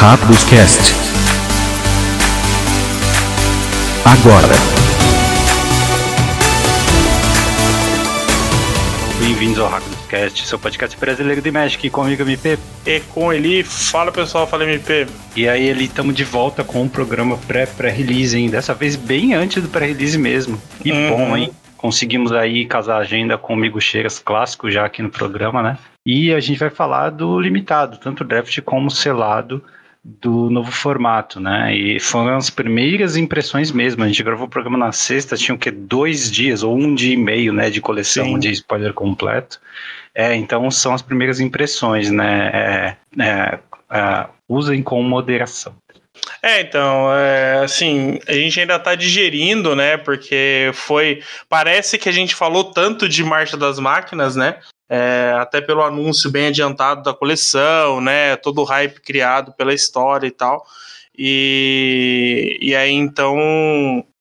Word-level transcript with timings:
Rápidos 0.00 0.44
Cast. 0.44 0.94
Agora. 4.04 4.54
Bem-vindos 9.18 9.58
ao 9.58 9.68
Rápidos 9.68 9.98
Cast, 10.06 10.46
seu 10.46 10.56
podcast 10.56 10.96
brasileiro 10.96 11.42
de 11.42 11.50
Magic, 11.50 11.90
comigo 11.90 12.22
MP. 12.22 12.56
E 12.86 13.00
com 13.12 13.32
ele, 13.32 13.64
fala 13.64 14.12
pessoal, 14.12 14.46
fala 14.46 14.62
MP. 14.62 15.08
E 15.34 15.48
aí, 15.48 15.66
ele 15.66 15.86
estamos 15.86 16.14
de 16.14 16.22
volta 16.22 16.62
com 16.62 16.82
um 16.82 16.88
programa 16.88 17.36
pré-release, 17.36 18.38
hein? 18.38 18.48
Dessa 18.48 18.74
vez 18.74 18.94
bem 18.94 19.34
antes 19.34 19.60
do 19.60 19.68
pré-release 19.68 20.16
mesmo. 20.16 20.62
Que 20.80 20.92
uhum. 20.92 21.10
bom, 21.10 21.36
hein? 21.36 21.50
Conseguimos 21.76 22.30
aí 22.30 22.66
casar 22.66 22.98
a 22.98 23.00
agenda 23.00 23.36
com 23.36 23.54
o 23.54 23.56
Migo 23.56 23.80
Cheiras 23.80 24.20
clássico 24.20 24.70
já 24.70 24.84
aqui 24.84 25.02
no 25.02 25.10
programa, 25.10 25.60
né? 25.60 25.76
E 26.06 26.32
a 26.32 26.38
gente 26.38 26.60
vai 26.60 26.70
falar 26.70 27.10
do 27.10 27.40
limitado, 27.40 27.98
tanto 27.98 28.22
draft 28.22 28.60
como 28.60 28.92
selado 28.92 29.60
do 30.04 30.48
novo 30.50 30.70
formato, 30.70 31.40
né? 31.40 31.74
E 31.74 32.00
foram 32.00 32.36
as 32.36 32.50
primeiras 32.50 33.16
impressões 33.16 33.70
mesmo. 33.70 34.02
A 34.02 34.06
gente 34.06 34.22
gravou 34.22 34.46
o 34.46 34.50
programa 34.50 34.78
na 34.78 34.92
sexta, 34.92 35.36
tinha 35.36 35.54
o 35.54 35.58
que 35.58 35.70
dois 35.70 36.30
dias 36.30 36.62
ou 36.62 36.76
um 36.76 36.94
dia 36.94 37.14
e 37.14 37.16
meio, 37.16 37.52
né, 37.52 37.68
de 37.70 37.80
coleção 37.80 38.26
Sim. 38.26 38.38
de 38.38 38.50
spoiler 38.52 38.92
completo. 38.92 39.60
É, 40.14 40.34
então 40.34 40.70
são 40.70 40.94
as 40.94 41.02
primeiras 41.02 41.40
impressões, 41.40 42.10
né? 42.10 42.50
É, 42.52 42.96
é, 43.22 43.58
é, 43.90 44.26
usem 44.48 44.82
com 44.82 45.02
moderação. 45.02 45.74
É, 46.42 46.60
então, 46.60 47.12
é, 47.14 47.60
assim, 47.64 48.18
a 48.26 48.32
gente 48.32 48.58
ainda 48.60 48.78
tá 48.78 48.94
digerindo, 48.94 49.76
né? 49.76 49.96
Porque 49.96 50.70
foi. 50.74 51.22
Parece 51.48 51.98
que 51.98 52.08
a 52.08 52.12
gente 52.12 52.34
falou 52.34 52.64
tanto 52.64 53.08
de 53.08 53.22
Marcha 53.22 53.56
das 53.56 53.78
Máquinas, 53.78 54.34
né? 54.34 54.56
É, 54.88 55.34
até 55.38 55.60
pelo 55.60 55.82
anúncio 55.82 56.30
bem 56.30 56.46
adiantado 56.46 57.02
da 57.02 57.12
coleção, 57.12 58.00
né? 58.00 58.36
Todo 58.36 58.62
o 58.62 58.64
hype 58.64 59.00
criado 59.00 59.52
pela 59.52 59.74
história 59.74 60.26
e 60.26 60.30
tal. 60.30 60.64
E, 61.16 62.56
e 62.60 62.74
aí 62.76 62.92
então. 62.92 63.36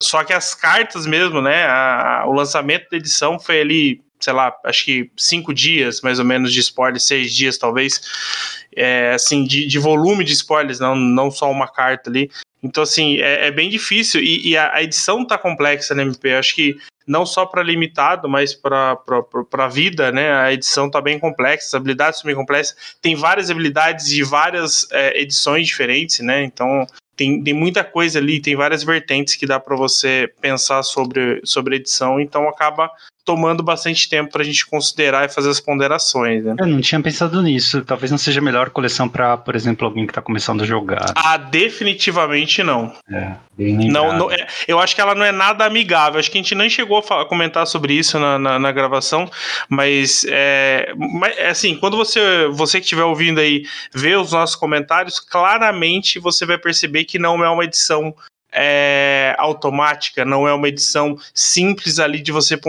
Só 0.02 0.24
que 0.24 0.34
as 0.34 0.56
cartas 0.56 1.06
mesmo, 1.06 1.42
né? 1.42 1.66
A, 1.68 2.24
o 2.28 2.34
lançamento 2.34 2.90
da 2.90 2.98
edição 2.98 3.40
foi 3.40 3.62
ali, 3.62 4.02
sei 4.20 4.34
lá, 4.34 4.54
acho 4.66 4.84
que 4.84 5.12
cinco 5.16 5.54
dias 5.54 6.02
mais 6.02 6.18
ou 6.18 6.26
menos 6.26 6.52
de 6.52 6.60
spoiler, 6.60 7.00
seis 7.00 7.34
dias 7.34 7.58
talvez. 7.58 8.02
É, 8.76 9.14
assim, 9.14 9.44
de, 9.44 9.66
de 9.68 9.80
volume 9.80 10.24
de 10.24 10.34
spoilers, 10.34 10.80
não, 10.80 10.96
não 10.96 11.32
só 11.32 11.50
uma 11.50 11.68
carta 11.68 12.10
ali. 12.10 12.30
Então, 12.62 12.84
assim, 12.84 13.18
é, 13.18 13.48
é 13.48 13.52
bem 13.52 13.70
difícil. 13.70 14.22
E, 14.22 14.50
e 14.50 14.58
a, 14.58 14.74
a, 14.74 14.84
edição 14.84 15.26
tá 15.26 15.38
complexa 15.38 15.94
na 15.94 16.02
MP. 16.02 16.30
Eu 16.34 16.40
acho 16.40 16.56
que 16.56 16.78
não 17.08 17.26
só 17.26 17.46
para 17.46 17.64
limitado, 17.64 18.28
mas 18.28 18.54
para 18.54 19.00
a 19.54 19.68
vida, 19.68 20.12
né? 20.12 20.34
A 20.34 20.52
edição 20.52 20.88
está 20.88 21.00
bem 21.00 21.18
complexa, 21.18 21.68
as 21.68 21.74
habilidades 21.74 22.20
são 22.20 22.28
bem 22.28 22.36
complexas. 22.36 22.76
Tem 23.02 23.16
várias 23.16 23.50
habilidades 23.50 24.08
de 24.08 24.24
várias 24.24 24.86
é, 24.92 25.20
edições 25.20 25.66
diferentes, 25.66 26.20
né? 26.20 26.44
Então 26.44 26.86
tem, 27.18 27.44
tem 27.44 27.54
muita 27.54 27.84
coisa 27.84 28.20
ali, 28.20 28.40
tem 28.40 28.56
várias 28.56 28.84
vertentes 28.84 29.36
que 29.36 29.48
dá 29.48 29.60
para 29.60 29.76
você 29.76 30.32
pensar 30.40 30.84
sobre, 30.84 31.42
sobre 31.44 31.78
edição, 31.78 32.20
então 32.22 32.48
acaba 32.48 32.90
tomando 33.28 33.62
bastante 33.62 34.08
tempo 34.08 34.32
para 34.32 34.42
a 34.42 34.46
gente 34.46 34.66
considerar 34.66 35.26
e 35.26 35.30
fazer 35.30 35.50
as 35.50 35.60
ponderações. 35.60 36.46
Né? 36.46 36.56
Eu 36.58 36.66
não 36.66 36.80
tinha 36.80 37.02
pensado 37.02 37.42
nisso. 37.42 37.84
Talvez 37.84 38.10
não 38.10 38.18
seja 38.18 38.40
a 38.40 38.44
melhor 38.44 38.70
coleção 38.70 39.10
para, 39.10 39.36
por 39.36 39.54
exemplo, 39.54 39.86
alguém 39.86 40.06
que 40.06 40.12
está 40.12 40.22
começando 40.22 40.64
a 40.64 40.66
jogar. 40.66 41.12
Ah, 41.14 41.36
definitivamente 41.36 42.64
não. 42.64 42.94
É, 43.12 43.34
não, 43.58 44.18
não 44.18 44.32
é, 44.32 44.48
eu 44.66 44.80
acho 44.80 44.96
que 44.96 45.02
ela 45.02 45.14
não 45.14 45.26
é 45.26 45.34
nada 45.34 45.66
amigável. 45.66 46.22
Acho 46.22 46.32
que 46.32 46.38
a 46.38 46.42
gente 46.42 46.56
nem 46.56 46.70
chegou 46.70 47.00
a 47.00 47.04
falar, 47.04 47.26
comentar 47.26 47.68
sobre 47.68 47.94
isso 47.96 48.18
na, 48.18 48.40
na, 48.40 48.58
na 48.58 48.72
gravação, 48.72 49.30
mas, 49.68 50.26
é, 50.30 50.94
mas 50.96 51.38
é 51.38 51.50
assim, 51.50 51.76
quando 51.76 51.98
você, 51.98 52.48
você 52.48 52.80
que 52.80 52.86
estiver 52.86 53.04
ouvindo 53.04 53.42
aí 53.42 53.66
vê 53.94 54.16
os 54.16 54.32
nossos 54.32 54.56
comentários, 54.56 55.20
claramente 55.20 56.18
você 56.18 56.46
vai 56.46 56.58
perceber 56.58 57.04
que 57.08 57.18
não 57.18 57.44
é 57.44 57.50
uma 57.50 57.64
edição 57.64 58.14
é, 58.52 59.36
automática, 59.38 60.26
não 60.26 60.48
é 60.48 60.54
uma 60.54 60.68
edição 60.68 61.18
simples 61.34 62.00
ali 62.00 62.22
de 62.22 62.32
você 62.32 62.60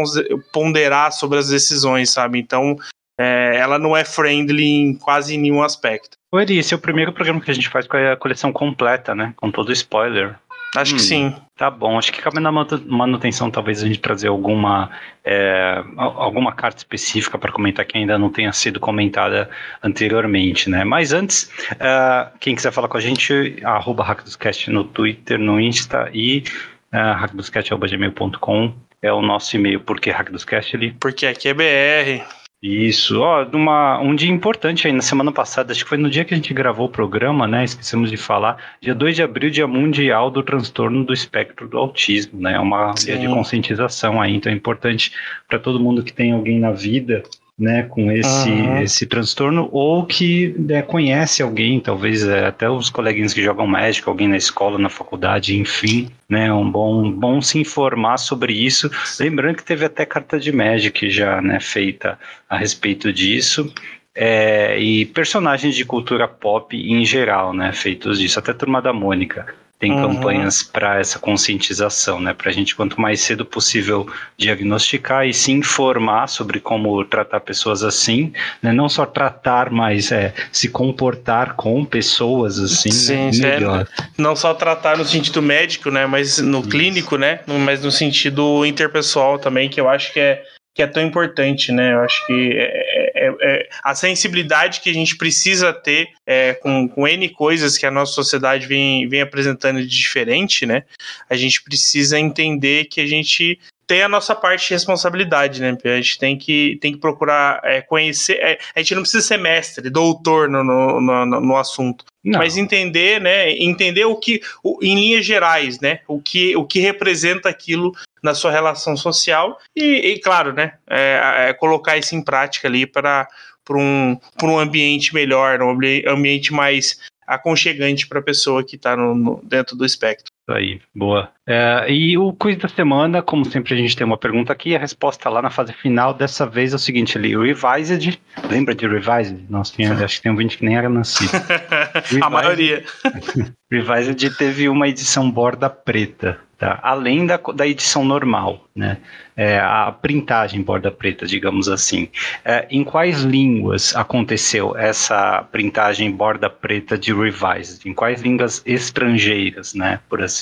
ponderar 0.52 1.12
sobre 1.12 1.38
as 1.38 1.48
decisões, 1.48 2.10
sabe? 2.10 2.38
Então, 2.38 2.76
é, 3.18 3.56
ela 3.56 3.78
não 3.78 3.96
é 3.96 4.04
friendly 4.04 4.64
em 4.64 4.94
quase 4.94 5.36
nenhum 5.36 5.62
aspecto. 5.62 6.16
Eri, 6.34 6.58
esse 6.58 6.74
é 6.74 6.76
o 6.76 6.80
primeiro 6.80 7.12
programa 7.12 7.40
que 7.40 7.50
a 7.50 7.54
gente 7.54 7.68
faz 7.68 7.86
com 7.86 7.96
a 7.96 8.16
coleção 8.16 8.52
completa, 8.52 9.14
né? 9.14 9.32
Com 9.36 9.50
todo 9.50 9.72
spoiler. 9.72 10.38
Acho 10.80 10.94
hum, 10.94 10.96
que 10.96 11.02
sim. 11.02 11.34
Tá 11.56 11.70
bom. 11.70 11.98
Acho 11.98 12.12
que 12.12 12.22
cabe 12.22 12.38
na 12.38 12.52
manutenção 12.52 13.50
talvez 13.50 13.82
a 13.82 13.86
gente 13.86 13.98
trazer 13.98 14.28
alguma, 14.28 14.90
é, 15.24 15.82
alguma 15.96 16.52
carta 16.52 16.78
específica 16.78 17.36
para 17.36 17.50
comentar 17.50 17.84
que 17.84 17.98
ainda 17.98 18.16
não 18.16 18.30
tenha 18.30 18.52
sido 18.52 18.78
comentada 18.78 19.50
anteriormente, 19.82 20.70
né? 20.70 20.84
Mas 20.84 21.12
antes, 21.12 21.50
uh, 21.72 22.30
quem 22.38 22.54
quiser 22.54 22.70
falar 22.70 22.86
com 22.88 22.96
a 22.96 23.00
gente, 23.00 23.58
arroba 23.64 24.04
Hackdoscast 24.04 24.70
no 24.70 24.84
Twitter, 24.84 25.38
no 25.38 25.60
Insta 25.60 26.08
e 26.14 26.44
uh, 26.92 27.14
hackdoscast.gmail.com 27.14 28.72
é 29.02 29.12
o 29.12 29.20
nosso 29.20 29.56
e-mail. 29.56 29.80
Por 29.80 30.00
que 30.00 30.10
Hackdoscast 30.10 30.76
ali? 30.76 30.92
Porque 30.92 31.26
aqui 31.26 31.48
é 31.48 31.54
BR. 31.54 32.37
Isso, 32.60 33.20
ó, 33.20 33.44
numa, 33.44 34.00
um 34.00 34.16
dia 34.16 34.30
importante 34.30 34.88
aí, 34.88 34.92
na 34.92 35.00
semana 35.00 35.30
passada, 35.30 35.70
acho 35.70 35.84
que 35.84 35.88
foi 35.88 35.98
no 35.98 36.10
dia 36.10 36.24
que 36.24 36.34
a 36.34 36.36
gente 36.36 36.52
gravou 36.52 36.86
o 36.86 36.90
programa, 36.90 37.46
né? 37.46 37.62
Esquecemos 37.62 38.10
de 38.10 38.16
falar. 38.16 38.76
Dia 38.80 38.96
2 38.96 39.14
de 39.14 39.22
abril, 39.22 39.48
dia 39.48 39.66
mundial 39.66 40.28
do 40.28 40.42
transtorno 40.42 41.04
do 41.04 41.12
espectro 41.12 41.68
do 41.68 41.78
autismo, 41.78 42.40
né? 42.40 42.54
É 42.54 42.58
uma 42.58 42.96
Sim. 42.96 43.06
dia 43.06 43.18
de 43.18 43.28
conscientização 43.28 44.20
aí, 44.20 44.34
então 44.34 44.50
é 44.50 44.54
importante 44.54 45.12
para 45.46 45.60
todo 45.60 45.78
mundo 45.78 46.02
que 46.02 46.12
tem 46.12 46.32
alguém 46.32 46.58
na 46.58 46.72
vida 46.72 47.22
né, 47.58 47.82
com 47.82 48.12
esse, 48.12 48.48
uhum. 48.48 48.82
esse 48.82 49.04
transtorno, 49.04 49.68
ou 49.72 50.06
que 50.06 50.54
né, 50.56 50.80
conhece 50.80 51.42
alguém, 51.42 51.80
talvez 51.80 52.22
é, 52.22 52.46
até 52.46 52.70
os 52.70 52.88
coleguinhas 52.88 53.34
que 53.34 53.42
jogam 53.42 53.66
médico, 53.66 54.08
alguém 54.08 54.28
na 54.28 54.36
escola, 54.36 54.78
na 54.78 54.88
faculdade, 54.88 55.58
enfim, 55.58 56.08
né, 56.28 56.52
um 56.52 56.70
bom, 56.70 57.10
bom 57.10 57.42
se 57.42 57.58
informar 57.58 58.18
sobre 58.18 58.52
isso. 58.52 58.88
Lembrando 59.18 59.56
que 59.56 59.64
teve 59.64 59.84
até 59.84 60.06
carta 60.06 60.38
de 60.38 60.52
Magic 60.52 61.10
já 61.10 61.40
né, 61.42 61.58
feita 61.58 62.18
a 62.48 62.56
respeito 62.56 63.12
disso. 63.12 63.72
É, 64.14 64.78
e 64.80 65.06
personagens 65.06 65.76
de 65.76 65.84
cultura 65.84 66.26
pop 66.26 66.76
em 66.76 67.04
geral, 67.04 67.52
né, 67.52 67.72
feitos 67.72 68.18
disso, 68.18 68.38
até 68.38 68.52
Turma 68.52 68.82
da 68.82 68.92
Mônica 68.92 69.46
tem 69.78 69.92
uhum. 69.92 70.14
campanhas 70.14 70.62
para 70.62 70.98
essa 70.98 71.18
conscientização, 71.20 72.20
né? 72.20 72.34
Para 72.34 72.50
a 72.50 72.52
gente, 72.52 72.74
quanto 72.74 73.00
mais 73.00 73.20
cedo 73.20 73.44
possível, 73.44 74.08
diagnosticar 74.36 75.26
e 75.26 75.32
se 75.32 75.52
informar 75.52 76.26
sobre 76.26 76.58
como 76.58 77.04
tratar 77.04 77.40
pessoas 77.40 77.84
assim, 77.84 78.32
né? 78.60 78.72
Não 78.72 78.88
só 78.88 79.06
tratar, 79.06 79.70
mas 79.70 80.10
é, 80.10 80.34
se 80.50 80.68
comportar 80.68 81.54
com 81.54 81.84
pessoas 81.84 82.58
assim, 82.58 82.88
né? 82.88 83.32
Sim, 83.32 83.40
né? 83.40 83.54
melhor. 83.54 83.86
É, 84.00 84.04
não 84.18 84.34
só 84.34 84.52
tratar 84.52 84.98
no 84.98 85.04
sentido 85.04 85.40
médico, 85.40 85.90
né? 85.90 86.06
Mas 86.06 86.38
no 86.38 86.60
Isso. 86.60 86.68
clínico, 86.68 87.16
né? 87.16 87.40
Mas 87.46 87.82
no 87.82 87.92
sentido 87.92 88.66
interpessoal 88.66 89.38
também, 89.38 89.68
que 89.68 89.80
eu 89.80 89.88
acho 89.88 90.12
que 90.12 90.18
é 90.18 90.42
que 90.78 90.82
é 90.82 90.86
tão 90.86 91.02
importante, 91.02 91.72
né? 91.72 91.92
Eu 91.92 92.02
acho 92.02 92.24
que 92.24 92.52
é, 92.56 93.26
é, 93.26 93.34
é, 93.40 93.68
a 93.82 93.96
sensibilidade 93.96 94.80
que 94.80 94.88
a 94.88 94.92
gente 94.92 95.16
precisa 95.16 95.72
ter 95.72 96.10
é, 96.24 96.54
com, 96.54 96.88
com 96.88 97.08
N 97.08 97.28
coisas 97.30 97.76
que 97.76 97.84
a 97.84 97.90
nossa 97.90 98.12
sociedade 98.12 98.64
vem, 98.68 99.08
vem 99.08 99.20
apresentando 99.20 99.82
de 99.82 99.88
diferente, 99.88 100.64
né? 100.64 100.84
A 101.28 101.34
gente 101.34 101.64
precisa 101.64 102.16
entender 102.16 102.84
que 102.84 103.00
a 103.00 103.06
gente 103.06 103.58
tem 103.88 104.02
a 104.02 104.08
nossa 104.08 104.36
parte 104.36 104.68
de 104.68 104.74
responsabilidade, 104.74 105.60
né? 105.60 105.76
A 105.82 105.96
gente 105.96 106.16
tem 106.16 106.38
que, 106.38 106.78
tem 106.80 106.92
que 106.92 106.98
procurar 106.98 107.60
é, 107.64 107.80
conhecer. 107.80 108.34
É, 108.34 108.58
a 108.76 108.78
gente 108.78 108.94
não 108.94 109.02
precisa 109.02 109.26
ser 109.26 109.38
mestre, 109.38 109.90
doutor 109.90 110.48
no, 110.48 110.62
no, 110.62 111.00
no, 111.00 111.40
no 111.40 111.56
assunto. 111.56 112.04
Não. 112.22 112.38
Mas 112.38 112.56
entender, 112.56 113.20
né? 113.20 113.50
Entender 113.50 114.04
o 114.04 114.14
que, 114.14 114.40
o, 114.62 114.78
em 114.80 114.94
linhas 114.94 115.26
gerais, 115.26 115.80
né? 115.80 116.00
O 116.06 116.20
que, 116.20 116.54
o 116.54 116.64
que 116.64 116.78
representa 116.78 117.48
aquilo 117.48 117.92
na 118.22 118.34
sua 118.34 118.50
relação 118.50 118.96
social 118.96 119.58
e, 119.74 120.12
e 120.12 120.20
claro, 120.20 120.52
né, 120.52 120.74
é, 120.88 121.48
é 121.48 121.52
colocar 121.54 121.96
isso 121.96 122.14
em 122.14 122.22
prática 122.22 122.68
ali 122.68 122.86
para 122.86 123.28
um, 123.70 124.18
um 124.42 124.58
ambiente 124.58 125.14
melhor, 125.14 125.62
um 125.62 125.70
ambiente 125.70 126.52
mais 126.52 126.98
aconchegante 127.26 128.06
para 128.06 128.20
a 128.20 128.22
pessoa 128.22 128.64
que 128.64 128.76
está 128.76 128.96
dentro 129.42 129.76
do 129.76 129.84
espectro. 129.84 130.32
Aí, 130.48 130.80
boa. 130.94 131.30
É, 131.46 131.90
e 131.90 132.16
o 132.16 132.32
quiz 132.32 132.56
da 132.56 132.68
semana, 132.68 133.22
como 133.22 133.44
sempre 133.44 133.74
a 133.74 133.76
gente 133.76 133.94
tem 133.94 134.06
uma 134.06 134.16
pergunta 134.16 134.52
aqui, 134.52 134.74
a 134.74 134.78
resposta 134.78 135.28
lá 135.28 135.42
na 135.42 135.50
fase 135.50 135.72
final, 135.72 136.14
dessa 136.14 136.46
vez 136.46 136.72
é 136.72 136.76
o 136.76 136.78
seguinte 136.78 137.18
ali, 137.18 137.36
Revised, 137.36 138.18
lembra 138.50 138.74
de 138.74 138.86
Revised? 138.86 139.46
Nossa, 139.48 139.74
tinha, 139.74 139.92
acho 139.92 140.16
que 140.16 140.22
tem 140.22 140.32
um 140.32 140.36
vídeo 140.36 140.58
que 140.58 140.64
nem 140.64 140.76
era 140.76 140.88
nascido. 140.88 141.32
Revised, 141.32 142.20
a 142.24 142.30
maioria. 142.30 142.84
Revised 143.70 144.36
teve 144.36 144.68
uma 144.68 144.88
edição 144.88 145.30
borda 145.30 145.70
preta, 145.70 146.38
tá? 146.58 146.78
além 146.82 147.24
da, 147.24 147.38
da 147.54 147.66
edição 147.66 148.04
normal, 148.04 148.66
né? 148.74 148.98
É, 149.36 149.60
a 149.60 149.92
printagem 149.92 150.60
borda 150.60 150.90
preta, 150.90 151.24
digamos 151.24 151.68
assim. 151.68 152.08
É, 152.44 152.66
em 152.70 152.82
quais 152.82 153.22
línguas 153.22 153.94
aconteceu 153.94 154.76
essa 154.76 155.46
printagem 155.52 156.10
borda 156.10 156.50
preta 156.50 156.98
de 156.98 157.14
Revised? 157.14 157.86
Em 157.86 157.94
quais 157.94 158.20
línguas 158.20 158.62
estrangeiras, 158.66 159.74
né? 159.74 160.00
Por 160.08 160.22
assim 160.22 160.37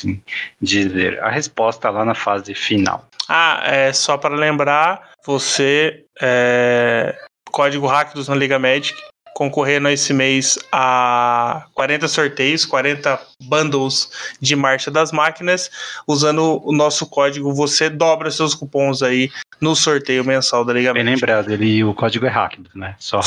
dizer. 0.60 1.22
A 1.22 1.30
resposta 1.30 1.90
lá 1.90 2.04
na 2.04 2.14
fase 2.14 2.54
final. 2.54 3.08
Ah, 3.28 3.62
é 3.64 3.92
só 3.92 4.16
para 4.16 4.34
lembrar, 4.34 5.10
você 5.24 6.04
é, 6.20 7.14
código 7.50 7.86
hack 7.86 8.14
na 8.28 8.34
Liga 8.34 8.58
Magic 8.58 8.96
concorrendo 9.36 9.90
esse 9.90 10.14
mês 10.14 10.58
a 10.72 11.66
40 11.74 12.08
sorteios, 12.08 12.64
40 12.64 13.20
bundles 13.42 14.10
de 14.40 14.56
marcha 14.56 14.90
das 14.90 15.12
máquinas. 15.12 15.70
Usando 16.08 16.62
o 16.64 16.72
nosso 16.72 17.06
código, 17.06 17.52
você 17.52 17.90
dobra 17.90 18.30
seus 18.30 18.54
cupons 18.54 19.02
aí 19.02 19.30
no 19.60 19.76
sorteio 19.76 20.24
mensal 20.24 20.64
da 20.64 20.72
Liga 20.72 20.94
Bem 20.94 21.02
lembrado, 21.02 21.52
ele, 21.52 21.84
o 21.84 21.92
código 21.92 22.24
é 22.24 22.30
Hacked, 22.30 22.66
né? 22.74 22.94
Só 22.98 23.20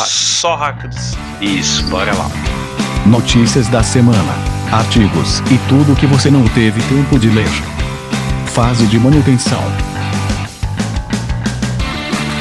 Hacked. 0.56 1.00
Só. 1.00 1.18
Isso, 1.40 1.88
bora 1.90 2.12
lá. 2.16 2.28
Notícias 3.06 3.68
da 3.68 3.84
semana, 3.84 4.59
artigos 4.72 5.40
e 5.52 5.58
tudo 5.68 5.96
que 5.96 6.06
você 6.06 6.30
não 6.30 6.48
teve 6.50 6.80
tempo 6.84 7.18
de 7.18 7.28
ler. 7.30 7.50
Fase 8.54 8.86
de 8.86 9.00
manutenção. 9.00 9.62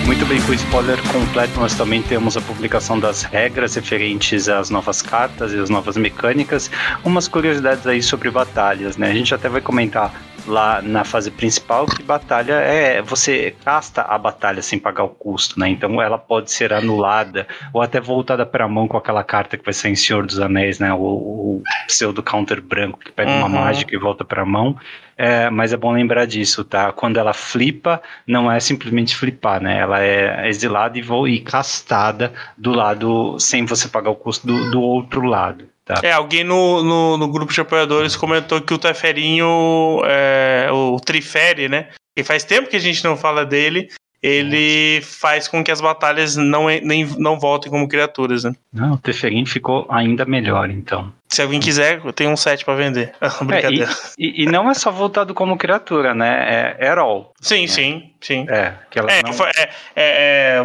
Muito 0.05 0.25
bem, 0.27 0.41
com 0.43 0.53
o 0.53 0.55
spoiler 0.55 1.01
completo, 1.09 1.59
nós 1.59 1.75
também 1.75 2.03
temos 2.03 2.37
a 2.37 2.41
publicação 2.41 2.99
das 2.99 3.23
regras 3.23 3.75
referentes 3.75 4.49
às 4.49 4.69
novas 4.69 5.01
cartas 5.01 5.53
e 5.53 5.59
às 5.59 5.71
novas 5.71 5.97
mecânicas. 5.97 6.71
Umas 7.05 7.29
curiosidades 7.29 7.87
aí 7.87 8.03
sobre 8.03 8.31
batalhas, 8.31 8.97
né? 8.97 9.11
A 9.11 9.15
gente 9.15 9.35
até 9.35 9.49
vai 9.49 9.61
comentar 9.61 10.13
lá 10.49 10.83
na 10.83 11.05
fase 11.05 11.31
principal 11.31 11.87
que 11.87 12.03
batalha 12.03 12.55
é 12.55 13.01
você 13.03 13.55
casta 13.65 14.03
a 14.03 14.19
batalha 14.19 14.63
sem 14.63 14.79
pagar 14.79 15.05
o 15.05 15.09
custo, 15.09 15.59
né? 15.61 15.69
Então 15.69 16.01
ela 16.01 16.19
pode 16.19 16.51
ser 16.51 16.73
anulada 16.73 17.47
ou 17.73 17.81
até 17.81 18.01
voltada 18.01 18.45
para 18.45 18.65
a 18.65 18.69
mão 18.69 18.89
com 18.89 18.97
aquela 18.97 19.23
carta 19.23 19.57
que 19.57 19.65
vai 19.65 19.75
ser 19.75 19.89
em 19.89 19.97
Senhor 19.97 20.27
dos 20.27 20.41
Anéis, 20.41 20.79
né? 20.79 20.93
O, 20.93 20.99
o 20.99 21.63
pseudo 21.87 22.23
counter 22.23 22.61
branco 22.61 22.99
que 22.99 23.13
pega 23.13 23.31
uhum. 23.31 23.39
uma 23.39 23.49
mágica 23.49 23.95
e 23.95 23.99
volta 23.99 24.25
para 24.25 24.43
a 24.43 24.47
mão. 24.47 24.77
É, 25.17 25.51
mas 25.51 25.73
é 25.73 25.77
bom 25.77 25.93
lembrar 25.93 26.27
disso, 26.27 26.63
tá? 26.63 26.93
Quando 26.93 27.17
ela 27.17 27.33
flipa, 27.33 28.01
não 28.25 28.51
é 28.51 28.61
simplesmente 28.61 29.17
flipar, 29.17 29.61
né? 29.61 29.81
Ela 29.81 30.01
é 30.01 30.49
exilada 30.49 30.97
e, 30.97 31.03
e 31.29 31.41
castada 31.41 32.33
do 32.57 32.71
lado, 32.71 33.37
sem 33.41 33.67
você 33.67 33.89
pagar 33.89 34.11
o 34.11 34.15
custo 34.15 34.47
do, 34.47 34.71
do 34.71 34.81
outro 34.81 35.23
lado. 35.23 35.69
Tá. 35.89 36.01
É, 36.03 36.13
alguém 36.13 36.45
no, 36.45 36.83
no, 36.83 37.17
no, 37.17 37.29
grupo 37.29 37.51
de 37.51 37.63
apoiadores 37.63 38.15
comentou 38.15 38.61
que 38.61 38.75
o 38.75 38.79
Teferinho, 38.79 40.03
é, 40.05 40.69
o 40.71 41.01
Trifere, 41.01 41.67
né? 41.67 41.89
E 42.15 42.23
faz 42.23 42.45
tempo 42.45 42.69
que 42.69 42.77
a 42.77 42.79
gente 42.79 43.03
não 43.03 43.17
fala 43.17 43.43
dele 43.43 43.89
ele 44.23 45.01
faz 45.03 45.47
com 45.47 45.63
que 45.63 45.71
as 45.71 45.81
batalhas 45.81 46.37
não, 46.37 46.67
nem, 46.67 47.05
não 47.19 47.39
voltem 47.39 47.71
como 47.71 47.89
criaturas, 47.89 48.45
né? 48.45 48.53
Não, 48.73 48.95
o 48.95 48.99
Teferin 48.99 49.47
ficou 49.47 49.87
ainda 49.89 50.25
melhor, 50.25 50.71
então. 50.71 51.13
Se 51.29 51.43
alguém 51.43 51.61
quiser, 51.61 52.01
eu 52.05 52.13
tenho 52.13 52.31
um 52.31 52.37
set 52.37 52.65
para 52.65 52.75
vender. 52.75 53.13
Brincadeira. 53.43 53.85
É, 53.85 53.97
e, 54.19 54.43
e, 54.43 54.47
não 54.47 54.71
é 54.71 54.75
só 54.75 54.91
voltado 54.91 55.35
como 55.35 55.59
criatura, 55.59 56.15
né? 56.15 56.77
É 56.81 56.87
Herol. 56.87 57.33
Sim, 57.41 57.65
é. 57.65 57.67
sim, 57.67 58.11
sim. 58.21 58.47
É, 58.49 58.73
que 58.91 58.99
ela 58.99 59.13
é, 59.13 59.23
não... 59.23 59.31
É, 59.31 59.63
é, 59.63 59.69
é, 59.97 60.65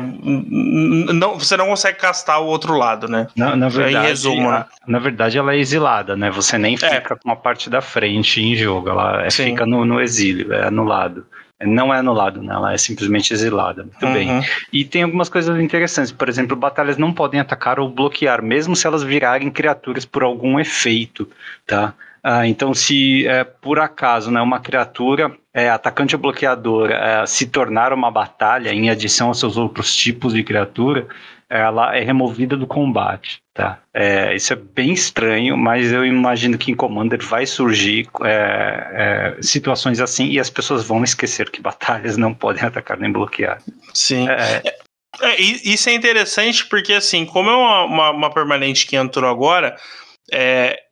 não, 1.13 1.37
você 1.37 1.57
não 1.57 1.67
consegue 1.67 1.99
castar 1.99 2.41
o 2.41 2.45
outro 2.45 2.75
lado, 2.75 3.07
né? 3.09 3.27
Na, 3.35 3.55
na 3.55 3.67
verdade, 3.69 4.05
em 4.05 4.09
resumo, 4.09 4.49
a, 4.49 4.59
né? 4.59 4.65
na 4.87 4.99
verdade, 4.99 5.37
ela 5.37 5.53
é 5.53 5.57
exilada, 5.57 6.15
né? 6.15 6.31
Você 6.31 6.57
nem 6.57 6.75
é. 6.75 6.77
fica 6.77 7.17
com 7.17 7.29
a 7.29 7.35
parte 7.35 7.69
da 7.69 7.81
frente 7.81 8.41
em 8.41 8.55
jogo, 8.55 8.89
ela 8.89 9.29
fica 9.29 9.65
no, 9.65 9.85
no 9.85 10.01
exílio, 10.01 10.53
é 10.53 10.67
anulado 10.67 11.25
não 11.65 11.93
é 11.93 11.99
anulado, 11.99 12.41
né? 12.41 12.53
ela 12.53 12.73
é 12.73 12.77
simplesmente 12.77 13.33
exilada. 13.33 13.83
Muito 13.83 14.05
uhum. 14.05 14.13
bem. 14.13 14.41
E 14.71 14.83
tem 14.85 15.03
algumas 15.03 15.29
coisas 15.29 15.59
interessantes. 15.59 16.11
Por 16.11 16.29
exemplo, 16.29 16.55
batalhas 16.55 16.97
não 16.97 17.13
podem 17.13 17.39
atacar 17.39 17.79
ou 17.79 17.89
bloquear, 17.89 18.41
mesmo 18.41 18.75
se 18.75 18.87
elas 18.87 19.03
virarem 19.03 19.49
criaturas 19.51 20.05
por 20.05 20.23
algum 20.23 20.59
efeito, 20.59 21.27
tá? 21.65 21.93
Ah, 22.23 22.47
então, 22.47 22.73
se 22.73 23.27
é, 23.27 23.43
por 23.43 23.79
acaso 23.79 24.31
né, 24.31 24.41
uma 24.41 24.59
criatura 24.61 25.35
é, 25.53 25.69
atacante 25.69 26.15
ou 26.15 26.21
bloqueador 26.21 26.89
é, 26.89 27.25
se 27.25 27.47
tornar 27.47 27.91
uma 27.91 28.09
batalha 28.09 28.69
em 28.73 28.89
adição 28.89 29.27
aos 29.27 29.39
seus 29.41 29.57
outros 29.57 29.93
tipos 29.93 30.33
de 30.33 30.41
criatura, 30.41 31.05
ela 31.53 31.95
é 31.95 32.01
removida 32.01 32.57
do 32.57 32.65
combate, 32.65 33.39
tá? 33.53 33.79
É, 33.93 34.35
isso 34.35 34.51
é 34.53 34.55
bem 34.55 34.91
estranho, 34.91 35.55
mas 35.55 35.91
eu 35.91 36.03
imagino 36.03 36.57
que 36.57 36.71
em 36.71 36.75
Commander 36.75 37.21
vai 37.21 37.45
surgir 37.45 38.09
é, 38.23 39.35
é, 39.37 39.41
situações 39.41 39.99
assim 39.99 40.29
e 40.29 40.39
as 40.39 40.49
pessoas 40.49 40.83
vão 40.83 41.03
esquecer 41.03 41.51
que 41.51 41.61
batalhas 41.61 42.17
não 42.17 42.33
podem 42.33 42.63
atacar 42.63 42.97
nem 42.97 43.11
bloquear. 43.11 43.61
Sim. 43.93 44.27
É, 44.27 44.63
é, 44.65 44.75
é 45.21 45.41
isso 45.41 45.89
é 45.89 45.93
interessante 45.93 46.65
porque, 46.65 46.93
assim, 46.93 47.23
como 47.23 47.51
é 47.51 47.55
uma, 47.55 47.83
uma, 47.85 48.09
uma 48.09 48.33
permanente 48.33 48.87
que 48.87 48.95
entrou 48.95 49.29
agora, 49.29 49.75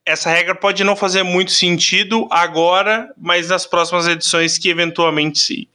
essa 0.05 0.29
regra 0.29 0.53
pode 0.53 0.83
não 0.83 0.95
fazer 0.95 1.23
muito 1.23 1.51
sentido 1.51 2.27
agora, 2.29 3.11
mas 3.17 3.49
nas 3.49 3.65
próximas 3.65 4.05
edições 4.05 4.59
que 4.59 4.69
eventualmente 4.69 5.67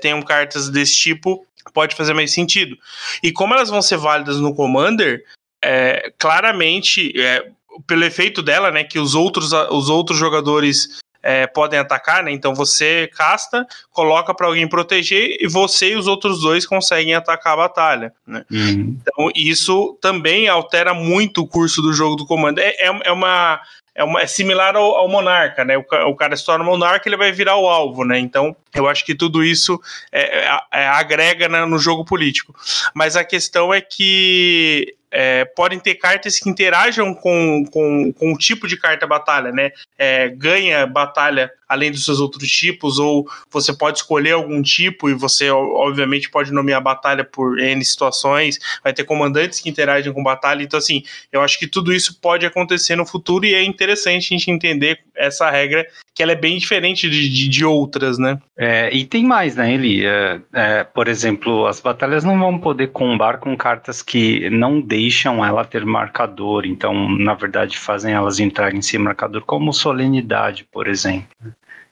tenham 0.00 0.20
cartas 0.22 0.68
desse 0.68 0.94
tipo, 0.94 1.46
pode 1.72 1.94
fazer 1.96 2.14
mais 2.14 2.32
sentido. 2.32 2.76
E 3.22 3.32
como 3.32 3.54
elas 3.54 3.70
vão 3.70 3.82
ser 3.82 3.96
válidas 3.96 4.38
no 4.38 4.54
Commander, 4.54 5.22
é, 5.62 6.12
claramente, 6.18 7.12
é, 7.20 7.48
pelo 7.86 8.04
efeito 8.04 8.42
dela, 8.42 8.70
né, 8.70 8.84
que 8.84 8.98
os 8.98 9.14
outros, 9.14 9.52
os 9.52 9.88
outros 9.88 10.18
jogadores 10.18 11.00
é, 11.22 11.46
podem 11.46 11.78
atacar, 11.78 12.24
né? 12.24 12.32
Então 12.32 12.54
você 12.54 13.08
casta, 13.14 13.64
coloca 13.90 14.34
para 14.34 14.48
alguém 14.48 14.68
proteger 14.68 15.36
e 15.40 15.46
você 15.46 15.92
e 15.92 15.96
os 15.96 16.06
outros 16.06 16.40
dois 16.40 16.66
conseguem 16.66 17.14
atacar 17.14 17.52
a 17.52 17.58
batalha. 17.58 18.12
Né? 18.26 18.44
Uhum. 18.50 18.98
Então 19.00 19.30
isso 19.34 19.96
também 20.00 20.48
altera 20.48 20.92
muito 20.92 21.42
o 21.42 21.46
curso 21.46 21.80
do 21.80 21.92
jogo 21.92 22.16
do 22.16 22.26
comando. 22.26 22.58
É, 22.58 22.70
é, 22.70 23.00
é 23.04 23.12
uma 23.12 23.60
é, 23.94 24.02
uma, 24.02 24.20
é 24.20 24.26
similar 24.26 24.74
ao, 24.76 24.94
ao, 24.94 25.08
monarca, 25.08 25.64
né? 25.64 25.76
O, 25.76 25.84
o, 26.08 26.16
cara 26.16 26.36
se 26.36 26.44
torna 26.44 26.64
monarca, 26.64 27.08
ele 27.08 27.16
vai 27.16 27.32
virar 27.32 27.56
o 27.56 27.68
alvo, 27.68 28.04
né? 28.04 28.18
Então, 28.18 28.56
eu 28.74 28.88
acho 28.88 29.04
que 29.04 29.14
tudo 29.14 29.44
isso 29.44 29.80
é, 30.10 30.44
é, 30.44 30.60
é 30.72 30.86
agrega 30.88 31.48
né, 31.48 31.64
no 31.64 31.78
jogo 31.78 32.04
político. 32.04 32.54
Mas 32.94 33.16
a 33.16 33.24
questão 33.24 33.72
é 33.72 33.80
que 33.80 34.96
é, 35.10 35.44
podem 35.44 35.78
ter 35.78 35.96
cartas 35.96 36.38
que 36.38 36.48
interajam 36.48 37.14
com, 37.14 37.64
com, 37.70 38.12
com 38.12 38.32
o 38.32 38.38
tipo 38.38 38.66
de 38.66 38.78
carta 38.78 39.06
batalha, 39.06 39.52
né? 39.52 39.70
É, 39.98 40.28
ganha 40.30 40.86
batalha 40.86 41.52
além 41.72 41.90
dos 41.90 42.04
seus 42.04 42.20
outros 42.20 42.48
tipos, 42.50 42.98
ou 42.98 43.26
você 43.50 43.72
pode 43.72 43.98
escolher 43.98 44.32
algum 44.32 44.62
tipo 44.62 45.08
e 45.08 45.14
você, 45.14 45.50
obviamente, 45.50 46.30
pode 46.30 46.52
nomear 46.52 46.82
batalha 46.82 47.24
por 47.24 47.58
N 47.58 47.84
situações, 47.84 48.58
vai 48.82 48.92
ter 48.92 49.04
comandantes 49.04 49.60
que 49.60 49.68
interagem 49.68 50.12
com 50.12 50.22
batalha, 50.22 50.62
então, 50.62 50.78
assim, 50.78 51.02
eu 51.32 51.40
acho 51.40 51.58
que 51.58 51.66
tudo 51.66 51.92
isso 51.92 52.18
pode 52.20 52.46
acontecer 52.46 52.96
no 52.96 53.06
futuro 53.06 53.44
e 53.44 53.54
é 53.54 53.62
interessante 53.62 54.26
a 54.34 54.38
gente 54.38 54.50
entender 54.50 55.00
essa 55.14 55.50
regra, 55.50 55.86
que 56.14 56.22
ela 56.22 56.32
é 56.32 56.36
bem 56.36 56.58
diferente 56.58 57.08
de, 57.08 57.28
de, 57.28 57.48
de 57.48 57.64
outras, 57.64 58.18
né? 58.18 58.38
É, 58.56 58.94
e 58.94 59.04
tem 59.04 59.24
mais, 59.24 59.56
né, 59.56 59.72
Eli? 59.72 60.04
É, 60.04 60.40
é, 60.52 60.84
por 60.84 61.08
exemplo, 61.08 61.66
as 61.66 61.80
batalhas 61.80 62.24
não 62.24 62.38
vão 62.38 62.58
poder 62.58 62.88
combar 62.88 63.38
com 63.38 63.56
cartas 63.56 64.02
que 64.02 64.50
não 64.50 64.80
deixam 64.80 65.44
ela 65.44 65.64
ter 65.64 65.84
marcador, 65.84 66.66
então, 66.66 67.08
na 67.08 67.34
verdade, 67.34 67.78
fazem 67.78 68.12
elas 68.12 68.40
entrarem 68.40 68.82
sem 68.82 68.98
marcador, 68.98 69.42
como 69.42 69.72
solenidade, 69.72 70.66
por 70.70 70.86
exemplo. 70.86 71.28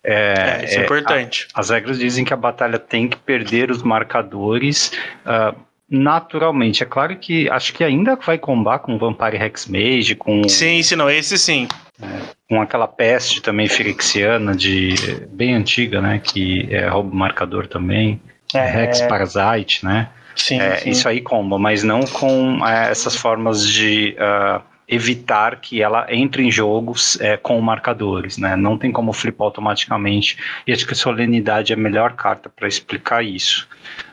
É, 0.02 0.60
é, 0.62 0.64
isso 0.64 0.78
é, 0.78 0.80
é 0.80 0.84
importante. 0.84 1.48
A, 1.54 1.60
as 1.60 1.70
regras 1.70 1.98
dizem 1.98 2.24
que 2.24 2.32
a 2.32 2.36
batalha 2.36 2.78
tem 2.78 3.08
que 3.08 3.16
perder 3.16 3.70
os 3.70 3.82
marcadores 3.82 4.92
uh, 5.26 5.54
naturalmente. 5.90 6.82
É 6.82 6.86
claro 6.86 7.16
que 7.16 7.48
acho 7.50 7.72
que 7.74 7.84
ainda 7.84 8.16
vai 8.16 8.38
combar 8.38 8.78
com 8.78 8.96
Vampire 8.96 9.36
Hexmage, 9.36 10.14
com. 10.14 10.48
Sim, 10.48 10.82
sim, 10.82 10.96
não, 10.96 11.10
esse 11.10 11.36
sim. 11.36 11.68
É, 12.00 12.06
com 12.48 12.62
aquela 12.62 12.88
peste 12.88 13.42
também 13.42 13.68
firexiana 13.68 14.54
de 14.54 14.94
bem 15.30 15.54
antiga, 15.54 16.00
né? 16.00 16.20
Que 16.22 16.68
é 16.70 16.88
roubo 16.88 17.14
marcador 17.14 17.66
também. 17.66 18.20
É. 18.54 18.84
Hex 18.84 19.02
Parasite, 19.02 19.84
né? 19.84 20.08
Sim, 20.34 20.60
é, 20.60 20.76
sim. 20.76 20.90
Isso 20.90 21.08
aí 21.08 21.20
comba, 21.20 21.58
mas 21.58 21.82
não 21.82 22.00
com 22.00 22.66
é, 22.66 22.90
essas 22.90 23.14
formas 23.16 23.68
de 23.68 24.16
uh, 24.18 24.62
evitar 24.90 25.60
que 25.60 25.80
ela 25.80 26.04
entre 26.08 26.42
em 26.42 26.50
jogos 26.50 27.18
é, 27.20 27.36
com 27.36 27.60
marcadores, 27.60 28.36
né? 28.36 28.56
Não 28.56 28.76
tem 28.76 28.90
como 28.90 29.12
flipar 29.12 29.46
automaticamente. 29.46 30.36
E 30.66 30.72
acho 30.72 30.84
que 30.84 30.92
a 30.92 30.96
Solenidade 30.96 31.72
é 31.72 31.76
a 31.76 31.78
melhor 31.78 32.14
carta 32.14 32.50
para 32.50 32.66
explicar 32.66 33.24
isso. 33.24 33.68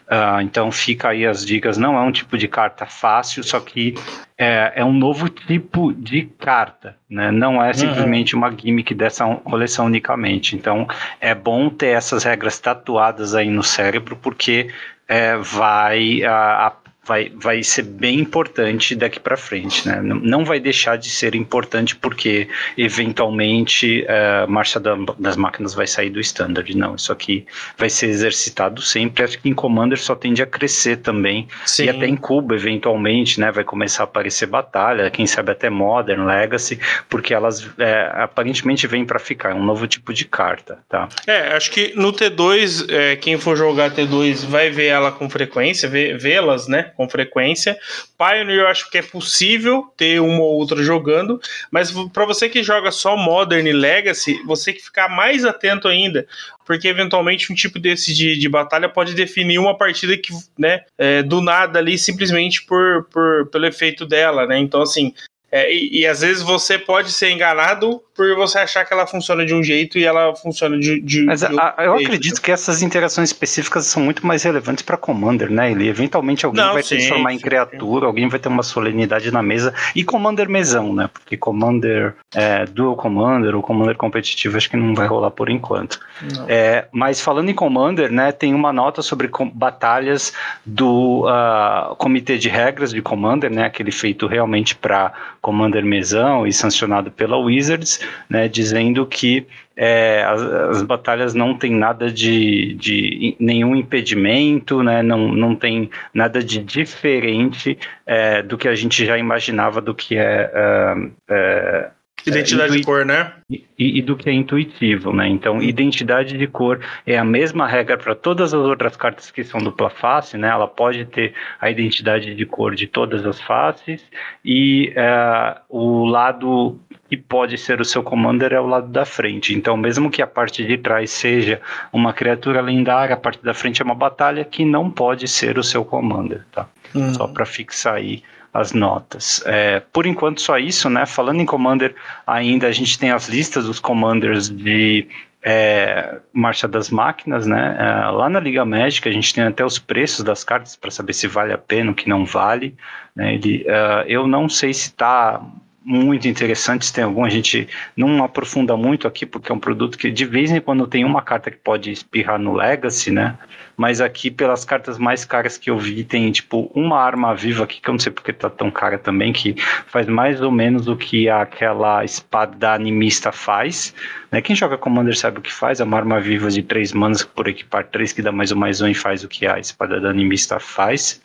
Uh, 0.08 0.40
então 0.40 0.72
fica 0.72 1.10
aí 1.10 1.26
as 1.26 1.44
dicas. 1.44 1.78
Não 1.78 1.98
é 1.98 2.02
um 2.02 2.12
tipo 2.12 2.38
de 2.38 2.48
carta 2.48 2.86
fácil, 2.86 3.44
só 3.44 3.60
que 3.60 3.96
é, 4.38 4.74
é 4.76 4.86
um 4.86 4.94
novo 4.94 5.28
tipo 5.28 5.92
de 5.92 6.30
carta, 6.40 6.96
né? 7.10 7.32
Não 7.32 7.62
é 7.62 7.68
uhum. 7.68 7.74
simplesmente 7.74 8.36
uhum. 8.36 8.42
uma 8.42 8.56
gimmick 8.56 8.94
dessa 8.94 9.26
coleção 9.38 9.88
unicamente. 9.88 10.56
Então 10.56 10.88
é 11.20 11.34
bom 11.34 11.70
ter 11.70 11.88
essas 11.88 12.24
regras 12.24 12.60
tatuadas 12.60 13.34
aí 13.34 13.50
no 13.50 13.64
cérebro, 13.64 14.16
porque 14.16 14.70
é, 15.08 15.36
vai 15.38 16.24
a, 16.24 16.68
a 16.68 16.72
vai, 17.08 17.32
vai 17.34 17.64
ser 17.64 17.84
bem 17.84 18.20
importante 18.20 18.94
daqui 18.94 19.20
para 19.20 19.38
frente, 19.38 19.88
né? 19.88 20.02
Não 20.02 20.44
vai 20.44 20.60
deixar 20.60 20.98
de 20.98 21.10
ser 21.10 21.34
importante 21.36 21.96
porque 21.96 22.50
eventualmente 22.78 24.06
a 24.08 24.46
uh, 24.46 24.52
marcha 24.52 24.80
da, 24.80 24.96
das 25.18 25.38
máquinas 25.38 25.74
vai 25.74 25.88
sair 25.88 26.10
do 26.10 26.20
standard. 26.20 26.76
Não, 26.76 26.96
isso 26.96 27.12
aqui 27.14 27.46
vai 27.78 27.90
ser 27.90 28.08
exercitado 28.08 28.82
sempre. 28.82 29.24
Acho 29.24 29.40
que 29.40 29.48
em 29.48 29.54
Commander 29.54 29.98
só 29.98 30.16
tende 30.16 30.44
a 30.44 30.46
crescer 30.46 30.98
também. 30.98 31.48
Sim. 31.66 31.86
E 31.86 31.90
até 31.90 32.08
em 32.08 32.18
Cuba, 32.18 32.56
eventualmente, 32.56 33.40
né? 33.40 33.52
Vai 33.52 33.64
começar 33.64 34.04
a 34.04 34.06
aparecer 34.06 34.48
batalha, 34.48 35.10
quem 35.10 35.26
sabe 35.26 35.52
até 35.52 35.70
Modern, 35.70 36.26
Legacy, 36.26 36.78
porque 37.08 37.34
elas 37.34 37.70
é, 37.78 38.12
aparentemente 38.16 38.86
vêm 38.86 39.06
para 39.06 39.20
ficar. 39.20 39.52
É 39.52 39.54
um 39.54 39.64
novo 39.64 39.88
tipo 39.88 40.14
de 40.14 40.26
carta, 40.26 40.80
tá? 40.90 41.08
É, 41.26 41.56
acho 41.56 41.72
que 41.72 41.94
no 41.96 42.12
T2, 42.12 42.92
é, 42.92 43.16
quem 43.16 43.38
for 43.38 43.56
jogar 43.56 43.92
T2 43.92 44.46
vai 44.46 44.70
ver 44.70 44.88
ela 44.88 45.12
com 45.12 45.30
frequência, 45.30 45.88
vê-las, 45.88 46.68
né? 46.68 46.92
Com 46.98 47.08
frequência. 47.08 47.78
Pioneer 48.18 48.62
eu 48.62 48.68
acho 48.68 48.90
que 48.90 48.98
é 48.98 49.04
possível 49.04 49.94
ter 49.96 50.20
uma 50.20 50.42
ou 50.42 50.56
outra 50.56 50.82
jogando, 50.82 51.40
mas 51.70 51.92
para 52.12 52.26
você 52.26 52.50
que 52.50 52.64
joga 52.64 52.92
só 52.92 53.16
Modern 53.16 53.68
e 53.68 53.72
Legacy, 53.72 54.42
você 54.44 54.74
que 54.74 54.84
ficar 54.84 55.08
mais 55.08 55.46
atento 55.46 55.88
ainda, 55.88 56.28
porque 56.66 56.88
eventualmente 56.88 57.54
um 57.54 57.56
tipo 57.56 57.78
desse 57.78 58.16
de, 58.16 58.36
de 58.36 58.50
batalha 58.50 58.90
pode 58.90 59.14
definir 59.14 59.60
uma 59.60 59.78
partida 59.78 60.18
que, 60.18 60.34
né, 60.58 60.82
é, 60.98 61.22
do 61.22 61.40
nada 61.40 61.78
ali, 61.78 62.00
simplesmente 62.00 62.66
por, 62.66 63.04
por, 63.12 63.48
pelo 63.52 63.68
efeito 63.68 64.04
dela, 64.04 64.48
né? 64.48 64.58
Então, 64.58 64.82
assim, 64.82 65.14
é, 65.52 65.72
e, 65.74 66.02
e, 66.02 66.08
às 66.08 66.22
vezes 66.22 66.44
você 66.44 66.78
pode 66.78 67.12
ser 67.12 67.30
enganado 67.32 68.02
por 68.18 68.36
você 68.36 68.58
achar 68.58 68.84
que 68.84 68.92
ela 68.92 69.06
funciona 69.06 69.46
de 69.46 69.54
um 69.54 69.64
jeito 69.64 70.00
e 70.00 70.04
ela 70.04 70.36
funciona 70.36 70.78
de, 70.80 71.00
de, 71.00 71.24
Mas 71.24 71.42
de 71.42 71.46
a, 71.46 71.76
eu 71.78 71.96
jeito. 71.98 72.08
acredito 72.08 72.42
que 72.42 72.52
essas 72.52 72.82
interações 72.82 73.30
específicas 73.30 73.86
são 73.86 74.02
muito 74.02 74.26
mais 74.26 74.42
relevantes 74.42 74.84
para 74.84 74.98
Commander, 74.98 75.52
né? 75.52 75.72
Ele 75.72 75.88
eventualmente 75.88 76.44
alguém 76.44 76.64
Não, 76.64 76.74
vai 76.74 76.82
sim, 76.82 76.98
transformar 76.98 77.30
sim, 77.30 77.36
em 77.36 77.40
criatura, 77.40 78.02
sim. 78.02 78.08
alguém 78.08 78.28
vai 78.28 78.40
ter 78.40 78.50
uma 78.50 78.64
solenidade 78.64 79.32
na 79.32 79.44
mesa 79.44 79.72
e 79.96 80.04
Commander 80.04 80.50
mesão, 80.50 80.94
né? 80.96 81.08
Porque 81.14 81.38
Commander 81.38 82.16
é, 82.34 82.66
Dual 82.66 82.96
Commander 82.96 83.56
ou 83.56 83.62
Commander 83.62 83.96
competitivo 83.96 84.58
acho 84.58 84.70
que 84.70 84.78
não 84.78 84.96
vai 84.96 85.08
rolar 85.08 85.30
por 85.30 85.48
enquanto. 85.48 86.00
É, 86.48 86.88
mas 86.92 87.22
falando 87.22 87.50
em 87.50 87.54
Commander, 87.54 88.12
né? 88.12 88.32
Tem 88.32 88.56
uma 88.56 88.74
nota 88.74 89.04
sobre 89.04 89.30
batalhas 89.54 90.34
do 90.66 91.28
uh, 91.28 91.96
Comitê 91.98 92.40
de 92.40 92.50
Regras 92.50 92.92
de 92.92 93.02
Commander, 93.02 93.52
né? 93.52 93.66
Aquele 93.66 93.92
feito 93.92 94.26
realmente 94.26 94.76
para 94.76 95.14
Commander 95.40 95.86
mesão 95.86 96.48
e 96.48 96.52
sancionado 96.52 97.12
pela 97.12 97.38
Wizards 97.38 98.07
né, 98.30 98.48
dizendo 98.48 99.06
que 99.06 99.46
é, 99.76 100.24
as, 100.24 100.42
as, 100.42 100.82
batalhas 100.82 101.34
não 101.34 101.56
tem 101.56 101.72
nada 101.72 102.12
de, 102.12 102.74
de 102.74 103.36
nenhum 103.40 103.76
impedimento, 103.76 104.82
né, 104.82 105.04
não, 105.04 105.28
não 105.34 105.56
tem 105.56 105.90
nada 106.14 106.44
de 106.44 106.64
diferente 106.64 107.78
é, 108.06 108.42
do 108.42 108.58
que 108.58 108.68
a 108.68 108.76
gente 108.76 109.06
já 109.06 109.18
imaginava 109.18 109.80
do 109.80 109.94
que 109.94 110.18
é, 110.18 110.52
é, 110.54 111.10
é 111.30 111.90
Identidade 112.28 112.74
é, 112.74 112.78
de 112.78 112.84
cor, 112.84 113.06
né? 113.06 113.34
E, 113.50 113.64
e, 113.78 114.02
do 114.02 114.18
que 114.18 114.30
é 114.30 114.34
intuitivo, 114.34 115.14
né? 115.14 115.28
Então, 115.30 115.62
identidade 115.62 116.38
de 116.38 116.48
cor 116.48 116.80
é 117.06 117.18
a 117.18 117.24
mesma 117.24 117.66
regra 117.66 117.98
para 117.98 118.14
todas 118.14 118.54
as 118.54 118.60
outras 118.60 118.98
cartas 118.98 119.32
que 119.32 119.44
são 119.44 119.62
dupla 119.62 119.90
face, 119.90 120.38
né? 120.38 120.50
Ela 120.50 120.68
pode 120.68 121.06
ter 121.06 121.34
a 121.62 121.70
identidade 121.70 122.36
de 122.36 122.46
cor 122.46 122.76
de 122.76 122.88
todas 122.88 123.26
as 123.26 123.40
faces 123.40 124.04
e 124.44 124.94
uh, 124.98 125.62
o 125.70 126.06
lado 126.06 126.78
que 127.10 127.18
pode 127.18 127.58
ser 127.58 127.80
o 127.80 127.86
seu 127.86 128.04
commander 128.04 128.54
é 128.54 128.60
o 128.60 128.68
lado 128.68 128.88
da 128.88 129.06
frente. 129.06 129.54
Então, 129.54 129.78
mesmo 129.78 130.10
que 130.10 130.22
a 130.22 130.28
parte 130.28 130.66
de 130.66 130.78
trás 130.78 131.12
seja 131.12 131.62
uma 131.92 132.14
criatura 132.14 132.62
lendária, 132.62 133.14
a 133.14 133.18
parte 133.18 133.44
da 133.44 133.54
frente 133.54 133.82
é 133.82 133.86
uma 133.86 133.96
batalha 133.96 134.44
que 134.44 134.66
não 134.66 134.90
pode 134.90 135.28
ser 135.28 135.58
o 135.58 135.64
seu 135.64 135.86
commander, 135.86 136.46
tá? 136.52 136.68
Uhum. 136.94 137.14
Só 137.14 137.28
para 137.28 137.46
fixar 137.46 137.96
aí 137.96 138.24
as 138.54 138.74
notas. 138.74 139.44
É, 139.46 139.82
por 139.94 140.06
enquanto 140.06 140.42
só 140.42 140.58
isso, 140.58 140.90
né? 140.90 141.06
Falando 141.06 141.42
em 141.42 141.46
Commander, 141.46 141.96
ainda 142.26 142.68
a 142.68 142.72
gente 142.72 142.98
tem 142.98 143.12
as 143.12 143.30
listas 143.30 143.66
dos 143.66 143.80
Commanders 143.80 144.50
de 144.50 145.08
é, 145.44 146.18
Marcha 146.34 146.68
das 146.68 146.90
Máquinas, 146.90 147.46
né? 147.46 147.78
É, 147.80 148.10
lá 148.10 148.30
na 148.30 148.40
Liga 148.40 148.66
Médica 148.66 149.10
a 149.10 149.14
gente 149.14 149.34
tem 149.34 149.44
até 149.44 149.64
os 149.64 149.78
preços 149.78 150.24
das 150.24 150.44
cartas 150.44 150.76
para 150.76 150.90
saber 150.90 151.14
se 151.14 151.28
vale 151.28 151.54
a 151.54 151.58
pena 151.58 151.92
ou 151.92 151.96
que 151.96 152.10
não 152.10 152.26
vale. 152.26 152.76
Né? 153.16 153.36
Ele, 153.36 153.64
uh, 153.64 154.04
eu 154.08 154.28
não 154.28 154.50
sei 154.50 154.74
se 154.74 154.88
está 154.88 155.42
muito 155.88 156.28
interessantes, 156.28 156.92
tem 156.92 157.06
algum, 157.06 157.24
a 157.24 157.30
gente 157.30 157.66
não 157.96 158.22
aprofunda 158.22 158.76
muito 158.76 159.08
aqui, 159.08 159.26
porque 159.26 159.50
é 159.50 159.56
um 159.56 159.60
produto 159.60 159.98
que 159.98 160.12
de 160.12 160.26
vez 160.26 160.52
em 160.52 160.60
quando 160.60 160.86
tem 160.86 161.06
uma 161.06 161.22
carta 161.22 161.50
que 161.50 161.56
pode 161.56 161.90
espirrar 161.90 162.38
no 162.38 162.54
Legacy, 162.54 163.10
né? 163.10 163.38
Mas 163.78 164.02
aqui, 164.02 164.30
pelas 164.30 164.66
cartas 164.66 164.98
mais 164.98 165.24
caras 165.24 165.58
que 165.58 165.70
eu 165.70 165.80
vi, 165.80 166.04
tem 166.04 166.30
tipo 166.30 166.70
uma 166.76 167.00
arma 167.00 167.34
viva 167.34 167.64
aqui, 167.64 167.80
que 167.80 167.90
eu 167.90 167.94
não 167.94 168.00
sei 168.00 168.12
porque 168.12 168.34
tá 168.34 168.50
tão 168.50 168.70
cara 168.70 168.98
também, 168.98 169.32
que 169.32 169.56
faz 169.86 170.08
mais 170.08 170.42
ou 170.42 170.52
menos 170.52 170.90
o 170.90 170.98
que 170.98 171.30
aquela 171.30 172.04
espada 172.04 172.74
animista 172.74 173.32
faz. 173.32 173.96
Né? 174.30 174.42
Quem 174.42 174.58
joga 174.58 174.78
Commander 174.78 175.18
sabe 175.18 175.40
o 175.40 175.42
que 175.42 175.54
faz, 175.54 175.80
é 175.80 175.86
uma 175.86 175.96
arma 175.96 176.20
viva 176.20 176.50
de 176.50 176.64
três 176.64 176.92
manas 176.92 177.24
por 177.24 177.48
equipar 177.48 177.86
três, 177.86 178.12
que 178.12 178.22
dá 178.22 178.32
mais 178.32 178.52
um 178.52 178.58
mais 178.58 178.82
um 178.82 178.90
e 178.90 178.94
faz 178.94 179.24
o 179.24 179.30
que 179.30 179.48
a 179.48 179.58
espada 179.58 180.02
da 180.02 180.10
animista 180.10 180.60
faz. 180.60 181.22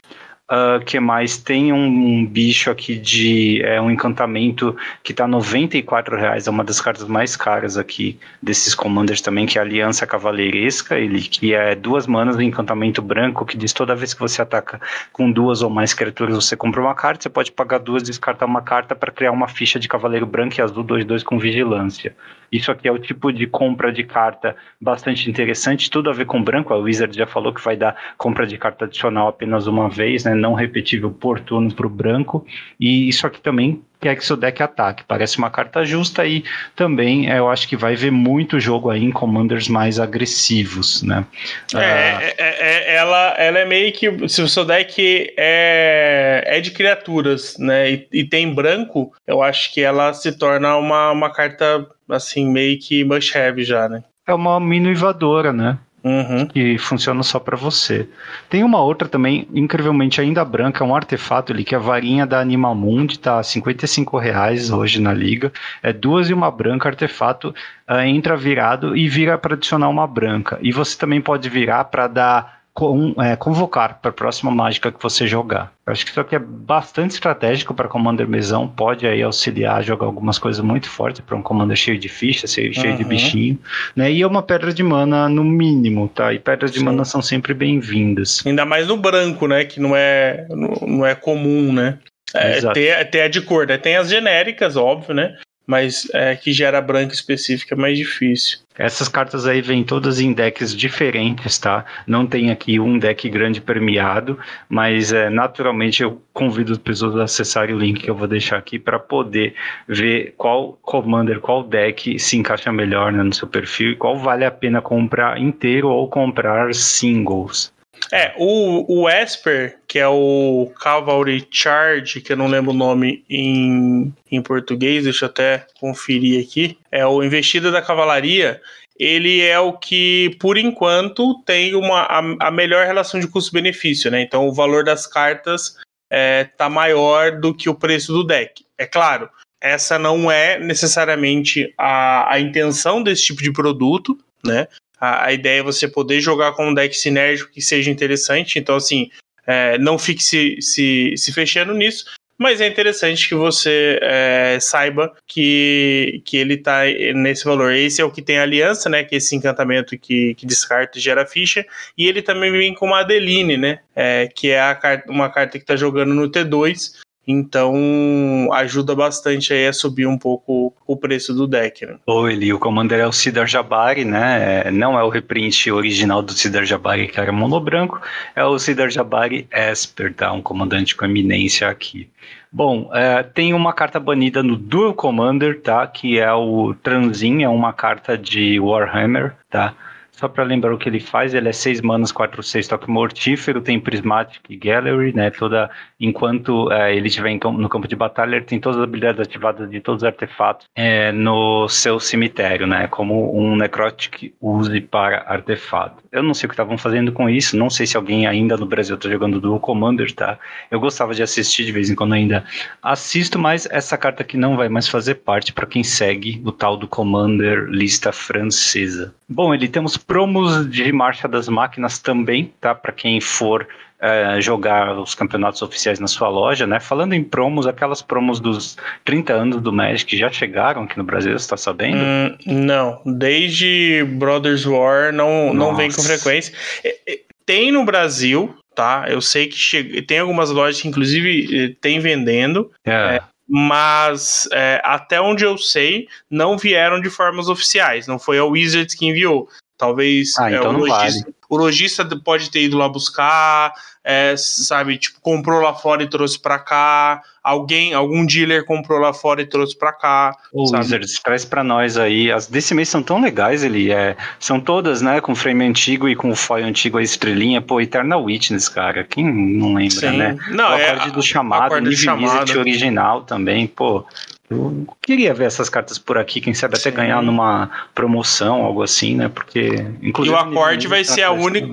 Uh, 0.53 0.85
que 0.85 1.01
mais? 1.01 1.39
Tem 1.39 1.73
um, 1.73 1.79
um, 1.79 2.27
bicho 2.27 2.71
aqui 2.71 2.95
de 2.99 3.63
é, 3.63 3.81
um 3.81 3.91
encantamento 3.91 4.77
que 5.03 5.15
tá 5.15 5.27
94 5.27 6.15
reais, 6.15 6.47
é 6.47 6.51
uma 6.51 6.63
das 6.63 6.79
cartas 6.79 7.09
mais 7.09 7.35
caras 7.35 7.79
aqui 7.79 8.19
desses 8.43 8.75
commanders 8.75 9.23
também, 9.23 9.47
que 9.47 9.57
é 9.57 9.63
a 9.63 9.65
Aliança 9.65 10.07
Cavaleiresca, 10.07 10.99
ele 10.99 11.23
que 11.23 11.55
é 11.55 11.75
duas 11.75 12.07
manas 12.07 12.37
do 12.37 12.43
encantamento 12.43 13.01
branco, 13.01 13.47
que 13.47 13.57
diz 13.57 13.73
toda 13.73 13.97
vez 13.97 14.13
que 14.13 14.21
você 14.21 14.43
ataca 14.43 14.79
com 15.11 15.33
duas 15.33 15.63
ou 15.63 15.71
mais 15.71 15.95
criaturas, 15.95 16.35
você 16.35 16.55
compra 16.55 16.83
uma 16.83 16.95
carta, 16.95 17.23
você 17.23 17.31
pode 17.31 17.51
pagar 17.51 17.79
duas, 17.79 18.03
descartar 18.03 18.45
uma 18.45 18.61
carta 18.61 18.95
para 18.95 19.11
criar 19.11 19.33
uma 19.33 19.49
ficha 19.49 19.81
de 19.81 19.89
Cavaleiro 19.89 20.27
Branco 20.27 20.57
e 20.59 20.61
azul 20.61 20.85
2-2 20.85 21.25
com 21.25 21.39
vigilância. 21.39 22.15
Isso 22.53 22.71
aqui 22.71 22.87
é 22.87 22.93
o 22.93 22.99
tipo 22.99 23.33
de 23.33 23.47
compra 23.47 23.91
de 23.91 24.05
carta 24.05 24.55
bastante 24.79 25.31
interessante, 25.31 25.91
tudo 25.91 26.11
a 26.11 26.13
ver 26.13 26.27
com 26.27 26.43
branco. 26.43 26.75
A 26.75 26.77
Wizard 26.77 27.17
já 27.17 27.27
falou 27.27 27.55
que 27.55 27.65
vai 27.65 27.77
dar 27.77 27.97
compra 28.19 28.47
de 28.47 28.59
carta 28.59 28.85
adicional 28.85 29.29
apenas 29.29 29.67
uma 29.67 29.89
vez, 29.89 30.25
né? 30.25 30.35
Não 30.35 30.53
repetível 30.53 31.11
por 31.11 31.41
turno 31.41 31.73
para 31.75 31.87
o 31.87 31.91
branco. 31.91 32.47
E 32.79 33.09
isso 33.09 33.27
aqui 33.27 33.41
também 33.41 33.83
quer 34.03 34.17
que 34.17 34.27
seu 34.27 34.37
deck 34.37 34.61
ataque. 34.61 35.05
Parece 35.07 35.39
uma 35.39 35.49
carta 35.49 35.85
justa 35.85 36.27
e 36.27 36.45
também 36.75 37.31
é, 37.31 37.39
eu 37.39 37.49
acho 37.49 37.69
que 37.69 37.77
vai 37.77 37.95
ver 37.95 38.11
muito 38.11 38.59
jogo 38.59 38.91
aí 38.91 39.03
em 39.03 39.13
commanders 39.13 39.69
mais 39.69 40.01
agressivos, 40.01 41.03
né? 41.05 41.25
É, 41.73 41.79
ah, 41.79 42.23
é, 42.23 42.35
é, 42.37 42.97
ela, 42.97 43.35
ela 43.39 43.59
é 43.61 43.65
meio 43.65 43.93
que 43.93 44.29
se 44.29 44.43
o 44.43 44.49
seu 44.49 44.65
deck 44.65 45.33
é, 45.39 46.43
é 46.45 46.61
de 46.61 46.73
criaturas, 46.73 47.57
né? 47.59 47.93
E, 47.93 48.09
e, 48.13 48.25
tem 48.25 48.53
branco, 48.53 49.13
eu 49.27 49.41
acho 49.41 49.73
que 49.73 49.81
ela 49.81 50.13
se 50.13 50.33
torna 50.37 50.77
uma, 50.77 51.13
uma 51.13 51.31
carta 51.33 51.87
assim 52.17 52.49
meio 52.49 52.79
que 52.79 53.05
must 53.05 53.37
have 53.37 53.63
já, 53.65 53.89
né? 53.89 54.03
É 54.27 54.35
uma 54.35 54.59
mini 54.61 54.91
invadora, 54.91 55.53
né? 55.53 55.79
Uhum. 56.05 56.49
que 56.49 56.77
funciona 56.79 57.23
só 57.23 57.39
para 57.39 57.57
você. 57.57 58.09
Tem 58.51 58.65
uma 58.65 58.81
outra 58.81 59.09
também, 59.09 59.47
incrivelmente 59.55 60.21
ainda 60.21 60.45
branca, 60.45 60.83
um 60.83 60.97
artefato 60.97 61.53
ali, 61.53 61.63
que 61.63 61.77
é 61.77 61.79
a 61.79 61.81
varinha 61.81 62.27
da 62.27 62.41
Animamundi, 62.41 63.21
tá 63.21 63.39
a 63.39 63.43
55 63.43 64.19
reais 64.19 64.73
hoje 64.73 65.01
na 65.01 65.13
liga. 65.13 65.53
É 65.81 65.93
duas 65.93 66.29
e 66.29 66.35
uma 66.35 66.51
branca, 66.51 66.89
artefato 66.89 67.55
uh, 67.89 68.01
entra 68.01 68.37
virado 68.37 68.97
e 68.97 69.09
vira 69.09 69.39
para 69.39 69.55
adicionar 69.55 69.89
uma 69.89 70.07
branca. 70.07 70.59
E 70.61 70.73
você 70.73 70.99
também 70.99 71.21
pode 71.21 71.49
virar 71.49 71.85
para 71.85 72.09
dar 72.09 72.62
com, 72.75 73.15
é, 73.21 73.37
convocar 73.37 74.01
para 74.01 74.11
a 74.11 74.15
próxima 74.15 74.51
mágica 74.51 74.91
que 74.91 75.03
você 75.03 75.27
jogar. 75.27 75.73
Eu 75.87 75.93
acho 75.93 76.05
que 76.05 76.11
isso 76.11 76.21
aqui 76.21 76.37
é 76.37 76.39
bastante 76.39 77.11
estratégico 77.11 77.75
para 77.75 77.89
Commander 77.89 78.27
mesão, 78.27 78.67
pode 78.67 79.07
aí 79.07 79.23
auxiliar 79.23 79.79
a 79.79 79.83
jogar 79.83 80.07
algumas 80.07 80.39
coisas 80.39 80.65
muito 80.65 80.89
fortes 80.89 81.21
para 81.21 81.37
um 81.37 81.43
Commander 81.43 81.77
cheio 81.77 81.99
de 81.99 82.09
ficha, 82.09 82.47
cheio, 82.47 82.73
uhum. 82.75 82.97
de 82.97 83.05
bichinho, 83.05 83.59
né? 83.95 84.11
E 84.11 84.23
é 84.23 84.27
uma 84.27 84.43
pedra 84.43 84.73
de 84.73 84.83
mana 84.83 85.29
no 85.29 85.45
mínimo, 85.45 86.09
tá? 86.09 86.33
E 86.33 86.39
pedras 86.39 86.73
de 86.73 86.79
Sim. 86.79 86.85
mana 86.87 87.05
são 87.05 87.21
sempre 87.21 87.53
bem-vindas. 87.53 88.43
Ainda 88.47 88.65
mais 88.65 88.87
no 88.87 88.97
branco, 88.97 89.47
né? 89.47 89.65
Que 89.65 89.79
não 89.79 89.95
é, 89.95 90.47
não 90.51 91.05
é 91.05 91.15
comum, 91.15 91.73
né? 91.73 91.99
É, 92.35 92.61
ter, 92.73 93.11
ter 93.11 93.21
a 93.23 93.29
de 93.29 93.43
cor, 93.43 93.67
né? 93.67 93.77
Tem 93.77 93.97
as 93.97 94.09
genéricas, 94.09 94.77
óbvio, 94.77 95.15
né? 95.15 95.37
Mas 95.67 96.09
é, 96.13 96.35
que 96.35 96.53
gera 96.53 96.81
branca 96.81 97.15
específica 97.15 97.75
é 97.75 97.79
mais 97.79 97.97
difícil. 97.97 98.59
Essas 98.77 99.07
cartas 99.07 99.47
aí 99.47 99.61
vêm 99.61 99.85
todas 99.85 100.19
em 100.19 100.33
decks 100.33 100.75
diferentes, 100.75 101.59
tá? 101.59 101.85
Não 102.07 102.27
tem 102.27 102.51
aqui 102.51 102.81
um 102.81 102.99
deck 102.99 103.29
grande 103.29 103.61
premiado, 103.61 104.39
mas 104.69 105.13
é, 105.13 105.29
naturalmente 105.29 106.03
eu 106.03 106.23
convido 106.33 106.73
as 106.73 106.79
pessoas 106.79 107.17
a 107.17 107.25
acessarem 107.25 107.75
o 107.75 107.79
link 107.79 108.01
que 108.01 108.11
eu 108.11 108.15
vou 108.15 108.27
deixar 108.27 108.57
aqui 108.57 108.79
para 108.79 108.99
poder 108.99 109.55
ver 109.87 110.35
qual 110.39 110.79
commander, 110.83 111.39
qual 111.41 111.63
deck 111.63 112.19
se 112.19 112.37
encaixa 112.37 112.73
melhor 112.73 113.13
né, 113.13 113.23
no 113.23 113.35
seu 113.35 113.47
perfil 113.47 113.93
e 113.93 113.97
qual 113.97 114.19
vale 114.19 114.45
a 114.45 114.51
pena 114.51 114.81
comprar 114.81 115.39
inteiro 115.39 115.89
ou 115.89 116.09
comprar 116.09 116.75
singles. 116.75 117.73
É, 118.11 118.35
o, 118.37 119.03
o 119.03 119.09
Esper, 119.09 119.79
que 119.87 119.99
é 119.99 120.09
o 120.09 120.73
Cavalry 120.81 121.47
Charge, 121.51 122.21
que 122.21 122.33
eu 122.33 122.37
não 122.37 122.47
lembro 122.47 122.73
o 122.73 122.77
nome 122.77 123.25
em, 123.29 124.13
em 124.31 124.43
português, 124.43 125.05
deixa 125.05 125.27
eu 125.27 125.29
até 125.29 125.67
conferir 125.79 126.45
aqui. 126.45 126.79
É 126.91 127.07
o 127.07 127.23
Investida 127.23 127.71
da 127.71 127.83
Cavalaria. 127.83 128.61
Ele 128.99 129.41
é 129.41 129.59
o 129.59 129.73
que, 129.73 130.37
por 130.39 130.59
enquanto, 130.59 131.43
tem 131.45 131.75
uma, 131.75 132.03
a, 132.03 132.19
a 132.49 132.51
melhor 132.51 132.87
relação 132.87 133.19
de 133.19 133.29
custo-benefício, 133.29 134.11
né? 134.11 134.21
Então 134.21 134.47
o 134.47 134.53
valor 134.53 134.85
das 134.85 135.07
cartas 135.07 135.77
é, 136.11 136.45
tá 136.45 136.69
maior 136.69 137.41
do 137.41 137.55
que 137.55 137.69
o 137.71 137.75
preço 137.75 138.13
do 138.13 138.25
deck. 138.25 138.65
É 138.77 138.87
claro, 138.87 139.31
essa 139.61 139.99
não 139.99 140.31
é 140.31 140.59
necessariamente 140.59 141.73
a, 141.79 142.35
a 142.35 142.41
intenção 142.41 143.03
desse 143.03 143.25
tipo 143.25 143.43
de 143.43 143.53
produto, 143.53 144.19
né? 144.45 144.67
A, 145.03 145.27
a 145.27 145.33
ideia 145.33 145.59
é 145.59 145.65
você 145.65 145.89
poder 145.89 146.21
jogar 146.21 146.53
com 146.53 146.69
um 146.69 146.75
deck 146.75 146.97
sinérgico 146.97 147.51
que 147.51 147.61
seja 147.61 147.91
interessante. 147.91 148.57
Então, 148.57 148.77
assim, 148.77 149.11
é, 149.45 149.77
não 149.77 149.99
fique 149.99 150.23
se, 150.23 150.59
se, 150.61 151.15
se 151.17 151.33
fechando 151.33 151.75
nisso. 151.75 152.05
mas 152.39 152.61
é 152.61 152.69
interessante 152.69 153.29
que 153.29 153.35
você 153.35 153.99
é, 154.01 154.59
saiba 154.61 155.13
que, 155.27 156.23
que 156.25 156.37
ele 156.37 156.57
tá 156.57 156.83
nesse 157.17 157.45
valor. 157.45 157.73
Esse 157.73 158.01
é 158.01 158.05
o 158.05 158.13
que 158.13 158.23
tem 158.23 158.39
aliança, 158.39 158.89
né? 158.89 159.03
Que 159.03 159.17
é 159.17 159.19
esse 159.19 159.35
encantamento 159.35 159.99
que, 159.99 160.37
que 160.37 160.47
descarta 160.47 160.99
e 160.99 161.01
gera 161.01 161.27
ficha. 161.27 161.67
E 161.99 162.07
ele 162.07 162.23
também 162.23 162.53
vem 162.53 162.73
com 162.73 162.87
uma 162.87 163.01
Adeline, 163.01 163.57
né? 163.57 163.81
É, 163.97 164.29
que 164.29 164.51
é 164.51 164.61
a, 164.61 165.03
uma 165.09 165.29
carta 165.31 165.59
que 165.59 165.65
tá 165.65 165.75
jogando 165.75 166.15
no 166.15 166.31
T2. 166.31 166.93
Então 167.27 168.49
ajuda 168.53 168.95
bastante 168.95 169.53
aí 169.53 169.67
a 169.67 169.73
subir 169.73 170.07
um 170.07 170.19
pouco 170.19 170.75
o 170.87 170.97
preço 170.97 171.33
do 171.33 171.47
deck. 171.47 171.87
Né? 171.87 171.97
Ô 172.07 172.29
Eli, 172.29 172.53
o 172.53 172.59
Commander 172.59 173.01
é 173.01 173.07
o 173.07 173.13
Cidar 173.13 173.47
Jabari, 173.47 174.05
né? 174.05 174.65
É, 174.67 174.71
não 174.71 174.99
é 174.99 175.05
o 175.05 175.09
reprint 175.09 175.71
original 175.71 176.23
do 176.23 176.33
Cidar 176.33 176.65
Jabari, 176.65 177.09
que 177.09 177.21
era 177.21 177.33
mono 177.33 177.61
branco, 177.61 178.01
é 178.35 178.45
o 178.45 178.59
Cidar 178.59 178.91
Jabari 178.91 179.47
Esper, 179.53 180.13
tá? 180.15 180.33
Um 180.33 180.43
comandante 180.43 180.97
com 180.97 181.05
eminência 181.05 181.69
aqui. 181.69 182.09
Bom, 182.51 182.91
é, 182.93 183.23
tem 183.23 183.55
uma 183.55 183.73
carta 183.73 183.99
banida 183.99 184.43
no 184.43 184.57
Dual 184.57 184.93
Commander, 184.93 185.63
tá? 185.63 185.87
Que 185.87 186.19
é 186.19 186.33
o 186.33 186.75
Transin, 186.75 187.43
é 187.43 187.49
uma 187.49 187.73
carta 187.73 188.19
de 188.19 188.61
Warhammer, 188.61 189.35
tá? 189.49 189.75
Só 190.23 190.29
para 190.29 190.45
lembrar 190.45 190.73
o 190.73 190.79
que 190.79 190.89
ele 190.89 191.01
faz, 191.01 191.35
ele 191.35 191.49
é 191.49 191.53
6 191.53 191.81
manas, 191.81 192.13
4, 192.13 192.45
6 192.45 192.69
toque 192.69 192.89
mortífero, 192.89 193.61
tem 193.61 193.81
Prismatic 193.81 194.41
Gallery, 194.57 195.13
né? 195.13 195.33
Toda, 195.33 195.69
enquanto 195.99 196.71
é, 196.71 196.95
ele 196.95 197.09
estiver 197.09 197.37
no 197.43 197.69
campo 197.69 197.89
de 197.89 197.97
batalha, 197.97 198.37
ele 198.37 198.45
tem 198.45 198.61
todas 198.61 198.79
as 198.79 198.85
habilidades 198.85 199.21
ativadas 199.21 199.69
de 199.69 199.81
todos 199.81 200.05
os 200.05 200.07
artefatos 200.07 200.69
é, 200.77 201.11
no 201.11 201.69
seu 201.69 201.99
cemitério, 201.99 202.69
né? 202.69 202.87
Como 202.87 203.37
um 203.37 203.57
Necrotic 203.57 204.33
use 204.41 204.81
para 204.83 205.25
artefato. 205.27 206.02
Eu 206.13 206.23
não 206.23 206.35
sei 206.35 206.47
o 206.47 206.49
que 206.51 206.53
estavam 206.53 206.77
fazendo 206.77 207.11
com 207.11 207.27
isso, 207.27 207.57
não 207.57 207.71
sei 207.71 207.87
se 207.87 207.97
alguém 207.97 208.27
ainda 208.27 208.55
no 208.55 208.67
Brasil 208.67 208.97
está 208.97 209.09
jogando 209.09 209.41
Dual 209.41 209.59
Commander, 209.59 210.13
tá? 210.15 210.39
Eu 210.71 210.79
gostava 210.79 211.15
de 211.15 211.23
assistir 211.23 211.65
de 211.65 211.73
vez 211.73 211.89
em 211.89 211.95
quando 211.95 212.13
ainda 212.13 212.45
assisto, 212.83 213.39
mas 213.39 213.67
essa 213.71 213.97
carta 213.97 214.23
aqui 214.23 214.37
não 214.37 214.55
vai 214.55 214.69
mais 214.69 214.87
fazer 214.87 215.15
parte 215.15 215.55
para 215.55 215.65
quem 215.65 215.83
segue 215.83 216.43
o 216.45 216.53
tal 216.53 216.77
do 216.77 216.87
Commander 216.87 217.65
lista 217.65 218.13
francesa. 218.13 219.15
Bom, 219.27 219.55
ele 219.55 219.67
temos 219.67 219.97
promos 219.97 220.69
de 220.69 220.93
Marcha 220.93 221.27
das 221.27 221.49
Máquinas 221.49 221.99
também, 221.99 222.53
tá? 222.61 222.75
Para 222.75 222.93
quem 222.93 223.19
for 223.19 223.67
é, 224.03 224.41
jogar 224.41 224.99
os 224.99 225.15
campeonatos 225.15 225.63
oficiais 225.63 226.01
na 226.01 226.09
sua 226.09 226.29
loja, 226.29 226.67
né? 226.67 226.81
Falando 226.81 227.13
em 227.13 227.23
promos, 227.23 227.69
aquelas 227.69 228.03
promos 228.03 228.41
dos 228.41 228.77
30 229.05 229.33
anos 229.33 229.63
do 229.63 229.73
Magic 229.73 230.17
já 230.17 230.31
chegaram 230.31 230.83
aqui 230.83 230.99
no 230.99 231.05
Brasil, 231.05 231.39
você 231.39 231.49
tá 231.49 231.57
sabendo? 231.57 231.99
Hum, 231.99 232.37
não, 232.45 233.01
desde 233.07 234.05
Brothers 234.19 234.67
War 234.67 235.13
não, 235.13 235.55
não 235.55 235.77
vem 235.77 235.89
com 235.89 236.03
frequência. 236.03 236.53
É, 236.83 236.97
é, 237.07 237.21
tem 237.47 237.71
no 237.71 237.85
Brasil, 237.85 238.53
tá? 238.75 239.07
Eu 239.09 239.21
sei 239.21 239.47
que 239.47 239.57
chega, 239.57 240.03
tem 240.03 240.19
algumas 240.19 240.51
lojas 240.51 240.83
que 240.83 240.89
inclusive 240.89 241.67
eh, 241.67 241.77
tem 241.81 242.01
vendendo. 242.01 242.73
É. 242.85 242.93
É, 242.93 243.23
mas 243.49 244.49
é, 244.53 244.81
até 244.85 245.21
onde 245.21 245.45
eu 245.45 245.57
sei, 245.57 246.09
não 246.29 246.59
vieram 246.59 247.01
de 247.01 247.09
formas 247.09 247.49
oficiais. 247.49 248.09
Não 248.09 248.19
foi 248.19 248.39
a 248.39 248.45
Wizards 248.45 248.97
que 248.97 249.07
enviou. 249.07 249.49
Talvez 249.77 250.39
ah, 250.39 250.51
então 250.51 250.65
é, 250.65 250.69
o, 250.69 250.79
lojista, 250.79 251.25
vale. 251.25 251.35
O 251.53 251.57
lojista 251.59 252.03
pode 252.25 252.51
ter 252.51 252.63
ido 252.63 252.79
lá 252.79 252.89
buscar, 252.89 253.75
é, 254.03 254.35
sabe, 254.39 254.97
tipo, 254.97 255.21
comprou 255.21 255.61
lá 255.61 255.75
fora 255.75 256.03
e 256.03 256.09
trouxe 256.09 256.41
para 256.41 256.59
cá, 256.59 257.21
alguém, 257.45 257.93
algum 257.93 258.25
dealer 258.25 258.65
comprou 258.65 258.99
lá 258.99 259.13
fora 259.13 259.43
e 259.43 259.47
trouxe 259.47 259.77
para 259.77 259.93
cá. 259.93 260.35
O 260.51 260.63
Wizards, 260.63 261.21
traz 261.23 261.45
para 261.45 261.63
nós 261.63 261.99
aí, 261.99 262.33
as 262.33 262.47
desse 262.47 262.75
mês 262.75 262.89
são 262.89 263.03
tão 263.03 263.21
legais, 263.21 263.63
ele 263.63 263.93
é, 263.93 264.17
são 264.41 264.59
todas, 264.59 265.03
né, 265.03 265.21
com 265.21 265.35
frame 265.35 265.67
antigo 265.67 266.09
e 266.09 266.17
com 266.17 266.35
foil 266.35 266.65
antigo, 266.65 266.97
a 266.97 267.03
estrelinha, 267.03 267.61
pô, 267.61 267.83
Eternal 267.83 268.25
Witness, 268.25 268.71
cara, 268.71 269.05
quem 269.05 269.31
não 269.31 269.75
lembra, 269.75 270.11
Sim. 270.11 270.17
né? 270.17 270.39
Não, 270.49 270.71
o 270.71 270.79
é 270.79 270.89
acorde 270.89 271.09
é, 271.09 271.13
do 271.13 271.23
chamado, 271.23 271.81
Niv 271.83 272.59
original 272.59 273.25
também, 273.25 273.67
pô, 273.67 274.07
eu 274.53 274.87
queria 275.01 275.35
ver 275.35 275.45
essas 275.45 275.69
cartas 275.69 275.99
por 275.99 276.19
aqui, 276.19 276.41
quem 276.41 276.55
sabe 276.55 276.75
até 276.75 276.91
Sim. 276.91 276.97
ganhar 276.97 277.23
numa 277.23 277.71
promoção, 277.95 278.63
algo 278.63 278.83
assim, 278.83 279.17
né? 279.17 279.29
Porque, 279.29 279.69
inclusive. 280.03 280.35
E 280.35 280.39
o 280.39 280.41
acorde 280.41 280.89
vai 280.89 281.05
ser 281.05 281.23
a 281.23 281.33
única. 281.33 281.69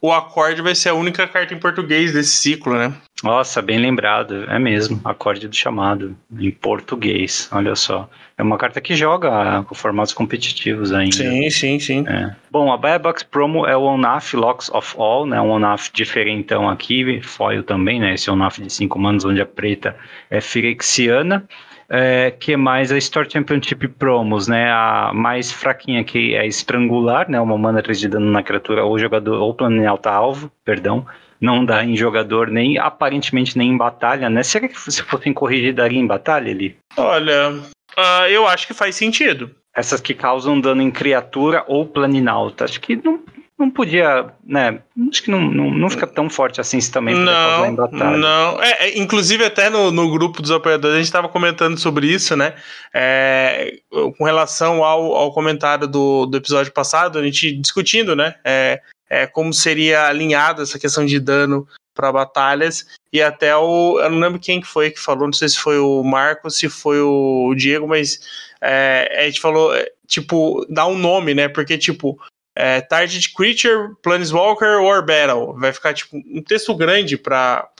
O 0.00 0.12
acorde 0.12 0.62
vai 0.62 0.76
ser 0.76 0.90
a 0.90 0.94
única 0.94 1.26
carta 1.26 1.52
em 1.52 1.58
português 1.58 2.12
desse 2.12 2.30
ciclo, 2.30 2.74
né? 2.74 2.94
Nossa, 3.22 3.60
bem 3.60 3.78
lembrado. 3.78 4.44
É 4.48 4.56
mesmo. 4.56 5.00
Acorde 5.04 5.48
do 5.48 5.56
chamado. 5.56 6.16
Em 6.38 6.52
português. 6.52 7.48
Olha 7.50 7.74
só. 7.74 8.08
É 8.36 8.42
uma 8.44 8.56
carta 8.56 8.80
que 8.80 8.94
joga 8.94 9.64
com 9.64 9.74
formatos 9.74 10.12
competitivos 10.12 10.92
ainda. 10.92 11.16
Sim, 11.16 11.50
sim, 11.50 11.80
sim. 11.80 12.04
É. 12.06 12.32
Bom, 12.48 12.72
a 12.72 12.76
Buy-Box 12.76 13.24
Promo 13.24 13.66
é 13.66 13.76
o 13.76 13.82
Onaf 13.82 14.36
Locks 14.36 14.70
of 14.70 14.94
All, 14.96 15.26
né? 15.26 15.40
Um 15.40 15.50
Onaf 15.50 15.90
diferentão 15.92 16.68
aqui. 16.68 17.20
Foil 17.20 17.64
também, 17.64 17.98
né? 17.98 18.14
Esse 18.14 18.30
Onaf 18.30 18.62
de 18.62 18.72
5 18.72 18.96
manos, 19.00 19.24
onde 19.24 19.40
a 19.40 19.46
preta 19.46 19.96
é 20.30 20.40
Firexiana. 20.40 21.44
É, 21.90 22.30
que 22.32 22.54
mais? 22.56 22.92
A 22.92 22.98
Store 22.98 23.30
Championship 23.30 23.88
Promos, 23.88 24.46
né? 24.46 24.70
A 24.70 25.10
mais 25.14 25.50
fraquinha 25.50 26.04
que 26.04 26.34
é 26.34 26.46
Estrangular, 26.46 27.30
né? 27.30 27.40
Uma 27.40 27.56
mana 27.56 27.82
3 27.82 27.98
de 27.98 28.08
dano 28.08 28.30
na 28.30 28.42
criatura 28.42 28.84
ou 28.84 28.98
jogador, 28.98 29.40
ou 29.40 29.54
plano 29.54 29.82
em 29.82 29.86
alta 29.86 30.10
alvo, 30.10 30.52
perdão. 30.64 31.06
Não 31.40 31.64
dá 31.64 31.84
em 31.84 31.96
jogador, 31.96 32.48
nem 32.48 32.78
aparentemente 32.78 33.56
nem 33.56 33.70
em 33.70 33.76
batalha, 33.76 34.28
né? 34.28 34.42
Será 34.42 34.68
que 34.68 34.78
se 34.78 35.02
fossem 35.02 35.32
corrigir 35.32 35.72
daria 35.72 35.98
em 35.98 36.06
batalha 36.06 36.50
ali? 36.50 36.76
Olha, 36.96 37.52
uh, 37.52 38.26
eu 38.28 38.46
acho 38.46 38.66
que 38.66 38.74
faz 38.74 38.96
sentido. 38.96 39.50
Essas 39.74 40.00
que 40.00 40.12
causam 40.12 40.60
dano 40.60 40.82
em 40.82 40.90
criatura 40.90 41.64
ou 41.68 41.86
planinalta. 41.86 42.64
Acho 42.64 42.80
que 42.80 42.96
não, 42.96 43.20
não 43.58 43.68
podia, 43.68 44.32
né? 44.44 44.80
Acho 45.10 45.22
que 45.22 45.30
não, 45.30 45.40
não, 45.40 45.70
não 45.70 45.90
fica 45.90 46.06
tão 46.06 46.30
forte 46.30 46.60
assim 46.60 46.80
se 46.80 46.92
também 46.92 47.14
não, 47.14 47.66
em 47.66 47.74
batalha. 47.74 48.16
Não, 48.16 48.62
é, 48.62 48.86
é, 48.86 48.98
inclusive 48.98 49.44
até 49.44 49.68
no, 49.68 49.90
no 49.90 50.08
grupo 50.10 50.40
dos 50.40 50.52
apoiadores 50.52 50.94
a 50.94 50.98
gente 50.98 51.06
estava 51.06 51.28
comentando 51.28 51.76
sobre 51.76 52.06
isso, 52.06 52.36
né? 52.36 52.54
É, 52.94 53.80
com 54.16 54.24
relação 54.24 54.84
ao, 54.84 55.12
ao 55.12 55.32
comentário 55.32 55.88
do, 55.88 56.24
do 56.26 56.36
episódio 56.36 56.72
passado, 56.72 57.18
a 57.18 57.22
gente 57.24 57.52
discutindo, 57.56 58.14
né? 58.14 58.36
É, 58.44 58.80
é, 59.10 59.26
como 59.26 59.52
seria 59.52 60.06
alinhada 60.06 60.62
essa 60.62 60.78
questão 60.78 61.04
de 61.04 61.18
dano 61.18 61.66
para 61.94 62.12
batalhas 62.12 62.86
e 63.12 63.20
até 63.20 63.56
o 63.56 63.98
eu 64.00 64.08
não 64.08 64.20
lembro 64.20 64.38
quem 64.38 64.60
que 64.60 64.68
foi 64.68 64.92
que 64.92 65.00
falou, 65.00 65.26
não 65.26 65.32
sei 65.32 65.48
se 65.48 65.58
foi 65.58 65.80
o 65.80 66.04
Marco, 66.04 66.48
se 66.48 66.68
foi 66.68 67.00
o 67.00 67.52
Diego, 67.56 67.88
mas 67.88 68.20
é, 68.60 69.16
a 69.18 69.24
gente 69.24 69.40
falou 69.40 69.74
é, 69.74 69.90
tipo 70.06 70.64
dá 70.68 70.86
um 70.86 70.96
nome, 70.96 71.34
né? 71.34 71.48
Porque 71.48 71.76
tipo 71.76 72.20
é, 72.60 72.80
Target 72.80 73.32
Creature, 73.34 73.94
Planeswalker 74.02 74.82
or 74.82 75.06
Battle. 75.06 75.54
Vai 75.56 75.72
ficar 75.72 75.94
tipo 75.94 76.16
um 76.16 76.42
texto 76.42 76.74
grande 76.74 77.16
para 77.16 77.70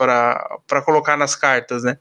colocar 0.87 1.17
nas 1.17 1.35
cartas, 1.35 1.83
né? 1.83 1.99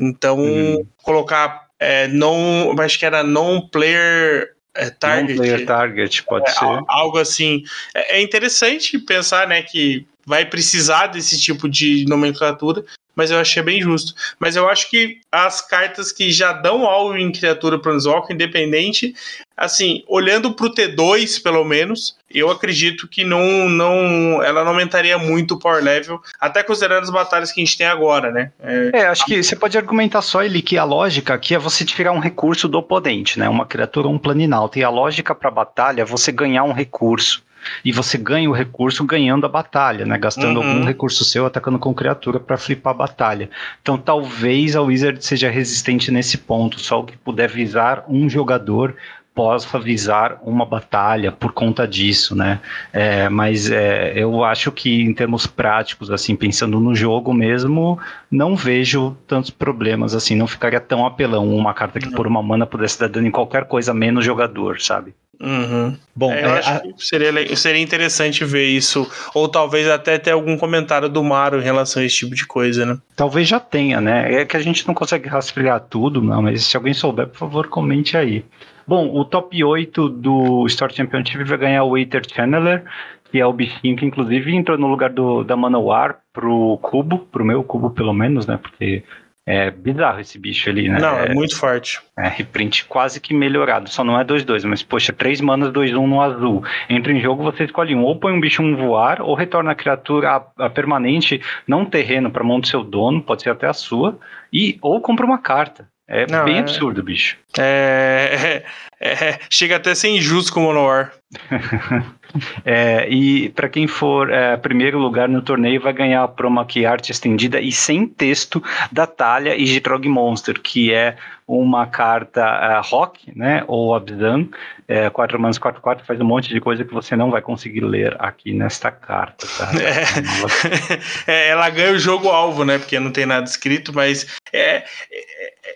Então, 0.00 0.38
uhum. 0.38 0.86
colocar 1.02 1.66
é, 1.80 2.06
não. 2.06 2.72
Acho 2.78 3.00
que 3.00 3.04
era 3.04 3.24
non-player 3.24 4.54
é, 4.72 4.90
target. 4.90 5.38
Non-player 5.38 5.66
target, 5.66 6.22
pode 6.22 6.48
é, 6.48 6.52
ser. 6.52 6.80
Algo 6.86 7.18
assim. 7.18 7.64
É, 7.92 8.18
é 8.18 8.22
interessante 8.22 8.96
pensar, 9.00 9.48
né, 9.48 9.62
que 9.62 10.06
vai 10.24 10.44
precisar 10.44 11.08
desse 11.08 11.40
tipo 11.40 11.68
de 11.68 12.04
nomenclatura, 12.06 12.84
mas 13.20 13.30
eu 13.30 13.38
achei 13.38 13.62
bem 13.62 13.82
justo. 13.82 14.14
Mas 14.38 14.56
eu 14.56 14.66
acho 14.66 14.88
que 14.88 15.18
as 15.30 15.60
cartas 15.60 16.10
que 16.10 16.30
já 16.30 16.54
dão 16.54 16.86
algo 16.86 17.14
em 17.14 17.30
criatura 17.30 17.78
Planeswalker, 17.78 18.34
independente, 18.34 19.14
assim, 19.54 20.02
olhando 20.08 20.54
pro 20.54 20.72
T2, 20.72 21.42
pelo 21.42 21.62
menos, 21.62 22.16
eu 22.30 22.50
acredito 22.50 23.06
que 23.06 23.22
não, 23.22 23.68
não, 23.68 24.42
ela 24.42 24.64
não 24.64 24.70
aumentaria 24.70 25.18
muito 25.18 25.52
o 25.52 25.58
power 25.58 25.84
level, 25.84 26.18
até 26.40 26.62
considerando 26.62 27.02
as 27.02 27.10
batalhas 27.10 27.52
que 27.52 27.60
a 27.60 27.64
gente 27.64 27.76
tem 27.76 27.86
agora, 27.86 28.30
né? 28.30 28.52
É, 28.58 29.00
é 29.00 29.06
acho 29.08 29.26
que 29.26 29.42
você 29.42 29.54
pode 29.54 29.76
argumentar 29.76 30.22
só 30.22 30.42
ele 30.42 30.62
que 30.62 30.78
a 30.78 30.84
lógica 30.84 31.34
aqui 31.34 31.54
é 31.54 31.58
você 31.58 31.84
tirar 31.84 32.12
um 32.12 32.20
recurso 32.20 32.66
do 32.68 32.78
oponente, 32.78 33.38
né? 33.38 33.50
Uma 33.50 33.66
criatura 33.66 34.08
um 34.08 34.16
planinalto. 34.18 34.78
E 34.78 34.82
a 34.82 34.88
lógica 34.88 35.34
para 35.34 35.50
batalha 35.50 36.00
é 36.00 36.06
você 36.06 36.32
ganhar 36.32 36.64
um 36.64 36.72
recurso 36.72 37.42
e 37.84 37.92
você 37.92 38.18
ganha 38.18 38.48
o 38.48 38.52
recurso 38.52 39.04
ganhando 39.04 39.46
a 39.46 39.48
batalha, 39.48 40.04
né? 40.04 40.18
Gastando 40.18 40.60
uhum. 40.60 40.68
algum 40.68 40.84
recurso 40.84 41.24
seu 41.24 41.46
atacando 41.46 41.78
com 41.78 41.94
criatura 41.94 42.40
para 42.40 42.56
flipar 42.56 42.92
a 42.92 42.98
batalha. 42.98 43.50
Então 43.82 43.96
talvez 43.96 44.76
a 44.76 44.82
Wizard 44.82 45.24
seja 45.24 45.50
resistente 45.50 46.10
nesse 46.10 46.38
ponto, 46.38 46.80
só 46.80 47.00
o 47.00 47.04
que 47.04 47.16
puder 47.16 47.48
visar 47.48 48.04
um 48.08 48.28
jogador 48.28 48.94
possa 49.34 49.78
visar 49.78 50.38
uma 50.42 50.66
batalha 50.66 51.30
por 51.30 51.52
conta 51.52 51.86
disso, 51.86 52.34
né? 52.34 52.60
É, 52.92 53.28
mas 53.28 53.70
é, 53.70 54.12
eu 54.16 54.44
acho 54.44 54.72
que 54.72 55.02
em 55.02 55.14
termos 55.14 55.46
práticos, 55.46 56.10
assim, 56.10 56.34
pensando 56.34 56.80
no 56.80 56.94
jogo 56.94 57.32
mesmo, 57.32 57.98
não 58.30 58.56
vejo 58.56 59.16
tantos 59.26 59.50
problemas 59.50 60.14
assim, 60.14 60.34
não 60.34 60.46
ficaria 60.46 60.80
tão 60.80 61.06
apelão 61.06 61.48
uma 61.54 61.72
carta 61.72 62.00
que 62.00 62.10
por 62.10 62.26
uma 62.26 62.42
mana 62.42 62.66
pudesse 62.66 62.98
dar 62.98 63.08
dano 63.08 63.28
em 63.28 63.30
qualquer 63.30 63.64
coisa 63.66 63.94
menos 63.94 64.24
jogador, 64.24 64.80
sabe? 64.80 65.14
Uhum. 65.40 65.96
Bom, 66.14 66.30
é, 66.30 66.44
eu 66.44 66.50
é, 66.50 66.58
acho 66.58 66.70
a... 66.70 66.80
que 66.80 66.92
seria, 66.98 67.56
seria 67.56 67.82
interessante 67.82 68.44
ver 68.44 68.66
isso, 68.66 69.10
ou 69.34 69.48
talvez 69.48 69.88
até 69.88 70.18
ter 70.18 70.32
algum 70.32 70.56
comentário 70.58 71.08
do 71.08 71.24
Mario 71.24 71.60
em 71.60 71.64
relação 71.64 72.02
a 72.02 72.04
esse 72.04 72.16
tipo 72.16 72.34
de 72.34 72.46
coisa, 72.46 72.84
né? 72.84 72.98
Talvez 73.16 73.48
já 73.48 73.58
tenha, 73.58 74.00
né? 74.00 74.42
É 74.42 74.44
que 74.44 74.56
a 74.56 74.60
gente 74.60 74.86
não 74.86 74.94
consegue 74.94 75.28
rastrear 75.28 75.80
tudo, 75.80 76.20
não, 76.20 76.42
mas 76.42 76.64
se 76.64 76.76
alguém 76.76 76.92
souber, 76.92 77.26
por 77.26 77.38
favor, 77.38 77.68
comente 77.68 78.16
aí. 78.16 78.44
Bom, 78.86 79.08
o 79.14 79.24
top 79.24 79.62
8 79.62 80.08
do 80.08 80.66
Store 80.66 80.92
Championship 80.92 81.44
vai 81.44 81.56
ganhar 81.56 81.84
o 81.84 81.92
Waiter 81.92 82.22
Channeler, 82.28 82.84
que 83.30 83.38
é 83.38 83.46
o 83.46 83.52
bichinho 83.52 83.96
que 83.96 84.04
inclusive 84.04 84.54
entrou 84.54 84.76
no 84.76 84.88
lugar 84.88 85.10
do, 85.10 85.44
da 85.44 85.56
Manowar 85.56 86.18
pro 86.32 86.78
cubo, 86.82 87.18
pro 87.18 87.44
meu 87.44 87.62
cubo 87.62 87.90
pelo 87.90 88.12
menos, 88.12 88.46
né? 88.46 88.58
Porque 88.60 89.04
É 89.46 89.70
bizarro 89.70 90.20
esse 90.20 90.38
bicho 90.38 90.68
ali, 90.68 90.88
né? 90.88 90.98
Não, 90.98 91.18
é, 91.18 91.26
é 91.26 91.34
muito 91.34 91.56
forte. 91.56 92.00
É, 92.16 92.28
reprint 92.28 92.84
quase 92.84 93.20
que 93.20 93.32
melhorado. 93.32 93.88
Só 93.88 94.04
não 94.04 94.18
é 94.18 94.24
2-2, 94.24 94.64
mas 94.64 94.82
poxa, 94.82 95.12
3 95.12 95.40
manas, 95.40 95.72
2-1 95.72 96.06
no 96.06 96.20
azul. 96.20 96.62
Entra 96.88 97.12
em 97.12 97.20
jogo, 97.20 97.42
você 97.42 97.64
escolhe 97.64 97.94
um. 97.94 98.04
Ou 98.04 98.16
põe 98.16 98.32
um 98.32 98.40
bicho 98.40 98.62
um 98.62 98.76
voar, 98.76 99.22
ou 99.22 99.34
retorna 99.34 99.72
a 99.72 99.74
criatura 99.74 100.30
a, 100.58 100.66
a 100.66 100.70
permanente, 100.70 101.40
não 101.66 101.84
terreno, 101.84 102.30
para 102.30 102.44
mão 102.44 102.60
do 102.60 102.66
seu 102.66 102.84
dono, 102.84 103.22
pode 103.22 103.42
ser 103.42 103.50
até 103.50 103.66
a 103.66 103.72
sua. 103.72 104.18
E, 104.52 104.78
ou 104.82 105.00
compra 105.00 105.24
uma 105.24 105.38
carta. 105.38 105.88
É 106.06 106.26
não, 106.26 106.44
bem 106.44 106.56
é... 106.56 106.58
absurdo, 106.58 107.02
bicho. 107.02 107.38
É, 107.60 108.62
é, 109.00 109.08
é, 109.12 109.38
chega 109.50 109.76
até 109.76 109.90
a 109.90 109.94
ser 109.94 110.08
injusto 110.08 110.52
com 110.52 110.60
o 110.60 110.62
Monowar. 110.64 111.12
é, 112.64 113.08
e 113.08 113.50
para 113.50 113.68
quem 113.68 113.86
for 113.86 114.30
é, 114.30 114.56
primeiro 114.56 114.98
lugar 114.98 115.28
no 115.28 115.42
torneio 115.42 115.80
vai 115.80 115.92
ganhar 115.92 116.22
a 116.22 116.28
promo 116.28 116.60
aqui 116.60 116.86
arte 116.86 117.12
estendida 117.12 117.60
e 117.60 117.70
sem 117.70 118.06
texto 118.06 118.62
da 118.90 119.06
Talia 119.06 119.56
e 119.56 119.66
Gitrog 119.66 120.08
Monster, 120.08 120.60
que 120.60 120.92
é 120.92 121.16
uma 121.50 121.84
carta 121.84 122.78
uh, 122.78 122.88
rock, 122.88 123.32
né, 123.36 123.64
ou 123.66 123.92
Abzan, 123.92 124.46
é, 124.86 125.10
4 125.10 125.40
manas 125.40 125.58
4 125.58 125.80
4 125.80 126.06
faz 126.06 126.20
um 126.20 126.24
monte 126.24 126.48
de 126.48 126.60
coisa 126.60 126.84
que 126.84 126.94
você 126.94 127.16
não 127.16 127.28
vai 127.28 127.42
conseguir 127.42 127.80
ler 127.80 128.14
aqui 128.20 128.52
nesta 128.52 128.90
carta, 128.92 129.46
tá? 129.58 129.70
É. 131.26 131.26
é, 131.26 131.48
ela 131.48 131.68
ganha 131.70 131.92
o 131.92 131.98
jogo 131.98 132.28
alvo, 132.28 132.64
né, 132.64 132.78
porque 132.78 133.00
não 133.00 133.10
tem 133.10 133.26
nada 133.26 133.44
escrito, 133.44 133.92
mas 133.92 134.38
é, 134.52 134.84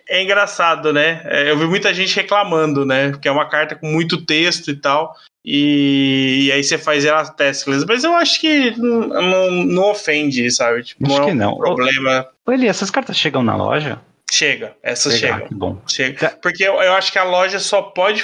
é, 0.07 0.23
engraçado, 0.23 0.93
né, 0.93 1.21
eu 1.45 1.57
vi 1.57 1.65
muita 1.75 1.93
gente 1.93 2.15
reclamando, 2.15 2.85
né, 2.85 3.11
porque 3.11 3.27
é 3.27 3.31
uma 3.31 3.49
carta 3.49 3.75
com 3.75 3.87
muito 3.87 4.25
texto 4.25 4.71
e 4.71 4.75
tal, 4.75 5.13
e, 5.43 6.45
e, 6.47 6.51
aí 6.51 6.63
você 6.63 6.77
faz 6.77 7.05
ela 7.05 7.23
Teslas. 7.29 7.85
Mas 7.85 8.03
eu 8.03 8.15
acho 8.15 8.41
que 8.41 8.71
não, 8.79 9.07
não, 9.07 9.51
não 9.51 9.83
ofende, 9.91 10.49
sabe? 10.49 10.83
Tipo, 10.83 11.05
acho 11.05 11.21
não 11.21 11.29
é 11.29 11.31
um 11.31 11.35
não. 11.35 11.57
problema. 11.57 12.27
Ô, 12.43 12.51
Eli, 12.51 12.67
essas 12.67 12.89
cartas 12.89 13.15
chegam 13.15 13.43
na 13.43 13.55
loja? 13.55 14.01
Chega, 14.31 14.75
essas 14.81 15.19
Chega, 15.19 15.41
chegam. 15.41 15.49
Bom. 15.51 15.81
Chega. 15.87 16.35
Porque 16.41 16.63
eu, 16.63 16.81
eu 16.81 16.93
acho 16.93 17.11
que 17.11 17.19
a 17.19 17.23
loja 17.23 17.59
só 17.59 17.83
pode. 17.83 18.23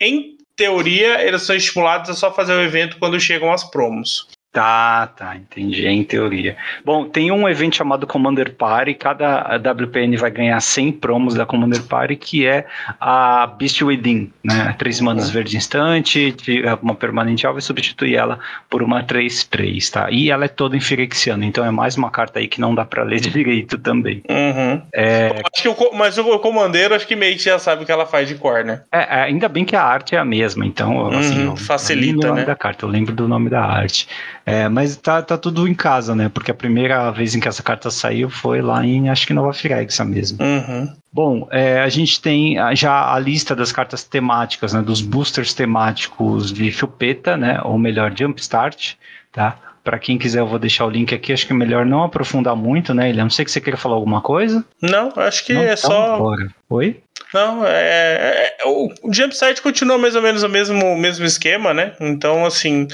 Em 0.00 0.38
teoria, 0.56 1.20
eles 1.22 1.42
são 1.42 1.54
estimulados 1.54 2.08
a 2.08 2.14
só 2.14 2.32
fazer 2.32 2.54
o 2.54 2.62
evento 2.62 2.98
quando 2.98 3.20
chegam 3.20 3.52
as 3.52 3.62
promos. 3.70 4.26
Tá, 4.50 5.06
tá, 5.08 5.36
entendi, 5.36 5.86
em 5.86 6.02
teoria. 6.02 6.56
Bom, 6.82 7.04
tem 7.04 7.30
um 7.30 7.46
evento 7.46 7.76
chamado 7.76 8.06
Commander 8.06 8.54
Party, 8.54 8.94
cada 8.94 9.56
WPN 9.56 10.16
vai 10.16 10.30
ganhar 10.30 10.58
100 10.58 10.92
promos 10.92 11.34
da 11.34 11.44
Commander 11.44 11.82
Party, 11.82 12.16
que 12.16 12.46
é 12.46 12.66
a 12.98 13.46
Beast 13.46 13.82
Within, 13.82 14.32
né? 14.42 14.74
Três 14.78 15.02
manas 15.02 15.28
verde 15.28 15.56
instante, 15.56 16.34
uma 16.82 16.94
permanente 16.94 17.46
alva 17.46 17.58
e 17.58 17.62
substitui 17.62 18.16
ela 18.16 18.38
por 18.70 18.82
uma 18.82 19.04
3-3, 19.04 19.90
tá? 19.90 20.10
E 20.10 20.30
ela 20.30 20.46
é 20.46 20.48
toda 20.48 20.74
em 20.74 20.80
Firexiano, 20.80 21.44
então 21.44 21.62
é 21.62 21.70
mais 21.70 21.96
uma 21.96 22.10
carta 22.10 22.38
aí 22.38 22.48
que 22.48 22.58
não 22.58 22.74
dá 22.74 22.86
pra 22.86 23.02
ler 23.02 23.20
direito 23.20 23.76
também. 23.76 24.22
Uhum. 24.30 24.82
É... 24.94 25.42
Acho 25.54 25.62
que 25.62 25.68
o, 25.68 25.92
mas 25.92 26.16
o 26.16 26.38
Commandeiro, 26.38 26.94
acho 26.94 27.06
que 27.06 27.14
meio 27.14 27.36
que 27.36 27.44
já 27.44 27.58
sabe 27.58 27.82
o 27.82 27.86
que 27.86 27.92
ela 27.92 28.06
faz 28.06 28.26
de 28.26 28.34
cor, 28.34 28.64
né? 28.64 28.80
É, 28.90 28.98
é 28.98 29.22
ainda 29.24 29.46
bem 29.46 29.66
que 29.66 29.76
a 29.76 29.82
arte 29.82 30.16
é 30.16 30.18
a 30.18 30.24
mesma, 30.24 30.64
então, 30.64 31.08
assim, 31.10 31.48
uhum, 31.48 31.56
facilita, 31.56 32.32
né? 32.32 32.44
da 32.46 32.56
carta, 32.56 32.86
eu 32.86 32.88
lembro 32.88 33.14
do 33.14 33.28
nome 33.28 33.50
da 33.50 33.62
arte. 33.62 34.08
É, 34.48 34.66
mas 34.66 34.96
tá, 34.96 35.20
tá 35.20 35.36
tudo 35.36 35.68
em 35.68 35.74
casa, 35.74 36.14
né? 36.14 36.30
Porque 36.30 36.50
a 36.50 36.54
primeira 36.54 37.10
vez 37.10 37.34
em 37.34 37.40
que 37.40 37.46
essa 37.46 37.62
carta 37.62 37.90
saiu 37.90 38.30
foi 38.30 38.62
lá 38.62 38.82
em, 38.82 39.10
acho 39.10 39.26
que 39.26 39.34
Nova 39.34 39.52
Firexa 39.52 40.06
mesmo. 40.06 40.38
Uhum. 40.42 40.90
Bom, 41.12 41.46
é, 41.50 41.80
a 41.80 41.88
gente 41.90 42.18
tem 42.18 42.56
já 42.74 43.12
a 43.12 43.18
lista 43.18 43.54
das 43.54 43.70
cartas 43.72 44.04
temáticas, 44.04 44.72
né? 44.72 44.80
Dos 44.80 45.02
boosters 45.02 45.52
temáticos 45.52 46.50
de 46.50 46.72
Chupeta, 46.72 47.36
né? 47.36 47.60
Ou 47.62 47.78
melhor, 47.78 48.10
Jumpstart, 48.16 48.94
tá? 49.30 49.58
Para 49.84 49.98
quem 49.98 50.16
quiser, 50.16 50.40
eu 50.40 50.46
vou 50.46 50.58
deixar 50.58 50.86
o 50.86 50.90
link 50.90 51.14
aqui. 51.14 51.30
Acho 51.30 51.46
que 51.46 51.52
é 51.52 51.56
melhor 51.56 51.84
não 51.84 52.02
aprofundar 52.02 52.56
muito, 52.56 52.94
né? 52.94 53.10
Ele 53.10 53.22
não 53.22 53.30
sei 53.30 53.44
que 53.44 53.50
você 53.50 53.60
queira 53.60 53.76
falar 53.76 53.96
alguma 53.96 54.22
coisa. 54.22 54.64
Não, 54.80 55.12
acho 55.16 55.44
que 55.44 55.52
não, 55.52 55.60
é 55.60 55.74
então, 55.74 55.90
só. 55.90 56.18
Bora. 56.18 56.48
Oi? 56.70 57.00
Não, 57.32 57.66
é, 57.66 57.70
é, 57.70 58.56
é 58.60 58.68
o 58.68 58.90
Jumpstart 59.12 59.60
continua 59.60 59.98
mais 59.98 60.16
ou 60.16 60.22
menos 60.22 60.42
o 60.42 60.48
mesmo, 60.48 60.96
mesmo 60.96 61.24
esquema, 61.24 61.74
né? 61.74 61.92
Então, 62.00 62.44
assim. 62.46 62.88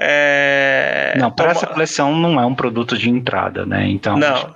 É... 0.00 1.14
Não, 1.18 1.30
para 1.30 1.50
essa 1.50 1.66
coleção 1.66 2.14
não 2.14 2.40
é 2.40 2.46
um 2.46 2.54
produto 2.54 2.96
de 2.96 3.10
entrada, 3.10 3.66
né? 3.66 3.88
Então 3.88 4.16
não. 4.16 4.54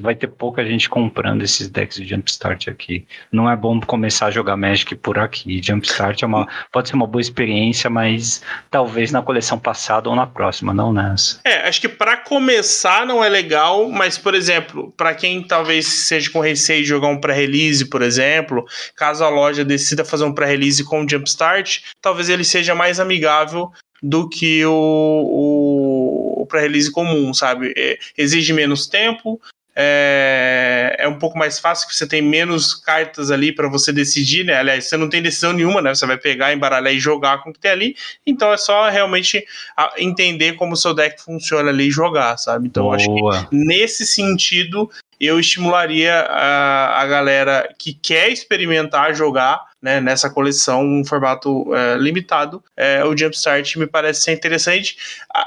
vai 0.00 0.14
ter 0.14 0.28
pouca 0.28 0.64
gente 0.64 0.88
comprando 0.88 1.42
esses 1.42 1.68
decks 1.68 1.96
de 1.96 2.06
Jumpstart 2.06 2.68
aqui. 2.68 3.04
Não 3.32 3.50
é 3.50 3.56
bom 3.56 3.80
começar 3.80 4.26
a 4.26 4.30
jogar 4.30 4.56
Magic 4.56 4.94
por 4.94 5.18
aqui. 5.18 5.60
Jumpstart 5.60 6.22
é 6.22 6.26
uma, 6.26 6.46
pode 6.70 6.88
ser 6.88 6.94
uma 6.94 7.08
boa 7.08 7.20
experiência, 7.20 7.90
mas 7.90 8.42
talvez 8.70 9.10
na 9.10 9.20
coleção 9.20 9.58
passada 9.58 10.08
ou 10.08 10.14
na 10.14 10.26
próxima, 10.26 10.72
não 10.72 10.92
nessa. 10.92 11.40
É, 11.44 11.66
acho 11.66 11.80
que 11.80 11.88
para 11.88 12.16
começar 12.16 13.04
não 13.04 13.24
é 13.24 13.28
legal, 13.28 13.88
mas, 13.88 14.16
por 14.16 14.34
exemplo, 14.34 14.94
para 14.96 15.12
quem 15.12 15.42
talvez 15.42 15.86
seja 15.86 16.30
com 16.30 16.38
receio 16.38 16.82
de 16.82 16.88
jogar 16.88 17.08
um 17.08 17.18
pré-release, 17.20 17.84
por 17.86 18.00
exemplo, 18.00 18.64
caso 18.96 19.24
a 19.24 19.28
loja 19.28 19.64
decida 19.64 20.04
fazer 20.04 20.24
um 20.24 20.34
pré-release 20.34 20.84
com 20.84 21.04
o 21.04 21.08
Jumpstart, 21.08 21.82
talvez 22.00 22.28
ele 22.28 22.44
seja 22.44 22.74
mais 22.74 23.00
amigável 23.00 23.70
do 24.02 24.28
que 24.28 24.64
o, 24.66 24.72
o, 24.72 26.42
o 26.42 26.46
pré-release 26.46 26.90
comum, 26.90 27.32
sabe? 27.32 27.72
É, 27.76 27.98
exige 28.16 28.52
menos 28.52 28.86
tempo, 28.86 29.40
é, 29.76 30.94
é, 31.00 31.08
um 31.08 31.18
pouco 31.18 31.36
mais 31.36 31.58
fácil, 31.58 31.88
que 31.88 31.96
você 31.96 32.06
tem 32.06 32.22
menos 32.22 32.74
cartas 32.74 33.30
ali 33.30 33.52
para 33.52 33.68
você 33.68 33.92
decidir, 33.92 34.44
né? 34.44 34.54
Aliás, 34.54 34.88
você 34.88 34.96
não 34.96 35.08
tem 35.08 35.20
decisão 35.20 35.52
nenhuma, 35.52 35.82
né? 35.82 35.92
Você 35.92 36.06
vai 36.06 36.16
pegar, 36.16 36.52
embaralhar 36.52 36.94
e 36.94 37.00
jogar 37.00 37.42
com 37.42 37.50
o 37.50 37.52
que 37.52 37.58
tem 37.58 37.72
ali. 37.72 37.96
Então 38.24 38.52
é 38.52 38.56
só 38.56 38.88
realmente 38.88 39.44
entender 39.96 40.52
como 40.52 40.74
o 40.74 40.76
seu 40.76 40.94
deck 40.94 41.20
funciona 41.20 41.70
ali 41.70 41.88
e 41.88 41.90
jogar, 41.90 42.36
sabe? 42.36 42.68
Então 42.68 42.92
acho 42.92 43.06
que 43.12 43.20
nesse 43.50 44.06
sentido 44.06 44.88
eu 45.24 45.38
estimularia 45.38 46.20
a, 46.20 47.02
a 47.02 47.06
galera 47.06 47.74
que 47.78 47.94
quer 47.94 48.30
experimentar 48.30 49.14
jogar 49.14 49.60
né, 49.80 50.00
nessa 50.00 50.30
coleção, 50.30 50.82
um 50.82 51.04
formato 51.04 51.74
é, 51.74 51.96
limitado. 51.96 52.62
É, 52.76 53.04
o 53.04 53.16
Jumpstart 53.16 53.76
me 53.76 53.86
parece 53.86 54.22
ser 54.22 54.32
interessante. 54.32 54.96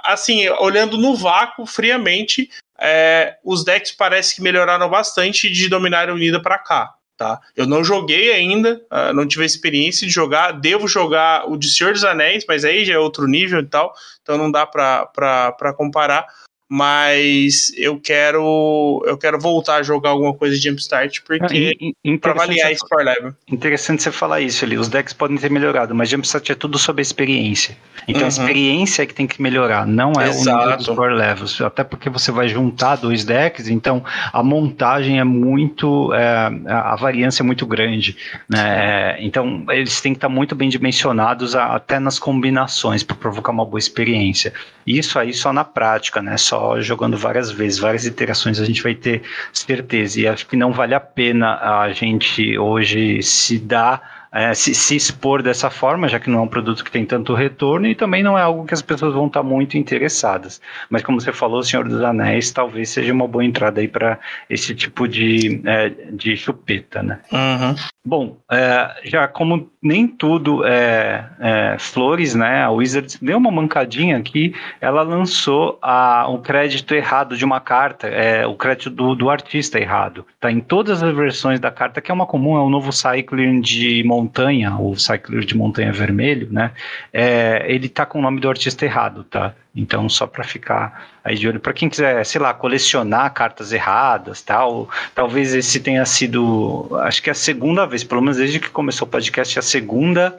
Assim, 0.03 0.47
olhando 0.59 0.97
no 0.97 1.15
vácuo, 1.15 1.65
friamente, 1.65 2.49
é, 2.79 3.37
os 3.43 3.63
decks 3.63 3.91
parece 3.91 4.35
que 4.35 4.41
melhoraram 4.41 4.87
bastante 4.89 5.49
de 5.49 5.67
Dominária 5.67 6.13
Unida 6.13 6.41
para 6.41 6.59
cá. 6.59 6.93
Tá? 7.17 7.41
Eu 7.55 7.65
não 7.65 7.83
joguei 7.83 8.31
ainda, 8.31 8.79
uh, 8.91 9.11
não 9.11 9.27
tive 9.27 9.43
experiência 9.43 10.05
de 10.05 10.13
jogar. 10.13 10.51
Devo 10.51 10.87
jogar 10.87 11.49
o 11.49 11.57
de 11.57 11.67
Senhor 11.67 11.91
dos 11.91 12.03
Anéis, 12.03 12.45
mas 12.47 12.63
aí 12.63 12.85
já 12.85 12.93
é 12.93 12.99
outro 12.99 13.25
nível 13.25 13.59
e 13.59 13.65
tal, 13.65 13.91
então 14.21 14.37
não 14.37 14.51
dá 14.51 14.67
para 14.67 15.73
comparar 15.75 16.27
mas 16.69 17.71
eu 17.77 17.97
quero 17.99 19.01
eu 19.05 19.17
quero 19.17 19.39
voltar 19.39 19.77
a 19.77 19.83
jogar 19.83 20.09
alguma 20.09 20.33
coisa 20.33 20.55
de 20.55 20.67
Jumpstart 20.67 21.21
porque 21.25 21.77
ah, 22.05 22.17
para 22.19 22.31
avaliar 22.31 22.71
esse 22.71 22.87
power 22.87 23.05
level. 23.05 23.33
Interessante 23.49 24.03
você 24.03 24.11
falar 24.11 24.41
isso 24.41 24.65
ali. 24.65 24.77
Os 24.77 24.89
decks 24.89 25.13
podem 25.13 25.37
ter 25.37 25.49
melhorado, 25.49 25.95
mas 25.95 26.09
Jumpstart 26.09 26.49
é 26.49 26.55
tudo 26.55 26.77
sobre 26.77 27.01
a 27.01 27.03
experiência. 27.03 27.77
Então 28.07 28.21
uhum. 28.21 28.25
a 28.25 28.29
experiência 28.29 29.03
é 29.03 29.05
que 29.05 29.13
tem 29.13 29.25
que 29.25 29.41
melhorar, 29.41 29.87
não 29.87 30.13
é 30.19 30.27
Exato. 30.27 30.57
o 30.57 30.61
nível 30.61 30.77
dos 30.77 30.87
power 30.87 31.13
levels. 31.13 31.61
Até 31.61 31.83
porque 31.83 32.09
você 32.09 32.31
vai 32.31 32.49
juntar 32.49 32.97
dois 32.97 33.23
decks, 33.23 33.69
então 33.69 34.03
a 34.33 34.43
montagem 34.43 35.19
é 35.19 35.23
muito 35.23 36.13
é, 36.13 36.51
a 36.67 36.95
variância 36.97 37.43
é 37.43 37.45
muito 37.45 37.65
grande, 37.65 38.17
né? 38.49 39.15
Então 39.21 39.65
eles 39.69 40.01
têm 40.01 40.13
que 40.13 40.17
estar 40.17 40.29
muito 40.29 40.53
bem 40.53 40.67
dimensionados 40.67 41.55
até 41.55 41.97
nas 41.97 42.19
combinações 42.19 43.03
para 43.03 43.15
provocar 43.15 43.53
uma 43.53 43.65
boa 43.65 43.79
experiência. 43.79 44.53
Isso 44.85 45.19
aí 45.19 45.33
só 45.33 45.51
na 45.51 45.65
prática, 45.65 46.21
né? 46.21 46.37
Só 46.37 46.56
só 46.57 46.81
jogando 46.81 47.15
várias 47.15 47.51
vezes, 47.51 47.77
várias 47.77 48.05
iterações, 48.05 48.59
a 48.59 48.65
gente 48.65 48.81
vai 48.81 48.95
ter 48.95 49.21
certeza. 49.53 50.19
E 50.19 50.27
acho 50.27 50.47
que 50.47 50.55
não 50.55 50.73
vale 50.73 50.95
a 50.95 50.99
pena 50.99 51.59
a 51.81 51.91
gente 51.91 52.57
hoje 52.57 53.21
se 53.21 53.59
dar 53.59 54.16
é, 54.37 54.53
se, 54.53 54.75
se, 54.75 54.95
expor 54.95 55.41
dessa 55.41 55.67
forma, 55.71 56.07
já 56.07 56.19
que 56.19 56.29
não 56.29 56.37
é 56.37 56.41
um 56.43 56.47
produto 56.47 56.83
que 56.83 56.91
tem 56.91 57.03
tanto 57.03 57.33
retorno 57.33 57.87
e 57.87 57.95
também 57.95 58.21
não 58.21 58.37
é 58.37 58.41
algo 58.43 58.67
que 58.67 58.73
as 58.73 58.83
pessoas 58.83 59.15
vão 59.15 59.25
estar 59.25 59.41
muito 59.41 59.79
interessadas. 59.79 60.61
Mas 60.91 61.01
como 61.01 61.19
você 61.19 61.33
falou, 61.33 61.63
Senhor 61.63 61.87
dos 61.87 62.03
Anéis 62.03 62.51
talvez 62.51 62.91
seja 62.91 63.11
uma 63.11 63.27
boa 63.27 63.43
entrada 63.43 63.81
aí 63.81 63.87
para 63.87 64.19
esse 64.47 64.75
tipo 64.75 65.07
de, 65.07 65.59
é, 65.65 65.89
de 65.89 66.37
chupeta, 66.37 67.01
né? 67.01 67.19
Uhum. 67.31 67.75
Bom, 68.05 68.37
é, 68.49 69.01
já 69.03 69.27
como 69.27 69.69
nem 69.81 70.07
tudo 70.07 70.65
é, 70.65 71.25
é, 71.39 71.75
flores, 71.77 72.35
né? 72.35 72.63
A 72.63 72.71
Wizards 72.71 73.17
deu 73.21 73.37
uma 73.37 73.51
mancadinha 73.51 74.17
aqui. 74.17 74.55
Ela 74.79 75.01
lançou 75.01 75.77
a, 75.81 76.25
um 76.29 76.37
crédito 76.41 76.93
errado 76.93 77.35
de 77.35 77.43
uma 77.43 77.59
carta, 77.59 78.07
é, 78.07 78.47
o 78.47 78.55
crédito 78.55 78.89
do, 78.91 79.13
do 79.13 79.29
artista 79.29 79.77
errado. 79.77 80.25
Tá 80.39 80.49
em 80.49 80.61
todas 80.61 81.03
as 81.03 81.13
versões 81.13 81.59
da 81.59 81.69
carta, 81.69 81.99
que 81.99 82.09
é 82.09 82.13
uma 82.13 82.25
comum, 82.25 82.55
é 82.55 82.61
o 82.61 82.69
novo 82.69 82.93
Cycling 82.93 83.59
de 83.59 84.03
montanha, 84.27 84.75
o 84.77 84.95
Cycler 84.97 85.45
de 85.45 85.55
montanha 85.55 85.91
vermelho, 85.91 86.47
né? 86.51 86.71
É, 87.13 87.65
ele 87.67 87.87
tá 87.87 88.05
com 88.05 88.19
o 88.19 88.21
nome 88.21 88.39
do 88.39 88.49
artista 88.49 88.85
errado, 88.85 89.23
tá? 89.23 89.53
Então, 89.75 90.09
só 90.09 90.27
para 90.27 90.43
ficar 90.43 91.07
aí 91.23 91.35
de 91.35 91.47
olho, 91.47 91.59
para 91.59 91.73
quem 91.73 91.89
quiser, 91.89 92.25
sei 92.25 92.41
lá, 92.41 92.53
colecionar 92.53 93.33
cartas 93.33 93.71
erradas, 93.71 94.41
tal, 94.41 94.89
talvez 95.15 95.53
esse 95.53 95.79
tenha 95.79 96.05
sido, 96.05 96.89
acho 97.03 97.21
que 97.21 97.29
é 97.29 97.31
a 97.31 97.35
segunda 97.35 97.85
vez, 97.85 98.03
pelo 98.03 98.21
menos 98.21 98.37
desde 98.37 98.59
que 98.59 98.69
começou 98.69 99.07
o 99.07 99.11
podcast, 99.11 99.57
é 99.57 99.59
a 99.59 99.63
segunda 99.63 100.35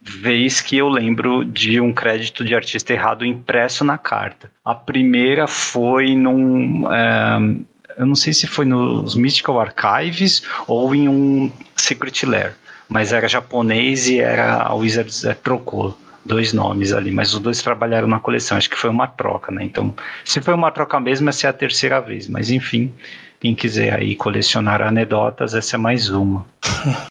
vez 0.00 0.60
que 0.60 0.76
eu 0.76 0.88
lembro 0.88 1.44
de 1.44 1.80
um 1.80 1.92
crédito 1.92 2.44
de 2.44 2.54
artista 2.54 2.92
errado 2.92 3.24
impresso 3.24 3.84
na 3.84 3.96
carta. 3.96 4.50
A 4.64 4.74
primeira 4.74 5.46
foi 5.46 6.14
num. 6.14 6.90
É, 6.92 7.72
eu 7.98 8.06
não 8.06 8.14
sei 8.14 8.32
se 8.32 8.46
foi 8.46 8.64
nos 8.64 9.14
Mystical 9.14 9.60
Archives 9.60 10.42
ou 10.66 10.94
em 10.94 11.08
um 11.08 11.52
Secret 11.76 12.24
Lair, 12.24 12.54
mas 12.92 13.12
era 13.12 13.26
japonês 13.26 14.06
e 14.06 14.20
era 14.20 14.62
a 14.62 14.74
Wizards 14.74 15.24
é, 15.24 15.32
trocou 15.32 15.96
dois 16.24 16.52
nomes 16.52 16.92
ali, 16.92 17.10
mas 17.10 17.32
os 17.32 17.40
dois 17.40 17.62
trabalharam 17.62 18.06
na 18.06 18.20
coleção, 18.20 18.56
acho 18.56 18.70
que 18.70 18.76
foi 18.76 18.90
uma 18.90 19.08
troca, 19.08 19.50
né? 19.50 19.64
Então, 19.64 19.94
se 20.24 20.40
foi 20.40 20.54
uma 20.54 20.70
troca 20.70 21.00
mesmo, 21.00 21.28
essa 21.28 21.46
é 21.46 21.50
a 21.50 21.52
terceira 21.52 22.00
vez, 22.00 22.28
mas 22.28 22.50
enfim, 22.50 22.92
quem 23.40 23.54
quiser 23.54 23.94
aí 23.94 24.14
colecionar 24.14 24.82
anedotas, 24.82 25.54
essa 25.54 25.76
é 25.76 25.78
mais 25.78 26.10
uma. 26.10 26.46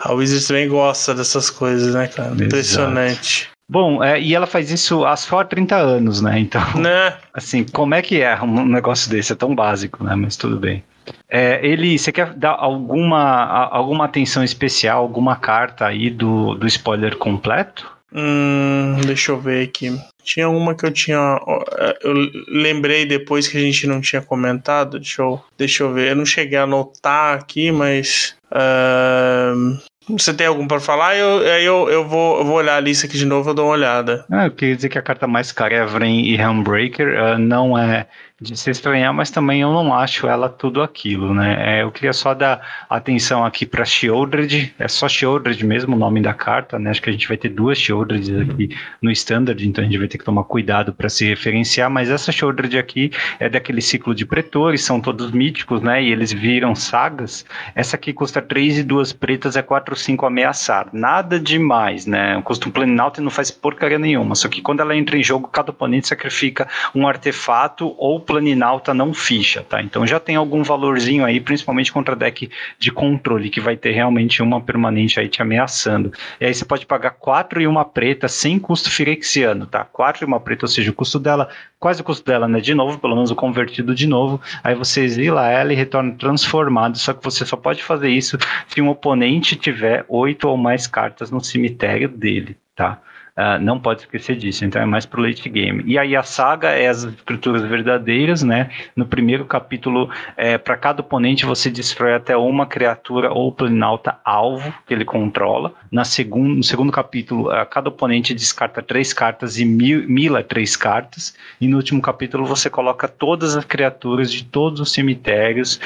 A 0.00 0.12
Wizards 0.12 0.46
também 0.46 0.68
gosta 0.68 1.14
dessas 1.14 1.50
coisas, 1.50 1.94
né, 1.94 2.06
cara? 2.06 2.28
Exato. 2.28 2.44
Impressionante. 2.44 3.50
Bom, 3.68 4.02
é, 4.02 4.20
e 4.20 4.34
ela 4.34 4.46
faz 4.46 4.70
isso 4.70 5.04
há 5.04 5.16
só 5.16 5.42
30 5.42 5.76
anos, 5.76 6.20
né? 6.20 6.38
Então, 6.38 6.62
né? 6.76 7.16
assim, 7.34 7.64
como 7.64 7.94
é 7.94 8.00
que 8.00 8.20
é 8.20 8.40
um 8.40 8.64
negócio 8.64 9.10
desse? 9.10 9.32
É 9.32 9.34
tão 9.34 9.54
básico, 9.54 10.04
né? 10.04 10.14
Mas 10.14 10.36
tudo 10.36 10.58
bem. 10.58 10.84
É, 11.28 11.60
ele, 11.66 11.98
você 11.98 12.12
quer 12.12 12.34
dar 12.34 12.56
alguma, 12.58 13.68
alguma 13.68 14.04
atenção 14.04 14.42
especial, 14.42 15.02
alguma 15.02 15.36
carta 15.36 15.86
aí 15.86 16.10
do, 16.10 16.54
do 16.54 16.66
spoiler 16.66 17.16
completo? 17.16 17.96
Hum, 18.12 18.96
deixa 19.04 19.32
eu 19.32 19.38
ver 19.38 19.68
aqui. 19.68 19.94
Tinha 20.22 20.48
uma 20.48 20.74
que 20.74 20.86
eu 20.86 20.90
tinha. 20.90 21.38
É, 21.78 21.98
eu 22.02 22.14
lembrei 22.48 23.04
depois 23.04 23.46
que 23.46 23.56
a 23.56 23.60
gente 23.60 23.86
não 23.86 24.00
tinha 24.00 24.22
comentado. 24.22 24.98
Deixa 24.98 25.22
eu, 25.22 25.40
deixa 25.58 25.82
eu 25.82 25.92
ver. 25.92 26.10
Eu 26.10 26.16
não 26.16 26.24
cheguei 26.24 26.58
a 26.58 26.62
anotar 26.62 27.34
aqui, 27.34 27.70
mas. 27.70 28.34
Uh, 28.50 29.78
você 30.08 30.32
tem 30.32 30.46
algum 30.46 30.66
para 30.68 30.80
falar? 30.80 31.16
Eu, 31.16 31.42
eu, 31.42 31.90
eu, 31.90 32.08
vou, 32.08 32.38
eu 32.38 32.44
vou 32.44 32.56
olhar 32.56 32.76
a 32.76 32.80
lista 32.80 33.06
aqui 33.06 33.18
de 33.18 33.26
novo, 33.26 33.50
eu 33.50 33.54
dou 33.54 33.66
uma 33.66 33.72
olhada. 33.72 34.24
Ah, 34.30 34.46
eu 34.46 34.52
queria 34.52 34.76
dizer 34.76 34.88
que 34.88 34.98
a 34.98 35.02
carta 35.02 35.26
mais 35.26 35.50
cara 35.50 35.74
é 35.74 35.84
Vren 35.84 36.20
e 36.20 36.36
Handbreaker. 36.36 37.08
Uh, 37.08 37.38
não 37.38 37.76
é 37.76 38.06
de 38.38 38.54
se 38.54 38.70
estranhar, 38.70 39.14
mas 39.14 39.30
também 39.30 39.62
eu 39.62 39.72
não 39.72 39.94
acho 39.94 40.26
ela 40.26 40.46
tudo 40.46 40.82
aquilo, 40.82 41.32
né? 41.32 41.78
É, 41.78 41.82
eu 41.82 41.90
queria 41.90 42.12
só 42.12 42.34
dar 42.34 42.60
atenção 42.86 43.42
aqui 43.42 43.64
para 43.64 43.82
Shieldred, 43.82 44.74
é 44.78 44.86
só 44.88 45.08
Shieldred 45.08 45.64
mesmo 45.64 45.96
o 45.96 45.98
nome 45.98 46.20
da 46.20 46.34
carta, 46.34 46.78
né? 46.78 46.90
Acho 46.90 47.00
que 47.00 47.08
a 47.08 47.12
gente 47.14 47.26
vai 47.26 47.38
ter 47.38 47.48
duas 47.48 47.78
Shieldreds 47.78 48.28
aqui 48.38 48.76
no 49.00 49.10
Standard, 49.10 49.66
então 49.66 49.82
a 49.82 49.86
gente 49.86 49.96
vai 49.96 50.06
ter 50.06 50.18
que 50.18 50.24
tomar 50.24 50.44
cuidado 50.44 50.92
para 50.92 51.08
se 51.08 51.26
referenciar, 51.26 51.88
mas 51.88 52.10
essa 52.10 52.30
Shieldred 52.30 52.78
aqui 52.78 53.10
é 53.40 53.48
daquele 53.48 53.80
ciclo 53.80 54.14
de 54.14 54.26
pretores, 54.26 54.84
são 54.84 55.00
todos 55.00 55.30
míticos, 55.30 55.80
né? 55.80 56.02
E 56.02 56.12
eles 56.12 56.30
viram 56.30 56.74
sagas. 56.74 57.46
Essa 57.74 57.96
aqui 57.96 58.12
custa 58.12 58.42
3 58.42 58.80
e 58.80 58.82
duas 58.82 59.14
pretas, 59.14 59.56
é 59.56 59.62
4 59.62 59.96
5 59.96 60.26
ameaçar. 60.26 60.90
Nada 60.92 61.40
demais, 61.40 62.04
né? 62.04 62.38
Custa 62.42 62.68
um 62.68 62.72
Planinauta 62.72 63.18
e 63.18 63.24
não 63.24 63.30
faz 63.30 63.50
porcaria 63.50 63.98
nenhuma, 63.98 64.34
só 64.34 64.46
que 64.46 64.60
quando 64.60 64.80
ela 64.80 64.94
entra 64.94 65.16
em 65.16 65.24
jogo, 65.24 65.48
cada 65.48 65.70
oponente 65.70 66.08
sacrifica 66.08 66.68
um 66.94 67.08
artefato 67.08 67.94
ou 67.96 68.25
Planinalta 68.26 68.92
não 68.92 69.14
ficha, 69.14 69.62
tá? 69.62 69.80
Então 69.80 70.06
já 70.06 70.18
tem 70.18 70.36
algum 70.36 70.62
valorzinho 70.62 71.24
aí, 71.24 71.40
principalmente 71.40 71.92
contra 71.92 72.16
deck 72.16 72.50
de 72.78 72.90
controle, 72.90 73.48
que 73.48 73.60
vai 73.60 73.76
ter 73.76 73.92
realmente 73.92 74.42
uma 74.42 74.60
permanente 74.60 75.20
aí 75.20 75.28
te 75.28 75.40
ameaçando. 75.40 76.12
E 76.40 76.46
aí 76.46 76.52
você 76.52 76.64
pode 76.64 76.84
pagar 76.84 77.12
4 77.12 77.62
e 77.62 77.66
uma 77.66 77.84
preta 77.84 78.28
sem 78.28 78.58
custo 78.58 78.90
firexiano, 78.90 79.66
tá? 79.66 79.84
4 79.84 80.24
e 80.24 80.26
uma 80.26 80.40
preta, 80.40 80.64
ou 80.64 80.68
seja, 80.68 80.90
o 80.90 80.94
custo 80.94 81.18
dela, 81.18 81.48
quase 81.78 82.00
o 82.00 82.04
custo 82.04 82.26
dela, 82.26 82.48
né? 82.48 82.60
De 82.60 82.74
novo, 82.74 82.98
pelo 82.98 83.14
menos 83.14 83.30
o 83.30 83.36
convertido 83.36 83.94
de 83.94 84.06
novo. 84.06 84.40
Aí 84.62 84.74
você 84.74 85.02
exila 85.02 85.48
ela 85.48 85.72
e 85.72 85.76
retorna 85.76 86.12
transformado, 86.18 86.98
só 86.98 87.12
que 87.12 87.22
você 87.22 87.46
só 87.46 87.56
pode 87.56 87.82
fazer 87.82 88.10
isso 88.10 88.36
se 88.66 88.80
um 88.82 88.88
oponente 88.88 89.54
tiver 89.56 90.04
8 90.08 90.48
ou 90.48 90.56
mais 90.56 90.86
cartas 90.86 91.30
no 91.30 91.42
cemitério 91.42 92.08
dele, 92.08 92.56
tá? 92.74 93.00
Uh, 93.36 93.60
não 93.60 93.78
pode 93.78 94.00
esquecer 94.00 94.34
disso, 94.34 94.64
então 94.64 94.80
é 94.80 94.86
mais 94.86 95.04
pro 95.04 95.20
late 95.20 95.46
game. 95.50 95.82
E 95.84 95.98
aí 95.98 96.16
a 96.16 96.22
saga 96.22 96.70
é 96.70 96.88
as 96.88 97.04
escrituras 97.04 97.62
verdadeiras, 97.62 98.42
né? 98.42 98.70
No 98.96 99.04
primeiro 99.04 99.44
capítulo, 99.44 100.08
é, 100.38 100.56
para 100.56 100.74
cada 100.74 101.02
oponente 101.02 101.44
você 101.44 101.70
destrói 101.70 102.14
até 102.14 102.34
uma 102.34 102.64
criatura 102.64 103.30
ou 103.30 103.52
planalta 103.52 104.18
alvo 104.24 104.72
que 104.86 104.94
ele 104.94 105.04
controla. 105.04 105.74
Na 105.92 106.02
segundo, 106.02 106.54
no 106.54 106.62
segundo 106.62 106.90
capítulo, 106.90 107.50
uh, 107.50 107.66
cada 107.66 107.90
oponente 107.90 108.32
descarta 108.32 108.80
três 108.82 109.12
cartas 109.12 109.58
e 109.58 109.66
mila 109.66 110.42
três 110.42 110.74
cartas. 110.74 111.36
E 111.60 111.68
no 111.68 111.76
último 111.76 112.00
capítulo 112.00 112.46
você 112.46 112.70
coloca 112.70 113.06
todas 113.06 113.54
as 113.54 113.66
criaturas 113.66 114.32
de 114.32 114.44
todos 114.44 114.80
os 114.80 114.92
cemitérios 114.92 115.78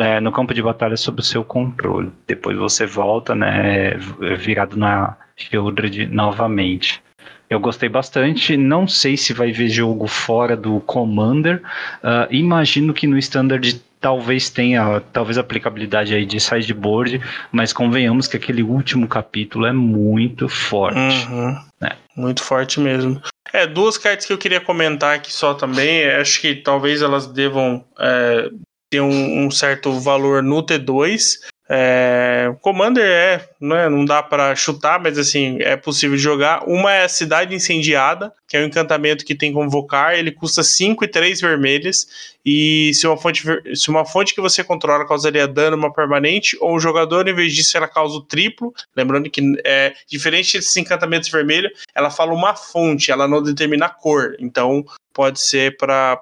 é, 0.00 0.20
no 0.20 0.30
campo 0.30 0.54
de 0.54 0.62
batalha 0.62 0.96
sob 0.96 1.20
o 1.20 1.24
seu 1.24 1.42
controle. 1.42 2.12
Depois 2.28 2.56
você 2.56 2.86
volta, 2.86 3.34
né? 3.34 3.96
Virado 4.38 4.76
na 4.76 5.16
Shieldred 5.36 6.06
novamente. 6.06 7.02
Eu 7.48 7.60
gostei 7.60 7.88
bastante. 7.88 8.56
Não 8.56 8.88
sei 8.88 9.16
se 9.16 9.32
vai 9.32 9.52
ver 9.52 9.68
jogo 9.68 10.06
fora 10.06 10.56
do 10.56 10.80
Commander. 10.80 11.62
Uh, 12.02 12.26
imagino 12.30 12.94
que 12.94 13.06
no 13.06 13.18
Standard 13.18 13.82
talvez 14.00 14.50
tenha 14.50 15.00
talvez 15.12 15.38
aplicabilidade 15.38 16.14
aí 16.14 16.26
de 16.26 16.40
sideboard, 16.40 17.20
mas 17.52 17.72
convenhamos 17.72 18.26
que 18.26 18.36
aquele 18.36 18.62
último 18.62 19.06
capítulo 19.06 19.64
é 19.64 19.72
muito 19.72 20.48
forte. 20.48 20.98
Uhum. 20.98 21.56
Né? 21.80 21.90
Muito 22.16 22.42
forte 22.42 22.80
mesmo. 22.80 23.22
É, 23.52 23.66
duas 23.66 23.96
cartas 23.96 24.26
que 24.26 24.32
eu 24.32 24.38
queria 24.38 24.60
comentar 24.60 25.14
aqui 25.14 25.32
só 25.32 25.54
também. 25.54 26.04
Acho 26.06 26.40
que 26.40 26.56
talvez 26.56 27.00
elas 27.00 27.26
devam 27.26 27.84
é, 27.98 28.50
ter 28.90 29.00
um, 29.00 29.44
um, 29.44 29.50
certo 29.50 29.92
valor 30.00 30.42
no 30.42 30.62
T2. 30.62 31.38
É, 31.68 32.31
Commander 32.60 33.04
é, 33.04 33.48
né, 33.60 33.88
não 33.88 34.04
dá 34.04 34.22
para 34.22 34.54
chutar, 34.54 35.00
mas 35.00 35.18
assim, 35.18 35.58
é 35.60 35.76
possível 35.76 36.16
jogar. 36.16 36.62
Uma 36.66 36.92
é 36.92 37.04
a 37.04 37.08
Cidade 37.08 37.54
Incendiada, 37.54 38.32
que 38.48 38.56
é 38.56 38.60
um 38.60 38.66
encantamento 38.66 39.24
que 39.24 39.34
tem 39.34 39.52
convocar, 39.52 40.14
ele 40.14 40.30
custa 40.30 40.62
5 40.62 41.04
e 41.04 41.08
3 41.08 41.40
vermelhas, 41.40 42.31
e 42.44 42.92
se 42.94 43.06
uma, 43.06 43.16
fonte, 43.16 43.42
se 43.74 43.88
uma 43.88 44.04
fonte 44.04 44.34
que 44.34 44.40
você 44.40 44.64
controla 44.64 45.06
causaria 45.06 45.46
dano 45.46 45.76
uma 45.76 45.92
permanente, 45.92 46.56
ou 46.60 46.74
o 46.74 46.80
jogador, 46.80 47.28
em 47.28 47.34
vez 47.34 47.54
disso, 47.54 47.76
ela 47.76 47.88
causa 47.88 48.16
o 48.16 48.22
triplo, 48.22 48.72
lembrando 48.96 49.30
que 49.30 49.40
é 49.64 49.94
diferente 50.08 50.54
desses 50.54 50.76
encantamentos 50.76 51.28
vermelhos, 51.28 51.72
ela 51.94 52.10
fala 52.10 52.32
uma 52.32 52.54
fonte, 52.54 53.10
ela 53.10 53.28
não 53.28 53.42
determina 53.42 53.86
a 53.86 53.90
cor, 53.90 54.34
então 54.38 54.84
pode 55.12 55.40
ser 55.40 55.76
para 55.76 56.16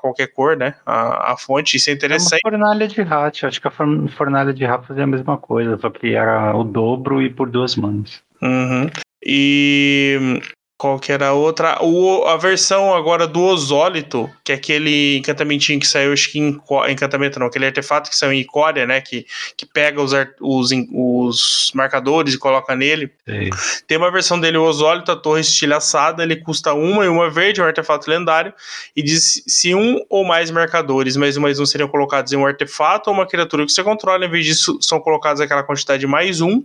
qualquer 0.00 0.28
cor, 0.28 0.56
né? 0.56 0.74
A, 0.86 1.32
a 1.32 1.36
fonte, 1.36 1.76
isso 1.76 1.90
é 1.90 1.92
interessante. 1.92 2.40
É 2.44 2.48
uma 2.48 2.58
fornalha 2.58 2.88
de 2.88 3.02
rato, 3.02 3.46
acho 3.46 3.60
que 3.60 3.68
a 3.68 3.72
fornalha 4.16 4.52
de 4.52 4.64
rato 4.64 4.86
fazia 4.86 5.04
a 5.04 5.06
mesma 5.06 5.36
coisa, 5.36 5.76
só 5.78 5.90
que 5.90 6.14
era 6.14 6.56
o 6.56 6.64
dobro 6.64 7.20
e 7.20 7.28
por 7.28 7.50
duas 7.50 7.76
mãos. 7.76 8.22
Uhum. 8.40 8.88
E 9.24 10.40
qual 10.84 10.98
que 10.98 11.10
era 11.10 11.28
a 11.28 11.32
outra? 11.32 11.82
O, 11.82 12.26
a 12.26 12.36
versão 12.36 12.94
agora 12.94 13.26
do 13.26 13.40
Osólito, 13.40 14.30
que 14.44 14.52
é 14.52 14.54
aquele 14.54 15.16
encantamentinho 15.16 15.80
que 15.80 15.86
saiu, 15.86 16.12
acho 16.12 16.30
que 16.30 16.38
em 16.38 16.60
encantamento 16.90 17.40
não, 17.40 17.46
aquele 17.46 17.64
artefato 17.64 18.10
que 18.10 18.16
saiu 18.16 18.34
em 18.34 18.40
Icória, 18.40 18.84
né? 18.84 19.00
Que, 19.00 19.24
que 19.56 19.64
pega 19.64 20.02
os, 20.02 20.12
os, 20.42 20.70
os 20.92 21.72
marcadores 21.74 22.34
e 22.34 22.38
coloca 22.38 22.76
nele. 22.76 23.10
Sim. 23.26 23.48
Tem 23.86 23.96
uma 23.96 24.12
versão 24.12 24.38
dele, 24.38 24.58
o 24.58 24.62
Osólito, 24.62 25.10
a 25.10 25.16
torre 25.16 25.40
estilhaçada, 25.40 26.22
ele 26.22 26.36
custa 26.36 26.74
uma 26.74 27.02
e 27.06 27.08
uma 27.08 27.30
verde, 27.30 27.62
um 27.62 27.64
artefato 27.64 28.10
lendário, 28.10 28.52
e 28.94 29.02
diz 29.02 29.42
se 29.46 29.74
um 29.74 30.04
ou 30.10 30.22
mais 30.22 30.50
marcadores, 30.50 31.16
mais 31.16 31.38
um 31.38 31.40
mais 31.40 31.58
um 31.58 31.64
seriam 31.64 31.88
colocados 31.88 32.30
em 32.34 32.36
um 32.36 32.44
artefato 32.44 33.08
ou 33.08 33.16
uma 33.16 33.26
criatura 33.26 33.64
que 33.64 33.72
você 33.72 33.82
controla, 33.82 34.26
em 34.26 34.30
vez 34.30 34.44
disso 34.44 34.76
são 34.82 35.00
colocados 35.00 35.40
aquela 35.40 35.62
quantidade 35.62 36.06
mais 36.06 36.42
um. 36.42 36.62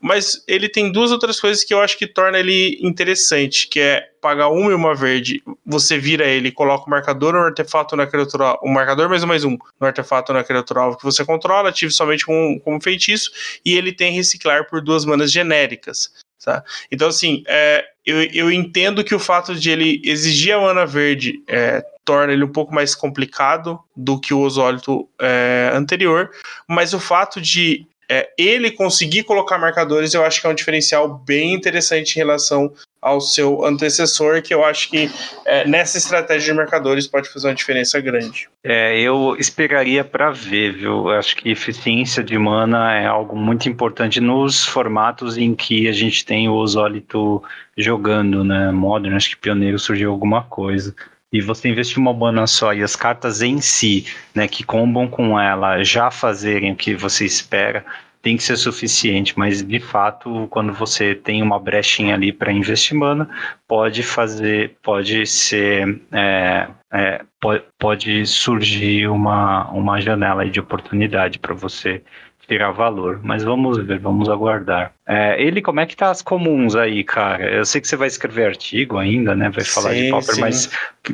Mas 0.00 0.42
ele 0.48 0.66
tem 0.66 0.90
duas 0.90 1.10
outras 1.10 1.38
coisas 1.38 1.62
que 1.62 1.74
eu 1.74 1.80
acho 1.82 1.98
que 1.98 2.06
torna 2.06 2.38
ele 2.38 2.78
interessante 2.80 3.49
que 3.50 3.80
é 3.80 4.08
pagar 4.20 4.48
uma 4.48 4.70
e 4.70 4.74
uma 4.74 4.94
verde, 4.94 5.42
você 5.64 5.98
vira 5.98 6.26
ele, 6.26 6.52
coloca 6.52 6.86
o 6.86 6.90
marcador 6.90 7.34
ou 7.34 7.42
artefato 7.42 7.96
na 7.96 8.06
criatura, 8.06 8.56
o 8.62 8.68
marcador 8.68 9.08
mais 9.08 9.22
um 9.22 9.26
mais 9.26 9.44
um 9.44 9.56
no 9.80 9.86
artefato 9.86 10.32
na 10.32 10.44
criatura 10.44 10.80
alvo 10.80 10.98
que 10.98 11.04
você 11.04 11.24
controla, 11.24 11.70
ative 11.70 11.92
somente 11.92 12.24
como, 12.26 12.60
como 12.60 12.82
feitiço, 12.82 13.30
e 13.64 13.76
ele 13.76 13.92
tem 13.92 14.12
reciclar 14.12 14.68
por 14.68 14.82
duas 14.82 15.04
manas 15.04 15.32
genéricas. 15.32 16.12
Tá? 16.44 16.64
Então, 16.90 17.08
assim, 17.08 17.42
é, 17.46 17.84
eu, 18.04 18.22
eu 18.32 18.50
entendo 18.50 19.04
que 19.04 19.14
o 19.14 19.18
fato 19.18 19.54
de 19.54 19.70
ele 19.70 20.00
exigir 20.04 20.54
a 20.54 20.60
mana 20.60 20.86
verde 20.86 21.42
é, 21.46 21.84
torna 22.04 22.32
ele 22.32 22.44
um 22.44 22.52
pouco 22.52 22.74
mais 22.74 22.94
complicado 22.94 23.78
do 23.94 24.18
que 24.18 24.32
o 24.32 24.40
Osólito 24.40 25.08
é, 25.20 25.70
anterior, 25.74 26.30
mas 26.66 26.94
o 26.94 27.00
fato 27.00 27.40
de 27.40 27.86
é, 28.10 28.28
ele 28.36 28.72
conseguir 28.72 29.22
colocar 29.22 29.56
marcadores, 29.56 30.14
eu 30.14 30.24
acho 30.24 30.40
que 30.40 30.46
é 30.46 30.50
um 30.50 30.54
diferencial 30.54 31.18
bem 31.18 31.54
interessante 31.54 32.16
em 32.16 32.18
relação 32.18 32.72
ao 33.00 33.20
seu 33.20 33.64
antecessor, 33.64 34.42
que 34.42 34.52
eu 34.52 34.64
acho 34.64 34.90
que 34.90 35.10
é, 35.46 35.66
nessa 35.66 35.96
estratégia 35.96 36.52
de 36.52 36.58
marcadores 36.58 37.06
pode 37.06 37.28
fazer 37.28 37.48
uma 37.48 37.54
diferença 37.54 38.00
grande. 38.00 38.48
É, 38.62 38.98
eu 39.00 39.36
esperaria 39.38 40.04
para 40.04 40.30
ver, 40.30 40.74
viu? 40.74 41.08
Acho 41.10 41.34
que 41.36 41.50
eficiência 41.50 42.22
de 42.22 42.36
mana 42.36 42.94
é 42.94 43.06
algo 43.06 43.34
muito 43.34 43.68
importante 43.68 44.20
nos 44.20 44.64
formatos 44.64 45.38
em 45.38 45.54
que 45.54 45.88
a 45.88 45.92
gente 45.92 46.24
tem 46.24 46.48
o 46.48 46.54
Osólito 46.54 47.42
jogando, 47.76 48.44
né? 48.44 48.70
Modern, 48.70 49.16
acho 49.16 49.30
que 49.30 49.36
Pioneiro 49.36 49.78
surgiu 49.78 50.10
alguma 50.10 50.42
coisa 50.42 50.94
e 51.32 51.40
você 51.40 51.68
investir 51.68 51.98
uma 51.98 52.12
mana 52.12 52.46
só 52.46 52.74
e 52.74 52.82
as 52.82 52.96
cartas 52.96 53.40
em 53.40 53.60
si, 53.60 54.04
né, 54.34 54.48
que 54.48 54.64
combam 54.64 55.06
com 55.06 55.38
ela, 55.38 55.82
já 55.84 56.10
fazerem 56.10 56.72
o 56.72 56.76
que 56.76 56.94
você 56.94 57.24
espera, 57.24 57.84
tem 58.22 58.36
que 58.36 58.42
ser 58.42 58.56
suficiente, 58.56 59.38
mas 59.38 59.62
de 59.62 59.80
fato, 59.80 60.46
quando 60.50 60.72
você 60.72 61.14
tem 61.14 61.42
uma 61.42 61.58
brechinha 61.58 62.14
ali 62.14 62.32
para 62.32 62.52
investir 62.52 62.96
mana, 62.96 63.28
pode 63.66 64.02
fazer, 64.02 64.76
pode 64.82 65.26
ser 65.26 66.00
é, 66.12 66.68
é, 66.92 67.24
pode, 67.40 67.64
pode 67.78 68.26
surgir 68.26 69.08
uma, 69.08 69.70
uma 69.70 70.00
janela 70.00 70.48
de 70.48 70.60
oportunidade 70.60 71.38
para 71.38 71.54
você 71.54 72.02
tirar 72.50 72.72
valor. 72.72 73.20
Mas 73.22 73.44
vamos 73.44 73.78
ver, 73.78 74.00
vamos 74.00 74.28
aguardar. 74.28 74.92
É, 75.06 75.40
ele, 75.40 75.62
como 75.62 75.78
é 75.78 75.86
que 75.86 75.96
tá 75.96 76.10
as 76.10 76.20
comuns 76.20 76.74
aí, 76.74 77.04
cara? 77.04 77.48
Eu 77.48 77.64
sei 77.64 77.80
que 77.80 77.86
você 77.86 77.96
vai 77.96 78.08
escrever 78.08 78.46
artigo 78.46 78.98
ainda, 78.98 79.36
né? 79.36 79.48
Vai 79.50 79.64
falar 79.64 79.90
sim, 79.90 80.04
de 80.04 80.10
Pauper, 80.10 80.34
sim. 80.34 80.40
mas 80.40 80.70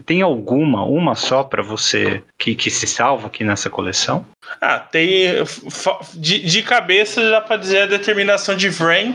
tem 0.07 0.23
alguma, 0.23 0.85
uma 0.85 1.15
só 1.15 1.43
para 1.45 1.63
você 1.63 2.23
que, 2.39 2.55
que 2.55 2.71
se 2.71 2.87
salva 2.87 3.27
aqui 3.27 3.45
nessa 3.45 3.69
coleção? 3.69 4.27
Ah, 4.61 4.79
tem. 4.79 5.45
De, 6.15 6.41
de 6.41 6.63
cabeça 6.63 7.31
dá 7.31 7.41
para 7.41 7.59
dizer 7.59 7.83
a 7.83 7.87
determinação 7.87 8.57
de 8.57 8.71
Vrain, 8.71 9.15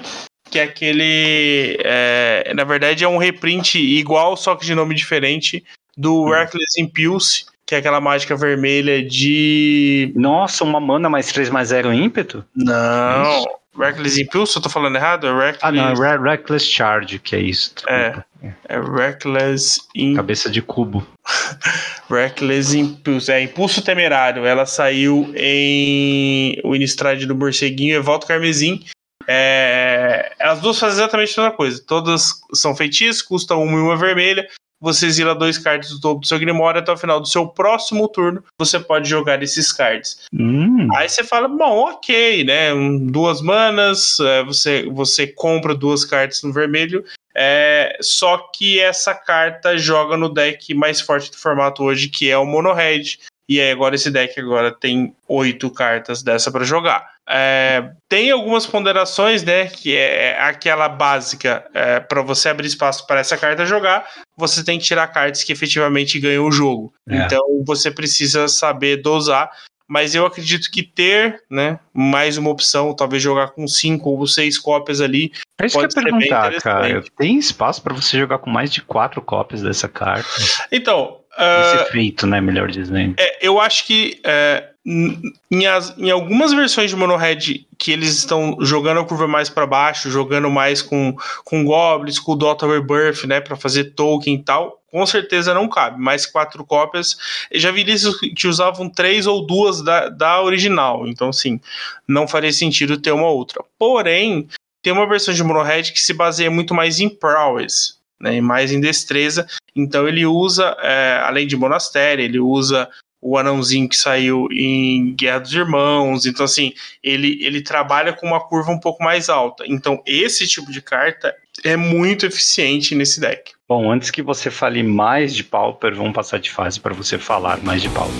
que 0.49 0.59
é 0.59 0.63
aquele. 0.63 1.79
É, 1.83 2.53
na 2.55 2.63
verdade, 2.63 3.03
é 3.03 3.07
um 3.07 3.17
reprint 3.17 3.79
igual, 3.79 4.37
só 4.37 4.55
que 4.55 4.65
de 4.65 4.75
nome 4.75 4.93
diferente, 4.93 5.63
do 5.97 6.23
hum. 6.25 6.29
Reckless 6.29 6.79
Impulse, 6.79 7.45
que 7.71 7.75
é 7.75 7.77
aquela 7.77 8.01
mágica 8.01 8.35
vermelha 8.35 9.01
de. 9.01 10.11
Nossa, 10.13 10.65
uma 10.65 10.77
mana 10.77 11.09
mais 11.09 11.31
3 11.31 11.49
mais 11.49 11.69
0 11.69 11.93
ímpeto? 11.93 12.43
Não. 12.53 13.39
Isso. 13.39 13.49
Reckless 13.79 14.21
Impulse, 14.21 14.57
eu 14.57 14.61
tô 14.61 14.69
falando 14.69 14.97
errado? 14.97 15.25
É 15.25 15.31
Reckless... 15.31 15.59
Ah, 15.61 15.71
não, 15.71 16.03
é 16.03 16.17
Reckless 16.17 16.65
Charge, 16.65 17.17
que 17.17 17.33
é 17.33 17.39
isso. 17.39 17.73
É, 17.87 18.21
é 18.67 18.77
Reckless 18.77 19.79
Impulse. 19.95 20.15
Cabeça 20.17 20.49
de 20.49 20.61
cubo. 20.61 21.07
Reckless 22.11 22.77
Impulse. 22.77 23.31
É, 23.31 23.41
Impulso 23.41 23.81
Temerário. 23.81 24.45
Ela 24.45 24.65
saiu 24.65 25.31
em 25.33 26.59
o 26.65 26.75
Innistrad 26.75 27.23
do 27.23 27.33
Morceguinho 27.33 27.95
e 27.95 28.01
Volta 28.01 28.27
Carmesim. 28.27 28.83
É, 29.25 30.33
as 30.41 30.59
duas 30.59 30.77
fazem 30.77 30.99
exatamente 30.99 31.39
a 31.39 31.43
mesma 31.43 31.55
coisa. 31.55 31.81
Todas 31.87 32.33
são 32.53 32.75
feitiços, 32.75 33.21
custam 33.21 33.63
uma 33.63 33.77
e 33.77 33.81
uma 33.81 33.95
vermelha 33.95 34.45
você 34.81 35.09
zila 35.09 35.35
dois 35.35 35.59
cards 35.59 35.91
do 35.91 36.01
topo 36.01 36.21
do 36.21 36.27
seu 36.27 36.39
Grimório 36.39 36.81
até 36.81 36.91
o 36.91 36.97
final 36.97 37.19
do 37.19 37.27
seu 37.27 37.47
próximo 37.47 38.07
turno, 38.07 38.43
você 38.57 38.79
pode 38.79 39.07
jogar 39.07 39.43
esses 39.43 39.71
cards. 39.71 40.21
Hum. 40.33 40.87
Aí 40.95 41.07
você 41.07 41.23
fala, 41.23 41.47
bom, 41.47 41.89
ok, 41.91 42.43
né? 42.43 42.71
Duas 43.03 43.41
manas, 43.41 44.19
é, 44.19 44.43
você, 44.43 44.89
você 44.89 45.27
compra 45.27 45.75
duas 45.75 46.03
cartas 46.03 46.41
no 46.41 46.51
vermelho. 46.51 47.05
É, 47.33 47.97
só 48.01 48.37
que 48.53 48.79
essa 48.79 49.13
carta 49.13 49.77
joga 49.77 50.17
no 50.17 50.27
deck 50.27 50.73
mais 50.73 50.99
forte 50.99 51.29
do 51.31 51.37
formato 51.37 51.83
hoje, 51.83 52.09
que 52.09 52.29
é 52.29 52.37
o 52.37 52.45
Mono 52.45 52.73
Red. 52.73 53.19
E 53.47 53.59
aí 53.59 53.71
agora 53.71 53.95
esse 53.95 54.09
deck 54.09 54.39
agora 54.39 54.71
tem 54.71 55.13
oito 55.27 55.69
cartas 55.69 56.23
dessa 56.23 56.51
para 56.51 56.63
jogar. 56.63 57.05
É, 57.33 57.91
tem 58.09 58.29
algumas 58.29 58.67
ponderações, 58.67 59.41
né? 59.41 59.67
Que 59.67 59.95
é 59.95 60.37
aquela 60.41 60.89
básica 60.89 61.65
é, 61.73 62.01
para 62.01 62.21
você 62.21 62.49
abrir 62.49 62.67
espaço 62.67 63.07
para 63.07 63.21
essa 63.21 63.37
carta 63.37 63.65
jogar, 63.65 64.05
você 64.35 64.63
tem 64.63 64.77
que 64.77 64.83
tirar 64.83 65.07
cartas 65.07 65.41
que 65.41 65.53
efetivamente 65.53 66.19
ganham 66.19 66.45
o 66.45 66.51
jogo. 66.51 66.93
É. 67.09 67.15
Então 67.15 67.41
você 67.65 67.89
precisa 67.89 68.49
saber 68.49 68.97
dosar. 68.97 69.49
Mas 69.87 70.15
eu 70.15 70.25
acredito 70.25 70.71
que 70.71 70.83
ter, 70.83 71.43
né, 71.49 71.77
mais 71.93 72.37
uma 72.37 72.49
opção, 72.49 72.95
talvez 72.95 73.21
jogar 73.21 73.49
com 73.49 73.67
cinco 73.67 74.11
ou 74.11 74.25
seis 74.25 74.57
cópias 74.57 75.01
ali. 75.01 75.33
É 75.59 75.65
isso 75.65 75.77
pode 75.77 75.93
que 75.93 75.99
eu 75.99 76.03
ia 76.03 76.09
perguntar, 76.11 76.61
cara. 76.61 77.03
Tem 77.17 77.37
espaço 77.37 77.81
para 77.83 77.93
você 77.93 78.17
jogar 78.17 78.37
com 78.37 78.49
mais 78.49 78.71
de 78.71 78.81
quatro 78.81 79.21
cópias 79.21 79.61
dessa 79.61 79.89
carta? 79.89 80.29
Então, 80.71 81.19
esse 81.37 81.77
uh, 81.77 81.81
efeito, 81.87 82.25
né? 82.25 82.39
Melhor 82.39 82.69
dizendo. 82.69 83.15
É, 83.19 83.45
eu 83.45 83.59
acho 83.59 83.85
que 83.85 84.21
é, 84.23 84.70
em, 84.85 85.65
as, 85.67 85.95
em, 85.97 86.09
algumas 86.09 86.53
versões 86.53 86.89
de 86.89 86.95
Monohead 86.95 87.67
que 87.77 87.91
eles 87.91 88.17
estão 88.17 88.57
jogando 88.61 88.99
a 88.99 89.05
curva 89.05 89.27
mais 89.27 89.49
para 89.49 89.67
baixo, 89.67 90.09
jogando 90.09 90.49
mais 90.49 90.81
com, 90.81 91.15
com 91.43 91.63
Goblins, 91.63 92.19
com 92.19 92.33
o 92.33 92.35
Dota 92.35 92.67
Rebirth, 92.67 93.25
né? 93.25 93.39
para 93.39 93.55
fazer 93.55 93.93
token 93.93 94.35
e 94.35 94.43
tal, 94.43 94.81
com 94.91 95.05
certeza 95.05 95.53
não 95.53 95.69
cabe. 95.69 96.01
Mais 96.01 96.25
quatro 96.25 96.65
cópias. 96.65 97.17
Eu 97.51 97.59
já 97.59 97.71
vi 97.71 97.83
listas 97.83 98.15
que 98.19 98.47
usavam 98.47 98.89
três 98.89 99.27
ou 99.27 99.45
duas 99.45 99.83
da, 99.83 100.09
da 100.09 100.41
original. 100.41 101.07
Então, 101.07 101.29
assim, 101.29 101.59
não 102.07 102.27
faria 102.27 102.51
sentido 102.51 102.97
ter 102.97 103.11
uma 103.11 103.29
outra. 103.29 103.63
Porém, 103.77 104.47
tem 104.81 104.91
uma 104.91 105.07
versão 105.07 105.33
de 105.33 105.43
Monohead 105.43 105.93
que 105.93 106.01
se 106.01 106.13
baseia 106.13 106.49
muito 106.49 106.73
mais 106.73 106.99
em 106.99 107.07
prowess 107.07 108.01
né, 108.21 108.39
mais 108.39 108.71
em 108.71 108.79
destreza. 108.79 109.47
Então 109.75 110.07
ele 110.07 110.25
usa, 110.25 110.77
é, 110.79 111.19
além 111.23 111.47
de 111.47 111.57
monastério, 111.57 112.23
ele 112.23 112.39
usa 112.39 112.87
o 113.21 113.37
anãozinho 113.37 113.87
que 113.87 113.95
saiu 113.95 114.47
em 114.51 115.13
Guerra 115.13 115.39
dos 115.39 115.53
Irmãos. 115.53 116.25
Então, 116.25 116.43
assim, 116.43 116.73
ele, 117.03 117.37
ele 117.41 117.61
trabalha 117.61 118.13
com 118.13 118.27
uma 118.27 118.39
curva 118.39 118.71
um 118.71 118.79
pouco 118.79 119.03
mais 119.03 119.29
alta. 119.29 119.63
Então, 119.67 120.01
esse 120.05 120.47
tipo 120.47 120.71
de 120.71 120.81
carta 120.81 121.33
é 121.63 121.77
muito 121.77 122.25
eficiente 122.25 122.95
nesse 122.95 123.19
deck. 123.19 123.51
Bom, 123.69 123.91
antes 123.91 124.09
que 124.09 124.21
você 124.21 124.49
fale 124.49 124.81
mais 124.81 125.35
de 125.35 125.43
Pauper, 125.43 125.95
vamos 125.95 126.13
passar 126.13 126.39
de 126.39 126.49
fase 126.49 126.79
para 126.79 126.93
você 126.93 127.17
falar 127.17 127.59
mais 127.63 127.81
de 127.81 127.89
Pauper. 127.89 128.11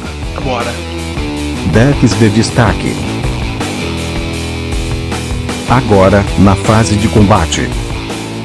Bora. 0.43 0.71
Decks 1.73 2.17
de 2.19 2.29
destaque. 2.29 2.93
Agora, 5.69 6.23
na 6.39 6.55
fase 6.55 6.95
de 6.97 7.07
combate. 7.07 7.61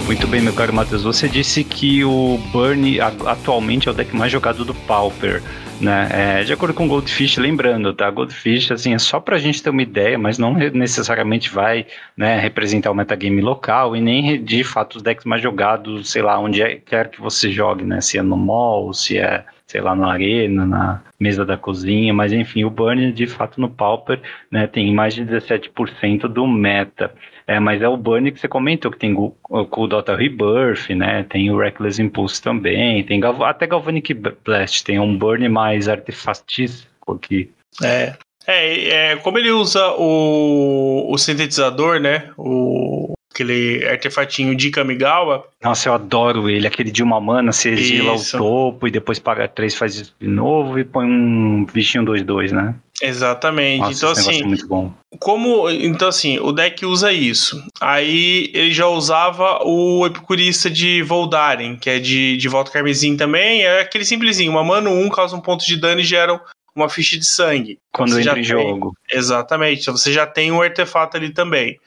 Muito 0.07 0.29
bem, 0.29 0.41
meu 0.41 0.53
caro 0.53 0.73
Matheus. 0.73 1.03
Você 1.03 1.29
disse 1.29 1.65
que 1.65 2.05
o 2.05 2.39
Burn 2.53 3.01
atualmente 3.01 3.89
é 3.89 3.91
o 3.91 3.95
deck 3.95 4.15
mais 4.15 4.31
jogado 4.31 4.65
do 4.65 4.73
Pauper. 4.73 5.43
Né? 5.81 6.09
É, 6.11 6.45
de 6.45 6.53
acordo 6.53 6.75
com 6.75 6.89
Goldfish, 6.89 7.37
lembrando, 7.37 7.93
tá? 7.93 8.11
Goldfish, 8.11 8.71
assim, 8.71 8.95
é 8.95 8.99
só 8.99 9.21
pra 9.21 9.37
gente 9.37 9.63
ter 9.63 9.69
uma 9.69 9.83
ideia, 9.83 10.19
mas 10.19 10.39
não 10.39 10.55
necessariamente 10.55 11.51
vai 11.51 11.87
né, 12.17 12.39
representar 12.39 12.91
o 12.91 12.95
metagame 12.95 13.43
local 13.43 13.95
e 13.95 14.01
nem 14.01 14.43
de 14.43 14.65
fato 14.65 14.97
os 14.97 15.03
decks 15.03 15.27
mais 15.27 15.43
jogados, 15.43 16.11
sei 16.11 16.23
lá, 16.23 16.39
onde 16.39 16.63
é, 16.63 16.77
quer 16.77 17.11
que 17.11 17.21
você 17.21 17.51
jogue, 17.51 17.85
né? 17.85 18.01
Se 18.01 18.17
é 18.17 18.23
no 18.23 18.37
mall, 18.39 18.95
se 18.95 19.19
é, 19.19 19.45
sei 19.67 19.83
lá, 19.83 19.95
na 19.95 20.11
arena, 20.11 20.65
na 20.65 21.03
mesa 21.21 21.45
da 21.45 21.59
cozinha, 21.59 22.15
mas 22.15 22.33
enfim, 22.33 22.65
o 22.65 22.71
Burn, 22.71 23.13
de 23.13 23.27
fato, 23.27 23.61
no 23.61 23.69
Pauper, 23.69 24.21
né, 24.51 24.67
tem 24.67 24.95
mais 24.95 25.15
de 25.15 25.25
17% 25.25 26.23
do 26.23 26.47
meta. 26.47 27.13
É, 27.47 27.61
mas 27.61 27.81
é 27.81 27.89
o 27.89 27.97
Burn 27.97 28.33
que 28.33 28.41
você 28.41 28.49
comentou, 28.49 28.91
que 28.91 28.99
tem 28.99 29.15
o, 29.15 29.35
o 29.49 29.87
Dota 29.87 30.17
Rebirth, 30.17 30.91
né? 30.91 31.23
Tem 31.23 31.49
o 31.51 31.59
Reckless 31.59 32.03
Impulse 32.03 32.43
também, 32.43 33.05
tem 33.05 33.21
até 33.25 33.67
Galvanic 33.69 34.15
Blast, 34.45 34.83
tem 34.85 34.99
um 34.99 35.17
Burn 35.17 35.49
mais 35.49 35.89
artefatístico 35.89 37.15
aqui. 37.15 37.51
É. 37.83 38.15
É, 38.49 38.89
é, 38.89 39.17
como 39.17 39.39
ele 39.39 39.51
usa 39.51 39.93
o, 39.99 41.13
o 41.13 41.19
sintetizador, 41.19 41.99
né? 41.99 42.31
O, 42.37 43.16
aquele 43.37 43.87
artefatinho 43.87 44.57
de 44.57 44.71
Kamigawa. 44.71 45.47
Nossa, 45.63 45.89
eu 45.89 45.95
adoro 45.95 46.49
ele. 46.49 46.67
Aquele 46.67 46.91
de 46.91 47.03
uma 47.03 47.21
mana, 47.21 47.53
você 47.53 47.71
exila 47.71 48.15
Isso. 48.15 48.37
o 48.37 48.41
topo 48.41 48.89
e 48.89 48.91
depois 48.91 49.19
paga 49.19 49.47
3, 49.47 49.75
faz 49.75 50.15
de 50.19 50.27
novo 50.27 50.79
e 50.79 50.85
põe 50.85 51.05
um 51.05 51.67
bichinho 51.67 52.05
2-2, 52.05 52.53
né? 52.53 52.75
Exatamente. 53.03 53.81
Nossa, 53.81 53.97
então, 53.97 54.11
assim. 54.11 54.41
É 54.41 54.45
muito 54.45 54.67
bom. 54.67 54.93
Como. 55.21 55.69
Então, 55.69 56.09
assim, 56.09 56.39
o 56.39 56.51
deck 56.51 56.87
usa 56.87 57.13
isso. 57.13 57.63
Aí 57.79 58.51
ele 58.55 58.73
já 58.73 58.87
usava 58.87 59.61
o 59.65 60.07
Epicurista 60.07 60.71
de 60.71 61.03
Voldaren, 61.03 61.77
que 61.77 61.91
é 61.91 61.99
de, 61.99 62.39
de 62.39 62.49
volta 62.49 62.71
carmesim 62.71 63.17
também. 63.17 63.63
É 63.63 63.81
aquele 63.81 64.05
simplesinho. 64.05 64.51
Uma 64.51 64.65
mana 64.65 64.89
1 64.89 65.11
causa 65.11 65.37
um 65.37 65.41
ponto 65.41 65.67
de 65.67 65.77
dano 65.77 66.01
e 66.01 66.05
gera 66.05 66.41
uma 66.75 66.89
ficha 66.89 67.19
de 67.19 67.27
sangue. 67.27 67.79
Quando 67.93 68.13
você 68.13 68.21
entra 68.21 68.41
em 68.41 68.45
jogo. 68.45 68.97
Exatamente. 69.11 69.83
Então 69.83 69.97
você 69.97 70.11
já 70.11 70.27
tem 70.27 70.51
um 70.51 70.63
artefato 70.63 71.19
ali 71.19 71.31
também. 71.31 71.79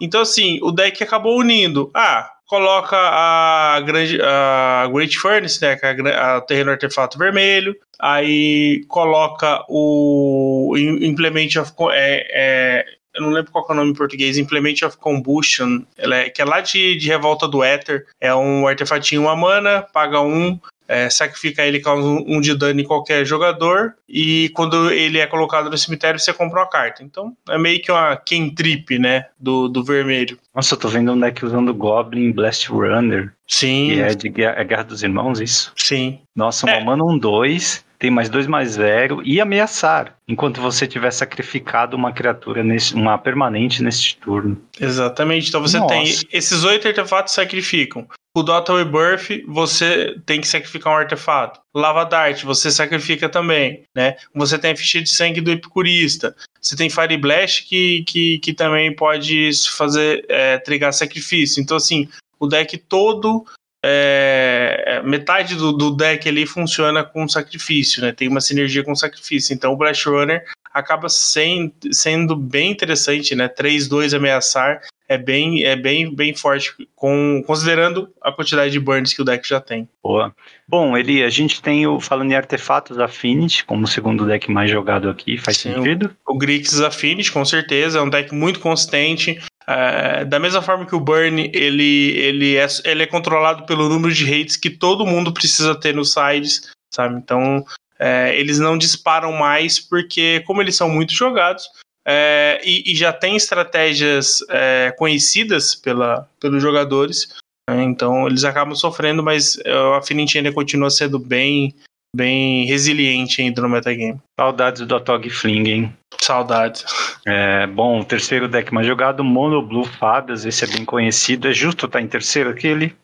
Então, 0.00 0.20
assim, 0.20 0.58
o 0.62 0.70
deck 0.70 1.02
acabou 1.02 1.38
unindo. 1.38 1.90
Ah, 1.94 2.30
coloca 2.46 2.96
a, 2.96 3.80
grande, 3.80 4.18
a 4.22 4.88
Great 4.92 5.18
Furnace, 5.18 5.60
né, 5.60 5.76
que 5.76 5.84
é 5.84 6.14
a, 6.14 6.40
terreno 6.40 6.70
artefato 6.70 7.18
vermelho. 7.18 7.76
Aí 7.98 8.84
coloca 8.88 9.64
o 9.68 10.74
Implement 10.76 11.48
of. 11.60 11.72
É, 11.92 12.26
é, 12.30 12.84
eu 13.14 13.22
não 13.22 13.30
lembro 13.30 13.50
qual 13.50 13.64
é 13.68 13.72
o 13.72 13.74
nome 13.74 13.90
em 13.90 13.94
português, 13.94 14.36
Implement 14.36 14.84
of 14.84 14.98
Combustion, 14.98 15.82
é, 15.96 16.28
que 16.28 16.42
é 16.42 16.44
lá 16.44 16.60
de, 16.60 16.96
de 16.96 17.08
Revolta 17.08 17.48
do 17.48 17.64
Éter. 17.64 18.04
É 18.20 18.34
um 18.34 18.66
artefatinho, 18.66 19.22
uma 19.22 19.34
mana, 19.34 19.82
paga 19.92 20.20
um, 20.20 20.60
é, 20.88 21.10
sacrifica 21.10 21.64
ele 21.64 21.80
causa 21.80 22.06
um 22.06 22.40
de 22.40 22.54
dano 22.54 22.80
em 22.80 22.84
qualquer 22.84 23.24
jogador 23.24 23.94
e 24.08 24.50
quando 24.50 24.90
ele 24.90 25.18
é 25.18 25.26
colocado 25.26 25.70
no 25.70 25.78
cemitério 25.78 26.18
você 26.18 26.32
compra 26.32 26.60
uma 26.60 26.68
carta. 26.68 27.02
Então 27.02 27.36
é 27.48 27.58
meio 27.58 27.80
que 27.80 27.90
uma 27.90 28.16
Kentrip, 28.16 28.98
né, 28.98 29.26
do, 29.38 29.68
do 29.68 29.82
vermelho. 29.84 30.38
Nossa, 30.54 30.74
eu 30.74 30.78
tô 30.78 30.88
vendo 30.88 31.12
um 31.12 31.20
deck 31.20 31.44
usando 31.44 31.74
Goblin 31.74 32.32
Blast 32.32 32.68
Runner. 32.70 33.32
Sim. 33.46 34.00
É 34.00 34.14
de 34.14 34.28
Guerra, 34.28 34.54
é 34.58 34.64
Guerra 34.64 34.84
dos 34.84 35.02
Irmãos, 35.02 35.40
isso? 35.40 35.72
Sim. 35.76 36.20
Nossa, 36.34 36.66
uma 36.66 36.76
é. 36.76 36.84
mana 36.84 37.04
um 37.04 37.16
2, 37.16 37.84
tem 37.98 38.10
mais 38.10 38.28
dois 38.28 38.46
mais 38.46 38.70
zero 38.70 39.22
e 39.24 39.40
ameaçar, 39.40 40.16
enquanto 40.28 40.60
você 40.60 40.86
tiver 40.86 41.10
sacrificado 41.10 41.96
uma 41.96 42.12
criatura, 42.12 42.62
nesse, 42.62 42.94
uma 42.94 43.16
permanente 43.16 43.82
neste 43.82 44.16
turno. 44.16 44.60
Exatamente. 44.80 45.48
Então 45.48 45.60
você 45.60 45.78
Nossa. 45.78 45.94
tem 45.94 46.04
esses 46.32 46.64
oito 46.64 46.86
artefatos 46.86 47.34
sacrificam 47.34 48.06
o 48.40 48.42
Dota 48.42 48.76
Rebirth, 48.76 49.44
você 49.46 50.14
tem 50.26 50.40
que 50.40 50.46
sacrificar 50.48 50.92
um 50.92 50.96
artefato. 50.96 51.60
Lava 51.74 52.04
Dart, 52.04 52.42
você 52.42 52.70
sacrifica 52.70 53.28
também, 53.28 53.84
né? 53.94 54.16
Você 54.34 54.58
tem 54.58 54.72
a 54.72 54.76
ficha 54.76 55.00
de 55.00 55.08
sangue 55.08 55.40
do 55.40 55.50
Epicurista. 55.50 56.36
Você 56.60 56.76
tem 56.76 56.90
Fire 56.90 57.16
Blast, 57.16 57.64
que, 57.64 58.04
que, 58.04 58.38
que 58.40 58.52
também 58.52 58.94
pode 58.94 59.50
fazer, 59.70 60.26
é, 60.28 60.58
trigar 60.58 60.92
sacrifício. 60.92 61.62
Então, 61.62 61.76
assim, 61.78 62.08
o 62.38 62.46
deck 62.46 62.76
todo 62.76 63.46
é, 63.82 65.00
metade 65.04 65.54
do, 65.54 65.72
do, 65.72 65.90
deck 65.90 66.28
ali 66.28 66.44
funciona 66.44 67.04
com 67.04 67.28
sacrifício, 67.28 68.02
né? 68.02 68.12
Tem 68.12 68.28
uma 68.28 68.40
sinergia 68.40 68.84
com 68.84 68.94
sacrifício. 68.94 69.54
Então 69.54 69.72
o 69.72 69.76
Blast 69.76 70.06
Runner 70.08 70.44
acaba 70.74 71.08
sem, 71.08 71.72
sendo 71.90 72.36
bem 72.36 72.72
interessante, 72.72 73.34
né? 73.34 73.48
3-2 73.48 74.14
ameaçar 74.14 74.82
é 75.08 75.16
bem, 75.16 75.62
é 75.64 75.76
bem, 75.76 76.14
bem 76.14 76.34
forte, 76.34 76.74
com, 76.94 77.42
considerando 77.46 78.08
a 78.20 78.32
quantidade 78.32 78.72
de 78.72 78.80
burns 78.80 79.12
que 79.12 79.22
o 79.22 79.24
deck 79.24 79.46
já 79.48 79.60
tem. 79.60 79.88
Boa. 80.02 80.34
Bom, 80.68 80.96
Eli, 80.96 81.22
a 81.22 81.30
gente 81.30 81.62
tem 81.62 81.86
o, 81.86 82.00
falando 82.00 82.32
em 82.32 82.34
artefatos 82.34 82.98
Affinity, 82.98 83.64
como 83.64 83.84
o 83.84 83.88
segundo 83.88 84.26
deck 84.26 84.50
mais 84.50 84.70
jogado 84.70 85.08
aqui, 85.08 85.38
faz 85.38 85.58
Sim, 85.58 85.74
sentido? 85.74 86.16
O, 86.26 86.34
o 86.34 86.38
Grixis 86.38 86.80
Affinity, 86.80 87.30
com 87.30 87.44
certeza, 87.44 87.98
é 87.98 88.02
um 88.02 88.10
deck 88.10 88.34
muito 88.34 88.60
consistente. 88.60 89.40
É, 89.68 90.24
da 90.24 90.38
mesma 90.38 90.62
forma 90.62 90.86
que 90.86 90.94
o 90.94 91.00
Burn, 91.00 91.50
ele, 91.52 92.10
ele, 92.16 92.56
é, 92.56 92.66
ele 92.84 93.02
é 93.02 93.06
controlado 93.06 93.64
pelo 93.66 93.88
número 93.88 94.14
de 94.14 94.24
hates 94.24 94.56
que 94.56 94.70
todo 94.70 95.06
mundo 95.06 95.32
precisa 95.32 95.74
ter 95.74 95.94
nos 95.94 96.12
sides, 96.12 96.70
sabe? 96.92 97.16
Então, 97.16 97.64
é, 97.98 98.38
eles 98.38 98.58
não 98.58 98.76
disparam 98.76 99.32
mais 99.32 99.80
porque, 99.80 100.40
como 100.46 100.60
eles 100.60 100.76
são 100.76 100.88
muito 100.88 101.12
jogados, 101.12 101.68
é, 102.06 102.60
e, 102.64 102.92
e, 102.92 102.94
já 102.94 103.12
tem 103.12 103.34
estratégias 103.34 104.38
é, 104.48 104.94
conhecidas 104.96 105.74
pela, 105.74 106.28
pelos 106.40 106.62
jogadores, 106.62 107.34
né? 107.68 107.82
então 107.82 108.28
eles 108.28 108.44
acabam 108.44 108.76
sofrendo, 108.76 109.22
mas 109.22 109.56
o 109.66 109.94
Affinity 109.94 110.38
ainda 110.38 110.52
continua 110.52 110.88
sendo 110.88 111.18
bem, 111.18 111.74
bem 112.14 112.64
resiliente 112.66 113.42
ainda 113.42 113.60
no 113.60 113.68
metagame. 113.68 114.20
Saudades 114.38 114.86
do 114.86 114.94
Atog 114.94 115.28
Fling, 115.28 115.68
hein? 115.68 115.92
Saudades. 116.22 116.84
É, 117.26 117.66
bom, 117.66 118.00
o 118.00 118.04
terceiro 118.04 118.48
deck 118.48 118.72
mais 118.72 118.86
jogado, 118.86 119.24
Mono 119.24 119.60
Blue 119.60 119.84
Fadas, 119.84 120.44
esse 120.44 120.64
é 120.64 120.68
bem 120.68 120.84
conhecido. 120.84 121.48
É 121.48 121.52
justo 121.52 121.86
estar 121.86 121.98
tá 121.98 122.04
em 122.04 122.08
terceiro 122.08 122.50
aquele? 122.50 122.94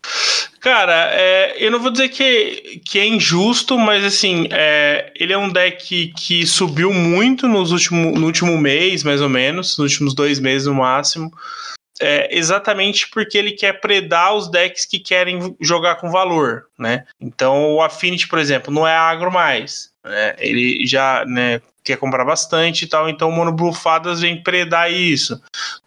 Cara, 0.62 1.10
é, 1.12 1.56
eu 1.58 1.72
não 1.72 1.80
vou 1.80 1.90
dizer 1.90 2.08
que, 2.08 2.80
que 2.86 3.00
é 3.00 3.04
injusto, 3.04 3.76
mas 3.76 4.04
assim, 4.04 4.46
é, 4.52 5.12
ele 5.16 5.32
é 5.32 5.36
um 5.36 5.50
deck 5.50 6.12
que 6.16 6.46
subiu 6.46 6.92
muito 6.92 7.48
nos 7.48 7.72
último, 7.72 8.12
no 8.12 8.26
último 8.26 8.56
mês, 8.56 9.02
mais 9.02 9.20
ou 9.20 9.28
menos, 9.28 9.76
nos 9.76 9.90
últimos 9.90 10.14
dois 10.14 10.38
meses 10.38 10.68
no 10.68 10.74
máximo. 10.74 11.32
É, 12.00 12.36
exatamente 12.36 13.08
porque 13.10 13.36
ele 13.36 13.52
quer 13.52 13.80
predar 13.80 14.36
os 14.36 14.48
decks 14.48 14.86
que 14.86 15.00
querem 15.00 15.56
jogar 15.60 15.96
com 15.96 16.12
valor, 16.12 16.66
né? 16.78 17.06
Então 17.20 17.74
o 17.74 17.82
Affinity, 17.82 18.28
por 18.28 18.38
exemplo, 18.38 18.72
não 18.72 18.86
é 18.86 18.94
agro 18.94 19.32
mais. 19.32 19.90
Né? 20.04 20.36
Ele 20.38 20.86
já 20.86 21.24
né, 21.26 21.60
quer 21.84 21.96
comprar 21.96 22.24
bastante 22.24 22.84
e 22.84 22.88
tal, 22.88 23.08
então 23.08 23.28
o 23.28 23.32
Mono 23.32 23.52
Blue 23.52 23.72
Fadas 23.72 24.20
vem 24.20 24.42
predar 24.42 24.92
isso. 24.92 25.40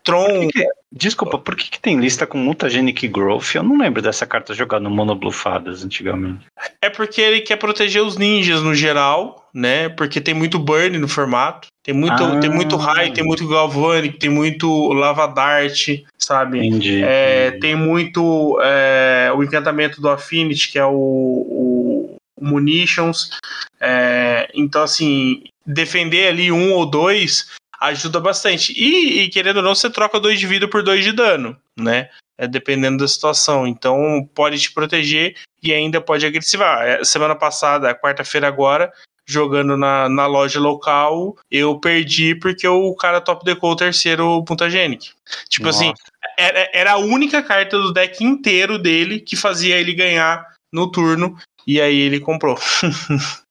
Tron. 0.03 0.25
Por 0.25 0.47
que 0.51 0.63
que, 0.63 0.67
desculpa, 0.91 1.37
por 1.37 1.55
que, 1.55 1.69
que, 1.69 1.79
tem 1.79 1.99
lista 1.99 2.27
com 2.27 2.37
Mutagenic 2.37 3.07
Growth? 3.07 3.55
Eu 3.55 3.63
não 3.63 3.77
lembro 3.77 4.01
dessa 4.01 4.25
carta 4.25 4.53
jogada 4.53 4.83
no 4.83 4.89
Mono 4.89 5.15
Blue 5.15 5.31
Fadas 5.31 5.83
antigamente. 5.83 6.45
É 6.81 6.89
porque 6.89 7.21
ele 7.21 7.41
quer 7.41 7.55
proteger 7.55 8.03
os 8.03 8.17
ninjas 8.17 8.61
no 8.61 8.75
geral, 8.75 9.49
né? 9.53 9.89
Porque 9.89 10.19
tem 10.19 10.33
muito 10.33 10.59
burn 10.59 10.97
no 10.97 11.07
formato. 11.07 11.67
Tem 11.85 11.93
muito, 11.93 12.23
ah. 12.23 12.39
tem 12.39 12.49
muito 12.49 12.75
High, 12.77 13.11
tem 13.11 13.23
muito 13.23 13.47
Galvanic, 13.47 14.17
tem 14.17 14.29
muito 14.29 14.91
Lava 14.91 15.27
Dart, 15.27 16.01
sabe? 16.17 16.65
Entendi. 16.65 17.03
É. 17.03 17.51
Tem 17.61 17.75
muito 17.75 18.59
é, 18.63 19.31
o 19.35 19.43
encantamento 19.43 20.01
do 20.01 20.09
Affinity, 20.09 20.71
que 20.71 20.79
é 20.79 20.85
o, 20.85 20.91
o 20.91 21.64
Munitions. 22.45 23.29
É, 23.79 24.49
então, 24.53 24.83
assim, 24.83 25.43
defender 25.65 26.27
ali 26.27 26.51
um 26.51 26.73
ou 26.73 26.85
dois 26.85 27.53
ajuda 27.79 28.19
bastante. 28.19 28.73
E, 28.73 29.23
e, 29.23 29.29
querendo 29.29 29.57
ou 29.57 29.63
não, 29.63 29.75
você 29.75 29.89
troca 29.89 30.19
dois 30.19 30.39
de 30.39 30.47
vida 30.47 30.67
por 30.67 30.83
dois 30.83 31.03
de 31.03 31.11
dano, 31.11 31.57
né? 31.77 32.09
É, 32.37 32.47
dependendo 32.47 32.97
da 32.97 33.07
situação. 33.07 33.65
Então 33.65 34.29
pode 34.33 34.59
te 34.59 34.71
proteger 34.71 35.35
e 35.63 35.73
ainda 35.73 36.01
pode 36.01 36.25
agressivar. 36.25 36.81
É, 36.83 37.03
semana 37.03 37.35
passada, 37.35 37.95
quarta-feira 37.95 38.47
agora, 38.47 38.91
jogando 39.25 39.77
na, 39.77 40.09
na 40.09 40.27
loja 40.27 40.59
local, 40.59 41.35
eu 41.49 41.79
perdi 41.79 42.35
porque 42.35 42.67
o 42.67 42.93
cara 42.95 43.21
top 43.21 43.43
decou 43.45 43.71
o 43.71 43.75
terceiro 43.75 44.43
Puntagenic. 44.43 45.11
Tipo 45.49 45.69
assim, 45.69 45.89
Nossa. 45.89 46.03
assim, 46.03 46.35
era, 46.37 46.69
era 46.73 46.91
a 46.93 46.97
única 46.97 47.41
carta 47.41 47.77
do 47.79 47.93
deck 47.93 48.23
inteiro 48.23 48.77
dele 48.77 49.19
que 49.19 49.35
fazia 49.35 49.77
ele 49.77 49.93
ganhar 49.93 50.45
no 50.71 50.91
turno. 50.91 51.37
E 51.65 51.81
aí 51.81 51.97
ele 51.97 52.19
comprou. 52.19 52.57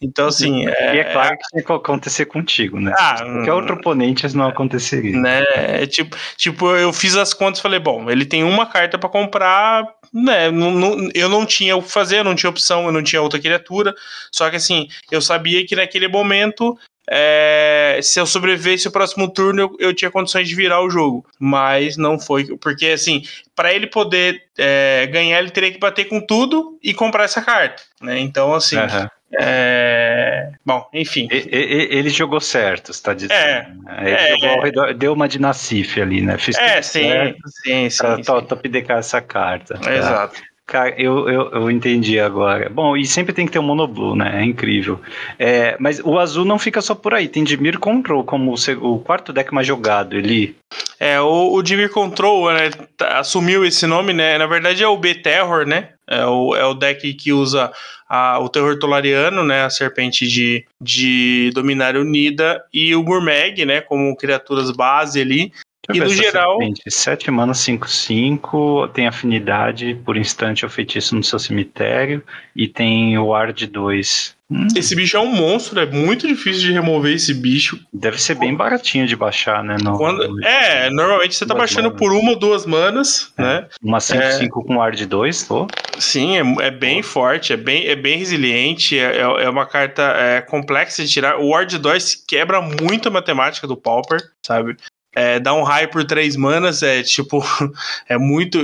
Então, 0.00 0.28
assim. 0.28 0.66
É, 0.66 0.96
e 0.96 0.98
é 0.98 1.04
claro 1.04 1.36
que 1.36 1.48
tinha 1.48 1.64
que 1.64 1.72
acontecer 1.72 2.26
contigo, 2.26 2.78
né? 2.78 2.92
Ah, 2.98 3.16
Qualquer 3.22 3.52
outro 3.52 3.74
oponente 3.76 4.36
não 4.36 4.46
aconteceria. 4.46 5.18
Né? 5.18 5.44
É 5.54 5.86
tipo, 5.86 6.16
tipo, 6.36 6.76
eu 6.76 6.92
fiz 6.92 7.16
as 7.16 7.32
contas 7.32 7.58
e 7.58 7.62
falei, 7.62 7.78
bom, 7.78 8.10
ele 8.10 8.24
tem 8.24 8.44
uma 8.44 8.66
carta 8.66 8.98
para 8.98 9.08
comprar, 9.08 9.86
né? 10.12 10.50
Não, 10.50 10.70
não, 10.72 11.08
eu 11.14 11.28
não 11.28 11.46
tinha 11.46 11.76
o 11.76 11.82
que 11.82 11.90
fazer, 11.90 12.18
eu 12.18 12.24
não 12.24 12.34
tinha 12.34 12.50
opção, 12.50 12.86
eu 12.86 12.92
não 12.92 13.02
tinha 13.02 13.22
outra 13.22 13.40
criatura. 13.40 13.94
Só 14.30 14.48
que 14.50 14.56
assim, 14.56 14.88
eu 15.10 15.20
sabia 15.20 15.66
que 15.66 15.76
naquele 15.76 16.08
momento 16.08 16.78
é, 17.12 17.98
se 18.00 18.20
eu 18.20 18.26
sobrevivesse 18.26 18.86
o 18.86 18.92
próximo 18.92 19.28
turno, 19.28 19.62
eu, 19.62 19.76
eu, 19.80 19.94
tinha 19.94 20.12
condições 20.12 20.48
de 20.48 20.54
virar 20.54 20.80
o 20.80 20.88
jogo. 20.88 21.26
Mas 21.40 21.96
não 21.96 22.20
foi. 22.20 22.56
Porque, 22.58 22.86
assim, 22.86 23.24
para 23.56 23.74
ele 23.74 23.88
poder 23.88 24.44
é, 24.56 25.08
ganhar, 25.10 25.40
ele 25.40 25.50
teria 25.50 25.72
que 25.72 25.78
bater 25.78 26.04
com 26.04 26.20
tudo 26.20 26.78
e 26.80 26.94
comprar 26.94 27.24
essa 27.24 27.42
carta. 27.42 27.82
Né? 28.00 28.20
Então, 28.20 28.54
assim. 28.54 28.76
Uhum. 28.76 29.08
É... 29.38 30.50
Bom, 30.64 30.88
enfim. 30.92 31.28
Ele 31.30 32.10
jogou 32.10 32.40
certo, 32.40 32.92
você 32.92 33.02
tá 33.02 33.14
dizendo. 33.14 33.34
É, 33.34 33.66
ele 34.00 34.10
é, 34.10 34.38
jogou 34.38 34.62
redor, 34.62 34.94
deu 34.94 35.12
uma 35.12 35.28
de 35.28 35.40
Nassif 35.40 36.00
ali, 36.00 36.20
né? 36.20 36.36
Fiz 36.36 36.56
é, 36.58 36.82
sim, 36.82 37.34
sim, 37.46 37.90
sim, 37.90 37.96
pra 37.96 38.16
sim. 38.16 38.22
top 38.22 38.68
decar 38.68 38.98
essa 38.98 39.20
carta. 39.20 39.78
Tá? 39.78 40.30
Cara, 40.70 40.94
eu, 40.96 41.28
eu, 41.28 41.50
eu 41.50 41.68
entendi 41.68 42.20
agora. 42.20 42.70
Bom, 42.70 42.96
e 42.96 43.04
sempre 43.04 43.32
tem 43.32 43.44
que 43.44 43.50
ter 43.50 43.58
um 43.58 43.64
monoblue, 43.64 44.16
né? 44.16 44.40
É 44.40 44.44
incrível. 44.44 45.00
É, 45.36 45.76
mas 45.80 45.98
o 45.98 46.16
azul 46.16 46.44
não 46.44 46.60
fica 46.60 46.80
só 46.80 46.94
por 46.94 47.12
aí. 47.12 47.26
Tem 47.26 47.42
Dimir 47.42 47.76
Control 47.80 48.22
como 48.22 48.54
o, 48.54 48.94
o 48.94 49.00
quarto 49.00 49.32
deck 49.32 49.52
mais 49.52 49.66
jogado. 49.66 50.16
Ele. 50.16 50.54
É, 51.00 51.20
o, 51.20 51.54
o 51.54 51.60
Dimir 51.60 51.90
Control 51.90 52.52
né, 52.52 52.70
tá, 52.96 53.18
assumiu 53.18 53.64
esse 53.64 53.84
nome, 53.84 54.12
né? 54.12 54.38
Na 54.38 54.46
verdade 54.46 54.80
é 54.80 54.86
o 54.86 54.96
B-Terror, 54.96 55.66
né? 55.66 55.88
É 56.06 56.24
o, 56.24 56.54
é 56.54 56.64
o 56.64 56.74
deck 56.74 57.14
que 57.14 57.32
usa 57.32 57.72
a, 58.08 58.38
o 58.38 58.48
Terror 58.48 58.78
Tolariano, 58.78 59.42
né? 59.42 59.64
A 59.64 59.70
serpente 59.70 60.28
de, 60.28 60.64
de 60.80 61.50
Dominária 61.52 62.00
Unida 62.00 62.64
e 62.72 62.94
o 62.94 63.02
Gurmag, 63.02 63.64
né? 63.64 63.80
Como 63.80 64.16
criaturas 64.16 64.70
base 64.70 65.20
ali. 65.20 65.52
E 65.94 66.00
no 66.00 66.08
geral. 66.08 66.58
7 66.88 67.30
mana 67.30 67.52
5-5, 67.52 68.90
tem 68.92 69.06
afinidade 69.06 69.98
por 70.04 70.16
instante 70.16 70.64
ao 70.64 70.70
feitiço 70.70 71.14
no 71.14 71.22
seu 71.22 71.38
cemitério 71.38 72.22
e 72.54 72.68
tem 72.68 73.16
o 73.18 73.26
Ward 73.26 73.66
2. 73.66 74.40
Hum. 74.50 74.66
Esse 74.74 74.96
bicho 74.96 75.16
é 75.16 75.20
um 75.20 75.32
monstro, 75.32 75.78
é 75.78 75.86
muito 75.86 76.26
difícil 76.26 76.62
de 76.62 76.72
remover 76.72 77.14
esse 77.14 77.32
bicho. 77.32 77.78
Deve 77.92 78.20
ser 78.20 78.34
bem 78.34 78.52
baratinho 78.52 79.06
de 79.06 79.14
baixar, 79.14 79.62
né? 79.62 79.76
No, 79.80 79.96
Quando, 79.96 80.26
no... 80.26 80.44
É, 80.44 80.90
normalmente 80.90 81.36
você 81.36 81.46
tá 81.46 81.54
baixando 81.54 81.84
manas. 81.84 81.98
por 81.98 82.12
uma 82.12 82.30
ou 82.30 82.38
duas 82.38 82.66
manas, 82.66 83.32
é. 83.38 83.42
né? 83.42 83.66
Uma 83.80 83.98
5-5 83.98 84.42
é... 84.42 84.48
com 84.48 84.76
Ward 84.76 85.06
2, 85.06 85.44
pô. 85.44 85.68
Sim, 86.00 86.36
é, 86.36 86.66
é 86.66 86.70
bem 86.70 87.00
forte, 87.00 87.52
é 87.52 87.56
bem, 87.56 87.86
é 87.86 87.94
bem 87.94 88.18
resiliente, 88.18 88.98
é, 88.98 89.18
é, 89.18 89.20
é 89.20 89.48
uma 89.48 89.66
carta 89.66 90.02
é, 90.02 90.40
complexa 90.40 91.04
de 91.04 91.08
tirar. 91.08 91.38
O 91.38 91.50
Ward 91.50 91.78
2 91.78 92.16
quebra 92.26 92.60
muito 92.60 93.06
a 93.06 93.12
matemática 93.12 93.68
do 93.68 93.76
Pauper, 93.76 94.18
sabe? 94.44 94.76
É, 95.14 95.40
dar 95.40 95.54
um 95.54 95.62
raio 95.62 95.90
por 95.90 96.04
três 96.04 96.36
manas 96.36 96.82
é 96.82 97.02
tipo. 97.02 97.42
É 98.08 98.18
muito. 98.18 98.58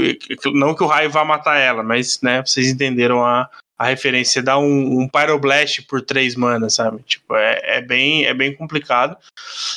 Não 0.52 0.74
que 0.74 0.82
o 0.82 0.86
raio 0.86 1.10
vá 1.10 1.24
matar 1.24 1.58
ela, 1.58 1.82
mas, 1.82 2.20
né, 2.20 2.42
vocês 2.44 2.68
entenderam 2.68 3.24
a, 3.24 3.48
a 3.78 3.86
referência. 3.86 4.42
Dar 4.42 4.58
um, 4.58 5.00
um 5.00 5.08
Pyroblast 5.08 5.82
por 5.82 6.02
três 6.02 6.34
manas, 6.34 6.74
sabe? 6.74 7.02
Tipo, 7.02 7.34
é, 7.36 7.60
é, 7.78 7.80
bem, 7.80 8.24
é 8.24 8.34
bem 8.34 8.54
complicado. 8.54 9.16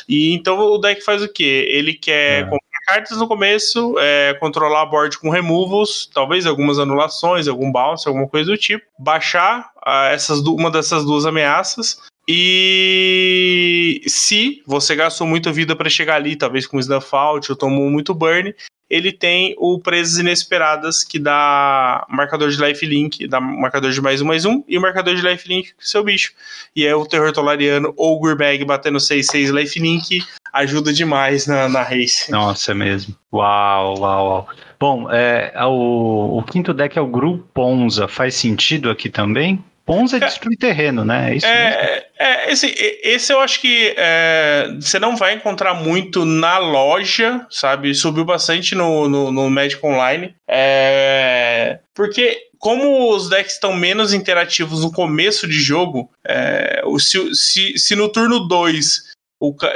E 0.08 0.34
então 0.34 0.60
o 0.60 0.78
deck 0.78 1.02
faz 1.04 1.22
o 1.22 1.32
quê? 1.32 1.68
Ele 1.70 1.94
quer 1.94 2.42
é. 2.42 2.44
comprar 2.44 2.60
cartas 2.88 3.18
no 3.18 3.28
começo, 3.28 3.96
é, 4.00 4.34
controlar 4.40 4.82
a 4.82 4.86
board 4.86 5.20
com 5.20 5.30
removals, 5.30 6.10
talvez 6.12 6.46
algumas 6.46 6.80
anulações, 6.80 7.48
algum 7.48 7.72
bounce, 7.72 8.08
alguma 8.08 8.28
coisa 8.28 8.52
do 8.52 8.58
tipo. 8.58 8.86
Baixar 8.98 9.72
uh, 9.86 10.12
essas, 10.12 10.40
uma 10.40 10.72
dessas 10.72 11.06
duas 11.06 11.26
ameaças 11.26 12.02
e 12.32 14.04
se 14.06 14.62
você 14.64 14.96
gastou 14.96 15.26
muita 15.26 15.52
vida 15.52 15.76
para 15.76 15.90
chegar 15.90 16.18
ali, 16.18 16.36
talvez 16.36 16.68
com 16.68 16.80
Snuff 16.80 17.08
Out 17.12 17.52
ou 17.52 17.58
tomou 17.58 17.90
muito 17.90 18.14
burn, 18.14 18.54
ele 18.88 19.12
tem 19.12 19.56
o 19.58 19.80
Presas 19.80 20.20
Inesperadas, 20.20 21.04
que 21.04 21.18
dá 21.18 22.06
marcador 22.08 22.50
de 22.50 22.64
lifelink, 22.64 23.28
dá 23.28 23.42
marcador 23.42 23.90
de 23.90 24.00
mais 24.00 24.22
um, 24.22 24.26
mais 24.26 24.46
um, 24.46 24.64
e 24.68 24.78
o 24.78 24.82
marcador 24.82 25.16
de 25.16 25.24
lifelink 25.24 25.74
com 25.74 25.82
seu 25.82 26.04
bicho. 26.04 26.34
E 26.76 26.86
é 26.86 26.94
o 26.94 27.04
Terror 27.04 27.32
Tolariano 27.32 27.96
ou 27.98 28.18
o 28.18 28.20
Gurbag 28.20 28.64
batendo 28.64 29.00
6-6 29.00 29.52
lifelink, 29.52 30.24
ajuda 30.54 30.94
demais 30.94 31.48
na, 31.48 31.68
na 31.68 31.82
race. 31.82 32.32
Nossa, 32.32 32.74
é 32.74 32.76
mesmo. 32.76 33.16
Uau, 33.34 33.98
uau, 33.98 34.28
uau. 34.28 34.50
Bom, 34.80 35.12
é, 35.12 35.52
o, 35.66 36.38
o 36.38 36.44
quinto 36.44 36.76
deck 36.76 36.96
é 36.96 37.02
o 37.02 37.08
Gru 37.08 37.40
Ponza. 37.56 38.08
Faz 38.08 38.36
sentido 38.36 38.92
aqui 38.92 39.10
também? 39.10 39.64
Ponza 39.90 40.18
é 40.18 40.20
destruir 40.20 40.56
terreno, 40.62 41.04
né? 41.04 41.32
É, 41.32 41.36
isso 41.36 41.48
é, 41.48 42.06
É, 42.22 42.52
esse, 42.52 42.68
esse 43.02 43.32
eu 43.32 43.40
acho 43.40 43.62
que 43.62 43.94
é, 43.96 44.70
você 44.76 45.00
não 45.00 45.16
vai 45.16 45.34
encontrar 45.34 45.74
muito 45.74 46.26
na 46.26 46.58
loja, 46.58 47.48
sabe? 47.50 47.96
Subiu 47.96 48.26
bastante 48.26 48.76
no, 48.76 49.08
no, 49.08 49.32
no 49.32 49.50
Magic 49.50 49.84
Online. 49.86 50.36
É, 50.46 51.80
porque 51.96 52.50
como 52.60 53.16
os 53.16 53.30
decks 53.30 53.54
estão 53.54 53.74
menos 53.74 54.14
interativos 54.14 54.84
no 54.84 54.92
começo 54.92 55.48
de 55.48 55.62
jogo, 55.62 56.12
é, 56.26 56.84
se, 57.00 57.34
se, 57.34 57.78
se 57.78 57.96
no 57.96 58.10
turno 58.10 58.42
2, 58.50 59.04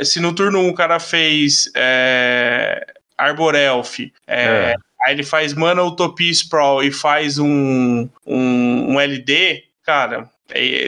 se 0.04 0.20
no 0.20 0.36
turno 0.36 0.60
1 0.60 0.66
um 0.66 0.70
o 0.70 0.76
cara 0.76 1.00
fez 1.00 1.72
é, 1.74 2.86
Arbor 3.18 3.56
Elf, 3.56 4.02
é, 4.02 4.12
é. 4.28 4.76
aí 5.06 5.14
ele 5.14 5.24
faz 5.24 5.54
Mana 5.54 5.82
Utopia 5.82 6.30
Sprawl 6.30 6.84
e 6.84 6.92
faz 6.92 7.40
um, 7.40 8.10
um, 8.28 8.94
um 8.94 9.00
LD, 9.00 9.64
cara, 9.86 10.30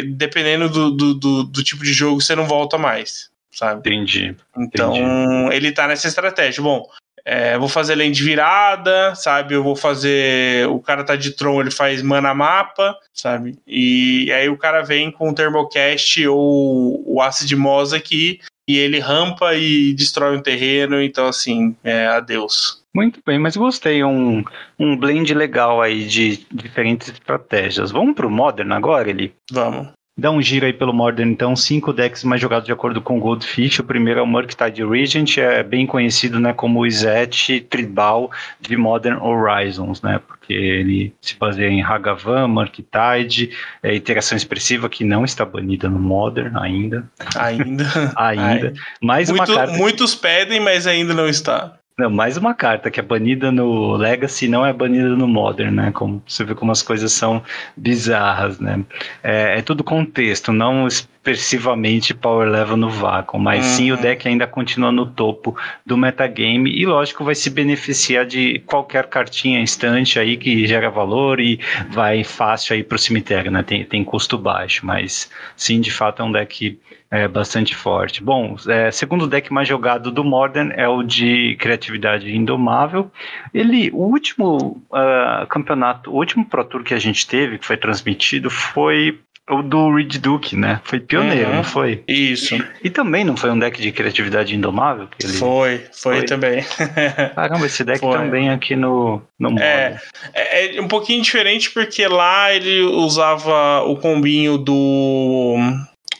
dependendo 0.03 0.69
do, 0.69 0.91
do, 0.91 1.13
do, 1.13 1.43
do, 1.43 1.63
tipo 1.63 1.83
de 1.83 1.93
jogo, 1.93 2.21
você 2.21 2.35
não 2.35 2.45
volta 2.45 2.77
mais, 2.77 3.29
sabe? 3.51 3.79
Entendi. 3.79 4.35
Então, 4.57 4.95
entendi. 4.95 5.55
ele 5.55 5.71
tá 5.71 5.87
nessa 5.87 6.07
estratégia. 6.07 6.61
Bom, 6.61 6.87
é, 7.23 7.57
vou 7.57 7.67
fazer 7.67 7.95
lane 7.95 8.11
de 8.11 8.23
virada, 8.23 9.15
sabe? 9.15 9.55
Eu 9.55 9.63
vou 9.63 9.75
fazer. 9.75 10.67
O 10.69 10.79
cara 10.79 11.03
tá 11.03 11.15
de 11.15 11.31
Tron, 11.31 11.59
ele 11.59 11.71
faz 11.71 12.01
mana 12.03 12.33
mapa, 12.35 12.95
sabe? 13.11 13.57
E, 13.65 14.25
e 14.25 14.31
aí 14.31 14.47
o 14.47 14.57
cara 14.57 14.83
vem 14.83 15.09
com 15.09 15.29
o 15.29 15.33
Thermocast 15.33 16.27
ou 16.27 17.03
o 17.05 17.19
Acid 17.21 17.51
Moss 17.53 17.93
aqui 17.93 18.39
e 18.67 18.77
ele 18.77 18.99
rampa 18.99 19.55
e 19.55 19.93
destrói 19.93 20.37
um 20.37 20.41
terreno, 20.41 21.01
então 21.01 21.27
assim, 21.27 21.75
é, 21.83 22.05
adeus. 22.07 22.84
Muito 22.95 23.19
bem, 23.25 23.37
mas 23.37 23.57
gostei, 23.57 24.05
um, 24.05 24.41
um 24.79 24.95
blend 24.95 25.33
legal 25.33 25.81
aí 25.81 26.05
de 26.05 26.45
diferentes 26.49 27.09
estratégias. 27.09 27.91
Vamos 27.91 28.15
pro 28.15 28.29
Modern 28.29 28.71
agora, 28.71 29.09
ele? 29.09 29.33
Vamos. 29.51 29.89
Dá 30.17 30.31
um 30.31 30.41
giro 30.41 30.65
aí 30.65 30.71
pelo 30.71 30.93
Modern, 30.93 31.29
então, 31.29 31.57
cinco 31.57 31.91
decks 31.91 32.23
mais 32.23 32.39
jogados 32.39 32.65
de 32.65 32.71
acordo 32.71 33.01
com 33.01 33.19
Goldfish. 33.19 33.79
O 33.79 33.83
primeiro 33.83 34.21
é 34.21 34.23
o 34.23 34.25
Murktide 34.25 34.85
Regent, 34.85 35.37
é 35.39 35.61
bem 35.61 35.85
conhecido 35.85 36.39
né, 36.39 36.53
como 36.53 36.79
o 36.79 36.87
Izet 36.87 37.59
Tribal 37.69 38.31
de 38.61 38.77
Modern 38.77 39.21
Horizons, 39.21 40.01
né? 40.01 40.21
Porque 40.25 40.53
ele 40.53 41.13
se 41.19 41.35
baseia 41.35 41.67
em 41.67 41.83
Hagavan, 41.83 42.47
Murktide, 42.47 43.49
é 43.83 43.93
iteração 43.93 44.37
expressiva 44.37 44.87
que 44.87 45.03
não 45.03 45.25
está 45.25 45.43
banida 45.43 45.89
no 45.89 45.99
Modern 45.99 46.55
ainda. 46.55 47.11
Ainda. 47.37 47.83
ainda. 48.15 48.73
Mais 49.03 49.29
Muito, 49.29 49.51
uma 49.51 49.57
carta... 49.57 49.73
Muitos 49.73 50.15
pedem, 50.15 50.61
mas 50.61 50.87
ainda 50.87 51.13
não 51.13 51.27
está. 51.27 51.77
Não, 51.97 52.09
mais 52.09 52.35
uma 52.35 52.53
carta 52.53 52.91
que 52.91 52.99
é 52.99 53.03
banida 53.03 53.53
no 53.53 53.95
Legacy 53.95 54.49
não 54.49 54.65
é 54.65 54.73
banida 54.73 55.07
no 55.07 55.29
Modern, 55.29 55.73
né? 55.73 55.91
Como 55.93 56.21
você 56.27 56.43
vê 56.43 56.53
como 56.53 56.69
as 56.73 56.81
coisas 56.81 57.13
são 57.13 57.41
bizarras, 57.77 58.59
né? 58.59 58.83
É, 59.23 59.59
é 59.59 59.61
tudo 59.61 59.81
contexto, 59.81 60.51
não 60.51 60.87
expressivamente 60.87 62.13
power 62.13 62.49
level 62.49 62.75
no 62.75 62.89
vácuo, 62.89 63.39
mas 63.39 63.65
uhum. 63.65 63.71
sim 63.71 63.91
o 63.93 63.97
deck 63.97 64.27
ainda 64.27 64.45
continua 64.45 64.91
no 64.91 65.05
topo 65.05 65.57
do 65.85 65.95
metagame 65.95 66.69
e 66.69 66.85
lógico 66.85 67.23
vai 67.23 67.33
se 67.33 67.49
beneficiar 67.49 68.25
de 68.25 68.59
qualquer 68.65 69.07
cartinha 69.07 69.61
instante 69.61 70.19
aí 70.19 70.35
que 70.35 70.67
gera 70.67 70.89
valor 70.89 71.39
e 71.39 71.61
vai 71.89 72.25
fácil 72.25 72.75
aí 72.75 72.83
pro 72.83 72.99
cemitério, 72.99 73.49
né? 73.49 73.63
Tem, 73.63 73.85
tem 73.85 74.03
custo 74.03 74.37
baixo, 74.37 74.85
mas 74.85 75.31
sim, 75.55 75.79
de 75.79 75.91
fato 75.91 76.21
é 76.21 76.25
um 76.25 76.31
deck 76.33 76.77
é 77.15 77.27
bastante 77.27 77.75
forte. 77.75 78.23
Bom, 78.23 78.55
é, 78.67 78.91
segundo 78.91 79.27
deck 79.27 79.51
mais 79.51 79.67
jogado 79.67 80.11
do 80.11 80.23
Modern 80.23 80.71
é 80.75 80.87
o 80.87 81.03
de 81.03 81.55
criatividade 81.59 82.35
indomável. 82.35 83.11
Ele, 83.53 83.89
o 83.93 84.03
último 84.03 84.83
uh, 84.91 85.45
campeonato, 85.47 86.11
o 86.11 86.15
último 86.15 86.45
Pro 86.45 86.63
Tour 86.65 86.83
que 86.83 86.93
a 86.93 86.99
gente 86.99 87.25
teve, 87.27 87.57
que 87.57 87.65
foi 87.65 87.77
transmitido, 87.77 88.49
foi 88.49 89.19
o 89.49 89.61
do 89.61 89.93
Reed 89.93 90.17
Duke, 90.17 90.55
né? 90.55 90.81
Foi 90.83 90.99
pioneiro, 90.99 91.49
uhum. 91.49 91.55
não 91.57 91.63
foi? 91.63 92.03
Isso. 92.07 92.55
E 92.83 92.89
também 92.89 93.23
não 93.23 93.37
foi 93.37 93.51
um 93.51 93.59
deck 93.59 93.79
de 93.79 93.91
criatividade 93.91 94.55
indomável? 94.55 95.07
Ele... 95.23 95.33
foi, 95.33 95.85
foi, 95.93 96.17
foi, 96.17 96.25
também. 96.25 96.63
Caramba, 97.35 97.65
esse 97.67 97.83
deck 97.83 97.99
foi. 97.99 98.17
também 98.17 98.49
aqui 98.49 98.75
no, 98.75 99.21
no 99.39 99.59
é, 99.59 99.99
é, 100.33 100.77
é, 100.77 100.81
um 100.81 100.87
pouquinho 100.87 101.21
diferente 101.21 101.69
porque 101.69 102.07
lá 102.07 102.51
ele 102.51 102.81
usava 102.81 103.83
o 103.83 103.95
combinho 103.97 104.57
do 104.57 105.57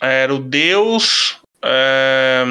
era 0.01 0.33
o 0.33 0.39
Deus 0.39 1.37
é, 1.63 2.43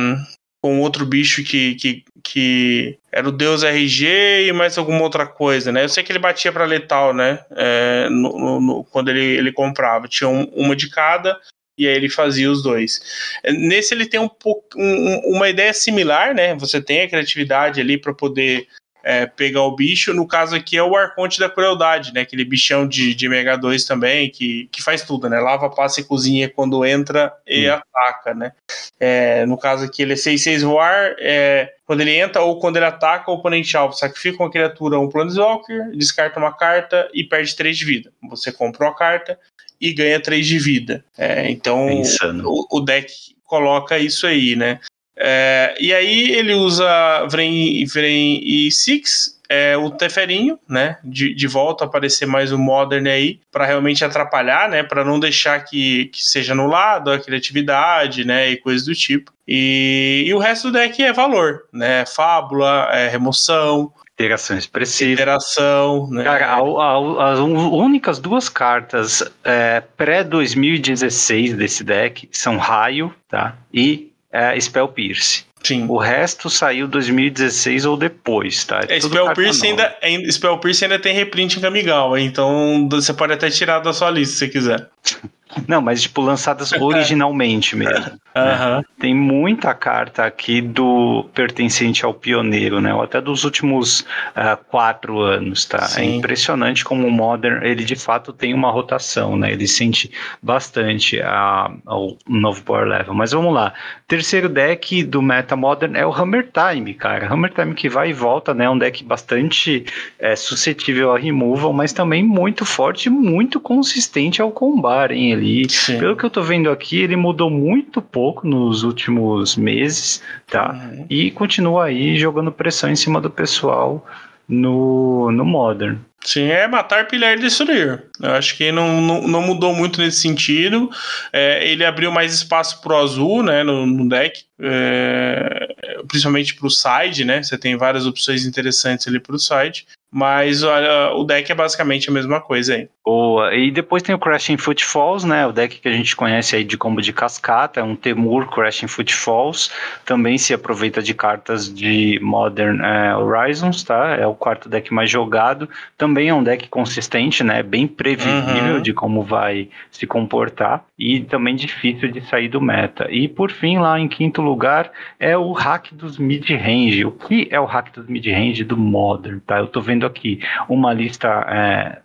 com 0.62 0.80
outro 0.80 1.04
bicho 1.04 1.44
que, 1.44 1.74
que, 1.74 2.04
que 2.22 2.98
era 3.12 3.28
o 3.28 3.32
Deus 3.32 3.62
RG 3.62 4.46
e 4.46 4.52
mais 4.52 4.78
alguma 4.78 5.02
outra 5.02 5.26
coisa, 5.26 5.70
né? 5.70 5.84
Eu 5.84 5.88
sei 5.88 6.02
que 6.02 6.10
ele 6.10 6.18
batia 6.18 6.52
para 6.52 6.64
letal, 6.64 7.12
né? 7.12 7.44
É, 7.50 8.08
no, 8.08 8.60
no, 8.60 8.84
quando 8.84 9.10
ele, 9.10 9.24
ele 9.24 9.52
comprava. 9.52 10.08
Tinha 10.08 10.28
um, 10.28 10.44
uma 10.54 10.74
de 10.74 10.88
cada 10.88 11.38
e 11.76 11.86
aí 11.86 11.94
ele 11.94 12.08
fazia 12.08 12.50
os 12.50 12.62
dois. 12.62 13.38
Nesse 13.44 13.94
ele 13.94 14.06
tem 14.06 14.20
um, 14.20 14.30
um, 14.76 15.36
uma 15.36 15.48
ideia 15.48 15.72
similar, 15.72 16.34
né? 16.34 16.54
Você 16.54 16.80
tem 16.80 17.02
a 17.02 17.08
criatividade 17.08 17.80
ali 17.80 17.98
para 17.98 18.14
poder 18.14 18.66
é, 19.04 19.26
pegar 19.26 19.62
o 19.62 19.76
bicho. 19.76 20.14
No 20.14 20.26
caso 20.26 20.56
aqui 20.56 20.78
é 20.78 20.82
o 20.82 20.96
Arconte 20.96 21.38
da 21.38 21.48
Crueldade, 21.48 22.12
né? 22.14 22.22
Aquele 22.22 22.44
bichão 22.44 22.88
de, 22.88 23.14
de 23.14 23.28
Mega 23.28 23.56
2 23.56 23.84
também, 23.84 24.30
que, 24.30 24.66
que 24.72 24.82
faz 24.82 25.02
tudo, 25.02 25.28
né? 25.28 25.38
Lava, 25.38 25.68
passa 25.68 26.00
e 26.00 26.04
cozinha 26.04 26.48
quando 26.48 26.84
entra 26.84 27.32
e 27.46 27.68
hum. 27.68 27.74
ataca, 27.74 28.34
né? 28.34 28.52
É, 28.98 29.44
no 29.44 29.58
caso 29.58 29.84
aqui 29.84 30.02
ele 30.02 30.14
é 30.14 30.16
6-6 30.16 30.62
voar, 30.64 31.14
é, 31.18 31.74
quando 31.84 32.00
ele 32.00 32.16
entra 32.16 32.40
ou 32.42 32.58
quando 32.58 32.76
ele 32.76 32.86
ataca 32.86 33.30
o 33.30 33.34
oponente 33.34 33.76
alvo, 33.76 33.94
sacrifica 33.94 34.42
uma 34.42 34.50
criatura 34.50 34.98
ou 34.98 35.04
um 35.04 35.10
Planeswalker, 35.10 35.90
descarta 35.94 36.40
uma 36.40 36.52
carta 36.52 37.08
e 37.12 37.22
perde 37.22 37.54
3 37.54 37.76
de 37.76 37.84
vida. 37.84 38.12
Você 38.30 38.50
compra 38.50 38.86
uma 38.86 38.94
carta 38.94 39.38
e 39.78 39.92
ganha 39.92 40.18
3 40.18 40.46
de 40.46 40.58
vida. 40.58 41.04
É, 41.18 41.50
então 41.50 41.88
é 41.90 42.02
o, 42.42 42.66
o, 42.70 42.80
deck 42.80 43.12
coloca 43.44 43.98
isso 43.98 44.26
aí, 44.26 44.56
né? 44.56 44.80
É, 45.16 45.74
e 45.80 45.92
aí 45.92 46.32
ele 46.32 46.54
usa 46.54 47.26
Vren, 47.30 47.84
Vren 47.86 48.40
e 48.42 48.70
Six, 48.70 49.40
é, 49.48 49.76
o 49.76 49.90
Teferinho, 49.90 50.58
né? 50.68 50.98
De, 51.04 51.34
de 51.34 51.46
volta 51.46 51.84
aparecer 51.84 52.26
mais 52.26 52.50
o 52.50 52.58
Modern 52.58 53.06
aí, 53.06 53.38
para 53.52 53.66
realmente 53.66 54.04
atrapalhar, 54.04 54.68
né? 54.68 54.82
Para 54.82 55.04
não 55.04 55.20
deixar 55.20 55.64
que, 55.64 56.06
que 56.06 56.24
seja 56.24 56.52
anulado 56.52 57.10
a 57.10 57.18
criatividade, 57.18 58.24
né? 58.24 58.50
E 58.50 58.56
coisas 58.56 58.86
do 58.86 58.94
tipo. 58.94 59.32
E, 59.46 60.24
e 60.26 60.34
o 60.34 60.38
resto 60.38 60.68
do 60.68 60.78
deck 60.78 61.02
é 61.02 61.12
valor, 61.12 61.64
né? 61.72 62.04
Fábula, 62.06 62.88
é 62.92 63.08
remoção, 63.08 63.92
Interação 64.14 64.56
expressiva. 64.56 65.12
Interação, 65.12 66.08
né? 66.08 66.22
Cara, 66.22 66.46
a, 66.46 66.58
a, 66.60 67.32
as 67.32 67.40
únicas 67.40 68.20
duas 68.20 68.48
cartas 68.48 69.24
é, 69.42 69.82
pré-2016 69.96 71.56
desse 71.56 71.82
deck 71.82 72.28
são 72.30 72.56
Raio, 72.56 73.12
tá? 73.28 73.56
E 73.72 74.13
é, 74.34 74.58
Spell 74.60 74.88
Pierce. 74.88 75.44
Sim. 75.62 75.86
O 75.88 75.96
resto 75.96 76.50
saiu 76.50 76.86
2016 76.86 77.86
ou 77.86 77.96
depois, 77.96 78.64
tá? 78.64 78.80
É, 78.86 79.00
Spell, 79.00 79.32
Pierce 79.32 79.66
ainda, 79.66 79.96
Spell 80.30 80.58
Pierce 80.58 80.84
ainda 80.84 80.98
tem 80.98 81.14
reprint 81.14 81.56
em 81.56 81.60
Kamigawa, 81.60 82.20
então 82.20 82.86
você 82.90 83.14
pode 83.14 83.32
até 83.32 83.48
tirar 83.48 83.78
da 83.78 83.92
sua 83.92 84.10
lista 84.10 84.36
se 84.36 84.48
quiser. 84.48 84.90
Não, 85.68 85.80
mas 85.80 86.02
tipo, 86.02 86.20
lançadas 86.20 86.72
originalmente 86.80 87.76
mesmo. 87.76 88.18
Né? 88.34 88.82
Tem 88.98 89.14
muita 89.14 89.72
carta 89.74 90.24
aqui 90.24 90.60
do 90.60 91.28
pertencente 91.34 92.04
ao 92.04 92.12
pioneiro, 92.12 92.80
né? 92.80 92.92
Ou 92.92 93.02
até 93.02 93.20
dos 93.20 93.44
últimos 93.44 94.00
uh, 94.00 94.56
quatro 94.68 95.20
anos, 95.20 95.64
tá? 95.64 95.78
É 95.78 95.86
Sim. 95.86 96.00
É 96.00 96.04
impressionante 96.16 96.84
como 96.84 97.06
o 97.06 97.10
Modern, 97.10 97.64
ele 97.64 97.84
de 97.84 97.94
fato 97.94 98.32
tem 98.32 98.52
uma 98.52 98.70
rotação, 98.70 99.36
né? 99.36 99.52
Ele 99.52 99.68
sente 99.68 100.10
bastante 100.42 101.20
a, 101.20 101.70
o 101.86 102.16
novo 102.28 102.62
Power 102.62 102.86
Level. 102.86 103.14
Mas 103.14 103.32
vamos 103.32 103.54
lá. 103.54 103.72
Terceiro 104.08 104.48
deck 104.48 105.04
do 105.04 105.22
Meta 105.22 105.54
Modern 105.54 105.96
é 105.96 106.04
o 106.04 106.12
Hammer 106.12 106.50
Time, 106.52 106.92
cara. 106.94 107.32
Hammer 107.32 107.52
Time 107.52 107.74
que 107.74 107.88
vai 107.88 108.10
e 108.10 108.12
volta, 108.12 108.52
né? 108.52 108.68
Um 108.68 108.78
deck 108.78 109.04
bastante 109.04 109.84
é, 110.18 110.34
suscetível 110.34 111.12
a 111.12 111.18
removal, 111.18 111.72
mas 111.72 111.92
também 111.92 112.22
muito 112.22 112.64
forte 112.64 113.06
e 113.06 113.10
muito 113.10 113.60
consistente 113.60 114.42
ao 114.42 114.50
combar, 114.50 115.12
hein? 115.12 115.32
Ele 115.32 115.43
ali. 115.44 115.68
Sim. 115.68 115.98
Pelo 115.98 116.16
que 116.16 116.24
eu 116.24 116.30
tô 116.30 116.42
vendo 116.42 116.70
aqui, 116.70 117.00
ele 117.00 117.16
mudou 117.16 117.50
muito 117.50 118.00
pouco 118.00 118.46
nos 118.46 118.82
últimos 118.82 119.56
meses, 119.56 120.22
tá? 120.46 120.72
Uhum. 120.72 121.06
E 121.08 121.30
continua 121.30 121.86
aí 121.86 122.16
jogando 122.18 122.50
pressão 122.50 122.90
em 122.90 122.96
cima 122.96 123.20
do 123.20 123.30
pessoal 123.30 124.04
no, 124.48 125.30
no 125.30 125.44
Modern. 125.44 125.98
Sim, 126.24 126.46
é 126.46 126.66
matar, 126.66 127.06
pilhar 127.06 127.36
e 127.36 127.40
destruir. 127.40 128.02
Eu 128.20 128.30
acho 128.32 128.56
que 128.56 128.72
não, 128.72 128.98
não, 128.98 129.28
não 129.28 129.42
mudou 129.42 129.74
muito 129.74 130.00
nesse 130.00 130.22
sentido. 130.22 130.90
É, 131.30 131.68
ele 131.68 131.84
abriu 131.84 132.10
mais 132.10 132.32
espaço 132.32 132.80
pro 132.80 132.96
azul, 132.96 133.42
né, 133.42 133.62
no, 133.62 133.84
no 133.84 134.08
deck, 134.08 134.42
é, 134.58 135.68
principalmente 136.08 136.54
pro 136.54 136.70
side, 136.70 137.26
né? 137.26 137.42
Você 137.42 137.58
tem 137.58 137.76
várias 137.76 138.06
opções 138.06 138.46
interessantes 138.46 139.06
ali 139.06 139.20
pro 139.20 139.38
side. 139.38 139.86
Mas 140.10 140.62
olha, 140.62 141.12
o 141.14 141.24
deck 141.24 141.52
é 141.52 141.54
basicamente 141.54 142.08
a 142.08 142.12
mesma 142.12 142.40
coisa 142.40 142.74
aí. 142.74 142.88
Boa. 143.04 143.54
E 143.54 143.70
depois 143.70 144.02
tem 144.02 144.14
o 144.14 144.18
Crashing 144.18 144.56
Footfalls, 144.56 145.26
né? 145.26 145.46
O 145.46 145.52
deck 145.52 145.78
que 145.78 145.88
a 145.88 145.92
gente 145.92 146.16
conhece 146.16 146.56
aí 146.56 146.64
de 146.64 146.78
combo 146.78 147.02
de 147.02 147.12
cascata, 147.12 147.80
é 147.80 147.82
um 147.82 147.94
Temur 147.94 148.46
Crashing 148.46 148.86
Footfalls. 148.86 149.70
Também 150.06 150.38
se 150.38 150.54
aproveita 150.54 151.02
de 151.02 151.12
cartas 151.12 151.72
de 151.72 152.18
Modern 152.22 152.80
é, 152.80 153.14
Horizons, 153.14 153.82
tá? 153.82 154.16
É 154.16 154.26
o 154.26 154.34
quarto 154.34 154.70
deck 154.70 154.92
mais 154.94 155.10
jogado. 155.10 155.68
Também 155.98 156.30
é 156.30 156.34
um 156.34 156.42
deck 156.42 156.66
consistente, 156.68 157.44
né? 157.44 157.62
Bem 157.62 157.86
previsível 157.86 158.76
uhum. 158.76 158.82
de 158.82 158.94
como 158.94 159.22
vai 159.22 159.68
se 159.90 160.06
comportar. 160.06 160.82
E 160.98 161.20
também 161.20 161.54
difícil 161.56 162.10
de 162.10 162.22
sair 162.22 162.48
do 162.48 162.60
meta. 162.60 163.06
E 163.10 163.28
por 163.28 163.50
fim, 163.50 163.76
lá 163.76 164.00
em 164.00 164.08
quinto 164.08 164.40
lugar, 164.40 164.90
é 165.20 165.36
o 165.36 165.52
hack 165.52 165.92
dos 165.92 166.16
mid-range. 166.16 167.04
O 167.04 167.12
que 167.12 167.48
é 167.50 167.60
o 167.60 167.66
hack 167.66 167.92
dos 167.94 168.06
mid-range 168.06 168.64
do 168.64 168.78
Modern, 168.78 169.40
tá? 169.40 169.58
Eu 169.58 169.66
tô 169.66 169.82
vendo 169.82 170.06
aqui 170.06 170.40
uma 170.70 170.94
lista 170.94 171.28
é, 171.50 171.98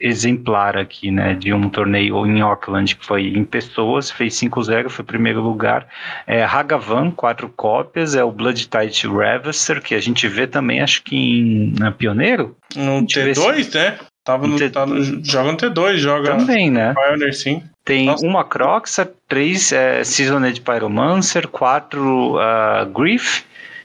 exemplar 0.00 0.76
aqui, 0.76 1.10
né, 1.10 1.34
de 1.34 1.52
um 1.52 1.68
torneio 1.68 2.26
em 2.26 2.40
Auckland 2.40 2.96
que 2.96 3.04
foi 3.04 3.28
em 3.28 3.44
pessoas, 3.44 4.10
fez 4.10 4.34
5-0, 4.34 4.88
foi 4.88 5.04
primeiro 5.04 5.40
lugar. 5.42 5.86
É, 6.26 6.42
Hagavan, 6.42 7.10
quatro 7.10 7.48
cópias, 7.54 8.14
é 8.14 8.24
o 8.24 8.32
Blood 8.32 8.68
Tide 8.68 9.06
Ravisser, 9.06 9.82
que 9.82 9.94
a 9.94 10.00
gente 10.00 10.26
vê 10.28 10.46
também, 10.46 10.80
acho 10.80 11.02
que 11.02 11.16
em 11.16 11.74
na 11.78 11.92
Pioneiro. 11.92 12.56
No 12.74 13.02
T2, 13.02 13.64
se... 13.64 13.76
né? 13.76 13.98
Tava 14.24 14.46
no, 14.46 14.56
T... 14.56 14.70
tá 14.70 14.86
no, 14.86 15.24
joga 15.24 15.52
no 15.52 15.58
T2, 15.58 15.96
joga. 15.96 16.36
Também, 16.36 16.70
né? 16.70 16.94
Pioneer, 16.94 17.34
sim. 17.34 17.62
Tem 17.84 18.06
Nossa. 18.06 18.26
uma 18.26 18.44
Croxa, 18.44 19.10
três 19.28 19.72
é, 19.72 20.04
Seasoned 20.04 20.60
Pyromancer, 20.60 21.48
quatro 21.48 22.36
uh, 22.36 22.86
Grief 22.86 23.42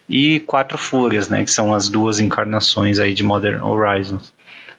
e 0.08 0.42
quatro 0.42 0.78
Fúrias, 0.78 1.30
né? 1.30 1.44
Que 1.44 1.52
são 1.52 1.74
as 1.74 1.90
duas 1.90 2.20
encarnações 2.20 3.00
aí 3.00 3.14
de 3.14 3.24
Modern 3.24 3.64
Horizons. 3.64 4.35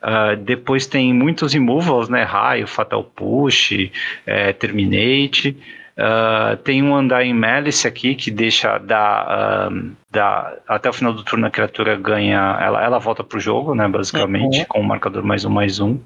Uh, 0.07 0.37
depois 0.37 0.87
tem 0.87 1.13
muitos 1.13 1.53
removals, 1.53 2.09
né? 2.09 2.23
Raio, 2.23 2.69
Fatal 2.69 3.03
Push, 3.03 3.91
é, 4.25 4.53
Terminate. 4.53 5.57
Uh, 5.99 6.57
tem 6.59 6.81
um 6.81 6.95
andar 6.95 7.25
em 7.25 7.35
Malice 7.35 7.89
aqui 7.89 8.15
que 8.15 8.31
deixa 8.31 8.79
da, 8.79 9.69
uh, 9.69 9.91
da, 10.11 10.55
até 10.69 10.89
o 10.89 10.93
final 10.93 11.13
do 11.13 11.25
turno 11.25 11.47
a 11.47 11.51
criatura 11.51 11.97
ganha, 11.97 12.57
ela, 12.61 12.85
ela 12.85 12.99
volta 12.99 13.25
pro 13.25 13.41
jogo, 13.41 13.75
né? 13.75 13.89
Basicamente, 13.89 14.61
uhum. 14.61 14.65
com 14.69 14.81
o 14.81 14.85
marcador 14.85 15.25
mais 15.25 15.45
um 15.45 15.51
mais 15.51 15.81
um. 15.81 15.99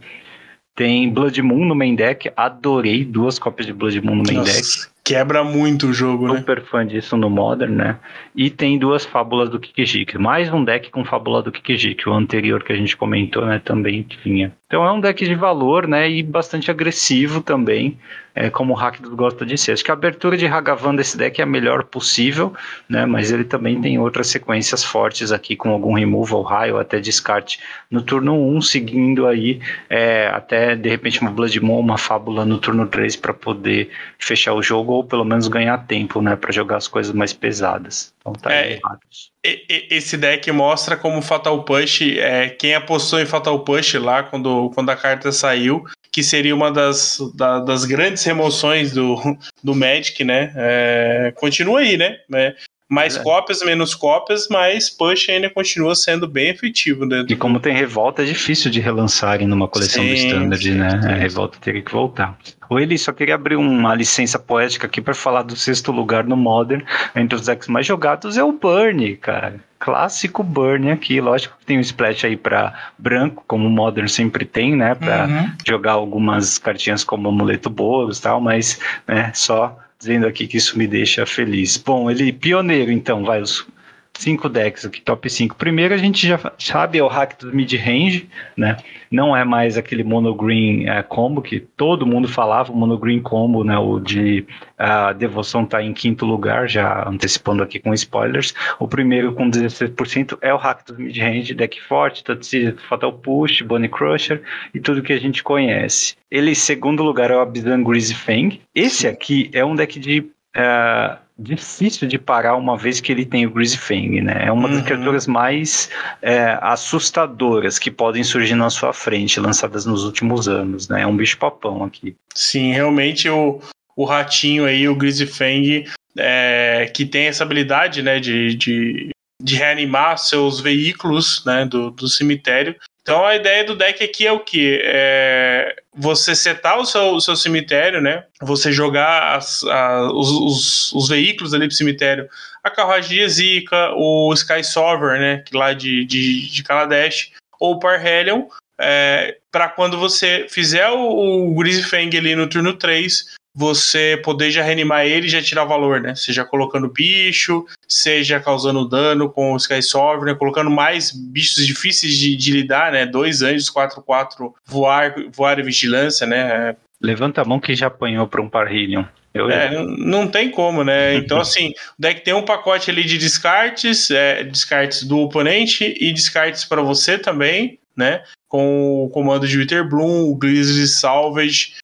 Tem 0.74 1.10
Blood 1.10 1.42
Moon 1.42 1.66
no 1.66 1.74
main 1.74 1.94
deck, 1.94 2.32
adorei 2.34 3.04
duas 3.04 3.38
cópias 3.38 3.66
de 3.66 3.72
Blood 3.74 4.00
Moon 4.00 4.14
no 4.14 4.22
main 4.22 4.38
Nossa. 4.38 4.52
deck. 4.52 4.89
Quebra 5.02 5.42
muito 5.42 5.88
o 5.88 5.92
jogo, 5.92 6.26
Super 6.26 6.32
né? 6.32 6.38
Super 6.40 6.62
fã 6.62 6.86
disso 6.86 7.16
no 7.16 7.30
Modern, 7.30 7.74
né? 7.74 7.98
E 8.34 8.50
tem 8.50 8.78
duas 8.78 9.04
fábulas 9.04 9.48
do 9.48 9.58
Kikijiki. 9.58 10.18
Mais 10.18 10.52
um 10.52 10.62
deck 10.62 10.90
com 10.90 11.04
fábula 11.04 11.42
do 11.42 11.50
Kikijiki. 11.50 12.08
O 12.08 12.12
anterior 12.12 12.62
que 12.62 12.72
a 12.72 12.76
gente 12.76 12.96
comentou, 12.96 13.44
né? 13.46 13.60
Também 13.64 14.02
tinha. 14.02 14.52
Então 14.66 14.84
é 14.84 14.92
um 14.92 15.00
deck 15.00 15.24
de 15.24 15.34
valor, 15.34 15.88
né? 15.88 16.08
E 16.08 16.22
bastante 16.22 16.70
agressivo 16.70 17.40
também 17.40 17.98
é, 18.40 18.48
como 18.48 18.72
o 18.72 18.76
Rakdos 18.76 19.12
gosta 19.12 19.44
de 19.44 19.58
ser. 19.58 19.72
Acho 19.72 19.84
que 19.84 19.90
a 19.90 19.94
abertura 19.94 20.34
de 20.34 20.46
Hagavan 20.46 20.94
desse 20.94 21.16
deck 21.16 21.40
é 21.40 21.44
a 21.44 21.46
melhor 21.46 21.84
possível, 21.84 22.54
né? 22.88 23.04
Mas 23.04 23.30
ele 23.30 23.44
também 23.44 23.78
tem 23.82 23.98
outras 23.98 24.28
sequências 24.28 24.82
fortes 24.82 25.30
aqui, 25.30 25.54
com 25.54 25.68
algum 25.68 25.92
removal, 25.92 26.40
raio, 26.42 26.78
até 26.78 26.98
descarte 26.98 27.60
no 27.90 28.00
turno 28.00 28.34
1, 28.56 28.62
seguindo 28.62 29.26
aí 29.26 29.60
é, 29.90 30.28
até 30.28 30.74
de 30.74 30.88
repente 30.88 31.20
uma 31.20 31.30
Blood 31.30 31.60
Moon, 31.60 31.80
uma 31.80 31.98
fábula 31.98 32.46
no 32.46 32.56
turno 32.56 32.86
3 32.86 33.16
para 33.16 33.34
poder 33.34 33.90
fechar 34.18 34.54
o 34.54 34.62
jogo, 34.62 34.94
ou 34.94 35.04
pelo 35.04 35.24
menos 35.24 35.46
ganhar 35.46 35.76
tempo, 35.86 36.22
né? 36.22 36.34
Para 36.34 36.50
jogar 36.50 36.78
as 36.78 36.88
coisas 36.88 37.12
mais 37.12 37.34
pesadas. 37.34 38.14
Então 38.20 38.32
tá 38.32 38.52
é, 38.52 38.80
aí, 38.82 39.66
esse 39.90 40.16
deck 40.16 40.50
mostra 40.52 40.96
como 40.96 41.20
Fatal 41.20 41.62
Push, 41.62 42.02
é, 42.16 42.48
quem 42.48 42.74
apostou 42.74 43.20
em 43.20 43.26
Fatal 43.26 43.58
Push 43.60 43.94
lá 43.94 44.22
quando, 44.22 44.70
quando 44.74 44.88
a 44.90 44.96
carta 44.96 45.30
saiu, 45.30 45.84
que 46.12 46.22
seria 46.22 46.54
uma 46.54 46.70
das, 46.72 47.18
da, 47.34 47.60
das 47.60 47.84
grandes 47.84 48.24
remoções 48.24 48.92
do, 48.92 49.16
do 49.62 49.74
Magic, 49.74 50.24
né? 50.24 50.52
É, 50.56 51.32
continua 51.36 51.80
aí, 51.80 51.96
né? 51.96 52.18
É, 52.34 52.56
mais 52.90 53.16
é. 53.16 53.22
cópias, 53.22 53.62
menos 53.62 53.94
cópias, 53.94 54.48
mas 54.50 54.90
Push 54.90 55.30
ainda 55.30 55.48
continua 55.48 55.94
sendo 55.94 56.26
bem 56.26 56.50
efetivo. 56.50 57.06
Né? 57.06 57.24
E 57.28 57.36
como 57.36 57.60
tem 57.60 57.72
revolta, 57.72 58.22
é 58.22 58.24
difícil 58.24 58.68
de 58.68 58.80
relançarem 58.80 59.46
numa 59.46 59.68
coleção 59.68 60.02
sim, 60.02 60.08
do 60.08 60.14
Standard, 60.14 60.62
sim, 60.62 60.74
né? 60.74 61.00
Sim. 61.00 61.08
A 61.08 61.14
revolta 61.14 61.58
teria 61.60 61.82
que 61.82 61.92
voltar. 61.92 62.36
O 62.68 62.80
Eli 62.80 62.98
só 62.98 63.12
queria 63.12 63.36
abrir 63.36 63.54
uma 63.54 63.94
licença 63.94 64.40
poética 64.40 64.88
aqui 64.88 65.00
para 65.00 65.14
falar 65.14 65.42
do 65.42 65.54
sexto 65.54 65.92
lugar 65.92 66.24
no 66.24 66.36
Modern, 66.36 66.82
entre 67.14 67.36
os 67.36 67.46
decks 67.46 67.68
mais 67.68 67.86
jogados, 67.86 68.36
é 68.36 68.42
o 68.42 68.52
Burn, 68.52 69.16
cara 69.16 69.60
clássico 69.80 70.44
burn 70.44 70.90
aqui. 70.90 71.20
Lógico 71.20 71.56
que 71.58 71.64
tem 71.64 71.78
um 71.78 71.80
splash 71.80 72.26
aí 72.26 72.36
para 72.36 72.74
branco, 72.98 73.42
como 73.46 73.66
o 73.66 73.70
Modern 73.70 74.06
sempre 74.06 74.44
tem, 74.44 74.76
né? 74.76 74.94
Para 74.94 75.26
uhum. 75.26 75.52
jogar 75.66 75.92
algumas 75.92 76.58
cartinhas 76.58 77.02
como 77.02 77.30
amuleto 77.30 77.70
bônus 77.70 78.18
e 78.18 78.22
tal, 78.22 78.40
mas 78.40 78.78
né, 79.08 79.32
só 79.34 79.76
dizendo 80.00 80.26
aqui 80.26 80.46
que 80.46 80.56
isso 80.56 80.78
me 80.78 80.86
deixa 80.86 81.26
feliz. 81.26 81.76
Bom, 81.76 82.10
ele 82.10 82.32
pioneiro, 82.32 82.90
então, 82.90 83.22
vai 83.22 83.42
os 83.42 83.66
cinco 84.14 84.48
decks 84.48 84.84
aqui, 84.84 85.00
top 85.00 85.28
5. 85.28 85.54
Primeiro 85.56 85.94
a 85.94 85.98
gente 85.98 86.26
já 86.26 86.38
sabe 86.58 86.98
é 86.98 87.02
o 87.02 87.06
hack 87.06 87.38
do 87.38 87.54
mid-range, 87.54 88.28
né? 88.56 88.78
Não 89.10 89.36
é 89.36 89.44
mais 89.44 89.76
aquele 89.76 90.04
monogreen 90.04 90.88
é, 90.88 91.02
combo 91.02 91.42
que 91.42 91.58
todo 91.58 92.06
mundo 92.06 92.28
falava, 92.28 92.72
o 92.72 92.76
monogreen 92.76 93.20
combo, 93.20 93.64
né? 93.64 93.76
O 93.76 93.98
de 93.98 94.46
a 94.78 95.12
devoção 95.12 95.66
tá 95.66 95.82
em 95.82 95.92
quinto 95.92 96.24
lugar, 96.24 96.68
já 96.68 97.08
antecipando 97.08 97.62
aqui 97.62 97.78
com 97.78 97.92
spoilers. 97.92 98.54
O 98.78 98.86
primeiro 98.86 99.32
com 99.34 99.50
16% 99.50 100.38
é 100.40 100.54
o 100.54 100.56
hack 100.56 100.86
do 100.86 100.96
mid-range, 100.96 101.54
deck 101.54 101.80
forte, 101.82 102.22
Tatsi, 102.22 102.74
Fatal 102.88 103.12
Push, 103.12 103.62
Bonnie 103.62 103.88
Crusher 103.88 104.42
e 104.72 104.80
tudo 104.80 105.02
que 105.02 105.12
a 105.12 105.18
gente 105.18 105.42
conhece. 105.42 106.14
Ele, 106.30 106.52
em 106.52 106.54
segundo 106.54 107.02
lugar, 107.02 107.30
é 107.30 107.36
o 107.36 107.40
Abidan 107.40 107.82
Greasy 107.82 108.14
Fang. 108.14 108.60
Esse 108.74 109.08
aqui 109.08 109.50
é 109.52 109.64
um 109.64 109.74
deck 109.74 109.98
de 109.98 110.20
uh, 110.56 111.18
difícil 111.40 112.06
de 112.06 112.18
parar 112.18 112.56
uma 112.56 112.76
vez 112.76 113.00
que 113.00 113.10
ele 113.10 113.24
tem 113.24 113.46
o 113.46 113.50
Greasy 113.50 113.78
Fang, 113.78 114.20
né? 114.20 114.44
É 114.46 114.52
uma 114.52 114.68
uhum. 114.68 114.74
das 114.74 114.84
criaturas 114.84 115.26
mais 115.26 115.90
é, 116.20 116.58
assustadoras 116.60 117.78
que 117.78 117.90
podem 117.90 118.22
surgir 118.22 118.54
na 118.54 118.70
sua 118.70 118.92
frente, 118.92 119.40
lançadas 119.40 119.86
nos 119.86 120.04
últimos 120.04 120.48
anos, 120.48 120.88
né? 120.88 121.02
É 121.02 121.06
um 121.06 121.16
bicho 121.16 121.38
papão 121.38 121.82
aqui. 121.84 122.14
Sim, 122.34 122.72
realmente 122.72 123.28
o, 123.28 123.60
o 123.96 124.04
ratinho 124.04 124.66
aí, 124.66 124.88
o 124.88 124.94
Greasy 124.94 125.26
Fang, 125.26 125.84
é, 126.18 126.90
que 126.94 127.06
tem 127.06 127.26
essa 127.26 127.44
habilidade, 127.44 128.02
né, 128.02 128.20
de, 128.20 128.54
de, 128.54 129.10
de 129.42 129.56
reanimar 129.56 130.18
seus 130.18 130.60
veículos, 130.60 131.44
né, 131.44 131.64
do, 131.64 131.90
do 131.90 132.08
cemitério, 132.08 132.76
então 133.02 133.24
a 133.24 133.36
ideia 133.36 133.64
do 133.64 133.76
deck 133.76 134.02
aqui 134.04 134.26
é 134.26 134.32
o 134.32 134.40
que? 134.40 134.80
É 134.82 135.76
você 135.94 136.34
setar 136.34 136.78
o 136.78 136.84
seu, 136.86 137.14
o 137.14 137.20
seu 137.20 137.34
cemitério, 137.34 138.00
né? 138.00 138.24
Você 138.40 138.72
jogar 138.72 139.36
as, 139.36 139.62
a, 139.64 140.10
os, 140.12 140.30
os, 140.30 140.92
os, 140.92 141.08
veículos 141.08 141.52
ali 141.52 141.66
pro 141.66 141.76
cemitério. 141.76 142.28
A 142.62 142.70
carruagem 142.70 143.28
Zika, 143.28 143.92
o 143.96 144.32
Sky 144.34 144.62
Sovereign, 144.62 145.18
né? 145.18 145.42
Que 145.44 145.56
lá 145.56 145.72
de, 145.72 146.04
de, 146.04 146.48
de 146.48 146.62
Kaladesh, 146.62 147.32
ou 147.58 147.74
o 147.74 147.78
Parhelion, 147.78 148.46
é, 148.80 149.36
para 149.50 149.68
quando 149.68 149.98
você 149.98 150.46
fizer 150.48 150.88
o, 150.88 151.50
o 151.50 151.54
Greasy 151.54 151.82
Fang 151.82 152.16
ali 152.16 152.34
no 152.34 152.48
turno 152.48 152.74
3, 152.74 153.36
você 153.60 154.18
poder 154.24 154.50
já 154.50 154.62
reanimar 154.62 155.04
ele 155.04 155.26
e 155.26 155.30
já 155.30 155.42
tirar 155.42 155.66
valor, 155.66 156.00
né? 156.00 156.14
Seja 156.14 156.46
colocando 156.46 156.88
bicho, 156.88 157.66
seja 157.86 158.40
causando 158.40 158.88
dano 158.88 159.28
com 159.28 159.52
o 159.52 159.56
Sky 159.58 159.82
Sovereign, 159.82 160.38
colocando 160.38 160.70
mais 160.70 161.12
bichos 161.12 161.66
difíceis 161.66 162.16
de, 162.16 162.34
de 162.34 162.52
lidar, 162.52 162.90
né? 162.90 163.04
Dois 163.04 163.42
anjos, 163.42 163.70
4-4, 163.70 164.54
voar, 164.64 165.14
voar 165.30 165.58
e 165.58 165.62
vigilância, 165.62 166.26
né? 166.26 166.74
Levanta 167.02 167.42
a 167.42 167.44
mão 167.44 167.60
que 167.60 167.74
já 167.74 167.88
apanhou 167.88 168.26
para 168.26 168.40
um 168.40 168.48
Parhelion. 168.48 169.04
Eu... 169.34 169.50
É, 169.50 169.70
não 169.98 170.26
tem 170.26 170.50
como, 170.50 170.82
né? 170.82 171.14
Então, 171.16 171.38
assim, 171.40 171.68
o 171.68 172.00
deck 172.00 172.22
tem 172.22 172.32
um 172.32 172.44
pacote 172.44 172.90
ali 172.90 173.04
de 173.04 173.18
descartes, 173.18 174.10
é, 174.10 174.42
descartes 174.42 175.04
do 175.04 175.18
oponente 175.18 175.94
e 176.00 176.10
descartes 176.14 176.64
para 176.64 176.80
você 176.80 177.18
também, 177.18 177.78
né? 177.94 178.22
Com 178.48 179.04
o 179.04 179.10
comando 179.10 179.46
de 179.46 179.58
Witherbloom, 179.58 180.30
o 180.30 180.34
Grizzly 180.34 180.88
Salvage? 180.88 181.74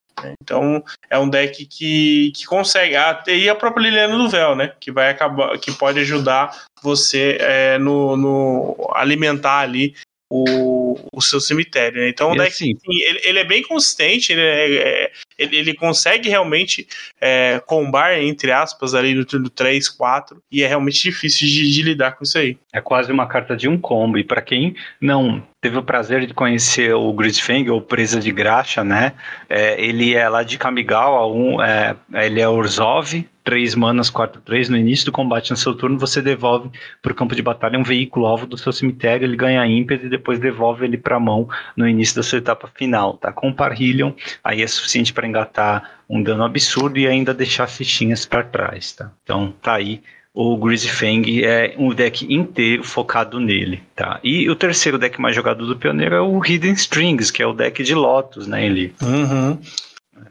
Então 0.41 0.83
é 1.09 1.17
um 1.17 1.29
deck 1.29 1.65
que, 1.65 2.31
que 2.35 2.45
consegue. 2.45 2.95
Ah, 2.95 3.23
e 3.27 3.49
a 3.49 3.55
própria 3.55 3.83
Liliana 3.83 4.17
do 4.17 4.29
Véu, 4.29 4.55
né? 4.55 4.73
Que 4.79 4.91
vai 4.91 5.09
acabar, 5.09 5.57
que 5.57 5.71
pode 5.71 5.99
ajudar 5.99 6.65
você 6.81 7.37
é, 7.39 7.77
no, 7.77 8.15
no 8.15 8.91
alimentar 8.93 9.59
ali 9.59 9.95
o, 10.29 10.99
o 11.13 11.21
seu 11.21 11.39
cemitério. 11.39 12.01
Né? 12.01 12.09
Então, 12.09 12.31
o 12.31 12.35
deck, 12.35 12.47
assim, 12.47 12.77
ele, 12.85 13.21
ele, 13.23 13.39
é 13.39 13.43
bem 13.43 13.61
consistente, 13.63 14.31
ele, 14.31 14.41
é, 14.41 14.75
é, 14.75 15.11
ele, 15.37 15.57
ele, 15.57 15.73
consegue 15.73 16.29
realmente 16.29 16.87
é, 17.21 17.61
combar, 17.65 18.19
entre 18.21 18.51
aspas, 18.51 18.93
ali 18.93 19.13
no 19.13 19.25
turno 19.25 19.49
3, 19.49 19.87
4, 19.89 20.41
e 20.51 20.63
é 20.63 20.67
realmente 20.67 21.01
difícil 21.01 21.47
de, 21.47 21.71
de 21.71 21.81
lidar 21.81 22.13
com 22.13 22.23
isso 22.23 22.37
aí. 22.37 22.57
É 22.73 22.81
quase 22.81 23.11
uma 23.11 23.27
carta 23.27 23.55
de 23.55 23.67
um 23.67 23.77
combo, 23.77 24.17
e 24.17 24.23
para 24.23 24.41
quem 24.41 24.75
não 24.99 25.43
teve 25.61 25.77
o 25.77 25.83
prazer 25.83 26.25
de 26.25 26.33
conhecer 26.33 26.93
o 26.93 27.11
Grisfang, 27.13 27.69
ou 27.69 27.81
Presa 27.81 28.19
de 28.19 28.31
Graxa, 28.31 28.83
né? 28.83 29.13
É, 29.49 29.81
ele 29.83 30.13
é 30.13 30.27
lá 30.29 30.43
de 30.43 30.57
Kamigawa, 30.57 31.27
um, 31.27 31.61
é, 31.61 31.95
ele 32.13 32.39
é 32.39 32.47
Orzhov, 32.47 33.25
3 33.47 33.75
manas, 33.75 34.09
4, 34.09 34.41
3. 34.41 34.67
No 34.67 34.75
início 34.75 35.05
do 35.05 35.11
combate 35.13 35.51
no 35.51 35.55
seu 35.55 35.73
turno, 35.73 35.97
você 35.97 36.21
devolve 36.21 36.69
para 37.01 37.13
o 37.13 37.15
campo 37.15 37.33
de 37.33 37.41
batalha 37.41 37.79
um 37.79 37.83
veículo 37.83 38.25
alvo 38.25 38.45
do 38.45 38.57
seu 38.57 38.73
cemitério, 38.73 39.23
ele 39.23 39.37
ganha 39.37 39.65
ímpeto 39.65 40.05
e 40.05 40.09
depois 40.09 40.37
devolve 40.37 40.83
ele 40.83 40.97
para 40.97 41.15
a 41.15 41.19
mão 41.19 41.47
no 41.73 41.87
início 41.87 42.17
da 42.17 42.23
sua 42.23 42.39
etapa 42.39 42.69
final. 42.75 43.13
Tá? 43.13 43.31
Com 43.31 43.53
Parhillion, 43.53 44.11
aí 44.43 44.61
é 44.61 44.67
suficiente 44.67 45.13
para 45.13 45.25
engatar 45.25 46.01
um 46.09 46.21
dano 46.21 46.43
absurdo 46.43 46.99
e 46.99 47.07
ainda 47.07 47.33
deixar 47.33 47.67
fichinhas 47.67 48.25
para 48.25 48.43
trás. 48.43 48.91
Tá? 48.91 49.11
Então 49.23 49.53
tá 49.61 49.75
aí 49.75 50.01
o 50.33 50.57
Greasy 50.57 50.89
Fang 50.89 51.43
é 51.43 51.73
um 51.79 51.93
deck 51.93 52.31
inteiro 52.31 52.83
focado 52.83 53.39
nele, 53.39 53.81
tá? 53.95 54.19
E 54.23 54.47
o 54.47 54.55
terceiro 54.55 54.99
deck 54.99 55.19
mais 55.19 55.35
jogado 55.35 55.65
do 55.65 55.75
Pioneiro 55.75 56.13
é 56.13 56.21
o 56.21 56.45
Hidden 56.45 56.73
Strings, 56.73 57.31
que 57.31 57.41
é 57.41 57.47
o 57.47 57.53
deck 57.53 57.81
de 57.81 57.95
Lotus, 57.95 58.45
né, 58.45 58.63
ele. 58.63 58.93
Uhum. 59.01 59.57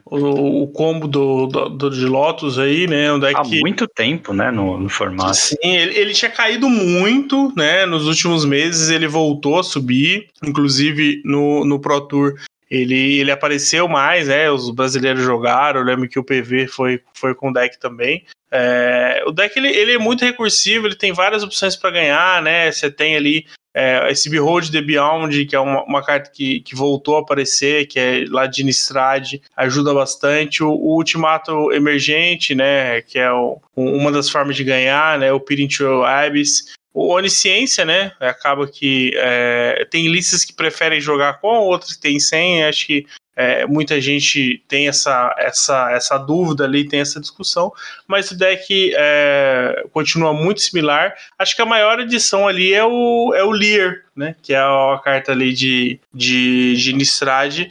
O, 0.05 0.63
o, 0.63 0.67
combo 0.67 1.07
do, 1.07 1.47
do, 1.47 1.69
do, 1.69 1.89
de 1.89 2.05
Lotus 2.05 2.57
aí, 2.57 2.87
né? 2.87 3.11
Um 3.11 3.19
deck 3.19 3.35
Há 3.35 3.43
muito 3.43 3.87
tempo, 3.87 4.33
né, 4.33 4.49
no, 4.51 4.77
no 4.77 4.89
formato. 4.89 5.35
Sim, 5.35 5.57
ele, 5.61 5.97
ele, 5.97 6.13
tinha 6.13 6.31
caído 6.31 6.69
muito, 6.69 7.53
né? 7.57 7.85
Nos 7.85 8.07
últimos 8.07 8.45
meses 8.45 8.89
ele 8.89 9.07
voltou 9.07 9.59
a 9.59 9.63
subir, 9.63 10.27
inclusive 10.43 11.21
no, 11.25 11.65
no 11.65 11.79
Pro 11.79 11.99
Tour 12.01 12.35
ele, 12.69 13.19
ele 13.19 13.31
apareceu 13.31 13.87
mais, 13.87 14.27
né? 14.27 14.51
Os 14.51 14.69
brasileiros 14.69 15.23
jogaram. 15.23 15.79
Eu 15.79 15.85
lembro 15.85 16.07
que 16.07 16.19
o 16.19 16.23
PV 16.23 16.67
foi, 16.67 17.01
foi 17.13 17.33
com 17.33 17.49
o 17.49 17.53
deck 17.53 17.79
também. 17.79 18.25
É, 18.51 19.23
o 19.25 19.31
deck 19.31 19.57
ele, 19.57 19.69
ele 19.69 19.93
é 19.93 19.97
muito 19.97 20.23
recursivo, 20.23 20.87
ele 20.87 20.95
tem 20.95 21.13
várias 21.13 21.43
opções 21.43 21.75
para 21.75 21.91
ganhar, 21.91 22.41
né? 22.41 22.71
Você 22.71 22.91
tem 22.91 23.15
ali 23.15 23.45
é, 23.79 24.11
esse 24.11 24.27
Behold 24.27 24.71
the 24.71 24.81
Beyond, 24.81 25.45
que 25.45 25.55
é 25.55 25.59
uma, 25.59 25.83
uma, 25.83 26.03
carta 26.03 26.31
que, 26.31 26.61
que 26.61 26.73
voltou 26.73 27.15
a 27.15 27.19
aparecer, 27.19 27.85
que 27.85 27.99
é 27.99 28.25
lá 28.27 28.47
de 28.47 28.63
Nistrad, 28.63 29.35
ajuda 29.55 29.93
bastante. 29.93 30.63
O, 30.63 30.71
o, 30.71 30.95
Ultimato 30.95 31.71
Emergente, 31.71 32.55
né? 32.55 33.03
Que 33.03 33.19
é 33.19 33.31
o, 33.31 33.61
uma 33.75 34.11
das 34.11 34.31
formas 34.31 34.55
de 34.55 34.63
ganhar, 34.63 35.19
né? 35.19 35.31
O 35.31 35.39
Peering 35.39 35.69
Abyss. 36.03 36.73
O 36.91 37.13
Onisciência, 37.13 37.85
né? 37.85 38.13
Acaba 38.19 38.67
que 38.67 39.11
é, 39.15 39.85
tem 39.91 40.07
listas 40.07 40.43
que 40.43 40.53
preferem 40.53 40.99
jogar 40.99 41.39
com, 41.39 41.59
outras 41.59 41.93
que 41.93 42.01
tem 42.01 42.19
sem. 42.19 42.63
Acho 42.63 42.87
que 42.87 43.05
é, 43.39 43.67
muita 43.67 44.01
gente 44.01 44.63
tem 44.67 44.87
essa, 44.87 45.33
essa, 45.37 45.91
essa 45.91 46.17
dúvida 46.17 46.63
ali, 46.63 46.87
tem 46.87 47.01
essa 47.01 47.19
discussão, 47.19 47.71
mas 48.07 48.31
o 48.31 48.37
deck 48.37 48.91
é, 48.97 49.85
continua 49.93 50.33
muito 50.33 50.59
similar. 50.59 51.13
Acho 51.37 51.55
que 51.55 51.61
a 51.61 51.65
maior 51.65 51.99
edição 51.99 52.47
ali 52.47 52.73
é 52.73 52.83
o, 52.83 53.35
é 53.35 53.43
o 53.43 53.51
Lear, 53.51 54.03
né? 54.15 54.35
Que 54.41 54.55
é 54.55 54.57
a 54.57 54.99
carta 55.03 55.33
ali 55.33 55.53
de, 55.53 55.99
de, 56.11 56.75
de 56.77 56.93
Nistrad. 56.93 57.67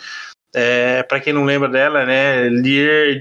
É, 0.54 1.02
para 1.02 1.18
quem 1.18 1.32
não 1.32 1.42
lembra 1.42 1.68
dela, 1.68 2.06
né? 2.06 2.48
Lear, 2.48 3.20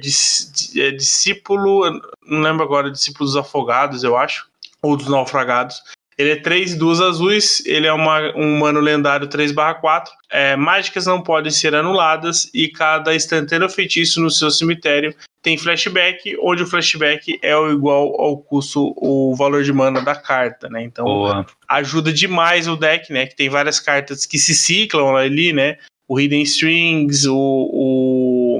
é 0.77 0.91
discípulo, 0.91 1.99
não 2.27 2.41
lembro 2.41 2.63
agora, 2.63 2.91
discípulo 2.91 3.25
dos 3.25 3.35
afogados, 3.35 4.03
eu 4.03 4.15
acho, 4.15 4.47
ou 4.83 4.95
dos 4.95 5.07
naufragados. 5.07 5.81
Ele 6.18 6.32
é 6.32 6.36
3 6.38 6.74
e 6.74 6.78
2 6.78 7.01
azuis, 7.01 7.61
ele 7.66 7.88
é 7.88 7.91
uma, 7.91 8.36
um 8.38 8.55
humano 8.55 8.80
lendário 8.80 9.28
3/4. 9.28 10.09
É, 10.32 10.55
mágicas 10.55 11.05
não 11.05 11.22
podem 11.22 11.51
ser 11.51 11.76
anuladas 11.76 12.49
e 12.53 12.70
cada 12.70 13.13
instantâneo 13.13 13.70
feitiço 13.70 14.22
no 14.22 14.32
seu 14.32 14.49
cemitério 14.49 15.13
tem 15.45 15.59
flashback, 15.59 16.36
onde 16.41 16.63
o 16.63 16.66
flashback 16.66 17.38
é 17.39 17.55
o 17.55 17.72
igual 17.72 18.20
ao 18.20 18.36
custo, 18.36 18.95
o 18.97 19.36
valor 19.36 19.63
de 19.63 19.72
mana 19.72 20.01
da 20.01 20.16
carta, 20.16 20.68
né? 20.68 20.82
Então 20.82 21.05
Boa. 21.05 21.45
ajuda 21.70 22.11
demais 22.11 22.68
o 22.68 22.76
deck, 22.76 23.13
né? 23.13 23.28
Que 23.28 23.36
tem 23.36 23.47
várias 23.47 23.80
cartas 23.80 24.26
que 24.26 24.39
se 24.39 24.55
ciclam 24.55 25.16
ali, 25.16 25.53
né? 25.53 25.78
O 26.07 26.20
Hidden 26.20 26.41
Strings, 26.41 27.28
o, 27.28 27.36
o, 27.38 28.59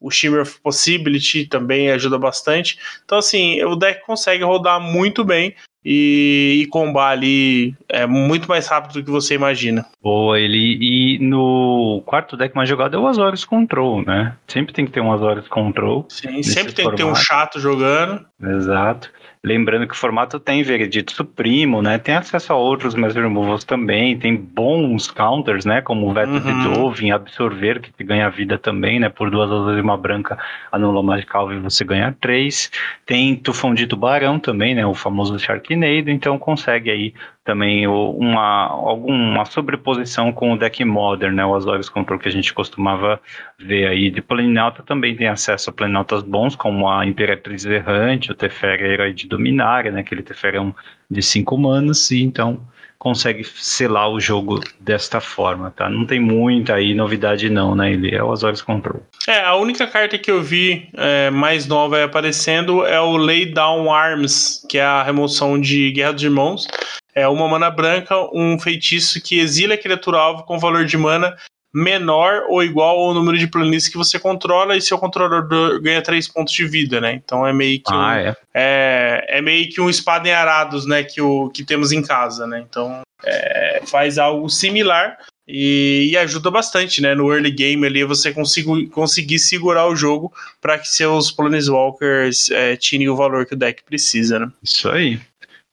o 0.00 0.10
Shimmer 0.10 0.42
of 0.42 0.60
Possibility 0.60 1.46
também 1.46 1.92
ajuda 1.92 2.18
bastante. 2.18 2.76
Então, 3.04 3.18
assim, 3.18 3.62
o 3.62 3.76
deck 3.76 4.04
consegue 4.04 4.42
rodar 4.42 4.80
muito 4.80 5.24
bem 5.24 5.54
e, 5.88 6.62
e 6.62 6.66
combar 6.66 7.10
ali 7.10 7.76
é 7.88 8.06
muito 8.06 8.48
mais 8.48 8.66
rápido 8.66 8.94
do 8.94 9.04
que 9.04 9.10
você 9.10 9.34
imagina. 9.34 9.86
Boa, 10.02 10.40
ele 10.40 10.76
e 10.80 11.18
no 11.20 12.02
quarto 12.04 12.36
deck 12.36 12.56
mais 12.56 12.68
jogado 12.68 12.96
é 12.96 12.98
o 12.98 13.06
Azorius 13.06 13.44
Control, 13.44 14.04
né? 14.04 14.34
Sempre 14.48 14.74
tem 14.74 14.84
que 14.84 14.90
ter 14.90 15.00
um 15.00 15.12
Azorius 15.12 15.46
Control. 15.46 16.04
Sim, 16.08 16.42
sempre 16.42 16.72
tem 16.72 16.84
formato. 16.84 17.02
que 17.02 17.08
ter 17.08 17.08
um 17.08 17.14
chato 17.14 17.60
jogando. 17.60 18.26
Exato. 18.42 19.12
Lembrando 19.46 19.86
que 19.86 19.94
o 19.94 19.96
formato 19.96 20.40
tem 20.40 20.64
Veredito 20.64 21.12
Supremo, 21.12 21.80
né? 21.80 21.98
Tem 21.98 22.16
acesso 22.16 22.52
a 22.52 22.56
outros 22.56 22.96
Master 22.96 23.22
Removals 23.22 23.62
também, 23.62 24.18
tem 24.18 24.34
bons 24.34 25.08
counters, 25.08 25.64
né? 25.64 25.80
Como 25.80 26.10
o 26.10 26.12
Veto 26.12 26.32
uhum. 26.32 26.40
de 26.40 26.68
Dovin, 26.68 27.12
Absorver, 27.12 27.80
que 27.80 27.92
te 27.92 28.02
ganha 28.02 28.28
vida 28.28 28.58
também, 28.58 28.98
né? 28.98 29.08
Por 29.08 29.30
duas 29.30 29.48
azuis 29.48 29.78
e 29.78 29.80
uma 29.80 29.96
branca, 29.96 30.36
anula 30.72 31.00
Magical 31.00 31.52
e 31.52 31.60
você 31.60 31.84
ganha 31.84 32.12
três. 32.20 32.72
Tem 33.06 33.36
Tufão 33.36 33.72
de 33.72 33.86
Tubarão 33.86 34.40
também, 34.40 34.74
né? 34.74 34.84
O 34.84 34.94
famoso 34.94 35.38
Sharknado, 35.38 36.10
então 36.10 36.36
consegue 36.40 36.90
aí 36.90 37.14
também 37.46 37.86
uma, 37.86 38.66
alguma 38.66 39.44
sobreposição 39.44 40.32
com 40.32 40.52
o 40.52 40.58
deck 40.58 40.84
Modern, 40.84 41.34
né, 41.34 41.46
o 41.46 41.54
Azorius 41.54 41.88
Control 41.88 42.18
que 42.18 42.28
a 42.28 42.32
gente 42.32 42.52
costumava 42.52 43.20
ver 43.56 43.86
aí. 43.86 44.10
De 44.10 44.20
Planinauta 44.20 44.82
também 44.82 45.16
tem 45.16 45.28
acesso 45.28 45.70
a 45.70 45.72
Planinautas 45.72 46.22
bons, 46.22 46.56
como 46.56 46.90
a 46.90 47.06
Imperatriz 47.06 47.64
Errante, 47.64 48.32
o 48.32 48.34
Teferi 48.34 48.84
Herói 48.84 49.12
de 49.14 49.28
Dominária, 49.28 49.92
né, 49.92 50.00
aquele 50.00 50.22
Teferão 50.22 50.74
de 51.08 51.22
5 51.22 51.56
manas, 51.56 52.10
e 52.10 52.22
então 52.22 52.60
consegue 52.98 53.44
selar 53.44 54.10
o 54.10 54.18
jogo 54.18 54.60
desta 54.80 55.20
forma, 55.20 55.70
tá? 55.70 55.88
Não 55.88 56.04
tem 56.04 56.18
muita 56.18 56.74
aí 56.74 56.94
novidade 56.94 57.48
não, 57.48 57.76
né? 57.76 57.92
Ele 57.92 58.12
é 58.12 58.22
o 58.22 58.32
Azorius 58.32 58.62
Control. 58.62 59.00
É, 59.28 59.42
a 59.42 59.54
única 59.54 59.86
carta 59.86 60.18
que 60.18 60.30
eu 60.30 60.42
vi 60.42 60.88
é, 60.94 61.30
mais 61.30 61.66
nova 61.68 62.02
aparecendo 62.02 62.84
é 62.84 63.00
o 63.00 63.16
Lay 63.16 63.46
Down 63.46 63.92
Arms, 63.92 64.66
que 64.68 64.78
é 64.78 64.82
a 64.82 65.02
remoção 65.02 65.60
de 65.60 65.92
Guerra 65.92 66.14
dos 66.14 66.22
Irmãos. 66.24 66.66
É 67.16 67.26
uma 67.26 67.48
mana 67.48 67.70
branca, 67.70 68.14
um 68.32 68.58
feitiço 68.58 69.22
que 69.22 69.38
exila 69.40 69.74
a 69.74 69.78
criatura 69.78 70.18
alvo 70.18 70.42
com 70.44 70.58
valor 70.58 70.84
de 70.84 70.98
mana 70.98 71.34
menor 71.76 72.44
ou 72.48 72.62
igual 72.62 72.98
ao 72.98 73.12
número 73.12 73.36
de 73.36 73.46
planícies 73.46 73.90
que 73.90 73.98
você 73.98 74.18
controla 74.18 74.76
e 74.76 74.80
seu 74.80 74.98
controlador 74.98 75.80
ganha 75.82 76.00
3 76.00 76.26
pontos 76.28 76.54
de 76.54 76.66
vida, 76.66 77.00
né? 77.02 77.12
Então 77.12 77.46
é 77.46 77.52
meio 77.52 77.78
que 77.78 77.92
ah, 77.92 77.96
um, 77.96 78.10
é. 78.12 78.36
é. 78.54 79.26
É, 79.28 79.42
meio 79.42 79.68
que 79.68 79.78
um 79.80 79.90
espada 79.90 80.26
em 80.26 80.32
arados, 80.32 80.86
né? 80.86 81.04
Que, 81.04 81.20
o, 81.20 81.50
que 81.50 81.62
temos 81.62 81.92
em 81.92 82.02
casa, 82.02 82.46
né? 82.46 82.64
Então 82.66 83.02
é, 83.24 83.82
faz 83.86 84.16
algo 84.16 84.48
similar 84.48 85.18
e, 85.46 86.08
e, 86.10 86.16
ajuda 86.16 86.50
bastante, 86.50 87.02
né? 87.02 87.14
No 87.14 87.30
early 87.32 87.50
game 87.50 87.86
ali 87.86 88.04
você 88.04 88.32
consigo, 88.32 88.88
conseguir 88.88 89.38
segurar 89.38 89.86
o 89.86 89.94
jogo 89.94 90.32
para 90.62 90.78
que 90.78 90.88
seus 90.88 91.30
Planeswalkers 91.30 92.50
é, 92.50 92.74
tirem 92.76 93.08
o 93.08 93.16
valor 93.16 93.44
que 93.44 93.54
o 93.54 93.56
deck 93.56 93.84
precisa, 93.84 94.38
né? 94.38 94.50
Isso 94.62 94.88
aí. 94.88 95.20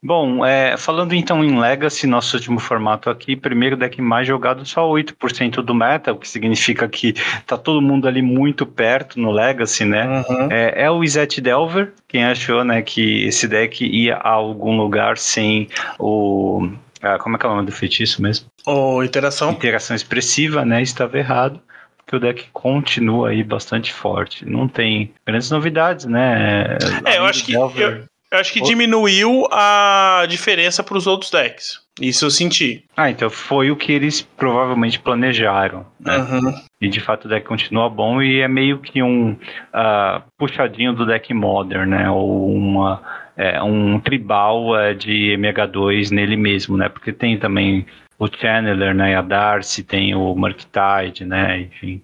Bom, 0.04 0.46
é, 0.46 0.76
falando 0.76 1.14
então 1.14 1.42
em 1.42 1.58
Legacy, 1.58 2.06
nosso 2.06 2.36
último 2.36 2.60
formato 2.60 3.10
aqui, 3.10 3.38
primeiro 3.38 3.78
deck 3.78 4.02
mais 4.02 4.28
jogado, 4.28 4.66
só 4.66 4.86
8% 4.86 5.62
do 5.62 5.74
meta, 5.74 6.12
o 6.12 6.18
que 6.18 6.28
significa 6.28 6.90
que 6.90 7.14
tá 7.48 7.58
todo 7.58 7.82
mundo 7.82 8.06
ali 8.06 8.22
muito 8.22 8.66
perto 8.66 9.18
no 9.18 9.32
Legacy, 9.32 9.86
né? 9.86 10.26
Uhum. 10.28 10.52
É, 10.52 10.84
é, 10.84 10.92
o 10.92 11.06
Izet 11.06 11.40
Delver, 11.40 11.94
quem 12.06 12.26
achou 12.26 12.66
né, 12.66 12.82
que 12.82 13.24
esse 13.24 13.48
deck 13.48 13.86
ia 13.86 14.18
a 14.18 14.32
algum 14.32 14.76
lugar 14.76 15.18
sem 15.18 15.70
o. 15.98 16.68
Ah, 17.02 17.18
como 17.18 17.38
é 17.38 17.40
que 17.40 17.46
é 17.46 17.50
o 17.50 17.56
nome 17.56 17.68
do 17.68 17.72
feitiço 17.72 18.22
mesmo? 18.22 18.48
O 18.68 19.02
Interação. 19.02 19.52
Interação 19.52 19.96
expressiva, 19.96 20.66
né? 20.66 20.82
Estava 20.82 21.18
errado 21.18 21.62
que 22.06 22.16
o 22.16 22.20
deck 22.20 22.46
continua 22.52 23.30
aí 23.30 23.42
bastante 23.42 23.94
forte. 23.94 24.46
Não 24.46 24.68
tem 24.68 25.14
grandes 25.26 25.50
novidades, 25.50 26.06
né? 26.06 26.78
É, 27.06 27.18
eu 27.18 27.26
acho 27.26 27.46
que 27.46 27.54
eu, 27.54 27.72
eu 28.34 28.40
acho 28.40 28.52
que 28.52 28.62
diminuiu 28.62 29.48
a 29.52 30.26
diferença 30.28 30.84
para 30.84 30.98
os 30.98 31.06
outros 31.06 31.30
decks. 31.30 31.84
Isso 32.02 32.26
eu 32.26 32.32
senti. 32.32 32.84
Ah, 32.98 33.12
então 33.12 33.30
foi 33.30 33.70
o 33.70 33.76
que 33.76 33.92
eles 33.92 34.22
provavelmente 34.22 35.00
planejaram. 35.00 35.86
Né? 36.00 36.18
Uhum. 36.18 36.56
E 36.82 36.90
de 36.90 37.00
fato 37.00 37.26
o 37.26 37.30
deck 37.30 37.46
continua 37.46 37.88
bom 37.88 38.20
e 38.24 38.40
é 38.40 38.48
meio 38.48 38.80
que 38.80 39.04
um 39.04 39.34
uh, 39.34 40.24
puxadinho 40.36 40.94
do 40.94 41.06
deck 41.06 41.32
Modern, 41.32 41.88
né? 41.88 42.10
Ou 42.10 42.52
uma, 42.52 43.04
é, 43.38 43.62
um 43.62 44.00
tribal 44.00 44.72
uh, 44.72 44.96
de 44.96 45.38
MH2 45.38 46.10
nele 46.10 46.36
mesmo, 46.36 46.76
né? 46.76 46.90
Porque 46.90 47.14
tem 47.14 47.38
também 47.38 47.86
o 48.18 48.28
Channeler, 48.28 48.96
né? 48.96 49.16
A 49.16 49.22
Darcy, 49.22 49.84
tem 49.84 50.16
o 50.16 50.34
Murktide, 50.34 51.24
né? 51.24 51.62
Enfim 51.62 52.02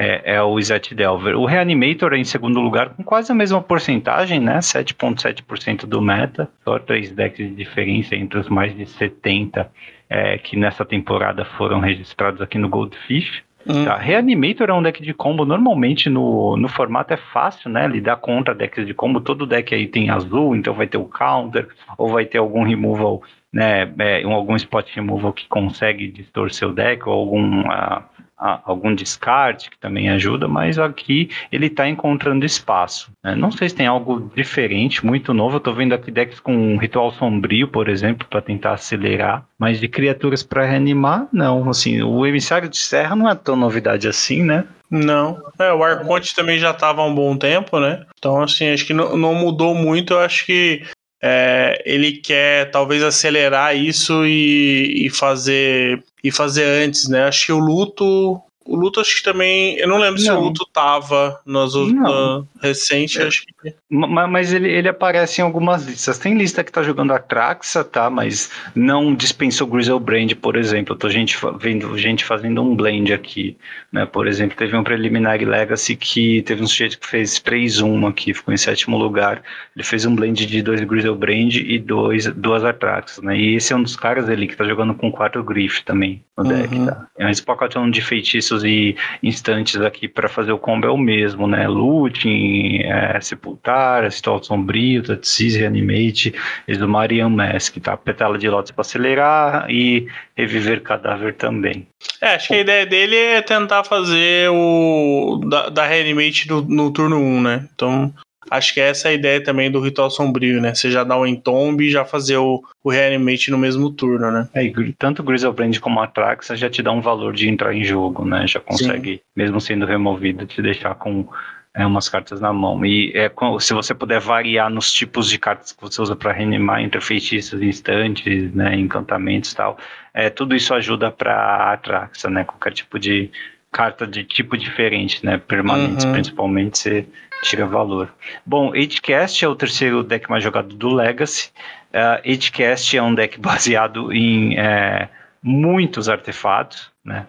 é, 0.00 0.36
é 0.36 0.42
o 0.42 0.58
Izet 0.58 0.94
Delver. 0.94 1.36
O 1.36 1.44
Reanimator 1.44 2.14
é 2.14 2.16
em 2.16 2.24
segundo 2.24 2.58
lugar 2.58 2.88
com 2.90 3.04
quase 3.04 3.30
a 3.30 3.34
mesma 3.34 3.60
porcentagem, 3.60 4.40
né? 4.40 4.58
7,7% 4.58 5.84
do 5.84 6.00
meta, 6.00 6.48
só 6.64 6.78
três 6.78 7.12
decks 7.12 7.46
de 7.46 7.54
diferença 7.54 8.16
entre 8.16 8.38
os 8.38 8.48
mais 8.48 8.74
de 8.74 8.86
70 8.86 9.70
é, 10.08 10.38
que 10.38 10.56
nessa 10.56 10.86
temporada 10.86 11.44
foram 11.44 11.80
registrados 11.80 12.40
aqui 12.40 12.56
no 12.56 12.70
Goldfish. 12.70 13.42
Hum. 13.68 13.84
Tá. 13.84 13.98
Reanimator 13.98 14.70
é 14.70 14.72
um 14.72 14.82
deck 14.82 15.02
de 15.02 15.12
combo, 15.12 15.44
normalmente 15.44 16.08
no, 16.08 16.56
no 16.56 16.66
formato 16.66 17.12
é 17.12 17.18
fácil, 17.18 17.70
né? 17.70 17.86
Lidar 17.86 18.16
contra 18.16 18.54
decks 18.54 18.86
de 18.86 18.94
combo. 18.94 19.20
Todo 19.20 19.46
deck 19.46 19.74
aí 19.74 19.86
tem 19.86 20.08
azul, 20.08 20.56
então 20.56 20.72
vai 20.72 20.86
ter 20.86 20.96
o 20.96 21.04
counter, 21.04 21.68
ou 21.98 22.08
vai 22.08 22.24
ter 22.24 22.38
algum 22.38 22.62
removal, 22.62 23.22
né? 23.52 23.92
É, 23.98 24.22
algum 24.22 24.56
spot 24.56 24.88
removal 24.94 25.34
que 25.34 25.46
consegue 25.46 26.08
distorcer 26.08 26.66
o 26.66 26.72
deck, 26.72 27.06
ou 27.06 27.12
algum. 27.12 27.60
Uh, 27.60 28.02
algum 28.40 28.94
descarte 28.94 29.70
que 29.70 29.78
também 29.78 30.08
ajuda, 30.08 30.48
mas 30.48 30.78
aqui 30.78 31.30
ele 31.52 31.66
está 31.66 31.88
encontrando 31.88 32.46
espaço. 32.46 33.12
Né? 33.22 33.34
Não 33.34 33.50
sei 33.50 33.68
se 33.68 33.74
tem 33.74 33.86
algo 33.86 34.30
diferente, 34.34 35.04
muito 35.04 35.34
novo. 35.34 35.56
Eu 35.56 35.58
estou 35.58 35.74
vendo 35.74 35.94
aqui 35.94 36.10
decks 36.10 36.40
com 36.40 36.54
um 36.54 36.76
ritual 36.76 37.12
sombrio, 37.12 37.68
por 37.68 37.88
exemplo, 37.88 38.26
para 38.28 38.40
tentar 38.40 38.72
acelerar, 38.72 39.44
mas 39.58 39.78
de 39.78 39.88
criaturas 39.88 40.42
para 40.42 40.64
reanimar, 40.64 41.28
não. 41.32 41.68
Assim, 41.68 42.02
o 42.02 42.26
emissário 42.26 42.68
de 42.68 42.78
serra 42.78 43.14
não 43.14 43.28
é 43.28 43.34
tão 43.34 43.56
novidade 43.56 44.08
assim, 44.08 44.42
né? 44.42 44.64
Não. 44.90 45.40
É, 45.58 45.72
o 45.72 45.84
Arconte 45.84 46.34
também 46.34 46.58
já 46.58 46.72
estava 46.72 47.02
há 47.02 47.04
um 47.04 47.14
bom 47.14 47.36
tempo, 47.36 47.78
né? 47.78 48.04
Então, 48.18 48.42
assim, 48.42 48.70
acho 48.70 48.84
que 48.84 48.92
não, 48.92 49.16
não 49.16 49.34
mudou 49.34 49.74
muito. 49.74 50.14
Eu 50.14 50.20
acho 50.20 50.44
que 50.44 50.82
é, 51.22 51.82
ele 51.84 52.12
quer 52.12 52.70
talvez 52.70 53.02
acelerar 53.02 53.76
isso 53.76 54.24
e, 54.24 55.06
e 55.06 55.10
fazer 55.10 56.02
e 56.22 56.30
fazer 56.30 56.64
antes, 56.64 57.08
né? 57.08 57.24
Acho 57.24 57.46
que 57.46 57.52
o 57.52 57.58
luto 57.58 58.40
o 58.70 58.76
Luto 58.76 59.00
acho 59.00 59.16
que 59.16 59.24
também. 59.24 59.76
Eu 59.78 59.88
não 59.88 59.98
lembro 59.98 60.22
não. 60.22 60.24
se 60.24 60.30
o 60.30 60.40
Luto 60.40 60.64
tava 60.72 61.40
nas 61.44 61.74
uh, 61.74 62.46
recente, 62.62 63.20
é. 63.20 63.26
acho 63.26 63.44
que. 63.44 63.74
Mas 63.90 64.52
ele, 64.52 64.68
ele 64.70 64.88
aparece 64.88 65.40
em 65.40 65.44
algumas 65.44 65.84
listas. 65.84 66.18
Tem 66.18 66.38
lista 66.38 66.62
que 66.62 66.70
tá 66.70 66.80
jogando 66.80 67.12
a 67.12 67.18
Traxa, 67.18 67.82
tá? 67.82 68.08
Mas 68.08 68.48
não 68.72 69.12
dispensou 69.12 69.66
Grizzle 69.66 69.98
Brand, 69.98 70.32
por 70.34 70.54
exemplo. 70.54 70.94
Eu 70.94 70.98
tô 70.98 71.10
gente, 71.10 71.36
vendo 71.58 71.98
gente 71.98 72.24
fazendo 72.24 72.62
um 72.62 72.76
blend 72.76 73.12
aqui. 73.12 73.56
Né? 73.92 74.06
Por 74.06 74.28
exemplo, 74.28 74.56
teve 74.56 74.76
um 74.76 74.84
Preliminary 74.84 75.44
Legacy 75.44 75.96
que 75.96 76.40
teve 76.42 76.62
um 76.62 76.66
sujeito 76.68 77.00
que 77.00 77.08
fez 77.08 77.40
3-1 77.40 78.08
aqui, 78.08 78.32
ficou 78.32 78.54
em 78.54 78.56
sétimo 78.56 78.96
lugar. 78.96 79.42
Ele 79.74 79.84
fez 79.84 80.06
um 80.06 80.14
blend 80.14 80.46
de 80.46 80.62
dois 80.62 80.80
Grizzle 80.82 81.16
Brand 81.16 81.56
e 81.56 81.76
dois, 81.76 82.26
duas 82.26 82.64
Atraxas, 82.64 83.22
né? 83.24 83.36
E 83.36 83.56
esse 83.56 83.72
é 83.72 83.76
um 83.76 83.82
dos 83.82 83.96
caras 83.96 84.28
ali 84.28 84.46
que 84.46 84.56
tá 84.56 84.64
jogando 84.64 84.94
com 84.94 85.10
quatro 85.10 85.42
Griff 85.42 85.84
também 85.84 86.22
no 86.36 86.44
deck, 86.44 86.74
uhum. 86.74 86.86
tá? 86.86 87.06
É 87.18 87.26
um 87.26 87.32
pacotão 87.44 87.90
de 87.90 88.00
feitiços 88.00 88.59
e 88.64 88.96
instantes 89.22 89.80
aqui 89.80 90.08
para 90.08 90.28
fazer 90.28 90.52
o 90.52 90.58
combo 90.58 90.86
é 90.86 90.90
o 90.90 90.96
mesmo, 90.96 91.46
né? 91.46 91.66
Looting, 91.68 92.82
é, 92.82 93.20
Sepultar, 93.20 94.04
Ritual 94.04 94.42
Sombrio, 94.42 95.02
Tatsis, 95.02 95.54
Reanimate, 95.56 96.34
Exumar 96.66 97.12
e 97.12 97.22
Unmask, 97.22 97.76
tá? 97.78 97.96
Petala 97.96 98.38
de 98.38 98.48
Lotus 98.48 98.70
para 98.70 98.82
acelerar 98.82 99.70
e 99.70 100.06
reviver 100.36 100.82
cadáver 100.82 101.34
também. 101.34 101.86
É, 102.20 102.34
acho 102.34 102.48
que 102.48 102.54
a 102.54 102.60
ideia 102.60 102.86
dele 102.86 103.16
é 103.16 103.42
tentar 103.42 103.84
fazer 103.84 104.50
o 104.50 105.40
da, 105.46 105.68
da 105.68 105.86
Reanimate 105.86 106.48
no, 106.48 106.62
no 106.62 106.90
turno 106.90 107.18
1, 107.18 107.42
né? 107.42 107.68
Então, 107.74 108.12
Acho 108.48 108.72
que 108.72 108.80
essa 108.80 109.08
é 109.08 109.10
a 109.10 109.14
ideia 109.14 109.42
também 109.42 109.70
do 109.70 109.80
Ritual 109.80 110.10
Sombrio, 110.10 110.60
né? 110.60 110.74
Você 110.74 110.90
já 110.90 111.04
dá 111.04 111.16
o 111.16 111.26
Entomb 111.26 111.82
e 111.82 111.90
já 111.90 112.04
fazer 112.04 112.38
o, 112.38 112.62
o 112.82 112.90
Reanimate 112.90 113.50
no 113.50 113.58
mesmo 113.58 113.90
turno, 113.90 114.30
né? 114.30 114.48
É, 114.54 114.72
tanto 114.98 115.22
Grizzlebrand 115.22 115.78
como 115.78 116.00
a 116.00 116.06
Traxa 116.06 116.56
já 116.56 116.70
te 116.70 116.82
dá 116.82 116.90
um 116.90 117.02
valor 117.02 117.34
de 117.34 117.48
entrar 117.48 117.74
em 117.74 117.84
jogo, 117.84 118.24
né? 118.24 118.46
Já 118.46 118.60
consegue, 118.60 119.16
Sim. 119.16 119.20
mesmo 119.36 119.60
sendo 119.60 119.84
removido, 119.84 120.46
te 120.46 120.62
deixar 120.62 120.94
com 120.94 121.28
é, 121.74 121.84
umas 121.84 122.08
cartas 122.08 122.40
na 122.40 122.52
mão. 122.52 122.84
E 122.84 123.12
é, 123.14 123.30
se 123.60 123.74
você 123.74 123.94
puder 123.94 124.20
variar 124.20 124.70
nos 124.70 124.92
tipos 124.92 125.28
de 125.28 125.38
cartas 125.38 125.72
que 125.72 125.80
você 125.80 126.00
usa 126.00 126.16
para 126.16 126.32
reanimar 126.32 126.80
entre 126.80 127.00
feitiços 127.00 127.62
instantes, 127.62 128.52
né, 128.54 128.74
encantamentos 128.74 129.52
e 129.52 129.56
tal, 129.56 129.78
é, 130.14 130.30
tudo 130.30 130.56
isso 130.56 130.74
ajuda 130.74 131.10
para 131.10 131.72
a 131.72 131.76
Traxa, 131.76 132.30
né? 132.30 132.44
Qualquer 132.44 132.72
tipo 132.72 132.98
de 132.98 133.30
carta 133.72 134.06
de 134.06 134.24
tipo 134.24 134.56
diferente, 134.56 135.24
né? 135.24 135.38
Permanentes, 135.38 136.04
uhum. 136.04 136.12
principalmente, 136.12 136.78
você 136.78 137.06
tira 137.42 137.66
valor. 137.66 138.12
Bom, 138.44 138.72
Agecast 138.72 139.44
é 139.44 139.48
o 139.48 139.54
terceiro 139.54 140.02
deck 140.02 140.28
mais 140.28 140.42
jogado 140.42 140.74
do 140.74 140.88
Legacy. 140.88 141.50
Uh, 141.92 142.30
Agecast 142.30 142.96
é 142.96 143.02
um 143.02 143.14
deck 143.14 143.38
baseado 143.40 144.12
em 144.12 144.58
é, 144.58 145.08
muitos 145.42 146.08
artefatos, 146.08 146.90
né? 147.04 147.26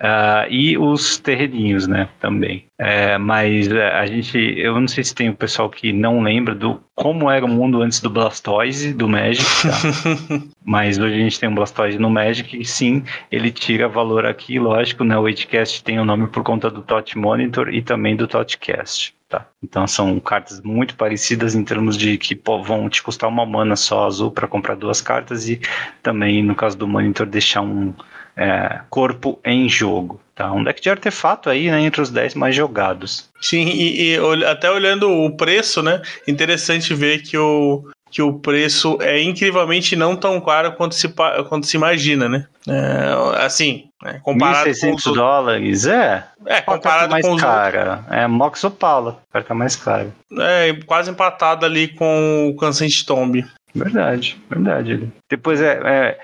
Uh, 0.00 0.46
e 0.48 0.78
os 0.78 1.18
terreninhos, 1.18 1.88
né, 1.88 2.08
também. 2.20 2.66
É, 2.78 3.18
mas 3.18 3.66
é, 3.66 3.88
a 3.90 4.06
gente, 4.06 4.38
eu 4.38 4.80
não 4.80 4.86
sei 4.86 5.02
se 5.02 5.12
tem 5.12 5.28
o 5.28 5.34
pessoal 5.34 5.68
que 5.68 5.92
não 5.92 6.20
lembra 6.22 6.54
do 6.54 6.80
como 6.94 7.28
era 7.28 7.44
o 7.44 7.48
mundo 7.48 7.82
antes 7.82 8.00
do 8.00 8.08
Blastoise, 8.08 8.94
do 8.94 9.08
Magic, 9.08 9.44
tá? 9.62 10.46
mas 10.64 10.98
hoje 10.98 11.16
a 11.16 11.18
gente 11.18 11.40
tem 11.40 11.48
um 11.48 11.54
Blastoise 11.54 11.98
no 11.98 12.08
Magic 12.08 12.56
e 12.56 12.64
sim, 12.64 13.02
ele 13.30 13.50
tira 13.50 13.88
valor 13.88 14.24
aqui, 14.24 14.60
lógico, 14.60 15.02
né, 15.02 15.18
o 15.18 15.28
Edcast 15.28 15.82
tem 15.82 15.98
o 15.98 16.04
nome 16.04 16.28
por 16.28 16.44
conta 16.44 16.70
do 16.70 16.80
Tot 16.80 17.18
Monitor 17.18 17.68
e 17.74 17.82
também 17.82 18.14
do 18.14 18.28
Totcast. 18.28 19.16
Tá. 19.28 19.46
Então 19.62 19.86
são 19.86 20.18
cartas 20.20 20.60
muito 20.62 20.94
parecidas 20.94 21.54
em 21.54 21.62
termos 21.62 21.98
de 21.98 22.16
que 22.16 22.34
pô, 22.34 22.62
vão 22.62 22.88
te 22.88 23.02
custar 23.02 23.28
uma 23.28 23.44
mana 23.44 23.76
só 23.76 24.06
azul 24.06 24.30
para 24.30 24.48
comprar 24.48 24.74
duas 24.74 25.02
cartas 25.02 25.50
e 25.50 25.60
também 26.02 26.42
no 26.42 26.54
caso 26.54 26.78
do 26.78 26.88
monitor 26.88 27.26
deixar 27.26 27.60
um 27.60 27.92
é, 28.38 28.80
corpo 28.88 29.38
em 29.44 29.68
jogo. 29.68 30.20
Tá? 30.34 30.52
Um 30.52 30.62
deck 30.62 30.80
de 30.80 30.88
artefato 30.88 31.50
aí, 31.50 31.68
né, 31.68 31.80
entre 31.80 32.00
os 32.00 32.10
10 32.10 32.34
mais 32.34 32.54
jogados. 32.54 33.28
Sim, 33.40 33.66
e, 33.66 34.14
e, 34.14 34.44
até 34.44 34.70
olhando 34.70 35.10
o 35.10 35.36
preço, 35.36 35.82
né? 35.82 36.00
Interessante 36.28 36.94
ver 36.94 37.22
que 37.22 37.36
o, 37.36 37.90
que 38.08 38.22
o 38.22 38.34
preço 38.34 38.98
é 39.00 39.20
incrivelmente 39.20 39.96
não 39.96 40.14
tão 40.14 40.40
caro 40.40 40.72
quanto 40.72 40.94
se, 40.94 41.12
quanto 41.48 41.66
se 41.66 41.76
imagina, 41.76 42.28
né? 42.28 42.46
É, 42.68 43.44
assim, 43.44 43.88
é, 44.04 44.14
comparado 44.20 44.70
1.600 44.70 45.02
com 45.02 45.12
dólares, 45.12 45.86
é. 45.86 46.24
É, 46.46 46.60
comparado 46.60 47.10
mais 47.10 47.26
com 47.26 47.36
cara. 47.36 48.04
É 48.08 48.26
Mox 48.28 48.62
Opala, 48.62 49.18
carta 49.32 49.54
mais 49.54 49.74
cara. 49.74 50.08
É, 50.38 50.72
quase 50.86 51.10
empatado 51.10 51.66
ali 51.66 51.88
com 51.88 52.48
o 52.48 52.56
Cansante 52.56 53.04
Tomb. 53.04 53.44
Verdade, 53.74 54.40
verdade. 54.48 55.12
Depois 55.28 55.60
é, 55.60 55.80
é 55.84 56.18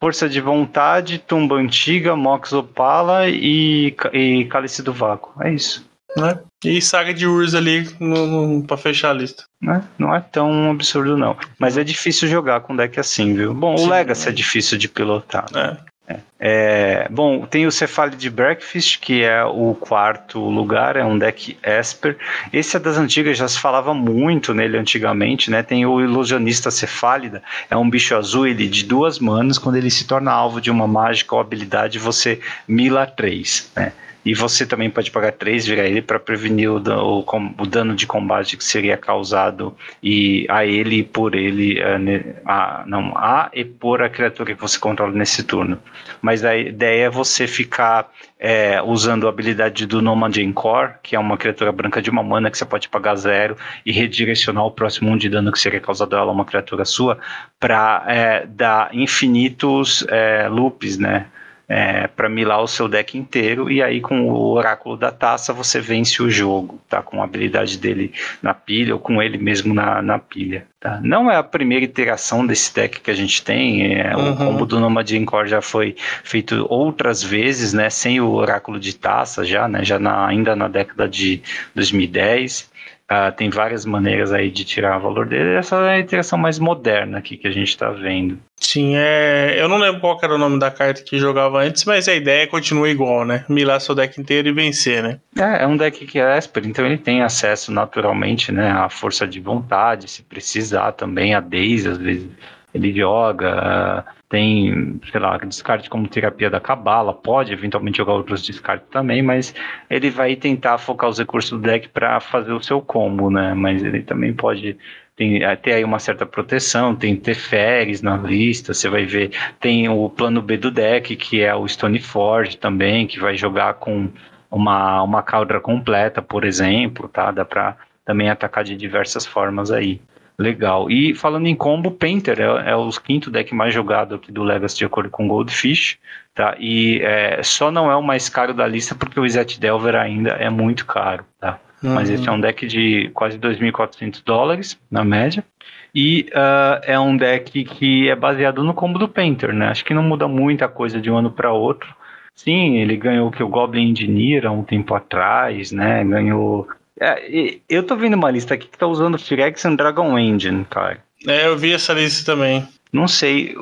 Força 0.00 0.28
de 0.28 0.40
Vontade, 0.40 1.18
Tumba 1.18 1.56
Antiga, 1.56 2.14
Mox 2.14 2.52
Opala 2.52 3.28
e, 3.28 3.94
e 4.12 4.44
Cálice 4.46 4.82
do 4.82 4.92
Vácuo. 4.92 5.32
É 5.42 5.52
isso. 5.52 5.88
Né? 6.16 6.38
E 6.64 6.80
Saga 6.80 7.12
de 7.12 7.26
Urs 7.26 7.54
ali 7.54 7.88
no, 8.00 8.26
no, 8.26 8.66
pra 8.66 8.76
fechar 8.76 9.10
a 9.10 9.14
lista. 9.14 9.44
Né? 9.60 9.82
Não 9.98 10.14
é 10.14 10.20
tão 10.20 10.70
absurdo, 10.70 11.16
não. 11.16 11.36
Mas 11.58 11.76
é 11.76 11.84
difícil 11.84 12.28
jogar 12.28 12.60
com 12.60 12.74
deck 12.74 12.98
assim, 12.98 13.34
viu? 13.34 13.54
Bom, 13.54 13.76
Sim, 13.76 13.86
o 13.86 13.90
Legacy 13.90 14.26
é. 14.26 14.30
é 14.30 14.34
difícil 14.34 14.78
de 14.78 14.88
pilotar. 14.88 15.46
Né? 15.52 15.76
É. 16.08 16.16
É. 16.40 17.08
bom, 17.10 17.44
tem 17.44 17.66
o 17.66 17.72
Cephalid 17.72 18.30
Breakfast, 18.30 18.98
que 19.00 19.22
é 19.22 19.44
o 19.44 19.74
quarto 19.74 20.38
lugar, 20.38 20.96
é 20.96 21.04
um 21.04 21.18
deck 21.18 21.58
Esper. 21.62 22.16
Esse 22.52 22.76
é 22.76 22.80
das 22.80 22.96
antigas, 22.96 23.36
já 23.36 23.46
se 23.46 23.58
falava 23.58 23.92
muito 23.92 24.54
nele 24.54 24.78
antigamente, 24.78 25.50
né? 25.50 25.62
Tem 25.62 25.84
o 25.84 26.00
Ilusionista 26.00 26.70
Cefálida, 26.70 27.42
é 27.68 27.76
um 27.76 27.90
bicho 27.90 28.16
azul, 28.16 28.46
ele 28.46 28.66
de 28.68 28.84
duas 28.84 29.18
manas, 29.18 29.58
quando 29.58 29.76
ele 29.76 29.90
se 29.90 30.06
torna 30.06 30.32
alvo 30.32 30.60
de 30.60 30.70
uma 30.70 30.86
mágica 30.86 31.34
ou 31.34 31.40
habilidade, 31.40 31.98
você 31.98 32.40
mila 32.66 33.06
três, 33.06 33.70
né? 33.76 33.92
E 34.24 34.34
você 34.34 34.66
também 34.66 34.90
pode 34.90 35.10
pagar 35.10 35.32
3, 35.32 35.66
virar 35.66 35.84
ele 35.84 36.02
para 36.02 36.18
prevenir 36.18 36.70
o, 36.70 36.76
o, 36.76 37.24
o, 37.58 37.66
dano 37.66 37.94
de 37.94 38.06
combate 38.06 38.56
que 38.56 38.64
seria 38.64 38.96
causado 38.96 39.74
e 40.02 40.44
a 40.50 40.66
ele 40.66 40.96
e 40.96 41.02
por 41.02 41.34
ele, 41.34 41.78
eh, 41.78 42.36
a, 42.44 42.84
não, 42.86 43.16
a 43.16 43.48
e 43.54 43.64
por 43.64 44.02
a 44.02 44.08
criatura 44.08 44.54
que 44.54 44.60
você 44.60 44.78
controla 44.78 45.12
nesse 45.12 45.44
turno. 45.44 45.78
Mas 46.20 46.44
a 46.44 46.56
ideia 46.56 47.06
é 47.06 47.10
você 47.10 47.46
ficar 47.46 48.10
é, 48.38 48.82
usando 48.82 49.26
a 49.26 49.30
habilidade 49.30 49.86
do 49.86 50.02
Nomad 50.02 50.36
Encore, 50.36 50.94
que 51.02 51.16
é 51.16 51.18
uma 51.18 51.36
criatura 51.36 51.72
branca 51.72 52.02
de 52.02 52.10
uma 52.10 52.22
mana 52.22 52.50
que 52.50 52.58
você 52.58 52.64
pode 52.64 52.88
pagar 52.88 53.16
zero 53.16 53.56
e 53.84 53.92
redirecionar 53.92 54.64
o 54.64 54.70
próximo 54.70 55.10
um 55.10 55.16
de 55.16 55.28
dano 55.28 55.50
que 55.50 55.58
seria 55.58 55.80
causado 55.80 56.14
a 56.14 56.20
ela, 56.20 56.32
uma 56.32 56.44
criatura 56.44 56.84
sua, 56.84 57.18
para 57.58 58.04
é, 58.06 58.46
dar 58.46 58.94
infinitos 58.94 60.04
é, 60.08 60.48
loops, 60.48 60.98
né? 60.98 61.26
É, 61.68 62.06
para 62.06 62.30
milar 62.30 62.62
o 62.62 62.66
seu 62.66 62.88
deck 62.88 63.18
inteiro 63.18 63.70
e 63.70 63.82
aí 63.82 64.00
com 64.00 64.30
o 64.30 64.52
oráculo 64.52 64.96
da 64.96 65.12
taça 65.12 65.52
você 65.52 65.80
vence 65.80 66.22
o 66.22 66.30
jogo, 66.30 66.80
tá? 66.88 67.02
Com 67.02 67.20
a 67.20 67.24
habilidade 67.24 67.76
dele 67.76 68.12
na 68.42 68.54
pilha 68.54 68.94
ou 68.94 69.00
com 69.00 69.22
ele 69.22 69.36
mesmo 69.36 69.74
na, 69.74 70.00
na 70.00 70.18
pilha, 70.18 70.66
tá? 70.80 70.98
Não 71.02 71.30
é 71.30 71.36
a 71.36 71.42
primeira 71.42 71.84
iteração 71.84 72.46
desse 72.46 72.74
deck 72.74 73.00
que 73.00 73.10
a 73.10 73.14
gente 73.14 73.42
tem, 73.42 73.94
é, 74.00 74.16
uhum. 74.16 74.32
o 74.32 74.36
combo 74.36 74.64
do 74.64 74.80
Nomad 74.80 75.10
Encore 75.12 75.48
já 75.48 75.60
foi 75.60 75.94
feito 76.24 76.66
outras 76.70 77.22
vezes, 77.22 77.74
né? 77.74 77.90
Sem 77.90 78.18
o 78.18 78.30
oráculo 78.30 78.80
de 78.80 78.96
taça 78.96 79.44
já, 79.44 79.68
né? 79.68 79.84
Já 79.84 79.98
na, 79.98 80.26
ainda 80.26 80.56
na 80.56 80.68
década 80.68 81.06
de 81.06 81.42
2010 81.74 82.77
Uh, 83.10 83.32
tem 83.34 83.48
várias 83.48 83.86
maneiras 83.86 84.32
aí 84.34 84.50
de 84.50 84.64
tirar 84.66 84.98
o 84.98 85.00
valor 85.00 85.26
dele. 85.26 85.54
Essa 85.54 85.76
é 85.76 85.94
a 85.94 86.00
interação 86.00 86.38
mais 86.38 86.58
moderna 86.58 87.16
aqui 87.16 87.38
que 87.38 87.48
a 87.48 87.50
gente 87.50 87.68
está 87.68 87.88
vendo. 87.90 88.38
Sim, 88.56 88.96
é. 88.96 89.56
Eu 89.58 89.66
não 89.66 89.78
lembro 89.78 89.98
qual 90.00 90.18
era 90.22 90.34
o 90.34 90.38
nome 90.38 90.58
da 90.58 90.70
carta 90.70 91.02
que 91.02 91.18
jogava 91.18 91.62
antes, 91.62 91.86
mas 91.86 92.06
a 92.06 92.14
ideia 92.14 92.46
continua 92.46 92.90
igual, 92.90 93.24
né? 93.24 93.46
Milar 93.48 93.80
seu 93.80 93.94
deck 93.94 94.20
inteiro 94.20 94.48
e 94.48 94.52
vencer, 94.52 95.02
né? 95.02 95.18
É, 95.38 95.62
é 95.62 95.66
um 95.66 95.76
deck 95.76 96.04
que 96.04 96.18
é 96.18 96.36
Esper, 96.36 96.66
então 96.66 96.84
ele 96.84 96.98
tem 96.98 97.22
acesso 97.22 97.72
naturalmente, 97.72 98.52
né? 98.52 98.70
À 98.70 98.90
força 98.90 99.26
de 99.26 99.40
vontade, 99.40 100.10
se 100.10 100.22
precisar 100.22 100.92
também, 100.92 101.34
a 101.34 101.40
Daisy, 101.40 101.88
às 101.88 101.96
vezes 101.96 102.28
ele 102.74 102.92
joga. 102.92 104.04
Uh, 104.06 104.17
tem, 104.28 105.00
sei 105.10 105.20
lá, 105.20 105.38
descarte 105.38 105.88
como 105.88 106.06
terapia 106.06 106.50
da 106.50 106.60
cabala, 106.60 107.14
pode 107.14 107.52
eventualmente 107.52 107.96
jogar 107.96 108.12
outros 108.12 108.44
descartes 108.44 108.88
também, 108.90 109.22
mas 109.22 109.54
ele 109.88 110.10
vai 110.10 110.36
tentar 110.36 110.76
focar 110.76 111.08
os 111.08 111.18
recursos 111.18 111.50
do 111.50 111.58
deck 111.58 111.88
para 111.88 112.20
fazer 112.20 112.52
o 112.52 112.62
seu 112.62 112.80
combo, 112.80 113.30
né? 113.30 113.54
Mas 113.54 113.82
ele 113.82 114.02
também 114.02 114.34
pode 114.34 114.76
tem 115.16 115.44
até 115.44 115.74
aí 115.74 115.84
uma 115.84 115.98
certa 115.98 116.24
proteção, 116.24 116.94
tem 116.94 117.16
Teferes 117.16 118.00
na 118.00 118.16
lista, 118.16 118.72
você 118.72 118.88
vai 118.88 119.04
ver, 119.04 119.32
tem 119.58 119.88
o 119.88 120.08
plano 120.08 120.40
B 120.40 120.56
do 120.56 120.70
deck, 120.70 121.16
que 121.16 121.40
é 121.40 121.52
o 121.52 121.66
Stoneforge 121.66 122.56
também, 122.56 123.04
que 123.04 123.18
vai 123.18 123.36
jogar 123.36 123.74
com 123.74 124.08
uma, 124.48 125.02
uma 125.02 125.20
caldra 125.20 125.60
completa, 125.60 126.22
por 126.22 126.44
exemplo, 126.44 127.08
tá? 127.08 127.32
Dá 127.32 127.44
para 127.44 127.76
também 128.04 128.30
atacar 128.30 128.62
de 128.62 128.76
diversas 128.76 129.26
formas 129.26 129.72
aí. 129.72 130.00
Legal. 130.38 130.88
E 130.88 131.14
falando 131.14 131.48
em 131.48 131.54
combo, 131.54 131.90
Painter 131.90 132.40
é, 132.40 132.70
é 132.70 132.76
o 132.76 132.88
quinto 132.90 133.28
deck 133.28 133.52
mais 133.52 133.74
jogado 133.74 134.14
aqui 134.14 134.30
do 134.30 134.44
Legacy 134.44 134.78
de 134.78 134.84
acordo 134.84 135.10
com 135.10 135.26
Goldfish, 135.26 135.98
tá? 136.32 136.54
E 136.60 137.00
é, 137.02 137.42
só 137.42 137.72
não 137.72 137.90
é 137.90 137.96
o 137.96 138.02
mais 138.02 138.28
caro 138.28 138.54
da 138.54 138.66
lista 138.66 138.94
porque 138.94 139.18
o 139.18 139.26
Izet 139.26 139.58
Delver 139.58 139.96
ainda 139.96 140.30
é 140.30 140.48
muito 140.48 140.86
caro, 140.86 141.24
tá? 141.40 141.58
Uhum. 141.82 141.94
Mas 141.94 142.08
esse 142.08 142.28
é 142.28 142.32
um 142.32 142.40
deck 142.40 142.66
de 142.68 143.10
quase 143.14 143.36
2.400 143.36 144.22
dólares, 144.24 144.80
na 144.88 145.04
média. 145.04 145.44
E 145.92 146.28
uh, 146.30 146.80
é 146.84 146.98
um 147.00 147.16
deck 147.16 147.64
que 147.64 148.08
é 148.08 148.14
baseado 148.14 148.62
no 148.62 148.74
combo 148.74 148.98
do 148.98 149.08
Painter, 149.08 149.52
né? 149.52 149.68
Acho 149.68 149.84
que 149.84 149.94
não 149.94 150.02
muda 150.02 150.28
muita 150.28 150.68
coisa 150.68 151.00
de 151.00 151.10
um 151.10 151.16
ano 151.16 151.32
para 151.32 151.52
outro. 151.52 151.92
Sim, 152.32 152.76
ele 152.76 152.96
ganhou 152.96 153.32
que 153.32 153.42
o 153.42 153.48
Goblin 153.48 153.90
Engineer 153.90 154.46
há 154.46 154.52
um 154.52 154.62
tempo 154.62 154.94
atrás, 154.94 155.72
né? 155.72 156.04
Ganhou 156.04 156.68
é, 157.00 157.58
eu 157.68 157.82
tô 157.82 157.96
vendo 157.96 158.14
uma 158.14 158.30
lista 158.30 158.54
aqui 158.54 158.66
que 158.66 158.78
tá 158.78 158.86
usando 158.86 159.18
Phyrexian 159.18 159.74
Dragon 159.74 160.18
Engine, 160.18 160.64
cara. 160.64 161.02
É, 161.26 161.46
eu 161.46 161.56
vi 161.56 161.72
essa 161.72 161.92
lista 161.92 162.32
também. 162.32 162.66
Não 162.92 163.08
sei. 163.08 163.54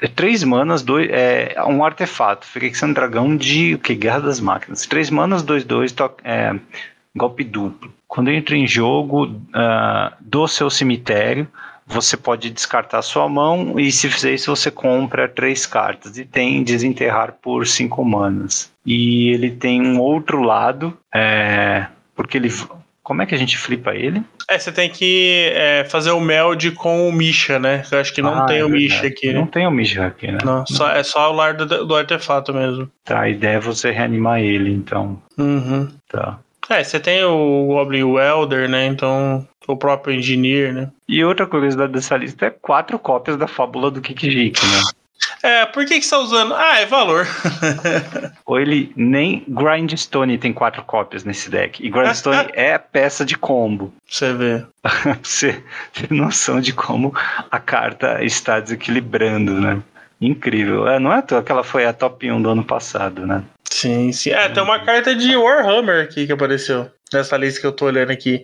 É 0.00 0.06
três 0.06 0.44
manas, 0.44 0.82
dois, 0.82 1.08
é 1.10 1.56
um 1.66 1.84
artefato. 1.84 2.46
Phyrexian 2.46 2.92
Dragão 2.92 3.36
de 3.36 3.74
o 3.74 3.78
que? 3.78 3.94
Guerra 3.94 4.20
das 4.20 4.40
Máquinas. 4.40 4.86
Três 4.86 5.10
manas, 5.10 5.42
dois, 5.42 5.64
dois, 5.64 5.90
to, 5.90 6.10
é, 6.22 6.54
golpe 7.16 7.42
duplo. 7.42 7.92
Quando 8.06 8.30
entra 8.30 8.56
em 8.56 8.66
jogo 8.66 9.26
uh, 9.26 10.14
do 10.20 10.46
seu 10.46 10.70
cemitério, 10.70 11.48
você 11.86 12.16
pode 12.16 12.50
descartar 12.50 13.02
sua 13.02 13.28
mão 13.28 13.78
e 13.80 13.90
se 13.90 14.08
fizer 14.08 14.34
isso 14.34 14.54
você 14.54 14.70
compra 14.70 15.28
três 15.28 15.66
cartas 15.66 16.18
e 16.18 16.24
tem 16.24 16.62
desenterrar 16.62 17.36
por 17.42 17.66
cinco 17.66 18.04
manas. 18.04 18.70
E 18.84 19.30
ele 19.30 19.50
tem 19.50 19.82
um 19.82 19.98
outro 19.98 20.42
lado, 20.42 20.96
é, 21.14 21.86
porque 22.18 22.36
ele. 22.36 22.52
Como 23.00 23.22
é 23.22 23.26
que 23.26 23.34
a 23.34 23.38
gente 23.38 23.56
flipa 23.56 23.94
ele? 23.94 24.22
É, 24.50 24.58
você 24.58 24.70
tem 24.70 24.90
que 24.90 25.50
é, 25.54 25.84
fazer 25.84 26.10
o 26.10 26.20
meld 26.20 26.72
com 26.72 27.08
o 27.08 27.12
Misha, 27.12 27.58
né? 27.58 27.82
Eu 27.90 28.00
acho 28.00 28.12
que 28.12 28.20
não 28.20 28.40
ah, 28.40 28.44
tem 28.44 28.58
é 28.58 28.64
o 28.64 28.68
Misha 28.68 29.06
aqui. 29.06 29.32
Não 29.32 29.46
tem 29.46 29.66
o 29.66 29.70
Misha 29.70 30.06
aqui, 30.06 30.30
né? 30.30 30.38
Não, 30.44 30.66
só, 30.66 30.90
é 30.90 31.02
só 31.02 31.30
o 31.30 31.34
lar 31.34 31.54
do, 31.54 31.86
do, 31.86 31.96
artefato 31.96 32.52
mesmo. 32.52 32.90
Tá, 33.04 33.20
a 33.20 33.28
ideia 33.30 33.56
é 33.56 33.60
você 33.60 33.92
reanimar 33.92 34.40
ele, 34.40 34.70
então. 34.70 35.22
Uhum. 35.38 35.88
Tá. 36.08 36.38
É, 36.68 36.84
você 36.84 37.00
tem 37.00 37.24
o 37.24 37.66
Goblin 37.68 38.02
Welder, 38.02 38.68
né? 38.68 38.84
Então, 38.84 39.46
o 39.66 39.76
próprio 39.76 40.14
Engineer, 40.14 40.74
né? 40.74 40.90
E 41.08 41.24
outra 41.24 41.46
curiosidade 41.46 41.92
dessa 41.92 42.16
lista 42.16 42.46
é 42.46 42.50
quatro 42.50 42.98
cópias 42.98 43.38
da 43.38 43.46
fábula 43.46 43.90
do 43.90 44.02
Kikijiki, 44.02 44.66
né? 44.66 44.82
É, 45.42 45.66
por 45.66 45.84
que, 45.84 45.98
que 45.98 46.02
você 46.04 46.10
tá 46.10 46.18
usando? 46.18 46.54
Ah, 46.54 46.80
é 46.80 46.86
valor. 46.86 47.26
Ou 48.46 48.58
ele 48.58 48.92
nem 48.96 49.44
Grindstone 49.48 50.38
tem 50.38 50.52
quatro 50.52 50.82
cópias 50.82 51.24
nesse 51.24 51.50
deck. 51.50 51.84
E 51.84 51.90
Grindstone 51.90 52.50
é 52.54 52.78
peça 52.78 53.24
de 53.24 53.36
combo. 53.36 53.92
Você 54.08 54.32
vê. 54.32 54.64
você 55.22 55.62
tem 55.92 56.16
noção 56.16 56.60
de 56.60 56.72
como 56.72 57.14
a 57.50 57.58
carta 57.58 58.22
está 58.24 58.60
desequilibrando, 58.60 59.60
né? 59.60 59.82
Incrível. 60.20 60.88
É, 60.88 60.98
não 60.98 61.12
é 61.12 61.18
à 61.18 61.22
toa 61.22 61.42
que 61.42 61.52
ela 61.52 61.62
foi 61.62 61.86
a 61.86 61.92
top 61.92 62.30
1 62.30 62.42
do 62.42 62.50
ano 62.50 62.64
passado, 62.64 63.26
né? 63.26 63.42
Sim, 63.70 64.10
sim. 64.12 64.30
É, 64.30 64.48
tem 64.48 64.62
uma 64.62 64.80
carta 64.80 65.14
de 65.14 65.36
Warhammer 65.36 66.02
aqui 66.02 66.26
que 66.26 66.32
apareceu 66.32 66.90
nessa 67.12 67.36
lista 67.36 67.60
que 67.60 67.66
eu 67.66 67.72
tô 67.72 67.86
olhando 67.86 68.10
aqui. 68.10 68.42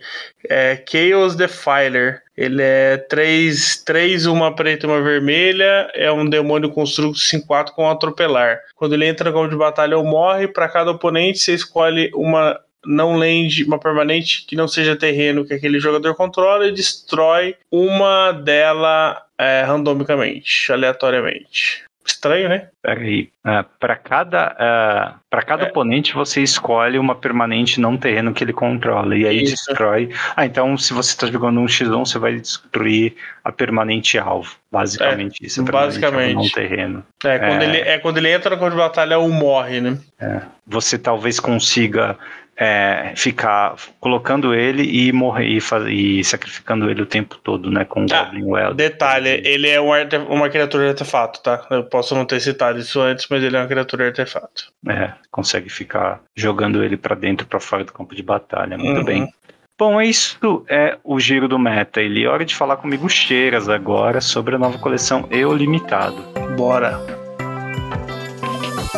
É 0.49 0.83
Chaos 0.89 1.37
Defiler. 1.37 2.23
Ele 2.37 2.63
é 2.63 2.97
3, 2.97 3.83
3 3.85 4.27
uma 4.27 4.55
preta 4.55 4.87
e 4.87 4.89
uma 4.89 5.03
vermelha. 5.03 5.91
É 5.95 6.11
um 6.11 6.29
demônio 6.29 6.71
construto 6.71 7.19
5-4 7.19 7.71
com 7.71 7.89
atropelar. 7.89 8.61
Quando 8.75 8.95
ele 8.95 9.07
entra 9.07 9.31
no 9.31 9.37
campo 9.37 9.51
de 9.51 9.57
batalha 9.57 9.97
ou 9.97 10.05
morre, 10.05 10.49
para 10.49 10.69
cada 10.69 10.91
oponente 10.91 11.39
você 11.39 11.55
escolhe 11.55 12.11
uma 12.15 12.59
não 12.87 13.17
land, 13.17 13.65
uma 13.65 13.79
permanente 13.79 14.45
que 14.47 14.57
não 14.57 14.69
seja 14.69 14.95
terreno 14.95 15.45
que 15.45 15.55
aquele 15.55 15.81
jogador 15.81 16.15
controla 16.15 16.67
e 16.67 16.73
destrói 16.73 17.57
uma 17.71 18.33
dela 18.33 19.23
é, 19.39 19.63
randomicamente, 19.63 20.71
aleatoriamente. 20.71 21.85
Estranho, 22.07 22.49
né? 22.49 22.69
Peraí. 22.83 23.31
Uh, 23.45 23.65
para 23.81 23.97
cada, 23.97 24.53
uh, 24.53 25.21
pra 25.31 25.43
cada 25.43 25.65
é. 25.65 25.69
oponente 25.69 26.13
você 26.13 26.43
escolhe 26.43 26.99
uma 26.99 27.15
permanente 27.15 27.81
não 27.81 27.97
terreno 27.97 28.35
que 28.35 28.45
ele 28.45 28.53
controla. 28.53 29.17
E 29.17 29.27
aí 29.27 29.43
Isso. 29.43 29.55
destrói. 29.67 30.11
Ah, 30.37 30.45
então 30.45 30.77
se 30.77 30.93
você 30.93 31.11
está 31.11 31.27
jogando 31.27 31.61
um 31.61 31.67
X1, 31.67 32.07
você 32.07 32.19
vai 32.19 32.35
destruir 32.37 33.15
a 33.43 33.51
permanente 33.51 34.19
alvo. 34.19 34.55
Basicamente 34.71 35.43
é, 35.43 35.47
isso. 35.47 35.63
Basicamente. 35.65 36.35
Não 36.35 36.49
terreno. 36.49 37.05
É 37.25 37.39
quando, 37.39 37.63
é... 37.63 37.65
Ele, 37.65 37.79
é 37.79 37.99
quando 37.99 38.19
ele 38.19 38.31
entra 38.31 38.51
no 38.51 38.59
campo 38.59 38.73
de 38.73 38.77
batalha 38.77 39.19
ou 39.19 39.29
morre, 39.31 39.81
né? 39.81 39.99
É. 40.21 40.43
Você 40.67 40.99
talvez 40.99 41.41
consiga 41.41 42.19
é, 42.57 43.13
ficar 43.17 43.75
colocando 43.99 44.55
ele 44.55 44.83
e 44.83 45.13
morrer 45.13 45.47
e, 45.47 45.61
faz, 45.61 45.85
e, 45.89 46.23
sacrificando 46.23 46.89
ele 46.89 47.03
o 47.03 47.07
tempo 47.07 47.37
todo, 47.43 47.71
né? 47.71 47.85
Com 47.85 48.03
o 48.03 48.07
ah, 48.13 48.25
Goblin 48.25 48.45
Well. 48.45 48.75
Detalhe, 48.75 49.43
ele 49.45 49.69
é 49.69 49.81
um 49.81 49.95
uma 50.29 50.49
criatura 50.49 50.85
de 50.85 50.91
artefato, 50.91 51.41
tá? 51.43 51.67
Eu 51.71 51.85
posso 51.85 52.15
não 52.15 52.25
ter 52.25 52.41
citado 52.41 52.79
isso 52.79 53.01
antes, 53.01 53.27
mas 53.31 53.43
ele 53.43 53.57
é 53.57 53.61
uma 53.61 53.67
criatura 53.67 54.05
de 54.05 54.21
artefato. 54.21 54.73
É, 54.89 55.13
consegue 55.31 55.69
ficar 55.69 56.21
jogando 56.37 56.83
ele 56.83 56.97
para 56.97 57.15
dentro 57.15 57.47
para 57.47 57.61
fora 57.61 57.85
do 57.85 57.93
campo 57.93 58.15
de 58.15 58.23
batalha. 58.23 58.77
Muito 58.77 58.99
uhum. 58.99 59.05
bem. 59.05 59.29
Bom, 59.77 60.01
isso 60.01 60.65
é 60.69 60.99
o 61.03 61.19
giro 61.19 61.49
do 61.49 61.59
meta. 61.59 62.01
Ele 62.01 62.25
é 62.25 62.29
hora 62.29 62.45
de 62.45 62.55
falar 62.55 62.77
comigo 62.77 63.09
cheiras 63.09 63.69
agora 63.69 64.21
sobre 64.21 64.55
a 64.55 64.59
nova 64.59 64.79
coleção 64.79 65.27
Eu 65.31 65.53
Limitado. 65.53 66.23
Bora. 66.57 67.01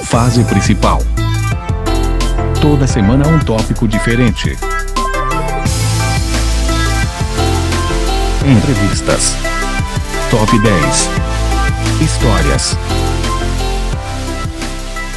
Fase 0.05 0.45
principal 0.45 0.99
Toda 2.69 2.85
semana 2.85 3.29
um 3.29 3.39
tópico 3.39 3.87
diferente. 3.87 4.59
Entrevistas. 8.45 9.37
Top 10.33 10.59
10. 10.59 11.09
Histórias. 12.01 12.77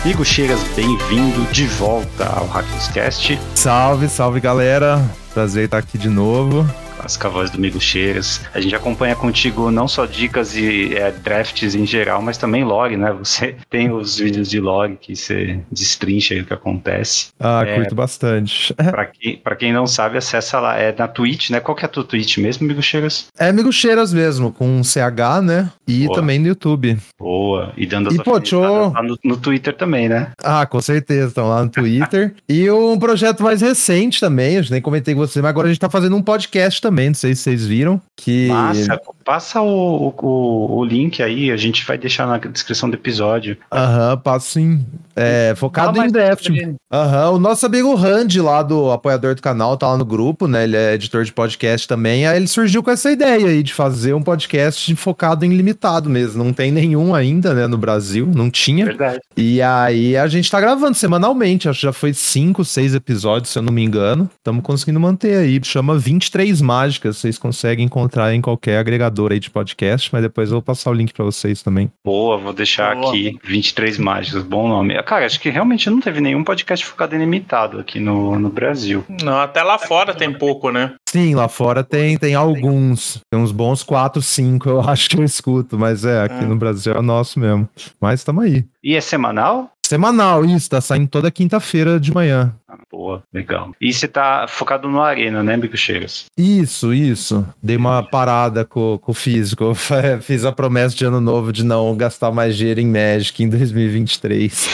Igor 0.06 0.24
Cheiras, 0.24 0.60
bem-vindo 0.76 1.52
de 1.52 1.66
volta 1.66 2.28
ao 2.28 2.46
Hackenscast. 2.46 3.40
Salve, 3.56 4.08
salve 4.08 4.40
galera. 4.40 5.04
Prazer 5.34 5.66
estar 5.66 5.80
aqui 5.80 5.98
de 5.98 6.08
novo 6.08 6.70
clássica 7.00 7.30
voz 7.30 7.50
do 7.50 7.60
Migo 7.60 7.80
Cheiras. 7.80 8.42
A 8.54 8.60
gente 8.60 8.76
acompanha 8.76 9.16
contigo 9.16 9.72
não 9.72 9.88
só 9.88 10.06
dicas 10.06 10.56
e 10.56 10.94
é, 10.96 11.12
drafts 11.12 11.74
em 11.74 11.86
geral, 11.86 12.22
mas 12.22 12.38
também 12.38 12.64
log, 12.64 12.96
né? 12.98 13.14
Você 13.14 13.56
tem 13.70 13.90
os 13.90 14.18
vídeos 14.18 14.50
de 14.50 14.60
log 14.60 14.98
que 14.98 15.16
você 15.16 15.60
destrincha 15.72 16.36
o 16.36 16.44
que 16.44 16.54
acontece. 16.54 17.30
Ah, 17.40 17.64
é, 17.66 17.76
curto 17.76 17.96
bastante. 17.96 18.74
Pra 18.90 19.06
quem, 19.06 19.38
pra 19.38 19.56
quem 19.56 19.72
não 19.72 19.86
sabe, 19.86 20.18
acessa 20.18 20.60
lá. 20.60 20.78
É 20.78 20.94
na 20.98 21.08
Twitch, 21.08 21.52
né? 21.52 21.60
Qual 21.60 21.76
que 21.76 21.84
é 21.84 21.88
a 21.88 21.90
tua 21.90 22.04
Twitch 22.04 22.38
mesmo, 22.38 22.68
Migo 22.68 22.82
Cheiras? 22.82 23.28
É 23.38 23.52
Migo 23.52 23.72
Cheiras 23.72 24.12
mesmo, 24.12 24.52
com 24.52 24.84
CH, 24.84 25.42
né? 25.44 25.72
E 25.88 26.06
Boa. 26.06 26.16
também 26.16 26.40
no 26.40 26.48
YouTube. 26.48 26.98
Boa. 27.18 27.72
E 27.78 27.86
dando 27.86 28.10
as 28.10 28.16
e, 28.16 28.24
pô, 28.24 28.34
lá 28.34 29.04
no, 29.04 29.18
no, 29.24 29.38
Twitter 29.38 29.76
também, 29.76 30.10
né? 30.10 30.32
Ah, 30.44 30.66
com 30.66 30.82
certeza. 30.82 31.28
Estão 31.28 31.48
lá 31.48 31.64
no 31.64 31.70
Twitter. 31.70 32.34
e 32.48 32.70
um 32.72 32.98
projeto 32.98 33.44
mais 33.44 33.62
recente 33.62 34.20
também, 34.20 34.56
eu 34.56 34.64
nem 34.70 34.82
comentei 34.82 35.14
com 35.14 35.22
você, 35.22 35.42
mas 35.42 35.50
agora 35.50 35.68
a 35.68 35.70
gente 35.70 35.80
tá 35.80 35.90
fazendo 35.90 36.16
um 36.16 36.22
podcast 36.22 36.82
também, 36.82 36.89
não 36.92 37.14
sei 37.16 37.36
se 37.36 37.44
vocês 37.44 37.66
viram. 37.66 38.02
Que... 38.16 38.48
Massa, 38.48 39.00
passa 39.30 39.62
o, 39.62 40.12
o, 40.24 40.78
o 40.80 40.84
link 40.84 41.22
aí, 41.22 41.52
a 41.52 41.56
gente 41.56 41.86
vai 41.86 42.00
deixar 42.00 42.26
na 42.26 42.40
descrição 42.40 42.90
do 42.90 42.96
episódio. 42.96 43.56
Aham, 43.72 44.18
passo 44.18 44.54
sim. 44.54 44.84
É, 45.16 45.54
focado 45.56 46.02
em 46.02 46.10
draft. 46.10 46.50
Aham, 46.92 47.32
o 47.32 47.40
nosso 47.40 47.66
amigo 47.66 47.94
Randy 47.94 48.42
lá 48.42 48.64
do 48.64 48.90
apoiador 48.90 49.36
do 49.36 49.42
canal 49.42 49.78
tá 49.78 49.90
lá 49.90 49.98
no 49.98 50.06
grupo, 50.06 50.48
né? 50.48 50.64
Ele 50.64 50.78
é 50.78 50.94
editor 50.96 51.24
de 51.26 51.32
podcast 51.32 51.88
também. 51.88 52.26
Aí 52.26 52.38
ele 52.38 52.48
surgiu 52.48 52.82
com 52.82 52.90
essa 52.90 53.12
ideia 53.12 53.50
aí 53.50 53.62
de 53.62 53.74
fazer 53.74 54.14
um 54.14 54.22
podcast 54.24 54.96
focado 54.96 55.46
em 55.46 55.56
limitado 55.56 56.10
mesmo. 56.10 56.44
Não 56.44 56.52
tem 56.52 56.72
nenhum 56.72 57.14
ainda, 57.14 57.54
né, 57.54 57.68
no 57.68 57.78
Brasil, 57.78 58.26
não 58.34 58.50
tinha. 58.50 58.86
Verdade. 58.86 59.20
E 59.38 59.62
aí 59.62 60.18
a 60.18 60.28
gente 60.28 60.50
tá 60.50 60.60
gravando 60.60 60.96
semanalmente, 60.96 61.70
acho 61.70 61.82
que 61.82 61.86
já 61.86 61.94
foi 61.94 62.14
cinco, 62.14 62.66
seis 62.66 62.96
episódios, 62.96 63.52
se 63.52 63.60
eu 63.60 63.64
não 63.64 63.74
me 63.74 63.84
engano. 63.84 64.28
Estamos 64.38 64.64
conseguindo 64.64 65.00
manter 65.00 65.36
aí. 65.36 65.60
Chama 65.62 66.00
23 66.00 66.62
Mágicas, 66.62 67.18
vocês 67.18 67.38
conseguem 67.38 67.86
encontrar 67.86 68.34
em 68.34 68.42
qualquer 68.42 68.80
agregador 68.80 69.19
aí 69.28 69.40
de 69.40 69.50
podcast, 69.50 70.10
mas 70.12 70.22
depois 70.22 70.50
eu 70.50 70.56
vou 70.56 70.62
passar 70.62 70.90
o 70.90 70.94
link 70.94 71.14
para 71.14 71.26
vocês 71.26 71.62
também. 71.62 71.92
Boa, 72.04 72.38
vou 72.38 72.54
deixar 72.54 72.96
Boa. 72.96 73.10
aqui 73.10 73.38
23 73.44 73.98
Mágicas, 73.98 74.44
bom 74.44 74.68
nome. 74.68 75.02
Cara, 75.04 75.26
acho 75.26 75.40
que 75.40 75.50
realmente 75.50 75.90
não 75.90 76.00
teve 76.00 76.22
nenhum 76.22 76.44
podcast 76.44 76.86
focado 76.86 77.16
em 77.16 77.20
limitado 77.20 77.80
aqui 77.80 78.00
no, 78.00 78.40
no 78.40 78.50
Brasil. 78.50 79.04
Não, 79.24 79.40
até 79.40 79.62
lá 79.62 79.78
fora 79.78 80.14
tem 80.14 80.32
pouco, 80.34 80.72
né? 80.72 80.96
Sim, 81.10 81.36
lá 81.36 81.48
fora 81.48 81.84
tem, 81.84 82.18
tem 82.18 82.36
alguns. 82.36 83.20
Tem 83.32 83.40
uns 83.40 83.52
bons 83.52 83.84
4, 83.84 84.22
5, 84.22 84.70
eu 84.70 84.82
acho 84.90 85.10
que 85.10 85.18
eu 85.18 85.24
escuto, 85.24 85.78
mas 85.78 86.06
é, 86.06 86.24
aqui 86.24 86.44
é. 86.44 86.48
no 86.48 86.56
Brasil 86.56 86.94
é 86.94 87.00
o 87.00 87.04
nosso 87.04 87.40
mesmo. 87.40 87.68
Mas 88.00 88.22
estamos 88.22 88.44
aí. 88.44 88.66
E 88.84 88.96
é 88.96 89.02
semanal? 89.02 89.72
Semanal, 89.86 90.46
isso, 90.46 90.70
tá 90.70 90.80
saindo 90.80 91.08
toda 91.08 91.32
quinta-feira 91.32 92.00
de 92.00 92.14
manhã. 92.14 92.54
Boa, 92.92 93.24
legal. 93.32 93.72
E 93.80 93.94
você 93.94 94.08
tá 94.08 94.48
focado 94.48 94.90
no 94.90 95.00
Arena, 95.00 95.44
né, 95.44 95.56
Bico 95.56 95.78
Chegas? 95.78 96.26
Isso, 96.36 96.92
isso. 96.92 97.46
Dei 97.62 97.78
uma 97.78 98.02
parada 98.02 98.66
com, 98.66 98.98
com 98.98 99.12
o 99.12 99.16
físico. 99.16 99.74
Fiz 100.22 100.44
a 100.44 100.52
promessa 100.52 100.96
de 100.96 101.06
ano 101.06 101.22
novo 101.22 101.54
de 101.54 101.64
não 101.64 101.96
gastar 101.96 102.32
mais 102.32 102.58
dinheiro 102.58 102.80
em 102.80 102.88
Magic 102.88 103.44
em 103.44 103.50
2023. 103.50 104.70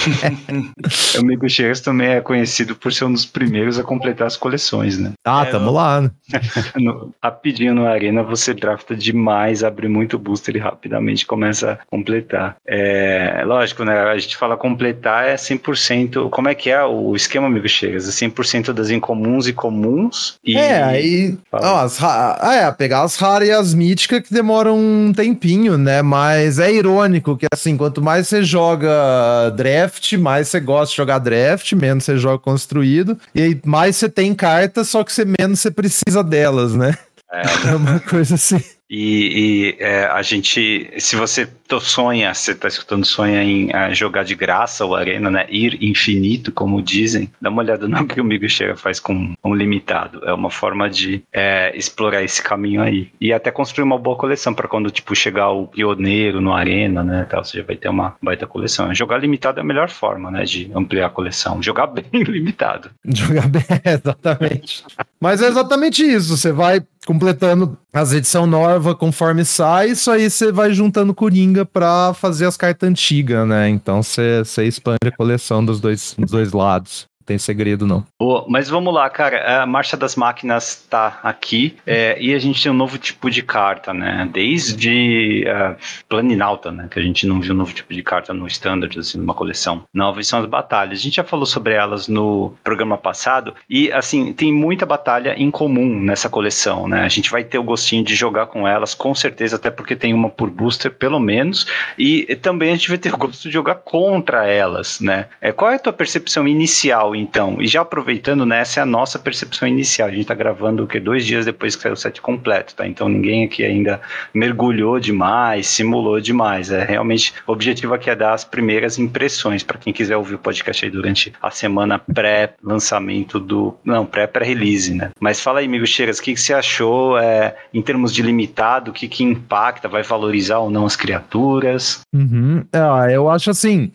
o 1.20 1.26
Bico 1.26 1.50
Chegas 1.50 1.82
também 1.82 2.08
é 2.08 2.22
conhecido 2.22 2.76
por 2.76 2.94
ser 2.94 3.04
um 3.06 3.12
dos 3.12 3.26
primeiros 3.26 3.78
a 3.78 3.84
completar 3.84 4.28
as 4.28 4.38
coleções, 4.38 4.98
né? 4.98 5.12
Ah, 5.26 5.46
é, 5.46 5.52
tamo 5.52 5.72
lá. 5.72 6.02
Né? 6.02 6.12
no, 6.80 7.14
rapidinho 7.22 7.76
no 7.76 7.86
Arena 7.86 8.24
você 8.24 8.54
drafta 8.54 8.96
demais, 8.96 9.64
abre 9.64 9.90
muito 9.90 10.18
booster 10.18 10.56
e 10.56 10.60
rapidamente 10.60 11.26
começa 11.26 11.74
a 11.74 11.80
completar. 11.88 12.56
É 12.66 13.44
lógico, 13.46 13.84
né? 13.84 14.00
A 14.00 14.18
gente 14.18 14.38
fala 14.38 14.56
completar 14.56 15.28
é 15.28 15.36
100%. 15.36 16.30
Como 16.30 16.48
é 16.48 16.56
que 16.56 16.70
é 16.70 16.84
o 16.84 17.14
esquema, 17.16 17.48
amigo 17.48 17.68
Chegas? 17.68 18.05
É 18.08 18.12
100% 18.12 18.74
das 18.74 18.90
incomuns 18.90 19.48
e 19.48 19.54
comuns. 19.54 20.36
E... 20.44 20.56
É, 20.58 20.84
aí. 20.84 21.38
Ó, 21.52 21.78
as 21.78 22.02
ah, 22.02 22.54
é, 22.54 22.72
pegar 22.72 23.02
as 23.02 23.16
raras 23.16 23.48
e 23.48 23.52
as 23.52 23.74
míticas 23.74 24.22
que 24.22 24.34
demoram 24.34 24.78
um 24.78 25.14
tempinho, 25.14 25.78
né? 25.78 26.02
Mas 26.02 26.60
é 26.60 26.72
irônico 26.72 27.38
que, 27.38 27.48
assim, 27.52 27.78
quanto 27.78 28.02
mais 28.02 28.28
você 28.28 28.44
joga 28.44 29.50
draft, 29.56 30.14
mais 30.14 30.48
você 30.48 30.60
gosta 30.60 30.92
de 30.92 30.98
jogar 30.98 31.20
draft, 31.20 31.74
menos 31.74 32.04
você 32.04 32.18
joga 32.18 32.40
construído. 32.40 33.18
E 33.34 33.42
aí 33.42 33.60
mais 33.66 33.96
você 33.96 34.10
tem 34.10 34.34
cartas, 34.34 34.90
só 34.90 35.04
que 35.04 35.12
você 35.12 35.26
menos 35.26 35.60
você 35.60 35.72
precisa 35.72 36.24
delas, 36.24 36.74
né? 36.76 36.98
É, 37.32 37.42
é 37.70 37.76
uma 37.76 38.00
coisa 38.00 38.36
assim. 38.36 38.62
E, 38.90 39.76
e 39.80 39.84
é, 39.84 40.06
a 40.06 40.22
gente, 40.22 40.94
se 41.00 41.16
você 41.16 41.48
sonha, 41.80 42.34
você 42.34 42.52
está 42.52 42.68
escutando, 42.68 43.06
sonha 43.06 43.44
em 43.44 43.68
uh, 43.68 43.94
jogar 43.94 44.24
de 44.24 44.36
graça 44.36 44.86
o 44.86 44.96
Arena, 44.96 45.30
né? 45.30 45.46
Ir 45.50 45.84
infinito, 45.84 46.52
como 46.52 46.82
dizem, 46.82 47.30
dá 47.42 47.50
uma 47.50 47.62
olhada 47.62 47.88
no 47.88 48.06
que 48.06 48.22
o 48.22 48.24
Migo 48.24 48.48
Chega 48.48 48.76
faz 48.76 49.00
com 49.00 49.34
um 49.44 49.56
limitado. 49.56 50.22
É 50.24 50.34
uma 50.34 50.50
forma 50.50 50.90
de 50.90 51.24
é, 51.34 51.76
explorar 51.76 52.24
esse 52.24 52.42
caminho 52.42 52.82
aí. 52.82 53.10
E 53.20 53.34
até 53.34 53.52
construir 53.52 53.84
uma 53.84 53.98
boa 53.98 54.16
coleção 54.16 54.54
para 54.54 54.68
quando, 54.68 54.92
tipo, 54.92 55.16
chegar 55.16 55.50
o 55.50 55.68
pioneiro 55.68 56.40
no 56.40 56.54
Arena, 56.54 57.04
né? 57.04 57.26
Tal, 57.30 57.44
você 57.44 57.58
já 57.58 57.64
vai 57.64 57.76
ter 57.76 57.90
uma 57.90 58.16
baita 58.22 58.46
coleção. 58.46 58.94
Jogar 58.94 59.18
limitado 59.18 59.60
é 59.60 59.62
a 59.62 59.66
melhor 59.66 59.90
forma, 59.90 60.30
né? 60.30 60.44
De 60.44 60.72
ampliar 60.76 61.08
a 61.08 61.10
coleção. 61.10 61.62
Jogar 61.62 61.88
bem 61.96 62.06
limitado. 62.12 62.90
Jogar 63.06 63.48
bem, 63.48 63.64
exatamente. 63.84 64.84
Mas 65.20 65.42
é 65.42 65.48
exatamente 65.48 66.04
isso. 66.04 66.38
Você 66.38 66.52
vai 66.52 66.82
completando 67.06 67.78
as 67.94 68.12
edições 68.12 68.50
novas 68.50 68.96
conforme 68.96 69.46
sai, 69.46 69.92
isso 69.92 70.10
aí 70.12 70.30
você 70.30 70.52
vai 70.52 70.74
juntando 70.74 71.14
Coringa 71.14 71.55
pra 71.64 72.14
fazer 72.16 72.46
as 72.48 72.58
cartas 72.58 72.90
antigas, 72.90 73.48
né? 73.48 73.70
Então 73.70 74.02
você 74.02 74.42
expande 74.66 74.98
a 75.06 75.12
coleção 75.12 75.64
dos 75.64 75.80
dois, 75.80 76.16
dos 76.18 76.32
dois 76.32 76.52
lados 76.52 77.08
tem 77.26 77.38
segredo, 77.38 77.88
não. 77.88 78.06
Mas 78.48 78.70
vamos 78.70 78.94
lá, 78.94 79.10
cara. 79.10 79.64
A 79.64 79.66
Marcha 79.66 79.98
das 79.98 80.16
Máquinas 80.16 80.86
tá 80.90 81.20
aqui 81.24 81.76
é, 81.86 82.18
e 82.20 82.34
a 82.34 82.40
gente 82.40 82.62
tem 82.62 82.72
um 82.72 82.76
novo 82.76 82.98
tipo 82.98 83.30
de 83.30 83.42
carta, 83.42 83.94
né? 83.94 84.30
Desde 84.32 85.46
uh, 85.48 85.76
Planinauta, 86.08 86.72
né? 86.72 86.88
Que 86.90 87.00
a 87.00 87.02
gente 87.02 87.26
não 87.26 87.40
viu 87.40 87.54
um 87.54 87.58
novo 87.58 87.74
tipo 87.74 87.94
de 87.94 88.04
carta 88.04 88.34
no 88.34 88.46
Standard, 88.48 88.98
assim, 89.00 89.18
numa 89.18 89.34
coleção 89.34 89.84
nova, 89.94 90.22
e 90.22 90.24
são 90.24 90.40
as 90.40 90.46
batalhas. 90.46 91.00
A 91.00 91.02
gente 91.02 91.16
já 91.16 91.24
falou 91.24 91.46
sobre 91.46 91.74
elas 91.74 92.08
no 92.08 92.54
programa 92.64 92.98
passado 92.98 93.56
e, 93.70 93.92
assim, 93.92 94.32
tem 94.34 94.54
muita 94.54 94.86
batalha 94.86 95.34
em 95.38 95.50
comum 95.50 96.00
nessa 96.00 96.30
coleção, 96.30 96.88
né? 96.88 97.02
A 97.02 97.10
gente 97.10 97.32
vai 97.32 97.44
ter 97.44 97.58
o 97.58 97.64
gostinho 97.64 98.04
de 98.04 98.16
jogar 98.16 98.48
com 98.48 98.68
elas, 98.68 98.94
com 98.94 99.16
certeza, 99.16 99.56
até 99.56 99.72
porque 99.72 99.96
tem 99.96 100.14
uma 100.14 100.30
por 100.30 100.50
booster, 100.50 100.92
pelo 100.92 101.20
menos, 101.20 101.66
e 101.98 102.36
também 102.36 102.70
a 102.72 102.76
gente 102.76 102.90
vai 102.90 102.98
ter 102.98 103.14
o 103.14 103.18
gosto 103.18 103.48
de 103.48 103.54
jogar 103.54 103.76
contra 103.76 104.46
elas, 104.46 105.00
né? 105.00 105.28
É, 105.42 105.52
qual 105.52 105.72
é 105.72 105.76
a 105.76 105.80
tua 105.80 105.94
percepção 105.94 106.48
inicial 106.48 107.15
então. 107.16 107.58
E 107.62 107.68
já 107.68 107.82
aproveitando, 107.82 108.46
né, 108.46 108.60
essa 108.60 108.80
é 108.80 108.84
a 108.84 108.86
nossa 108.86 109.18
percepção 109.18 109.68
inicial. 109.68 110.08
A 110.08 110.12
gente 110.12 110.22
está 110.22 110.34
gravando 110.34 110.84
o 110.84 110.88
que 110.88 111.00
dois 111.00 111.26
dias 111.26 111.46
depois 111.46 111.76
que 111.76 111.82
saiu 111.82 111.94
o 111.94 111.98
set 111.98 112.22
completo, 112.22 112.76
tá? 112.76 112.88
Então 112.88 113.08
ninguém 113.08 113.46
aqui 113.46 113.64
ainda 113.64 114.02
mergulhou 114.34 115.00
demais, 115.00 115.68
simulou 115.68 116.20
demais. 116.20 116.72
É 116.72 116.84
realmente 116.84 117.34
o 117.48 117.52
objetivo 117.52 117.94
aqui 117.94 118.10
é 118.10 118.16
dar 118.16 118.34
as 118.34 118.44
primeiras 118.44 118.98
impressões 119.00 119.64
para 119.64 119.78
quem 119.78 119.94
quiser 119.94 120.18
ouvir 120.18 120.36
o 120.36 120.40
podcast 120.40 120.86
aí 120.86 120.92
durante 120.92 121.34
a 121.42 121.52
semana 121.52 122.00
pré-lançamento 122.00 123.40
do, 123.40 123.76
não, 123.84 124.06
pré-pré-release, 124.06 124.94
né? 124.94 125.12
Mas 125.20 125.40
fala 125.40 125.60
aí, 125.60 125.66
amigo 125.66 125.86
Cheiras, 125.86 126.20
o 126.20 126.22
que, 126.24 126.34
que 126.34 126.42
você 126.42 126.54
achou 126.54 127.18
é, 127.18 127.56
em 127.74 127.82
termos 127.82 128.14
de 128.14 128.22
limitado? 128.22 128.92
O 128.92 128.94
que 128.94 129.08
que 129.08 129.24
impacta? 129.24 129.88
Vai 129.88 130.04
valorizar 130.04 130.60
ou 130.60 130.70
não 130.70 130.86
as 130.86 130.96
criaturas? 130.96 132.02
Uhum. 132.14 132.64
É, 132.72 133.16
eu 133.16 133.30
acho 133.30 133.50
assim. 133.50 133.92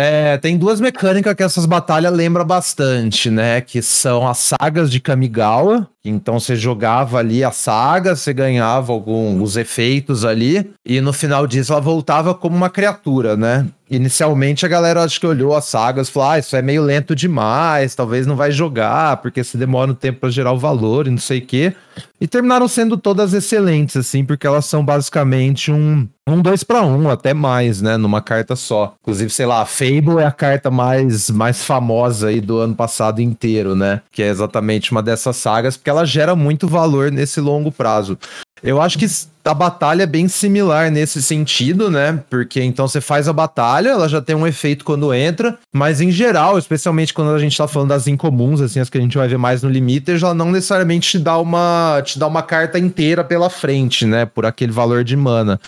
É, 0.00 0.38
tem 0.38 0.56
duas 0.56 0.80
mecânicas 0.80 1.34
que 1.34 1.42
essas 1.42 1.66
batalhas 1.66 2.12
lembram 2.12 2.44
bastante, 2.44 3.28
né? 3.28 3.60
Que 3.60 3.82
são 3.82 4.28
as 4.28 4.38
sagas 4.38 4.92
de 4.92 5.00
Kamigawa. 5.00 5.90
Então 6.08 6.40
você 6.40 6.56
jogava 6.56 7.18
ali 7.18 7.44
a 7.44 7.50
saga, 7.50 8.16
você 8.16 8.32
ganhava 8.32 8.92
alguns 8.92 9.56
efeitos 9.56 10.24
ali, 10.24 10.70
e 10.84 11.00
no 11.00 11.12
final 11.12 11.46
disso 11.46 11.72
ela 11.72 11.80
voltava 11.80 12.34
como 12.34 12.56
uma 12.56 12.70
criatura, 12.70 13.36
né? 13.36 13.66
Inicialmente 13.90 14.66
a 14.66 14.68
galera 14.68 15.02
acho 15.02 15.18
que 15.18 15.26
olhou 15.26 15.56
as 15.56 15.64
sagas 15.64 16.08
e 16.08 16.12
falou: 16.12 16.30
ah, 16.30 16.38
isso 16.38 16.54
é 16.54 16.60
meio 16.60 16.82
lento 16.82 17.14
demais, 17.14 17.94
talvez 17.94 18.26
não 18.26 18.36
vai 18.36 18.50
jogar, 18.50 19.16
porque 19.18 19.42
se 19.42 19.56
demora 19.56 19.90
um 19.90 19.94
tempo 19.94 20.20
para 20.20 20.30
gerar 20.30 20.52
o 20.52 20.58
valor 20.58 21.06
e 21.06 21.10
não 21.10 21.18
sei 21.18 21.38
o 21.38 21.46
quê. 21.46 21.74
E 22.20 22.26
terminaram 22.26 22.68
sendo 22.68 22.96
todas 22.96 23.32
excelentes, 23.32 23.96
assim, 23.96 24.24
porque 24.24 24.46
elas 24.46 24.64
são 24.64 24.84
basicamente 24.84 25.70
um, 25.70 26.06
um 26.28 26.42
dois 26.42 26.64
para 26.64 26.82
um, 26.82 27.08
até 27.08 27.32
mais, 27.32 27.80
né? 27.80 27.96
Numa 27.96 28.20
carta 28.20 28.56
só. 28.56 28.94
Inclusive, 29.00 29.30
sei 29.30 29.46
lá, 29.46 29.62
a 29.62 29.66
Fable 29.66 30.18
é 30.18 30.26
a 30.26 30.32
carta 30.32 30.70
mais, 30.70 31.30
mais 31.30 31.64
famosa 31.64 32.28
aí 32.28 32.40
do 32.40 32.58
ano 32.58 32.74
passado 32.74 33.20
inteiro, 33.20 33.74
né? 33.74 34.02
Que 34.10 34.22
é 34.22 34.28
exatamente 34.28 34.90
uma 34.90 35.02
dessas 35.02 35.36
sagas, 35.36 35.76
porque 35.76 35.90
ela 35.90 35.97
gera 36.04 36.34
muito 36.34 36.66
valor 36.68 37.10
nesse 37.10 37.40
longo 37.40 37.70
prazo. 37.70 38.18
Eu 38.62 38.80
acho 38.80 38.98
que 38.98 39.06
a 39.44 39.54
batalha 39.54 40.02
é 40.02 40.06
bem 40.06 40.28
similar 40.28 40.90
nesse 40.90 41.22
sentido, 41.22 41.90
né? 41.90 42.22
Porque 42.28 42.62
então 42.62 42.86
você 42.86 43.00
faz 43.00 43.28
a 43.28 43.32
batalha, 43.32 43.90
ela 43.90 44.08
já 44.08 44.20
tem 44.20 44.36
um 44.36 44.46
efeito 44.46 44.84
quando 44.84 45.14
entra, 45.14 45.58
mas 45.72 46.00
em 46.00 46.10
geral, 46.10 46.58
especialmente 46.58 47.14
quando 47.14 47.30
a 47.30 47.38
gente 47.38 47.56
tá 47.56 47.66
falando 47.66 47.90
das 47.90 48.06
incomuns, 48.06 48.60
assim, 48.60 48.80
as 48.80 48.90
que 48.90 48.98
a 48.98 49.00
gente 49.00 49.16
vai 49.16 49.28
ver 49.28 49.38
mais 49.38 49.62
no 49.62 49.70
limiter, 49.70 50.18
ela 50.20 50.34
não 50.34 50.50
necessariamente 50.50 51.10
te 51.10 51.18
dá 51.18 51.38
uma 51.38 52.02
te 52.04 52.18
dá 52.18 52.26
uma 52.26 52.42
carta 52.42 52.78
inteira 52.78 53.24
pela 53.24 53.48
frente, 53.48 54.04
né? 54.04 54.26
Por 54.26 54.44
aquele 54.44 54.72
valor 54.72 55.04
de 55.04 55.16
mana. 55.16 55.60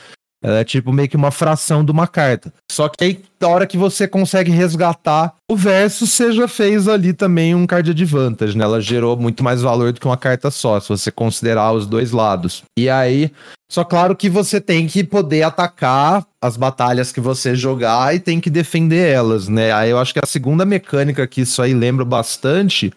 Ela 0.43 0.61
é 0.61 0.65
tipo 0.65 0.93
meio 0.93 1.09
que 1.09 1.17
uma 1.17 1.31
fração 1.31 1.85
de 1.85 1.91
uma 1.91 2.07
carta. 2.07 2.53
Só 2.71 2.89
que 2.89 3.05
aí, 3.05 3.21
na 3.41 3.49
hora 3.49 3.67
que 3.67 3.77
você 3.77 4.09
consegue 4.09 4.51
resgatar 4.51 5.35
o 5.51 5.57
verso, 5.57 6.07
você 6.07 6.33
já 6.33 6.49
fez 6.49 6.89
ali 6.89 7.13
também 7.13 7.55
um 7.55 7.67
card 7.67 7.91
advantage, 7.91 8.57
né? 8.57 8.65
Ela 8.65 8.81
gerou 8.81 9.17
muito 9.17 9.45
mais 9.45 9.61
valor 9.61 9.93
do 9.93 10.01
que 10.01 10.07
uma 10.07 10.17
carta 10.17 10.51
só, 10.51 10.81
se 10.81 10.89
você 10.89 11.11
considerar 11.11 11.73
os 11.73 11.87
dois 11.87 12.11
lados. 12.13 12.63
E 12.79 12.89
aí, 12.89 13.31
só 13.71 13.85
claro 13.85 14.17
que 14.17 14.29
você 14.29 14.61
tem 14.61 14.87
que 14.87 15.05
poder 15.05 15.43
atacar 15.43 16.27
as 16.43 16.57
batalhas 16.57 17.13
que 17.13 17.21
você 17.21 17.55
jogar 17.55 18.15
e 18.15 18.19
tem 18.19 18.41
que 18.41 18.51
defender 18.51 19.13
elas, 19.13 19.47
né? 19.47 19.73
Aí 19.73 19.91
eu 19.91 19.99
acho 19.99 20.13
que 20.13 20.21
a 20.21 20.27
segunda 20.27 20.65
mecânica 20.65 21.27
que 21.27 21.43
isso 21.43 21.61
aí 21.61 21.75
lembra 21.75 22.05
bastante 22.05 22.93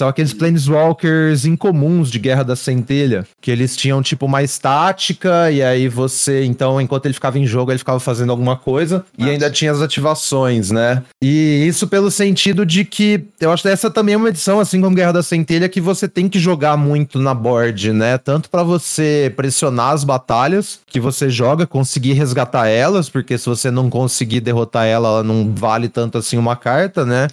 são 0.00 0.08
aqueles 0.08 0.32
planeswalkers 0.32 1.44
incomuns 1.44 2.10
de 2.10 2.18
Guerra 2.18 2.42
da 2.42 2.56
Centelha, 2.56 3.26
que 3.38 3.50
eles 3.50 3.76
tinham 3.76 4.00
tipo 4.00 4.24
uma 4.24 4.42
estática 4.42 5.50
e 5.50 5.62
aí 5.62 5.88
você, 5.88 6.42
então, 6.44 6.80
enquanto 6.80 7.04
ele 7.04 7.12
ficava 7.12 7.38
em 7.38 7.46
jogo, 7.46 7.70
ele 7.70 7.78
ficava 7.78 8.00
fazendo 8.00 8.30
alguma 8.30 8.56
coisa 8.56 9.04
Nossa. 9.18 9.30
e 9.30 9.32
ainda 9.34 9.50
tinha 9.50 9.70
as 9.70 9.82
ativações, 9.82 10.70
né? 10.70 11.02
E 11.22 11.66
isso 11.68 11.86
pelo 11.86 12.10
sentido 12.10 12.64
de 12.64 12.82
que 12.82 13.26
eu 13.38 13.52
acho 13.52 13.62
que 13.62 13.68
essa 13.68 13.90
também 13.90 14.14
é 14.14 14.16
uma 14.16 14.30
edição 14.30 14.58
assim 14.58 14.80
como 14.80 14.96
Guerra 14.96 15.12
da 15.12 15.22
Centelha 15.22 15.68
que 15.68 15.82
você 15.82 16.08
tem 16.08 16.30
que 16.30 16.38
jogar 16.38 16.78
muito 16.78 17.18
na 17.18 17.34
board, 17.34 17.92
né? 17.92 18.16
Tanto 18.16 18.48
para 18.48 18.62
você 18.62 19.30
pressionar 19.36 19.92
as 19.92 20.02
batalhas 20.02 20.80
que 20.86 20.98
você 20.98 21.28
joga, 21.28 21.66
conseguir 21.66 22.14
resgatar 22.14 22.68
elas, 22.68 23.10
porque 23.10 23.36
se 23.36 23.44
você 23.44 23.70
não 23.70 23.90
conseguir 23.90 24.40
derrotar 24.40 24.86
ela, 24.86 25.08
ela 25.08 25.22
não 25.22 25.52
vale 25.54 25.90
tanto 25.90 26.16
assim 26.16 26.38
uma 26.38 26.56
carta, 26.56 27.04
né? 27.04 27.28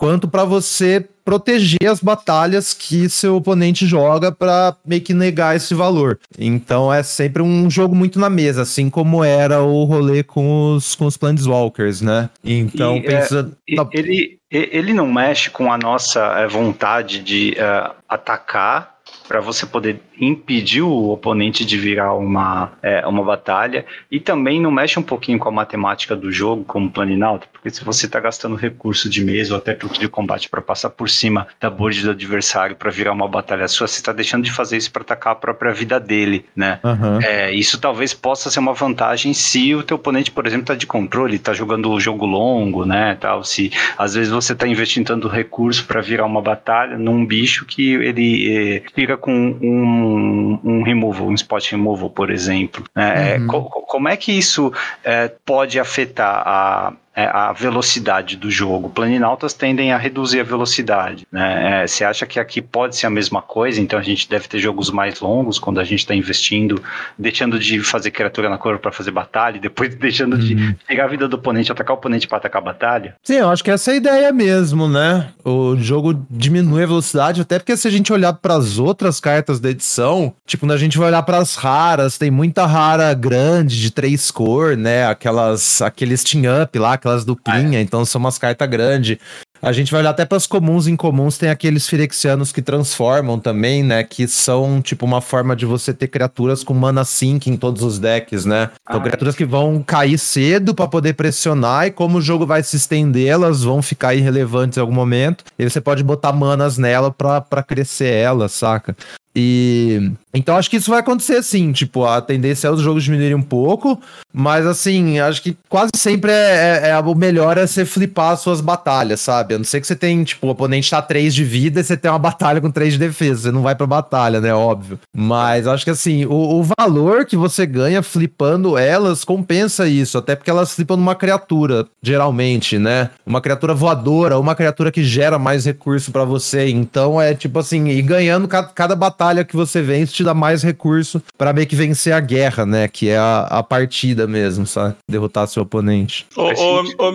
quanto 0.00 0.26
para 0.26 0.46
você 0.46 1.06
proteger 1.30 1.88
as 1.88 2.00
batalhas 2.00 2.74
que 2.74 3.08
seu 3.08 3.36
oponente 3.36 3.86
joga 3.86 4.32
para 4.32 4.74
meio 4.84 5.00
que 5.00 5.14
negar 5.14 5.54
esse 5.54 5.74
valor. 5.74 6.18
Então 6.36 6.92
é 6.92 7.04
sempre 7.04 7.40
um 7.40 7.70
jogo 7.70 7.94
muito 7.94 8.18
na 8.18 8.28
mesa, 8.28 8.62
assim 8.62 8.90
como 8.90 9.22
era 9.22 9.62
o 9.62 9.84
rolê 9.84 10.24
com 10.24 10.74
os, 10.74 10.96
com 10.96 11.06
os 11.06 11.16
Planeswalkers, 11.16 12.00
né? 12.00 12.28
Então, 12.42 12.96
e, 12.96 13.02
pensa... 13.02 13.48
É, 13.68 13.74
ele, 13.92 14.40
ele 14.50 14.92
não 14.92 15.06
mexe 15.06 15.50
com 15.50 15.72
a 15.72 15.78
nossa 15.78 16.20
é, 16.40 16.48
vontade 16.48 17.20
de 17.20 17.56
uh, 17.58 17.94
atacar 18.08 18.96
para 19.28 19.40
você 19.40 19.64
poder 19.64 20.00
impedir 20.20 20.82
o 20.82 21.10
oponente 21.10 21.64
de 21.64 21.78
virar 21.78 22.14
uma, 22.14 22.72
é, 22.82 23.06
uma 23.06 23.24
batalha 23.24 23.86
e 24.10 24.20
também 24.20 24.60
não 24.60 24.70
mexe 24.70 24.98
um 24.98 25.02
pouquinho 25.02 25.38
com 25.38 25.48
a 25.48 25.52
matemática 25.52 26.14
do 26.14 26.30
jogo, 26.30 26.64
como 26.64 26.90
Planinauta, 26.90 27.46
porque 27.52 27.70
se 27.70 27.82
você 27.82 28.06
está 28.06 28.20
gastando 28.20 28.54
recurso 28.54 29.08
de 29.08 29.24
mesa 29.24 29.54
ou 29.54 29.58
até 29.58 29.74
truque 29.74 29.98
de 29.98 30.08
combate 30.08 30.48
para 30.48 30.60
passar 30.60 30.90
por 30.90 31.08
cima 31.08 31.46
da 31.58 31.70
board 31.70 32.02
do 32.02 32.10
adversário 32.10 32.76
para 32.76 32.90
virar 32.90 33.12
uma 33.12 33.26
batalha 33.26 33.66
sua, 33.68 33.86
você 33.86 33.98
está 33.98 34.12
deixando 34.12 34.44
de 34.44 34.52
fazer 34.52 34.76
isso 34.76 34.92
para 34.92 35.02
atacar 35.02 35.32
a 35.32 35.36
própria 35.36 35.72
vida 35.72 35.98
dele, 35.98 36.44
né? 36.54 36.78
Uhum. 36.84 37.20
É, 37.22 37.52
isso 37.52 37.80
talvez 37.80 38.12
possa 38.12 38.50
ser 38.50 38.60
uma 38.60 38.74
vantagem 38.74 39.32
se 39.32 39.74
o 39.74 39.82
teu 39.82 39.96
oponente, 39.96 40.30
por 40.30 40.46
exemplo, 40.46 40.64
está 40.64 40.74
de 40.74 40.86
controle, 40.86 41.36
está 41.36 41.52
jogando 41.52 41.90
o 41.90 42.00
jogo 42.00 42.26
longo, 42.26 42.84
né? 42.84 43.16
Tal, 43.20 43.44
se 43.44 43.70
às 43.96 44.14
vezes 44.14 44.30
você 44.30 44.52
está 44.52 44.66
investindo 44.66 45.06
tanto 45.06 45.28
recurso 45.28 45.86
para 45.86 46.00
virar 46.00 46.26
uma 46.26 46.42
batalha 46.42 46.98
num 46.98 47.24
bicho 47.24 47.64
que 47.64 47.94
ele 47.94 48.76
eh, 48.76 48.82
fica 48.94 49.16
com 49.16 49.32
um, 49.32 50.09
um 50.12 50.82
removal, 50.82 51.28
um 51.28 51.34
spot 51.34 51.70
removal, 51.70 52.10
por 52.10 52.30
exemplo. 52.30 52.84
Né? 52.94 53.38
Uhum. 53.38 53.46
Co 53.46 53.62
como 53.90 54.08
é 54.08 54.16
que 54.16 54.32
isso 54.32 54.72
eh, 55.04 55.32
pode 55.44 55.80
afetar 55.80 56.42
a 56.46 56.92
é, 57.09 57.09
a 57.26 57.52
velocidade 57.52 58.36
do 58.36 58.50
jogo. 58.50 58.88
Planinautas 58.88 59.52
tendem 59.52 59.92
a 59.92 59.98
reduzir 59.98 60.40
a 60.40 60.44
velocidade. 60.44 61.26
Né? 61.30 61.82
É, 61.82 61.86
você 61.86 62.04
acha 62.04 62.26
que 62.26 62.38
aqui 62.38 62.62
pode 62.62 62.96
ser 62.96 63.06
a 63.06 63.10
mesma 63.10 63.42
coisa? 63.42 63.80
Então 63.80 63.98
a 63.98 64.02
gente 64.02 64.28
deve 64.28 64.48
ter 64.48 64.58
jogos 64.58 64.90
mais 64.90 65.20
longos 65.20 65.58
quando 65.58 65.80
a 65.80 65.84
gente 65.84 66.00
está 66.00 66.14
investindo, 66.14 66.82
deixando 67.18 67.58
de 67.58 67.80
fazer 67.80 68.10
criatura 68.10 68.48
na 68.48 68.58
cor 68.58 68.78
para 68.78 68.92
fazer 68.92 69.10
batalha, 69.10 69.56
e 69.56 69.60
depois 69.60 69.94
deixando 69.96 70.34
uhum. 70.34 70.40
de 70.40 70.76
pegar 70.86 71.04
a 71.04 71.08
vida 71.08 71.28
do 71.28 71.36
oponente, 71.36 71.72
atacar 71.72 71.94
o 71.94 71.98
oponente 71.98 72.26
para 72.26 72.38
atacar 72.38 72.62
a 72.62 72.64
batalha? 72.64 73.16
Sim, 73.22 73.36
eu 73.36 73.50
acho 73.50 73.62
que 73.62 73.70
essa 73.70 73.90
é 73.90 73.94
a 73.94 73.96
ideia 73.96 74.32
mesmo, 74.32 74.88
né? 74.88 75.28
O 75.44 75.76
jogo 75.76 76.14
diminui 76.30 76.84
a 76.84 76.86
velocidade, 76.86 77.40
até 77.40 77.58
porque 77.58 77.76
se 77.76 77.88
a 77.88 77.90
gente 77.90 78.12
olhar 78.12 78.32
para 78.34 78.54
as 78.54 78.78
outras 78.78 79.18
cartas 79.18 79.58
da 79.58 79.70
edição, 79.70 80.32
tipo, 80.46 80.66
quando 80.70 80.72
a 80.72 80.76
gente 80.76 80.98
vai 80.98 81.08
olhar 81.08 81.22
para 81.22 81.38
as 81.38 81.56
raras, 81.56 82.16
tem 82.16 82.30
muita 82.30 82.64
rara 82.64 83.12
grande 83.12 83.80
de 83.80 83.90
três 83.90 84.30
cor, 84.30 84.76
né? 84.76 85.06
Aquelas, 85.06 85.82
aqueles 85.82 86.22
team 86.22 86.44
up 86.62 86.78
lá, 86.78 86.92
aquelas 86.92 87.09
duplinha, 87.18 87.78
ah, 87.78 87.80
é. 87.80 87.82
então 87.82 88.04
são 88.04 88.18
umas 88.18 88.38
cartas 88.38 88.68
grandes. 88.68 89.18
A 89.62 89.72
gente 89.72 89.92
vai 89.92 90.00
olhar 90.00 90.10
até 90.10 90.24
para 90.24 90.38
as 90.38 90.46
comuns 90.46 90.86
e 90.86 90.90
incomuns, 90.90 91.36
tem 91.36 91.50
aqueles 91.50 91.86
Firexianos 91.86 92.50
que 92.50 92.62
transformam 92.62 93.38
também, 93.38 93.82
né? 93.82 94.02
Que 94.02 94.26
são 94.26 94.80
tipo 94.80 95.04
uma 95.04 95.20
forma 95.20 95.54
de 95.54 95.66
você 95.66 95.92
ter 95.92 96.08
criaturas 96.08 96.64
com 96.64 96.72
mana 96.72 97.04
sync 97.04 97.50
em 97.50 97.56
todos 97.58 97.82
os 97.82 97.98
decks, 97.98 98.46
né? 98.46 98.70
Então, 98.88 99.00
ah, 99.00 99.02
criaturas 99.02 99.36
que 99.36 99.44
vão 99.44 99.82
cair 99.82 100.16
cedo 100.16 100.74
para 100.74 100.88
poder 100.88 101.12
pressionar, 101.12 101.86
e 101.86 101.90
como 101.90 102.18
o 102.18 102.22
jogo 102.22 102.46
vai 102.46 102.62
se 102.62 102.76
estender, 102.76 103.28
elas 103.28 103.62
vão 103.62 103.82
ficar 103.82 104.14
irrelevantes 104.14 104.78
em 104.78 104.80
algum 104.80 104.94
momento. 104.94 105.44
E 105.58 105.68
você 105.68 105.80
pode 105.80 106.02
botar 106.02 106.32
manas 106.32 106.78
nela 106.78 107.10
para 107.10 107.62
crescer 107.62 108.14
ela, 108.14 108.48
saca? 108.48 108.96
E 109.34 110.12
então 110.32 110.56
acho 110.56 110.70
que 110.70 110.76
isso 110.76 110.90
vai 110.90 111.00
acontecer 111.00 111.42
sim, 111.42 111.72
tipo, 111.72 112.04
a 112.04 112.20
tendência 112.20 112.68
é 112.68 112.70
os 112.70 112.80
jogos 112.80 113.02
diminuírem 113.02 113.34
um 113.34 113.42
pouco, 113.42 114.00
mas 114.32 114.64
assim, 114.64 115.18
acho 115.18 115.42
que 115.42 115.56
quase 115.68 115.90
sempre 115.96 116.30
é, 116.30 116.80
é, 116.84 116.88
é 116.90 116.98
o 117.00 117.14
melhor 117.16 117.58
é 117.58 117.66
você 117.66 117.84
flipar 117.84 118.32
as 118.32 118.40
suas 118.40 118.60
batalhas, 118.60 119.20
sabe? 119.20 119.54
A 119.54 119.58
não 119.58 119.64
ser 119.64 119.80
que 119.80 119.86
você 119.88 119.96
tem, 119.96 120.22
tipo, 120.22 120.46
o 120.46 120.50
oponente 120.50 120.88
tá 120.88 121.02
3 121.02 121.34
de 121.34 121.42
vida 121.42 121.80
e 121.80 121.84
você 121.84 121.96
tem 121.96 122.10
uma 122.10 122.18
batalha 122.20 122.60
com 122.60 122.70
3 122.70 122.92
de 122.92 122.98
defesa, 122.98 123.42
você 123.42 123.50
não 123.50 123.62
vai 123.62 123.74
pra 123.74 123.86
batalha, 123.88 124.40
né? 124.40 124.54
Óbvio. 124.54 125.00
Mas 125.12 125.66
acho 125.66 125.84
que 125.84 125.90
assim, 125.90 126.24
o, 126.26 126.60
o 126.60 126.66
valor 126.78 127.24
que 127.24 127.36
você 127.36 127.66
ganha 127.66 128.02
flipando 128.02 128.78
elas 128.78 129.24
compensa 129.24 129.88
isso, 129.88 130.16
até 130.16 130.36
porque 130.36 130.50
elas 130.50 130.72
flipam 130.72 130.96
numa 130.96 131.16
criatura, 131.16 131.86
geralmente, 132.00 132.78
né? 132.78 133.10
Uma 133.26 133.40
criatura 133.40 133.74
voadora, 133.74 134.38
uma 134.38 134.54
criatura 134.54 134.92
que 134.92 135.02
gera 135.02 135.40
mais 135.40 135.64
recurso 135.64 136.12
para 136.12 136.24
você. 136.24 136.68
Então 136.68 137.20
é 137.20 137.34
tipo 137.34 137.58
assim, 137.58 137.88
e 137.88 138.00
ganhando 138.00 138.46
cada, 138.46 138.68
cada 138.68 138.94
batalha 138.94 139.19
que 139.44 139.56
você 139.56 139.82
vence 139.82 140.12
te 140.12 140.24
dá 140.24 140.34
mais 140.34 140.62
recurso 140.62 141.22
para 141.36 141.52
meio 141.52 141.66
que 141.66 141.76
vencer 141.76 142.12
a 142.12 142.20
guerra, 142.20 142.64
né? 142.64 142.88
Que 142.88 143.08
é 143.10 143.18
a, 143.18 143.40
a 143.50 143.62
partida 143.62 144.26
mesmo, 144.26 144.66
sabe? 144.66 144.96
Derrotar 145.08 145.46
seu 145.46 145.62
oponente. 145.62 146.26
Ô, 146.36 146.42
ô, 146.42 147.08
ô 147.08 147.12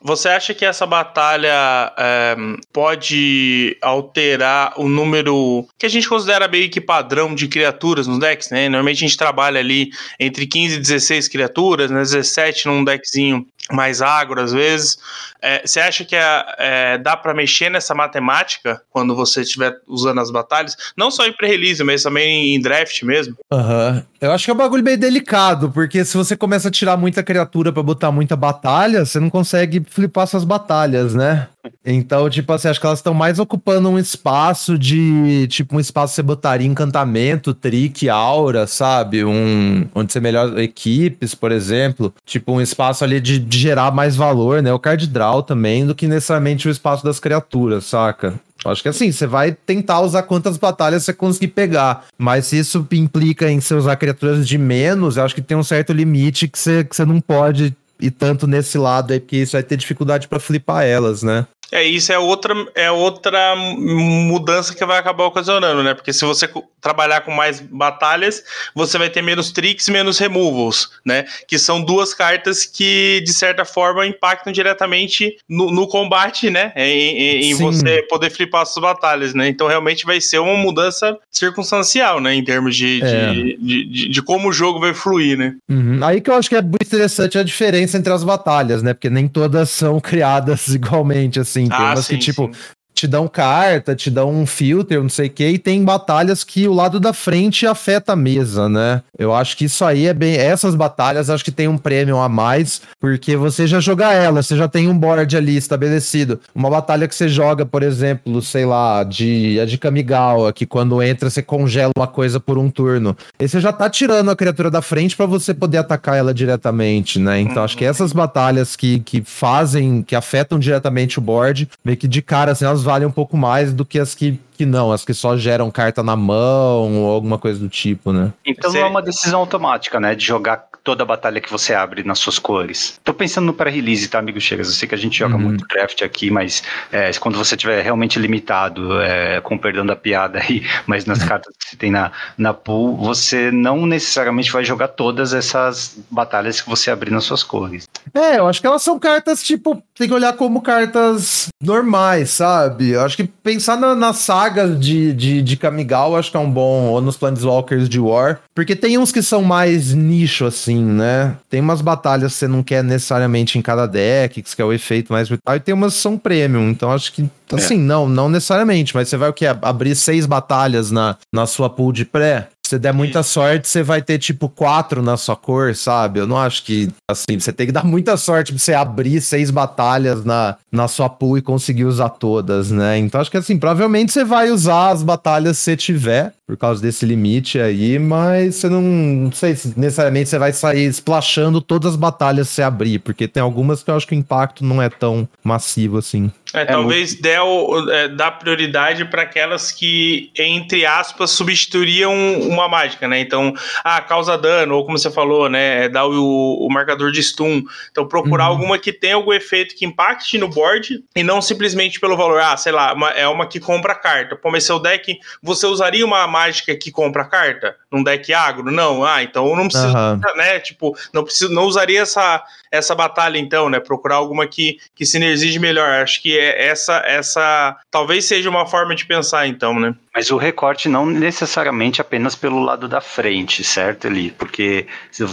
você 0.00 0.28
acha 0.28 0.54
que 0.54 0.64
essa 0.64 0.86
batalha 0.86 1.92
é, 1.96 2.36
pode 2.72 3.76
alterar 3.82 4.74
o 4.76 4.88
número 4.88 5.66
que 5.76 5.86
a 5.86 5.88
gente 5.88 6.08
considera 6.08 6.46
meio 6.46 6.70
que 6.70 6.80
padrão 6.80 7.34
de 7.34 7.48
criaturas 7.48 8.06
nos 8.06 8.20
decks, 8.20 8.50
né? 8.50 8.68
Normalmente 8.68 9.04
a 9.04 9.08
gente 9.08 9.16
trabalha 9.16 9.58
ali 9.58 9.90
entre 10.20 10.46
15 10.46 10.76
e 10.76 10.78
16 10.78 11.28
criaturas, 11.28 11.90
né? 11.90 12.00
17 12.00 12.66
num 12.68 12.84
deckzinho 12.84 13.44
mais 13.72 14.00
agro 14.00 14.40
às 14.40 14.52
vezes. 14.52 14.98
É, 15.40 15.66
você 15.66 15.80
acha 15.80 16.04
que 16.04 16.16
é, 16.16 16.44
é, 16.58 16.98
dá 16.98 17.16
para 17.16 17.34
mexer 17.34 17.70
nessa 17.70 17.94
matemática 17.94 18.80
quando 18.90 19.14
você 19.14 19.42
estiver 19.42 19.76
usando 19.86 20.20
as 20.20 20.30
batalhas? 20.30 20.76
Não 20.96 21.10
só 21.10 21.26
em 21.26 21.32
pré-release, 21.32 21.82
mas 21.84 22.02
também 22.02 22.54
em 22.54 22.60
draft 22.60 23.02
mesmo? 23.02 23.36
Aham. 23.52 23.94
Uhum. 23.96 24.02
Eu 24.20 24.32
acho 24.32 24.44
que 24.44 24.50
é 24.50 24.54
um 24.54 24.56
bagulho 24.56 24.82
meio 24.82 24.98
delicado, 24.98 25.70
porque 25.70 26.04
se 26.04 26.16
você 26.16 26.36
começa 26.36 26.66
a 26.66 26.72
tirar 26.72 26.96
muita 26.96 27.22
criatura 27.22 27.72
para 27.72 27.84
botar 27.84 28.10
muita 28.10 28.34
batalha, 28.34 29.06
você 29.06 29.20
não 29.20 29.30
consegue 29.30 29.80
flipar 29.88 30.26
suas 30.26 30.42
batalhas, 30.42 31.14
né? 31.14 31.46
Então, 31.84 32.28
tipo 32.28 32.52
assim, 32.52 32.66
acho 32.66 32.80
que 32.80 32.86
elas 32.86 32.98
estão 32.98 33.14
mais 33.14 33.38
ocupando 33.38 33.88
um 33.88 33.98
espaço 33.98 34.76
de. 34.76 35.46
Tipo, 35.48 35.76
um 35.76 35.80
espaço 35.80 36.12
que 36.12 36.16
você 36.16 36.22
botaria 36.22 36.66
encantamento, 36.66 37.54
trick, 37.54 38.08
aura, 38.08 38.66
sabe? 38.66 39.24
Um. 39.24 39.86
Onde 39.94 40.12
você 40.12 40.18
melhora 40.18 40.62
equipes, 40.62 41.34
por 41.34 41.52
exemplo. 41.52 42.12
Tipo, 42.24 42.52
um 42.52 42.60
espaço 42.60 43.04
ali 43.04 43.20
de, 43.20 43.38
de 43.38 43.58
gerar 43.58 43.92
mais 43.92 44.16
valor, 44.16 44.62
né? 44.62 44.72
O 44.72 44.78
card 44.78 45.06
draw 45.06 45.27
também, 45.42 45.86
do 45.86 45.94
que 45.94 46.06
necessariamente 46.06 46.68
o 46.68 46.70
espaço 46.70 47.04
das 47.04 47.20
criaturas, 47.20 47.84
saca? 47.84 48.34
Acho 48.64 48.82
que 48.82 48.88
assim, 48.88 49.12
você 49.12 49.26
vai 49.26 49.52
tentar 49.52 50.00
usar 50.00 50.22
quantas 50.24 50.56
batalhas 50.56 51.04
você 51.04 51.12
conseguir 51.12 51.48
pegar. 51.48 52.06
Mas 52.18 52.46
se 52.46 52.58
isso 52.58 52.86
implica 52.92 53.50
em 53.50 53.60
você 53.60 53.74
usar 53.74 53.96
criaturas 53.96 54.46
de 54.46 54.58
menos, 54.58 55.16
eu 55.16 55.24
acho 55.24 55.34
que 55.34 55.42
tem 55.42 55.56
um 55.56 55.62
certo 55.62 55.92
limite 55.92 56.48
que 56.48 56.58
você, 56.58 56.84
que 56.84 56.94
você 56.94 57.04
não 57.04 57.20
pode 57.20 57.76
ir 58.00 58.10
tanto 58.10 58.46
nesse 58.46 58.78
lado 58.78 59.12
aí, 59.12 59.20
porque 59.20 59.36
isso 59.36 59.52
vai 59.52 59.62
ter 59.62 59.76
dificuldade 59.76 60.28
para 60.28 60.40
flipar 60.40 60.84
elas, 60.84 61.22
né? 61.22 61.46
É, 61.70 61.84
isso 61.84 62.12
é 62.12 62.18
outra, 62.18 62.54
é 62.74 62.90
outra 62.90 63.54
mudança 63.56 64.74
que 64.74 64.84
vai 64.84 64.98
acabar 64.98 65.24
ocasionando, 65.24 65.82
né? 65.82 65.94
Porque 65.94 66.12
se 66.12 66.24
você 66.24 66.48
trabalhar 66.80 67.20
com 67.22 67.32
mais 67.32 67.60
batalhas, 67.60 68.42
você 68.74 68.96
vai 68.96 69.10
ter 69.10 69.20
menos 69.20 69.50
tricks 69.50 69.86
e 69.88 69.92
menos 69.92 70.18
removals, 70.18 70.90
né? 71.04 71.24
Que 71.46 71.58
são 71.58 71.82
duas 71.82 72.14
cartas 72.14 72.64
que, 72.64 73.20
de 73.20 73.32
certa 73.32 73.64
forma, 73.64 74.06
impactam 74.06 74.52
diretamente 74.52 75.36
no, 75.48 75.70
no 75.70 75.86
combate, 75.86 76.48
né? 76.48 76.72
Em, 76.74 77.50
em 77.50 77.54
você 77.54 78.02
poder 78.08 78.30
flipar 78.30 78.64
suas 78.64 78.82
batalhas, 78.82 79.34
né? 79.34 79.48
Então, 79.48 79.66
realmente 79.66 80.06
vai 80.06 80.20
ser 80.20 80.38
uma 80.38 80.56
mudança 80.56 81.18
circunstancial, 81.30 82.20
né? 82.20 82.34
Em 82.34 82.44
termos 82.44 82.76
de, 82.76 83.02
é. 83.02 83.32
de, 83.32 83.56
de, 83.58 83.84
de, 83.84 84.08
de, 84.08 84.22
como 84.22 84.48
o 84.48 84.52
jogo 84.52 84.80
vai 84.80 84.94
fluir, 84.94 85.36
né? 85.36 85.54
Uhum. 85.68 85.98
Aí 86.02 86.20
que 86.20 86.30
eu 86.30 86.34
acho 86.34 86.48
que 86.48 86.56
é 86.56 86.62
muito 86.62 86.84
interessante 86.86 87.36
a 87.36 87.42
diferença 87.42 87.98
entre 87.98 88.12
as 88.12 88.24
batalhas, 88.24 88.82
né? 88.82 88.94
Porque 88.94 89.10
nem 89.10 89.28
todas 89.28 89.68
são 89.70 90.00
criadas 90.00 90.68
igualmente, 90.68 91.38
assim 91.40 91.57
assim. 91.66 91.68
Tem 91.68 91.78
ah, 91.78 91.94
umas 91.94 92.06
sim, 92.06 92.14
que, 92.14 92.24
tipo, 92.24 92.50
sim 92.52 92.77
te 92.98 93.06
dão 93.06 93.28
carta, 93.28 93.94
te 93.94 94.10
dão 94.10 94.30
um 94.30 94.44
filter, 94.44 95.00
não 95.00 95.08
sei 95.08 95.28
o 95.28 95.30
que, 95.30 95.46
e 95.46 95.58
tem 95.58 95.84
batalhas 95.84 96.42
que 96.42 96.66
o 96.66 96.74
lado 96.74 96.98
da 96.98 97.12
frente 97.12 97.64
afeta 97.64 98.14
a 98.14 98.16
mesa, 98.16 98.68
né? 98.68 99.02
Eu 99.16 99.32
acho 99.32 99.56
que 99.56 99.66
isso 99.66 99.84
aí 99.84 100.06
é 100.06 100.14
bem. 100.14 100.34
Essas 100.34 100.74
batalhas 100.74 101.30
acho 101.30 101.44
que 101.44 101.52
tem 101.52 101.68
um 101.68 101.78
prêmio 101.78 102.18
a 102.18 102.28
mais, 102.28 102.82
porque 103.00 103.36
você 103.36 103.66
já 103.68 103.78
joga 103.78 104.12
ela, 104.12 104.42
você 104.42 104.56
já 104.56 104.66
tem 104.66 104.88
um 104.88 104.98
board 104.98 105.36
ali 105.36 105.56
estabelecido. 105.56 106.40
Uma 106.52 106.68
batalha 106.68 107.06
que 107.06 107.14
você 107.14 107.28
joga, 107.28 107.64
por 107.64 107.84
exemplo, 107.84 108.42
sei 108.42 108.66
lá, 108.66 109.04
de 109.04 109.60
a 109.60 109.64
de 109.64 109.78
Kamigawa, 109.78 110.52
que 110.52 110.66
quando 110.66 111.00
entra 111.00 111.30
você 111.30 111.42
congela 111.42 111.92
uma 111.96 112.06
coisa 112.06 112.40
por 112.40 112.58
um 112.58 112.68
turno. 112.68 113.16
E 113.38 113.46
você 113.46 113.60
já 113.60 113.72
tá 113.72 113.88
tirando 113.88 114.30
a 114.30 114.36
criatura 114.36 114.70
da 114.70 114.82
frente 114.82 115.16
para 115.16 115.26
você 115.26 115.54
poder 115.54 115.78
atacar 115.78 116.16
ela 116.16 116.34
diretamente, 116.34 117.20
né? 117.20 117.40
Então 117.40 117.58
uhum. 117.58 117.64
acho 117.64 117.76
que 117.76 117.84
essas 117.84 118.12
batalhas 118.12 118.74
que, 118.74 118.98
que 119.00 119.22
fazem, 119.24 120.02
que 120.02 120.16
afetam 120.16 120.58
diretamente 120.58 121.18
o 121.18 121.22
board, 121.22 121.68
meio 121.84 121.96
que 121.96 122.08
de 122.08 122.20
cara, 122.20 122.52
assim, 122.52 122.64
elas 122.64 122.82
valem 122.88 123.06
um 123.06 123.10
pouco 123.10 123.36
mais 123.36 123.74
do 123.74 123.84
que 123.84 123.98
as 123.98 124.14
que 124.14 124.40
que 124.58 124.66
não, 124.66 124.90
as 124.90 125.04
que 125.04 125.14
só 125.14 125.36
geram 125.36 125.70
carta 125.70 126.02
na 126.02 126.16
mão 126.16 127.04
ou 127.04 127.10
alguma 127.12 127.38
coisa 127.38 127.60
do 127.60 127.68
tipo, 127.68 128.12
né? 128.12 128.32
Então 128.44 128.72
não 128.72 128.80
é 128.80 128.84
uma 128.84 129.00
decisão 129.00 129.38
automática, 129.38 130.00
né? 130.00 130.16
De 130.16 130.24
jogar 130.24 130.68
toda 130.82 131.02
a 131.02 131.06
batalha 131.06 131.40
que 131.40 131.50
você 131.50 131.74
abre 131.74 132.02
nas 132.02 132.18
suas 132.18 132.38
cores. 132.38 132.98
Tô 133.04 133.14
pensando 133.14 133.44
no 133.44 133.52
pré-release, 133.52 134.08
tá, 134.08 134.18
amigo 134.18 134.40
Chegas? 134.40 134.68
Eu 134.68 134.72
sei 134.72 134.88
que 134.88 134.94
a 134.94 134.98
gente 134.98 135.18
joga 135.18 135.34
uhum. 135.36 135.42
muito 135.42 135.64
draft 135.68 136.02
aqui, 136.02 136.30
mas 136.30 136.62
é, 136.90 137.10
quando 137.20 137.38
você 137.38 137.56
tiver 137.56 137.82
realmente 137.82 138.18
limitado, 138.18 139.00
é, 139.00 139.40
com 139.42 139.56
perdão 139.56 139.86
da 139.86 139.94
piada 139.94 140.40
aí, 140.40 140.66
mas 140.86 141.04
nas 141.04 141.22
cartas 141.22 141.54
que 141.56 141.68
você 141.68 141.76
tem 141.76 141.90
na, 141.90 142.10
na 142.36 142.52
pool, 142.54 142.96
você 142.96 143.50
não 143.52 143.86
necessariamente 143.86 144.50
vai 144.50 144.64
jogar 144.64 144.88
todas 144.88 145.34
essas 145.34 145.98
batalhas 146.10 146.60
que 146.60 146.68
você 146.68 146.90
abrir 146.90 147.10
nas 147.10 147.24
suas 147.24 147.44
cores. 147.44 147.86
É, 148.14 148.38
eu 148.38 148.48
acho 148.48 148.60
que 148.60 148.66
elas 148.66 148.82
são 148.82 148.98
cartas, 148.98 149.42
tipo, 149.42 149.82
tem 149.94 150.08
que 150.08 150.14
olhar 150.14 150.32
como 150.32 150.62
cartas 150.62 151.48
normais, 151.62 152.30
sabe? 152.30 152.90
Eu 152.90 153.02
acho 153.02 153.16
que 153.16 153.24
pensar 153.24 153.76
na, 153.76 153.94
na 153.94 154.14
saga 154.14 154.47
Gragas 154.48 154.80
de, 154.80 155.12
de, 155.12 155.42
de 155.42 155.56
Kamigawa 155.58 156.18
acho 156.18 156.30
que 156.30 156.36
é 156.36 156.40
um 156.40 156.50
bom, 156.50 156.86
ou 156.86 157.02
nos 157.02 157.18
Planeswalkers 157.18 157.86
de 157.86 158.00
War, 158.00 158.40
porque 158.54 158.74
tem 158.74 158.96
uns 158.96 159.12
que 159.12 159.20
são 159.22 159.42
mais 159.42 159.92
nicho, 159.92 160.46
assim, 160.46 160.82
né? 160.82 161.36
Tem 161.50 161.60
umas 161.60 161.82
batalhas 161.82 162.32
que 162.32 162.38
você 162.38 162.48
não 162.48 162.62
quer 162.62 162.82
necessariamente 162.82 163.58
em 163.58 163.62
cada 163.62 163.84
deck, 163.84 164.40
que 164.40 164.48
você 164.48 164.56
quer 164.56 164.64
o 164.64 164.72
efeito 164.72 165.12
mais 165.12 165.28
vital, 165.28 165.54
e 165.54 165.60
tem 165.60 165.74
umas 165.74 165.94
que 165.94 166.00
são 166.00 166.16
premium, 166.16 166.70
então 166.70 166.90
acho 166.90 167.12
que, 167.12 167.28
assim, 167.52 167.74
é. 167.74 167.78
não, 167.78 168.08
não 168.08 168.30
necessariamente, 168.30 168.94
mas 168.94 169.08
você 169.08 169.18
vai 169.18 169.28
o 169.28 169.34
que? 169.34 169.44
Abrir 169.46 169.94
seis 169.94 170.24
batalhas 170.24 170.90
na, 170.90 171.16
na 171.30 171.46
sua 171.46 171.68
pool 171.68 171.92
de 171.92 172.06
pré? 172.06 172.48
Se 172.68 172.78
der 172.78 172.92
muita 172.92 173.22
sorte, 173.22 173.66
você 173.66 173.82
vai 173.82 174.02
ter 174.02 174.18
tipo 174.18 174.46
quatro 174.46 175.00
na 175.00 175.16
sua 175.16 175.34
cor, 175.34 175.74
sabe? 175.74 176.20
Eu 176.20 176.26
não 176.26 176.36
acho 176.36 176.62
que 176.62 176.90
assim, 177.10 177.40
você 177.40 177.50
tem 177.50 177.64
que 177.64 177.72
dar 177.72 177.82
muita 177.82 178.14
sorte 178.18 178.52
pra 178.52 178.58
você 178.58 178.74
abrir 178.74 179.22
seis 179.22 179.50
batalhas 179.50 180.22
na, 180.22 180.54
na 180.70 180.86
sua 180.86 181.08
pool 181.08 181.38
e 181.38 181.40
conseguir 181.40 181.86
usar 181.86 182.10
todas, 182.10 182.70
né? 182.70 182.98
Então 182.98 183.22
acho 183.22 183.30
que 183.30 183.38
assim, 183.38 183.58
provavelmente 183.58 184.12
você 184.12 184.22
vai 184.22 184.50
usar 184.50 184.90
as 184.90 185.02
batalhas 185.02 185.56
se 185.56 185.74
tiver, 185.78 186.34
por 186.46 186.58
causa 186.58 186.82
desse 186.82 187.06
limite 187.06 187.58
aí, 187.58 187.98
mas 187.98 188.56
você 188.56 188.68
não, 188.68 188.82
não 188.82 189.32
sei 189.32 189.56
se 189.56 189.72
necessariamente 189.74 190.28
você 190.28 190.38
vai 190.38 190.52
sair 190.52 190.88
splashando 190.88 191.62
todas 191.62 191.92
as 191.92 191.96
batalhas 191.96 192.50
se 192.50 192.60
abrir, 192.60 192.98
porque 192.98 193.26
tem 193.26 193.42
algumas 193.42 193.82
que 193.82 193.90
eu 193.90 193.96
acho 193.96 194.06
que 194.06 194.14
o 194.14 194.18
impacto 194.18 194.62
não 194.62 194.82
é 194.82 194.90
tão 194.90 195.26
massivo 195.42 195.96
assim. 195.96 196.30
É, 196.54 196.62
é 196.62 196.64
talvez 196.64 197.10
muito... 197.10 197.22
dê 197.22 197.38
o, 197.38 197.90
é, 197.90 198.08
dá 198.08 198.30
prioridade 198.30 199.04
para 199.04 199.22
aquelas 199.22 199.70
que, 199.70 200.30
entre 200.36 200.86
aspas, 200.86 201.30
substituiriam 201.30 202.12
uma 202.40 202.68
mágica, 202.68 203.06
né? 203.06 203.20
Então, 203.20 203.52
ah, 203.84 204.00
causa 204.00 204.36
dano, 204.38 204.76
ou 204.76 204.84
como 204.84 204.98
você 204.98 205.10
falou, 205.10 205.48
né? 205.48 205.84
É 205.84 205.88
dar 205.88 206.06
o, 206.06 206.66
o 206.66 206.68
marcador 206.70 207.12
de 207.12 207.22
stun. 207.22 207.62
Então, 207.90 208.06
procurar 208.06 208.46
uhum. 208.46 208.52
alguma 208.52 208.78
que 208.78 208.92
tenha 208.92 209.16
algum 209.16 209.32
efeito 209.32 209.74
que 209.74 209.84
impacte 209.84 210.38
no 210.38 210.48
board 210.48 211.04
e 211.14 211.22
não 211.22 211.42
simplesmente 211.42 212.00
pelo 212.00 212.16
valor. 212.16 212.40
Ah, 212.40 212.56
sei 212.56 212.72
lá, 212.72 212.94
uma, 212.94 213.10
é 213.10 213.28
uma 213.28 213.46
que 213.46 213.60
compra 213.60 213.94
carta. 213.94 214.34
Pô, 214.34 214.50
mas 214.50 214.64
seu 214.64 214.78
deck, 214.78 215.18
você 215.42 215.66
usaria 215.66 216.04
uma 216.04 216.26
mágica 216.26 216.74
que 216.74 216.90
compra 216.90 217.24
carta? 217.24 217.76
Num 217.90 218.02
deck 218.02 218.32
agro? 218.32 218.70
Não. 218.70 219.04
Ah, 219.04 219.22
então 219.22 219.54
não 219.54 219.68
precisa, 219.68 220.12
uhum. 220.14 220.36
né? 220.36 220.58
Tipo, 220.60 220.96
não, 221.12 221.24
preciso, 221.24 221.52
não 221.52 221.64
usaria 221.64 222.00
essa, 222.02 222.42
essa 222.70 222.94
batalha, 222.94 223.38
então, 223.38 223.68
né? 223.68 223.80
Procurar 223.80 224.16
alguma 224.16 224.46
que, 224.46 224.78
que 224.94 225.06
sinergie 225.06 225.58
melhor. 225.58 226.02
Acho 226.02 226.22
que 226.22 226.38
é 226.38 226.68
essa, 226.68 227.02
essa 227.06 227.76
talvez 227.90 228.24
seja 228.24 228.48
uma 228.48 228.66
forma 228.66 228.94
de 228.94 229.06
pensar, 229.06 229.46
então, 229.46 229.78
né? 229.78 229.94
Mas 230.18 230.32
o 230.32 230.36
recorte 230.36 230.88
não 230.88 231.06
necessariamente 231.06 232.00
apenas 232.00 232.34
pelo 232.34 232.58
lado 232.58 232.88
da 232.88 233.00
frente, 233.00 233.62
certo, 233.62 234.08
Eli? 234.08 234.32
Porque 234.32 234.88
se, 235.12 235.24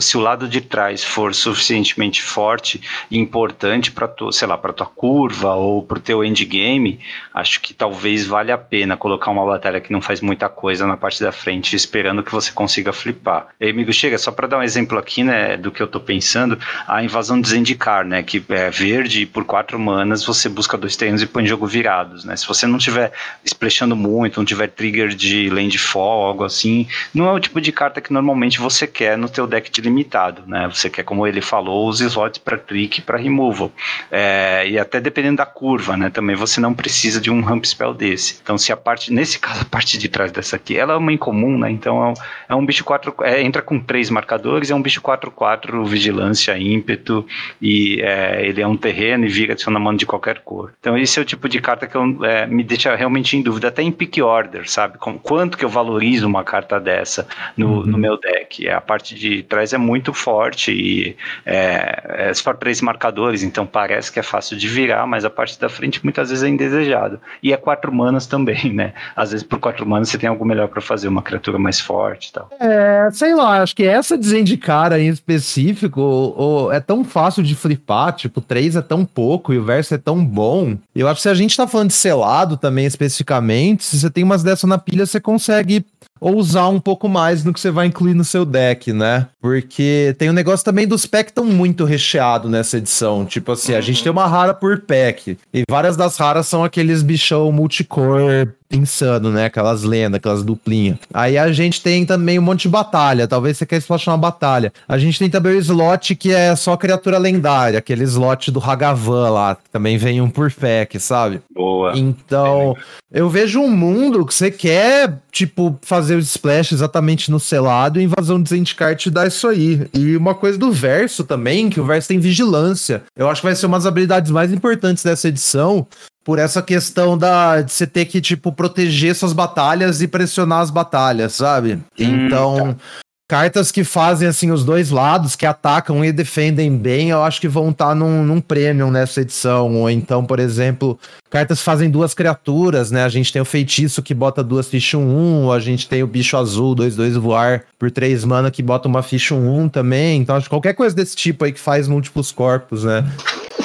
se 0.00 0.16
o 0.16 0.20
lado 0.20 0.48
de 0.48 0.62
trás 0.62 1.04
for 1.04 1.34
suficientemente 1.34 2.22
forte 2.22 2.80
e 3.10 3.18
importante 3.18 3.92
para 3.92 4.10
sei 4.30 4.48
lá, 4.48 4.56
para 4.56 4.72
tua 4.72 4.86
curva 4.86 5.52
ou 5.54 5.82
para 5.82 5.98
o 5.98 6.00
teu 6.00 6.24
endgame, 6.24 6.98
acho 7.34 7.60
que 7.60 7.74
talvez 7.74 8.26
valha 8.26 8.54
a 8.54 8.58
pena 8.58 8.96
colocar 8.96 9.30
uma 9.30 9.44
batalha 9.44 9.82
que 9.82 9.92
não 9.92 10.00
faz 10.00 10.22
muita 10.22 10.48
coisa 10.48 10.86
na 10.86 10.96
parte 10.96 11.22
da 11.22 11.30
frente, 11.30 11.76
esperando 11.76 12.22
que 12.22 12.32
você 12.32 12.50
consiga 12.50 12.90
flipar. 12.90 13.48
E, 13.60 13.68
amigo, 13.68 13.92
chega 13.92 14.16
só 14.16 14.32
para 14.32 14.48
dar 14.48 14.56
um 14.56 14.62
exemplo 14.62 14.96
aqui, 14.98 15.22
né, 15.22 15.58
do 15.58 15.70
que 15.70 15.82
eu 15.82 15.86
tô 15.86 16.00
pensando, 16.00 16.58
a 16.88 17.04
invasão 17.04 17.38
de 17.38 17.50
Zendikar, 17.50 18.06
né, 18.06 18.22
que 18.22 18.42
é 18.48 18.70
verde 18.70 19.26
por 19.26 19.44
quatro 19.44 19.78
manas, 19.78 20.24
você 20.24 20.48
busca 20.48 20.78
dois 20.78 20.96
terrenos 20.96 21.20
e 21.20 21.26
põe 21.26 21.44
jogo 21.44 21.66
virados, 21.66 22.24
né? 22.24 22.34
Se 22.34 22.48
você 22.48 22.66
não 22.66 22.78
tiver 22.78 23.12
splashando 23.44 23.94
muito, 23.94 24.21
não 24.36 24.44
tiver 24.44 24.68
trigger 24.68 25.08
de 25.08 25.48
landfall, 25.48 26.26
algo 26.26 26.44
assim, 26.44 26.86
não 27.14 27.28
é 27.28 27.32
o 27.32 27.40
tipo 27.40 27.60
de 27.60 27.72
carta 27.72 28.00
que 28.00 28.12
normalmente 28.12 28.58
você 28.58 28.86
quer 28.86 29.16
no 29.16 29.28
teu 29.28 29.46
deck 29.46 29.70
de 29.70 29.80
limitado, 29.80 30.42
né? 30.46 30.68
Você 30.72 30.90
quer, 30.90 31.02
como 31.02 31.26
ele 31.26 31.40
falou, 31.40 31.88
os 31.88 32.00
slots 32.00 32.38
para 32.38 32.58
trick 32.58 32.98
e 32.98 33.02
para 33.02 33.18
removal. 33.18 33.72
É, 34.10 34.68
e 34.68 34.78
até 34.78 35.00
dependendo 35.00 35.38
da 35.38 35.46
curva, 35.46 35.96
né? 35.96 36.10
Também 36.10 36.36
você 36.36 36.60
não 36.60 36.74
precisa 36.74 37.20
de 37.20 37.30
um 37.30 37.40
ramp 37.40 37.64
spell 37.64 37.94
desse. 37.94 38.38
Então, 38.42 38.58
se 38.58 38.72
a 38.72 38.76
parte, 38.76 39.12
nesse 39.12 39.38
caso, 39.40 39.62
a 39.62 39.64
parte 39.64 39.96
de 39.98 40.08
trás 40.08 40.32
dessa 40.32 40.56
aqui, 40.56 40.76
ela 40.76 40.94
é 40.94 40.96
uma 40.96 41.12
incomum, 41.12 41.58
né? 41.58 41.70
Então 41.70 42.14
é 42.48 42.54
um, 42.54 42.62
é 42.62 42.66
bicho 42.66 42.84
4, 42.84 43.14
é, 43.22 43.42
entra 43.42 43.62
com 43.62 43.78
três 43.78 44.10
marcadores, 44.10 44.70
é 44.70 44.74
um 44.74 44.82
bicho 44.82 45.00
4-4, 45.00 45.84
vigilância, 45.86 46.56
ímpeto, 46.58 47.26
e 47.60 48.00
é, 48.00 48.46
ele 48.46 48.60
é 48.60 48.66
um 48.66 48.76
terreno 48.76 49.24
e 49.24 49.28
vira 49.28 49.52
adiciona 49.52 49.78
mano 49.78 49.98
de 49.98 50.06
qualquer 50.06 50.40
cor. 50.40 50.72
Então, 50.80 50.96
esse 50.98 51.18
é 51.18 51.22
o 51.22 51.24
tipo 51.24 51.48
de 51.48 51.60
carta 51.60 51.86
que 51.86 51.94
eu, 51.94 52.24
é, 52.24 52.46
me 52.46 52.64
deixa 52.64 52.94
realmente 52.94 53.36
em 53.36 53.42
dúvida, 53.42 53.68
até 53.68 53.82
em 53.82 53.92
pick 54.02 54.18
order, 54.22 54.68
sabe? 54.68 54.98
Com 54.98 55.16
quanto 55.18 55.56
que 55.56 55.64
eu 55.64 55.68
valorizo 55.68 56.26
uma 56.26 56.42
carta 56.42 56.80
dessa 56.80 57.26
no, 57.56 57.78
uhum. 57.78 57.86
no 57.86 57.98
meu 57.98 58.18
deck. 58.18 58.68
A 58.68 58.80
parte 58.80 59.14
de 59.14 59.42
trás 59.44 59.72
é 59.72 59.78
muito 59.78 60.12
forte 60.12 60.72
e 60.72 61.16
é, 61.46 62.28
é 62.30 62.34
só 62.34 62.52
três 62.52 62.80
marcadores, 62.80 63.42
então 63.42 63.64
parece 63.64 64.10
que 64.10 64.18
é 64.18 64.22
fácil 64.22 64.56
de 64.56 64.66
virar, 64.68 65.06
mas 65.06 65.24
a 65.24 65.30
parte 65.30 65.58
da 65.60 65.68
frente 65.68 66.00
muitas 66.02 66.30
vezes 66.30 66.42
é 66.42 66.48
indesejado. 66.48 67.20
E 67.42 67.52
é 67.52 67.56
quatro 67.56 67.92
manas 67.92 68.26
também, 68.26 68.72
né? 68.72 68.92
Às 69.14 69.30
vezes 69.30 69.46
por 69.46 69.60
quatro 69.60 69.86
manas 69.86 70.08
você 70.08 70.18
tem 70.18 70.28
algo 70.28 70.44
melhor 70.44 70.68
para 70.68 70.80
fazer, 70.80 71.08
uma 71.08 71.22
criatura 71.22 71.58
mais 71.58 71.78
forte 71.78 72.28
e 72.28 72.32
tal. 72.32 72.50
É, 72.58 73.08
sei 73.12 73.34
lá, 73.34 73.62
acho 73.62 73.76
que 73.76 73.84
essa 73.84 74.18
desendicar 74.18 74.92
em 74.92 75.08
específico 75.08 76.00
ou, 76.00 76.38
ou 76.38 76.72
é 76.72 76.80
tão 76.80 77.04
fácil 77.04 77.42
de 77.42 77.54
flipar, 77.54 78.12
tipo, 78.14 78.40
três 78.40 78.74
é 78.74 78.82
tão 78.82 79.04
pouco 79.04 79.52
e 79.52 79.58
o 79.58 79.64
verso 79.64 79.94
é 79.94 79.98
tão 79.98 80.24
bom. 80.24 80.76
Eu 80.94 81.06
acho 81.06 81.16
que 81.16 81.22
se 81.22 81.28
a 81.28 81.34
gente 81.34 81.56
tá 81.56 81.66
falando 81.66 81.88
de 81.88 81.94
selado 81.94 82.56
também 82.56 82.86
especificamente, 82.86 83.91
se 83.96 84.00
você 84.00 84.10
tem 84.10 84.24
umas 84.24 84.42
dessas 84.42 84.68
na 84.68 84.78
pilha, 84.78 85.06
você 85.06 85.20
consegue 85.20 85.84
ousar 86.22 86.68
um 86.68 86.78
pouco 86.78 87.08
mais 87.08 87.42
no 87.42 87.52
que 87.52 87.58
você 87.58 87.70
vai 87.70 87.86
incluir 87.86 88.14
no 88.14 88.24
seu 88.24 88.44
deck, 88.44 88.92
né? 88.92 89.26
Porque 89.40 90.14
tem 90.16 90.28
o 90.28 90.30
um 90.30 90.34
negócio 90.34 90.64
também 90.64 90.86
dos 90.86 91.04
packs 91.04 91.32
tão 91.34 91.44
muito 91.44 91.84
recheado 91.84 92.48
nessa 92.48 92.78
edição. 92.78 93.24
Tipo 93.26 93.52
assim, 93.52 93.72
uhum. 93.72 93.78
a 93.78 93.80
gente 93.80 93.98
uhum. 93.98 94.02
tem 94.04 94.12
uma 94.12 94.28
rara 94.28 94.54
por 94.54 94.78
pack. 94.82 95.36
E 95.52 95.64
várias 95.68 95.96
das 95.96 96.16
raras 96.16 96.46
são 96.46 96.62
aqueles 96.62 97.02
bichão 97.02 97.50
multicore 97.50 98.48
insano, 98.70 99.30
né? 99.30 99.46
Aquelas 99.46 99.82
lendas, 99.82 100.16
aquelas 100.16 100.42
duplinhas. 100.42 100.96
Aí 101.12 101.36
a 101.36 101.52
gente 101.52 101.82
tem 101.82 102.06
também 102.06 102.38
um 102.38 102.42
monte 102.42 102.62
de 102.62 102.68
batalha. 102.68 103.28
Talvez 103.28 103.58
você 103.58 103.66
queira 103.66 103.82
splashar 103.82 104.14
uma 104.14 104.20
batalha. 104.20 104.72
A 104.88 104.98
gente 104.98 105.18
tem 105.18 105.28
também 105.28 105.54
o 105.54 105.58
slot 105.58 106.14
que 106.14 106.32
é 106.32 106.54
só 106.56 106.76
criatura 106.76 107.18
lendária, 107.18 107.78
aquele 107.78 108.04
slot 108.04 108.50
do 108.50 108.60
Hagavan 108.60 109.30
lá, 109.30 109.54
que 109.56 109.68
também 109.70 109.98
vem 109.98 110.20
um 110.20 110.30
por 110.30 110.50
pack, 110.52 110.98
sabe? 110.98 111.40
Boa. 111.52 111.92
Então, 111.96 112.76
eu 113.10 113.28
vejo 113.28 113.60
um 113.60 113.70
mundo 113.70 114.24
que 114.24 114.32
você 114.32 114.50
quer, 114.50 115.18
tipo, 115.30 115.78
fazer 115.82 116.11
o 116.14 116.20
splash 116.20 116.72
exatamente 116.72 117.30
no 117.30 117.40
selado 117.40 118.00
e 118.00 118.04
invasão 118.04 118.42
de 118.42 118.48
Zendikar 118.48 118.96
te 118.96 119.10
dá 119.10 119.26
isso 119.26 119.46
aí. 119.48 119.86
E 119.92 120.16
uma 120.16 120.34
coisa 120.34 120.58
do 120.58 120.70
verso 120.70 121.24
também, 121.24 121.70
que 121.70 121.80
o 121.80 121.84
verso 121.84 122.08
tem 122.08 122.18
vigilância. 122.18 123.02
Eu 123.16 123.28
acho 123.28 123.40
que 123.40 123.46
vai 123.46 123.56
ser 123.56 123.66
uma 123.66 123.78
das 123.78 123.86
habilidades 123.86 124.30
mais 124.30 124.52
importantes 124.52 125.02
dessa 125.02 125.28
edição, 125.28 125.86
por 126.24 126.38
essa 126.38 126.62
questão 126.62 127.18
da 127.18 127.62
de 127.62 127.72
você 127.72 127.86
ter 127.86 128.04
que 128.04 128.20
tipo 128.20 128.52
proteger 128.52 129.14
suas 129.14 129.32
batalhas 129.32 130.00
e 130.00 130.08
pressionar 130.08 130.60
as 130.60 130.70
batalhas, 130.70 131.34
sabe? 131.34 131.74
Hum, 131.74 131.80
então, 131.98 132.74
tá. 132.74 133.01
Cartas 133.32 133.72
que 133.72 133.82
fazem 133.82 134.28
assim 134.28 134.50
os 134.50 134.62
dois 134.62 134.90
lados, 134.90 135.34
que 135.34 135.46
atacam 135.46 136.04
e 136.04 136.12
defendem 136.12 136.76
bem, 136.76 137.08
eu 137.08 137.22
acho 137.22 137.40
que 137.40 137.48
vão 137.48 137.70
estar 137.70 137.86
tá 137.86 137.94
num, 137.94 138.22
num 138.22 138.42
nessa 138.90 139.22
edição. 139.22 139.74
Ou 139.74 139.88
então, 139.88 140.22
por 140.22 140.38
exemplo, 140.38 140.98
cartas 141.30 141.60
que 141.60 141.64
fazem 141.64 141.88
duas 141.88 142.12
criaturas, 142.12 142.90
né? 142.90 143.02
A 143.04 143.08
gente 143.08 143.32
tem 143.32 143.40
o 143.40 143.46
feitiço 143.46 144.02
que 144.02 144.12
bota 144.12 144.44
duas 144.44 144.68
fichas 144.68 145.00
1, 145.00 145.02
um, 145.02 145.50
a 145.50 145.58
gente 145.60 145.88
tem 145.88 146.02
o 146.02 146.06
bicho 146.06 146.36
azul 146.36 146.76
2-2 146.76 147.18
voar 147.18 147.64
por 147.78 147.90
3 147.90 148.22
mana 148.26 148.50
que 148.50 148.62
bota 148.62 148.86
uma 148.86 149.02
ficha 149.02 149.34
1 149.34 149.60
um 149.60 149.66
também. 149.66 150.20
Então, 150.20 150.36
acho 150.36 150.44
que 150.44 150.50
qualquer 150.50 150.74
coisa 150.74 150.94
desse 150.94 151.16
tipo 151.16 151.46
aí 151.46 151.52
que 151.52 151.60
faz 151.60 151.88
múltiplos 151.88 152.30
corpos, 152.30 152.84
né? 152.84 153.02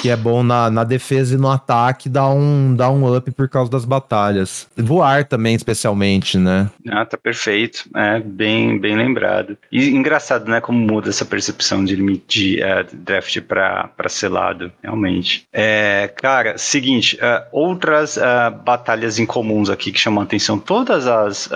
Que 0.02 0.10
é 0.10 0.16
bom 0.16 0.44
na, 0.44 0.70
na 0.70 0.84
defesa 0.84 1.36
e 1.36 1.38
no 1.38 1.50
ataque, 1.50 2.08
dá 2.08 2.28
um, 2.30 2.76
dá 2.76 2.90
um 2.90 3.16
up 3.16 3.30
por 3.32 3.50
causa 3.50 3.70
das 3.72 3.86
batalhas. 3.86 4.68
Voar 4.78 5.26
também, 5.26 5.56
especialmente, 5.56 6.38
né? 6.38 6.70
Ah, 6.90 7.06
tá 7.06 7.18
perfeito. 7.18 7.90
É, 7.96 8.20
bem, 8.20 8.80
bem 8.80 8.96
lembrado. 8.96 9.58
E 9.72 9.90
engraçado, 9.90 10.50
né, 10.50 10.62
como 10.62 10.80
muda 10.80 11.10
essa 11.10 11.26
percepção 11.26 11.84
de 11.84 11.96
limite 11.96 12.26
de 12.28 12.62
uh, 12.62 12.96
draft 12.96 13.40
para 13.42 14.10
selado, 14.10 14.72
realmente. 14.84 15.48
É, 15.52 16.12
cara, 16.16 16.58
seguinte, 16.58 17.18
uh, 17.18 17.44
outras 17.52 18.18
uh, 18.18 18.52
batalhas 18.64 19.18
incomuns 19.20 19.70
aqui 19.70 19.92
que 19.92 20.00
chamam 20.00 20.22
a 20.22 20.24
atenção, 20.24 20.60
todas 20.60 21.08
as 21.08 21.50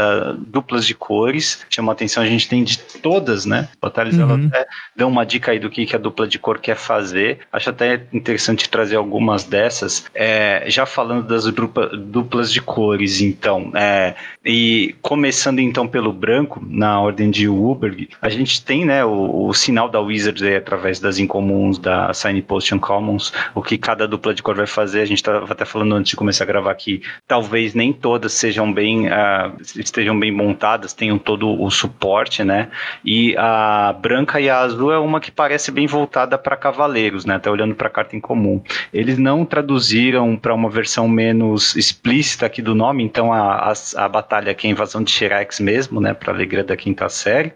duplas 0.48 0.86
de 0.86 0.96
cores 0.96 1.66
chamam 1.70 1.92
a 1.92 1.94
atenção, 1.94 2.24
a 2.24 2.26
gente 2.26 2.48
tem 2.48 2.64
de 2.64 2.78
todas, 2.78 3.46
né? 3.46 3.70
Batalhas, 3.82 4.16
uhum. 4.16 4.22
elas 4.22 4.46
até 4.46 4.68
dão 4.96 5.10
uma 5.10 5.26
dica 5.26 5.52
aí 5.52 5.60
do 5.60 5.70
que, 5.70 5.86
que 5.86 5.96
a 5.96 6.00
dupla 6.00 6.28
de 6.28 6.40
cor 6.40 6.60
quer 6.60 6.76
fazer. 6.76 7.40
Acho 7.52 7.70
até 7.70 8.04
interessante 8.14 8.31
interessante 8.32 8.70
trazer 8.70 8.96
algumas 8.96 9.44
dessas, 9.44 10.06
é, 10.16 10.64
já 10.68 10.86
falando 10.86 11.28
das 11.28 11.46
dupla, 11.46 11.90
duplas 11.90 12.52
de 12.52 12.62
cores, 12.62 13.20
então, 13.20 13.72
é, 13.76 14.16
e 14.46 14.96
começando 15.02 15.60
então 15.60 15.88
pelo 15.88 16.14
branco, 16.14 16.64
na 16.66 17.00
ordem 17.00 17.30
de 17.30 17.48
Uber, 17.48 18.08
a 18.22 18.30
gente 18.30 18.64
tem 18.64 18.86
né, 18.86 19.04
o, 19.04 19.48
o 19.48 19.54
sinal 19.54 19.90
da 19.90 20.00
Wizards 20.00 20.42
aí, 20.42 20.56
através 20.56 21.00
das 21.00 21.20
incomuns, 21.20 21.78
da 21.78 22.14
Signpost 22.14 22.72
Commons, 22.80 23.34
o 23.54 23.62
que 23.62 23.78
cada 23.78 24.08
dupla 24.08 24.34
de 24.34 24.42
cor 24.42 24.56
vai 24.56 24.68
fazer, 24.68 25.02
a 25.02 25.06
gente 25.06 25.18
estava 25.18 25.52
até 25.52 25.66
falando 25.66 25.94
antes 25.94 26.12
de 26.12 26.16
começar 26.16 26.46
a 26.46 26.48
gravar 26.48 26.72
aqui, 26.72 27.02
talvez 27.28 27.74
nem 27.74 27.92
todas 27.92 28.32
sejam 28.34 28.72
bem, 28.72 29.08
uh, 29.08 29.54
estejam 29.76 30.18
bem 30.18 30.32
montadas, 30.32 30.94
tenham 30.94 31.18
todo 31.18 31.62
o 31.62 31.70
suporte, 31.70 32.44
né, 32.44 32.70
e 33.04 33.36
a 33.38 33.94
branca 34.00 34.40
e 34.40 34.50
a 34.50 34.60
azul 34.60 34.92
é 34.92 34.98
uma 34.98 35.20
que 35.20 35.32
parece 35.32 35.72
bem 35.72 35.86
voltada 35.86 36.38
para 36.38 36.56
cavaleiros, 36.56 37.26
né, 37.26 37.36
até 37.36 37.52
olhando 37.52 37.76
para 37.76 37.88
a 37.88 37.92
carta 37.92 38.11
incomum. 38.16 38.62
Eles 38.94 39.18
não 39.18 39.46
traduziram 39.46 40.36
para 40.36 40.54
uma 40.54 40.70
versão 40.70 41.08
menos 41.08 41.76
explícita 41.76 42.46
aqui 42.46 42.62
do 42.62 42.76
nome, 42.76 43.04
então 43.04 43.34
a, 43.34 43.72
a, 43.72 43.74
a 43.98 44.10
batalha 44.10 44.52
aqui 44.52 44.68
é 44.68 44.70
a 44.70 44.74
invasão 44.74 45.04
de 45.04 45.12
Shirax 45.12 45.60
mesmo, 45.60 46.00
né, 46.00 46.14
para 46.14 46.34
alegria 46.34 46.64
da 46.64 46.76
quinta 46.78 47.10
série. 47.10 47.54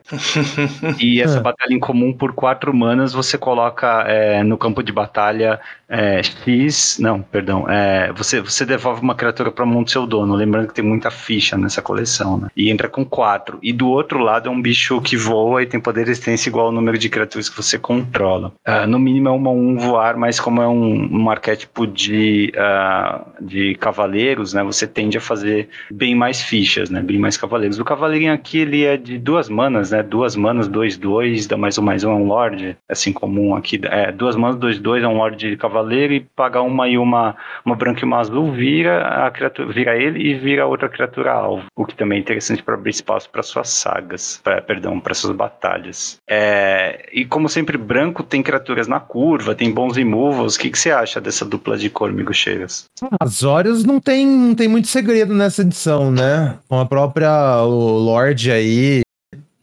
e 0.99 1.21
essa 1.21 1.37
é. 1.37 1.41
batalha 1.41 1.73
incomum 1.73 2.13
por 2.13 2.33
quatro 2.33 2.73
manas 2.73 3.13
você 3.13 3.37
coloca 3.37 4.03
é, 4.07 4.43
no 4.43 4.57
campo 4.57 4.81
de 4.81 4.91
batalha 4.91 5.59
é, 5.87 6.21
X, 6.23 6.97
não, 6.99 7.21
perdão, 7.21 7.69
é, 7.69 8.11
você, 8.11 8.41
você 8.41 8.65
devolve 8.65 9.01
uma 9.01 9.15
criatura 9.15 9.51
para 9.51 9.65
mão 9.65 9.83
do 9.83 9.89
seu 9.89 10.07
dono, 10.07 10.33
lembrando 10.33 10.67
que 10.67 10.73
tem 10.73 10.83
muita 10.83 11.11
ficha 11.11 11.57
nessa 11.57 11.81
coleção, 11.81 12.37
né? 12.37 12.49
E 12.55 12.71
entra 12.71 12.89
com 12.89 13.05
quatro. 13.05 13.59
E 13.61 13.71
do 13.71 13.87
outro 13.87 14.19
lado 14.19 14.49
é 14.49 14.51
um 14.51 14.61
bicho 14.61 14.99
que 15.01 15.15
voa 15.15 15.61
e 15.61 15.65
tem 15.65 15.79
poder 15.79 16.05
de 16.05 16.09
resistência 16.09 16.49
igual 16.49 16.67
ao 16.67 16.71
número 16.71 16.97
de 16.97 17.09
criaturas 17.09 17.49
que 17.49 17.55
você 17.55 17.77
controla. 17.77 18.53
Uh, 18.67 18.87
no 18.87 18.97
mínimo 18.97 19.29
é 19.29 19.31
uma 19.31 19.51
um 19.51 19.77
voar, 19.77 20.17
mas 20.17 20.39
como 20.45 20.61
é 20.61 20.67
um, 20.67 21.23
um 21.23 21.27
arquétipo 21.31 21.87
de, 21.87 22.53
uh, 22.55 23.43
de 23.43 23.73
cavaleiros, 23.75 24.53
né? 24.53 24.63
Você 24.63 24.85
tende 24.85 25.17
a 25.17 25.21
fazer 25.21 25.69
bem 25.89 26.13
mais 26.13 26.39
fichas, 26.39 26.91
né? 26.91 27.01
Bem 27.01 27.17
mais 27.17 27.35
cavaleiros. 27.35 27.79
O 27.79 27.83
cavaleirinho 27.83 28.31
aqui, 28.31 28.59
ele 28.59 28.85
é 28.85 28.95
de 28.95 29.17
duas 29.17 29.49
manas, 29.49 29.89
né? 29.89 30.03
Duas 30.03 30.35
manas, 30.35 30.67
dois, 30.67 30.97
dois, 30.97 31.47
dá 31.47 31.57
mais 31.57 31.79
um 31.79 31.81
mais 31.81 32.03
um, 32.03 32.11
é 32.11 32.13
um 32.13 32.27
lord, 32.27 32.77
assim 32.87 33.11
comum 33.11 33.55
aqui. 33.55 33.81
É, 33.85 34.11
duas 34.11 34.35
manas, 34.35 34.57
dois, 34.57 34.77
dois, 34.77 35.03
é 35.03 35.07
um 35.07 35.17
lord 35.17 35.35
de 35.35 35.57
cavaleiro 35.57 36.13
e 36.13 36.19
pagar 36.19 36.61
uma 36.61 36.87
e 36.87 36.95
uma, 36.95 37.35
uma 37.65 37.75
branca 37.75 38.01
e 38.01 38.05
uma 38.05 38.19
azul, 38.19 38.51
vira 38.51 39.25
a 39.25 39.31
criatura, 39.31 39.73
vira 39.73 39.97
ele 39.97 40.29
e 40.29 40.35
vira 40.35 40.67
outra 40.67 40.87
criatura 40.87 41.31
alvo. 41.31 41.65
O 41.75 41.87
que 41.87 41.95
também 41.95 42.19
é 42.19 42.21
interessante 42.21 42.61
para 42.61 42.75
abrir 42.75 42.91
espaço 42.91 43.27
para 43.31 43.41
suas 43.41 43.69
sagas, 43.69 44.39
pra, 44.43 44.61
perdão, 44.61 44.99
para 44.99 45.15
suas 45.15 45.35
batalhas. 45.35 46.19
É, 46.29 47.09
e 47.11 47.25
como 47.25 47.49
sempre, 47.49 47.79
branco 47.79 48.21
tem 48.21 48.43
criaturas 48.43 48.87
na 48.87 48.99
curva, 48.99 49.55
tem 49.55 49.73
bons 49.73 49.97
removals. 50.35 50.55
O 50.55 50.59
que, 50.59 50.69
que 50.69 50.77
você 50.77 50.91
acha 50.91 51.21
dessa 51.21 51.45
dupla 51.45 51.77
de 51.77 51.89
cor, 51.89 52.13
Cheiras? 52.33 52.85
As 53.19 53.43
Orios 53.43 53.83
não 53.83 53.99
tem, 53.99 54.27
não 54.27 54.53
tem 54.53 54.67
muito 54.67 54.87
segredo 54.87 55.33
nessa 55.33 55.61
edição, 55.61 56.11
né? 56.11 56.57
Com 56.67 56.79
a 56.79 56.85
própria 56.85 57.61
o 57.63 57.97
Lorde 57.97 58.51
aí, 58.51 59.01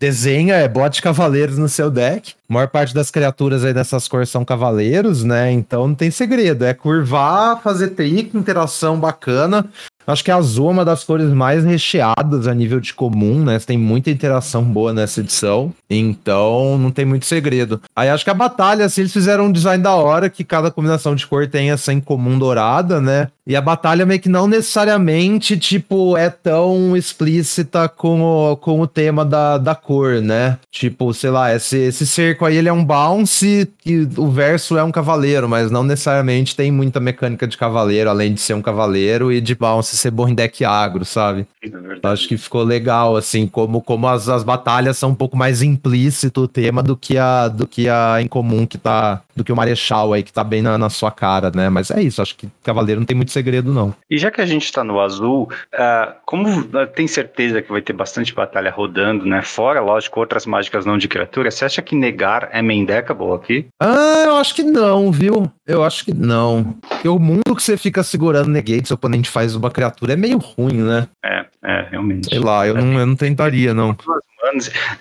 desenha 0.02 0.56
é 0.56 0.66
bote 0.66 1.00
cavaleiros 1.00 1.58
no 1.58 1.68
seu 1.68 1.90
deck. 1.90 2.34
A 2.48 2.52
maior 2.52 2.68
parte 2.68 2.92
das 2.92 3.10
criaturas 3.10 3.64
aí 3.64 3.72
dessas 3.72 4.08
cores 4.08 4.28
são 4.28 4.44
cavaleiros, 4.44 5.22
né? 5.22 5.52
Então 5.52 5.86
não 5.86 5.94
tem 5.94 6.10
segredo. 6.10 6.64
É 6.64 6.74
curvar, 6.74 7.60
fazer 7.62 7.90
trick, 7.90 8.36
interação 8.36 8.98
bacana. 8.98 9.64
Acho 10.06 10.24
que 10.24 10.30
a 10.30 10.36
azul 10.36 10.68
é 10.68 10.72
uma 10.72 10.84
das 10.84 11.04
cores 11.04 11.28
mais 11.30 11.64
recheadas 11.64 12.46
a 12.46 12.54
nível 12.54 12.80
de 12.80 12.92
comum, 12.92 13.44
né? 13.44 13.58
Tem 13.58 13.78
muita 13.78 14.10
interação 14.10 14.64
boa 14.64 14.92
nessa 14.92 15.20
edição. 15.20 15.72
Então, 15.88 16.76
não 16.78 16.90
tem 16.90 17.04
muito 17.04 17.26
segredo. 17.26 17.80
Aí 17.94 18.08
acho 18.08 18.24
que 18.24 18.30
a 18.30 18.34
batalha, 18.34 18.84
assim, 18.84 19.02
eles 19.02 19.12
fizeram 19.12 19.46
um 19.46 19.52
design 19.52 19.82
da 19.82 19.94
hora, 19.94 20.28
que 20.28 20.44
cada 20.44 20.70
combinação 20.70 21.14
de 21.14 21.26
cor 21.26 21.46
tem 21.46 21.70
essa 21.70 21.92
incomum 21.92 22.38
dourada, 22.38 23.00
né? 23.00 23.28
E 23.47 23.56
a 23.56 23.60
batalha 23.60 24.06
meio 24.06 24.20
que 24.20 24.28
não 24.28 24.47
necessariamente, 24.47 25.59
tipo, 25.59 26.16
é 26.16 26.31
tão 26.31 26.97
explícita 26.97 27.89
com 27.89 28.23
o, 28.23 28.56
com 28.56 28.81
o 28.81 28.86
tema 28.86 29.24
da, 29.24 29.59
da 29.59 29.74
cor, 29.74 30.20
né? 30.20 30.59
Tipo, 30.70 31.12
sei 31.12 31.31
lá, 31.31 31.52
esse, 31.52 31.77
esse 31.77 32.06
cerco 32.06 32.44
aí, 32.44 32.56
ele 32.56 32.69
é 32.69 32.73
um 32.73 32.85
bounce 32.85 33.69
e 33.85 34.09
o 34.16 34.31
verso 34.31 34.78
é 34.78 34.85
um 34.85 34.93
cavaleiro, 34.93 35.48
mas 35.48 35.73
não 35.73 35.82
necessariamente 35.82 36.55
tem 36.55 36.70
muita 36.70 37.01
mecânica 37.01 37.48
de 37.48 37.56
cavaleiro, 37.56 38.09
além 38.09 38.32
de 38.32 38.40
ser 38.40 38.55
um 38.55 38.62
cavaleiro 38.62 39.32
e 39.32 39.40
de 39.40 39.56
bounce 39.56 39.97
ser 39.97 40.12
bom 40.12 40.28
em 40.28 40.35
deck 40.35 40.64
agro, 40.64 41.05
sabe? 41.05 41.47
É 41.64 42.09
Acho 42.09 42.28
que 42.28 42.36
ficou 42.36 42.62
legal, 42.62 43.16
assim, 43.16 43.48
como, 43.48 43.81
como 43.81 44.06
as, 44.06 44.28
as 44.28 44.44
batalhas 44.44 44.97
são 44.98 45.10
um 45.10 45.14
pouco 45.14 45.36
mais 45.36 45.62
implícito 45.62 46.43
o 46.43 46.48
tema 46.48 46.82
do 46.82 46.97
que 46.97 47.19
a 47.19 47.48
do 47.48 47.66
que 47.66 47.89
a 47.89 48.19
em 48.20 48.28
comum 48.28 48.66
que 48.66 48.78
tá. 48.78 49.23
Do 49.35 49.43
que 49.43 49.51
o 49.51 49.56
Marechal 49.56 50.12
aí, 50.12 50.23
que 50.23 50.32
tá 50.32 50.44
bem 50.44 50.60
na, 50.60 50.77
na 50.77 50.90
sua 50.90 51.10
cara, 51.10 51.51
né? 51.55 51.70
Mas 51.70 51.90
é 51.90 52.02
isso, 52.02 52.20
acho 52.20 52.36
que 52.36 52.48
Cavaleiro 52.62 53.01
não 53.01 53.06
tem 53.06 53.16
muito 53.16 53.31
segredo, 53.32 53.72
não. 53.72 53.94
E 54.09 54.18
já 54.18 54.30
que 54.30 54.40
a 54.40 54.46
gente 54.46 54.70
tá 54.70 54.84
no 54.84 55.00
azul, 55.00 55.48
uh, 55.74 56.14
como 56.24 56.48
uh, 56.48 56.86
tem 56.94 57.06
certeza 57.06 57.62
que 57.62 57.70
vai 57.70 57.80
ter 57.80 57.92
bastante 57.92 58.34
batalha 58.34 58.70
rodando, 58.70 59.24
né? 59.24 59.42
Fora, 59.42 59.80
lógico, 59.80 60.20
outras 60.20 60.46
mágicas 60.46 60.86
não 60.86 60.98
de 60.98 61.09
criatura, 61.09 61.50
você 61.50 61.64
acha 61.64 61.82
que 61.82 61.96
negar 61.96 62.48
é 62.52 62.62
main 62.62 62.84
deckable 62.84 63.32
aqui? 63.32 63.66
Ah, 63.80 64.24
eu 64.26 64.36
acho 64.36 64.54
que 64.54 64.62
não, 64.62 65.10
viu? 65.10 65.50
Eu 65.66 65.82
acho 65.82 66.04
que 66.04 66.14
não. 66.14 66.76
Porque 66.88 67.09
o 67.09 67.18
mundo 67.18 67.54
que 67.56 67.62
você 67.62 67.76
fica 67.76 68.02
segurando 68.02 68.48
negate, 68.48 68.88
seu 68.88 68.94
oponente 68.94 69.30
faz 69.30 69.54
uma 69.54 69.70
criatura, 69.70 70.12
é 70.12 70.16
meio 70.16 70.38
ruim, 70.38 70.82
né? 70.82 71.09
É, 71.24 71.46
é, 71.64 71.88
realmente. 71.90 72.28
Sei 72.28 72.38
lá, 72.38 72.66
eu, 72.66 72.74
não, 72.74 72.98
eu 72.98 73.06
não 73.06 73.16
tentaria, 73.16 73.72
não. 73.72 73.96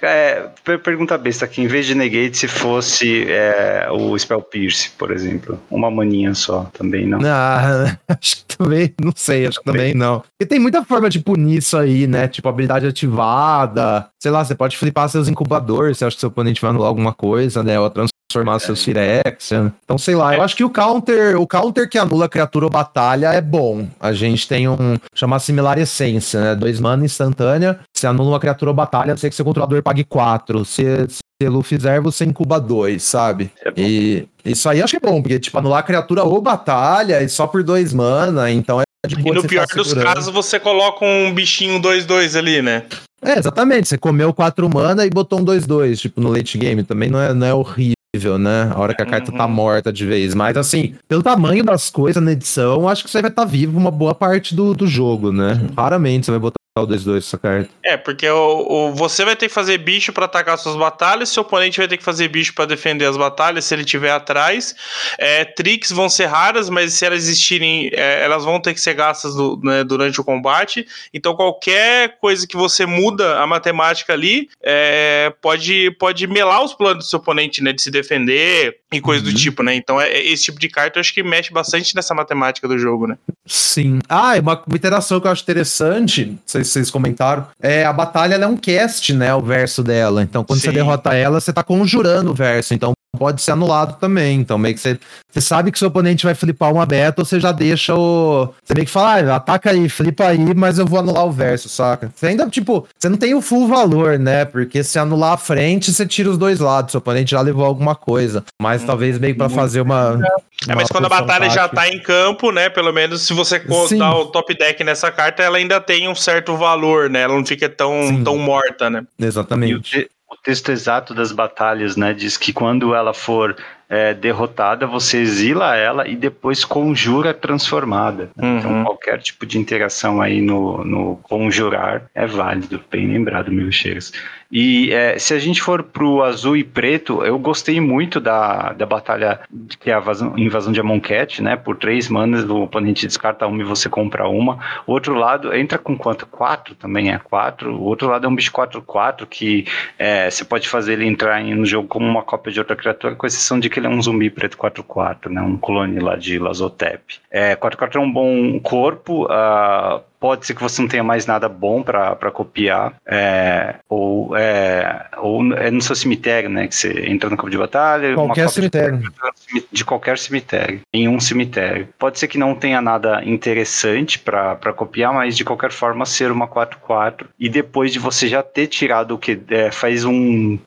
É, 0.01 0.49
pergunta 0.83 1.17
besta 1.17 1.45
aqui, 1.45 1.61
em 1.61 1.67
vez 1.67 1.85
de 1.85 1.95
negate, 1.95 2.37
se 2.37 2.47
fosse 2.47 3.25
é, 3.29 3.87
o 3.91 4.17
Spell 4.17 4.41
Pierce, 4.41 4.91
por 4.97 5.11
exemplo. 5.11 5.59
Uma 5.69 5.89
maninha 5.89 6.33
só, 6.33 6.69
também 6.73 7.05
não. 7.05 7.19
Ah, 7.25 7.97
acho 8.07 8.37
que 8.37 8.57
também, 8.57 8.93
não 9.01 9.13
sei, 9.15 9.47
acho 9.47 9.59
que 9.59 9.65
também 9.65 9.93
não. 9.93 10.19
Porque 10.19 10.45
tem 10.45 10.59
muita 10.59 10.83
forma 10.83 11.09
de 11.09 11.19
punir 11.19 11.57
isso 11.57 11.77
aí, 11.77 12.07
né? 12.07 12.27
Tipo, 12.27 12.49
habilidade 12.49 12.87
ativada. 12.87 14.07
Sei 14.19 14.31
lá, 14.31 14.43
você 14.43 14.55
pode 14.55 14.77
flipar 14.77 15.09
seus 15.09 15.27
incubadores, 15.27 15.97
você 15.97 16.05
acha 16.05 16.15
que 16.15 16.21
seu 16.21 16.29
oponente 16.29 16.61
vai 16.61 16.69
anular 16.69 16.89
alguma 16.89 17.13
coisa, 17.13 17.63
né? 17.63 17.79
Ou 17.79 17.85
transformar 18.31 18.55
é. 18.55 18.59
seus 18.59 18.83
Phyrexian. 18.83 19.73
Então, 19.83 19.97
sei 19.97 20.15
lá, 20.15 20.35
eu 20.35 20.41
acho 20.41 20.55
que 20.55 20.63
o 20.63 20.69
counter, 20.69 21.39
o 21.39 21.45
counter 21.45 21.89
que 21.89 21.97
anula 21.97 22.29
criatura 22.29 22.65
ou 22.65 22.71
batalha 22.71 23.33
é 23.33 23.41
bom. 23.41 23.87
A 23.99 24.13
gente 24.13 24.47
tem 24.47 24.67
um 24.67 24.97
chamar 25.13 25.39
similar 25.39 25.77
essência, 25.77 26.39
né? 26.39 26.55
Dois 26.55 26.79
mana 26.79 27.05
instantânea. 27.05 27.79
Se 27.93 28.07
anula 28.07 28.31
uma 28.31 28.39
criatura 28.39 28.71
ou 28.71 28.75
batalha, 28.75 29.15
sei 29.17 29.29
que 29.29 29.35
seu 29.35 29.45
controlador 29.45 29.83
pague 29.83 30.03
quatro. 30.03 30.63
Se, 30.63 30.83
se 31.09 31.19
ele 31.41 31.61
fizer, 31.63 31.99
você 31.99 32.23
incuba 32.23 32.59
dois, 32.59 33.03
sabe? 33.03 33.51
É 33.65 33.73
e 33.75 34.27
isso 34.45 34.69
aí 34.69 34.81
acho 34.81 34.97
que 34.97 35.05
é 35.05 35.09
bom, 35.09 35.21
porque, 35.21 35.39
tipo, 35.39 35.57
anular 35.57 35.85
criatura 35.85 36.23
ou 36.23 36.41
batalha 36.41 37.21
e 37.21 37.29
só 37.29 37.45
por 37.45 37.63
dois 37.63 37.93
mana, 37.93 38.49
então 38.51 38.79
é 38.79 39.07
de 39.07 39.15
boa 39.15 39.35
E 39.35 39.41
no 39.41 39.47
pior 39.47 39.65
dos 39.67 39.93
casos, 39.93 40.33
você 40.33 40.59
coloca 40.59 41.03
um 41.03 41.33
bichinho 41.33 41.79
2-2 41.79 42.37
ali, 42.37 42.61
né? 42.61 42.83
É, 43.23 43.37
exatamente. 43.37 43.87
Você 43.87 43.97
comeu 43.97 44.33
quatro 44.33 44.67
mana 44.67 45.05
e 45.05 45.09
botou 45.09 45.39
um 45.39 45.45
2-2, 45.45 45.97
tipo, 45.97 46.19
no 46.19 46.31
late 46.31 46.57
game. 46.57 46.83
Também 46.83 47.09
não 47.09 47.21
é, 47.21 47.33
não 47.33 47.47
é 47.47 47.53
horrível 47.53 47.95
né? 48.13 48.69
A 48.75 48.77
hora 48.77 48.93
que 48.93 49.01
a 49.01 49.05
carta 49.05 49.31
tá 49.31 49.45
uhum. 49.45 49.51
morta 49.51 49.91
de 49.91 50.05
vez. 50.05 50.35
Mas 50.35 50.57
assim, 50.57 50.95
pelo 51.07 51.23
tamanho 51.23 51.63
das 51.63 51.89
coisas 51.89 52.21
na 52.21 52.33
edição, 52.33 52.89
acho 52.89 53.05
que 53.05 53.09
você 53.09 53.21
vai 53.21 53.31
estar 53.31 53.43
tá 53.43 53.47
vivo 53.47 53.77
uma 53.77 53.89
boa 53.89 54.13
parte 54.13 54.53
do, 54.53 54.73
do 54.73 54.85
jogo, 54.85 55.31
né? 55.31 55.69
Raramente 55.77 56.25
você 56.25 56.31
vai 56.31 56.39
botar 56.41 56.60
o 56.79 56.87
2-2 56.87 57.17
essa 57.17 57.37
carta. 57.37 57.69
É, 57.83 57.97
porque 57.97 58.29
o, 58.29 58.65
o, 58.69 58.93
você 58.93 59.25
vai 59.25 59.35
ter 59.35 59.49
que 59.49 59.53
fazer 59.53 59.77
bicho 59.77 60.13
para 60.13 60.23
atacar 60.23 60.57
suas 60.57 60.77
batalhas, 60.77 61.27
seu 61.27 61.41
oponente 61.41 61.77
vai 61.77 61.87
ter 61.87 61.97
que 61.97 62.03
fazer 62.03 62.29
bicho 62.29 62.53
para 62.53 62.65
defender 62.65 63.05
as 63.05 63.17
batalhas 63.17 63.65
se 63.65 63.75
ele 63.75 63.81
estiver 63.81 64.11
atrás. 64.11 64.73
É, 65.17 65.43
tricks 65.43 65.91
vão 65.91 66.09
ser 66.09 66.27
raras, 66.27 66.69
mas 66.69 66.93
se 66.93 67.05
elas 67.05 67.23
existirem, 67.23 67.89
é, 67.91 68.23
elas 68.23 68.45
vão 68.45 68.57
ter 68.61 68.73
que 68.73 68.79
ser 68.79 68.93
gastas 68.93 69.35
do, 69.35 69.59
né, 69.61 69.83
durante 69.83 70.21
o 70.21 70.23
combate. 70.23 70.87
Então 71.13 71.35
qualquer 71.35 72.17
coisa 72.21 72.47
que 72.47 72.55
você 72.55 72.85
muda 72.85 73.41
a 73.41 73.45
matemática 73.45 74.13
ali 74.13 74.49
é, 74.63 75.33
pode, 75.41 75.91
pode 75.99 76.25
melar 76.25 76.63
os 76.63 76.73
planos 76.73 77.03
do 77.03 77.09
seu 77.09 77.19
oponente, 77.19 77.61
né? 77.61 77.73
De 77.73 77.81
se 77.81 77.91
defender 77.91 78.77
e 78.93 79.01
coisa 79.01 79.25
uhum. 79.25 79.31
do 79.31 79.37
tipo, 79.37 79.61
né? 79.61 79.75
Então 79.75 79.99
é, 79.99 80.09
é, 80.09 80.25
esse 80.25 80.45
tipo 80.45 80.59
de 80.59 80.69
carta 80.69 80.99
eu 80.99 81.01
acho 81.01 81.13
que 81.13 81.21
mexe 81.21 81.51
bastante 81.51 81.93
nessa 81.95 82.13
matemática 82.15 82.65
do 82.65 82.77
jogo, 82.77 83.07
né? 83.07 83.17
Sim. 83.45 83.99
Ah, 84.07 84.35
uma, 84.39 84.63
uma 84.65 84.77
interação 84.77 85.19
que 85.19 85.27
eu 85.27 85.31
acho 85.31 85.43
interessante, 85.43 86.37
sei 86.63 86.65
se 86.65 86.71
vocês 86.71 86.91
comentaram, 86.91 87.47
é 87.61 87.85
a 87.85 87.93
batalha 87.93 88.35
é 88.35 88.47
um 88.47 88.57
cast, 88.57 89.13
né? 89.13 89.33
O 89.33 89.41
verso 89.41 89.83
dela. 89.83 90.21
Então, 90.21 90.43
quando 90.43 90.59
Sim. 90.59 90.67
você 90.67 90.71
derrota 90.71 91.13
ela, 91.13 91.39
você 91.39 91.51
tá 91.53 91.63
conjurando 91.63 92.31
o 92.31 92.33
verso. 92.33 92.73
Então, 92.73 92.93
pode 93.17 93.41
ser 93.41 93.51
anulado 93.51 93.99
também. 93.99 94.39
Então, 94.39 94.57
meio 94.57 94.73
que 94.73 94.81
você, 94.81 94.99
você 95.29 95.41
sabe 95.41 95.71
que 95.71 95.77
seu 95.77 95.89
oponente 95.89 96.25
vai 96.25 96.33
flipar 96.33 96.71
uma 96.71 96.85
beta, 96.85 97.23
você 97.23 97.39
já 97.39 97.51
deixa 97.51 97.95
o. 97.95 98.53
Você 98.63 98.73
meio 98.73 98.85
que 98.85 98.91
fala, 98.91 99.33
ah, 99.33 99.35
ataca 99.35 99.71
aí, 99.71 99.89
flipa 99.89 100.27
aí, 100.27 100.53
mas 100.55 100.79
eu 100.79 100.85
vou 100.85 100.99
anular 100.99 101.25
o 101.25 101.31
verso, 101.31 101.69
saca? 101.69 102.11
Você 102.15 102.27
ainda, 102.27 102.47
tipo, 102.49 102.87
você 102.97 103.09
não 103.09 103.17
tem 103.17 103.35
o 103.35 103.41
full 103.41 103.67
valor, 103.67 104.17
né? 104.17 104.45
Porque 104.45 104.83
se 104.83 104.97
anular 104.97 105.33
a 105.33 105.37
frente, 105.37 105.91
você 105.91 106.05
tira 106.05 106.29
os 106.29 106.37
dois 106.37 106.59
lados. 106.59 106.91
Seu 106.91 106.99
oponente 106.99 107.31
já 107.31 107.41
levou 107.41 107.65
alguma 107.65 107.95
coisa. 107.95 108.43
Mas 108.61 108.83
hum, 108.83 108.87
talvez 108.87 109.19
meio 109.19 109.35
para 109.35 109.49
fazer 109.49 109.81
uma. 109.81 110.19
É, 110.67 110.75
mas 110.75 110.89
quando 110.89 111.05
a 111.05 111.09
batalha 111.09 111.47
tática. 111.47 111.61
já 111.61 111.67
tá 111.67 111.89
em 111.89 111.99
campo, 111.99 112.51
né? 112.51 112.69
Pelo 112.69 112.93
menos 112.93 113.21
se 113.23 113.33
você 113.33 113.59
dar 113.97 114.15
o 114.15 114.27
top 114.27 114.57
deck 114.57 114.83
nessa 114.83 115.11
carta, 115.11 115.43
ela 115.43 115.57
ainda 115.57 115.81
tem 115.81 116.07
um 116.07 116.15
certo 116.15 116.55
valor, 116.55 117.09
né? 117.09 117.21
Ela 117.21 117.35
não 117.35 117.45
fica 117.45 117.67
tão, 117.67 118.23
tão 118.23 118.37
morta, 118.37 118.89
né? 118.89 119.03
Exatamente 119.19 120.09
o 120.31 120.37
texto 120.37 120.71
exato 120.71 121.13
das 121.13 121.33
batalhas, 121.33 121.97
né, 121.97 122.13
diz 122.13 122.37
que 122.37 122.53
quando 122.53 122.95
ela 122.95 123.13
for 123.13 123.55
é, 123.91 124.13
derrotada, 124.13 124.87
você 124.87 125.17
exila 125.17 125.75
ela 125.75 126.07
e 126.07 126.15
depois 126.15 126.63
conjura 126.63 127.33
transformada. 127.33 128.31
Então, 128.37 128.49
uhum. 128.49 128.57
Então, 128.59 128.83
qualquer 128.85 129.19
tipo 129.19 129.45
de 129.45 129.57
interação 129.57 130.21
aí 130.21 130.39
no, 130.39 130.81
no 130.85 131.17
conjurar 131.23 132.09
é 132.15 132.25
válido, 132.25 132.81
bem 132.89 133.05
lembrado, 133.05 133.51
mil 133.51 133.69
cheiros. 133.69 134.13
E 134.51 134.91
é, 134.91 135.17
se 135.17 135.33
a 135.33 135.39
gente 135.39 135.61
for 135.61 135.81
pro 135.81 136.23
azul 136.23 136.57
e 136.57 136.63
preto, 136.63 137.23
eu 137.23 137.39
gostei 137.39 137.79
muito 137.79 138.19
da, 138.19 138.73
da 138.73 138.85
batalha 138.85 139.39
que 139.79 139.89
é 139.89 139.93
a 139.93 139.99
invasão, 139.99 140.37
invasão 140.37 140.73
de 140.73 140.79
Amonkhet, 140.81 141.41
né? 141.41 141.55
Por 141.55 141.77
três 141.77 142.09
manas, 142.09 142.43
o 142.43 142.63
oponente 142.63 143.07
descarta 143.07 143.47
uma 143.47 143.61
e 143.61 143.65
você 143.65 143.87
compra 143.87 144.27
uma. 144.27 144.59
O 144.85 144.91
outro 144.91 145.13
lado 145.13 145.55
entra 145.55 145.77
com 145.77 145.97
quanto? 145.97 146.25
Quatro 146.25 146.75
também 146.75 147.13
é 147.13 147.17
quatro. 147.17 147.73
O 147.73 147.83
outro 147.83 148.09
lado 148.09 148.25
é 148.25 148.29
um 148.29 148.35
bicho 148.35 148.51
4-4 148.51 149.25
que 149.25 149.65
é, 149.97 150.29
você 150.29 150.43
pode 150.43 150.67
fazer 150.67 150.93
ele 150.93 151.05
entrar 151.05 151.41
no 151.41 151.65
jogo 151.65 151.87
como 151.87 152.05
uma 152.05 152.21
cópia 152.21 152.51
de 152.51 152.59
outra 152.59 152.75
criatura, 152.75 153.15
com 153.15 153.25
exceção 153.25 153.57
de 153.57 153.69
que 153.69 153.79
ele 153.81 153.87
é 153.87 153.89
um 153.89 154.01
zumbi 154.01 154.29
preto 154.29 154.57
4-4, 154.57 155.29
né? 155.29 155.41
Um 155.41 155.57
clone 155.57 155.99
lá 155.99 156.15
de 156.15 156.37
Lazotep. 156.37 157.19
É, 157.29 157.55
4-4 157.55 157.95
é 157.95 157.99
um 157.99 158.11
bom 158.11 158.59
corpo, 158.59 159.25
uh, 159.25 160.01
pode 160.21 160.45
ser 160.45 160.53
que 160.53 160.61
você 160.61 160.79
não 160.79 160.87
tenha 160.87 161.03
mais 161.03 161.25
nada 161.25 161.49
bom 161.49 161.81
para 161.81 162.31
copiar, 162.31 162.93
é, 163.07 163.75
ou, 163.89 164.37
é, 164.37 165.07
ou 165.17 165.53
é 165.55 165.71
no 165.71 165.81
seu 165.81 165.95
cemitério, 165.95 166.47
né? 166.47 166.67
Que 166.67 166.75
você 166.75 167.07
entra 167.07 167.27
no 167.27 167.35
campo 167.35 167.49
de 167.49 167.57
batalha. 167.57 168.13
Qualquer 168.13 168.47
cemitério. 168.47 168.99
De, 168.99 169.65
de, 169.71 169.83
qualquer 169.83 170.19
cemitério, 170.19 170.81
em 170.93 171.09
um 171.09 171.19
cemitério. 171.19 171.89
Pode 171.97 172.19
ser 172.19 172.27
que 172.27 172.37
não 172.37 172.53
tenha 172.53 172.79
nada 172.79 173.23
interessante 173.25 174.19
para 174.19 174.73
copiar, 174.73 175.11
mas 175.11 175.35
de 175.35 175.43
qualquer 175.43 175.71
forma 175.71 176.05
ser 176.05 176.31
uma 176.31 176.47
4-4. 176.47 177.25
E 177.39 177.49
depois 177.49 177.91
de 177.91 177.97
você 177.97 178.27
já 178.27 178.43
ter 178.43 178.67
tirado 178.67 179.15
o 179.15 179.17
que 179.17 179.41
é, 179.49 179.71
faz 179.71 180.05
um 180.05 180.59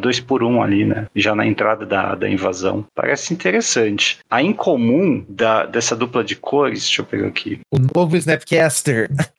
2 0.00 0.18
uh, 0.18 0.24
por 0.24 0.42
1 0.42 0.50
um 0.50 0.62
ali, 0.62 0.86
né? 0.86 1.06
Já 1.14 1.34
na 1.34 1.46
entrada 1.46 1.84
da, 1.84 2.14
da 2.14 2.28
invasão. 2.28 2.86
Parece 2.94 3.34
interessante. 3.34 4.18
A 4.30 4.42
incomum 4.42 5.22
da, 5.28 5.66
dessa 5.66 5.94
dupla 5.94 6.24
de 6.24 6.36
cores, 6.36 6.84
deixa 6.84 7.02
eu 7.02 7.06
pegar 7.06 7.26
aqui. 7.26 7.60
O 7.70 7.78
novo 7.94 8.16
Snapcaster 8.16 8.93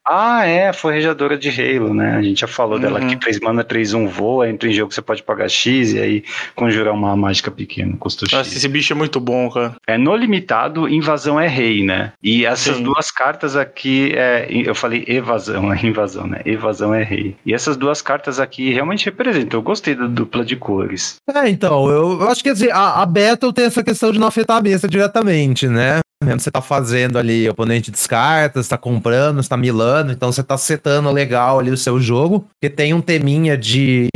ah, 0.08 0.46
é, 0.46 0.72
forjadora 0.72 1.38
de 1.38 1.50
Halo, 1.50 1.94
né? 1.94 2.16
A 2.16 2.22
gente 2.22 2.42
já 2.42 2.48
falou 2.48 2.76
uhum. 2.76 2.82
dela 2.82 3.00
que 3.02 3.16
3 3.16 3.40
mana, 3.40 3.64
3 3.64 3.94
1 3.94 4.08
voa, 4.08 4.50
entra 4.50 4.70
em 4.70 4.74
jogo 4.74 4.94
você 4.94 5.02
pode 5.02 5.24
pagar 5.24 5.50
X 5.50 5.94
e 5.94 6.00
aí 6.00 6.24
conjurar 6.54 6.94
uma 6.94 7.16
mágica 7.16 7.50
pequena, 7.50 7.98
custo 7.98 8.26
X. 8.26 8.38
Nossa, 8.38 8.56
esse 8.56 8.68
bicho 8.68 8.94
é 8.94 8.96
muito 8.96 9.20
bom, 9.20 9.50
cara. 9.50 9.76
É, 9.88 9.98
no 9.98 10.16
limitado, 10.16 10.88
invasão 10.88 11.40
é 11.40 11.48
rei, 11.48 11.84
né? 11.84 12.14
E 12.22 12.46
essas 12.46 12.78
Sim. 12.78 12.84
duas 12.84 13.10
cartas 13.10 13.56
aqui, 13.56 14.12
é, 14.16 14.48
eu 14.50 14.76
falei 14.76 15.04
evasão, 15.08 15.72
é 15.74 15.86
invasão, 15.86 16.28
né? 16.28 16.42
Evasão 16.46 16.94
é 16.94 17.04
rei. 17.04 17.36
E 17.46 17.54
essas 17.54 17.76
duas 17.76 18.02
cartas 18.02 18.40
aqui 18.40 18.72
realmente 18.72 19.06
representam. 19.06 19.60
Eu 19.60 19.64
gostei 19.64 19.96
da 19.96 20.06
dupla 20.06 20.46
de 20.46 20.56
cores. 20.56 21.16
É, 21.28 21.50
então, 21.50 21.90
eu, 21.90 22.22
eu 22.22 22.30
acho 22.30 22.44
que 22.44 22.50
assim, 22.50 22.70
a, 22.70 23.02
a 23.02 23.06
Battle 23.06 23.52
tem 23.52 23.66
essa 23.66 23.84
questão 23.84 24.12
de 24.12 24.20
não 24.20 24.28
afetar 24.28 24.58
a 24.58 24.62
mesa 24.62 24.88
diretamente, 24.88 25.68
né? 25.68 26.00
Mesmo 26.26 26.40
você 26.40 26.52
tá 26.52 26.62
fazendo 26.62 27.18
ali, 27.18 27.48
o 27.48 27.52
oponente 27.52 27.92
descarta, 27.92 28.62
você 28.62 28.70
tá 28.70 28.78
comprando, 28.78 29.42
você 29.42 29.50
tá 29.50 29.58
milando, 29.58 30.12
então 30.12 30.32
você 30.32 30.44
tá 30.44 30.58
setando 30.58 31.12
legal 31.12 31.60
ali 31.60 31.72
o 31.72 31.78
seu 31.78 32.00
jogo, 32.00 32.48
porque 32.60 32.74
tem 32.74 32.94
um 32.94 33.02
teminha 33.02 33.58
de, 33.58 34.08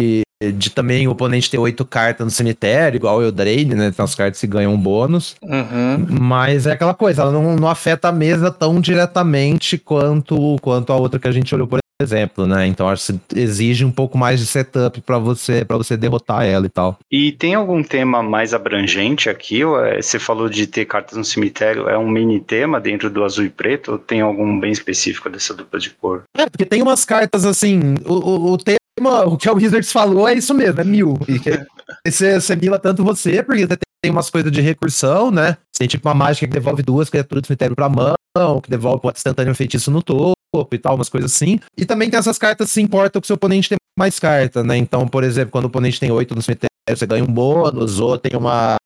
de 0.55 0.69
também 0.69 1.07
o 1.07 1.11
oponente 1.11 1.49
ter 1.49 1.57
oito 1.57 1.85
cartas 1.85 2.25
no 2.25 2.31
cemitério, 2.31 2.97
igual 2.97 3.19
o 3.19 3.31
Drain, 3.31 3.65
né? 3.65 3.91
Tem 3.91 4.03
as 4.03 4.15
cartas 4.15 4.39
que 4.39 4.47
ganham 4.47 4.73
um 4.73 4.77
bônus. 4.77 5.35
Uhum. 5.41 6.05
Mas 6.19 6.65
é 6.65 6.71
aquela 6.71 6.93
coisa, 6.93 7.21
ela 7.21 7.31
não, 7.31 7.55
não 7.55 7.67
afeta 7.67 8.09
a 8.09 8.11
mesa 8.11 8.51
tão 8.51 8.81
diretamente 8.81 9.77
quanto, 9.77 10.57
quanto 10.61 10.91
a 10.91 10.95
outra 10.95 11.19
que 11.19 11.27
a 11.27 11.31
gente 11.31 11.53
olhou, 11.53 11.67
por 11.67 11.79
exemplo, 12.01 12.47
né? 12.47 12.65
Então 12.65 12.87
acho 12.87 13.13
que 13.27 13.39
exige 13.39 13.83
um 13.83 13.91
pouco 13.91 14.17
mais 14.17 14.39
de 14.39 14.45
setup 14.45 15.01
para 15.01 15.17
você 15.17 15.65
para 15.65 15.77
você 15.77 15.97
derrotar 15.97 16.45
ela 16.45 16.65
e 16.65 16.69
tal. 16.69 16.97
E 17.11 17.33
tem 17.33 17.55
algum 17.55 17.83
tema 17.83 18.23
mais 18.23 18.53
abrangente 18.53 19.29
aqui? 19.29 19.61
É, 19.63 20.01
você 20.01 20.17
falou 20.17 20.47
de 20.47 20.65
ter 20.65 20.85
cartas 20.85 21.17
no 21.17 21.25
cemitério, 21.25 21.89
é 21.89 21.97
um 21.97 22.09
mini 22.09 22.39
tema 22.39 22.79
dentro 22.79 23.09
do 23.09 23.23
azul 23.23 23.45
e 23.45 23.49
preto 23.49 23.93
ou 23.93 23.97
tem 23.97 24.21
algum 24.21 24.59
bem 24.59 24.71
específico 24.71 25.29
dessa 25.29 25.53
dupla 25.53 25.79
de 25.79 25.89
cor? 25.89 26.23
É, 26.37 26.49
porque 26.49 26.65
tem 26.65 26.81
umas 26.81 27.03
cartas 27.03 27.45
assim, 27.45 27.95
o, 28.05 28.13
o, 28.13 28.53
o 28.53 28.57
tema, 28.57 29.25
o 29.25 29.37
que 29.37 29.49
o 29.49 29.55
Wizards 29.55 29.91
falou 29.91 30.27
é 30.27 30.33
isso 30.33 30.53
mesmo, 30.53 30.79
é 30.79 30.83
mil. 30.85 31.19
E 31.27 31.37
você, 32.09 32.39
você 32.39 32.55
mila 32.55 32.79
tanto 32.79 33.03
você, 33.03 33.43
porque 33.43 33.65
você 33.65 33.77
tem 34.01 34.11
umas 34.11 34.29
coisas 34.29 34.51
de 34.51 34.61
recursão, 34.61 35.31
né? 35.31 35.57
Você 35.73 35.79
tem 35.79 35.87
tipo 35.89 36.07
uma 36.07 36.15
mágica 36.15 36.47
que 36.47 36.53
devolve 36.53 36.81
duas 36.81 37.09
criaturas 37.09 37.41
do 37.41 37.47
cemitério 37.47 37.75
pra 37.75 37.89
mão, 37.89 38.61
que 38.61 38.69
devolve 38.69 39.01
o 39.03 39.11
instantâneo 39.11 39.53
feitiço 39.53 39.91
no 39.91 40.01
topo 40.01 40.38
e 40.71 40.77
tal, 40.77 40.95
umas 40.95 41.09
coisas 41.09 41.31
assim. 41.33 41.59
E 41.77 41.85
também 41.85 42.09
tem 42.09 42.19
essas 42.19 42.37
cartas 42.37 42.67
que 42.67 42.73
se 42.73 42.81
importam 42.81 43.21
que 43.21 43.25
o 43.25 43.27
seu 43.27 43.35
oponente 43.35 43.69
tem 43.69 43.77
mais 43.97 44.19
carta, 44.19 44.63
né? 44.63 44.77
Então, 44.77 45.07
por 45.07 45.23
exemplo, 45.23 45.51
quando 45.51 45.65
o 45.65 45.67
oponente 45.67 45.99
tem 45.99 46.11
8 46.11 46.35
no 46.35 46.41
cemitério, 46.41 46.69
você 46.89 47.05
ganha 47.05 47.23
um 47.23 47.27
bônus, 47.27 47.99
ou 47.99 48.17
tem 48.17 48.37
uma, 48.37 48.77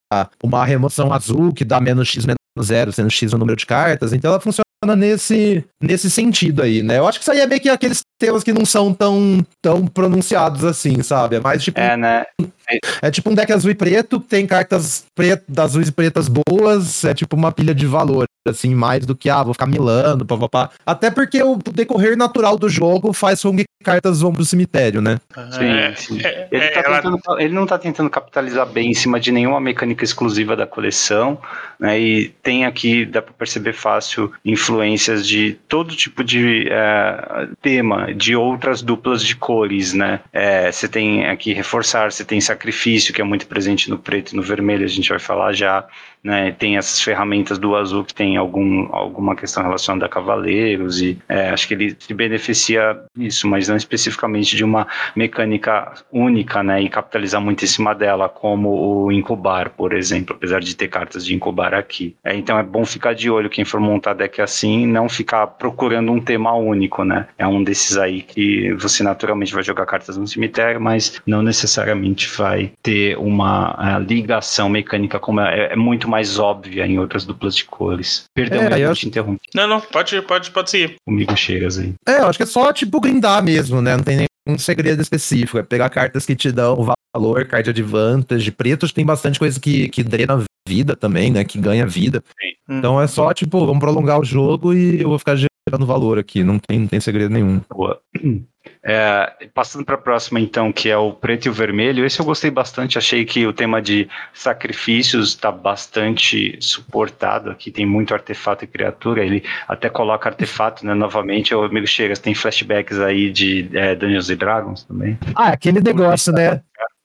uma 0.42 0.66
remoção 0.66 1.14
azul 1.14 1.54
que 1.54 1.64
dá 1.64 1.80
menos 1.80 2.08
X 2.08 2.26
menos 2.26 2.38
zero, 2.62 2.92
sendo 2.92 3.10
X 3.10 3.34
o 3.34 3.38
número 3.38 3.56
de 3.56 3.66
cartas. 3.66 4.14
Então 4.14 4.32
ela 4.32 4.40
funciona 4.40 4.64
nesse, 4.86 5.64
nesse 5.82 6.10
sentido 6.10 6.62
aí, 6.62 6.84
né? 6.84 7.00
Eu 7.00 7.08
acho 7.08 7.20
que 7.20 7.24
isso 7.24 7.32
aí 7.32 7.40
é 7.40 7.48
meio 7.48 7.62
que 7.62 7.70
aqueles 7.70 8.02
temas 8.20 8.44
que 8.44 8.54
não 8.54 8.66
são 8.66 8.94
tão, 8.94 9.46
tão 9.62 9.88
pronunciados 9.88 10.64
assim, 10.64 11.02
sabe? 11.02 11.38
É 11.38 11.40
mais 11.40 11.64
tipo. 11.64 11.80
É, 11.80 11.98
né? 11.98 12.26
É, 12.70 13.08
é 13.08 13.12
tipo 13.12 13.30
um 13.30 13.36
deck 13.36 13.52
azul 13.52 13.72
e 13.72 13.76
preto, 13.76 14.20
tem 14.20 14.48
cartas 14.48 15.06
preto, 15.16 15.44
azuis 15.60 15.90
e 15.90 15.92
pretas 15.92 16.28
boas, 16.28 17.04
é 17.04 17.14
tipo 17.14 17.36
uma 17.36 17.52
pilha 17.52 17.76
de 17.76 17.86
valor 17.86 18.26
assim, 18.48 18.76
mais 18.76 19.06
do 19.06 19.16
que, 19.16 19.30
ah, 19.30 19.42
vou 19.42 19.54
ficar 19.54 19.68
milando, 19.68 20.26
papapá. 20.26 20.70
Até 20.86 21.10
porque 21.10 21.42
o 21.42 21.56
decorrer 21.56 22.18
natural 22.18 22.58
do 22.58 22.68
jogo 22.68 23.14
faz 23.14 23.42
com 23.42 23.56
que 23.56 23.66
cartas 23.84 24.22
vão 24.22 24.34
pro 24.34 24.46
cemitério, 24.46 25.02
né? 25.02 25.20
Sim, 25.52 25.66
é, 25.66 25.96
sim. 25.96 26.22
É, 26.22 26.48
ele, 26.52 26.70
tá 26.70 26.82
ela... 26.86 27.02
tentando, 27.02 27.40
ele, 27.40 27.54
não 27.54 27.66
tá 27.66 27.78
tentando 27.78 28.10
capitalizar 28.10 28.66
bem 28.66 28.92
em 28.92 28.94
cima 28.94 29.20
de 29.20 29.32
nenhuma 29.32 29.60
mecânica 29.60 30.04
exclusiva 30.04 30.56
da 30.56 30.66
coleção, 30.68 31.38
né? 31.84 32.00
E 32.00 32.30
tem 32.42 32.64
aqui, 32.64 33.06
dá 33.06 33.22
para 33.22 33.34
perceber 33.34 33.74
fácil, 33.74 34.32
influências 34.46 35.28
de 35.28 35.58
todo 35.68 35.94
tipo 35.94 36.24
de 36.24 36.70
é, 36.72 37.50
tema, 37.62 38.14
de 38.14 38.38
outras 38.38 38.82
duplas 38.82 39.22
de 39.22 39.36
cores, 39.36 39.94
né? 39.94 40.22
É, 40.32 40.72
você 40.72 40.88
tem 40.88 41.26
aqui 41.26 41.52
reforçar, 41.52 42.10
você 42.10 42.24
tem 42.24 42.40
sacrifício, 42.40 43.14
que 43.14 43.20
é 43.20 43.26
muito 43.26 43.46
presente 43.48 43.90
no 43.90 43.98
preto 43.98 44.32
e 44.32 44.36
no 44.38 44.42
vermelho, 44.42 44.86
a 44.86 44.88
gente 44.88 45.10
vai 45.10 45.20
falar 45.20 45.52
já 45.52 45.86
né, 46.24 46.52
tem 46.52 46.78
essas 46.78 47.02
ferramentas 47.02 47.58
do 47.58 47.76
azul 47.76 48.04
que 48.04 48.14
tem 48.14 48.38
algum, 48.38 48.88
alguma 48.94 49.36
questão 49.36 49.64
relacionada 49.64 50.06
a 50.06 50.10
cavaleiros 50.10 51.02
e 51.02 51.20
é, 51.28 51.50
acho 51.50 51.68
que 51.68 51.74
ele 51.74 51.96
se 52.00 52.14
beneficia 52.14 52.98
disso, 53.16 53.48
mas 53.48 53.68
não 53.68 53.76
especificamente 53.76 54.56
de 54.56 54.64
uma 54.64 54.88
mecânica 55.16 55.94
única, 56.12 56.64
né, 56.64 56.82
e 56.82 56.90
capitalizar 56.90 57.42
muito 57.42 57.64
em 57.64 57.68
cima 57.68 57.94
dela, 57.94 58.30
como 58.30 58.70
o 59.06 59.12
incubar, 59.12 59.70
por 59.70 59.94
exemplo, 59.94 60.36
apesar 60.36 60.60
de 60.60 60.76
ter 60.76 60.88
cartas 60.88 61.26
de 61.26 61.36
incubar 61.36 61.74
aqui. 61.74 62.16
É, 62.24 62.36
então 62.36 62.58
é 62.58 62.64
bom 62.64 62.86
ficar 62.86 63.14
de 63.14 63.30
olho 63.30 63.50
quem 63.50 63.66
for 63.66 63.80
montar 63.80 64.14
deck 64.14 64.42
assim, 64.42 64.88
não 64.88 65.10
ficar 65.10 65.48
procurando 65.48 66.12
um 66.12 66.22
tema 66.22 66.54
único, 66.54 67.04
né? 67.04 67.28
É 67.38 67.46
um 67.46 67.64
desses 67.64 67.98
aí 67.98 68.22
que 68.22 68.74
você 68.74 69.04
naturalmente 69.04 69.54
vai 69.54 69.64
jogar 69.64 69.86
cartas 69.86 70.18
no 70.18 70.28
cemitério, 70.28 70.80
mas 70.80 71.22
não 71.26 71.42
necessariamente 71.42 72.30
vai 72.38 72.72
ter 72.82 73.18
uma 73.18 73.98
uh, 73.98 74.00
ligação 74.00 74.70
mecânica 74.70 75.20
como 75.20 75.42
é, 75.42 75.74
é 75.74 75.76
muito 75.76 76.08
mais 76.14 76.38
óbvia 76.38 76.86
em 76.86 77.00
outras 77.00 77.26
duplas 77.26 77.56
de 77.56 77.66
cores. 77.66 78.26
Perdão, 78.36 78.62
é, 78.62 78.80
eu 78.80 78.94
te 78.94 79.08
interrompi. 79.08 79.50
Não, 79.56 79.68
não, 79.68 79.82
pode, 79.82 80.22
pode, 80.22 80.52
pode 80.52 80.70
seguir. 80.70 80.98
Comigo 81.04 81.36
chegas 81.36 81.80
aí. 81.80 81.96
É, 82.08 82.20
eu 82.20 82.28
acho 82.28 82.38
que 82.38 82.44
é 82.44 82.46
só, 82.46 82.72
tipo, 82.72 83.02
grindar 83.02 83.44
mesmo, 83.44 83.82
né? 83.82 83.98
Não 83.98 84.04
tem 84.04 84.28
nenhum 84.48 84.60
segredo 84.60 85.02
específico. 85.02 85.58
É 85.58 85.64
pegar 85.64 85.90
cartas 85.90 86.24
que 86.24 86.36
te 86.36 86.52
dão 86.52 86.88
valor, 87.16 87.48
card 87.48 87.68
advantage. 87.72 88.52
Pretos 88.52 88.92
tem 88.92 89.04
bastante 89.04 89.40
coisa 89.40 89.60
que, 89.60 89.90
que 89.90 90.04
drena 90.04 90.44
vida 90.68 90.96
também, 90.96 91.32
né? 91.32 91.44
Que 91.44 91.60
ganha 91.60 91.86
vida. 91.86 92.24
Sim. 92.42 92.78
Então 92.78 93.02
é 93.02 93.08
só, 93.08 93.34
tipo, 93.34 93.66
vamos 93.66 93.80
prolongar 93.80 94.20
o 94.20 94.26
jogo 94.26 94.74
e 94.74 95.02
eu 95.02 95.10
vou 95.10 95.20
ficar 95.20 95.36
gerando 95.36 95.86
valor 95.86 96.18
aqui. 96.18 96.44
Não 96.44 96.60
tem, 96.60 96.80
não 96.80 96.88
tem 96.88 97.00
segredo 97.00 97.34
nenhum. 97.34 97.62
Boa. 97.70 98.00
É, 98.86 99.48
passando 99.54 99.86
para 99.86 99.96
a 99.96 99.98
próxima, 99.98 100.40
então, 100.40 100.72
que 100.72 100.90
é 100.90 100.98
o 100.98 101.14
preto 101.14 101.46
e 101.46 101.50
o 101.50 101.54
vermelho, 101.54 102.06
esse 102.06 102.20
eu 102.20 102.26
gostei 102.26 102.52
bastante. 102.52 102.98
Achei 102.98 103.24
que 103.24 103.46
o 103.46 103.54
tema 103.54 103.82
de 103.82 104.10
sacrifícios 104.34 105.30
está 105.30 105.52
bastante 105.52 106.58
suportado 106.62 107.50
aqui. 107.50 107.72
Tem 107.72 107.86
muito 107.86 108.14
artefato 108.14 108.64
e 108.64 108.68
criatura. 108.68 109.24
Ele 109.24 109.44
até 109.68 109.90
coloca 109.90 110.30
artefato, 110.30 110.86
né? 110.86 110.94
Novamente, 110.94 111.56
o 111.56 111.64
amigo 111.64 111.88
Chegas 111.88 112.20
tem 112.20 112.36
flashbacks 112.36 113.00
aí 113.00 113.32
de 113.32 113.70
é, 113.74 113.96
Dungeons 113.96 114.30
and 114.30 114.38
Dragons 114.38 114.84
também. 114.84 115.18
Ah, 115.36 115.50
aquele 115.50 115.82
negócio, 115.82 116.34
né? 116.34 116.62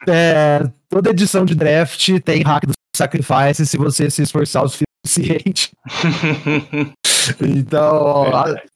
É, 0.09 0.60
toda 0.89 1.10
edição 1.10 1.44
de 1.44 1.55
draft 1.55 2.20
tem 2.20 2.43
hack 2.43 2.66
do 2.66 2.72
sacrifice 2.99 3.66
se 3.66 3.77
você 3.77 4.11
se 4.11 4.23
esforçar 4.23 4.65
o 4.65 4.69
suficiente. 4.69 5.70
então, 7.41 8.27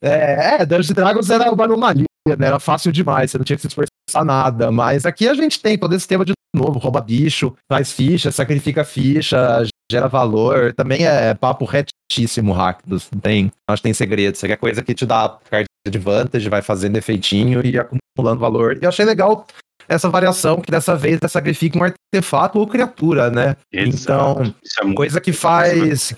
é, 0.03 0.61
é, 0.61 0.67
Dungeons 0.67 0.91
Dragons 0.91 1.31
era 1.31 1.53
uma 1.53 1.65
anomalia 1.65 2.07
né? 2.29 2.47
Era 2.47 2.61
fácil 2.61 2.93
demais, 2.93 3.31
você 3.31 3.39
não 3.39 3.45
tinha 3.45 3.57
que 3.57 3.63
se 3.63 3.69
esforçar 3.69 4.25
nada. 4.25 4.71
Mas 4.71 5.05
aqui 5.05 5.29
a 5.29 5.35
gente 5.35 5.61
tem 5.61 5.77
todo 5.77 5.95
esse 5.95 6.07
tema 6.07 6.25
de 6.25 6.33
novo: 6.55 6.79
rouba 6.79 7.01
bicho, 7.01 7.55
faz 7.71 7.93
ficha, 7.93 8.31
sacrifica 8.31 8.85
ficha, 8.85 9.65
gera 9.91 10.09
valor. 10.09 10.73
Também 10.75 11.07
é 11.07 11.35
papo 11.35 11.65
retíssimo, 11.65 12.53
Rakdos. 12.53 13.09
Não 13.13 13.21
tem, 13.21 13.53
acho 13.69 13.83
que 13.83 13.89
tem 13.89 13.95
segredo. 13.95 14.35
Isso 14.35 14.45
aqui 14.45 14.53
é 14.53 14.57
coisa 14.57 14.83
que 14.83 14.95
te 14.95 15.07
dá 15.07 15.37
card 15.51 15.67
de 15.89 15.99
vantage, 15.99 16.49
vai 16.49 16.63
fazendo 16.63 16.97
efeitinho 16.97 17.61
e 17.65 17.77
acumulando 17.79 18.41
valor. 18.41 18.79
E 18.81 18.85
eu 18.85 18.89
achei 18.89 19.05
legal 19.05 19.47
essa 19.89 20.09
variação 20.09 20.61
que 20.61 20.71
dessa 20.71 20.97
vez 20.97 21.19
sacrifica 21.29 21.79
um 21.79 21.85
artefato 21.85 22.59
ou 22.59 22.67
criatura, 22.67 23.31
né? 23.31 23.57
Exato. 23.73 24.43
Então, 24.43 24.91
é 24.91 24.95
coisa 24.95 25.21
que 25.21 25.33
faz. 25.33 26.15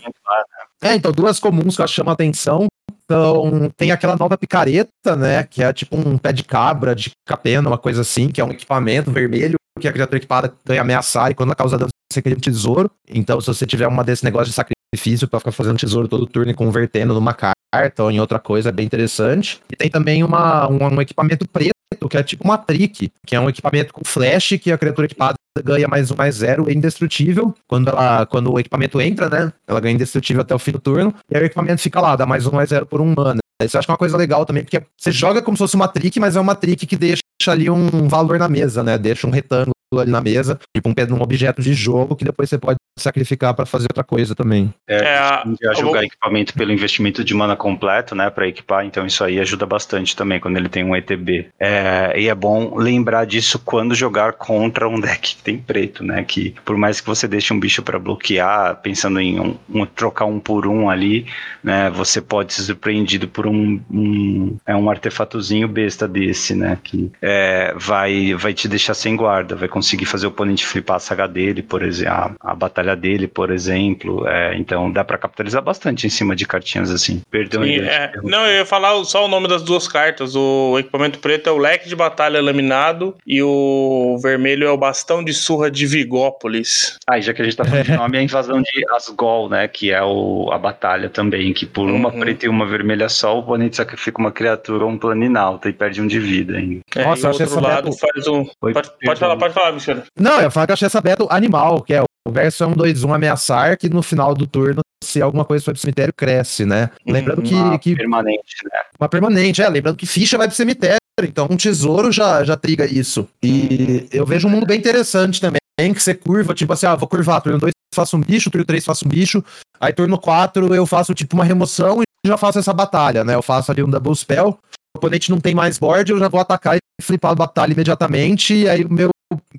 É, 0.83 0.95
então, 0.95 1.13
duas 1.13 1.41
comuns 1.41 1.77
que 1.77 1.83
eu 1.83 1.89
chamo 1.89 2.11
a 2.11 2.13
atenção 2.13 2.67
então, 3.05 3.71
tem 3.77 3.91
aquela 3.93 4.17
nova 4.17 4.37
picareta, 4.39 5.15
né? 5.17 5.45
Que 5.45 5.63
é 5.63 5.73
tipo 5.73 5.97
um 5.97 6.17
pé 6.17 6.33
de 6.33 6.43
cabra, 6.43 6.95
de 6.95 7.11
capena, 7.27 7.69
uma 7.69 7.79
coisa 7.79 8.01
assim, 8.01 8.29
que 8.29 8.41
é 8.41 8.45
um 8.45 8.51
equipamento 8.51 9.11
vermelho 9.11 9.57
que 9.79 9.89
a 9.89 9.93
criatura 9.93 10.19
equipada 10.19 10.55
ganha 10.65 10.81
ameaçar 10.81 11.31
e 11.31 11.35
quando 11.35 11.49
ela 11.49 11.57
causa 11.57 11.77
dano 11.77 11.91
você 12.11 12.23
cria 12.23 12.37
um 12.37 12.41
tesouro. 12.41 12.91
Então, 13.09 13.41
se 13.41 13.49
você 13.49 13.67
tiver 13.67 13.89
uma 13.89 14.05
desse 14.05 14.25
negócio 14.25 14.47
de 14.47 14.53
sacrifício 14.53 15.27
para 15.29 15.41
ficar 15.41 15.53
fazendo 15.53 15.79
tesouro 15.79 16.07
todo 16.07 16.27
turno 16.27 16.51
e 16.51 16.55
convertendo 16.55 17.13
numa 17.13 17.35
carta 17.35 18.05
ou 18.05 18.11
em 18.11 18.21
outra 18.21 18.39
coisa, 18.39 18.69
é 18.69 18.73
bem 18.73 18.87
interessante. 18.87 19.61
E 19.71 19.77
tem 19.77 19.91
também 19.91 20.23
uma, 20.23 20.69
um, 20.69 20.95
um 20.95 21.01
equipamento 21.01 21.47
preto, 21.49 21.74
que 22.09 22.17
é 22.17 22.23
tipo 22.23 22.45
uma 22.45 22.59
trick, 22.59 23.11
que 23.27 23.37
é 23.37 23.41
um 23.41 23.49
equipamento 23.49 23.93
com 23.93 24.05
flash 24.05 24.59
que 24.61 24.73
a 24.73 24.79
criatura 24.79 25.07
equipada 25.07 25.35
ganha 25.63 25.87
mais 25.87 26.11
um, 26.11 26.17
mais 26.17 26.37
zero, 26.37 26.69
é 26.69 26.73
indestrutível. 26.73 27.55
Quando, 27.67 27.89
ela, 27.89 28.27
quando 28.27 28.53
o 28.53 28.59
equipamento 28.59 29.01
entra, 29.01 29.29
né? 29.29 29.53
Ela 29.67 29.81
ganha 29.81 29.95
indestrutível 29.95 30.43
até 30.43 30.55
o 30.55 30.59
fim 30.59 30.73
do 30.73 30.81
turno. 30.81 31.15
E 31.31 31.37
aí 31.37 31.43
o 31.43 31.47
equipamento 31.47 31.81
fica 31.81 32.01
lá, 32.01 32.17
dá 32.17 32.27
mais 32.27 32.47
um, 32.47 32.53
mais 32.53 32.71
zero 32.71 32.87
por 32.87 33.01
um 33.01 33.15
mana. 33.17 33.39
Isso 33.63 33.77
eu 33.77 33.79
acho 33.79 33.87
que 33.87 33.91
é 33.91 33.95
uma 33.95 33.99
coisa 33.99 34.17
legal 34.17 34.45
também, 34.45 34.65
porque 34.65 34.83
você 34.97 35.13
joga 35.13 35.41
como 35.41 35.57
se 35.57 35.63
fosse 35.63 35.77
uma 35.77 35.87
trick, 35.87 36.19
mas 36.19 36.35
é 36.35 36.41
uma 36.41 36.57
trick 36.57 36.87
que 36.87 36.97
deixa 36.97 37.23
ali 37.47 37.71
um 37.71 38.09
valor 38.09 38.39
na 38.39 38.49
mesa, 38.49 38.83
né? 38.83 38.99
Deixa 38.99 39.27
um 39.27 39.31
retângulo 39.31 39.73
ali 39.97 40.11
na 40.11 40.21
mesa, 40.21 40.59
tipo 40.77 40.89
um, 40.89 41.15
um 41.15 41.23
objeto 41.23 41.63
de 41.63 41.73
jogo 41.73 42.17
que 42.17 42.25
depois 42.25 42.49
você 42.49 42.59
pode 42.59 42.77
sacrificar 42.97 43.55
para 43.55 43.67
fazer 43.67 43.87
outra 43.91 44.05
coisa 44.05 44.35
também. 44.35 44.73
É, 44.87 44.97
é 44.97 45.19
a 45.19 45.75
jogar 45.75 45.99
vou... 45.99 46.05
equipamento 46.05 46.55
pelo 46.55 46.73
investimento 46.73 47.25
de 47.25 47.35
mana 47.35 47.57
completo, 47.57 48.15
né, 48.15 48.31
para 48.31 48.47
equipar, 48.47 48.85
então 48.85 49.05
isso 49.05 49.25
aí 49.25 49.41
ajuda 49.41 49.67
bastante 49.67 50.15
também 50.15 50.39
quando 50.39 50.57
ele 50.57 50.69
tem 50.69 50.85
um 50.85 50.95
ETB. 50.95 51.49
É, 51.59 52.13
e 52.17 52.29
é 52.29 52.35
bom 52.35 52.77
lembrar 52.77 53.25
disso 53.25 53.59
quando 53.59 53.95
jogar 53.95 54.35
contra 54.35 54.89
um 54.89 54.99
deck 55.01 55.37
que 55.37 55.43
tem 55.43 55.59
preto, 55.59 56.05
né, 56.05 56.23
que 56.23 56.55
por 56.65 56.77
mais 56.77 57.01
que 57.01 57.07
você 57.07 57.27
deixe 57.27 57.53
um 57.53 57.59
bicho 57.59 57.83
para 57.83 57.99
bloquear, 57.99 58.77
pensando 58.77 59.21
em 59.21 59.41
um, 59.41 59.57
um, 59.69 59.87
trocar 59.87 60.27
um 60.27 60.39
por 60.39 60.67
um 60.67 60.89
ali, 60.89 61.27
né, 61.63 61.91
você 61.91 62.21
pode 62.21 62.53
ser 62.55 62.63
surpreendido 62.63 63.27
por 63.27 63.47
um, 63.47 63.81
um 63.91 64.57
é 64.65 64.77
um 64.77 64.89
artefatozinho 64.89 65.67
besta 65.67 66.07
desse, 66.07 66.55
né, 66.55 66.79
que 66.83 67.11
é, 67.21 67.75
vai 67.77 68.35
vai 68.35 68.55
te 68.55 68.69
deixar 68.69 68.95
sem 68.95 69.17
guarda, 69.17 69.57
vai 69.57 69.69
conseguir 69.69 70.07
fazer 70.07 70.27
o 70.27 70.29
oponente 70.29 70.65
flipar 70.65 70.97
a 70.97 71.01
saga 71.01 71.27
dele, 71.27 71.63
por 71.63 71.83
exemplo, 71.83 72.13
a, 72.41 72.53
a 72.53 72.55
batalha 72.55 72.84
batalha 72.85 72.95
dele, 72.95 73.27
por 73.27 73.51
exemplo. 73.51 74.29
É, 74.29 74.57
então 74.57 74.91
dá 74.93 75.03
para 75.03 75.17
capitalizar 75.17 75.63
bastante 75.63 76.07
em 76.07 76.11
cima 76.11 76.37
de 76.37 76.47
cartinhas 76.47 76.91
assim. 76.91 77.23
Perdão. 77.31 77.65
Sim, 77.65 77.81
é. 77.81 78.13
Não, 78.23 78.47
eu 78.47 78.59
ia 78.59 78.67
falar 78.67 79.03
só 79.05 79.25
o 79.25 79.29
nome 79.29 79.49
das 79.49 79.63
duas 79.63 79.89
cartas. 79.89 80.37
O 80.37 80.79
equipamento 80.79 81.19
preto 81.19 81.49
é 81.49 81.53
o 81.53 81.59
leque 81.59 81.89
de 81.89 81.97
batalha 81.97 82.43
laminado 82.43 83.17
e 83.27 83.43
o 83.43 84.19
vermelho 84.23 84.67
é 84.67 84.71
o 84.71 84.77
bastão 84.77 85.25
de 85.25 85.33
surra 85.33 85.71
de 85.71 85.87
Vigópolis. 85.87 86.99
Ah, 87.09 87.21
já 87.21 87.33
que 87.33 87.41
a 87.41 87.45
gente 87.45 87.57
tá 87.57 87.65
falando 87.65 87.85
de 87.85 87.93
nome, 87.97 88.17
é 88.19 88.21
a 88.21 88.25
invasão 88.25 88.61
de 88.61 88.85
Asgol, 88.95 89.49
né? 89.49 89.67
Que 89.67 89.91
é 89.91 90.03
o, 90.03 90.51
a 90.53 90.59
batalha 90.59 91.09
também, 91.09 91.53
que 91.53 91.65
por 91.65 91.89
uma 91.89 92.13
uhum. 92.13 92.21
preta 92.21 92.47
e 92.47 92.49
uma 92.49 92.67
vermelha 92.67 93.09
só, 93.09 93.35
o 93.35 93.39
oponente 93.41 93.77
sacrifica 93.77 94.21
uma 94.21 94.33
criatura 94.33 94.85
ou 94.85 94.91
um 94.91 94.99
planinalta 94.99 95.69
e 95.69 95.73
perde 95.73 96.01
um 96.01 96.07
de 96.07 96.19
vida 96.19 96.59
hein 96.59 96.81
É, 96.95 97.05
Nossa, 97.05 97.27
eu 97.27 97.31
achei 97.31 97.47
essa 97.47 97.61
lado 97.61 97.93
faz 97.93 98.27
um... 98.27 98.45
Pode, 98.61 98.91
pode 99.05 99.21
falar, 99.21 99.37
pode 99.37 99.55
falar, 99.55 99.73
Michel. 99.73 100.03
Não, 100.19 100.41
eu 100.41 100.51
falo 100.51 100.67
que 100.67 100.73
eu 100.73 100.75
achei 100.75 100.87
essa 100.87 101.01
beta 101.01 101.25
animal, 101.31 101.83
que 101.83 101.95
é 101.95 102.03
o 102.27 102.31
verso 102.31 102.65
é 102.65 102.67
um 102.67 102.75
2-1 102.75 103.15
ameaçar, 103.15 103.77
que 103.77 103.89
no 103.89 104.03
final 104.03 104.35
do 104.35 104.47
turno, 104.47 104.81
se 105.03 105.21
alguma 105.21 105.45
coisa 105.45 105.65
for 105.65 105.73
pro 105.73 105.81
cemitério, 105.81 106.13
cresce, 106.13 106.65
né? 106.65 106.91
Lembrando 107.07 107.43
que. 107.43 107.55
Uma 107.55 107.79
que, 107.79 107.95
permanente, 107.95 108.57
né? 108.65 108.81
Uma 108.99 109.09
permanente, 109.09 109.63
é. 109.63 109.69
Lembrando 109.69 109.97
que 109.97 110.07
ficha 110.07 110.39
vai 110.39 110.47
pro 110.47 110.57
cemitério, 110.57 110.99
então 111.23 111.47
um 111.51 111.57
tesouro 111.57 112.11
já, 112.11 112.43
já 112.43 112.57
triga 112.57 112.87
isso. 112.87 113.29
E 113.43 114.09
eu 114.11 114.25
vejo 114.25 114.49
um 114.49 114.51
mundo 114.51 114.67
bem 114.67 114.79
interessante 114.79 115.41
também, 115.41 115.61
que 115.93 116.01
você 116.01 116.15
curva, 116.15 116.55
tipo 116.55 116.73
assim, 116.73 116.87
ah, 116.87 116.95
vou 116.95 117.09
curvar, 117.09 117.43
turno 117.43 117.59
2 117.59 117.73
faço 117.95 118.17
um 118.17 118.21
bicho, 118.21 118.51
turno 118.51 118.65
3 118.65 118.85
faço 118.85 119.07
um 119.07 119.09
bicho, 119.09 119.45
aí 119.79 119.93
turno 119.93 120.19
4 120.19 120.75
eu 120.75 120.87
faço 120.87 121.15
tipo 121.15 121.37
uma 121.37 121.45
remoção 121.45 122.01
e 122.03 122.29
já 122.29 122.37
faço 122.37 122.59
essa 122.59 122.73
batalha, 122.73 123.23
né? 123.23 123.35
Eu 123.35 123.43
faço 123.43 123.71
ali 123.71 123.83
um 123.83 123.91
double 123.91 124.17
spell, 124.17 124.49
o 124.49 124.99
oponente 124.99 125.31
não 125.31 125.39
tem 125.39 125.55
mais 125.55 125.79
board, 125.79 126.11
eu 126.11 126.19
já 126.19 126.29
vou 126.29 126.41
atacar 126.41 126.77
e 126.77 127.03
flipar 127.03 127.33
a 127.33 127.35
batalha 127.35 127.73
imediatamente, 127.73 128.55
e 128.55 128.69
aí 128.69 128.85
o 128.85 128.93
meu, 128.93 129.11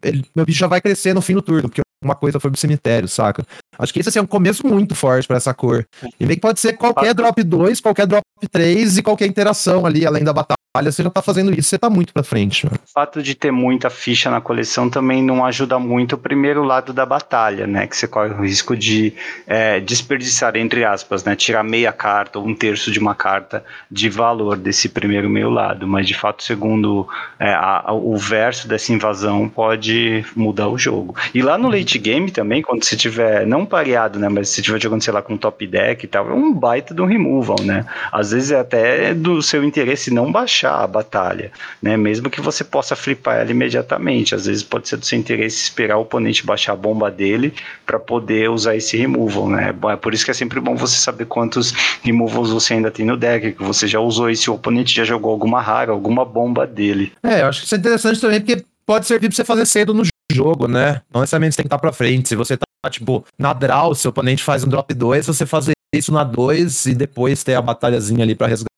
ele, 0.04 0.26
meu 0.36 0.46
bicho 0.46 0.60
já 0.60 0.68
vai 0.68 0.82
crescer 0.82 1.14
no 1.14 1.22
fim 1.22 1.34
do 1.34 1.42
turno, 1.42 1.70
porque 1.70 1.82
uma 2.04 2.16
coisa 2.16 2.40
foi 2.40 2.52
pro 2.52 2.60
cemitério, 2.60 3.08
saca? 3.08 3.46
Acho 3.78 3.94
que 3.94 4.00
esse 4.00 4.10
assim, 4.10 4.20
é 4.20 4.22
um 4.22 4.28
começo 4.28 4.66
muito 4.66 4.96
forte 4.96 5.28
para 5.28 5.38
essa 5.38 5.54
cor. 5.54 5.86
E 6.20 6.26
bem 6.26 6.36
que 6.36 6.42
pode 6.42 6.60
ser 6.60 6.74
qualquer 6.74 7.14
drop 7.14 7.42
2, 7.42 7.82
qualquer 7.82 8.08
drop 8.08 8.24
3 8.52 8.98
e 8.98 9.02
qualquer 9.04 9.26
interação 9.28 9.86
ali, 9.86 10.06
além 10.06 10.24
da 10.24 10.34
batalha 10.34 10.55
você 10.84 11.04
já 11.04 11.10
tá 11.10 11.22
fazendo 11.22 11.52
isso, 11.58 11.70
você 11.70 11.78
tá 11.78 11.90
muito 11.90 12.14
pra 12.14 12.24
frente. 12.24 12.66
Mano. 12.66 12.78
O 12.86 12.92
fato 12.92 13.24
de 13.24 13.34
ter 13.34 13.52
muita 13.52 13.90
ficha 13.90 14.30
na 14.30 14.42
coleção 14.42 14.90
também 14.90 15.24
não 15.24 15.46
ajuda 15.46 15.80
muito 15.80 16.14
o 16.14 16.18
primeiro 16.18 16.64
lado 16.64 16.92
da 16.92 17.06
batalha, 17.06 17.66
né? 17.66 17.88
Que 17.88 17.96
você 17.96 18.08
corre 18.08 18.30
o 18.30 18.42
risco 18.42 18.76
de 18.76 19.14
é, 19.48 19.80
desperdiçar, 19.80 20.56
entre 20.58 20.84
aspas, 20.84 21.24
né? 21.24 21.36
Tirar 21.36 21.64
meia 21.64 21.94
carta 21.94 22.40
ou 22.40 22.46
um 22.46 22.54
terço 22.54 22.92
de 22.92 23.00
uma 23.00 23.16
carta 23.16 23.64
de 23.90 24.10
valor 24.10 24.58
desse 24.58 24.90
primeiro 24.90 25.30
meio 25.30 25.50
lado. 25.50 25.88
Mas 25.88 26.08
de 26.08 26.14
fato, 26.14 26.44
segundo 26.44 27.08
é, 27.40 27.54
a, 27.54 27.84
a, 27.86 27.94
o 27.94 28.18
verso 28.18 28.68
dessa 28.68 28.92
invasão, 28.92 29.48
pode 29.48 30.26
mudar 30.36 30.68
o 30.68 30.78
jogo. 30.78 31.16
E 31.34 31.42
lá 31.42 31.58
no 31.58 31.70
late 31.70 31.98
game 31.98 32.32
também, 32.32 32.62
quando 32.62 32.84
você 32.84 32.98
tiver, 32.98 33.48
não 33.48 33.66
pareado, 33.66 34.20
né? 34.20 34.28
Mas 34.28 34.50
se 34.50 34.62
tiver 34.62 34.82
jogando, 34.82 35.02
sei 35.02 35.14
lá, 35.14 35.22
com 35.22 35.38
top 35.38 35.66
deck 35.66 36.04
e 36.04 36.08
tal, 36.08 36.30
é 36.30 36.34
um 36.34 36.54
baita 36.54 36.94
do 36.94 37.06
removal, 37.06 37.62
né? 37.64 37.86
Às 38.12 38.32
vezes 38.32 38.52
é 38.52 38.60
até 38.60 39.14
do 39.14 39.42
seu 39.42 39.64
interesse 39.64 40.14
não 40.14 40.32
baixar 40.32 40.65
a 40.66 40.88
batalha, 40.88 41.52
né? 41.82 41.98
Mesmo 41.98 42.30
que 42.30 42.42
você 42.42 42.64
possa 42.64 42.96
flipar 42.96 43.38
ela 43.38 43.52
imediatamente. 43.52 44.36
Às 44.36 44.46
vezes 44.46 44.64
pode 44.64 44.88
ser 44.88 44.98
do 44.98 45.06
seu 45.06 45.18
interesse 45.18 45.64
esperar 45.64 45.98
o 45.98 46.02
oponente 46.02 46.46
baixar 46.46 46.74
a 46.74 46.76
bomba 46.76 47.10
dele 47.10 47.54
para 47.86 48.00
poder 48.00 48.50
usar 48.50 48.76
esse 48.76 48.98
removal, 48.98 49.50
né? 49.50 49.74
É 49.92 49.96
por 49.96 50.14
isso 50.14 50.26
que 50.26 50.32
é 50.32 50.34
sempre 50.34 50.60
bom 50.60 50.76
você 50.76 50.98
saber 50.98 51.26
quantos 51.26 51.72
removals 52.02 52.50
você 52.50 52.74
ainda 52.74 52.92
tem 52.92 53.06
no 53.06 53.18
deck, 53.18 53.54
que 53.54 53.64
você 53.64 53.88
já 53.88 54.00
usou 54.00 54.30
e 54.30 54.36
se 54.36 54.50
o 54.50 54.54
oponente 54.54 54.96
já 54.96 55.04
jogou 55.04 55.32
alguma 55.32 55.62
rara, 55.62 55.92
alguma 55.92 56.26
bomba 56.26 56.66
dele. 56.66 57.12
É, 57.24 57.42
eu 57.42 57.48
acho 57.48 57.62
que 57.62 57.66
isso 57.66 57.76
é 57.76 57.78
interessante 57.78 58.22
também 58.22 58.40
porque 58.42 58.64
pode 58.86 59.06
servir 59.06 59.28
para 59.28 59.36
você 59.36 59.44
fazer 59.44 59.66
cedo 59.66 59.94
no 59.94 60.04
jogo, 60.32 60.68
né? 60.68 61.02
Não 61.14 61.22
necessariamente 61.22 61.56
você 61.56 61.58
tem 61.58 61.64
que 61.64 61.68
estar 61.68 61.80
para 61.80 61.94
frente. 61.94 62.30
Se 62.30 62.36
você 62.36 62.58
tá, 62.58 62.90
tipo, 62.90 63.26
na 63.38 63.54
draw, 63.54 63.94
se 63.96 64.08
o 64.08 64.10
oponente 64.10 64.44
faz 64.44 64.64
um 64.64 64.68
drop 64.68 64.94
2, 64.94 65.28
você 65.28 65.46
fazer 65.46 65.75
isso 65.98 66.12
na 66.12 66.24
2 66.24 66.88
e 66.88 66.96
depois 66.96 67.44
ter 67.44 67.56
a 67.56 67.62
batalhazinha 67.62 68.24
ali 68.24 68.36
para 68.36 68.48
resgatar 68.48 68.76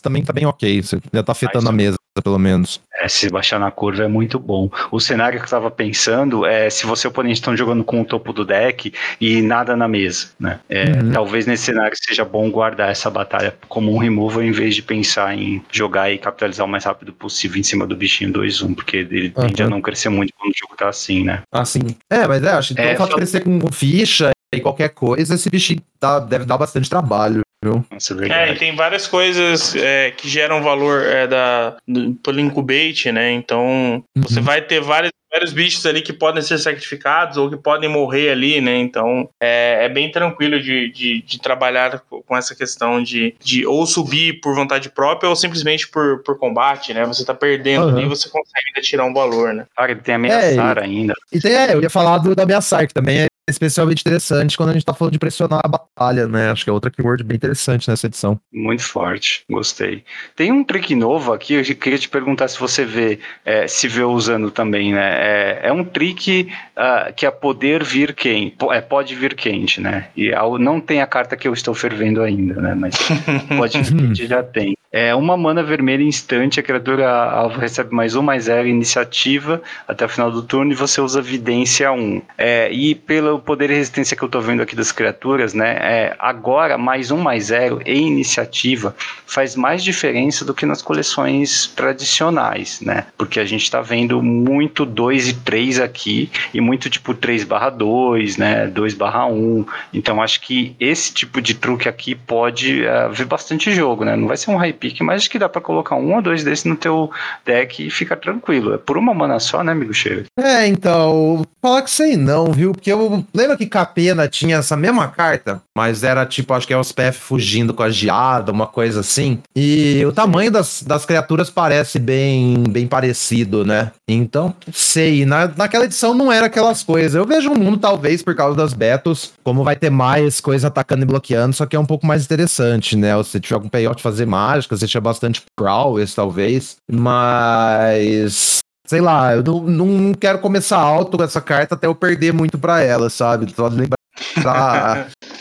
também 0.00 0.22
tá 0.22 0.32
bem 0.32 0.46
ok. 0.46 0.82
Você 0.82 1.00
já 1.12 1.22
tá 1.22 1.32
afetando 1.32 1.68
a 1.68 1.72
mesa, 1.72 1.96
pelo 2.22 2.38
menos. 2.38 2.80
É, 2.94 3.08
se 3.08 3.28
baixar 3.28 3.58
na 3.58 3.70
curva 3.70 4.04
é 4.04 4.08
muito 4.08 4.38
bom. 4.38 4.70
O 4.90 5.00
cenário 5.00 5.38
que 5.38 5.44
eu 5.44 5.50
tava 5.50 5.70
pensando 5.70 6.46
é 6.46 6.70
se 6.70 6.86
você 6.86 7.06
e 7.06 7.08
o 7.08 7.10
oponente 7.10 7.34
estão 7.34 7.56
jogando 7.56 7.82
com 7.82 8.00
o 8.00 8.04
topo 8.04 8.32
do 8.32 8.44
deck 8.44 8.92
e 9.20 9.42
nada 9.42 9.76
na 9.76 9.88
mesa, 9.88 10.28
né? 10.38 10.60
É, 10.68 10.84
uhum. 10.84 11.12
Talvez 11.12 11.46
nesse 11.46 11.64
cenário 11.64 11.96
seja 11.96 12.24
bom 12.24 12.50
guardar 12.50 12.90
essa 12.90 13.10
batalha 13.10 13.56
como 13.68 13.92
um 13.92 13.98
removal 13.98 14.42
em 14.42 14.52
vez 14.52 14.74
de 14.74 14.82
pensar 14.82 15.36
em 15.36 15.62
jogar 15.72 16.12
e 16.12 16.18
capitalizar 16.18 16.64
o 16.64 16.68
mais 16.68 16.84
rápido 16.84 17.12
possível 17.12 17.58
em 17.58 17.64
cima 17.64 17.86
do 17.86 17.96
bichinho 17.96 18.32
2-1, 18.32 18.74
porque 18.74 18.98
ele 18.98 19.32
uhum. 19.36 19.46
tende 19.46 19.62
a 19.62 19.68
não 19.68 19.80
crescer 19.80 20.08
muito 20.08 20.32
quando 20.38 20.52
o 20.52 20.58
jogo 20.58 20.76
tá 20.76 20.88
assim, 20.88 21.24
né? 21.24 21.42
Assim. 21.52 21.80
É, 22.10 22.26
mas 22.26 22.42
é, 22.42 22.50
acho 22.50 22.74
que 22.74 22.80
é, 22.80 22.94
o 22.94 22.96
fato 22.96 23.10
de 23.10 23.16
crescer 23.16 23.40
com 23.40 23.60
ficha 23.72 24.30
e 24.54 24.60
qualquer 24.60 24.90
coisa, 24.90 25.34
esse 25.34 25.50
bichinho 25.50 25.82
tá, 26.00 26.18
deve 26.18 26.44
dar 26.44 26.56
bastante 26.56 26.88
trabalho. 26.88 27.42
Nossa, 27.60 28.14
é, 28.24 28.50
é, 28.50 28.52
e 28.52 28.56
tem 28.56 28.74
várias 28.76 29.08
coisas 29.08 29.74
é, 29.74 30.12
que 30.12 30.28
geram 30.28 30.62
valor 30.62 31.02
é, 31.02 31.26
da, 31.26 31.76
do, 31.86 32.14
pelo 32.14 32.38
incubate, 32.38 33.10
né? 33.10 33.32
Então, 33.32 34.04
uhum. 34.16 34.22
você 34.22 34.40
vai 34.40 34.62
ter 34.62 34.80
vários, 34.80 35.10
vários 35.28 35.52
bichos 35.52 35.84
ali 35.84 36.00
que 36.00 36.12
podem 36.12 36.40
ser 36.40 36.56
sacrificados 36.58 37.36
ou 37.36 37.50
que 37.50 37.56
podem 37.56 37.90
morrer 37.90 38.30
ali, 38.30 38.60
né? 38.60 38.76
Então, 38.76 39.28
é, 39.42 39.86
é 39.86 39.88
bem 39.88 40.08
tranquilo 40.08 40.60
de, 40.62 40.92
de, 40.92 41.20
de, 41.22 41.40
trabalhar 41.40 42.00
com 42.08 42.36
essa 42.36 42.54
questão 42.54 43.02
de, 43.02 43.34
de 43.40 43.66
ou 43.66 43.84
subir 43.86 44.40
por 44.40 44.54
vontade 44.54 44.88
própria 44.88 45.28
ou 45.28 45.34
simplesmente 45.34 45.88
por, 45.88 46.22
por 46.22 46.38
combate, 46.38 46.94
né? 46.94 47.04
Você 47.06 47.24
tá 47.24 47.34
perdendo 47.34 47.86
uhum. 47.86 47.96
ali 47.96 48.02
e 48.04 48.08
você 48.08 48.28
consegue 48.28 48.68
ainda 48.68 48.86
tirar 48.86 49.04
um 49.04 49.12
valor, 49.12 49.52
né? 49.52 49.66
Cara, 49.76 49.90
ele 49.90 50.00
tem 50.00 50.14
ameaçar 50.14 50.78
é, 50.78 50.84
ainda. 50.84 51.14
E 51.32 51.40
tem, 51.40 51.56
é, 51.56 51.74
eu 51.74 51.82
ia 51.82 51.90
falar 51.90 52.18
do, 52.18 52.36
do 52.36 52.40
ameaçar, 52.40 52.86
que 52.86 52.94
também 52.94 53.22
é 53.22 53.27
especialmente 53.48 54.00
interessante 54.00 54.56
quando 54.56 54.70
a 54.70 54.72
gente 54.72 54.84
tá 54.84 54.94
falando 54.94 55.12
de 55.12 55.18
pressionar 55.18 55.60
a 55.64 55.68
batalha, 55.68 56.26
né? 56.26 56.50
Acho 56.50 56.64
que 56.64 56.70
é 56.70 56.72
outra 56.72 56.90
keyword 56.90 57.24
bem 57.24 57.36
interessante 57.36 57.88
nessa 57.88 58.06
edição. 58.06 58.38
Muito 58.52 58.82
forte, 58.82 59.44
gostei. 59.50 60.04
Tem 60.36 60.52
um 60.52 60.62
trick 60.62 60.94
novo 60.94 61.32
aqui, 61.32 61.54
eu 61.54 61.64
queria 61.76 61.98
te 61.98 62.08
perguntar 62.08 62.48
se 62.48 62.58
você 62.58 62.84
vê, 62.84 63.18
é, 63.44 63.66
se 63.66 63.88
vê 63.88 64.02
usando 64.02 64.50
também, 64.50 64.92
né? 64.92 65.14
É, 65.18 65.60
é 65.64 65.72
um 65.72 65.84
trick 65.84 66.48
uh, 66.76 67.12
que 67.14 67.26
é 67.26 67.30
poder 67.30 67.82
vir 67.82 68.14
quente, 68.14 68.56
é, 68.70 68.80
pode 68.80 69.14
vir 69.14 69.34
quente, 69.34 69.80
né? 69.80 70.08
E 70.16 70.32
ao, 70.32 70.58
não 70.58 70.80
tem 70.80 71.00
a 71.00 71.06
carta 71.06 71.36
que 71.36 71.48
eu 71.48 71.52
estou 71.52 71.74
fervendo 71.74 72.22
ainda, 72.22 72.60
né? 72.60 72.74
Mas 72.74 72.94
pode 73.56 73.82
vir 73.82 73.96
quente 73.96 74.26
já 74.26 74.42
tem. 74.42 74.77
É 74.90 75.14
uma 75.14 75.36
mana 75.36 75.62
vermelha 75.62 76.02
instante, 76.02 76.58
a 76.58 76.62
criatura 76.62 77.10
alvo 77.10 77.60
recebe 77.60 77.94
mais 77.94 78.16
um, 78.16 78.22
mais 78.22 78.44
zero, 78.44 78.66
iniciativa 78.66 79.60
até 79.86 80.06
o 80.06 80.08
final 80.08 80.30
do 80.30 80.42
turno 80.42 80.72
e 80.72 80.74
você 80.74 80.98
usa 80.98 81.20
vidência 81.20 81.92
1. 81.92 82.22
É, 82.38 82.72
e 82.72 82.94
pelo 82.94 83.38
poder 83.38 83.68
e 83.68 83.74
resistência 83.74 84.16
que 84.16 84.22
eu 84.22 84.30
tô 84.30 84.40
vendo 84.40 84.62
aqui 84.62 84.74
das 84.74 84.90
criaturas, 84.90 85.52
né, 85.52 85.76
é, 85.78 86.16
agora 86.18 86.78
mais 86.78 87.10
um, 87.10 87.18
mais 87.18 87.44
zero 87.44 87.82
e 87.84 87.98
iniciativa 87.98 88.96
faz 89.26 89.54
mais 89.54 89.84
diferença 89.84 90.42
do 90.42 90.54
que 90.54 90.64
nas 90.64 90.80
coleções 90.80 91.66
tradicionais, 91.76 92.80
né? 92.80 93.04
Porque 93.18 93.38
a 93.38 93.44
gente 93.44 93.70
tá 93.70 93.82
vendo 93.82 94.22
muito 94.22 94.86
2 94.86 95.28
e 95.28 95.34
3 95.34 95.80
aqui 95.80 96.30
e 96.54 96.62
muito 96.62 96.88
tipo 96.88 97.12
3 97.12 97.44
barra 97.44 97.68
2, 97.68 98.38
né, 98.38 98.66
2 98.66 98.94
barra 98.94 99.26
1. 99.26 99.66
Então 99.92 100.22
acho 100.22 100.40
que 100.40 100.74
esse 100.80 101.12
tipo 101.12 101.42
de 101.42 101.52
truque 101.52 101.90
aqui 101.90 102.14
pode 102.14 102.84
uh, 102.86 103.12
ver 103.12 103.26
bastante 103.26 103.70
jogo, 103.74 104.02
né? 104.02 104.16
Não 104.16 104.26
vai 104.26 104.38
ser 104.38 104.50
um 104.50 104.56
hype 104.56 104.77
pick, 104.78 105.00
mas 105.00 105.28
que 105.28 105.38
dá 105.38 105.48
para 105.48 105.60
colocar 105.60 105.96
um 105.96 106.14
ou 106.14 106.22
dois 106.22 106.44
desses 106.44 106.64
no 106.64 106.76
teu 106.76 107.10
deck 107.44 107.86
e 107.86 107.90
fica 107.90 108.16
tranquilo. 108.16 108.74
É 108.74 108.78
por 108.78 108.96
uma 108.96 109.14
mana 109.14 109.38
só, 109.38 109.62
né, 109.62 109.72
amigo 109.72 109.92
Cheiro? 109.92 110.24
É, 110.38 110.66
então, 110.66 111.44
falar 111.60 111.82
que 111.82 111.90
sei 111.90 112.16
não, 112.16 112.52
viu? 112.52 112.72
Porque 112.72 112.92
eu 112.92 113.24
lembro 113.34 113.56
que 113.56 113.66
Capena 113.66 114.28
tinha 114.28 114.56
essa 114.56 114.76
mesma 114.76 115.08
carta, 115.08 115.62
mas 115.76 116.02
era 116.02 116.24
tipo, 116.26 116.52
acho 116.54 116.66
que 116.66 116.72
é 116.72 116.78
os 116.78 116.92
PF 116.92 117.18
fugindo 117.18 117.74
com 117.74 117.82
a 117.82 117.90
geada, 117.90 118.52
uma 118.52 118.66
coisa 118.66 119.00
assim. 119.00 119.40
E 119.54 120.04
o 120.04 120.12
tamanho 120.12 120.50
das, 120.50 120.82
das 120.82 121.04
criaturas 121.04 121.50
parece 121.50 121.98
bem, 121.98 122.64
bem 122.68 122.86
parecido, 122.86 123.64
né? 123.64 123.92
Então, 124.06 124.54
sei. 124.72 125.24
Na, 125.24 125.48
naquela 125.48 125.84
edição 125.84 126.14
não 126.14 126.32
era 126.32 126.46
aquelas 126.46 126.82
coisas. 126.82 127.14
Eu 127.14 127.26
vejo 127.26 127.50
um 127.50 127.56
mundo, 127.56 127.78
talvez, 127.78 128.22
por 128.22 128.34
causa 128.34 128.56
das 128.56 128.72
betos, 128.72 129.32
como 129.42 129.64
vai 129.64 129.76
ter 129.76 129.90
mais 129.90 130.40
coisa 130.40 130.68
atacando 130.68 131.02
e 131.02 131.06
bloqueando, 131.06 131.54
só 131.54 131.66
que 131.66 131.76
é 131.76 131.80
um 131.80 131.86
pouco 131.86 132.06
mais 132.06 132.24
interessante, 132.24 132.96
né? 132.96 133.10
Se 133.22 133.40
tiver 133.40 133.54
algum 133.54 133.68
payout 133.68 134.02
fazer 134.02 134.26
mágica, 134.26 134.67
você 134.76 134.86
tinha 134.86 135.00
bastante 135.00 135.42
prowess, 135.56 136.14
talvez. 136.14 136.76
Mas 136.90 138.60
sei 138.86 139.00
lá, 139.02 139.34
eu 139.36 139.42
não, 139.42 139.86
não 139.86 140.14
quero 140.14 140.38
começar 140.38 140.78
alto 140.78 141.18
com 141.18 141.22
essa 141.22 141.40
carta 141.42 141.74
até 141.74 141.86
eu 141.86 141.94
perder 141.94 142.32
muito 142.32 142.58
para 142.58 142.80
ela, 142.80 143.10
sabe? 143.10 143.52
Só 143.54 143.68
lembrar 143.68 143.98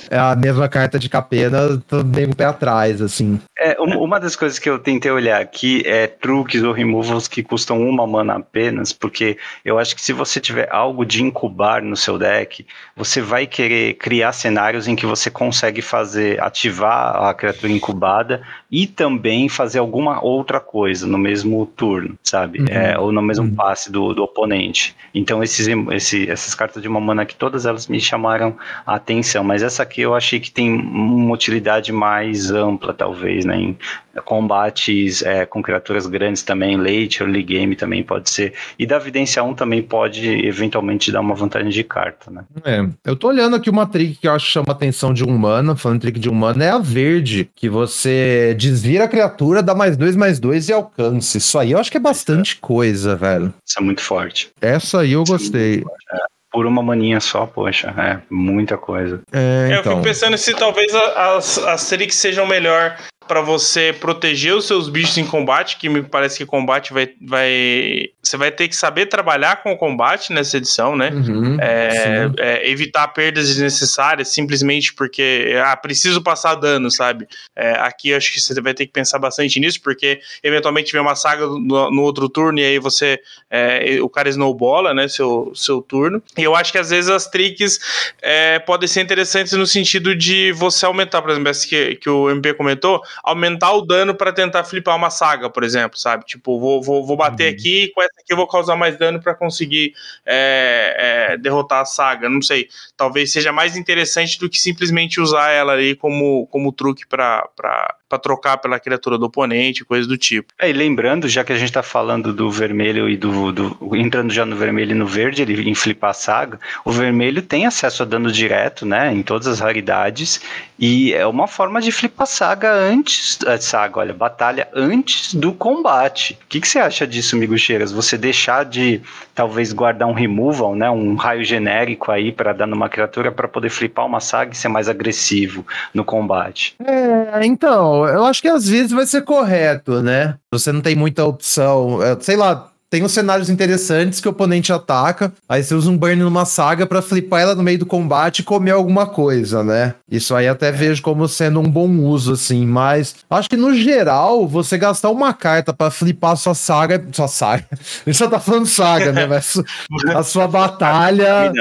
é 0.09 0.17
a 0.17 0.35
mesma 0.35 0.67
carta 0.67 0.97
de 0.97 1.09
Capena, 1.09 1.81
tô 1.87 2.03
meio 2.03 2.29
um 2.29 2.33
pé 2.33 2.45
atrás, 2.45 3.01
assim. 3.01 3.39
É, 3.59 3.75
uma 3.79 4.19
das 4.19 4.35
coisas 4.35 4.59
que 4.59 4.69
eu 4.69 4.79
tentei 4.79 5.11
olhar 5.11 5.41
aqui 5.41 5.81
é 5.85 6.07
truques 6.07 6.63
ou 6.63 6.71
removals 6.71 7.27
que 7.27 7.43
custam 7.43 7.81
uma 7.81 8.05
mana 8.05 8.35
apenas, 8.35 8.93
porque 8.93 9.37
eu 9.65 9.79
acho 9.79 9.95
que 9.95 10.01
se 10.01 10.13
você 10.13 10.39
tiver 10.39 10.69
algo 10.71 11.05
de 11.05 11.23
incubar 11.23 11.81
no 11.81 11.95
seu 11.95 12.17
deck, 12.17 12.65
você 12.95 13.21
vai 13.21 13.47
querer 13.47 13.95
criar 13.95 14.31
cenários 14.31 14.87
em 14.87 14.95
que 14.95 15.05
você 15.05 15.29
consegue 15.29 15.81
fazer, 15.81 16.41
ativar 16.41 17.23
a 17.23 17.33
criatura 17.33 17.71
incubada 17.71 18.41
e 18.71 18.85
também 18.85 19.49
fazer 19.49 19.79
alguma 19.79 20.23
outra 20.23 20.59
coisa 20.59 21.07
no 21.07 21.17
mesmo 21.17 21.65
turno, 21.65 22.17
sabe? 22.23 22.59
Uhum. 22.59 22.67
É, 22.69 22.97
ou 22.99 23.11
no 23.11 23.21
mesmo 23.21 23.45
uhum. 23.45 23.55
passe 23.55 23.91
do, 23.91 24.13
do 24.13 24.23
oponente. 24.23 24.95
Então, 25.13 25.43
esses, 25.43 25.67
esse, 25.91 26.29
essas 26.29 26.53
cartas 26.53 26.81
de 26.81 26.87
uma 26.87 26.99
mana 26.99 27.23
aqui, 27.23 27.35
todas 27.35 27.65
elas 27.65 27.87
me 27.87 27.99
chamaram 27.99 28.55
a 28.85 28.95
atenção, 28.95 29.43
mas 29.43 29.63
essa 29.63 29.83
aqui 29.83 30.01
eu 30.01 30.15
achei 30.15 30.39
que 30.39 30.51
tem 30.51 30.71
uma 30.73 31.33
utilidade 31.33 31.91
mais 31.91 32.51
ampla, 32.51 32.93
talvez, 32.93 33.45
né? 33.45 33.57
Em 33.57 33.77
combates 34.21 35.21
é, 35.21 35.45
com 35.45 35.61
criaturas 35.61 36.07
grandes 36.07 36.43
também, 36.43 36.77
late, 36.77 37.21
early 37.21 37.43
game 37.43 37.75
também 37.75 38.03
pode 38.03 38.29
ser. 38.29 38.53
E 38.77 38.85
da 38.85 38.97
Vidência 38.97 39.43
1 39.43 39.53
também 39.53 39.81
pode 39.81 40.27
eventualmente 40.45 41.11
dar 41.11 41.21
uma 41.21 41.35
vantagem 41.35 41.69
de 41.69 41.83
carta, 41.83 42.31
né? 42.31 42.43
É, 42.63 42.87
eu 43.05 43.15
tô 43.15 43.27
olhando 43.27 43.55
aqui 43.55 43.69
uma 43.69 43.85
trick 43.85 44.15
que 44.15 44.27
eu 44.27 44.33
acho 44.33 44.45
que 44.45 44.51
chama 44.51 44.71
atenção 44.71 45.13
de 45.13 45.23
um 45.23 45.37
mana, 45.37 45.75
falando 45.75 46.01
trick 46.01 46.19
de 46.19 46.29
um 46.29 46.33
mana, 46.33 46.63
é 46.63 46.69
a 46.69 46.79
verde, 46.79 47.49
que 47.55 47.69
você 47.69 48.55
desvira 48.57 49.05
a 49.05 49.07
criatura, 49.07 49.61
dá 49.61 49.75
mais 49.75 49.95
dois, 49.95 50.15
mais 50.15 50.39
dois 50.39 50.69
e 50.69 50.73
alcance. 50.73 51.37
Isso 51.37 51.57
aí 51.57 51.71
eu 51.71 51.79
acho 51.79 51.91
que 51.91 51.97
é 51.97 52.01
bastante 52.01 52.55
é. 52.55 52.57
coisa, 52.59 53.15
velho. 53.15 53.53
Isso 53.65 53.79
é 53.79 53.81
muito 53.83 54.01
forte. 54.01 54.49
Essa 54.61 55.01
aí 55.01 55.13
eu 55.13 55.23
Isso 55.23 55.31
gostei. 55.31 55.83
É 56.11 56.36
por 56.57 56.65
uma 56.65 56.81
maninha 56.81 57.19
só, 57.19 57.45
poxa, 57.45 57.93
é 57.95 58.19
muita 58.31 58.79
coisa. 58.79 59.21
É, 59.31 59.67
então. 59.67 59.75
Eu 59.75 59.83
fico 59.83 59.89
então. 59.89 60.01
pensando 60.01 60.35
se 60.39 60.55
talvez 60.55 60.91
as, 60.95 61.59
as 61.59 61.87
tricks 61.87 62.15
sejam 62.17 62.47
melhor 62.47 62.97
para 63.27 63.41
você 63.41 63.93
proteger 63.93 64.55
os 64.55 64.65
seus 64.65 64.89
bichos 64.89 65.17
em 65.17 65.25
combate, 65.25 65.77
que 65.77 65.89
me 65.89 66.01
parece 66.01 66.37
que 66.37 66.45
combate 66.45 66.93
vai, 66.93 67.09
vai. 67.21 68.09
Você 68.21 68.37
vai 68.37 68.51
ter 68.51 68.67
que 68.67 68.75
saber 68.75 69.07
trabalhar 69.07 69.61
com 69.61 69.71
o 69.71 69.77
combate 69.77 70.33
nessa 70.33 70.57
edição, 70.57 70.95
né? 70.95 71.09
Uhum, 71.09 71.57
é, 71.59 72.29
é, 72.37 72.69
evitar 72.69 73.07
perdas 73.09 73.47
desnecessárias 73.47 74.29
simplesmente 74.29 74.93
porque 74.93 75.55
ah, 75.63 75.75
preciso 75.75 76.21
passar 76.21 76.55
dano, 76.55 76.89
sabe? 76.89 77.27
É, 77.55 77.71
aqui 77.73 78.13
acho 78.13 78.33
que 78.33 78.39
você 78.39 78.59
vai 78.61 78.73
ter 78.73 78.85
que 78.85 78.91
pensar 78.91 79.19
bastante 79.19 79.59
nisso, 79.59 79.81
porque 79.81 80.19
eventualmente 80.41 80.91
vem 80.91 81.01
uma 81.01 81.15
saga 81.15 81.45
no, 81.45 81.91
no 81.91 82.01
outro 82.01 82.29
turno 82.29 82.59
e 82.59 82.63
aí 82.63 82.79
você. 82.79 83.19
É, 83.49 83.99
o 84.01 84.09
cara 84.09 84.29
snowbola, 84.29 84.93
né? 84.93 85.07
Seu, 85.07 85.51
seu 85.55 85.81
turno. 85.81 86.21
E 86.37 86.43
eu 86.43 86.55
acho 86.55 86.71
que 86.71 86.77
às 86.77 86.89
vezes 86.89 87.09
as 87.09 87.27
tricks 87.27 87.79
é, 88.21 88.59
podem 88.59 88.87
ser 88.87 89.01
interessantes 89.01 89.53
no 89.53 89.65
sentido 89.65 90.15
de 90.15 90.51
você 90.51 90.85
aumentar, 90.85 91.21
por 91.21 91.31
exemplo, 91.31 91.49
essa 91.49 91.67
que, 91.67 91.95
que 91.95 92.09
o 92.09 92.29
MP 92.29 92.53
comentou 92.53 93.01
aumentar 93.23 93.71
o 93.73 93.81
dano 93.81 94.15
para 94.15 94.31
tentar 94.31 94.63
flipar 94.63 94.95
uma 94.95 95.09
saga, 95.09 95.49
por 95.49 95.63
exemplo, 95.63 95.97
sabe? 95.97 96.25
Tipo, 96.25 96.59
vou, 96.59 96.81
vou, 96.81 97.05
vou 97.05 97.17
bater 97.17 97.47
uhum. 97.47 97.53
aqui, 97.53 97.91
com 97.93 98.01
essa 98.01 98.13
aqui 98.19 98.33
eu 98.33 98.37
vou 98.37 98.47
causar 98.47 98.75
mais 98.75 98.97
dano 98.97 99.21
para 99.21 99.35
conseguir 99.35 99.93
é, 100.25 101.31
é, 101.33 101.37
derrotar 101.37 101.81
a 101.81 101.85
saga. 101.85 102.29
Não 102.29 102.41
sei. 102.41 102.67
Talvez 102.95 103.31
seja 103.31 103.51
mais 103.51 103.75
interessante 103.75 104.39
do 104.39 104.49
que 104.49 104.59
simplesmente 104.59 105.19
usar 105.19 105.51
ela 105.51 105.73
aí 105.73 105.95
como, 105.95 106.47
como 106.47 106.71
truque 106.71 107.05
para 107.07 107.96
para 108.07 108.17
trocar 108.19 108.57
pela 108.57 108.79
criatura 108.79 109.17
do 109.17 109.25
oponente, 109.25 109.83
coisa 109.83 110.07
do 110.07 110.17
tipo. 110.17 110.53
É, 110.59 110.69
e 110.69 110.73
lembrando, 110.73 111.27
já 111.27 111.43
que 111.43 111.53
a 111.53 111.57
gente 111.57 111.71
tá 111.71 111.83
falando 111.83 112.33
do 112.33 112.49
vermelho 112.49 113.09
e 113.09 113.17
do, 113.17 113.51
do, 113.51 113.95
entrando 113.95 114.33
já 114.33 114.45
no 114.45 114.55
vermelho 114.55 114.91
e 114.91 114.95
no 114.95 115.05
verde, 115.05 115.41
ele 115.41 115.69
em 115.69 115.75
flipar 115.75 116.13
saga, 116.13 116.59
o 116.85 116.91
vermelho 116.91 117.41
tem 117.41 117.65
acesso 117.65 118.03
a 118.03 118.05
dano 118.05 118.31
direto, 118.31 118.85
né, 118.85 119.13
em 119.13 119.21
todas 119.21 119.47
as 119.47 119.59
raridades, 119.59 120.41
e 120.79 121.13
é 121.13 121.25
uma 121.25 121.47
forma 121.47 121.81
de 121.81 121.91
flipar 121.91 122.27
saga 122.27 122.71
antes, 122.71 123.39
saga, 123.59 123.99
olha, 123.99 124.13
batalha 124.13 124.67
antes 124.73 125.33
do 125.33 125.51
combate. 125.53 126.37
O 126.43 126.47
que, 126.47 126.61
que 126.61 126.67
você 126.67 126.79
acha 126.79 127.05
disso, 127.05 127.35
Miguxeiras? 127.35 127.91
Você 127.91 128.17
deixar 128.17 128.63
de 128.63 129.01
talvez 129.37 129.71
guardar 129.71 130.07
um 130.07 130.13
removal, 130.13 130.75
né, 130.75 130.89
um 130.89 131.13
raio 131.13 131.45
genérico 131.45 132.11
aí 132.11 132.31
para 132.31 132.53
dar 132.53 132.65
numa 132.65 132.89
criatura 132.89 133.31
para 133.31 133.47
poder 133.47 133.69
flipar 133.69 134.07
uma 134.07 134.19
saga 134.19 134.51
e 134.51 134.57
ser 134.57 134.67
mais 134.67 134.89
agressivo 134.89 135.63
no 135.93 136.03
combate? 136.03 136.75
É, 136.83 137.45
então, 137.45 138.07
eu 138.07 138.25
acho 138.25 138.41
que 138.41 138.47
às 138.47 138.67
vezes 138.67 138.91
vai 138.91 139.05
ser 139.05 139.21
correto, 139.21 140.01
né? 140.01 140.33
Você 140.51 140.71
não 140.71 140.81
tem 140.81 140.95
muita 140.95 141.23
opção. 141.23 142.01
É, 142.01 142.17
sei 142.19 142.35
lá, 142.35 142.71
tem 142.89 143.03
uns 143.03 143.11
cenários 143.11 143.49
interessantes 143.49 144.21
que 144.21 144.27
o 144.27 144.31
oponente 144.31 144.71
ataca, 144.71 145.33
aí 145.47 145.63
você 145.63 145.75
usa 145.75 145.89
um 145.89 145.97
burn 145.97 146.15
numa 146.15 146.45
saga 146.45 146.85
para 146.85 147.01
flipar 147.01 147.41
ela 147.41 147.55
no 147.55 147.63
meio 147.63 147.79
do 147.79 147.85
combate 147.85 148.39
e 148.39 148.43
comer 148.43 148.71
alguma 148.71 149.05
coisa, 149.05 149.63
né? 149.63 149.95
Isso 150.09 150.33
aí 150.33 150.47
até 150.47 150.71
vejo 150.71 151.01
como 151.01 151.27
sendo 151.27 151.59
um 151.59 151.69
bom 151.69 151.89
uso, 151.99 152.33
assim, 152.33 152.65
mas 152.65 153.15
acho 153.29 153.49
que 153.49 153.57
no 153.57 153.73
geral, 153.75 154.47
você 154.47 154.77
gastar 154.77 155.09
uma 155.09 155.33
carta 155.33 155.73
para 155.73 155.91
flipar 155.91 156.37
sua 156.37 156.53
saga. 156.53 157.05
Sua 157.11 157.27
saga. 157.27 157.65
A 157.71 158.09
gente 158.09 158.17
só 158.17 158.27
tá 158.27 158.39
falando 158.39 158.65
saga, 158.65 159.11
né? 159.11 159.25
Mas 159.25 159.61
a 160.15 160.23
sua 160.23 160.47
batalha. 160.47 161.51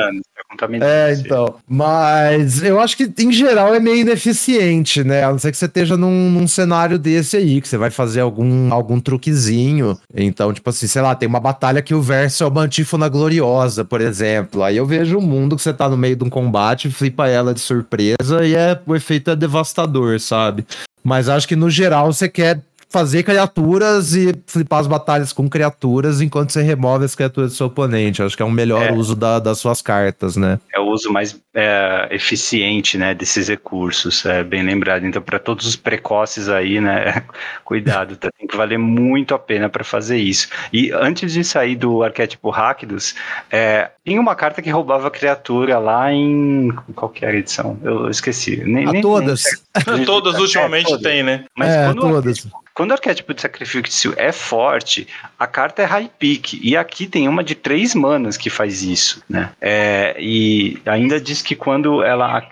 É, 0.81 1.13
então. 1.13 1.57
Mas 1.69 2.63
eu 2.63 2.81
acho 2.81 2.97
que, 2.97 3.11
em 3.19 3.33
geral, 3.33 3.75
é 3.75 3.81
meio 3.81 3.99
ineficiente, 3.99 5.05
né? 5.05 5.25
A 5.25 5.31
não 5.31 5.39
ser 5.39 5.51
que 5.51 5.57
você 5.57 5.67
esteja 5.67 5.97
num, 5.97 6.31
num 6.31 6.47
cenário 6.47 6.99
desse 6.99 7.37
aí, 7.37 7.61
que 7.61 7.69
você 7.69 7.77
vai 7.77 7.91
fazer 7.91 8.21
algum, 8.21 8.73
algum 8.73 9.01
truquezinho. 9.01 9.99
Então, 10.15 10.53
tipo 10.53 10.69
assim, 10.71 10.87
sei 10.87 11.03
lá, 11.03 11.15
tem 11.15 11.29
uma 11.29 11.41
batalha 11.41 11.83
que 11.83 11.95
o 11.95 12.01
verso 12.01 12.45
é 12.45 12.47
uma 12.47 12.63
antífona 12.63 13.09
gloriosa, 13.09 13.85
por 13.85 14.01
exemplo. 14.01 14.63
Aí 14.63 14.77
eu 14.77 14.87
vejo 14.87 15.19
um 15.19 15.23
mundo 15.23 15.57
que 15.57 15.63
você 15.63 15.73
tá 15.73 15.89
no 15.89 15.97
meio 15.97 16.17
de 16.17 16.25
um 16.25 16.31
combate, 16.31 16.91
flipa 16.91 17.29
ela 17.29 17.53
de 17.53 17.61
surpresa 17.61 18.45
e 18.45 18.55
é, 18.55 18.81
o 18.87 18.95
efeito 18.95 19.31
é 19.31 19.37
devastador, 19.37 20.19
sabe? 20.21 20.67
Mas 21.03 21.29
acho 21.29 21.47
que 21.47 21.55
no 21.55 21.71
geral 21.71 22.13
você 22.13 22.29
quer 22.29 22.61
fazer 22.97 23.25
criaturas 23.25 24.15
e 24.15 24.35
flipar 24.47 24.79
as 24.79 24.87
batalhas 24.87 25.31
com 25.31 25.51
criaturas 25.51 26.23
enquanto 26.23 26.51
você 26.51 26.63
remove 26.63 27.05
as 27.05 27.15
criaturas 27.15 27.53
do 27.53 27.55
seu 27.55 27.67
oponente. 27.67 28.23
Acho 28.23 28.35
que 28.35 28.43
é 28.43 28.47
um 28.47 28.51
melhor 28.51 28.85
é. 28.85 28.93
uso 28.93 29.15
da, 29.15 29.39
das 29.39 29.59
suas 29.59 29.83
cartas, 29.83 30.35
né? 30.35 30.59
É 30.75 30.81
o 30.81 30.87
uso 30.87 31.13
mais 31.13 31.39
é, 31.55 32.09
eficiente, 32.11 32.97
né, 32.97 33.15
desses 33.15 33.49
recursos, 33.49 34.25
é 34.25 34.43
bem 34.43 34.63
lembrado. 34.63 35.05
Então, 35.05 35.21
para 35.21 35.39
todos 35.39 35.67
os 35.67 35.77
precoces 35.77 36.49
aí, 36.49 36.81
né, 36.81 37.23
cuidado, 37.67 38.17
tá? 38.17 38.31
tem 38.39 38.47
que 38.47 38.57
valer 38.57 38.79
muito 38.79 39.35
a 39.35 39.39
pena 39.39 39.69
para 39.69 39.85
fazer 39.85 40.17
isso. 40.17 40.49
E 40.73 40.91
antes 40.93 41.35
de 41.35 41.45
sair 41.45 41.77
do 41.77 42.03
arquétipo 42.03 42.49
Rakdos, 42.49 43.15
é, 43.51 43.91
tinha 44.07 44.19
uma 44.19 44.35
carta 44.35 44.63
que 44.63 44.71
roubava 44.71 45.11
criatura 45.11 45.79
lá 45.79 46.11
em 46.11 46.73
qual 46.95 47.11
que 47.11 47.27
era 47.27 47.37
a 47.37 47.41
edição? 47.41 47.79
Eu 47.83 48.09
esqueci. 48.09 48.65
Nem, 48.65 48.87
nem 48.87 49.03
todas. 49.03 49.43
Nem... 49.87 50.05
todas 50.07 50.39
ultimamente 50.39 50.87
é, 50.87 50.97
todas. 50.97 51.03
tem, 51.03 51.23
né? 51.23 51.45
Mas 51.55 51.71
é, 51.75 51.87
quando 51.87 52.01
todas. 52.01 52.47
Quando 52.77 52.91
o 52.91 52.93
arquétipo 52.93 53.33
de 53.33 53.41
sacrifício 53.41 54.13
é 54.19 54.31
forte, 54.31 55.09
a 55.39 55.47
carta 55.47 55.81
é 55.81 55.87
high 55.87 56.11
pick. 56.19 56.61
E 56.63 56.77
aqui 56.77 57.07
tem 57.07 57.27
uma 57.27 57.43
de 57.43 57.55
três 57.55 57.95
manas 57.95 58.37
que 58.37 58.51
faz 58.51 58.83
isso, 58.83 59.25
né? 59.27 59.51
É, 59.59 60.15
e 60.19 60.79
ainda 60.85 61.19
diz 61.19 61.41
que 61.41 61.57
quando 61.57 62.03
ela 62.03 62.47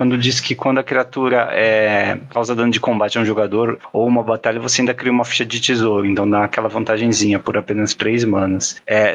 quando 0.00 0.16
diz 0.16 0.40
que 0.40 0.54
quando 0.54 0.78
a 0.78 0.82
criatura 0.82 1.50
é, 1.52 2.16
causa 2.30 2.54
dano 2.54 2.72
de 2.72 2.80
combate 2.80 3.18
a 3.18 3.20
um 3.20 3.24
jogador 3.26 3.78
ou 3.92 4.06
uma 4.06 4.22
batalha, 4.22 4.58
você 4.58 4.80
ainda 4.80 4.94
cria 4.94 5.12
uma 5.12 5.26
ficha 5.26 5.44
de 5.44 5.60
tesouro, 5.60 6.06
então 6.06 6.28
dá 6.28 6.44
aquela 6.44 6.70
vantagenzinha 6.70 7.38
por 7.38 7.54
apenas 7.58 7.92
três 7.92 8.24
manas. 8.24 8.76
O 8.78 8.82
é, 8.86 9.14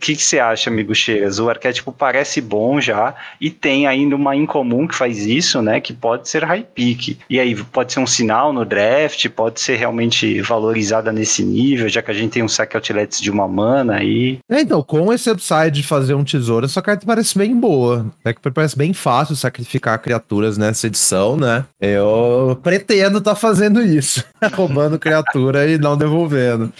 que, 0.00 0.16
que 0.16 0.22
você 0.22 0.38
acha, 0.38 0.70
amigo 0.70 0.94
Cheiras? 0.94 1.38
O 1.38 1.50
arquétipo 1.50 1.92
parece 1.92 2.40
bom 2.40 2.80
já 2.80 3.14
e 3.38 3.50
tem 3.50 3.86
ainda 3.86 4.16
uma 4.16 4.34
incomum 4.34 4.88
que 4.88 4.94
faz 4.94 5.26
isso, 5.26 5.60
né? 5.60 5.82
Que 5.82 5.92
pode 5.92 6.30
ser 6.30 6.44
high 6.44 6.64
pick. 6.74 7.18
E 7.28 7.38
aí 7.38 7.54
pode 7.54 7.92
ser 7.92 8.00
um 8.00 8.06
sinal 8.06 8.54
no 8.54 8.64
draft, 8.64 9.28
pode 9.28 9.60
ser 9.60 9.76
realmente 9.76 10.40
valorizada 10.40 11.12
nesse 11.12 11.44
nível, 11.44 11.90
já 11.90 12.00
que 12.00 12.10
a 12.10 12.14
gente 12.14 12.30
tem 12.30 12.42
um 12.42 12.48
saque 12.48 12.74
outlets 12.74 13.20
de 13.20 13.30
uma 13.30 13.46
mana 13.46 13.96
aí. 13.96 14.38
É, 14.50 14.62
então, 14.62 14.82
com 14.82 15.12
esse 15.12 15.30
upside 15.30 15.72
de 15.72 15.82
fazer 15.82 16.14
um 16.14 16.24
tesouro, 16.24 16.64
essa 16.64 16.80
carta 16.80 17.04
parece 17.04 17.36
bem 17.36 17.54
boa. 17.54 18.06
É 18.24 18.32
que 18.32 18.40
parece 18.50 18.78
bem 18.78 18.94
fácil 18.94 19.36
sacrificar 19.36 20.05
criaturas 20.06 20.56
nessa 20.56 20.86
edição, 20.86 21.36
né? 21.36 21.64
Eu 21.80 22.56
pretendo 22.62 23.18
estar 23.18 23.32
tá 23.32 23.36
fazendo 23.36 23.82
isso. 23.82 24.24
Roubando 24.54 25.00
criatura 25.00 25.68
e 25.68 25.78
não 25.78 25.98
devolvendo. 25.98 26.72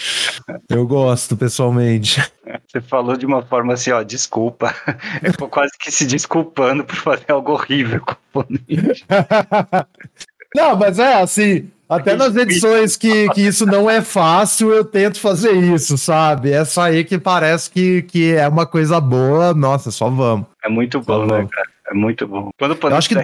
Eu 0.71 0.87
gosto, 0.87 1.37
pessoalmente. 1.37 2.23
Você 2.69 2.81
falou 2.81 3.17
de 3.17 3.27
uma 3.27 3.43
forma 3.43 3.73
assim, 3.73 3.91
ó, 3.91 4.05
desculpa. 4.05 4.73
Eu 5.25 5.33
tô 5.33 5.49
quase 5.49 5.73
que 5.77 5.91
se 5.91 6.07
desculpando 6.07 6.85
por 6.85 6.95
fazer 6.95 7.33
algo 7.33 7.53
horrível 7.53 8.01
com 8.01 8.41
o 8.41 8.45
Não, 10.55 10.77
mas 10.77 11.01
é 11.01 11.21
assim, 11.21 11.69
até 11.89 12.15
nas 12.15 12.37
edições 12.37 12.97
que, 12.97 13.29
que 13.31 13.43
isso 13.43 13.67
não 13.67 13.91
é 13.91 14.01
fácil, 14.01 14.73
eu 14.73 14.85
tento 14.85 15.21
fazer 15.21 15.53
isso, 15.53 15.99
sabe? 15.99 16.51
Essa 16.51 16.85
aí 16.85 17.05
que 17.05 17.19
parece 17.19 17.69
que, 17.69 18.03
que 18.03 18.33
é 18.33 18.49
uma 18.49 18.65
coisa 18.65 19.01
boa, 19.01 19.53
nossa, 19.53 19.91
só 19.91 20.09
vamos. 20.09 20.47
É 20.65 20.69
muito 20.69 21.01
bom, 21.01 21.27
né, 21.27 21.47
cara? 21.51 21.76
É 21.89 21.95
muito 21.95 22.27
bom. 22.27 22.51
Quando 22.59 22.77
o 22.83 22.95
acho 22.95 23.09
que 23.09 23.15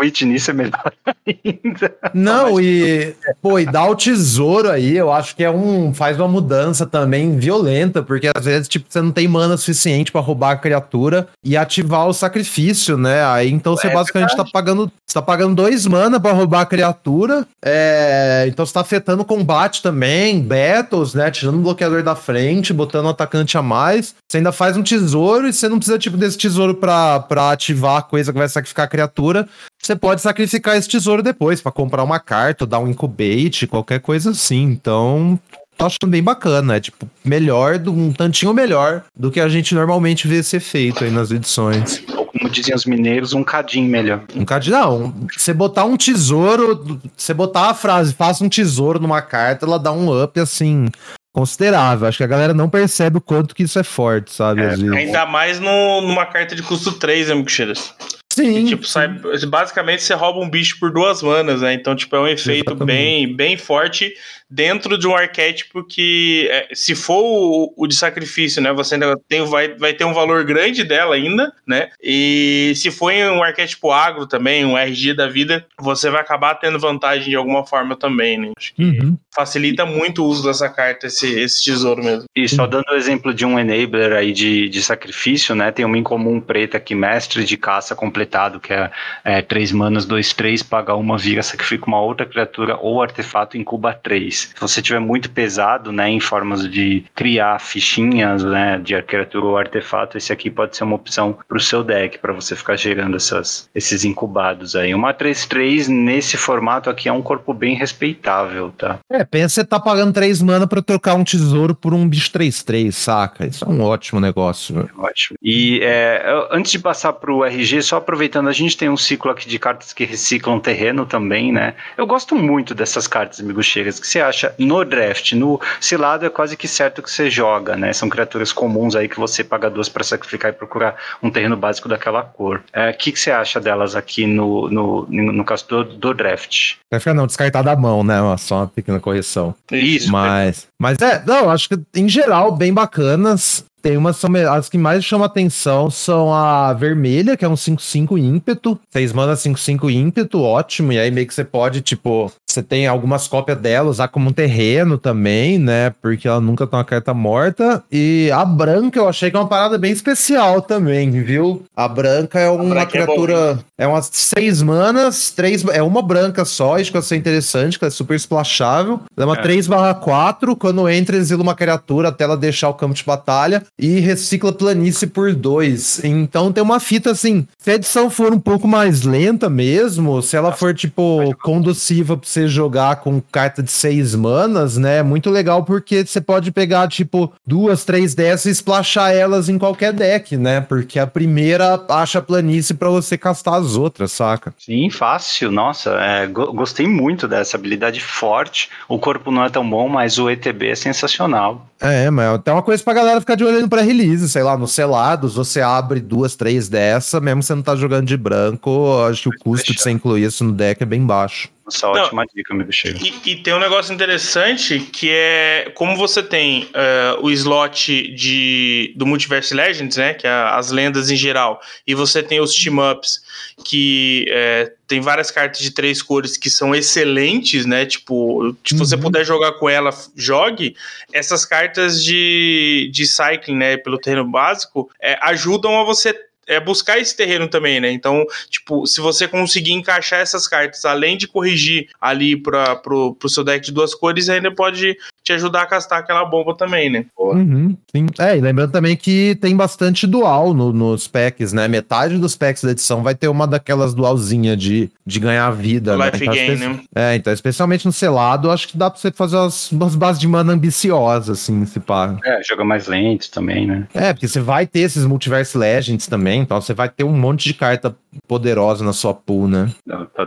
quit 0.00 0.24
nisso 0.24 0.50
é 0.50 0.54
melhor 0.54 0.92
ainda. 1.26 1.94
Não, 2.14 2.60
e 2.60 3.14
pô, 3.40 3.58
e 3.58 3.66
dar 3.66 3.88
o 3.88 3.96
tesouro 3.96 4.70
aí, 4.70 4.96
eu 4.96 5.12
acho 5.12 5.34
que 5.34 5.42
é 5.42 5.50
um 5.50 5.92
faz 5.92 6.18
uma 6.18 6.28
mudança 6.28 6.86
também 6.86 7.36
violenta, 7.36 8.02
porque 8.02 8.30
às 8.32 8.44
vezes 8.44 8.68
tipo 8.68 8.86
você 8.88 9.00
não 9.00 9.10
tem 9.10 9.26
mana 9.26 9.56
suficiente 9.56 10.12
para 10.12 10.20
roubar 10.20 10.52
a 10.52 10.56
criatura 10.56 11.26
e 11.44 11.56
ativar 11.56 12.06
o 12.06 12.12
sacrifício, 12.12 12.96
né? 12.96 13.24
Aí 13.24 13.50
então 13.50 13.76
você 13.76 13.88
é 13.88 13.92
basicamente 13.92 14.28
verdade. 14.28 14.50
tá 14.50 14.52
pagando, 14.52 14.92
você 15.04 15.14
tá 15.14 15.22
pagando 15.22 15.56
dois 15.56 15.84
mana 15.86 16.20
para 16.20 16.32
roubar 16.32 16.60
a 16.60 16.66
criatura. 16.66 17.46
É, 17.64 18.44
então 18.46 18.64
você 18.64 18.72
tá 18.72 18.80
afetando 18.80 19.22
o 19.22 19.26
combate 19.26 19.82
também, 19.82 20.40
battles, 20.40 21.14
né? 21.14 21.28
Tirando 21.30 21.56
o 21.56 21.62
bloqueador 21.62 22.04
da 22.04 22.14
frente, 22.14 22.72
botando 22.72 23.06
o 23.06 23.10
atacante 23.10 23.58
a 23.58 23.62
mais. 23.62 24.14
Você 24.30 24.36
ainda 24.36 24.52
faz 24.52 24.76
um 24.76 24.82
tesouro 24.82 25.48
e 25.48 25.52
você 25.52 25.68
não 25.68 25.78
precisa 25.78 25.98
tipo 25.98 26.16
desse 26.16 26.38
tesouro 26.38 26.74
para 26.76 27.50
ativar 27.50 28.11
coisa 28.12 28.30
que 28.30 28.38
vai 28.38 28.46
sacrificar 28.46 28.84
a 28.84 28.88
criatura, 28.88 29.48
você 29.80 29.96
pode 29.96 30.20
sacrificar 30.20 30.76
esse 30.76 30.86
tesouro 30.86 31.22
depois 31.22 31.62
para 31.62 31.72
comprar 31.72 32.04
uma 32.04 32.20
carta, 32.20 32.66
dar 32.66 32.78
um 32.78 32.86
incubate, 32.86 33.66
qualquer 33.66 34.00
coisa 34.00 34.32
assim. 34.32 34.64
Então, 34.64 35.40
tô 35.78 35.86
achando 35.86 36.10
bem 36.10 36.22
bacana. 36.22 36.76
É 36.76 36.80
tipo, 36.80 37.08
melhor, 37.24 37.80
um 37.88 38.12
tantinho 38.12 38.52
melhor 38.52 39.02
do 39.16 39.30
que 39.30 39.40
a 39.40 39.48
gente 39.48 39.74
normalmente 39.74 40.28
vê 40.28 40.42
ser 40.42 40.60
feito 40.60 41.02
aí 41.02 41.10
nas 41.10 41.30
edições. 41.30 42.04
Ou 42.14 42.26
como 42.26 42.50
diziam 42.50 42.76
os 42.76 42.84
mineiros, 42.84 43.32
um 43.32 43.42
cadinho 43.42 43.88
melhor. 43.88 44.24
Um 44.36 44.44
cadinho, 44.44 44.76
não. 44.76 45.14
Você 45.34 45.54
botar 45.54 45.86
um 45.86 45.96
tesouro, 45.96 47.00
você 47.16 47.32
botar 47.32 47.70
a 47.70 47.74
frase, 47.74 48.12
faça 48.12 48.44
um 48.44 48.48
tesouro 48.50 49.00
numa 49.00 49.22
carta, 49.22 49.64
ela 49.64 49.78
dá 49.78 49.90
um 49.90 50.22
up 50.22 50.38
assim 50.38 50.86
considerável. 51.32 52.06
Acho 52.06 52.18
que 52.18 52.24
a 52.24 52.28
galera 52.28 52.52
não 52.52 52.68
percebe 52.68 53.18
o 53.18 53.20
quanto 53.20 53.54
que 53.54 53.62
isso 53.62 53.78
é 53.78 53.82
forte, 53.82 54.32
sabe? 54.32 54.60
É, 54.60 54.74
ainda 54.98 55.26
mais 55.26 55.58
no, 55.58 56.02
numa 56.02 56.26
carta 56.26 56.54
de 56.54 56.62
custo 56.62 56.92
3, 56.92 57.30
amigo 57.30 57.50
Cheiras. 57.50 57.94
Sim. 58.32 58.58
E, 58.58 58.64
tipo, 58.64 58.86
sai, 58.86 59.08
basicamente 59.46 60.02
você 60.02 60.14
rouba 60.14 60.40
um 60.40 60.48
bicho 60.48 60.78
por 60.80 60.90
duas 60.90 61.22
manas, 61.22 61.60
né? 61.60 61.74
Então, 61.74 61.94
tipo, 61.94 62.16
é 62.16 62.20
um 62.20 62.26
efeito 62.26 62.74
bem, 62.74 63.34
bem 63.34 63.58
forte 63.58 64.14
dentro 64.52 64.98
de 64.98 65.08
um 65.08 65.16
arquétipo 65.16 65.82
que, 65.82 66.46
é, 66.50 66.68
se 66.74 66.94
for 66.94 67.22
o, 67.22 67.74
o, 67.74 67.86
de 67.86 67.94
sacrifício, 67.94 68.60
né, 68.60 68.70
você 68.70 68.94
ainda 68.94 69.18
tem, 69.26 69.42
vai, 69.46 69.68
vai 69.74 69.94
ter 69.94 70.04
um 70.04 70.12
valor 70.12 70.44
grande 70.44 70.84
dela 70.84 71.14
ainda, 71.14 71.50
né? 71.66 71.88
E 72.02 72.74
se 72.76 72.90
for 72.90 73.10
em 73.10 73.24
um 73.30 73.42
arquétipo 73.42 73.90
agro 73.90 74.26
também, 74.26 74.64
um 74.64 74.76
RG 74.76 75.14
da 75.14 75.26
vida, 75.26 75.64
você 75.80 76.10
vai 76.10 76.20
acabar 76.20 76.54
tendo 76.56 76.78
vantagem 76.78 77.30
de 77.30 77.36
alguma 77.36 77.64
forma 77.64 77.96
também, 77.96 78.38
né? 78.38 78.50
Acho 78.54 78.74
que 78.74 78.82
uhum. 78.82 79.16
facilita 79.34 79.86
muito 79.86 80.22
o 80.22 80.26
uso 80.26 80.44
dessa 80.44 80.68
carta, 80.68 81.06
esse, 81.06 81.40
esse 81.40 81.64
tesouro 81.64 82.04
mesmo. 82.04 82.24
E 82.36 82.46
só 82.46 82.66
dando 82.66 82.90
o 82.90 82.94
exemplo 82.94 83.32
de 83.32 83.46
um 83.46 83.58
enabler 83.58 84.12
aí 84.12 84.32
de, 84.32 84.68
de 84.68 84.82
sacrifício, 84.82 85.54
né? 85.54 85.72
Tem 85.72 85.86
uma 85.86 85.96
incomum 85.96 86.38
preta 86.40 86.76
aqui, 86.76 86.94
mestre 86.94 87.42
de 87.44 87.56
caça 87.56 87.94
completado, 87.94 88.60
que 88.60 88.72
é, 88.72 88.90
é 89.24 89.40
3 89.40 89.72
manas, 89.72 90.04
2, 90.04 90.34
3, 90.34 90.62
paga 90.62 90.94
uma, 90.94 91.16
vira, 91.16 91.42
sacrifica 91.42 91.86
uma 91.86 92.02
outra 92.02 92.26
criatura 92.26 92.76
ou 92.76 93.02
artefato, 93.02 93.56
incuba 93.56 93.94
3. 93.94 94.41
Se 94.48 94.60
você 94.60 94.82
tiver 94.82 95.00
muito 95.00 95.30
pesado, 95.30 95.92
né, 95.92 96.08
em 96.10 96.20
formas 96.20 96.68
de 96.68 97.04
criar 97.14 97.58
fichinhas, 97.60 98.42
né, 98.42 98.78
de 98.78 99.00
criatura 99.02 99.46
ou 99.46 99.56
artefato, 99.56 100.18
esse 100.18 100.32
aqui 100.32 100.50
pode 100.50 100.76
ser 100.76 100.84
uma 100.84 100.96
opção 100.96 101.38
para 101.48 101.56
o 101.56 101.60
seu 101.60 101.84
deck, 101.84 102.18
para 102.18 102.32
você 102.32 102.56
ficar 102.56 102.76
gerando 102.76 103.16
essas, 103.16 103.68
esses 103.74 104.04
incubados 104.04 104.74
aí. 104.74 104.94
Uma 104.94 105.14
3-3 105.14 105.88
nesse 105.88 106.36
formato 106.36 106.90
aqui 106.90 107.08
é 107.08 107.12
um 107.12 107.22
corpo 107.22 107.54
bem 107.54 107.74
respeitável, 107.74 108.72
tá? 108.76 108.98
É, 109.10 109.24
pensa 109.24 109.52
você 109.52 109.64
tá 109.64 109.78
pagando 109.78 110.12
3 110.12 110.40
mana 110.42 110.66
para 110.66 110.82
trocar 110.82 111.14
um 111.14 111.24
tesouro 111.24 111.74
por 111.74 111.92
um 111.92 112.08
bicho 112.08 112.30
3-3, 112.30 112.90
saca? 112.92 113.46
Isso 113.46 113.64
é 113.64 113.68
um 113.68 113.82
ótimo 113.82 114.20
negócio. 114.20 114.88
Ótimo. 114.96 115.36
E 115.42 115.80
é, 115.82 116.24
antes 116.50 116.72
de 116.72 116.78
passar 116.78 117.12
para 117.12 117.32
o 117.32 117.44
RG, 117.44 117.82
só 117.82 117.96
aproveitando, 117.96 118.48
a 118.48 118.52
gente 118.52 118.76
tem 118.76 118.88
um 118.88 118.96
ciclo 118.96 119.30
aqui 119.30 119.48
de 119.48 119.58
cartas 119.58 119.92
que 119.92 120.04
reciclam 120.04 120.58
terreno 120.58 121.04
também, 121.04 121.52
né? 121.52 121.74
Eu 121.96 122.06
gosto 122.06 122.34
muito 122.34 122.74
dessas 122.74 123.06
cartas, 123.06 123.40
amigo 123.40 123.62
Chegas, 123.62 124.00
que 124.00 124.06
você 124.06 124.20
acha 124.20 124.31
acha 124.32 124.54
no 124.58 124.84
draft. 124.84 125.32
No 125.32 125.60
Cilado 125.80 126.26
é 126.26 126.30
quase 126.30 126.56
que 126.56 126.66
certo 126.66 127.02
que 127.02 127.10
você 127.10 127.30
joga, 127.30 127.76
né? 127.76 127.92
São 127.92 128.08
criaturas 128.08 128.52
comuns 128.52 128.96
aí 128.96 129.08
que 129.08 129.20
você 129.20 129.44
paga 129.44 129.70
duas 129.70 129.88
para 129.88 130.02
sacrificar 130.02 130.50
e 130.50 130.54
procurar 130.54 130.96
um 131.22 131.30
terreno 131.30 131.56
básico 131.56 131.88
daquela 131.88 132.22
cor. 132.22 132.58
O 132.58 132.62
é, 132.78 132.92
que, 132.92 133.12
que 133.12 133.20
você 133.20 133.30
acha 133.30 133.60
delas 133.60 133.94
aqui 133.94 134.26
no, 134.26 134.68
no, 134.68 135.06
no 135.08 135.44
caso 135.44 135.68
do, 135.68 135.84
do 135.84 136.14
draft? 136.14 136.74
Vai 136.90 136.98
ficar 136.98 137.14
não, 137.14 137.26
descartar 137.26 137.62
da 137.62 137.76
mão, 137.76 138.02
né? 138.02 138.16
Só 138.38 138.56
uma 138.56 138.68
pequena 138.68 138.98
correção. 138.98 139.54
Isso. 139.70 140.10
Mas, 140.10 140.66
mas 140.78 141.00
é, 141.00 141.22
não, 141.26 141.50
acho 141.50 141.68
que 141.68 141.78
em 141.94 142.08
geral 142.08 142.52
bem 142.52 142.72
bacanas. 142.72 143.64
Tem 143.82 143.96
umas 143.96 144.16
são 144.16 144.30
as 144.48 144.68
que 144.68 144.78
mais 144.78 145.04
chamam 145.04 145.26
atenção 145.26 145.90
são 145.90 146.32
a 146.32 146.72
vermelha, 146.72 147.36
que 147.36 147.44
é 147.44 147.48
um 147.48 147.54
5-5 147.54 148.16
ímpeto. 148.16 148.78
Vocês 148.88 149.12
mandam 149.12 149.34
5-5 149.34 149.90
ímpeto, 149.90 150.40
ótimo. 150.40 150.92
E 150.92 150.98
aí 151.00 151.10
meio 151.10 151.26
que 151.26 151.34
você 151.34 151.44
pode, 151.44 151.80
tipo, 151.80 152.30
você 152.48 152.62
tem 152.62 152.86
algumas 152.86 153.26
cópias 153.26 153.58
dela, 153.58 153.90
usar 153.90 154.08
como 154.08 154.30
um 154.30 154.32
terreno 154.32 154.96
também, 154.96 155.58
né? 155.58 155.90
Porque 156.00 156.28
ela 156.28 156.40
nunca 156.40 156.66
tá 156.66 156.76
uma 156.76 156.84
carta 156.84 157.12
morta. 157.12 157.82
E 157.90 158.30
a 158.32 158.44
branca 158.44 159.00
eu 159.00 159.08
achei 159.08 159.30
que 159.30 159.36
é 159.36 159.40
uma 159.40 159.48
parada 159.48 159.76
bem 159.76 159.90
especial 159.90 160.62
também, 160.62 161.10
viu? 161.10 161.64
A 161.74 161.88
branca 161.88 162.38
é 162.38 162.48
uma 162.48 162.64
branca 162.64 162.82
é 162.98 163.04
criatura. 163.04 163.58
É, 163.76 163.84
é 163.84 163.86
umas 163.88 164.08
seis 164.12 164.62
manas, 164.62 165.30
três. 165.32 165.64
É 165.64 165.82
uma 165.82 166.02
branca 166.02 166.44
só, 166.44 166.78
isso 166.78 166.92
que 166.92 166.96
eu 166.96 167.00
achei 167.00 167.18
interessante, 167.18 167.78
que 167.78 167.84
é 167.84 167.90
super 167.90 168.14
splashável. 168.14 169.00
É 169.16 169.24
uma 169.24 169.36
é. 169.36 169.42
3/4. 169.42 170.54
Quando 170.54 170.88
entra, 170.88 171.16
exila 171.16 171.42
uma 171.42 171.56
criatura 171.56 172.10
até 172.10 172.22
ela 172.22 172.36
deixar 172.36 172.68
o 172.68 172.74
campo 172.74 172.94
de 172.94 173.04
batalha 173.04 173.64
e 173.78 173.98
recicla 174.00 174.52
planície 174.52 175.06
por 175.06 175.34
dois. 175.34 176.02
Então 176.04 176.52
tem 176.52 176.62
uma 176.62 176.78
fita 176.78 177.10
assim, 177.10 177.46
se 177.58 177.70
a 177.70 177.74
edição 177.74 178.10
for 178.10 178.32
um 178.32 178.38
pouco 178.38 178.68
mais 178.68 179.02
lenta 179.02 179.48
mesmo, 179.48 180.22
se 180.22 180.36
ela 180.36 180.52
for 180.52 180.74
tipo 180.74 181.34
conduciva 181.42 182.16
pra 182.16 182.28
você 182.28 182.46
jogar 182.46 182.96
com 182.96 183.20
carta 183.20 183.62
de 183.62 183.70
seis 183.70 184.14
manas, 184.14 184.76
né? 184.76 184.98
É 184.98 185.02
muito 185.02 185.30
legal 185.30 185.64
porque 185.64 186.04
você 186.04 186.20
pode 186.20 186.52
pegar 186.52 186.88
tipo 186.88 187.32
duas, 187.46 187.84
três 187.84 188.14
dessas 188.14 188.46
e 188.46 188.50
splashar 188.50 189.12
elas 189.12 189.48
em 189.48 189.58
qualquer 189.58 189.92
deck, 189.92 190.36
né? 190.36 190.60
Porque 190.60 190.98
a 190.98 191.06
primeira 191.06 191.82
acha 191.88 192.20
planície 192.20 192.74
para 192.74 192.90
você 192.90 193.16
castar 193.16 193.54
as 193.54 193.76
outras, 193.76 194.12
saca? 194.12 194.54
Sim, 194.58 194.90
fácil. 194.90 195.50
Nossa, 195.50 195.90
é, 196.00 196.26
gostei 196.26 196.86
muito 196.86 197.26
dessa 197.26 197.56
habilidade 197.56 198.00
forte. 198.00 198.68
O 198.88 198.98
corpo 198.98 199.30
não 199.30 199.44
é 199.44 199.48
tão 199.48 199.68
bom, 199.68 199.88
mas 199.88 200.18
o 200.18 200.30
ETB 200.30 200.68
é 200.68 200.74
sensacional. 200.74 201.66
É, 201.80 202.08
mas 202.10 202.26
é 202.26 202.34
até 202.34 202.52
uma 202.52 202.62
coisa 202.62 202.82
pra 202.82 202.94
galera 202.94 203.20
ficar 203.20 203.34
de 203.34 203.44
olho 203.44 203.61
no 203.62 203.68
pré-release, 203.68 204.28
sei 204.28 204.42
lá, 204.42 204.56
nos 204.56 204.72
selados, 204.72 205.34
você 205.34 205.60
abre 205.60 206.00
duas, 206.00 206.34
três 206.34 206.68
dessa, 206.68 207.20
mesmo 207.20 207.42
você 207.42 207.54
não 207.54 207.62
tá 207.62 207.76
jogando 207.76 208.06
de 208.06 208.16
branco, 208.16 209.02
acho 209.08 209.30
que 209.30 209.36
o 209.36 209.38
custo 209.38 209.72
de 209.72 209.80
você 209.80 209.90
incluir 209.90 210.24
isso 210.24 210.44
no 210.44 210.52
deck 210.52 210.82
é 210.82 210.86
bem 210.86 211.04
baixo. 211.04 211.48
Essa 211.66 211.86
não, 211.86 212.02
ótima 212.02 212.24
dica, 212.26 212.52
amigo 212.52 212.72
Chega. 212.72 212.98
E, 213.00 213.30
e, 213.30 213.36
tem 213.42 213.54
um 213.54 213.58
negócio 213.58 213.94
interessante 213.94 214.80
que 214.80 215.10
é 215.10 215.72
como 215.74 215.96
você 215.96 216.22
tem 216.22 216.64
uh, 216.64 217.22
o 217.22 217.30
slot 217.30 218.12
de, 218.14 218.92
do 218.96 219.06
Multiverse 219.06 219.54
Legends, 219.54 219.96
né? 219.96 220.14
Que 220.14 220.26
é 220.26 220.30
as 220.30 220.70
lendas 220.70 221.10
em 221.10 221.16
geral, 221.16 221.60
e 221.86 221.94
você 221.94 222.22
tem 222.22 222.40
os 222.40 222.54
team-ups 222.54 223.22
que 223.64 224.26
é, 224.30 224.72
tem 224.86 225.00
várias 225.00 225.30
cartas 225.30 225.60
de 225.60 225.70
três 225.70 226.02
cores 226.02 226.36
que 226.36 226.50
são 226.50 226.74
excelentes, 226.74 227.64
né? 227.64 227.86
Tipo, 227.86 228.54
se 228.64 228.74
você 228.74 228.94
uhum. 228.94 229.02
puder 229.02 229.24
jogar 229.24 229.52
com 229.52 229.68
ela, 229.68 229.90
jogue. 230.16 230.76
Essas 231.12 231.44
cartas 231.44 232.02
de, 232.02 232.90
de 232.92 233.06
cycling, 233.06 233.56
né? 233.56 233.76
Pelo 233.76 233.98
terreno 233.98 234.28
básico, 234.28 234.90
é, 235.00 235.18
ajudam 235.22 235.80
a 235.80 235.84
você 235.84 236.14
é 236.52 236.60
buscar 236.60 236.98
esse 236.98 237.16
terreno 237.16 237.48
também, 237.48 237.80
né? 237.80 237.90
Então, 237.90 238.24
tipo, 238.48 238.86
se 238.86 239.00
você 239.00 239.26
conseguir 239.26 239.72
encaixar 239.72 240.20
essas 240.20 240.46
cartas, 240.46 240.84
além 240.84 241.16
de 241.16 241.26
corrigir 241.26 241.88
ali 242.00 242.36
para 242.36 242.76
pro 242.76 243.16
seu 243.28 243.44
deck 243.44 243.64
de 243.64 243.72
duas 243.72 243.94
cores, 243.94 244.28
ainda 244.28 244.54
pode 244.54 244.96
te 245.32 245.34
ajudar 245.34 245.62
a 245.62 245.66
castar 245.66 245.98
aquela 246.00 246.24
bomba 246.24 246.54
também, 246.54 246.90
né? 246.90 247.06
Uhum, 247.18 247.76
sim. 247.90 248.06
É, 248.18 248.36
e 248.36 248.40
lembrando 248.40 248.72
também 248.72 248.96
que 248.96 249.36
tem 249.40 249.56
bastante 249.56 250.06
dual 250.06 250.52
no, 250.52 250.72
nos 250.72 251.08
packs, 251.08 251.52
né? 251.52 251.66
Metade 251.68 252.18
dos 252.18 252.36
packs 252.36 252.62
da 252.62 252.70
edição 252.70 253.02
vai 253.02 253.14
ter 253.14 253.28
uma 253.28 253.46
daquelas 253.46 253.94
dualzinha 253.94 254.56
de, 254.56 254.90
de 255.06 255.20
ganhar 255.20 255.50
vida, 255.50 255.96
né? 255.96 256.06
Life 256.06 256.24
então, 256.24 256.34
gain, 256.34 256.56
né? 256.56 256.80
É, 256.94 257.14
então, 257.16 257.32
especialmente 257.32 257.86
no 257.86 257.92
selado, 257.92 258.50
acho 258.50 258.68
que 258.68 258.76
dá 258.76 258.90
pra 258.90 258.98
você 259.00 259.10
fazer 259.10 259.36
umas, 259.36 259.72
umas 259.72 259.94
bases 259.94 260.20
de 260.20 260.28
mana 260.28 260.52
ambiciosas, 260.52 261.40
assim, 261.40 261.64
se 261.64 261.80
pá. 261.80 262.16
É, 262.24 262.40
joga 262.46 262.64
mais 262.64 262.86
lento 262.86 263.30
também, 263.30 263.66
né? 263.66 263.86
É, 263.94 264.12
porque 264.12 264.28
você 264.28 264.40
vai 264.40 264.66
ter 264.66 264.80
esses 264.80 265.06
Multiverse 265.06 265.56
Legends 265.56 266.06
também, 266.06 266.40
então 266.40 266.60
você 266.60 266.74
vai 266.74 266.88
ter 266.88 267.04
um 267.04 267.12
monte 267.12 267.44
de 267.44 267.54
carta 267.54 267.94
poderosa 268.28 268.84
na 268.84 268.92
sua 268.92 269.14
pool, 269.14 269.48
né? 269.48 269.70
Tá, 269.88 270.06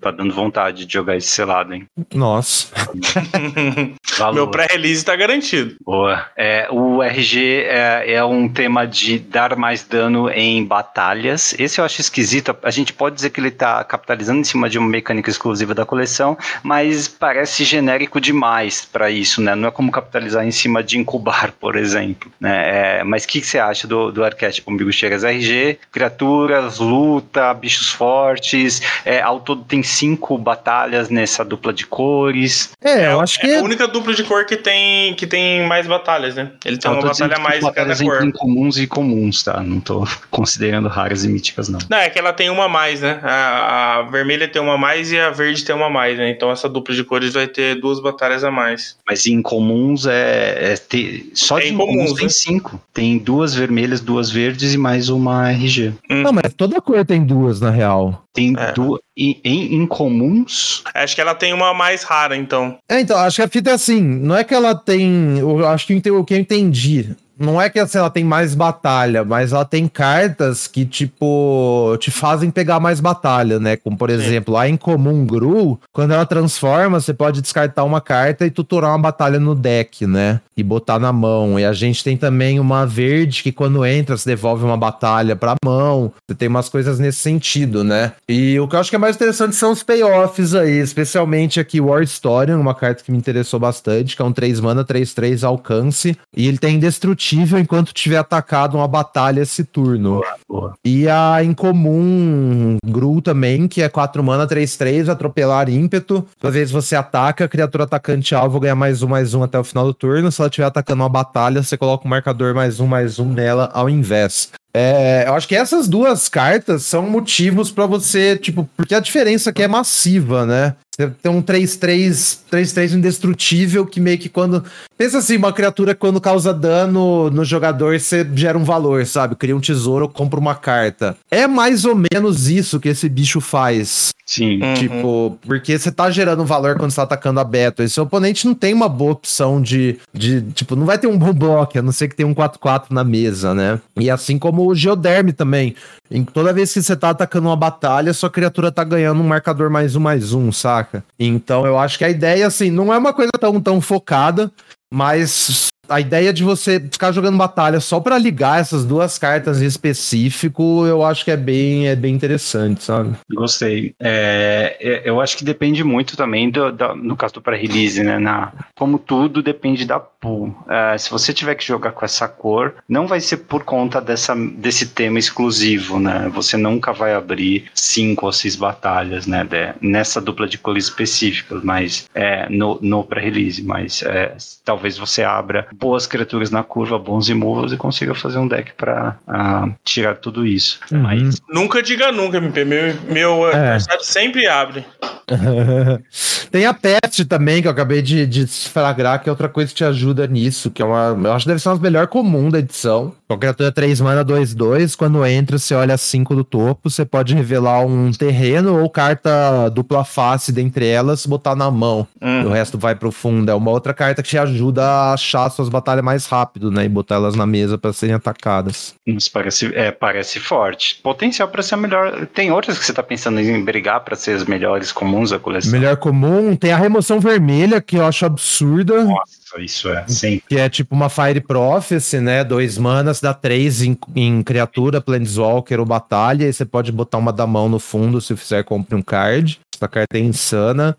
tá 0.00 0.10
dando 0.10 0.34
vontade 0.34 0.86
de 0.86 0.92
jogar 0.92 1.16
esse 1.16 1.28
selado, 1.28 1.74
hein? 1.74 1.86
Nossa. 2.14 2.68
Valor. 4.18 4.34
Meu 4.34 4.45
pré-release 4.50 5.04
tá 5.04 5.14
garantido. 5.16 5.76
Boa. 5.84 6.26
É, 6.36 6.68
o 6.70 7.02
RG 7.02 7.64
é, 7.66 8.14
é 8.14 8.24
um 8.24 8.48
tema 8.48 8.86
de 8.86 9.18
dar 9.18 9.56
mais 9.56 9.82
dano 9.82 10.28
em 10.30 10.64
batalhas. 10.64 11.54
Esse 11.58 11.80
eu 11.80 11.84
acho 11.84 12.00
esquisito. 12.00 12.56
A 12.62 12.70
gente 12.70 12.92
pode 12.92 13.16
dizer 13.16 13.30
que 13.30 13.40
ele 13.40 13.48
está 13.48 13.82
capitalizando 13.84 14.40
em 14.40 14.44
cima 14.44 14.68
de 14.68 14.78
uma 14.78 14.88
mecânica 14.88 15.30
exclusiva 15.30 15.74
da 15.74 15.84
coleção, 15.84 16.36
mas 16.62 17.08
parece 17.08 17.64
genérico 17.64 18.20
demais 18.20 18.84
para 18.84 19.10
isso, 19.10 19.40
né? 19.40 19.54
Não 19.54 19.68
é 19.68 19.70
como 19.70 19.90
capitalizar 19.90 20.46
em 20.46 20.50
cima 20.50 20.82
de 20.82 20.98
incubar, 20.98 21.52
por 21.52 21.76
exemplo. 21.76 22.30
Né? 22.40 23.00
É, 23.00 23.04
mas 23.04 23.24
o 23.24 23.28
que, 23.28 23.40
que 23.40 23.46
você 23.46 23.58
acha 23.58 23.86
do, 23.86 24.10
do 24.10 24.24
arquétipo 24.24 24.70
Umbigucheiras 24.70 25.24
RG? 25.24 25.78
Criaturas, 25.90 26.78
luta, 26.78 27.52
bichos 27.54 27.90
fortes. 27.90 28.82
É, 29.04 29.20
ao 29.20 29.40
todo 29.40 29.64
tem 29.64 29.82
cinco 29.82 30.36
batalhas 30.38 31.08
nessa 31.08 31.44
dupla 31.44 31.72
de 31.72 31.86
cores. 31.86 32.72
É, 32.82 33.06
eu 33.12 33.20
acho 33.20 33.40
que. 33.40 33.46
É 33.46 33.58
a 33.58 33.62
única 33.62 33.86
dupla 33.86 34.14
de 34.14 34.24
cor 34.26 34.44
que 34.44 34.56
tem, 34.56 35.14
que 35.14 35.26
tem 35.26 35.66
mais 35.66 35.86
batalhas, 35.86 36.34
né? 36.34 36.50
Ele 36.64 36.76
tem 36.76 36.90
Eu 36.90 36.98
uma 36.98 37.02
batalha 37.08 37.38
mais 37.38 37.64
em 37.64 37.72
cada 37.72 37.96
cor. 37.96 38.14
entre 38.16 38.26
incomuns 38.28 38.76
e 38.78 38.86
comuns, 38.86 39.42
tá? 39.42 39.62
Não 39.62 39.80
tô 39.80 40.06
considerando 40.30 40.88
raras 40.88 41.24
e 41.24 41.28
míticas, 41.28 41.68
não. 41.68 41.78
Não, 41.88 41.98
é 41.98 42.10
que 42.10 42.18
ela 42.18 42.32
tem 42.32 42.50
uma 42.50 42.64
a 42.64 42.68
mais, 42.68 43.00
né? 43.00 43.20
A, 43.22 43.98
a 43.98 44.02
vermelha 44.02 44.46
tem 44.48 44.60
uma 44.60 44.74
a 44.74 44.78
mais 44.78 45.10
e 45.12 45.18
a 45.18 45.30
verde 45.30 45.64
tem 45.64 45.74
uma 45.74 45.86
a 45.86 45.90
mais, 45.90 46.18
né? 46.18 46.28
Então 46.30 46.50
essa 46.50 46.68
dupla 46.68 46.94
de 46.94 47.04
cores 47.04 47.32
vai 47.34 47.46
ter 47.46 47.80
duas 47.80 48.00
batalhas 48.00 48.44
a 48.44 48.50
mais. 48.50 48.96
Mas 49.08 49.26
em 49.26 49.34
incomuns 49.34 50.06
é, 50.06 50.72
é 50.72 50.76
ter, 50.76 51.30
só 51.34 51.58
É 51.58 51.62
de 51.62 51.68
incomuns, 51.74 52.12
tem 52.14 52.24
né? 52.24 52.28
cinco. 52.30 52.80
Tem 52.92 53.18
duas 53.18 53.54
vermelhas, 53.54 54.00
duas 54.00 54.30
verdes 54.30 54.74
e 54.74 54.78
mais 54.78 55.08
uma 55.08 55.50
RG. 55.50 55.92
Não, 56.10 56.32
mas 56.32 56.52
toda 56.54 56.80
cor 56.80 57.04
tem 57.04 57.24
duas, 57.24 57.60
na 57.60 57.70
real. 57.70 58.22
Tem 58.34 58.54
É. 58.58 58.72
duas. 58.72 59.00
Em, 59.16 59.40
em 59.42 59.74
incomuns, 59.76 60.82
Acho 60.94 61.14
que 61.14 61.20
ela 61.20 61.34
tem 61.34 61.54
uma 61.54 61.72
mais 61.72 62.02
rara, 62.02 62.36
então. 62.36 62.78
É, 62.88 63.00
então, 63.00 63.16
acho 63.18 63.36
que 63.36 63.42
a 63.42 63.48
fita 63.48 63.70
é 63.70 63.72
assim, 63.72 64.00
não 64.00 64.36
é 64.36 64.44
que 64.44 64.54
ela 64.54 64.74
tem. 64.74 65.38
Eu 65.38 65.66
acho 65.66 65.86
que 65.86 65.94
o 66.10 66.24
que 66.24 66.34
eu 66.34 66.38
entendi. 66.38 67.16
Não 67.38 67.60
é 67.60 67.68
que 67.68 67.78
assim, 67.78 67.98
ela 67.98 68.08
tem 68.08 68.24
mais 68.24 68.54
batalha, 68.54 69.22
mas 69.22 69.52
ela 69.52 69.64
tem 69.64 69.86
cartas 69.86 70.66
que, 70.66 70.86
tipo, 70.86 71.94
te 72.00 72.10
fazem 72.10 72.50
pegar 72.50 72.80
mais 72.80 72.98
batalha, 72.98 73.60
né? 73.60 73.76
Como, 73.76 73.96
por 73.96 74.08
exemplo, 74.08 74.56
a 74.56 74.66
Incomum 74.68 75.26
Gru, 75.26 75.78
quando 75.92 76.12
ela 76.12 76.24
transforma, 76.24 76.98
você 76.98 77.12
pode 77.12 77.42
descartar 77.42 77.84
uma 77.84 78.00
carta 78.00 78.46
e 78.46 78.50
tutorar 78.50 78.90
uma 78.92 78.98
batalha 78.98 79.38
no 79.38 79.54
deck, 79.54 80.06
né? 80.06 80.40
E 80.56 80.62
botar 80.62 80.98
na 80.98 81.12
mão. 81.12 81.60
E 81.60 81.64
a 81.64 81.74
gente 81.74 82.02
tem 82.02 82.16
também 82.16 82.58
uma 82.58 82.86
verde 82.86 83.42
que, 83.42 83.52
quando 83.52 83.84
entra, 83.84 84.16
se 84.16 84.24
devolve 84.24 84.64
uma 84.64 84.76
batalha 84.76 85.36
pra 85.36 85.56
mão. 85.62 86.10
Você 86.26 86.34
tem 86.34 86.48
umas 86.48 86.70
coisas 86.70 86.98
nesse 86.98 87.18
sentido, 87.18 87.84
né? 87.84 88.12
E 88.26 88.58
o 88.58 88.66
que 88.66 88.76
eu 88.76 88.80
acho 88.80 88.88
que 88.88 88.96
é 88.96 88.98
mais 88.98 89.14
interessante 89.14 89.54
são 89.56 89.72
os 89.72 89.82
payoffs 89.82 90.54
aí, 90.54 90.78
especialmente 90.78 91.60
aqui 91.60 91.82
War 91.82 92.02
Historian, 92.02 92.56
uma 92.58 92.74
carta 92.74 93.04
que 93.04 93.12
me 93.12 93.18
interessou 93.18 93.60
bastante, 93.60 94.16
que 94.16 94.22
é 94.22 94.24
um 94.24 94.32
3 94.32 94.58
mana, 94.60 94.82
3-3 94.84 95.44
alcance. 95.44 96.16
E 96.34 96.48
ele 96.48 96.56
tem 96.56 96.76
indestrutível 96.76 97.25
enquanto 97.34 97.92
tiver 97.92 98.18
atacado 98.18 98.76
uma 98.76 98.86
batalha 98.86 99.40
esse 99.40 99.64
turno. 99.64 100.22
boa. 100.48 100.74
E 100.84 101.08
a 101.08 101.42
incomum 101.42 102.76
Gru 102.86 103.20
também, 103.20 103.66
que 103.66 103.82
é 103.82 103.88
4 103.88 104.22
mana, 104.22 104.46
3-3, 104.46 105.08
atropelar 105.08 105.68
ímpeto. 105.68 106.26
Toda 106.38 106.52
vez 106.52 106.70
você 106.70 106.94
ataca, 106.94 107.46
a 107.46 107.48
criatura 107.48 107.84
atacante 107.84 108.34
alvo 108.34 108.60
ganha 108.60 108.74
mais 108.74 109.02
um, 109.02 109.08
mais 109.08 109.34
um 109.34 109.42
até 109.42 109.58
o 109.58 109.64
final 109.64 109.86
do 109.86 109.94
turno. 109.94 110.30
Se 110.30 110.40
ela 110.40 110.48
estiver 110.48 110.66
atacando 110.66 111.02
uma 111.02 111.08
batalha, 111.08 111.62
você 111.62 111.76
coloca 111.76 112.06
o 112.06 112.10
marcador 112.10 112.54
mais 112.54 112.78
um, 112.78 112.86
mais 112.86 113.18
um 113.18 113.32
nela 113.32 113.70
ao 113.72 113.88
invés. 113.88 114.50
É, 114.78 115.24
eu 115.26 115.32
acho 115.32 115.48
que 115.48 115.56
essas 115.56 115.88
duas 115.88 116.28
cartas 116.28 116.82
são 116.82 117.08
motivos 117.08 117.70
pra 117.70 117.86
você, 117.86 118.36
tipo, 118.36 118.68
porque 118.76 118.94
a 118.94 119.00
diferença 119.00 119.48
aqui 119.48 119.62
é 119.62 119.68
massiva, 119.68 120.44
né? 120.44 120.76
Você 120.96 121.08
tem 121.22 121.30
um 121.30 121.42
3-3, 121.42 122.38
3-3 122.50 122.94
indestrutível 122.94 123.84
que 123.84 124.00
meio 124.00 124.16
que 124.16 124.30
quando. 124.30 124.64
Pensa 124.96 125.18
assim, 125.18 125.36
uma 125.36 125.52
criatura 125.52 125.92
que 125.92 126.00
quando 126.00 126.18
causa 126.18 126.54
dano 126.54 127.28
no 127.28 127.44
jogador, 127.44 128.00
você 128.00 128.26
gera 128.34 128.56
um 128.56 128.64
valor, 128.64 129.04
sabe? 129.04 129.36
Cria 129.36 129.54
um 129.54 129.60
tesouro, 129.60 130.08
compra 130.08 130.40
uma 130.40 130.54
carta. 130.54 131.14
É 131.30 131.46
mais 131.46 131.84
ou 131.84 131.94
menos 131.94 132.48
isso 132.48 132.80
que 132.80 132.88
esse 132.88 133.10
bicho 133.10 133.42
faz. 133.42 134.14
Sim. 134.24 134.60
Uhum. 134.62 134.74
Tipo, 134.74 135.38
porque 135.42 135.78
você 135.78 135.92
tá 135.92 136.10
gerando 136.10 136.44
valor 136.46 136.76
quando 136.76 136.90
você 136.90 136.96
tá 136.96 137.02
atacando 137.02 137.40
a 137.40 137.44
Beto. 137.44 137.82
E 137.82 137.90
seu 137.90 138.04
oponente 138.04 138.46
não 138.46 138.54
tem 138.54 138.72
uma 138.72 138.88
boa 138.88 139.12
opção 139.12 139.60
de, 139.60 139.98
de. 140.14 140.40
Tipo, 140.52 140.74
não 140.74 140.86
vai 140.86 140.98
ter 140.98 141.06
um 141.06 141.18
bom 141.18 141.32
bloco, 141.32 141.78
a 141.78 141.82
não 141.82 141.92
ser 141.92 142.08
que 142.08 142.16
tenha 142.16 142.26
um 142.26 142.34
4-4 142.34 142.86
na 142.90 143.04
mesa, 143.04 143.54
né? 143.54 143.80
E 143.96 144.10
assim 144.10 144.38
como 144.38 144.66
o 144.66 144.74
Geoderme 144.74 145.32
também. 145.32 145.76
Em 146.10 146.24
toda 146.24 146.52
vez 146.52 146.72
que 146.72 146.82
você 146.82 146.96
tá 146.96 147.10
atacando 147.10 147.48
uma 147.48 147.56
batalha, 147.56 148.12
sua 148.12 148.30
criatura 148.30 148.70
tá 148.72 148.84
ganhando 148.84 149.20
um 149.20 149.26
marcador 149.26 149.70
mais 149.70 149.96
um, 149.96 150.00
mais 150.00 150.32
um, 150.32 150.52
saca? 150.52 151.04
Então 151.18 151.66
eu 151.66 151.78
acho 151.78 151.98
que 151.98 152.04
a 152.04 152.10
ideia, 152.10 152.46
assim, 152.46 152.70
não 152.70 152.92
é 152.92 152.98
uma 152.98 153.12
coisa 153.12 153.32
tão, 153.40 153.60
tão 153.60 153.80
focada, 153.80 154.50
mas 154.92 155.68
a 155.88 156.00
ideia 156.00 156.32
de 156.32 156.42
você 156.42 156.80
ficar 156.80 157.12
jogando 157.12 157.36
batalha 157.38 157.78
só 157.80 158.00
pra 158.00 158.18
ligar 158.18 158.60
essas 158.60 158.84
duas 158.84 159.18
cartas 159.18 159.62
em 159.62 159.66
específico, 159.66 160.84
eu 160.86 161.04
acho 161.04 161.24
que 161.24 161.30
é 161.30 161.36
bem, 161.36 161.88
é 161.88 161.94
bem 161.96 162.14
interessante, 162.14 162.82
sabe? 162.82 163.16
Gostei. 163.32 163.94
É, 164.00 164.76
é, 164.80 165.02
eu 165.08 165.20
acho 165.20 165.36
que 165.36 165.44
depende 165.44 165.84
muito 165.84 166.16
também 166.16 166.50
do, 166.50 166.72
da- 166.72 166.94
no 166.94 167.16
caso 167.16 167.34
do 167.34 167.42
pré-release, 167.42 168.02
né? 168.02 168.18
Na, 168.18 168.52
como 168.76 168.98
tudo 168.98 169.42
depende 169.42 169.84
da 169.84 170.00
pool. 170.26 170.54
É, 170.68 170.98
se 170.98 171.10
você 171.10 171.32
tiver 171.32 171.54
que 171.54 171.64
jogar 171.66 171.92
com 171.92 172.04
essa 172.04 172.26
cor, 172.26 172.74
não 172.88 173.06
vai 173.06 173.20
ser 173.20 173.38
por 173.38 173.62
conta 173.64 174.00
dessa, 174.00 174.34
desse 174.34 174.86
tema 174.88 175.18
exclusivo, 175.18 175.98
né? 176.00 176.30
Você 176.34 176.56
nunca 176.56 176.92
vai 176.92 177.14
abrir 177.14 177.66
cinco 177.74 178.26
ou 178.26 178.32
seis 178.32 178.56
batalhas, 178.56 179.26
né? 179.26 179.44
de- 179.44 179.74
nessa 179.80 180.20
dupla 180.20 180.46
de 180.48 180.58
cores 180.58 180.84
específicas, 180.84 181.62
mas 181.62 182.08
é, 182.14 182.48
no, 182.48 182.78
no 182.82 183.04
pré-release. 183.04 183.62
Mas 183.62 184.02
é, 184.02 184.34
talvez 184.64 184.98
você 184.98 185.22
abra 185.22 185.66
boas 185.74 186.06
criaturas 186.06 186.50
na 186.50 186.62
curva, 186.62 186.98
bons 186.98 187.28
removals 187.28 187.72
e 187.72 187.76
consiga 187.76 188.14
fazer 188.14 188.38
um 188.38 188.48
deck 188.48 188.72
pra 188.76 189.16
ah, 189.28 189.68
tirar 189.84 190.16
tudo 190.16 190.46
isso. 190.46 190.80
Uhum. 190.90 191.00
Mas 191.02 191.36
Nunca 191.48 191.82
diga 191.82 192.10
nunca, 192.10 192.38
MP. 192.38 192.64
Meu, 192.64 192.94
meu 193.10 193.48
É. 193.48 193.54
adversário 193.54 194.04
sempre 194.04 194.46
abre. 194.46 194.84
Tem 196.50 196.64
a 196.66 196.72
peste 196.74 197.24
também, 197.24 197.60
que 197.60 197.68
eu 197.68 197.72
acabei 197.72 198.00
de, 198.00 198.26
de 198.26 198.46
flagrar, 198.46 199.22
que 199.22 199.28
é 199.28 199.32
outra 199.32 199.48
coisa 199.48 199.68
que 199.70 199.76
te 199.76 199.84
ajuda 199.84 200.15
nisso, 200.24 200.70
que 200.70 200.80
é 200.80 200.84
uma. 200.84 201.18
Eu 201.20 201.32
acho 201.32 201.44
que 201.44 201.48
deve 201.48 201.60
ser 201.60 201.68
uma 201.68 201.74
das 201.74 201.82
melhores 201.82 202.08
comum 202.08 202.48
da 202.48 202.60
edição. 202.60 203.12
Com 203.28 203.36
criatura 203.36 203.72
3 203.72 204.00
mana 204.00 204.24
2-2, 204.24 204.94
quando 204.96 205.26
entra, 205.26 205.58
você 205.58 205.74
olha 205.74 205.96
5 205.96 206.36
do 206.36 206.44
topo, 206.44 206.88
você 206.88 207.04
pode 207.04 207.34
revelar 207.34 207.84
um 207.84 208.12
terreno 208.12 208.80
ou 208.80 208.88
carta 208.88 209.68
dupla 209.68 210.04
face 210.04 210.52
dentre 210.52 210.86
elas, 210.86 211.26
botar 211.26 211.56
na 211.56 211.68
mão. 211.68 212.06
Hum. 212.22 212.42
E 212.42 212.46
o 212.46 212.50
resto 212.50 212.78
vai 212.78 212.94
pro 212.94 213.10
fundo. 213.10 213.50
É 213.50 213.54
uma 213.54 213.72
outra 213.72 213.92
carta 213.92 214.22
que 214.22 214.28
te 214.28 214.38
ajuda 214.38 214.84
a 214.84 215.14
achar 215.14 215.50
suas 215.50 215.68
batalhas 215.68 216.04
mais 216.04 216.26
rápido, 216.26 216.70
né? 216.70 216.84
E 216.84 216.88
botar 216.88 217.16
elas 217.16 217.34
na 217.34 217.46
mesa 217.46 217.76
pra 217.76 217.92
serem 217.92 218.14
atacadas. 218.14 218.94
Mas 219.04 219.28
parece, 219.28 219.74
é, 219.74 219.90
parece 219.90 220.38
forte. 220.38 221.00
Potencial 221.02 221.48
para 221.48 221.62
ser 221.62 221.74
a 221.74 221.78
melhor. 221.78 222.26
Tem 222.26 222.52
outras 222.52 222.78
que 222.78 222.84
você 222.84 222.92
tá 222.92 223.02
pensando 223.02 223.40
em 223.40 223.64
brigar 223.64 224.00
para 224.00 224.14
ser 224.14 224.36
as 224.36 224.44
melhores 224.44 224.92
comuns 224.92 225.30
da 225.30 225.38
coleção. 225.38 225.72
Melhor 225.72 225.96
comum, 225.96 226.54
tem 226.54 226.72
a 226.72 226.76
remoção 226.76 227.18
vermelha, 227.18 227.80
que 227.80 227.96
eu 227.96 228.06
acho 228.06 228.24
absurda. 228.24 229.04
Nossa, 229.04 229.45
isso 229.58 229.88
é. 229.88 230.06
Sim. 230.06 230.40
Que 230.48 230.58
é 230.58 230.68
tipo 230.68 230.94
uma 230.94 231.08
Fire 231.08 231.40
Prophecy, 231.40 232.20
né? 232.20 232.44
Dois 232.44 232.78
manas, 232.78 233.20
dá 233.20 233.34
três 233.34 233.82
em, 233.82 233.96
em 234.14 234.42
criatura, 234.42 235.00
Planeswalker 235.00 235.80
ou 235.80 235.86
Batalha. 235.86 236.48
E 236.48 236.52
você 236.52 236.64
pode 236.64 236.92
botar 236.92 237.18
uma 237.18 237.32
da 237.32 237.46
mão 237.46 237.68
no 237.68 237.78
fundo 237.78 238.20
se 238.20 238.36
fizer 238.36 238.64
compre 238.64 238.94
um 238.94 239.02
card. 239.02 239.60
Essa 239.74 239.88
carta 239.88 240.16
é 240.16 240.20
insana. 240.20 240.96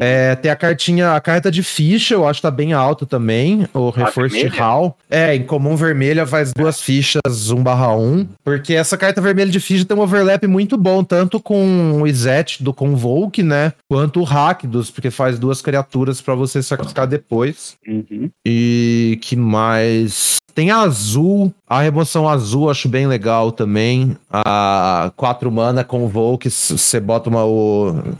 É, 0.00 0.34
tem 0.34 0.50
a 0.50 0.56
cartinha, 0.56 1.14
a 1.14 1.20
carta 1.20 1.50
de 1.50 1.62
ficha, 1.62 2.14
eu 2.14 2.26
acho 2.26 2.38
que 2.38 2.42
tá 2.42 2.50
bem 2.50 2.72
alto 2.72 3.06
também. 3.06 3.66
O 3.72 3.90
Reforço 3.90 4.36
de? 4.36 4.46
Hall. 4.46 4.96
É, 5.10 5.34
em 5.34 5.42
comum 5.44 5.76
vermelha 5.76 6.26
faz 6.26 6.52
duas 6.52 6.80
fichas 6.80 7.50
1 7.50 7.62
barra 7.62 7.94
1. 7.94 8.26
Porque 8.44 8.74
essa 8.74 8.96
carta 8.96 9.20
vermelha 9.20 9.50
de 9.50 9.60
ficha 9.60 9.84
tem 9.84 9.96
um 9.96 10.00
overlap 10.00 10.46
muito 10.46 10.76
bom, 10.76 11.02
tanto 11.02 11.40
com 11.40 12.02
o 12.02 12.06
Izet 12.06 12.62
do 12.62 12.72
Convoke, 12.72 13.42
né? 13.42 13.72
Quanto 13.88 14.20
o 14.20 14.24
Rakdos, 14.24 14.90
porque 14.90 15.10
faz 15.10 15.38
duas 15.38 15.62
criaturas 15.62 16.20
pra 16.20 16.34
você 16.34 16.62
sacrificar 16.62 17.06
depois. 17.06 17.76
Uhum. 17.86 18.30
E 18.46 19.18
que 19.22 19.36
mais? 19.36 20.36
Tem 20.58 20.72
a 20.72 20.80
azul, 20.80 21.54
a 21.68 21.80
remoção 21.80 22.28
azul 22.28 22.68
acho 22.68 22.88
bem 22.88 23.06
legal 23.06 23.52
também. 23.52 24.16
A 24.28 25.12
4 25.16 25.52
mana 25.52 25.84
com 25.84 26.04
o 26.04 26.08
Volk, 26.08 26.50
você 26.50 26.98
bota 26.98 27.30
uma. 27.30 27.42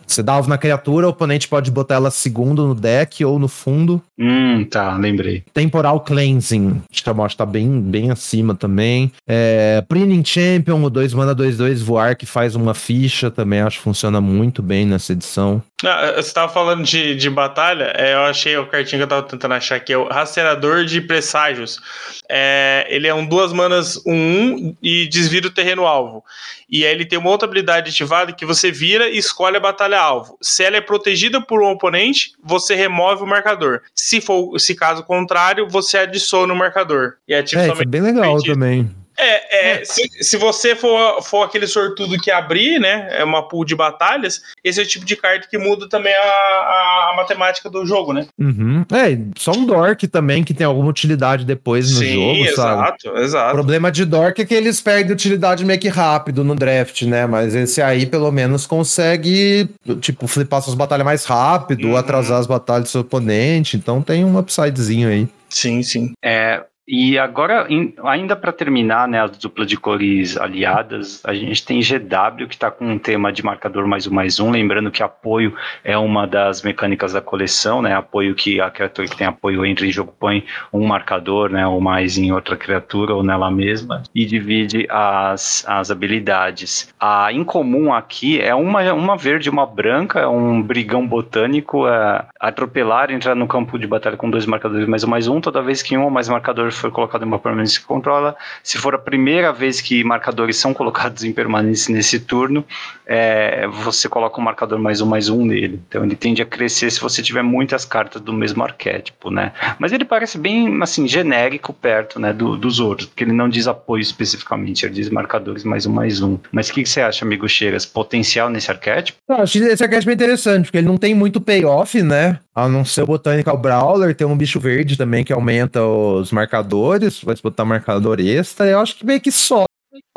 Você 0.06 0.22
dá 0.22 0.34
alvo 0.34 0.48
na 0.48 0.56
criatura, 0.56 1.08
o 1.08 1.10
oponente 1.10 1.48
pode 1.48 1.57
pode 1.58 1.72
botar 1.72 1.96
ela 1.96 2.10
segundo 2.10 2.68
no 2.68 2.74
deck 2.74 3.24
ou 3.24 3.36
no 3.36 3.48
fundo. 3.48 4.00
Hum, 4.16 4.64
tá, 4.64 4.96
lembrei. 4.96 5.42
Temporal 5.52 6.00
Cleansing, 6.00 6.80
que 6.88 7.02
tá 7.02 7.44
bem, 7.44 7.80
bem 7.80 8.12
acima 8.12 8.54
também. 8.54 9.10
É, 9.26 9.82
Preening 9.88 10.24
Champion, 10.24 10.80
o 10.84 10.88
2 10.88 11.14
mana 11.14 11.34
2-2 11.34 11.82
voar, 11.82 12.14
que 12.14 12.26
faz 12.26 12.54
uma 12.54 12.74
ficha 12.74 13.28
também, 13.28 13.60
acho 13.60 13.78
que 13.78 13.82
funciona 13.82 14.20
muito 14.20 14.62
bem 14.62 14.86
nessa 14.86 15.12
edição. 15.12 15.60
Ah, 15.84 16.14
você 16.16 16.32
tava 16.32 16.52
falando 16.52 16.84
de, 16.84 17.16
de 17.16 17.30
batalha, 17.30 17.92
é, 17.96 18.14
eu 18.14 18.22
achei 18.22 18.56
o 18.56 18.66
cartinho 18.66 19.00
que 19.00 19.04
eu 19.04 19.08
tava 19.08 19.22
tentando 19.22 19.54
achar 19.54 19.76
aqui, 19.76 19.92
é 19.92 19.98
o 19.98 20.08
Rastreador 20.08 20.84
de 20.84 21.00
Presságios. 21.00 21.80
É, 22.28 22.86
ele 22.88 23.08
é 23.08 23.14
um 23.14 23.26
duas 23.26 23.52
manas, 23.52 24.00
um 24.06 24.12
1 24.12 24.16
um, 24.16 24.76
e 24.82 25.08
desvira 25.08 25.48
o 25.48 25.52
terreno 25.52 25.86
alvo. 25.86 26.24
E 26.68 26.84
aí 26.84 26.92
ele 26.92 27.06
tem 27.06 27.18
uma 27.18 27.30
outra 27.30 27.48
habilidade 27.48 27.90
ativada 27.90 28.32
que 28.32 28.44
você 28.44 28.70
vira 28.70 29.08
e 29.08 29.16
escolhe 29.16 29.56
a 29.56 29.60
batalha 29.60 29.98
alvo. 29.98 30.36
Se 30.40 30.62
ela 30.62 30.76
é 30.76 30.80
protegida 30.80 31.40
por 31.40 31.62
um 31.62 31.70
oponente, 31.70 32.32
você 32.42 32.74
remove 32.74 33.22
o 33.22 33.26
marcador. 33.26 33.80
Se 33.94 34.20
for, 34.20 34.58
se 34.58 34.74
caso 34.74 35.02
contrário, 35.02 35.66
você 35.68 35.98
adiciona 35.98 36.52
o 36.52 36.56
marcador. 36.56 37.14
E 37.26 37.32
é, 37.32 37.42
tipo, 37.42 37.60
é, 37.60 37.68
é 37.68 37.84
bem 37.86 38.02
legal 38.02 38.42
também. 38.42 38.90
É, 39.18 39.80
é, 39.80 39.84
se, 39.84 40.08
se 40.20 40.36
você 40.36 40.76
for, 40.76 41.20
for 41.22 41.42
aquele 41.42 41.66
sortudo 41.66 42.16
que 42.18 42.30
abrir, 42.30 42.78
né? 42.78 43.08
É 43.10 43.24
uma 43.24 43.48
pool 43.48 43.64
de 43.64 43.74
batalhas, 43.74 44.40
esse 44.62 44.80
é 44.80 44.84
o 44.84 44.86
tipo 44.86 45.04
de 45.04 45.16
carta 45.16 45.48
que 45.50 45.58
muda 45.58 45.88
também 45.88 46.14
a, 46.14 46.18
a, 46.20 47.10
a 47.12 47.16
matemática 47.16 47.68
do 47.68 47.84
jogo, 47.84 48.12
né? 48.12 48.26
Uhum. 48.38 48.84
É, 48.92 49.18
só 49.36 49.50
um 49.52 49.66
Dork 49.66 50.06
também 50.06 50.44
que 50.44 50.54
tem 50.54 50.64
alguma 50.64 50.88
utilidade 50.88 51.44
depois 51.44 51.90
no 51.90 51.98
Sim, 51.98 52.14
jogo, 52.14 52.44
exato, 52.44 52.56
sabe? 52.56 52.82
Exato, 52.82 53.18
exato. 53.18 53.50
O 53.50 53.54
problema 53.54 53.90
de 53.90 54.04
Dork 54.04 54.40
é 54.40 54.44
que 54.44 54.54
eles 54.54 54.80
perdem 54.80 55.12
utilidade 55.12 55.64
meio 55.64 55.80
que 55.80 55.88
rápido 55.88 56.44
no 56.44 56.54
draft, 56.54 57.02
né? 57.02 57.26
Mas 57.26 57.54
esse 57.56 57.82
aí, 57.82 58.06
pelo 58.06 58.30
menos, 58.30 58.66
consegue, 58.66 59.68
tipo, 60.00 60.28
flipar 60.28 60.62
suas 60.62 60.76
batalhas 60.76 61.04
mais 61.04 61.24
rápido, 61.24 61.88
uhum. 61.88 61.96
atrasar 61.96 62.38
as 62.38 62.46
batalhas 62.46 62.84
do 62.84 62.88
seu 62.90 63.00
oponente. 63.00 63.76
Então 63.76 64.00
tem 64.00 64.24
um 64.24 64.38
upsidezinho 64.38 65.08
aí. 65.08 65.28
Sim, 65.48 65.82
sim. 65.82 66.12
É, 66.22 66.62
e 66.90 67.18
agora, 67.18 67.68
ainda 68.04 68.34
para 68.34 68.50
terminar, 68.50 69.06
né, 69.06 69.22
as 69.22 69.36
duplas 69.36 69.66
de 69.66 69.76
cores 69.76 70.38
aliadas, 70.38 71.20
a 71.22 71.34
gente 71.34 71.62
tem 71.62 71.80
GW 71.80 72.46
que 72.48 72.54
está 72.54 72.70
com 72.70 72.92
um 72.92 72.98
tema 72.98 73.30
de 73.30 73.44
marcador 73.44 73.86
mais 73.86 74.06
um 74.06 74.10
mais 74.10 74.40
um, 74.40 74.50
lembrando 74.50 74.90
que 74.90 75.02
apoio 75.02 75.54
é 75.84 75.98
uma 75.98 76.26
das 76.26 76.62
mecânicas 76.62 77.12
da 77.12 77.20
coleção, 77.20 77.82
né, 77.82 77.94
apoio 77.94 78.34
que 78.34 78.58
a 78.58 78.70
criatura 78.70 79.06
que 79.06 79.14
tem 79.14 79.26
apoio 79.26 79.66
entra 79.66 79.86
em 79.86 79.92
jogo 79.92 80.14
põe 80.18 80.46
um 80.72 80.86
marcador, 80.86 81.50
né, 81.50 81.66
ou 81.66 81.78
mais 81.78 82.16
em 82.16 82.32
outra 82.32 82.56
criatura 82.56 83.14
ou 83.14 83.22
nela 83.22 83.50
mesma 83.50 84.02
e 84.14 84.24
divide 84.24 84.86
as, 84.88 85.66
as 85.68 85.90
habilidades. 85.90 86.88
A 86.98 87.30
incomum 87.30 87.92
aqui 87.92 88.40
é 88.40 88.54
uma, 88.54 88.94
uma 88.94 89.14
verde 89.14 89.50
uma 89.50 89.66
branca, 89.66 90.20
é 90.20 90.26
um 90.26 90.62
brigão 90.62 91.06
botânico, 91.06 91.86
é, 91.86 92.24
atropelar, 92.40 93.10
entrar 93.10 93.34
no 93.34 93.46
campo 93.46 93.78
de 93.78 93.86
batalha 93.86 94.16
com 94.16 94.30
dois 94.30 94.46
marcadores 94.46 94.88
mais 94.88 95.04
um 95.04 95.08
mais 95.08 95.28
um, 95.28 95.38
toda 95.38 95.60
vez 95.60 95.82
que 95.82 95.94
um 95.94 96.04
ou 96.04 96.10
mais 96.10 96.30
marcadores 96.30 96.77
foi 96.78 96.90
colocado 96.90 97.22
em 97.22 97.26
uma 97.26 97.38
permanência 97.38 97.80
que 97.80 97.86
controla. 97.86 98.36
Se 98.62 98.78
for 98.78 98.94
a 98.94 98.98
primeira 98.98 99.52
vez 99.52 99.80
que 99.80 100.02
marcadores 100.04 100.56
são 100.56 100.72
colocados 100.72 101.24
em 101.24 101.32
permanência 101.32 101.94
nesse 101.94 102.20
turno, 102.20 102.64
é, 103.06 103.66
você 103.66 104.08
coloca 104.08 104.38
um 104.40 104.44
marcador 104.44 104.78
mais 104.78 105.00
um, 105.00 105.06
mais 105.06 105.28
um 105.28 105.44
nele. 105.44 105.80
Então 105.88 106.04
ele 106.04 106.14
tende 106.14 106.42
a 106.42 106.46
crescer 106.46 106.90
se 106.90 107.00
você 107.00 107.22
tiver 107.22 107.42
muitas 107.42 107.84
cartas 107.84 108.20
do 108.20 108.32
mesmo 108.32 108.62
arquétipo, 108.62 109.30
né? 109.30 109.52
Mas 109.78 109.92
ele 109.92 110.04
parece 110.04 110.38
bem, 110.38 110.78
assim, 110.82 111.08
genérico 111.08 111.72
perto, 111.72 112.20
né, 112.20 112.32
do, 112.32 112.56
dos 112.56 112.80
outros, 112.80 113.08
porque 113.08 113.24
ele 113.24 113.32
não 113.32 113.48
diz 113.48 113.66
apoio 113.66 114.02
especificamente, 114.02 114.84
ele 114.84 114.94
diz 114.94 115.08
marcadores 115.08 115.64
mais 115.64 115.86
um, 115.86 115.92
mais 115.92 116.20
um. 116.20 116.38
Mas 116.52 116.68
o 116.68 116.74
que, 116.74 116.82
que, 116.82 116.88
você 116.88 117.00
acha, 117.00 117.24
amigo 117.24 117.48
Cheiras? 117.48 117.86
Potencial 117.86 118.50
nesse 118.50 118.70
arquétipo? 118.70 119.18
Eu 119.28 119.36
acho 119.36 119.58
esse 119.58 119.82
arquétipo 119.82 120.10
é 120.10 120.14
interessante, 120.14 120.64
porque 120.64 120.78
ele 120.78 120.86
não 120.86 120.98
tem 120.98 121.14
muito 121.14 121.40
payoff, 121.40 122.02
né? 122.02 122.38
A 122.54 122.68
não 122.68 122.84
ser 122.84 123.02
o 123.02 123.06
Botanical 123.06 123.56
Brawler, 123.56 124.14
tem 124.14 124.26
um 124.26 124.36
bicho 124.36 124.60
verde 124.60 124.96
também 124.96 125.24
que 125.24 125.32
aumenta 125.32 125.82
os 125.82 126.32
marcadores 126.32 126.67
marcadores, 126.68 127.22
vai 127.22 127.34
botar 127.42 127.64
marcador 127.64 128.20
extra, 128.20 128.66
eu 128.66 128.80
acho 128.80 128.96
que 128.96 129.06
meio 129.06 129.20
que 129.20 129.32
só 129.32 129.64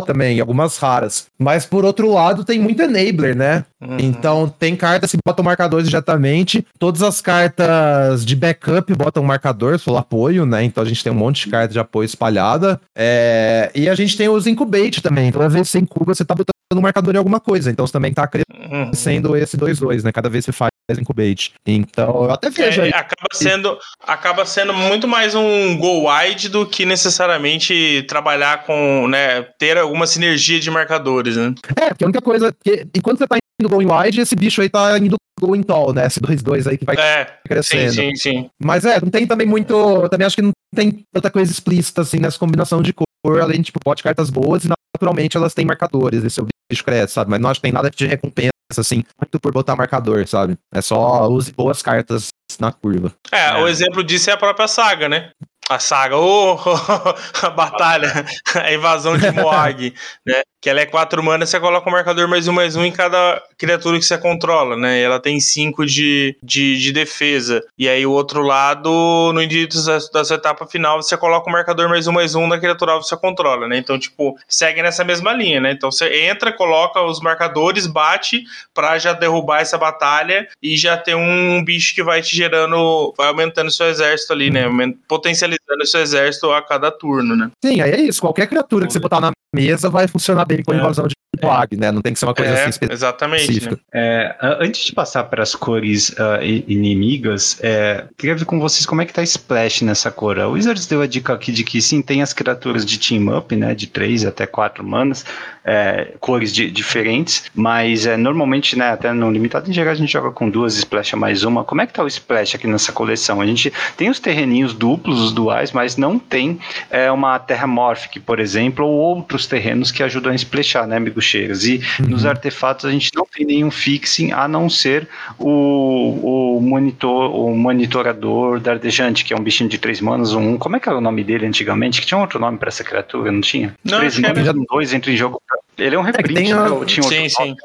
também, 0.06 0.40
algumas 0.40 0.78
raras. 0.78 1.28
Mas 1.40 1.65
por 1.65 1.86
outro 1.86 2.11
lado, 2.11 2.44
tem 2.44 2.60
muito 2.60 2.82
enabler, 2.82 3.36
né? 3.36 3.64
Uhum. 3.80 3.98
Então 3.99 4.49
tem 4.49 4.76
cartas 4.76 5.11
que 5.11 5.18
botam 5.26 5.45
marcadores 5.45 5.88
diretamente. 5.88 6.65
Todas 6.78 7.03
as 7.03 7.22
cartas 7.22 8.26
de 8.26 8.36
backup 8.36 8.94
botam 8.95 9.23
marcador, 9.23 9.80
pelo 9.80 9.98
apoio, 9.98 10.45
né? 10.45 10.64
Então 10.64 10.84
a 10.84 10.88
gente 10.88 11.03
tem 11.03 11.11
um 11.11 11.15
monte 11.15 11.45
de 11.45 11.52
cartas 11.52 11.73
de 11.73 11.80
apoio 11.80 12.06
espalhada. 12.06 12.82
É... 12.98 13.72
E 13.76 13.88
a 13.88 13.95
gente 13.95 14.18
tem 14.18 14.28
os 14.28 14.48
incubate 14.48 15.02
também. 15.02 15.30
Então, 15.30 15.41
às 15.41 15.53
vezes 15.53 15.69
você 15.69 15.80
incuba, 15.80 16.15
você 16.15 16.26
tá 16.26 16.34
botando 16.34 16.82
marcador 16.82 17.14
em 17.14 17.19
alguma 17.19 17.40
coisa. 17.40 17.69
Então 17.69 17.86
você 17.86 17.94
também 17.94 18.14
tá 18.14 18.28
crescendo 18.28 19.30
uhum. 19.30 19.36
esse 19.36 19.57
2-2, 19.57 20.03
né? 20.03 20.11
Cada 20.11 20.30
vez 20.30 20.45
você 20.45 20.52
faz 20.52 20.70
incubate. 20.98 21.54
Então, 21.66 22.24
eu 22.24 22.32
até 22.32 22.50
vejo 22.50 22.82
é, 22.82 22.86
aí. 22.86 22.90
Acaba 22.90 23.28
sendo, 23.34 23.78
acaba 24.06 24.46
sendo 24.46 24.74
muito 24.74 25.08
mais 25.08 25.36
um 25.36 25.78
go 25.78 26.10
wide 26.10 26.50
do 26.50 26.66
que 26.66 26.86
necessariamente 26.86 28.04
trabalhar 28.08 28.64
com, 28.66 29.08
né, 29.08 29.44
ter 29.58 29.78
alguma 29.78 30.08
sinergia 30.08 30.60
de 30.60 30.72
marcadores, 30.72 31.38
né? 31.38 31.54
É, 31.76 31.90
porque 31.90 32.04
a 32.04 32.08
única 32.08 32.22
coisa, 32.22 32.54
que 32.64 32.88
enquanto 32.96 33.20
você 33.20 33.28
tá 33.28 33.38
indo 33.60 33.70
going 33.70 33.88
wide, 33.88 34.22
esse 34.22 34.36
bicho 34.36 34.62
aí 34.62 34.70
tá 34.70 34.98
indo 34.98 35.16
going 35.40 35.64
tall, 35.64 35.94
né? 35.94 36.06
Esse 36.06 36.20
2-2 36.20 36.68
aí 36.68 36.78
que 36.78 36.86
vai 36.86 36.96
é, 36.96 37.26
crescendo. 37.46 37.92
Sim, 37.92 38.16
sim, 38.16 38.16
sim. 38.16 38.50
Mas 38.64 38.86
é, 38.86 39.02
não 39.02 39.10
tem 39.10 39.26
também 39.26 39.48
muito, 39.48 40.08
também 40.10 40.28
acho 40.28 40.36
que 40.36 40.42
não 40.42 40.52
tem 40.76 41.04
tanta 41.14 41.32
coisa 41.32 41.52
explícita 41.52 42.02
assim 42.02 42.20
nessa 42.20 42.38
combinação 42.38 42.82
de 42.82 42.94
cor, 42.94 43.42
além 43.42 43.58
de, 43.58 43.66
tipo, 43.66 43.80
pode 43.84 44.04
cartas 44.04 44.30
boas 44.30 44.64
e 44.64 44.70
naturalmente 44.96 45.36
elas 45.36 45.54
têm 45.54 45.66
marcadores, 45.66 46.24
esse 46.24 46.40
é 46.40 46.44
o 46.44 46.48
bicho 46.72 46.84
cresce, 46.84 47.14
sabe? 47.14 47.32
Mas 47.32 47.42
não 47.42 47.50
acho 47.50 47.60
que 47.60 47.64
tem 47.64 47.72
nada 47.72 47.90
que 47.90 47.98
te 47.98 48.06
recompensa 48.06 48.51
assim, 48.80 49.03
muito 49.19 49.39
por 49.39 49.52
botar 49.52 49.76
marcador, 49.76 50.27
sabe? 50.27 50.57
É 50.73 50.81
só 50.81 51.27
use 51.27 51.52
boas 51.52 51.81
cartas 51.81 52.30
na 52.60 52.72
curva. 52.72 53.14
É, 53.31 53.49
é, 53.49 53.57
o 53.57 53.68
exemplo 53.68 54.03
disso 54.03 54.30
é 54.30 54.34
a 54.34 54.38
própria 54.38 54.68
saga, 54.68 55.07
né? 55.07 55.31
A 55.69 55.80
saga, 55.80 56.18
oh, 56.18 56.57
a 57.41 57.49
batalha, 57.49 58.26
a 58.56 58.73
invasão 58.73 59.18
de 59.18 59.31
Moag, 59.31 59.93
né? 60.26 60.41
Que 60.62 60.70
ela 60.70 60.80
é 60.80 60.86
4 60.86 61.24
mana, 61.24 61.46
você 61.46 61.60
coloca 61.60 61.90
um 61.90 61.92
marcador 61.92 62.28
mais 62.30 62.48
um, 62.48 62.54
mais 62.54 62.76
um 62.76 62.86
em 62.86 62.92
cada 62.92 63.42
criatura 63.58 63.98
que 63.98 64.06
você 64.06 64.18
controla, 64.18 64.78
né? 64.78 65.00
E 65.00 65.04
ela 65.04 65.20
tem 65.20 65.40
5 65.40 65.86
de, 65.88 66.38
de, 66.44 66.80
de, 66.80 66.92
defesa. 66.92 67.64
E 67.78 67.90
aí 67.90 68.06
o 68.06 68.12
outro 68.12 68.44
lado, 68.44 69.32
no 69.34 69.42
início 69.42 69.84
da, 70.12 70.24
sua 70.24 70.36
etapa 70.36 70.68
final, 70.68 71.02
você 71.02 71.18
coloca 71.18 71.50
um 71.50 71.54
marcador 71.54 71.90
mais 71.90 72.06
um, 72.06 72.12
mais 72.12 72.36
um 72.36 72.48
na 72.48 72.60
criatura 72.60 73.00
que 73.00 73.08
você 73.08 73.18
controla, 73.18 73.68
né? 73.68 73.78
Então, 73.78 73.98
tipo, 73.98 74.38
segue 74.48 74.84
nessa 74.84 75.04
mesma 75.04 75.34
linha, 75.34 75.60
né? 75.60 75.72
Então 75.72 75.92
você 75.92 76.26
entra, 76.26 76.54
coloca 76.54 77.02
os 77.02 77.20
marcadores, 77.20 77.88
bate 77.88 78.44
pra 78.72 79.00
já 79.00 79.14
derrubar 79.14 79.62
essa 79.62 79.80
batalha 79.80 80.48
e 80.62 80.78
já 80.78 80.96
ter 80.96 81.16
um 81.16 81.64
bicho 81.66 81.96
que 81.96 82.04
vai 82.04 82.22
te 82.22 82.36
gerando, 82.36 83.14
vai 83.18 83.30
aumentando 83.30 83.72
seu 83.72 83.88
exército 83.88 84.32
ali, 84.34 84.52
né? 84.52 84.66
Potencializando 85.08 85.86
seu 85.86 86.02
exército 86.02 86.52
a 86.52 86.62
cada 86.62 86.92
turno, 86.92 87.36
né? 87.36 87.50
Sim, 87.66 87.82
aí 87.82 87.92
é 87.92 88.02
isso. 88.02 88.22
Qualquer 88.22 88.46
criatura 88.48 88.86
que 88.86 88.94
você 88.94 89.00
botar 89.00 89.20
na 89.20 89.32
mesa 89.53 89.90
vai 89.90 90.07
funcionar 90.07 90.45
bem 90.45 90.64
com 90.64 90.72
a 90.72 90.76
é. 90.76 90.80
invasão 90.80 91.07
de 91.07 91.15
Plague, 91.40 91.78
né? 91.78 91.91
Não 91.91 92.02
tem 92.02 92.14
que 92.14 92.19
ser 92.19 92.26
uma 92.26 92.36
coisa 92.36 92.52
é, 92.52 92.53
assim 92.53 92.69
específica. 92.69 92.94
Exatamente. 92.94 93.69
Né? 93.69 93.78
É, 93.94 94.36
antes 94.60 94.86
de 94.86 94.94
passar 94.94 95.23
para 95.23 95.41
as 95.41 95.56
cores 95.56 96.10
uh, 96.10 96.44
inimigas, 96.68 97.57
é, 97.64 98.06
queria 98.18 98.36
ver 98.36 98.45
com 98.45 98.60
vocês 98.60 98.86
como 98.86 99.02
é 99.02 99.06
que 99.06 99.14
tá 99.14 99.23
Splash 99.23 99.82
nessa 99.82 100.11
cor. 100.11 100.40
A 100.40 100.48
Wizards 100.48 100.86
deu 100.86 101.02
a 101.02 101.07
dica 101.07 101.34
aqui 101.34 101.52
de 101.52 101.64
que 101.64 101.82
sim, 101.82 102.02
tem 102.02 102.22
as 102.22 102.34
criaturas 102.34 102.86
de 102.86 102.99
Team 102.99 103.36
Up, 103.36 103.56
né? 103.56 103.73
De 103.73 103.88
3 103.88 104.26
até 104.26 104.45
4 104.45 104.86
manas, 104.86 105.26
é, 105.64 106.14
cores 106.19 106.53
de, 106.53 106.69
diferentes, 106.69 107.45
mas 107.56 108.06
é, 108.06 108.18
normalmente, 108.18 108.78
né, 108.78 108.90
até 108.90 109.14
no 109.14 109.32
limitado 109.32 109.69
em 109.69 109.73
geral 109.73 109.94
a 109.94 109.95
gente 109.95 110.11
joga 110.11 110.32
com 110.32 110.49
duas 110.49 110.76
Splash 110.76 111.14
a 111.14 111.18
mais 111.18 111.44
uma. 111.44 111.64
Como 111.64 111.82
é 111.82 111.88
que 111.88 111.94
tá 111.94 112.03
o 112.03 112.07
Splash 112.07 112.56
aqui 112.56 112.68
nessa 112.68 112.91
coleção? 112.91 113.41
A 113.41 113.45
gente 113.45 113.72
tem 113.95 114.10
os 114.10 114.19
terreninhos 114.19 114.73
duplos, 114.73 115.19
os 115.22 115.32
duais, 115.32 115.72
mas 115.72 115.98
não 115.98 116.19
tem 116.19 116.60
é, 116.90 117.11
uma 117.11 117.40
Terra 117.40 117.68
Morphic, 117.68 118.19
por 118.19 118.40
exemplo, 118.40 118.86
ou 118.86 119.18
outros 119.18 119.41
terrenos 119.46 119.92
que 119.92 120.04
ajudam 120.04 120.32
a 120.32 120.36
splashar, 120.36 120.88
né, 120.88 120.98
amigo 120.98 121.22
Cheiras? 121.22 121.66
E 121.66 121.82
uhum. 122.00 122.10
nos 122.10 122.26
artefatos 122.26 122.86
a 122.86 122.92
gente 122.92 123.12
não 123.16 123.26
tem 123.26 123.46
nenhum 123.46 123.72
fixing 123.72 124.32
a 124.32 124.48
não 124.48 124.70
ser 124.70 125.08
o, 125.38 126.58
o 126.58 126.62
monitor, 126.62 127.36
o 127.36 127.56
monitorador 127.56 128.60
dardejante, 128.60 129.24
que 129.26 129.34
é 129.34 129.38
um 129.38 129.44
bichinho 129.44 129.70
de 129.70 129.78
três 129.78 130.02
manos, 130.02 130.34
um. 130.34 130.58
Como 130.58 130.76
é 130.76 130.80
que 130.80 130.88
era 130.88 130.98
o 130.98 131.02
nome 131.02 131.24
dele 131.24 131.46
antigamente? 131.46 132.02
Que 132.02 132.08
tinha 132.08 132.20
outro 132.20 132.40
nome 132.40 132.58
para 132.58 132.70
essa 132.70 132.84
criatura, 132.84 133.32
não 133.32 133.42
tinha? 133.42 133.76
Não, 133.84 134.00
três 134.00 134.18
manos, 134.18 134.48
era... 134.48 134.54
dois 134.54 134.94
entre 134.94 135.14
em 135.14 135.18
jogo 135.18 135.42
ele 135.78 135.96
é 135.96 136.00
um 136.00 136.04
reprint, 136.04 136.32
é, 136.32 136.44
tem 136.44 136.52
a... 136.52 136.70
né? 136.70 136.86
Tinha 136.86 137.04
sim, 137.04 137.30
sim. 137.30 137.56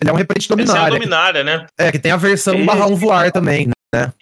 Ele 0.00 0.10
é 0.10 0.12
um 0.12 0.16
reprint 0.16 0.48
dominária. 0.48 0.92
dominária, 0.92 1.42
né? 1.42 1.66
É, 1.76 1.90
que 1.90 1.98
tem 1.98 2.12
a 2.12 2.16
versão 2.16 2.64
barra 2.64 2.86
um 2.86 2.94
voar 2.94 3.32
também, 3.32 3.66
né? 3.66 3.73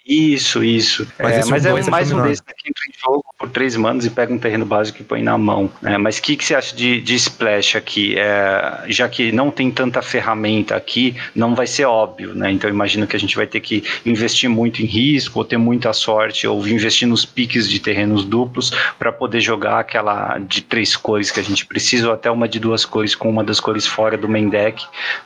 Isso, 0.05 0.63
isso. 0.63 1.07
Mas, 1.19 1.47
é, 1.47 1.49
mas 1.49 1.65
é 1.65 1.89
mais 1.89 2.11
um 2.11 2.21
desses 2.21 2.41
que 2.41 2.69
entra 2.69 2.83
em 2.87 2.93
jogo 3.01 3.23
por 3.37 3.49
três 3.49 3.75
manos 3.75 4.05
e 4.05 4.09
pega 4.09 4.33
um 4.33 4.37
terreno 4.37 4.65
básico 4.65 5.01
e 5.01 5.03
põe 5.03 5.23
na 5.23 5.37
mão. 5.37 5.69
Né? 5.81 5.97
Mas 5.97 6.17
o 6.17 6.21
que, 6.21 6.35
que 6.35 6.45
você 6.45 6.55
acha 6.55 6.75
de, 6.75 7.01
de 7.01 7.15
Splash 7.15 7.75
aqui? 7.77 8.15
É, 8.17 8.83
já 8.87 9.07
que 9.07 9.31
não 9.31 9.49
tem 9.49 9.71
tanta 9.71 10.01
ferramenta 10.01 10.75
aqui, 10.75 11.15
não 11.35 11.55
vai 11.55 11.67
ser 11.67 11.85
óbvio, 11.85 12.33
né? 12.33 12.51
Então 12.51 12.69
imagino 12.69 13.07
que 13.07 13.15
a 13.15 13.19
gente 13.19 13.35
vai 13.35 13.47
ter 13.47 13.59
que 13.59 13.83
investir 14.05 14.49
muito 14.49 14.81
em 14.81 14.85
risco, 14.85 15.39
ou 15.39 15.45
ter 15.45 15.57
muita 15.57 15.93
sorte, 15.93 16.47
ou 16.47 16.65
investir 16.67 17.07
nos 17.07 17.25
piques 17.25 17.69
de 17.69 17.79
terrenos 17.79 18.25
duplos 18.25 18.71
para 18.99 19.11
poder 19.11 19.41
jogar 19.41 19.79
aquela 19.79 20.37
de 20.39 20.61
três 20.61 20.95
cores 20.95 21.31
que 21.31 21.39
a 21.39 21.43
gente 21.43 21.65
precisa, 21.65 22.07
ou 22.07 22.13
até 22.13 22.29
uma 22.29 22.47
de 22.47 22.59
duas 22.59 22.85
cores 22.85 23.15
com 23.15 23.29
uma 23.29 23.43
das 23.43 23.59
cores 23.59 23.87
fora 23.87 24.17
do 24.17 24.27
main 24.27 24.49
deck 24.49 24.85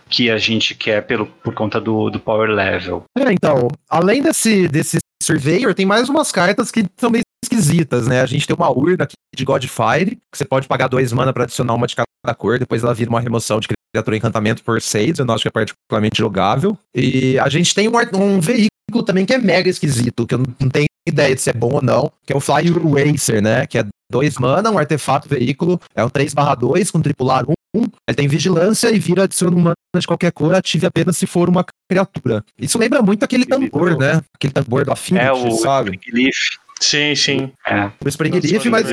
que 0.10 0.30
a 0.30 0.38
gente 0.38 0.74
quer 0.74 1.02
pelo, 1.02 1.26
por 1.26 1.54
conta 1.54 1.80
do, 1.80 2.10
do 2.10 2.20
power 2.20 2.50
level. 2.50 3.04
É, 3.18 3.32
então, 3.32 3.68
além 3.90 4.22
desse, 4.38 4.68
desse 4.68 4.98
Surveyor, 5.22 5.74
tem 5.74 5.86
mais 5.86 6.10
umas 6.10 6.32
cartas 6.32 6.72
que 6.72 6.86
são 6.98 7.10
meio 7.10 7.24
esquisitas, 7.44 8.08
né? 8.08 8.22
A 8.22 8.26
gente 8.26 8.46
tem 8.46 8.56
uma 8.56 8.70
urna 8.70 9.04
aqui 9.04 9.16
de 9.36 9.44
Godfire, 9.44 10.18
que 10.32 10.38
você 10.38 10.46
pode 10.46 10.68
pagar 10.68 10.88
dois 10.88 11.12
mana 11.12 11.34
para 11.34 11.44
adicionar 11.44 11.74
uma 11.74 11.88
de 11.88 11.96
cada 11.96 12.36
cor, 12.36 12.60
depois 12.60 12.84
ela 12.84 12.94
vira 12.94 13.10
uma 13.10 13.20
remoção 13.20 13.60
de 13.60 13.68
criatura 13.94 14.18
encantamento 14.18 14.64
por 14.64 14.82
seis, 14.82 15.18
eu 15.18 15.26
não 15.26 15.34
acho 15.34 15.44
que 15.44 15.48
é 15.48 15.52
particularmente 15.52 16.18
jogável. 16.18 16.78
E 16.94 17.38
a 17.40 17.50
gente 17.50 17.74
tem 17.74 17.88
um, 17.88 17.94
um 18.14 18.40
veículo 18.40 19.04
também 19.06 19.26
que 19.26 19.34
é 19.34 19.38
mega 19.38 19.70
esquisito, 19.70 20.26
que 20.26 20.36
eu 20.36 20.40
não 20.40 20.70
tenho 20.70 20.88
ideia 21.08 21.34
de 21.34 21.42
se 21.42 21.50
é 21.50 21.54
bom 21.54 21.76
ou 21.76 21.82
não, 21.82 22.12
que 22.26 22.34
é 22.34 22.36
o 22.36 22.40
Fly 22.40 22.70
Racer, 22.72 23.42
né? 23.42 23.66
Que 23.66 23.80
é 23.80 23.86
dois 24.12 24.38
mana, 24.38 24.72
um 24.72 24.78
artefato 24.78 25.28
veículo, 25.28 25.80
é 25.96 26.04
um 26.04 26.10
3/2 26.10 26.92
com 26.92 27.02
tripular 27.02 27.46
1. 27.48 27.54
Ele 27.82 28.16
tem 28.16 28.28
vigilância 28.28 28.92
e 28.92 29.00
vira 29.00 29.24
adiciona 29.24 29.56
um 29.56 29.60
mana 29.60 29.76
de 29.98 30.08
qualquer 30.08 30.32
cor, 30.32 30.54
ative 30.54 30.86
apenas 30.86 31.18
se 31.18 31.26
for 31.26 31.50
uma 31.50 31.66
criatura. 31.90 32.44
Isso 32.60 32.78
lembra 32.78 33.02
muito 33.02 33.24
aquele 33.24 33.46
tambor, 33.46 33.98
né? 33.98 34.22
Aquele 34.34 34.54
tambor 34.54 34.86
do 34.86 34.92
Affinity, 34.92 35.26
é 35.26 35.32
o 35.32 35.52
sabe? 35.52 36.00
Leaf. 36.12 36.36
Sim, 36.80 37.16
sim. 37.16 37.52
É. 37.66 37.92
O 38.04 38.08
Spring 38.08 38.40
Leaf, 38.40 38.66
mas. 38.68 38.88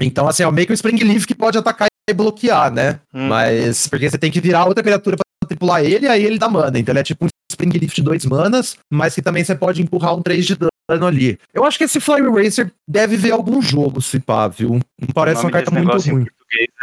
Então, 0.00 0.26
assim, 0.26 0.42
é 0.42 0.50
meio 0.50 0.66
que 0.66 0.72
o 0.72 0.74
Spring 0.74 0.98
Leaf 1.04 1.24
que 1.24 1.34
pode 1.34 1.56
atacar 1.56 1.86
e 2.08 2.12
bloquear, 2.12 2.72
né? 2.72 2.98
Hum. 3.14 3.28
Mas. 3.28 3.86
Porque 3.86 4.10
você 4.10 4.18
tem 4.18 4.30
que 4.30 4.40
virar 4.40 4.64
outra 4.64 4.82
criatura 4.82 5.16
pra 5.16 5.48
tripular 5.48 5.84
ele, 5.84 6.08
aí 6.08 6.24
ele 6.24 6.38
dá 6.38 6.48
mana. 6.48 6.78
Então 6.78 6.92
ele 6.92 7.00
é 7.00 7.04
tipo 7.04 7.26
um 7.26 7.28
Spring 7.50 7.78
Leaf 7.78 7.94
de 7.94 8.02
dois 8.02 8.24
manas, 8.26 8.76
mas 8.90 9.14
que 9.14 9.22
também 9.22 9.44
você 9.44 9.54
pode 9.54 9.82
empurrar 9.82 10.14
um 10.14 10.22
3 10.22 10.44
de 10.44 10.56
dano 10.56 11.06
ali. 11.06 11.38
Eu 11.54 11.64
acho 11.64 11.78
que 11.78 11.84
esse 11.84 12.00
Fly 12.00 12.22
Racer 12.22 12.72
deve 12.88 13.16
ver 13.16 13.32
algum 13.32 13.62
jogo, 13.62 14.00
se 14.00 14.18
pá, 14.18 14.48
viu? 14.48 14.80
Não 15.00 15.08
parece 15.14 15.42
uma 15.44 15.50
carta 15.50 15.70
muito 15.70 16.10
ruim. 16.10 16.26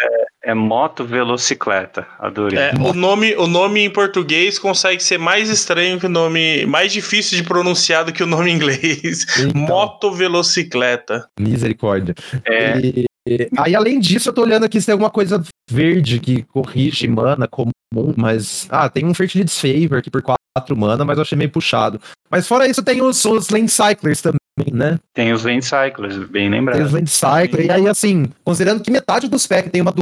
É, 0.01 0.25
é, 0.43 0.53
moto 0.53 1.03
velocicleta, 1.03 2.07
adorei. 2.17 2.57
É, 2.57 2.73
o, 2.79 2.93
nome, 2.93 3.35
o 3.35 3.47
nome 3.47 3.81
em 3.81 3.89
português 3.89 4.57
consegue 4.57 5.03
ser 5.03 5.17
mais 5.17 5.49
estranho 5.49 5.99
que 5.99 6.05
o 6.05 6.09
nome, 6.09 6.65
mais 6.65 6.93
difícil 6.93 7.37
de 7.37 7.43
pronunciar 7.43 8.05
do 8.05 8.13
que 8.13 8.23
o 8.23 8.27
nome 8.27 8.51
em 8.51 8.55
inglês. 8.55 9.25
Então, 9.37 9.61
moto 9.61 10.11
velocicleta. 10.11 11.27
Misericórdia. 11.39 12.15
É. 12.45 12.79
E, 13.27 13.49
aí, 13.57 13.75
além 13.75 13.99
disso, 13.99 14.29
eu 14.29 14.33
tô 14.33 14.41
olhando 14.41 14.63
aqui 14.63 14.79
se 14.79 14.85
tem 14.85 14.93
alguma 14.93 15.09
coisa 15.09 15.43
verde 15.69 16.19
que 16.19 16.43
corrige 16.43 17.07
mana 17.07 17.47
comum, 17.47 17.71
mas. 18.15 18.67
Ah, 18.69 18.89
tem 18.89 19.05
um 19.05 19.13
Fertility 19.13 19.51
Favor 19.51 19.99
aqui 19.99 20.09
por 20.09 20.21
4 20.21 20.37
mana, 20.75 21.03
mas 21.03 21.17
eu 21.17 21.21
achei 21.23 21.37
meio 21.37 21.51
puxado. 21.51 21.99
Mas 22.29 22.47
fora 22.47 22.67
isso, 22.67 22.81
tem 22.81 23.01
os, 23.01 23.23
os 23.25 23.49
Lane 23.49 23.69
Cyclers 23.69 24.21
também, 24.21 24.73
né? 24.73 24.97
Tem 25.13 25.33
os 25.33 25.43
Lane 25.43 25.61
Cyclers, 25.61 26.17
bem 26.29 26.49
lembrado. 26.49 26.77
Tem 26.77 26.85
os 26.85 26.93
Lane 26.93 27.07
Cyclers, 27.07 27.65
e 27.65 27.71
aí, 27.71 27.87
assim, 27.87 28.25
considerando 28.43 28.81
que 28.81 28.89
metade 28.89 29.27
dos 29.27 29.45
packs 29.45 29.71
tem 29.71 29.81
uma 29.81 29.93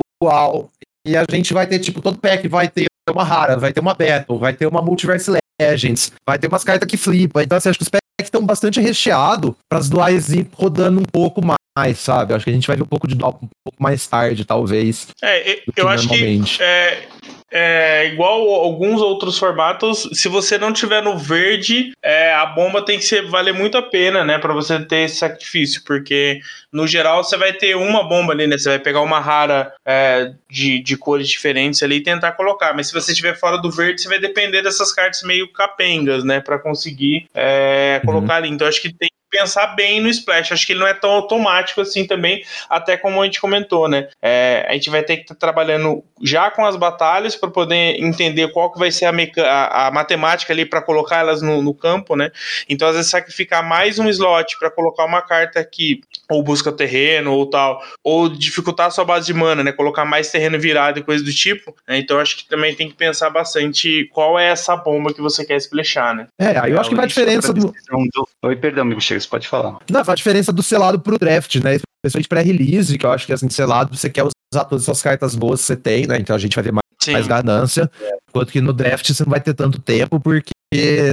e 1.05 1.15
a 1.15 1.25
gente 1.29 1.53
vai 1.53 1.67
ter, 1.67 1.79
tipo, 1.79 2.01
todo 2.01 2.17
pack 2.17 2.47
vai 2.47 2.67
ter 2.67 2.85
uma 3.09 3.23
rara, 3.23 3.57
vai 3.57 3.71
ter 3.71 3.79
uma 3.79 3.93
Battle, 3.93 4.37
vai 4.37 4.53
ter 4.53 4.65
uma 4.65 4.81
Multiverse 4.81 5.31
Legends, 5.61 6.11
vai 6.27 6.37
ter 6.37 6.47
umas 6.47 6.63
cartas 6.63 6.87
que 6.87 6.97
flipam. 6.97 7.41
Então, 7.41 7.57
assim, 7.57 7.69
acho 7.69 7.79
que 7.79 7.83
os 7.83 7.89
packs 7.89 8.01
estão 8.21 8.45
bastante 8.45 8.81
recheados 8.81 9.53
para 9.69 9.79
as 9.79 9.89
duais 9.89 10.29
ir 10.33 10.49
rodando 10.53 10.99
um 10.99 11.05
pouco 11.05 11.43
mais, 11.45 11.57
sabe? 11.99 12.33
Acho 12.33 12.45
que 12.45 12.51
a 12.51 12.53
gente 12.53 12.67
vai 12.67 12.75
ver 12.75 12.83
um 12.83 12.87
pouco 12.87 13.07
de 13.07 13.15
dual 13.15 13.39
um 13.41 13.47
pouco 13.63 13.81
mais 13.81 14.05
tarde, 14.07 14.45
talvez. 14.45 15.07
É, 15.21 15.61
eu 15.75 15.87
acho 15.87 16.09
que 16.09 16.41
é, 16.59 17.03
é, 17.49 18.07
igual 18.07 18.41
alguns 18.49 19.01
outros 19.01 19.37
formatos, 19.37 20.09
se 20.13 20.27
você 20.27 20.57
não 20.57 20.73
tiver 20.73 21.01
no 21.01 21.17
verde, 21.17 21.93
é, 22.03 22.33
a 22.33 22.45
bomba 22.45 22.81
tem 22.81 22.97
que 22.97 23.05
ser, 23.05 23.25
valer 23.27 23.53
muito 23.53 23.77
a 23.77 23.81
pena, 23.81 24.23
né, 24.25 24.37
para 24.37 24.53
você 24.53 24.79
ter 24.83 25.05
esse 25.05 25.17
sacrifício, 25.17 25.81
porque 25.85 26.41
no 26.71 26.85
geral 26.85 27.23
você 27.23 27.37
vai 27.37 27.53
ter 27.53 27.75
uma 27.75 28.03
bomba 28.03 28.33
ali, 28.33 28.47
né, 28.47 28.57
você 28.57 28.69
vai 28.69 28.79
pegar 28.79 29.01
uma 29.01 29.19
rara 29.19 29.73
é, 29.85 30.33
de, 30.49 30.79
de 30.79 30.97
cores 30.97 31.29
diferentes 31.29 31.81
ali 31.81 31.97
e 31.97 32.03
tentar 32.03 32.33
colocar, 32.33 32.73
mas 32.73 32.87
se 32.87 32.93
você 32.93 33.11
estiver 33.11 33.37
fora 33.37 33.57
do 33.57 33.71
verde, 33.71 34.01
você 34.01 34.09
vai 34.09 34.19
depender 34.19 34.61
dessas 34.61 34.91
cartas 34.91 35.23
meio 35.23 35.51
capengas, 35.53 36.25
né, 36.25 36.41
para 36.41 36.59
conseguir 36.59 37.27
é, 37.33 38.01
colocar 38.03 38.33
uhum. 38.33 38.37
ali. 38.39 38.49
Então 38.49 38.67
acho 38.67 38.81
que 38.81 38.93
tem 38.93 39.09
pensar 39.29 39.67
bem 39.67 40.01
no 40.01 40.09
Splash. 40.09 40.51
Acho 40.51 40.65
que 40.65 40.73
ele 40.73 40.79
não 40.79 40.87
é 40.87 40.93
tão 40.93 41.11
automático 41.11 41.81
assim 41.81 42.05
também, 42.05 42.43
até 42.69 42.97
como 42.97 43.21
a 43.21 43.25
gente 43.25 43.41
comentou, 43.41 43.87
né? 43.87 44.07
É, 44.21 44.65
a 44.67 44.73
gente 44.73 44.89
vai 44.89 45.03
ter 45.03 45.17
que 45.17 45.23
estar 45.23 45.35
tá 45.35 45.39
trabalhando 45.39 46.03
já 46.21 46.49
com 46.49 46.65
as 46.65 46.75
batalhas 46.75 47.35
para 47.35 47.49
poder 47.49 48.01
entender 48.01 48.51
qual 48.51 48.71
que 48.71 48.79
vai 48.79 48.91
ser 48.91 49.05
a, 49.05 49.11
a, 49.11 49.87
a 49.87 49.91
matemática 49.91 50.53
ali 50.53 50.65
para 50.65 50.81
colocar 50.81 51.17
elas 51.17 51.41
no, 51.41 51.61
no, 51.61 51.73
campo, 51.73 52.15
né? 52.15 52.31
Então, 52.67 52.87
às 52.87 52.95
vezes, 52.95 53.11
sacrificar 53.11 53.63
mais 53.63 53.99
um 53.99 54.07
slot 54.09 54.57
para 54.57 54.71
colocar 54.71 55.05
uma 55.05 55.21
carta 55.21 55.63
que 55.63 56.01
ou 56.29 56.43
busca 56.43 56.71
terreno 56.71 57.33
ou 57.33 57.49
tal, 57.49 57.81
ou 58.03 58.29
dificultar 58.29 58.87
a 58.87 58.91
sua 58.91 59.05
base 59.05 59.27
de 59.27 59.33
mana, 59.33 59.63
né? 59.63 59.71
Colocar 59.71 60.05
mais 60.05 60.31
terreno 60.31 60.59
virado 60.59 60.99
e 60.99 61.03
coisa 61.03 61.23
do 61.23 61.31
tipo. 61.31 61.75
Né? 61.87 61.97
Então, 61.99 62.19
acho 62.19 62.37
que 62.37 62.47
também 62.47 62.75
tem 62.75 62.89
que 62.89 62.95
pensar 62.95 63.29
bastante 63.29 64.09
qual 64.13 64.37
é 64.37 64.49
essa 64.49 64.75
bomba 64.75 65.13
que 65.13 65.21
você 65.21 65.45
quer 65.45 65.57
splashar, 65.57 66.15
né? 66.15 66.27
É, 66.39 66.57
aí 66.57 66.71
eu 66.71 66.79
acho 66.79 66.89
que 66.89 66.95
vai 66.95 67.05
a 67.05 67.07
diferença 67.07 67.53
do... 67.53 67.67
do... 67.71 68.29
Oi, 68.43 68.55
perdão, 68.55 68.83
amigo, 68.83 69.01
chega, 69.01 69.19
você 69.19 69.27
pode 69.27 69.47
falar. 69.47 69.77
Não, 69.89 70.03
a 70.05 70.15
diferença 70.15 70.51
do 70.51 70.63
selado 70.63 70.99
pro 70.99 71.17
draft, 71.17 71.55
né? 71.55 71.77
Especialmente 72.03 72.27
pré-release, 72.27 72.97
que 72.97 73.05
eu 73.05 73.11
acho 73.11 73.25
que 73.25 73.33
assim, 73.33 73.49
selado 73.49 73.95
você 73.95 74.09
quer 74.09 74.23
usar 74.23 74.65
todas 74.65 74.87
as 74.87 75.01
cartas 75.01 75.35
boas 75.35 75.61
que 75.61 75.67
você 75.67 75.75
tem, 75.75 76.07
né? 76.07 76.17
Então 76.19 76.35
a 76.35 76.39
gente 76.39 76.55
vai 76.55 76.63
ver 76.63 76.71
mais, 76.71 77.13
mais 77.13 77.27
ganância. 77.27 77.89
Enquanto 78.29 78.51
que 78.51 78.61
no 78.61 78.73
draft 78.73 79.11
você 79.11 79.23
não 79.23 79.31
vai 79.31 79.41
ter 79.41 79.53
tanto 79.53 79.79
tempo, 79.79 80.19
porque 80.19 80.51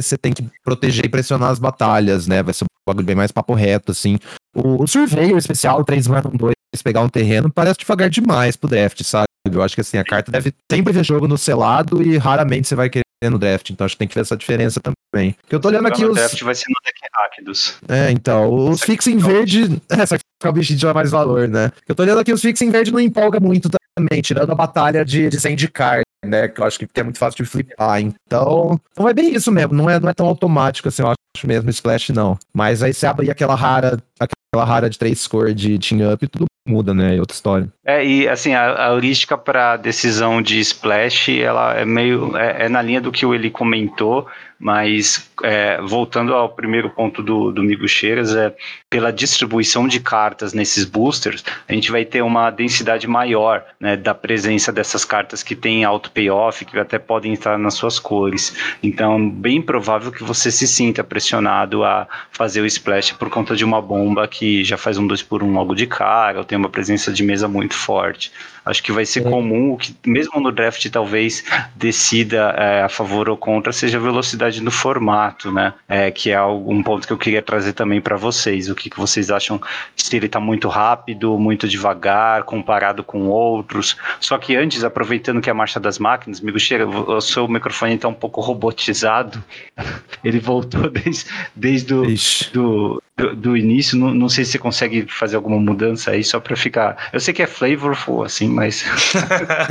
você 0.00 0.16
tem 0.16 0.32
que 0.32 0.48
proteger 0.62 1.06
e 1.06 1.08
pressionar 1.08 1.50
as 1.50 1.58
batalhas, 1.58 2.26
né? 2.26 2.42
Vai 2.42 2.54
ser 2.54 2.64
um 2.64 2.66
bagulho 2.86 3.06
bem 3.06 3.16
mais 3.16 3.32
papo 3.32 3.54
reto, 3.54 3.92
assim. 3.92 4.18
O, 4.54 4.82
o 4.82 4.86
Surveyor 4.86 5.38
especial, 5.38 5.84
3 5.84 6.06
mana 6.06 6.30
2, 6.32 6.54
pegar 6.82 7.00
um 7.00 7.08
terreno, 7.08 7.50
parece 7.50 7.78
devagar 7.78 8.10
demais 8.10 8.56
pro 8.56 8.68
draft, 8.68 9.02
sabe? 9.02 9.26
Eu 9.50 9.62
acho 9.62 9.74
que 9.74 9.80
assim, 9.80 9.98
a 9.98 10.04
carta 10.04 10.32
deve 10.32 10.52
sempre 10.70 10.92
ver 10.92 11.04
jogo 11.04 11.28
no 11.28 11.36
selado 11.36 12.02
e 12.02 12.16
raramente 12.16 12.66
você 12.66 12.74
vai 12.74 12.88
querer 12.88 13.04
no 13.30 13.38
draft, 13.38 13.70
então 13.70 13.84
acho 13.84 13.94
que 13.94 13.98
tem 13.98 14.08
que 14.08 14.14
ver 14.14 14.22
essa 14.22 14.36
diferença 14.36 14.80
também. 14.80 15.32
Porque 15.32 15.54
eu 15.54 15.60
tô 15.60 15.68
olhando 15.68 15.86
aqui 15.86 16.04
os. 16.04 16.14
draft 16.14 16.42
vai 16.42 16.54
ser 16.54 16.66
no 16.68 16.76
deck 16.84 16.94
Rakdos. 17.14 17.74
É, 17.88 18.10
então, 18.10 18.52
os 18.68 18.82
fix 18.82 19.06
em 19.06 19.18
verde. 19.18 19.80
É, 19.90 20.04
só 20.06 20.16
que 20.16 20.24
o 20.48 20.52
bichinho 20.52 20.78
de 20.78 20.92
mais 20.92 21.10
valor, 21.10 21.48
né? 21.48 21.70
Eu 21.88 21.94
tô 21.94 22.02
olhando 22.02 22.20
aqui 22.20 22.32
os 22.32 22.40
fix 22.40 22.60
em 22.60 22.70
verde 22.70 22.92
não 22.92 23.00
empolga 23.00 23.38
muito 23.38 23.70
também, 23.96 24.20
tirando 24.20 24.50
a 24.50 24.54
batalha 24.54 25.04
de, 25.04 25.28
de 25.28 25.38
Zendikar, 25.38 26.02
né? 26.24 26.48
Que 26.48 26.60
eu 26.60 26.64
acho 26.64 26.78
que 26.78 26.88
é 26.94 27.02
muito 27.02 27.18
fácil 27.18 27.44
de 27.44 27.50
flipar. 27.50 28.00
Então, 28.00 28.80
então 28.92 29.08
é 29.08 29.12
bem 29.12 29.34
isso 29.34 29.50
mesmo, 29.52 29.74
não 29.74 29.88
é, 29.88 29.98
não 30.00 30.08
é 30.08 30.14
tão 30.14 30.26
automático 30.26 30.88
assim, 30.88 31.02
eu 31.02 31.08
acho 31.08 31.46
mesmo, 31.46 31.70
Splash 31.70 32.10
não. 32.10 32.38
Mas 32.52 32.82
aí 32.82 32.92
você 32.92 33.06
abre 33.06 33.30
aquela 33.30 33.54
rara, 33.54 33.98
aquela 34.18 34.64
rara 34.64 34.88
de 34.88 34.98
três 34.98 35.26
cores 35.26 35.54
de 35.54 35.78
Team 35.78 36.12
Up 36.12 36.24
e 36.24 36.28
tudo 36.28 36.46
muda, 36.66 36.94
né? 36.94 37.16
É 37.16 37.20
outra 37.20 37.34
história. 37.34 37.68
É, 37.84 38.04
e 38.04 38.28
assim, 38.28 38.54
a, 38.54 38.86
a 38.86 38.92
heurística 38.92 39.36
para 39.36 39.76
decisão 39.76 40.40
de 40.40 40.58
splash, 40.60 41.28
ela 41.40 41.74
é 41.74 41.84
meio. 41.84 42.36
É, 42.36 42.64
é, 42.64 42.68
na 42.68 42.80
linha 42.80 43.00
do 43.00 43.12
que 43.12 43.26
o 43.26 43.34
Eli 43.34 43.50
comentou, 43.50 44.26
mas 44.58 45.30
é, 45.42 45.80
voltando 45.82 46.34
ao 46.34 46.48
primeiro 46.48 46.88
ponto 46.90 47.22
do, 47.22 47.50
do 47.52 47.62
Migo 47.62 47.86
Cheiras, 47.88 48.34
é 48.34 48.54
pela 48.88 49.12
distribuição 49.12 49.88
de 49.88 50.00
cartas 50.00 50.52
nesses 50.52 50.84
boosters, 50.84 51.44
a 51.68 51.72
gente 51.72 51.90
vai 51.90 52.04
ter 52.04 52.22
uma 52.22 52.50
densidade 52.50 53.06
maior 53.06 53.64
né, 53.80 53.96
da 53.96 54.14
presença 54.14 54.72
dessas 54.72 55.04
cartas 55.04 55.42
que 55.42 55.56
têm 55.56 55.84
alto 55.84 56.10
payoff, 56.10 56.64
que 56.64 56.78
até 56.78 56.98
podem 56.98 57.32
estar 57.32 57.58
nas 57.58 57.74
suas 57.74 57.98
cores. 57.98 58.56
Então, 58.82 59.28
bem 59.28 59.60
provável 59.60 60.12
que 60.12 60.22
você 60.22 60.50
se 60.50 60.66
sinta 60.66 61.02
pressionado 61.02 61.84
a 61.84 62.06
fazer 62.30 62.60
o 62.60 62.66
splash 62.66 63.12
por 63.12 63.28
conta 63.28 63.56
de 63.56 63.64
uma 63.64 63.82
bomba 63.82 64.28
que 64.28 64.64
já 64.64 64.76
faz 64.76 64.98
um 64.98 65.06
2 65.06 65.22
por 65.22 65.42
1 65.42 65.46
um 65.46 65.52
logo 65.52 65.74
de 65.74 65.86
cara, 65.86 66.38
ou 66.38 66.44
tem 66.44 66.56
uma 66.56 66.68
presença 66.68 67.12
de 67.12 67.22
mesa 67.22 67.48
muito 67.48 67.74
forte. 67.74 68.32
Acho 68.64 68.82
que 68.82 68.92
vai 68.92 69.04
ser 69.04 69.26
é. 69.26 69.30
comum 69.30 69.76
que, 69.76 69.94
mesmo 70.06 70.40
no 70.40 70.50
draft, 70.50 70.88
talvez 70.90 71.44
decida 71.76 72.54
é, 72.56 72.82
a 72.82 72.88
favor 72.88 73.28
ou 73.28 73.36
contra, 73.36 73.72
seja 73.72 73.98
a 73.98 74.00
velocidade 74.00 74.60
do 74.60 74.70
formato, 74.70 75.52
né? 75.52 75.74
É, 75.88 76.10
que 76.10 76.30
é 76.30 76.42
um 76.42 76.82
ponto 76.82 77.06
que 77.06 77.12
eu 77.12 77.18
queria 77.18 77.42
trazer 77.42 77.72
também 77.72 78.00
para 78.00 78.16
vocês. 78.16 78.68
O 78.68 78.74
que, 78.74 78.88
que 78.88 78.98
vocês 78.98 79.30
acham 79.30 79.60
se 79.96 80.16
ele 80.16 80.26
está 80.26 80.40
muito 80.40 80.68
rápido, 80.68 81.38
muito 81.38 81.68
devagar, 81.68 82.44
comparado 82.44 83.04
com 83.04 83.26
outros? 83.28 83.96
Só 84.20 84.38
que 84.38 84.56
antes, 84.56 84.84
aproveitando 84.84 85.40
que 85.40 85.50
é 85.50 85.52
a 85.52 85.54
marcha 85.54 85.78
das 85.78 85.98
máquinas, 85.98 86.40
amigo 86.40 86.58
Chega, 86.58 86.86
o 86.86 87.20
seu 87.20 87.46
microfone 87.46 87.94
está 87.94 88.08
um 88.08 88.14
pouco 88.14 88.40
robotizado. 88.40 89.42
Ele 90.24 90.40
voltou 90.40 90.88
desde, 90.90 91.26
desde 91.54 91.94
o 91.94 92.04
do, 92.52 93.02
do, 93.16 93.34
do 93.34 93.56
início. 93.56 93.96
Não, 93.96 94.12
não, 94.12 94.28
sei 94.28 94.44
se 94.44 94.52
você 94.52 94.58
consegue 94.58 95.06
fazer 95.08 95.36
alguma 95.36 95.58
mudança 95.58 96.10
aí 96.10 96.24
só 96.24 96.40
para 96.40 96.56
ficar. 96.56 97.10
Eu 97.12 97.20
sei 97.20 97.32
que 97.32 97.42
é 97.42 97.46
flavorful, 97.46 98.24
assim, 98.24 98.48
mas. 98.48 98.84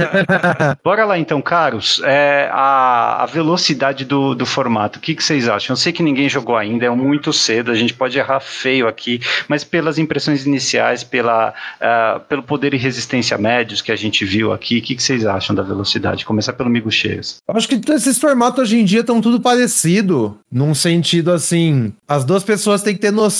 Bora 0.84 1.06
lá 1.06 1.18
então, 1.18 1.42
caros. 1.42 2.02
É, 2.04 2.50
a, 2.52 3.24
a 3.24 3.26
velocidade 3.26 4.06
do, 4.06 4.34
do 4.34 4.46
formato, 4.46 5.00
o 5.00 5.02
que, 5.02 5.16
que 5.16 5.24
vocês 5.24 5.48
acham? 5.48 5.74
Eu 5.74 5.78
sei 5.78 5.92
que 5.92 6.04
ninguém 6.04 6.30
jogou 6.30 6.56
ainda, 6.56 6.86
é 6.86 6.90
muito 6.90 7.34
cedo, 7.34 7.72
a 7.72 7.76
gente 7.76 7.94
pode 7.94 8.18
errar 8.18 8.40
feio 8.40 8.88
aqui, 8.88 9.20
mas 9.48 9.64
pelas 9.64 9.98
impressões 9.98 10.46
iniciais, 10.46 11.04
pela, 11.04 11.54
uh, 11.82 12.20
pelo 12.22 12.44
poder 12.44 12.74
e 12.74 12.78
resistência 12.78 13.38
médios 13.38 13.82
que 13.82 13.92
a 13.92 13.96
gente 13.96 14.24
viu 14.24 14.54
aqui, 14.54 14.78
o 14.78 14.82
que, 14.82 14.96
que 14.96 15.04
vocês 15.04 15.26
acham 15.26 15.56
da 15.56 15.64
velocidade? 15.64 16.26
Começar 16.26 16.54
pelo 16.54 16.70
Migo 16.70 16.92
Cheiros. 16.92 17.38
Acho 17.48 17.68
que 17.68 17.80
esses 17.92 18.18
formatos 18.18 18.60
hoje 18.60 18.80
em 18.80 18.86
dia 18.86 19.02
estão 19.02 19.20
tudo 19.20 19.40
parecido, 19.40 20.38
num 20.52 20.74
sentido 20.74 21.32
assim, 21.32 21.94
as 22.08 22.24
duas 22.24 22.44
pessoas 22.44 22.82
têm 22.82 22.94
que 22.94 23.02
ter 23.02 23.12
noção 23.12 23.33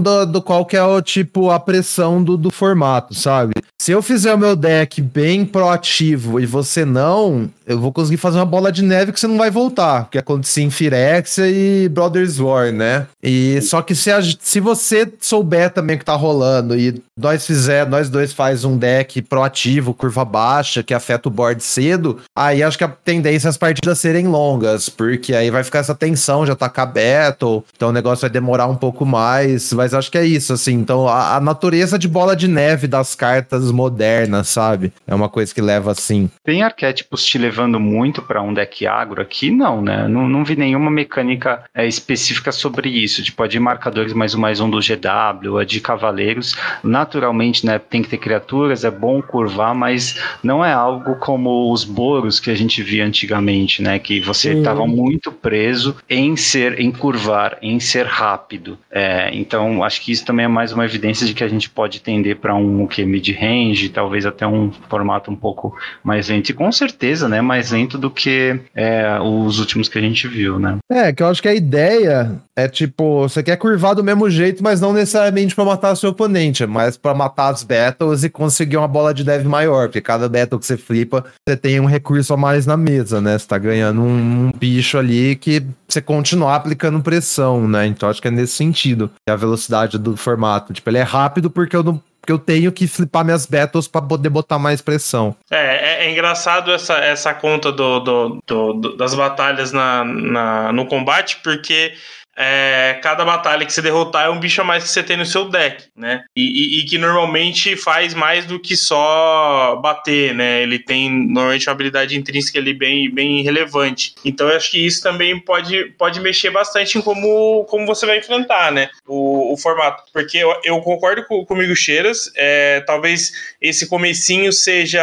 do, 0.00 0.24
do 0.24 0.42
qual 0.42 0.64
que 0.64 0.76
é 0.76 0.82
o 0.82 1.00
tipo, 1.00 1.50
a 1.50 1.60
pressão 1.60 2.22
do, 2.22 2.36
do 2.36 2.50
formato, 2.50 3.14
sabe? 3.14 3.54
Se 3.84 3.92
eu 3.92 4.00
fizer 4.00 4.32
o 4.32 4.38
meu 4.38 4.56
deck 4.56 5.02
bem 5.02 5.44
proativo 5.44 6.40
e 6.40 6.46
você 6.46 6.86
não, 6.86 7.50
eu 7.66 7.78
vou 7.78 7.92
conseguir 7.92 8.16
fazer 8.16 8.38
uma 8.38 8.46
bola 8.46 8.72
de 8.72 8.82
neve 8.82 9.12
que 9.12 9.20
você 9.20 9.26
não 9.26 9.36
vai 9.36 9.50
voltar, 9.50 10.08
que 10.10 10.16
aconteceu 10.16 10.64
em 10.64 10.70
Firexia 10.70 11.46
e 11.46 11.86
Brothers 11.90 12.40
War, 12.40 12.72
né? 12.72 13.06
E 13.22 13.60
só 13.60 13.82
que 13.82 13.94
se, 13.94 14.10
a, 14.10 14.20
se 14.22 14.58
você 14.58 15.06
souber 15.20 15.70
também 15.70 15.96
o 15.96 15.98
que 15.98 16.04
tá 16.06 16.14
rolando 16.14 16.74
e 16.74 16.98
nós 17.14 17.46
fizer, 17.46 17.86
nós 17.86 18.08
dois 18.08 18.32
faz 18.32 18.64
um 18.64 18.76
deck 18.78 19.20
proativo, 19.20 19.92
curva 19.92 20.24
baixa, 20.24 20.82
que 20.82 20.94
afeta 20.94 21.28
o 21.28 21.32
board 21.32 21.62
cedo, 21.62 22.20
aí 22.34 22.62
acho 22.62 22.78
que 22.78 22.84
a 22.84 22.88
tendência 22.88 23.48
é 23.48 23.50
as 23.50 23.58
partidas 23.58 23.98
serem 23.98 24.26
longas, 24.26 24.88
porque 24.88 25.34
aí 25.34 25.50
vai 25.50 25.62
ficar 25.62 25.80
essa 25.80 25.94
tensão 25.94 26.46
de 26.46 26.50
atacar 26.50 26.86
battle, 26.86 27.62
então 27.76 27.90
o 27.90 27.92
negócio 27.92 28.22
vai 28.22 28.30
demorar 28.30 28.66
um 28.66 28.76
pouco 28.76 29.04
mais, 29.04 29.74
mas 29.74 29.92
acho 29.92 30.10
que 30.10 30.18
é 30.18 30.24
isso, 30.24 30.54
assim, 30.54 30.72
então 30.72 31.06
a, 31.06 31.36
a 31.36 31.40
natureza 31.40 31.98
de 31.98 32.08
bola 32.08 32.34
de 32.34 32.48
neve 32.48 32.88
das 32.88 33.14
cartas 33.14 33.73
modernas, 33.74 34.48
sabe? 34.48 34.92
É 35.06 35.14
uma 35.14 35.28
coisa 35.28 35.54
que 35.54 35.60
leva 35.60 35.90
assim. 35.90 36.30
Tem 36.42 36.62
arquétipos 36.62 37.24
te 37.24 37.36
levando 37.36 37.78
muito 37.78 38.22
para 38.22 38.40
um 38.40 38.54
deck 38.54 38.86
agro 38.86 39.20
aqui? 39.20 39.50
Não, 39.50 39.82
né? 39.82 40.08
Não, 40.08 40.28
não 40.28 40.44
vi 40.44 40.56
nenhuma 40.56 40.90
mecânica 40.90 41.64
é, 41.74 41.86
específica 41.86 42.52
sobre 42.52 42.88
isso. 42.88 43.22
Tipo, 43.22 43.42
a 43.42 43.48
de 43.48 43.58
marcadores 43.58 44.12
mais 44.12 44.34
um 44.34 44.40
mais 44.40 44.60
um 44.60 44.70
do 44.70 44.78
GW, 44.78 45.58
a 45.58 45.64
de 45.64 45.80
cavaleiros. 45.80 46.54
Naturalmente, 46.82 47.66
né? 47.66 47.78
Tem 47.78 48.02
que 48.02 48.08
ter 48.08 48.18
criaturas, 48.18 48.84
é 48.84 48.90
bom 48.90 49.20
curvar, 49.20 49.74
mas 49.74 50.20
não 50.42 50.64
é 50.64 50.72
algo 50.72 51.16
como 51.16 51.72
os 51.72 51.84
boros 51.84 52.38
que 52.38 52.50
a 52.50 52.54
gente 52.54 52.82
via 52.82 53.04
antigamente, 53.04 53.82
né? 53.82 53.98
Que 53.98 54.20
você 54.20 54.52
estava 54.54 54.86
muito 54.86 55.32
preso 55.32 55.96
em 56.08 56.36
ser, 56.36 56.78
em 56.78 56.90
curvar, 56.90 57.58
em 57.60 57.80
ser 57.80 58.06
rápido. 58.06 58.78
É, 58.90 59.30
então, 59.34 59.82
acho 59.82 60.00
que 60.00 60.12
isso 60.12 60.24
também 60.24 60.44
é 60.44 60.48
mais 60.48 60.72
uma 60.72 60.84
evidência 60.84 61.26
de 61.26 61.34
que 61.34 61.42
a 61.42 61.48
gente 61.48 61.68
pode 61.68 62.00
tender 62.00 62.36
para 62.36 62.54
um 62.54 62.84
o 62.84 62.88
que 62.88 63.04
mid-range 63.04 63.63
range, 63.64 63.88
talvez 63.88 64.26
até 64.26 64.46
um 64.46 64.70
formato 64.88 65.30
um 65.30 65.36
pouco 65.36 65.76
mais 66.02 66.28
lento. 66.28 66.50
E 66.50 66.54
com 66.54 66.70
certeza, 66.70 67.28
né, 67.28 67.40
mais 67.40 67.70
lento 67.70 67.98
do 67.98 68.10
que 68.10 68.58
é, 68.74 69.18
os 69.20 69.58
últimos 69.58 69.88
que 69.88 69.98
a 69.98 70.02
gente 70.02 70.26
viu, 70.28 70.58
né? 70.58 70.78
É, 70.90 71.12
que 71.12 71.22
eu 71.22 71.26
acho 71.26 71.42
que 71.42 71.48
a 71.48 71.54
ideia 71.54 72.40
é 72.56 72.68
tipo, 72.68 73.22
você 73.22 73.42
quer 73.42 73.56
curvar 73.56 73.94
do 73.94 74.04
mesmo 74.04 74.28
jeito, 74.30 74.62
mas 74.62 74.80
não 74.80 74.92
necessariamente 74.92 75.54
para 75.54 75.64
matar 75.64 75.96
seu 75.96 76.10
oponente, 76.10 76.66
mas 76.66 76.96
para 76.96 77.14
matar 77.14 77.48
as 77.48 77.62
battles 77.62 78.24
e 78.24 78.30
conseguir 78.30 78.76
uma 78.76 78.88
bola 78.88 79.12
de 79.12 79.24
dev 79.24 79.44
maior, 79.46 79.88
porque 79.88 80.00
cada 80.00 80.28
battle 80.28 80.58
que 80.58 80.66
você 80.66 80.76
flipa, 80.76 81.24
você 81.46 81.56
tem 81.56 81.80
um 81.80 81.86
recurso 81.86 82.32
a 82.32 82.36
mais 82.36 82.66
na 82.66 82.76
mesa, 82.76 83.20
né? 83.20 83.38
Você 83.38 83.46
tá 83.46 83.58
ganhando 83.58 84.00
um, 84.00 84.46
um 84.46 84.52
bicho 84.56 84.98
ali 84.98 85.36
que 85.36 85.62
você 85.88 86.00
continuar 86.00 86.56
aplicando 86.56 87.00
pressão, 87.00 87.66
né? 87.68 87.86
Então 87.86 88.08
acho 88.08 88.20
que 88.20 88.28
é 88.28 88.30
nesse 88.30 88.54
sentido. 88.54 89.10
É 89.28 89.32
a 89.32 89.36
velocidade 89.36 89.98
do 89.98 90.16
formato. 90.16 90.72
Tipo, 90.72 90.90
ele 90.90 90.98
é 90.98 91.02
rápido 91.02 91.50
porque 91.50 91.76
eu 91.76 91.82
não 91.82 92.00
porque 92.24 92.32
eu 92.32 92.38
tenho 92.38 92.72
que 92.72 92.88
flipar 92.88 93.22
minhas 93.22 93.44
battles 93.44 93.86
para 93.86 94.00
poder 94.00 94.30
botar 94.30 94.58
mais 94.58 94.80
pressão. 94.80 95.36
É, 95.50 95.56
é, 95.56 96.06
é, 96.06 96.10
engraçado 96.10 96.72
essa, 96.72 96.94
essa 96.94 97.34
conta 97.34 97.70
do, 97.70 98.00
do, 98.00 98.40
do, 98.46 98.72
do 98.72 98.96
das 98.96 99.14
batalhas 99.14 99.72
na, 99.72 100.02
na, 100.04 100.72
no 100.72 100.86
combate, 100.86 101.40
porque 101.44 101.92
é, 102.36 102.98
cada 103.02 103.24
batalha 103.24 103.64
que 103.64 103.72
você 103.72 103.80
derrotar 103.80 104.26
é 104.26 104.30
um 104.30 104.40
bicho 104.40 104.60
a 104.60 104.64
mais 104.64 104.84
que 104.84 104.90
você 104.90 105.02
tem 105.02 105.16
no 105.16 105.26
seu 105.26 105.48
deck, 105.48 105.84
né? 105.96 106.24
E, 106.36 106.42
e, 106.42 106.80
e, 106.80 106.84
que 106.84 106.98
normalmente 106.98 107.76
faz 107.76 108.14
mais 108.14 108.44
do 108.44 108.58
que 108.58 108.76
só 108.76 109.76
bater, 109.82 110.34
né? 110.34 110.62
Ele 110.62 110.78
tem 110.78 111.10
normalmente 111.10 111.68
uma 111.68 111.72
habilidade 111.72 112.16
intrínseca 112.16 112.58
ali 112.58 112.74
bem, 112.74 113.12
bem 113.12 113.42
relevante. 113.42 114.14
Então 114.24 114.48
eu 114.48 114.56
acho 114.56 114.70
que 114.70 114.84
isso 114.84 115.02
também 115.02 115.38
pode, 115.38 115.86
pode 115.98 116.20
mexer 116.20 116.50
bastante 116.50 116.98
em 116.98 117.02
como, 117.02 117.64
como 117.64 117.86
você 117.86 118.06
vai 118.06 118.18
enfrentar, 118.18 118.72
né? 118.72 118.88
O, 119.06 119.52
o 119.52 119.56
formato. 119.56 120.04
Porque 120.12 120.38
eu, 120.38 120.54
eu 120.64 120.80
concordo 120.80 121.24
com, 121.26 121.44
comigo, 121.44 121.74
Cheiras. 121.76 122.30
É, 122.36 122.80
talvez 122.80 123.32
esse 123.60 123.88
comecinho 123.88 124.52
seja 124.52 125.02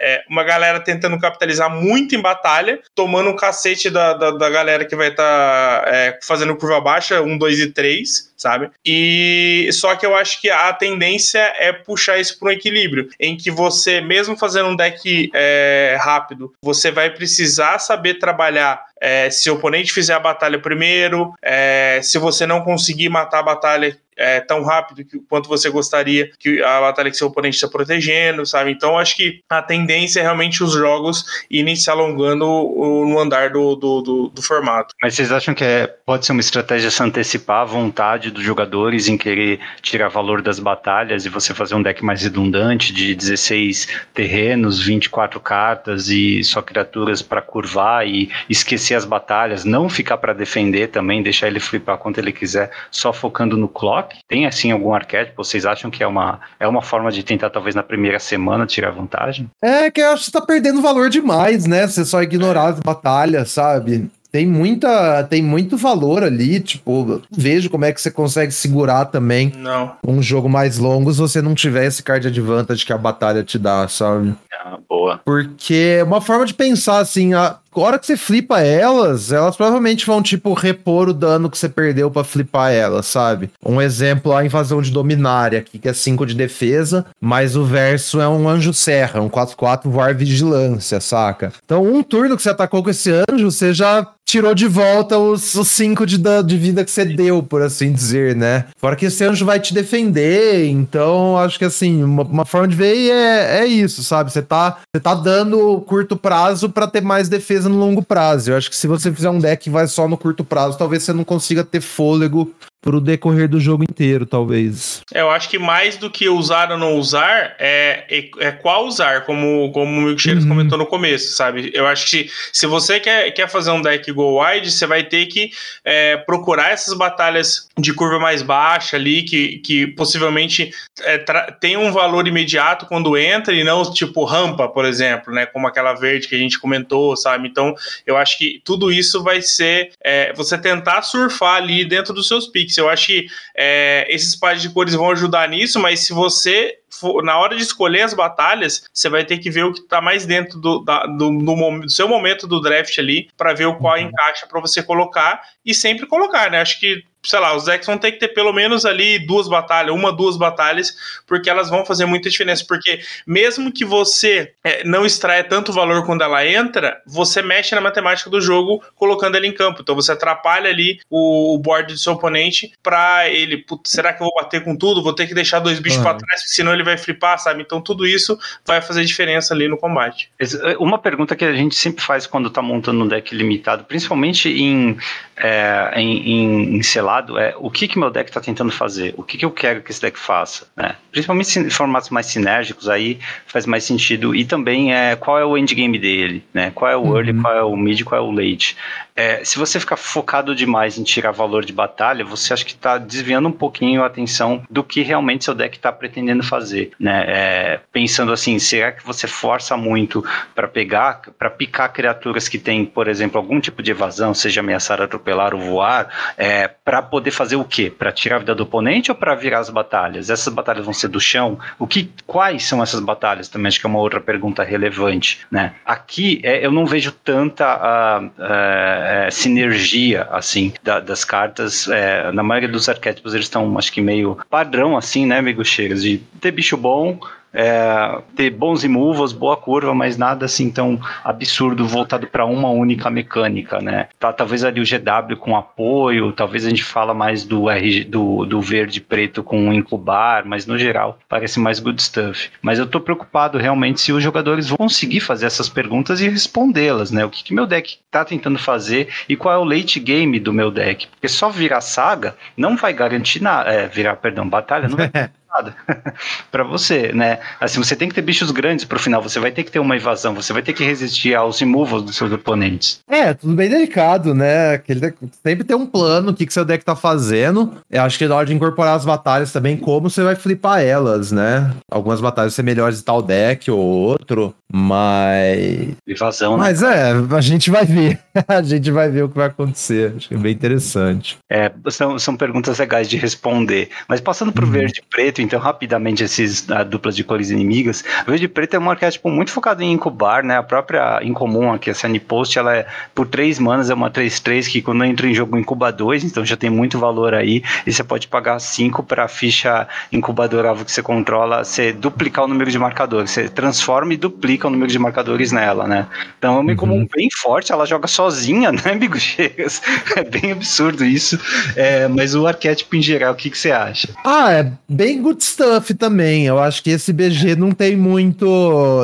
é, 0.00 0.22
uma 0.28 0.44
galera 0.44 0.80
tentando 0.80 1.18
capitalizar 1.18 1.70
muito 1.70 2.14
em 2.14 2.20
batalha, 2.20 2.78
tomando 2.94 3.30
um 3.30 3.36
cacete 3.36 3.90
da, 3.90 4.14
da, 4.14 4.30
da 4.30 4.50
galera 4.50 4.84
que 4.84 4.94
vai 4.94 5.08
estar 5.08 5.82
tá, 5.82 5.84
é, 5.88 6.18
fazendo 6.22 6.56
curva 6.68 6.80
baixa, 6.80 7.22
1, 7.22 7.38
2 7.38 7.60
e 7.62 7.70
3, 7.70 8.27
sabe? 8.38 8.70
E 8.86 9.68
só 9.72 9.96
que 9.96 10.06
eu 10.06 10.16
acho 10.16 10.40
que 10.40 10.48
a 10.48 10.72
tendência 10.72 11.52
é 11.58 11.72
puxar 11.72 12.18
isso 12.18 12.38
para 12.38 12.48
um 12.48 12.52
equilíbrio, 12.52 13.08
em 13.18 13.36
que 13.36 13.50
você, 13.50 14.00
mesmo 14.00 14.36
fazendo 14.36 14.68
um 14.68 14.76
deck 14.76 15.30
é, 15.34 15.98
rápido, 16.00 16.54
você 16.62 16.90
vai 16.90 17.10
precisar 17.10 17.78
saber 17.80 18.14
trabalhar 18.14 18.80
é, 19.00 19.30
se 19.30 19.50
o 19.50 19.54
oponente 19.54 19.92
fizer 19.92 20.14
a 20.14 20.20
batalha 20.20 20.58
primeiro, 20.58 21.32
é, 21.42 22.00
se 22.02 22.18
você 22.18 22.46
não 22.46 22.62
conseguir 22.62 23.08
matar 23.08 23.40
a 23.40 23.42
batalha 23.42 23.96
é, 24.18 24.40
tão 24.40 24.64
rápido 24.64 25.04
que, 25.04 25.20
quanto 25.28 25.48
você 25.48 25.70
gostaria 25.70 26.30
que 26.38 26.60
a 26.62 26.80
batalha 26.80 27.10
que 27.10 27.16
seu 27.16 27.28
oponente 27.28 27.54
está 27.54 27.68
protegendo, 27.68 28.44
sabe? 28.44 28.72
Então 28.72 28.98
acho 28.98 29.16
que 29.16 29.40
a 29.48 29.62
tendência 29.62 30.18
é 30.18 30.22
realmente 30.24 30.62
os 30.62 30.72
jogos 30.72 31.24
irem 31.48 31.76
se 31.76 31.88
alongando 31.88 32.44
no 32.44 33.18
andar 33.18 33.50
do, 33.50 33.76
do, 33.76 34.02
do, 34.02 34.28
do 34.28 34.42
formato. 34.42 34.92
Mas 35.00 35.14
vocês 35.14 35.30
acham 35.30 35.54
que 35.54 35.62
é, 35.62 35.86
pode 35.86 36.26
ser 36.26 36.32
uma 36.32 36.40
estratégia 36.40 36.90
se 36.90 37.02
antecipar 37.02 37.62
a 37.62 37.64
vontade 37.64 38.27
dos 38.30 38.44
jogadores 38.44 39.08
em 39.08 39.16
querer 39.16 39.60
tirar 39.82 40.08
valor 40.08 40.42
das 40.42 40.58
batalhas 40.58 41.24
e 41.24 41.28
você 41.28 41.54
fazer 41.54 41.74
um 41.74 41.82
deck 41.82 42.04
mais 42.04 42.22
redundante 42.22 42.92
de 42.92 43.14
16 43.14 43.88
terrenos, 44.14 44.82
24 44.82 45.40
cartas 45.40 46.08
e 46.08 46.42
só 46.44 46.62
criaturas 46.62 47.22
para 47.22 47.42
curvar 47.42 48.06
e 48.06 48.30
esquecer 48.48 48.94
as 48.94 49.04
batalhas, 49.04 49.64
não 49.64 49.88
ficar 49.88 50.18
para 50.18 50.32
defender 50.32 50.88
também, 50.88 51.22
deixar 51.22 51.46
ele 51.46 51.60
flipar 51.60 51.98
quanto 51.98 52.18
ele 52.18 52.32
quiser, 52.32 52.70
só 52.90 53.12
focando 53.12 53.56
no 53.56 53.68
clock? 53.68 54.16
Tem 54.28 54.46
assim 54.46 54.70
algum 54.70 54.92
arquétipo? 54.92 55.44
Vocês 55.44 55.64
acham 55.66 55.90
que 55.90 56.02
é 56.02 56.06
uma, 56.06 56.40
é 56.58 56.66
uma 56.66 56.82
forma 56.82 57.10
de 57.10 57.22
tentar, 57.22 57.50
talvez, 57.50 57.74
na 57.74 57.82
primeira 57.82 58.18
semana 58.18 58.66
tirar 58.66 58.90
vantagem? 58.90 59.50
É 59.62 59.90
que 59.90 60.00
eu 60.00 60.12
acho 60.12 60.24
que 60.24 60.30
você 60.30 60.38
tá 60.38 60.44
perdendo 60.44 60.82
valor 60.82 61.08
demais, 61.08 61.66
né? 61.66 61.86
Você 61.86 62.04
só 62.04 62.22
ignorar 62.22 62.68
as 62.68 62.80
batalhas, 62.80 63.50
sabe? 63.50 64.10
Tem 64.30 64.46
muita 64.46 65.24
tem 65.24 65.42
muito 65.42 65.76
valor 65.76 66.22
ali, 66.22 66.60
tipo, 66.60 67.22
vejo 67.30 67.70
como 67.70 67.84
é 67.84 67.92
que 67.92 68.00
você 68.00 68.10
consegue 68.10 68.52
segurar 68.52 69.06
também 69.06 69.52
não. 69.56 69.96
um 70.06 70.22
jogo 70.22 70.48
mais 70.48 70.78
longo 70.78 71.12
se 71.12 71.18
você 71.18 71.40
não 71.40 71.54
tiver 71.54 71.86
esse 71.86 72.02
card 72.02 72.26
advantage 72.26 72.84
que 72.84 72.92
a 72.92 72.98
batalha 72.98 73.42
te 73.42 73.58
dá, 73.58 73.88
sabe? 73.88 74.34
Ah, 74.52 74.78
boa. 74.88 75.20
Porque 75.24 75.98
é 75.98 76.04
uma 76.04 76.20
forma 76.20 76.44
de 76.44 76.54
pensar 76.54 76.98
assim, 76.98 77.32
a, 77.32 77.56
a 77.67 77.67
hora 77.74 77.98
que 77.98 78.06
você 78.06 78.16
flipa 78.16 78.60
elas, 78.60 79.32
elas 79.32 79.56
provavelmente 79.56 80.06
vão, 80.06 80.22
tipo, 80.22 80.52
repor 80.52 81.08
o 81.08 81.14
dano 81.14 81.50
que 81.50 81.58
você 81.58 81.68
perdeu 81.68 82.10
para 82.10 82.24
flipar 82.24 82.72
elas, 82.72 83.06
sabe? 83.06 83.50
Um 83.64 83.80
exemplo, 83.80 84.34
a 84.34 84.44
invasão 84.44 84.82
de 84.82 84.90
Dominária, 84.90 85.58
aqui, 85.58 85.78
que 85.78 85.88
é 85.88 85.92
5 85.92 86.26
de 86.26 86.34
defesa, 86.34 87.06
mas 87.20 87.56
o 87.56 87.64
verso 87.64 88.20
é 88.20 88.28
um 88.28 88.48
anjo 88.48 88.72
serra, 88.72 89.20
um 89.20 89.28
4-4 89.28 89.88
voar 89.88 90.14
vigilância, 90.14 91.00
saca? 91.00 91.52
Então, 91.64 91.82
um 91.82 92.02
turno 92.02 92.36
que 92.36 92.42
você 92.42 92.50
atacou 92.50 92.82
com 92.82 92.90
esse 92.90 93.10
anjo, 93.10 93.50
você 93.50 93.72
já 93.72 94.06
tirou 94.28 94.54
de 94.54 94.66
volta 94.66 95.16
os 95.18 95.40
5 95.42 96.04
de, 96.04 96.18
de 96.18 96.56
vida 96.58 96.84
que 96.84 96.90
você 96.90 97.02
deu, 97.02 97.42
por 97.42 97.62
assim 97.62 97.90
dizer, 97.90 98.36
né? 98.36 98.66
Fora 98.76 98.94
que 98.94 99.06
esse 99.06 99.24
anjo 99.24 99.46
vai 99.46 99.58
te 99.58 99.72
defender, 99.72 100.66
então 100.66 101.38
acho 101.38 101.58
que 101.58 101.64
assim, 101.64 102.04
uma, 102.04 102.22
uma 102.24 102.44
forma 102.44 102.68
de 102.68 102.76
ver 102.76 103.10
é, 103.10 103.60
é 103.60 103.66
isso, 103.66 104.04
sabe? 104.04 104.30
Você 104.30 104.42
tá, 104.42 104.76
você 104.94 105.00
tá 105.00 105.14
dando 105.14 105.80
curto 105.86 106.14
prazo 106.14 106.68
para 106.68 106.86
ter 106.86 107.00
mais 107.00 107.30
defesa 107.30 107.57
no 107.66 107.78
longo 107.78 108.02
prazo. 108.02 108.50
Eu 108.50 108.56
acho 108.56 108.68
que 108.68 108.76
se 108.76 108.86
você 108.86 109.12
fizer 109.12 109.30
um 109.30 109.38
deck 109.38 109.64
que 109.64 109.70
vai 109.70 109.86
só 109.86 110.06
no 110.06 110.18
curto 110.18 110.44
prazo, 110.44 110.78
talvez 110.78 111.02
você 111.02 111.12
não 111.12 111.24
consiga 111.24 111.64
ter 111.64 111.80
fôlego 111.80 112.52
pro 112.80 113.00
decorrer 113.00 113.48
do 113.48 113.60
jogo 113.60 113.82
inteiro, 113.82 114.24
talvez. 114.24 115.02
É, 115.12 115.20
eu 115.20 115.30
acho 115.30 115.48
que 115.48 115.58
mais 115.58 115.96
do 115.96 116.10
que 116.10 116.28
usar 116.28 116.70
ou 116.70 116.78
não 116.78 116.94
usar, 116.94 117.56
é, 117.58 118.04
é, 118.08 118.30
é 118.38 118.52
qual 118.52 118.86
usar, 118.86 119.24
como, 119.24 119.70
como 119.72 119.98
o 119.98 120.02
Milkshakes 120.02 120.44
uhum. 120.44 120.50
comentou 120.50 120.78
no 120.78 120.86
começo, 120.86 121.34
sabe? 121.34 121.70
Eu 121.74 121.86
acho 121.86 122.08
que 122.08 122.30
se 122.52 122.66
você 122.66 123.00
quer, 123.00 123.30
quer 123.32 123.48
fazer 123.48 123.70
um 123.72 123.82
deck 123.82 124.10
go 124.12 124.42
wide, 124.42 124.70
você 124.70 124.86
vai 124.86 125.02
ter 125.02 125.26
que 125.26 125.50
é, 125.84 126.16
procurar 126.18 126.70
essas 126.70 126.94
batalhas 126.94 127.68
de 127.78 127.92
curva 127.92 128.18
mais 128.18 128.42
baixa 128.42 128.96
ali, 128.96 129.22
que, 129.22 129.58
que 129.58 129.86
possivelmente 129.88 130.70
é, 131.02 131.18
tem 131.60 131.76
um 131.76 131.92
valor 131.92 132.26
imediato 132.26 132.86
quando 132.86 133.16
entra 133.16 133.54
e 133.54 133.64
não 133.64 133.78
tipo 133.92 134.24
rampa, 134.24 134.68
por 134.68 134.84
exemplo, 134.84 135.32
né? 135.32 135.46
Como 135.46 135.66
aquela 135.66 135.94
verde 135.94 136.28
que 136.28 136.34
a 136.34 136.38
gente 136.38 136.58
comentou, 136.58 137.16
sabe? 137.16 137.48
Então, 137.48 137.74
eu 138.06 138.16
acho 138.16 138.38
que 138.38 138.60
tudo 138.64 138.92
isso 138.92 139.22
vai 139.22 139.42
ser 139.42 139.90
é, 140.02 140.32
você 140.32 140.56
tentar 140.56 141.02
surfar 141.02 141.56
ali 141.56 141.84
dentro 141.84 142.14
dos 142.14 142.28
seus 142.28 142.46
picks. 142.46 142.77
Eu 142.80 142.88
acho 142.88 143.06
que 143.06 143.26
é, 143.56 144.06
esses 144.08 144.34
pares 144.34 144.62
de 144.62 144.70
cores 144.70 144.94
vão 144.94 145.10
ajudar 145.10 145.48
nisso, 145.48 145.78
mas 145.78 146.00
se 146.00 146.12
você 146.12 146.78
for, 146.90 147.22
na 147.22 147.38
hora 147.38 147.56
de 147.56 147.62
escolher 147.62 148.02
as 148.02 148.14
batalhas, 148.14 148.84
você 148.92 149.08
vai 149.08 149.24
ter 149.24 149.38
que 149.38 149.50
ver 149.50 149.64
o 149.64 149.72
que 149.72 149.82
tá 149.82 150.00
mais 150.00 150.26
dentro 150.26 150.58
do, 150.58 150.80
da, 150.80 151.06
do, 151.06 151.30
do, 151.30 151.80
do 151.80 151.90
seu 151.90 152.08
momento 152.08 152.46
do 152.46 152.60
draft 152.60 152.98
ali, 152.98 153.28
para 153.36 153.54
ver 153.54 153.66
o 153.66 153.76
qual 153.76 153.96
uhum. 153.96 154.04
encaixa 154.04 154.46
para 154.46 154.60
você 154.60 154.82
colocar 154.82 155.42
e 155.64 155.74
sempre 155.74 156.06
colocar, 156.06 156.50
né? 156.50 156.60
Acho 156.60 156.78
que 156.80 157.04
sei 157.22 157.38
lá, 157.40 157.54
os 157.54 157.64
decks 157.64 157.86
vão 157.86 157.98
ter 157.98 158.12
que 158.12 158.18
ter 158.18 158.28
pelo 158.28 158.52
menos 158.52 158.84
ali 158.84 159.18
duas 159.18 159.48
batalhas, 159.48 159.94
uma, 159.94 160.12
duas 160.12 160.36
batalhas, 160.36 160.96
porque 161.26 161.50
elas 161.50 161.68
vão 161.68 161.84
fazer 161.84 162.06
muita 162.06 162.30
diferença. 162.30 162.64
Porque 162.66 163.00
mesmo 163.26 163.72
que 163.72 163.84
você 163.84 164.52
é, 164.62 164.84
não 164.84 165.04
extraia 165.04 165.44
tanto 165.44 165.72
valor 165.72 166.06
quando 166.06 166.22
ela 166.22 166.46
entra, 166.46 167.00
você 167.06 167.42
mexe 167.42 167.74
na 167.74 167.80
matemática 167.80 168.30
do 168.30 168.40
jogo 168.40 168.82
colocando 168.94 169.36
ela 169.36 169.46
em 169.46 169.52
campo. 169.52 169.82
Então 169.82 169.94
você 169.94 170.12
atrapalha 170.12 170.70
ali 170.70 171.00
o, 171.10 171.54
o 171.54 171.58
board 171.58 171.92
do 171.92 171.98
seu 171.98 172.14
oponente 172.14 172.72
pra 172.82 173.28
ele, 173.28 173.64
será 173.84 174.12
que 174.12 174.22
eu 174.22 174.26
vou 174.26 174.42
bater 174.42 174.62
com 174.62 174.76
tudo? 174.76 175.02
Vou 175.02 175.12
ter 175.12 175.26
que 175.26 175.34
deixar 175.34 175.58
dois 175.58 175.80
bichos 175.80 175.98
uhum. 175.98 176.04
pra 176.04 176.14
trás, 176.14 176.42
senão 176.46 176.72
ele 176.72 176.77
vai 176.82 176.96
flipar, 176.96 177.38
sabe? 177.38 177.62
Então 177.62 177.80
tudo 177.80 178.06
isso 178.06 178.38
vai 178.66 178.80
fazer 178.80 179.04
diferença 179.04 179.54
ali 179.54 179.68
no 179.68 179.76
combate. 179.76 180.30
É, 180.38 180.76
uma 180.78 180.98
pergunta 180.98 181.36
que 181.36 181.44
a 181.44 181.52
gente 181.52 181.74
sempre 181.74 182.02
faz 182.02 182.26
quando 182.26 182.50
tá 182.50 182.62
montando 182.62 183.04
um 183.04 183.08
deck 183.08 183.34
limitado, 183.34 183.84
principalmente 183.84 184.48
em, 184.48 184.96
é, 185.36 185.92
em, 185.96 186.30
em, 186.30 186.80
em 186.80 187.00
lado 187.00 187.38
é 187.38 187.54
o 187.58 187.70
que 187.70 187.86
que 187.86 187.98
meu 187.98 188.10
deck 188.10 188.28
está 188.28 188.40
tentando 188.40 188.72
fazer, 188.72 189.14
o 189.16 189.22
que 189.22 189.38
que 189.38 189.44
eu 189.44 189.50
quero 189.50 189.82
que 189.82 189.90
esse 189.90 190.00
deck 190.00 190.18
faça, 190.18 190.66
né? 190.76 190.96
Principalmente 191.10 191.58
em 191.58 191.70
formatos 191.70 192.10
mais 192.10 192.26
sinérgicos 192.26 192.88
aí 192.88 193.18
faz 193.46 193.66
mais 193.66 193.84
sentido 193.84 194.34
e 194.34 194.44
também 194.44 194.94
é 194.94 195.16
qual 195.16 195.38
é 195.38 195.44
o 195.44 195.56
endgame 195.56 195.98
dele, 195.98 196.44
né? 196.52 196.70
Qual 196.74 196.90
é 196.90 196.96
o 196.96 197.16
early, 197.16 197.32
uhum. 197.32 197.42
qual 197.42 197.54
é 197.54 197.62
o 197.62 197.76
mid, 197.76 198.02
qual 198.02 198.20
é 198.20 198.24
o 198.24 198.30
late. 198.30 198.76
É, 199.18 199.44
se 199.44 199.58
você 199.58 199.80
ficar 199.80 199.96
focado 199.96 200.54
demais 200.54 200.96
em 200.96 201.02
tirar 201.02 201.32
valor 201.32 201.64
de 201.64 201.72
batalha, 201.72 202.24
você 202.24 202.54
acha 202.54 202.64
que 202.64 202.70
está 202.70 202.98
desviando 202.98 203.48
um 203.48 203.52
pouquinho 203.52 204.04
a 204.04 204.06
atenção 204.06 204.62
do 204.70 204.84
que 204.84 205.02
realmente 205.02 205.44
seu 205.44 205.56
deck 205.56 205.76
está 205.76 205.90
pretendendo 205.90 206.44
fazer, 206.44 206.92
né? 207.00 207.24
É, 207.26 207.80
pensando 207.90 208.32
assim, 208.32 208.60
será 208.60 208.92
que 208.92 209.04
você 209.04 209.26
força 209.26 209.76
muito 209.76 210.24
para 210.54 210.68
pegar, 210.68 211.20
para 211.36 211.50
picar 211.50 211.92
criaturas 211.92 212.48
que 212.48 212.60
têm, 212.60 212.84
por 212.84 213.08
exemplo, 213.08 213.38
algum 213.40 213.58
tipo 213.58 213.82
de 213.82 213.90
evasão, 213.90 214.32
seja 214.32 214.60
ameaçar, 214.60 215.02
atropelar 215.02 215.52
ou 215.52 215.60
voar, 215.60 216.34
é, 216.36 216.68
para 216.68 217.02
poder 217.02 217.32
fazer 217.32 217.56
o 217.56 217.64
quê? 217.64 217.90
Para 217.90 218.12
tirar 218.12 218.36
a 218.36 218.38
vida 218.38 218.54
do 218.54 218.62
oponente 218.62 219.10
ou 219.10 219.16
para 219.16 219.34
virar 219.34 219.58
as 219.58 219.68
batalhas? 219.68 220.30
Essas 220.30 220.54
batalhas 220.54 220.84
vão 220.84 220.94
ser 220.94 221.08
do 221.08 221.20
chão? 221.20 221.58
O 221.76 221.88
que, 221.88 222.08
quais 222.24 222.64
são 222.66 222.80
essas 222.80 223.00
batalhas? 223.00 223.48
Também 223.48 223.66
acho 223.66 223.80
que 223.80 223.86
é 223.86 223.90
uma 223.90 223.98
outra 223.98 224.20
pergunta 224.20 224.62
relevante, 224.62 225.40
né? 225.50 225.74
Aqui 225.84 226.40
é, 226.44 226.64
eu 226.64 226.70
não 226.70 226.86
vejo 226.86 227.10
tanta 227.10 228.20
uh, 228.20 229.07
é, 229.08 229.30
sinergia 229.30 230.28
assim 230.30 230.72
da, 230.82 231.00
das 231.00 231.24
cartas. 231.24 231.88
É, 231.88 232.30
na 232.32 232.42
maioria 232.42 232.68
dos 232.68 232.88
arquétipos 232.88 233.34
eles 233.34 233.46
estão, 233.46 233.78
acho 233.78 233.92
que 233.92 234.00
meio 234.00 234.38
padrão 234.50 234.96
assim, 234.96 235.26
né, 235.26 235.38
amigo 235.38 235.64
Cheiras? 235.64 236.02
De 236.02 236.18
ter 236.40 236.50
bicho 236.50 236.76
bom, 236.76 237.18
é, 237.58 238.22
ter 238.36 238.50
bons 238.50 238.84
removals, 238.84 239.32
boa 239.32 239.56
curva, 239.56 239.92
mas 239.92 240.16
nada 240.16 240.46
assim 240.46 240.70
tão 240.70 241.00
absurdo 241.24 241.84
voltado 241.84 242.28
para 242.28 242.46
uma 242.46 242.70
única 242.70 243.10
mecânica, 243.10 243.80
né? 243.80 244.06
Tá, 244.16 244.32
talvez 244.32 244.62
ali 244.62 244.80
o 244.80 244.84
GW 244.84 245.36
com 245.36 245.56
apoio, 245.56 246.30
talvez 246.30 246.64
a 246.64 246.70
gente 246.70 246.84
fala 246.84 247.12
mais 247.12 247.44
do, 247.44 247.68
R, 247.68 248.04
do, 248.04 248.46
do 248.46 248.60
verde 248.60 249.00
preto 249.00 249.42
com 249.42 249.72
incubar, 249.72 250.44
mas 250.44 250.66
no 250.66 250.78
geral 250.78 251.18
parece 251.28 251.58
mais 251.58 251.80
good 251.80 252.00
stuff. 252.00 252.48
Mas 252.62 252.78
eu 252.78 252.86
tô 252.86 253.00
preocupado 253.00 253.58
realmente 253.58 254.00
se 254.00 254.12
os 254.12 254.22
jogadores 254.22 254.68
vão 254.68 254.78
conseguir 254.78 255.18
fazer 255.18 255.46
essas 255.46 255.68
perguntas 255.68 256.20
e 256.20 256.28
respondê-las, 256.28 257.10
né? 257.10 257.24
O 257.24 257.30
que, 257.30 257.42
que 257.42 257.52
meu 257.52 257.66
deck 257.66 257.98
tá 258.08 258.24
tentando 258.24 258.58
fazer 258.58 259.08
e 259.28 259.34
qual 259.34 259.52
é 259.52 259.58
o 259.58 259.64
late 259.64 259.98
game 259.98 260.38
do 260.38 260.52
meu 260.52 260.70
deck? 260.70 261.08
Porque 261.08 261.26
só 261.26 261.50
virar 261.50 261.80
saga 261.80 262.36
não 262.56 262.76
vai 262.76 262.92
garantir 262.92 263.42
nada, 263.42 263.68
é, 263.68 263.88
virar, 263.88 264.14
perdão, 264.14 264.48
batalha 264.48 264.86
não 264.88 264.96
vai 264.96 265.10
para 266.50 266.64
você, 266.64 267.12
né? 267.12 267.38
Assim, 267.60 267.78
você 267.82 267.96
tem 267.96 268.08
que 268.08 268.14
ter 268.14 268.22
bichos 268.22 268.50
grandes 268.50 268.84
pro 268.84 268.98
final, 268.98 269.22
você 269.22 269.40
vai 269.40 269.50
ter 269.50 269.64
que 269.64 269.70
ter 269.70 269.78
uma 269.78 269.96
invasão, 269.96 270.34
você 270.34 270.52
vai 270.52 270.62
ter 270.62 270.72
que 270.72 270.84
resistir 270.84 271.34
aos 271.34 271.58
removals 271.58 272.02
dos 272.02 272.16
seus 272.16 272.32
oponentes. 272.32 273.00
É, 273.08 273.34
tudo 273.34 273.54
bem 273.54 273.68
delicado, 273.68 274.34
né? 274.34 274.74
Aquele 274.74 275.14
sempre 275.42 275.64
tem 275.64 275.76
um 275.76 275.86
plano, 275.86 276.30
o 276.30 276.34
que, 276.34 276.46
que 276.46 276.52
seu 276.52 276.64
deck 276.64 276.84
tá 276.84 276.94
fazendo. 276.94 277.76
Eu 277.90 278.02
acho 278.02 278.18
que 278.18 278.26
na 278.26 278.36
hora 278.36 278.46
de 278.46 278.54
incorporar 278.54 278.96
as 278.96 279.04
batalhas 279.04 279.52
também, 279.52 279.76
como 279.76 280.10
você 280.10 280.22
vai 280.22 280.34
flipar 280.34 280.80
elas, 280.82 281.32
né? 281.32 281.70
Algumas 281.90 282.20
batalhas 282.20 282.54
ser 282.54 282.62
melhores 282.62 282.98
de 282.98 283.04
tal 283.04 283.22
deck 283.22 283.70
ou 283.70 283.78
outro, 283.78 284.54
mas. 284.70 285.96
Invasão, 286.06 286.56
né? 286.56 286.64
Mas 286.64 286.82
é, 286.82 287.12
a 287.12 287.40
gente 287.40 287.70
vai 287.70 287.84
ver. 287.84 288.18
a 288.46 288.62
gente 288.62 288.90
vai 288.90 289.08
ver 289.08 289.24
o 289.24 289.28
que 289.28 289.36
vai 289.36 289.46
acontecer. 289.46 290.14
Acho 290.16 290.28
que 290.28 290.34
é 290.34 290.38
bem 290.38 290.52
interessante. 290.52 291.38
É, 291.50 291.70
são, 291.88 292.18
são 292.18 292.36
perguntas 292.36 292.78
legais 292.78 293.08
de 293.08 293.16
responder. 293.16 293.90
Mas 294.08 294.20
passando 294.20 294.52
pro 294.52 294.66
uhum. 294.66 294.72
verde 294.72 295.00
e 295.00 295.08
preto, 295.08 295.40
então, 295.48 295.58
rapidamente, 295.58 296.22
esses 296.22 296.70
a 296.70 296.84
duplas 296.84 297.16
de 297.16 297.24
cores 297.24 297.50
inimigas. 297.50 298.04
O 298.26 298.30
verde 298.30 298.44
e 298.44 298.48
preto 298.48 298.74
é 298.74 298.78
um 298.78 298.90
arquétipo 298.90 299.30
muito 299.30 299.50
focado 299.50 299.82
em 299.82 299.92
incubar, 299.92 300.44
né? 300.44 300.58
A 300.58 300.62
própria 300.62 301.20
incomum 301.22 301.72
aqui, 301.72 301.88
a 301.88 301.94
Sunny 301.94 302.20
Post, 302.20 302.58
ela 302.58 302.76
é 302.76 302.86
por 303.14 303.26
3 303.26 303.58
manas, 303.58 303.88
é 303.88 303.94
uma 303.94 304.10
3-3 304.10 304.68
que 304.68 304.82
quando 304.82 305.02
entra 305.04 305.26
em 305.26 305.34
jogo 305.34 305.56
incuba 305.56 305.90
2, 305.90 306.24
então 306.24 306.44
já 306.44 306.54
tem 306.54 306.68
muito 306.68 306.98
valor 306.98 307.32
aí. 307.32 307.62
E 307.86 307.92
você 307.92 308.04
pode 308.04 308.28
pagar 308.28 308.58
5 308.58 309.02
para 309.02 309.24
a 309.24 309.28
ficha 309.28 309.88
incubadora 310.12 310.74
que 310.84 310.92
você 310.92 311.02
controla, 311.02 311.64
você 311.64 311.94
duplicar 311.94 312.44
o 312.44 312.48
número 312.48 312.70
de 312.70 312.78
marcadores. 312.78 313.30
Você 313.30 313.48
transforma 313.48 314.12
e 314.12 314.18
duplica 314.18 314.68
o 314.68 314.70
número 314.70 314.92
de 314.92 314.98
marcadores 314.98 315.50
nela, 315.50 315.86
né? 315.86 316.06
Então 316.38 316.58
é 316.58 316.60
uma 316.60 316.72
incomum 316.72 316.98
uhum. 316.98 317.08
bem 317.10 317.28
forte, 317.34 317.72
ela 317.72 317.86
joga 317.86 318.06
sozinha, 318.06 318.70
né, 318.72 318.82
amigo 318.84 319.18
Chegas? 319.18 319.80
É 320.14 320.22
bem 320.22 320.52
absurdo 320.52 321.06
isso. 321.06 321.40
É, 321.74 322.06
mas 322.06 322.34
o 322.34 322.46
arquétipo 322.46 322.96
em 322.96 323.02
geral, 323.02 323.32
o 323.32 323.36
que, 323.36 323.48
que 323.48 323.56
você 323.56 323.70
acha? 323.70 324.08
Ah, 324.24 324.52
é 324.52 324.70
bem 324.88 325.22
good 325.28 325.44
stuff 325.44 325.92
também. 325.94 326.46
Eu 326.46 326.58
acho 326.58 326.82
que 326.82 326.90
esse 326.90 327.12
BG 327.12 327.54
não 327.54 327.72
tem 327.72 327.96
muito, 327.96 328.46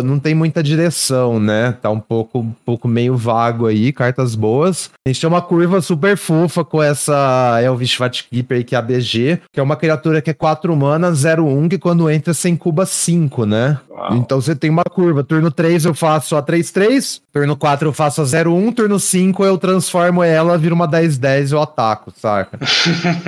não 0.04 0.18
tem 0.18 0.34
muita 0.34 0.62
direção, 0.62 1.38
né? 1.38 1.76
Tá 1.82 1.90
um 1.90 2.00
pouco, 2.00 2.38
um 2.38 2.52
pouco 2.64 2.88
meio 2.88 3.16
vago 3.16 3.66
aí, 3.66 3.92
cartas 3.92 4.34
boas. 4.34 4.90
A 5.06 5.10
gente 5.10 5.20
tem 5.20 5.28
uma 5.28 5.42
curva 5.42 5.80
super 5.82 6.16
fofa 6.16 6.64
com 6.64 6.82
essa 6.82 7.60
Elvish 7.62 7.94
Fatkeeper 7.94 8.64
que 8.64 8.74
é 8.74 8.78
a 8.78 8.82
BG, 8.82 9.40
que 9.52 9.60
é 9.60 9.62
uma 9.62 9.76
criatura 9.76 10.22
que 10.22 10.30
é 10.30 10.34
4 10.34 10.74
mana, 10.74 11.12
0-1, 11.12 11.68
que 11.68 11.78
quando 11.78 12.10
entra 12.10 12.32
você 12.32 12.48
incuba 12.48 12.86
5, 12.86 13.44
né? 13.44 13.78
Uau. 13.90 14.16
Então 14.16 14.40
você 14.40 14.56
tem 14.56 14.70
uma 14.70 14.84
curva. 14.84 15.22
Turno 15.22 15.50
3 15.50 15.84
eu 15.84 15.94
faço 15.94 16.36
a 16.36 16.42
3-3, 16.42 17.20
turno 17.32 17.56
4 17.56 17.88
eu 17.88 17.92
faço 17.92 18.22
a 18.22 18.24
0-1, 18.24 18.74
turno 18.74 18.98
5 18.98 19.44
eu 19.44 19.58
transformo 19.58 20.22
ela, 20.22 20.56
vira 20.56 20.74
uma 20.74 20.88
10-10 20.88 21.52
eu 21.52 21.60
ataco, 21.60 22.12
saca? 22.16 22.58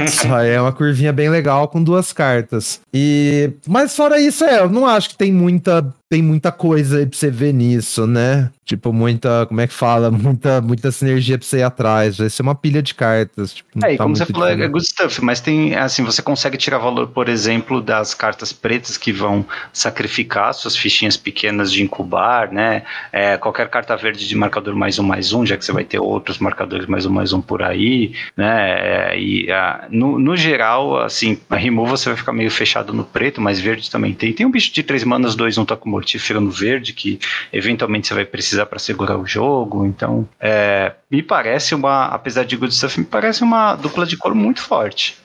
Isso 0.05 0.32
aí 0.32 0.51
é 0.51 0.60
uma 0.60 0.73
curvinha 0.73 1.12
bem 1.12 1.28
legal 1.28 1.68
com 1.68 1.82
duas 1.82 2.12
cartas. 2.12 2.81
E 2.95 3.53
mas 3.67 3.95
fora 3.95 4.21
isso, 4.21 4.45
é, 4.45 4.61
eu 4.61 4.71
não 4.71 4.87
acho 4.87 5.11
que 5.11 5.17
tem 5.19 5.33
muita 5.33 5.95
tem 6.09 6.23
muita 6.23 6.53
coisa 6.53 6.99
aí 6.99 7.07
pra 7.07 7.19
você 7.19 7.31
ver 7.31 7.53
nisso, 7.53 8.07
né? 8.07 8.51
Tipo, 8.66 8.93
muita, 8.93 9.47
como 9.47 9.60
é 9.60 9.66
que 9.68 9.72
fala? 9.72 10.10
Muita, 10.26 10.60
muita 10.60 10.90
sinergia 10.90 11.38
pra 11.38 11.47
você 11.47 11.59
ir 11.59 11.62
atrás. 11.62 12.18
Vai 12.18 12.28
ser 12.28 12.43
uma 12.43 12.55
pilha 12.55 12.82
de 12.82 12.94
cartas. 12.94 13.55
Tipo, 13.55 13.86
é, 13.86 13.94
e 13.94 13.97
tá 13.97 14.02
como 14.02 14.16
você 14.16 14.26
falou, 14.26 14.48
é 14.48 14.66
good 14.66 14.84
stuff, 14.84 15.22
mas 15.22 15.40
tem, 15.40 15.76
assim, 15.76 16.02
você 16.02 16.20
consegue 16.20 16.56
tirar 16.56 16.78
valor, 16.78 17.06
por 17.06 17.28
exemplo, 17.28 17.80
das 17.80 18.12
cartas 18.12 18.52
pretas 18.52 18.97
que 18.98 19.12
vão 19.12 19.47
sacrificar 19.72 20.52
suas 20.52 20.76
fichinhas 20.76 21.16
pequenas 21.16 21.70
de 21.70 21.80
incubar, 21.80 22.52
né? 22.52 22.82
É, 23.12 23.36
qualquer 23.36 23.68
carta 23.68 23.97
verde 23.97 24.26
de 24.26 24.34
marcador 24.34 24.74
mais 24.74 24.98
um, 24.98 25.05
mais 25.05 25.32
um, 25.32 25.47
já 25.47 25.56
que 25.56 25.64
você 25.64 25.70
vai 25.70 25.84
ter 25.84 26.01
outros 26.01 26.38
marcadores 26.38 26.86
mais 26.86 27.06
um, 27.06 27.10
mais 27.10 27.32
um 27.32 27.40
por 27.40 27.62
aí, 27.62 28.14
né? 28.36 29.12
É, 29.12 29.20
e 29.20 29.48
a, 29.52 29.86
no, 29.90 30.18
no 30.18 30.36
geral, 30.36 30.98
assim, 30.98 31.38
a 31.48 31.56
remove 31.56 31.93
você 31.93 32.09
vai 32.09 32.16
ficar 32.16 32.32
meio 32.32 32.51
fechado 32.51 32.93
no 32.93 33.05
preto, 33.05 33.40
mas 33.40 33.60
verde 33.60 33.88
também 33.88 34.12
tem. 34.12 34.32
Tem 34.32 34.44
um 34.44 34.51
bicho 34.51 34.72
de 34.72 34.82
três 34.82 35.05
manas, 35.05 35.36
dois, 35.36 35.56
um 35.56 35.64
com 35.64 35.88
mortífero 35.88 36.40
no 36.40 36.51
verde, 36.51 36.93
que 36.93 37.20
eventualmente 37.52 38.09
você 38.09 38.14
vai 38.14 38.24
precisar 38.24 38.56
para 38.65 38.78
segurar 38.78 39.19
o 39.19 39.27
jogo. 39.27 39.85
Então, 39.85 40.27
é, 40.41 40.93
me 41.11 41.23
parece 41.23 41.74
uma, 41.74 42.07
apesar 42.07 42.45
de 42.45 42.57
Good 42.57 42.74
Stuff, 42.74 42.99
me 42.99 43.05
parece 43.05 43.43
uma 43.43 43.74
dupla 43.74 44.07
de 44.07 44.16
cor 44.16 44.35
muito 44.35 44.62
forte. 44.62 45.19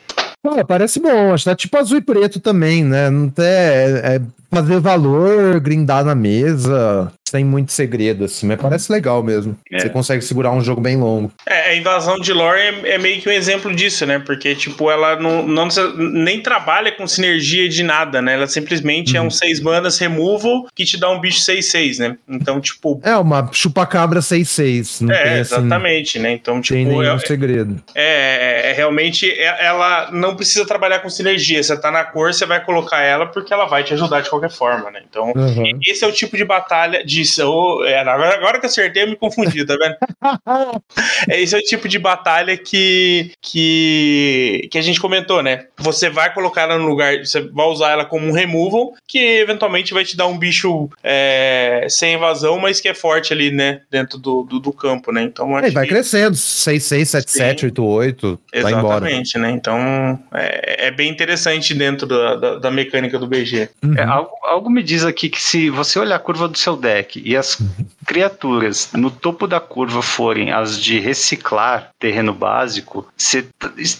Parece 0.67 0.99
bom, 0.99 1.33
acho 1.33 1.43
que 1.43 1.49
tá 1.51 1.55
tipo 1.55 1.77
azul 1.77 1.99
e 1.99 2.01
preto 2.01 2.39
também, 2.39 2.83
né? 2.83 3.11
Não 3.11 3.29
tem, 3.29 3.45
é, 3.45 4.15
é 4.15 4.21
fazer 4.51 4.79
valor, 4.79 5.59
grindar 5.59 6.03
na 6.03 6.13
mesa, 6.13 7.11
sem 7.31 7.45
muito 7.45 7.71
segredo, 7.71 8.25
assim, 8.25 8.45
mas 8.45 8.59
parece 8.59 8.91
legal 8.91 9.23
mesmo. 9.23 9.57
É. 9.71 9.79
Você 9.79 9.89
consegue 9.89 10.21
segurar 10.21 10.51
um 10.51 10.59
jogo 10.59 10.81
bem 10.81 10.97
longo. 10.97 11.31
É, 11.47 11.69
a 11.69 11.75
invasão 11.75 12.19
de 12.19 12.33
lore 12.33 12.59
é, 12.59 12.95
é, 12.95 12.97
meio 12.97 13.21
que 13.21 13.29
um 13.29 13.31
exemplo 13.31 13.73
disso, 13.73 14.05
né? 14.05 14.19
Porque, 14.19 14.53
tipo, 14.53 14.91
ela 14.91 15.15
não, 15.15 15.47
não 15.47 15.69
nem 15.97 16.41
trabalha 16.41 16.91
com 16.91 17.07
sinergia 17.07 17.69
de 17.69 17.83
nada, 17.83 18.21
né? 18.21 18.33
Ela 18.33 18.47
simplesmente 18.47 19.17
uhum. 19.17 19.23
é 19.23 19.27
um 19.27 19.29
6 19.29 19.61
manas 19.61 19.97
removal 19.97 20.67
que 20.75 20.83
te 20.83 20.99
dá 20.99 21.09
um 21.09 21.21
bicho 21.21 21.39
6-6, 21.39 21.99
né? 21.99 22.17
Então, 22.27 22.59
tipo. 22.59 22.99
É, 23.01 23.15
uma 23.15 23.49
chupacabra 23.53 24.19
6-6. 24.19 25.09
É, 25.09 25.23
tem, 25.23 25.31
assim, 25.31 25.39
exatamente, 25.39 26.19
né? 26.19 26.33
Então, 26.33 26.59
tipo. 26.59 26.73
Tem 26.73 26.85
nenhum 26.85 27.15
é, 27.15 27.19
segredo. 27.19 27.81
É, 27.95 28.65
é, 28.67 28.71
é 28.71 28.73
realmente 28.73 29.31
ela 29.39 30.11
não 30.11 30.35
precisa 30.35 30.65
trabalhar 30.65 30.99
com 30.99 31.09
sinergia. 31.09 31.63
Você 31.63 31.77
tá 31.77 31.89
na 31.89 32.03
cor, 32.03 32.33
você 32.33 32.45
vai 32.45 32.61
colocar 32.61 33.01
ela 33.01 33.25
porque 33.25 33.53
ela 33.53 33.67
vai 33.67 33.85
te 33.85 33.93
ajudar 33.93 34.19
de 34.19 34.29
qualquer 34.29 34.40
qualquer 34.41 34.49
forma, 34.49 34.91
né? 34.91 35.01
Então, 35.07 35.31
uhum. 35.35 35.79
esse 35.85 36.03
é 36.03 36.07
o 36.07 36.11
tipo 36.11 36.35
de 36.35 36.43
batalha 36.43 37.05
disso. 37.05 37.83
É, 37.85 37.99
agora, 37.99 38.35
agora 38.35 38.59
que 38.59 38.65
eu 38.65 38.69
acertei, 38.69 39.03
eu 39.03 39.09
me 39.09 39.15
confundi, 39.15 39.63
tá 39.65 39.75
vendo? 39.75 39.95
esse 41.29 41.55
é 41.55 41.59
o 41.59 41.61
tipo 41.61 41.87
de 41.87 41.99
batalha 41.99 42.57
que, 42.57 43.31
que, 43.41 44.67
que 44.71 44.77
a 44.77 44.81
gente 44.81 44.99
comentou, 44.99 45.43
né? 45.43 45.65
Você 45.77 46.09
vai 46.09 46.33
colocar 46.33 46.63
ela 46.63 46.77
no 46.77 46.87
lugar, 46.87 47.19
você 47.19 47.41
vai 47.41 47.67
usar 47.67 47.91
ela 47.91 48.05
como 48.05 48.27
um 48.27 48.31
removal, 48.31 48.93
que 49.07 49.19
eventualmente 49.19 49.93
vai 49.93 50.03
te 50.03 50.17
dar 50.17 50.27
um 50.27 50.37
bicho 50.37 50.89
é, 51.03 51.85
sem 51.89 52.15
invasão, 52.15 52.59
mas 52.59 52.79
que 52.79 52.87
é 52.87 52.93
forte 52.93 53.33
ali, 53.33 53.51
né? 53.51 53.81
Dentro 53.89 54.17
do, 54.17 54.43
do, 54.43 54.59
do 54.59 54.73
campo, 54.73 55.11
né? 55.11 55.21
Então, 55.21 55.57
é, 55.59 55.69
vai 55.69 55.85
que... 55.85 55.91
crescendo, 55.91 56.35
6, 56.35 56.83
6, 56.83 57.09
7, 57.09 57.31
7, 57.31 57.65
8, 57.65 57.83
8, 57.83 58.39
vai 58.61 58.73
embora. 58.73 59.05
Exatamente, 59.05 59.37
né? 59.37 59.51
Então, 59.51 60.19
é, 60.33 60.87
é 60.87 60.91
bem 60.91 61.09
interessante 61.09 61.73
dentro 61.73 62.07
da, 62.07 62.35
da, 62.35 62.55
da 62.59 62.71
mecânica 62.71 63.19
do 63.19 63.27
BG. 63.27 63.69
Uhum. 63.83 63.95
É, 63.97 64.03
algo, 64.03 64.30
algo 64.43 64.69
me 64.69 64.83
diz 64.83 65.03
aqui 65.03 65.29
que 65.29 65.41
se 65.41 65.69
você 65.69 65.99
olhar 65.99 66.15
a 66.15 66.19
curva 66.19 66.47
do 66.47 66.57
seu 66.57 66.75
deck 66.75 67.21
e 67.23 67.35
as 67.35 67.57
criaturas 68.05 68.91
no 68.93 69.09
topo 69.09 69.47
da 69.47 69.59
curva 69.59 70.01
forem 70.01 70.51
as 70.51 70.79
de 70.79 70.99
reciclar 70.99 71.89
terreno 71.99 72.33
básico, 72.33 73.07
você 73.15 73.45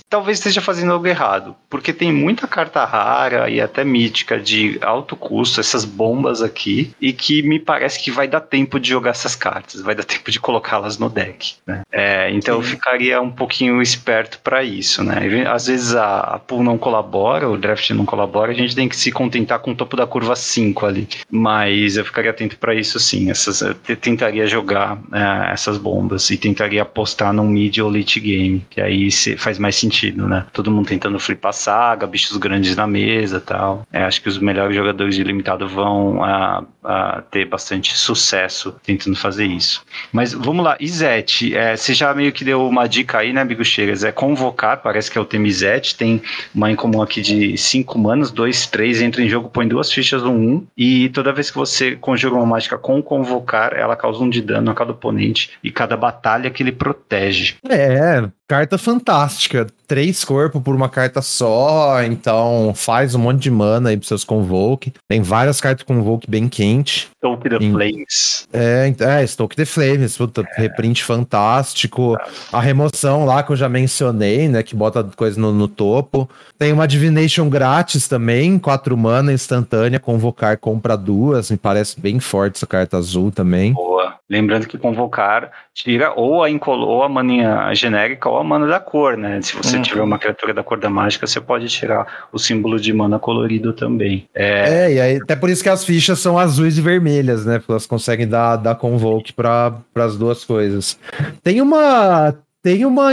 talvez 0.10 0.40
esteja 0.40 0.62
fazendo 0.62 0.92
algo 0.92 1.08
errado. 1.08 1.56
Porque 1.70 1.94
tem 1.94 2.12
muita 2.12 2.48
carta 2.48 2.84
rara 2.84 3.50
e 3.50 3.62
até 3.62 3.84
mítica 3.84 4.40
de 4.40 4.80
alto 4.82 5.16
custo, 5.16 5.60
essas 5.60 5.86
bombas 5.86 6.42
aqui, 6.42 6.94
e 7.00 7.14
que 7.14 7.42
me 7.44 7.60
parece 7.60 8.02
que 8.02 8.12
vai 8.12 8.28
dar 8.28 8.42
tempo 8.42 8.80
de 8.80 8.90
jogar 8.90 9.12
essas 9.12 9.36
cartas, 9.36 9.82
vai 9.82 9.96
dar 9.96 10.04
tempo 10.04 10.32
de 10.32 10.40
colocá-las 10.40 10.98
no 10.98 11.10
deck. 11.10 11.56
Né? 11.66 11.82
É, 11.92 12.32
então 12.32 12.56
Sim. 12.56 12.62
eu 12.62 12.76
ficaria 12.76 13.22
um 13.22 13.32
pouquinho 13.32 13.82
esperto 13.82 14.40
para 14.40 14.64
isso. 14.64 15.04
Né? 15.04 15.46
Às 15.48 15.68
vezes 15.68 15.96
a, 15.96 16.20
a 16.20 16.40
pool 16.40 16.64
não 16.64 16.78
colabora, 16.78 17.50
o 17.50 17.58
draft 17.58 17.90
não 17.92 18.06
colabora, 18.06 18.52
a 18.52 18.56
gente 18.56 18.76
tem 18.76 18.90
que 18.90 18.96
se 18.96 19.12
contentar 19.12 19.60
com 19.60 19.72
o 19.72 19.76
topo 19.76 19.96
da 19.96 20.08
curva 20.08 20.21
5 20.36 20.86
ali. 20.86 21.08
Mas 21.30 21.98
eu 21.98 22.06
ficaria 22.06 22.32
atento 22.32 22.58
para 22.58 22.74
isso 22.74 23.00
sim. 23.00 23.30
Essas, 23.30 23.64
tentaria 24.02 24.48
jogar 24.48 25.00
é, 25.12 25.54
essas 25.54 25.78
bombas 25.78 26.30
e 26.30 26.38
tentaria 26.38 26.82
apostar 26.82 27.34
num 27.34 27.48
mid 27.48 27.78
ou 27.80 27.90
late 27.90 28.20
game, 28.20 28.66
que 28.70 28.82
aí 28.82 29.10
faz 29.38 29.58
mais 29.58 29.76
sentido, 29.76 30.28
né? 30.28 30.46
Todo 30.54 30.72
mundo 30.72 30.88
tentando 30.88 31.20
flipar 31.20 31.54
saga, 31.54 32.08
bichos 32.08 32.38
grandes 32.38 32.76
na 32.76 32.88
mesa 32.88 33.40
tal. 33.40 33.86
É, 33.92 34.04
acho 34.04 34.22
que 34.22 34.30
os 34.30 34.38
melhores 34.38 34.76
jogadores 34.76 35.16
de 35.16 35.24
limitado 35.24 35.68
vão 35.68 36.24
a, 36.24 36.64
a 36.84 37.22
ter 37.30 37.46
bastante 37.46 37.98
sucesso 37.98 38.76
tentando 38.84 39.16
fazer 39.16 39.46
isso. 39.46 39.84
Mas 40.12 40.34
vamos 40.34 40.64
lá, 40.64 40.78
Izete, 40.80 41.56
é, 41.56 41.76
você 41.76 41.94
já 41.94 42.14
meio 42.14 42.32
que 42.32 42.44
deu 42.44 42.68
uma 42.68 42.88
dica 42.88 43.20
aí, 43.20 43.32
né, 43.34 43.48
Cheiras? 43.64 44.04
É 44.04 44.12
convocar, 44.12 44.78
parece 44.78 45.10
que 45.12 45.18
é 45.18 45.22
o 45.22 45.26
tema 45.26 45.48
Izete, 45.48 45.96
tem 45.96 46.22
uma 46.54 46.72
incomum 46.72 47.02
aqui 47.02 47.22
de 47.22 47.58
5 47.58 47.98
manas, 47.98 48.32
2, 48.32 48.68
3, 48.68 49.02
entra 49.02 49.22
em 49.22 49.30
jogo, 49.30 49.50
põe 49.50 49.68
duas 49.68 49.92
fichas 49.92 50.11
no 50.18 50.32
1, 50.32 50.34
um, 50.34 50.68
e 50.78 51.10
toda 51.10 51.34
vez 51.34 51.52
que 51.52 51.58
você 51.58 51.96
conjuga 51.96 52.36
uma 52.36 52.46
mágica 52.46 52.78
com 52.78 53.02
convocar, 53.02 53.74
ela 53.74 53.96
causa 53.96 54.24
um 54.24 54.30
de 54.30 54.42
dano 54.42 54.72
a 54.72 54.74
cada 54.74 54.92
oponente 54.92 55.52
e 55.64 55.72
cada 55.72 55.96
batalha 55.96 56.50
que 56.50 56.64
ele 56.64 56.72
protege. 56.72 57.56
É, 57.70 58.28
carta 58.52 58.78
fantástica. 58.78 59.66
Três 59.88 60.26
corpos 60.26 60.62
por 60.62 60.76
uma 60.76 60.90
carta 60.90 61.22
só, 61.22 62.04
então 62.04 62.74
faz 62.76 63.16
um 63.16 63.20
monte 63.20 63.40
de 63.44 63.52
mana 63.52 63.90
aí 63.90 63.96
pros 63.96 64.10
seus 64.10 64.26
Convoke. 64.26 64.94
Tem 65.08 65.22
várias 65.22 65.62
cartas 65.62 65.86
Convoke 65.86 66.30
bem 66.30 66.50
quente. 66.50 67.10
Stoke 67.18 67.50
the 67.50 67.56
em... 67.58 67.72
Flames. 67.72 68.48
É, 68.52 68.94
é, 69.00 69.26
Stoke 69.28 69.56
the 69.56 69.64
Flames, 69.64 70.18
puta, 70.18 70.42
é. 70.42 70.62
reprint 70.62 71.02
fantástico. 71.02 72.18
A 72.52 72.60
remoção 72.60 73.24
lá 73.24 73.42
que 73.42 73.54
eu 73.54 73.56
já 73.56 73.70
mencionei, 73.70 74.50
né, 74.50 74.62
que 74.64 74.76
bota 74.76 75.02
coisa 75.16 75.40
no, 75.40 75.54
no 75.54 75.70
topo. 75.70 76.30
Tem 76.60 76.74
uma 76.74 76.88
Divination 76.88 77.50
grátis 77.50 78.06
também, 78.06 78.60
quatro 78.60 78.98
mana 78.98 79.32
instantânea, 79.32 80.00
convocar, 80.00 80.58
compra 80.58 80.98
duas. 80.98 81.50
Me 81.52 81.58
parece 81.58 82.00
bem 82.00 82.20
forte 82.20 82.58
essa 82.58 82.68
carta 82.68 82.98
azul 82.98 83.32
também. 83.32 83.72
Boa. 83.72 84.01
Lembrando 84.30 84.68
que 84.68 84.78
convocar 84.78 85.52
tira 85.74 86.14
ou 86.16 86.44
a, 86.44 86.48
ou 86.68 87.04
a 87.04 87.10
maninha 87.10 87.74
genérica 87.74 88.30
ou 88.30 88.38
a 88.38 88.44
mana 88.44 88.68
da 88.68 88.80
cor, 88.80 89.18
né? 89.18 89.42
Se 89.42 89.56
você 89.56 89.78
uhum. 89.78 89.82
tiver 89.82 90.02
uma 90.02 90.20
criatura 90.20 90.54
da 90.54 90.64
cor 90.64 90.80
da 90.80 90.90
mágica, 90.90 91.28
você 91.28 91.40
pode 91.40 91.68
tirar 91.68 92.28
o 92.32 92.40
símbolo 92.40 92.80
de 92.80 92.92
mana 92.94 93.20
colorido 93.20 93.74
também. 93.74 94.28
É, 94.34 94.86
é 94.86 94.94
e 94.94 95.00
aí, 95.00 95.16
até 95.18 95.36
por 95.36 95.50
isso 95.50 95.64
que 95.64 95.70
as 95.70 95.86
fichas 95.86 96.20
são 96.20 96.38
azuis 96.38 96.78
e 96.78 96.82
vermelhas, 96.82 97.46
né? 97.46 97.60
Porque 97.60 97.72
elas 97.72 97.88
conseguem 97.88 98.28
dar, 98.28 98.58
dar 98.58 98.76
convoke 98.76 99.34
para 99.34 99.74
as 99.96 100.18
duas 100.18 100.44
coisas. 100.44 101.00
Tem 101.44 101.62
uma 101.62 102.34
tem 102.64 102.86
uma, 102.86 103.10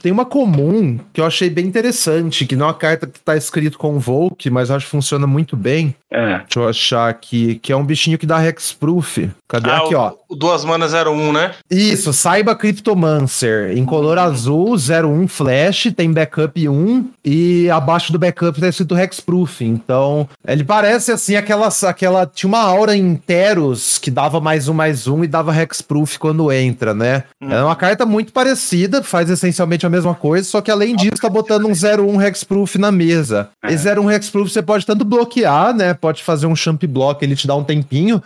tem 0.00 0.12
uma 0.12 0.24
comum 0.24 0.98
que 1.12 1.20
eu 1.20 1.26
achei 1.26 1.50
bem 1.50 1.66
interessante, 1.66 2.46
que 2.46 2.54
não 2.54 2.66
é 2.66 2.68
uma 2.68 2.74
carta 2.74 3.06
que 3.06 3.18
tá 3.18 3.36
escrito 3.36 3.78
Convoke, 3.78 4.48
mas 4.50 4.70
acho 4.70 4.86
que 4.86 4.90
funciona 4.90 5.26
muito 5.26 5.56
bem. 5.56 5.94
É. 6.10 6.38
Deixa 6.38 6.60
eu 6.60 6.68
achar 6.68 7.10
aqui, 7.10 7.56
que 7.56 7.72
é 7.72 7.76
um 7.76 7.84
bichinho 7.84 8.16
que 8.16 8.26
dá 8.26 8.44
Hexproof. 8.44 9.30
Cadê? 9.48 9.68
Ah, 9.68 9.78
aqui, 9.78 9.94
ó. 9.96 10.12
Duas 10.30 10.64
manas 10.64 10.92
01, 10.94 11.32
né? 11.32 11.52
Isso, 11.68 12.12
saiba 12.12 12.54
Cryptomancer. 12.54 13.76
Em 13.76 13.84
color 13.84 14.18
azul, 14.18 14.76
01 14.76 15.26
flash, 15.26 15.92
tem 15.96 16.12
backup 16.12 16.68
1 16.68 17.10
e 17.24 17.68
abaixo 17.70 18.12
do 18.12 18.18
backup 18.18 18.60
tá 18.60 18.68
escrito 18.68 18.96
Hexproof. 18.96 19.64
Então, 19.64 20.28
ele 20.46 20.62
parece 20.62 21.10
assim 21.10 21.34
aquela, 21.34 21.68
aquela 21.82 22.26
tinha 22.26 22.48
uma 22.48 22.62
aura 22.62 22.96
em 22.96 23.16
Teros 23.16 23.98
que 23.98 24.10
dava 24.10 24.40
mais 24.40 24.68
um 24.68 24.74
mais 24.74 25.08
um 25.08 25.24
e 25.24 25.26
dava 25.26 25.54
Hexproof 25.54 26.18
quando 26.18 26.52
entra, 26.52 26.94
né? 26.94 27.24
Uhum. 27.40 27.52
É 27.52 27.64
uma 27.64 27.76
carta 27.76 28.06
muito 28.06 28.32
parecida 28.32 28.83
faz 29.02 29.30
essencialmente 29.30 29.86
a 29.86 29.90
mesma 29.90 30.14
coisa, 30.14 30.48
só 30.48 30.60
que 30.60 30.70
além 30.70 30.96
disso 30.96 31.20
tá 31.20 31.28
botando 31.28 31.66
um 31.66 31.72
01 31.72 32.22
Hexproof 32.22 32.78
na 32.78 32.90
mesa. 32.90 33.50
É. 33.62 33.72
Esse 33.72 33.88
01 33.88 34.10
Hexproof 34.10 34.50
você 34.50 34.62
pode 34.62 34.86
tanto 34.86 35.04
bloquear, 35.04 35.74
né? 35.74 35.94
Pode 35.94 36.22
fazer 36.22 36.46
um 36.46 36.56
champ 36.56 36.82
block, 36.86 37.22
ele 37.22 37.36
te 37.36 37.46
dá 37.46 37.54
um 37.54 37.64
tempinho, 37.64 38.22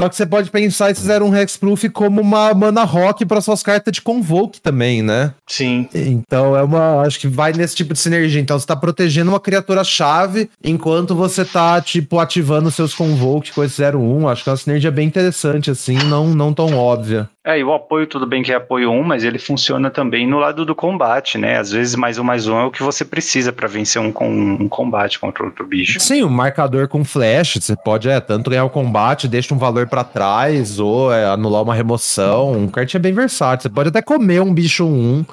só 0.00 0.08
que 0.08 0.14
você 0.14 0.24
pode 0.24 0.48
pensar 0.48 0.92
esse 0.92 1.10
01 1.10 1.36
Hexproof 1.36 1.88
como 1.88 2.20
uma 2.20 2.54
mana 2.54 2.84
rock 2.84 3.26
para 3.26 3.40
suas 3.40 3.64
cartas 3.64 3.92
de 3.92 4.00
Convoke 4.00 4.60
também, 4.60 5.02
né? 5.02 5.34
Sim. 5.44 5.88
Então 5.92 6.56
é 6.56 6.62
uma. 6.62 7.02
Acho 7.02 7.18
que 7.18 7.26
vai 7.26 7.52
nesse 7.52 7.74
tipo 7.74 7.94
de 7.94 7.98
sinergia. 7.98 8.40
Então 8.40 8.56
você 8.56 8.66
tá 8.66 8.76
protegendo 8.76 9.32
uma 9.32 9.40
criatura-chave 9.40 10.48
enquanto 10.62 11.16
você 11.16 11.44
tá, 11.44 11.80
tipo, 11.80 12.20
ativando 12.20 12.70
seus 12.70 12.94
Convoke 12.94 13.52
com 13.52 13.64
esse 13.64 13.82
01. 13.82 14.28
Acho 14.28 14.44
que 14.44 14.50
é 14.50 14.52
uma 14.52 14.56
sinergia 14.56 14.90
bem 14.92 15.08
interessante, 15.08 15.68
assim, 15.68 15.96
não, 16.04 16.28
não 16.28 16.54
tão 16.54 16.76
óbvia. 16.76 17.28
É, 17.48 17.58
e 17.58 17.64
o 17.64 17.72
apoio, 17.72 18.06
tudo 18.06 18.26
bem 18.26 18.42
que 18.42 18.52
é 18.52 18.56
apoio 18.56 18.90
1, 18.90 19.02
mas 19.02 19.24
ele 19.24 19.38
funciona 19.38 19.90
também 19.90 20.26
no 20.26 20.38
lado 20.38 20.66
do 20.66 20.74
combate, 20.74 21.38
né? 21.38 21.56
Às 21.56 21.72
vezes 21.72 21.94
mais 21.94 22.18
um 22.18 22.22
mais 22.22 22.46
um 22.46 22.58
é 22.58 22.64
o 22.64 22.70
que 22.70 22.82
você 22.82 23.06
precisa 23.06 23.50
para 23.50 23.66
vencer 23.66 24.02
um, 24.02 24.12
um 24.60 24.68
combate 24.68 25.18
contra 25.18 25.42
outro 25.42 25.66
bicho. 25.66 25.98
Sim, 25.98 26.22
o 26.22 26.26
um 26.26 26.30
marcador 26.30 26.88
com 26.88 27.02
flash, 27.06 27.56
você 27.58 27.74
pode 27.74 28.06
é, 28.06 28.20
tanto 28.20 28.50
ganhar 28.50 28.66
o 28.66 28.70
combate, 28.70 29.26
deixa 29.26 29.54
um 29.54 29.58
valor 29.58 29.87
para 29.88 30.04
trás, 30.04 30.78
ou 30.78 31.12
é, 31.12 31.26
anular 31.26 31.62
uma 31.62 31.74
remoção. 31.74 32.52
Um 32.52 32.68
kart 32.68 32.94
é 32.94 32.98
bem 32.98 33.12
versátil. 33.12 33.62
Você 33.62 33.74
pode 33.74 33.88
até 33.88 34.02
comer 34.02 34.40
um 34.40 34.52
bicho 34.52 34.84
1, 34.84 35.24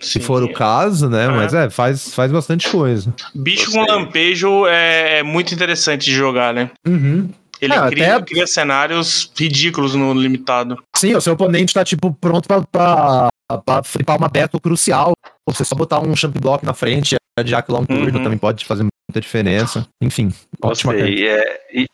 se 0.00 0.12
Sim. 0.12 0.20
for 0.20 0.42
o 0.42 0.52
caso, 0.52 1.08
né? 1.08 1.24
É. 1.24 1.28
Mas 1.28 1.54
é, 1.54 1.70
faz, 1.70 2.12
faz 2.14 2.32
bastante 2.32 2.68
coisa. 2.68 3.14
Bicho 3.34 3.70
com 3.70 3.84
lampejo 3.84 4.66
é, 4.66 5.18
é 5.18 5.22
muito 5.22 5.54
interessante 5.54 6.06
de 6.06 6.12
jogar, 6.12 6.52
né? 6.52 6.70
Uhum. 6.86 7.28
Ele 7.60 7.74
é, 7.74 7.88
cria, 7.88 8.16
até... 8.16 8.24
cria, 8.24 8.46
cenários 8.46 9.30
ridículos 9.38 9.94
no 9.94 10.14
limitado. 10.14 10.82
Sim, 10.96 11.14
o 11.14 11.20
seu 11.20 11.34
oponente 11.34 11.74
tá, 11.74 11.84
tipo, 11.84 12.12
pronto 12.12 12.48
pra, 12.48 12.62
pra, 12.62 13.28
pra 13.64 13.82
flipar 13.82 14.16
uma 14.16 14.28
battle 14.28 14.60
crucial. 14.60 15.12
Você 15.46 15.64
só 15.64 15.74
botar 15.74 16.00
um 16.00 16.16
champ 16.16 16.34
block 16.38 16.64
na 16.64 16.72
frente, 16.72 17.16
adiar 17.38 17.62
que 17.62 17.70
lá 17.70 17.80
um 17.80 17.84
turno 17.84 18.16
uhum. 18.16 18.24
também 18.24 18.38
pode 18.38 18.64
fazer 18.64 18.82
muita 18.82 19.20
diferença. 19.20 19.86
Enfim, 20.02 20.32
ótima 20.62 20.94
Gostei. 20.94 21.28
É, 21.28 21.60
e, 21.74 21.86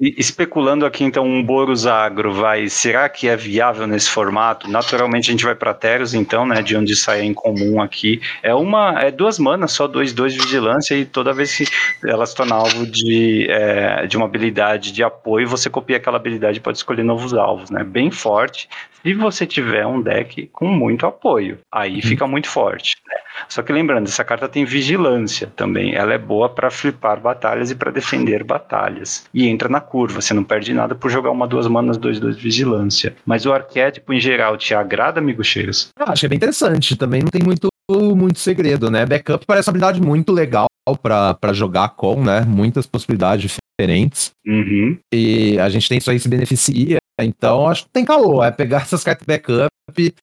especulando 0.00 0.84
aqui, 0.84 1.04
então, 1.04 1.24
um 1.24 1.42
Boros 1.42 1.86
Agro 1.86 2.32
vai. 2.32 2.68
Será 2.68 3.08
que 3.08 3.28
é 3.28 3.36
viável 3.36 3.86
nesse 3.86 4.10
formato? 4.10 4.70
Naturalmente 4.70 5.30
a 5.30 5.32
gente 5.32 5.44
vai 5.44 5.54
para 5.54 5.72
Teros, 5.72 6.14
então, 6.14 6.46
né? 6.46 6.62
De 6.62 6.76
onde 6.76 6.94
sai 6.94 7.22
em 7.22 7.32
comum 7.32 7.80
aqui. 7.80 8.20
É 8.42 8.54
uma. 8.54 9.00
É 9.00 9.10
duas 9.10 9.38
manas, 9.38 9.72
só 9.72 9.86
dois, 9.86 10.12
dois 10.12 10.34
de 10.34 10.40
vigilância, 10.40 10.94
e 10.94 11.04
toda 11.04 11.32
vez 11.32 11.56
que 11.56 11.66
ela 12.04 12.26
se 12.26 12.34
torna 12.34 12.54
alvo 12.54 12.86
de, 12.86 13.46
é, 13.48 14.06
de 14.06 14.16
uma 14.16 14.26
habilidade 14.26 14.92
de 14.92 15.02
apoio, 15.02 15.48
você 15.48 15.70
copia 15.70 15.96
aquela 15.96 16.16
habilidade 16.16 16.58
e 16.58 16.60
pode 16.60 16.78
escolher 16.78 17.02
novos 17.02 17.32
alvos, 17.34 17.70
né? 17.70 17.82
Bem 17.82 18.10
forte. 18.10 18.68
Se 19.06 19.14
você 19.14 19.46
tiver 19.46 19.86
um 19.86 20.02
deck 20.02 20.48
com 20.52 20.66
muito 20.66 21.06
apoio, 21.06 21.58
aí 21.72 21.94
uhum. 21.94 22.02
fica 22.02 22.26
muito 22.26 22.48
forte. 22.48 22.96
Né? 23.06 23.14
Só 23.48 23.62
que 23.62 23.72
lembrando, 23.72 24.08
essa 24.08 24.24
carta 24.24 24.48
tem 24.48 24.64
vigilância 24.64 25.46
também. 25.54 25.94
Ela 25.94 26.14
é 26.14 26.18
boa 26.18 26.48
para 26.48 26.72
flipar 26.72 27.20
batalhas 27.20 27.70
e 27.70 27.76
para 27.76 27.92
defender 27.92 28.42
batalhas. 28.42 29.24
E 29.32 29.46
entra 29.46 29.68
na 29.68 29.80
curva, 29.80 30.20
você 30.20 30.34
não 30.34 30.42
perde 30.42 30.74
nada 30.74 30.96
por 30.96 31.08
jogar 31.08 31.30
uma, 31.30 31.46
duas 31.46 31.68
manas, 31.68 31.96
dois, 31.96 32.18
dois 32.18 32.36
vigilância. 32.36 33.14
Mas 33.24 33.46
o 33.46 33.52
arquétipo 33.52 34.12
em 34.12 34.18
geral 34.18 34.56
te 34.56 34.74
agrada, 34.74 35.20
amigo 35.20 35.44
Cheiros? 35.44 35.90
Eu 35.96 36.06
acho 36.06 36.18
que 36.18 36.26
é 36.26 36.28
bem 36.28 36.36
interessante. 36.36 36.96
Também 36.96 37.22
não 37.22 37.30
tem 37.30 37.44
muito, 37.44 37.68
muito 37.88 38.40
segredo, 38.40 38.90
né? 38.90 39.06
Backup 39.06 39.46
parece 39.46 39.68
uma 39.68 39.70
habilidade 39.70 40.00
muito 40.00 40.32
legal 40.32 40.66
para 41.00 41.52
jogar 41.52 41.90
com, 41.90 42.24
né? 42.24 42.40
Muitas 42.40 42.88
possibilidades 42.88 43.56
diferentes. 43.78 44.32
Uhum. 44.44 44.98
E 45.14 45.60
a 45.60 45.68
gente 45.68 45.88
tem 45.88 45.98
isso 45.98 46.10
aí 46.10 46.18
se 46.18 46.28
beneficia. 46.28 46.98
Então, 47.20 47.68
acho 47.68 47.84
que 47.84 47.90
tem 47.90 48.04
calor. 48.04 48.44
É 48.44 48.50
pegar 48.50 48.82
essas 48.82 49.02
cartas 49.02 49.26
backup, 49.26 49.70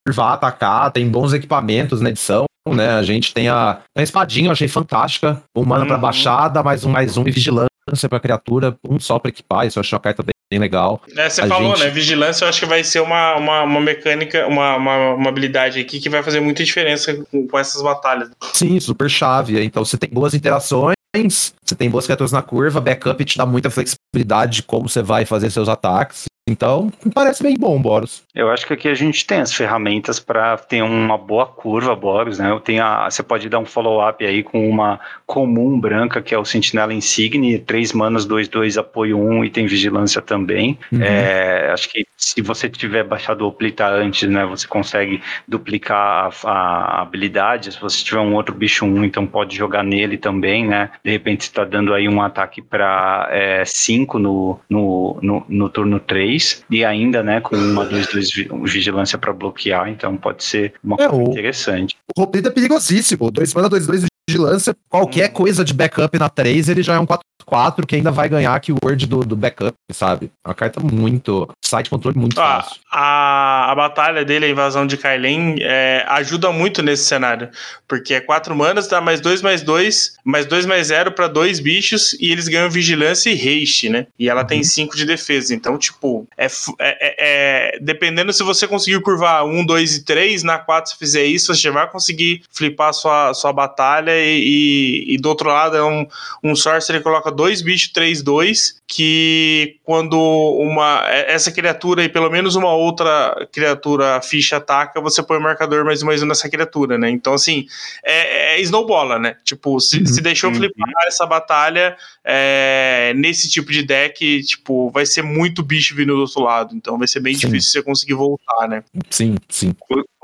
vá 0.10 0.34
atacar, 0.34 0.92
tem 0.92 1.08
bons 1.08 1.34
equipamentos 1.34 2.02
na 2.02 2.10
edição, 2.10 2.46
né? 2.70 2.90
A 2.96 3.04
gente 3.04 3.34
tem 3.34 3.50
a, 3.50 3.80
a 3.98 4.02
espadinha, 4.02 4.48
eu 4.48 4.52
achei 4.52 4.68
fantástica. 4.68 5.42
Um 5.56 5.66
mana 5.66 5.82
uhum. 5.82 5.88
pra 5.88 5.98
baixada, 5.98 6.64
mais 6.64 6.86
um 6.86 6.90
mais 6.90 7.18
um 7.18 7.28
e 7.28 7.32
vigilância 7.32 7.70
pra 8.10 8.20
criatura, 8.20 8.78
um 8.88 9.00
só 9.00 9.20
pra 9.20 9.30
equipar, 9.30 9.68
isso 9.68 9.78
eu 9.78 9.82
acho 9.82 9.94
uma 9.94 10.00
carta 10.00 10.24
bem 10.24 10.60
legal. 10.60 11.02
É, 11.18 11.30
você 11.30 11.42
a 11.42 11.48
falou, 11.48 11.76
gente... 11.76 11.86
né? 11.86 11.90
Vigilância 11.90 12.46
eu 12.46 12.50
acho 12.50 12.60
que 12.60 12.66
vai 12.66 12.84
ser 12.84 13.02
uma, 13.02 13.36
uma, 13.36 13.64
uma 13.64 13.82
mecânica, 13.82 14.48
uma, 14.48 14.78
uma, 14.78 15.14
uma, 15.16 15.30
habilidade 15.30 15.80
aqui 15.80 16.00
que 16.00 16.10
vai 16.10 16.24
fazer 16.24 16.40
muita 16.40 16.64
diferença 16.64 17.14
com, 17.32 17.48
com 17.48 17.60
essas 17.60 17.82
batalhas. 17.82 18.30
Sim, 18.54 18.80
super 18.80 19.10
chave. 19.10 19.62
Então 19.64 19.84
você 19.84 19.98
tem 19.98 20.10
boas 20.10 20.34
interações, 20.34 20.96
você 21.14 21.76
tem 21.76 21.90
boas 21.90 22.06
criaturas 22.06 22.32
na 22.32 22.42
curva, 22.42 22.80
backup 22.80 23.24
te 23.26 23.38
dá 23.38 23.46
muita 23.46 23.70
flexibilidade 23.70 24.58
de 24.58 24.64
como 24.64 24.88
você 24.88 25.02
vai 25.02 25.26
fazer 25.26 25.50
seus 25.50 25.68
ataques. 25.68 26.26
Então, 26.46 26.92
parece 27.14 27.42
bem 27.42 27.56
bom, 27.58 27.82
Boros. 27.82 28.24
Eu 28.36 28.52
acho 28.52 28.68
que 28.68 28.74
aqui 28.74 28.90
a 28.90 28.94
gente 28.94 29.26
tem 29.26 29.40
as 29.40 29.54
ferramentas 29.54 30.20
para 30.20 30.58
ter 30.58 30.82
uma 30.82 31.18
boa 31.18 31.46
curva, 31.46 31.96
Boros, 31.96 32.38
né? 32.38 32.52
Eu 32.52 32.60
tenho 32.60 32.84
a, 32.84 33.10
você 33.10 33.24
pode 33.24 33.48
dar 33.48 33.60
um 33.60 33.66
follow-up 33.66 34.26
aí 34.26 34.44
com 34.44 34.70
uma 34.70 35.00
comum 35.26 35.80
branca, 35.80 36.22
que 36.22 36.36
é 36.36 36.38
o 36.38 36.44
Sentinela 36.44 36.94
Insigne, 36.94 37.60
3 37.60 37.94
manas, 37.94 38.26
2, 38.26 38.50
2, 38.50 38.78
apoio 38.78 39.18
1 39.18 39.46
e 39.46 39.50
tem 39.50 39.66
vigilância 39.68 40.22
também. 40.22 40.78
Uhum. 40.92 41.02
É, 41.02 41.72
acho 41.72 41.90
que 41.90 42.06
se 42.18 42.42
você 42.42 42.70
tiver 42.70 43.06
baixado 43.06 43.46
o 43.46 43.48
Oplita 43.48 43.88
antes, 43.88 44.30
né, 44.30 44.46
você 44.46 44.68
consegue 44.68 45.22
duplicar 45.48 46.30
a, 46.44 46.50
a, 46.50 47.02
habilidade. 47.04 47.72
Se 47.72 47.80
você 47.80 48.04
tiver 48.04 48.20
um 48.20 48.36
outro 48.36 48.54
bicho 48.54 48.86
1, 48.86 49.06
então 49.06 49.26
pode 49.26 49.56
jogar 49.56 49.84
nele 49.84 50.18
também, 50.18 50.68
né? 50.68 50.92
De 51.04 51.12
repente 51.12 51.42
está 51.42 51.64
dando 51.64 51.94
aí 51.94 52.10
um 52.10 52.22
ataque 52.22 52.62
para 52.62 53.30
5 53.66 54.18
é, 54.18 54.22
no, 54.22 54.60
no, 54.70 55.20
no, 55.22 55.46
no 55.48 55.70
turno 55.70 56.02
3 56.02 56.33
3 56.34 56.66
e 56.70 56.84
ainda, 56.84 57.22
né, 57.22 57.40
com 57.42 57.56
uma 57.56 57.86
2-2 57.86 58.68
vigilância 58.68 59.18
para 59.18 59.32
bloquear, 59.32 59.90
então 59.90 60.18
pode 60.18 60.44
ser 60.44 60.74
uma 60.84 60.96
é, 61.00 61.08
coisa 61.08 61.32
interessante. 61.32 61.96
O 62.16 62.22
Roblida 62.22 62.50
é 62.50 62.52
perigosíssimo, 62.52 63.30
2 63.32 63.54
mana 63.54 63.70
2-2 63.70 64.06
vigilância, 64.30 64.76
qualquer 64.90 65.30
hum. 65.30 65.34
coisa 65.34 65.64
de 65.64 65.74
backup 65.74 66.18
na 66.18 66.30
3, 66.30 66.70
ele 66.70 66.84
já 66.84 66.96
é 66.96 67.00
um 67.00 67.06
4 67.06 67.24
4 67.46 67.86
que 67.86 67.96
ainda 67.96 68.12
vai 68.12 68.28
ganhar 68.30 68.60
que 68.60 68.72
o 68.72 68.78
word 68.84 69.06
do, 69.06 69.20
do 69.20 69.36
backup, 69.36 69.74
sabe? 69.92 70.32
É 70.44 70.50
uma 70.50 70.56
carta 70.56 70.80
muito. 70.80 71.50
Site 71.64 71.90
controle 71.90 72.18
muito 72.18 72.40
ah, 72.40 72.62
fácil. 72.62 72.82
A, 72.92 73.72
a 73.72 73.76
batalha 73.76 74.26
dele, 74.26 74.46
a 74.46 74.50
invasão 74.50 74.86
de 74.86 74.98
Kailen, 74.98 75.58
é, 75.60 76.06
ajuda 76.08 76.52
muito 76.52 76.82
nesse 76.82 77.06
cenário. 77.06 77.50
Porque 77.88 78.14
é 78.14 78.22
4 78.22 78.56
manas, 78.56 78.88
dá 78.88 79.02
mais 79.02 79.22
2 79.22 79.42
mais 79.42 79.62
2, 79.62 80.16
mais 80.24 80.46
2 80.46 80.66
mais 80.66 80.88
0 80.88 81.12
para 81.12 81.28
dois 81.28 81.60
bichos 81.60 82.14
e 82.20 82.32
eles 82.32 82.48
ganham 82.48 82.70
vigilância 82.70 83.30
e 83.30 83.34
haste, 83.36 83.90
né? 83.90 84.08
E 84.18 84.30
ela 84.30 84.42
uhum. 84.42 84.48
tem 84.48 84.64
5 84.64 84.96
de 84.96 85.06
defesa. 85.06 85.54
Então, 85.54 85.78
tipo, 85.78 86.28
é, 86.38 86.48
é, 86.80 87.16
é, 87.20 87.80
dependendo 87.82 88.34
se 88.34 88.44
você 88.44 88.68
conseguir 88.68 89.02
curvar 89.02 89.46
1, 89.46 89.66
2 89.66 89.98
e 89.98 90.04
3, 90.04 90.44
na 90.44 90.60
4, 90.60 90.92
se 90.92 90.98
fizer 90.98 91.26
isso, 91.26 91.54
você 91.54 91.70
vai 91.70 91.90
conseguir 91.90 92.44
flipar 92.52 92.94
sua, 92.94 93.34
sua 93.34 93.52
batalha 93.52 94.13
e, 94.16 95.08
e, 95.10 95.14
e 95.14 95.18
do 95.18 95.30
outro 95.30 95.50
lado 95.50 95.78
é 95.78 95.84
um, 95.84 96.08
um 96.44 96.56
sorcerer 96.56 97.02
que 97.02 97.04
coloca 97.04 97.32
dois 97.32 97.62
bichos 97.62 97.92
3-2, 97.94 98.76
que 98.88 99.78
quando 99.84 100.18
uma 100.18 101.04
essa 101.10 101.52
criatura 101.52 102.04
e 102.04 102.10
pelo 102.10 102.30
menos 102.30 102.56
uma 102.56 102.74
outra 102.74 103.48
criatura 103.52 104.22
ficha 104.22 104.58
ataca, 104.58 105.02
você 105.02 105.24
põe 105.24 105.38
o 105.38 105.42
marcador 105.42 105.84
mais 105.84 106.04
um 106.04 106.06
mais 106.06 106.22
um 106.22 106.26
nessa 106.26 106.50
criatura, 106.50 106.98
né? 106.98 107.10
Então, 107.10 107.34
assim, 107.34 107.66
é, 108.04 108.56
é 108.56 108.62
snowbola, 108.62 109.18
né? 109.18 109.36
Tipo, 109.44 109.80
se, 109.80 110.00
uhum. 110.00 110.06
se 110.06 110.22
deixou 110.22 110.50
uhum. 110.50 110.56
flipar 110.56 111.08
essa 111.08 111.26
batalha 111.26 111.98
é, 112.24 113.14
nesse 113.16 113.50
tipo 113.50 113.72
de 113.72 113.84
deck, 113.84 114.44
tipo, 114.44 114.90
vai 114.92 115.06
ser 115.06 115.22
muito 115.22 115.64
bicho 115.64 115.96
vindo 115.96 116.14
do 116.16 116.22
outro 116.22 116.42
lado. 116.42 116.76
Então 116.76 116.98
vai 116.98 117.08
ser 117.08 117.20
bem 117.20 117.34
sim. 117.34 117.48
difícil 117.48 117.72
você 117.72 117.84
conseguir 117.84 118.14
voltar, 118.14 118.68
né? 118.68 118.84
Sim, 119.10 119.36
sim. 119.50 119.74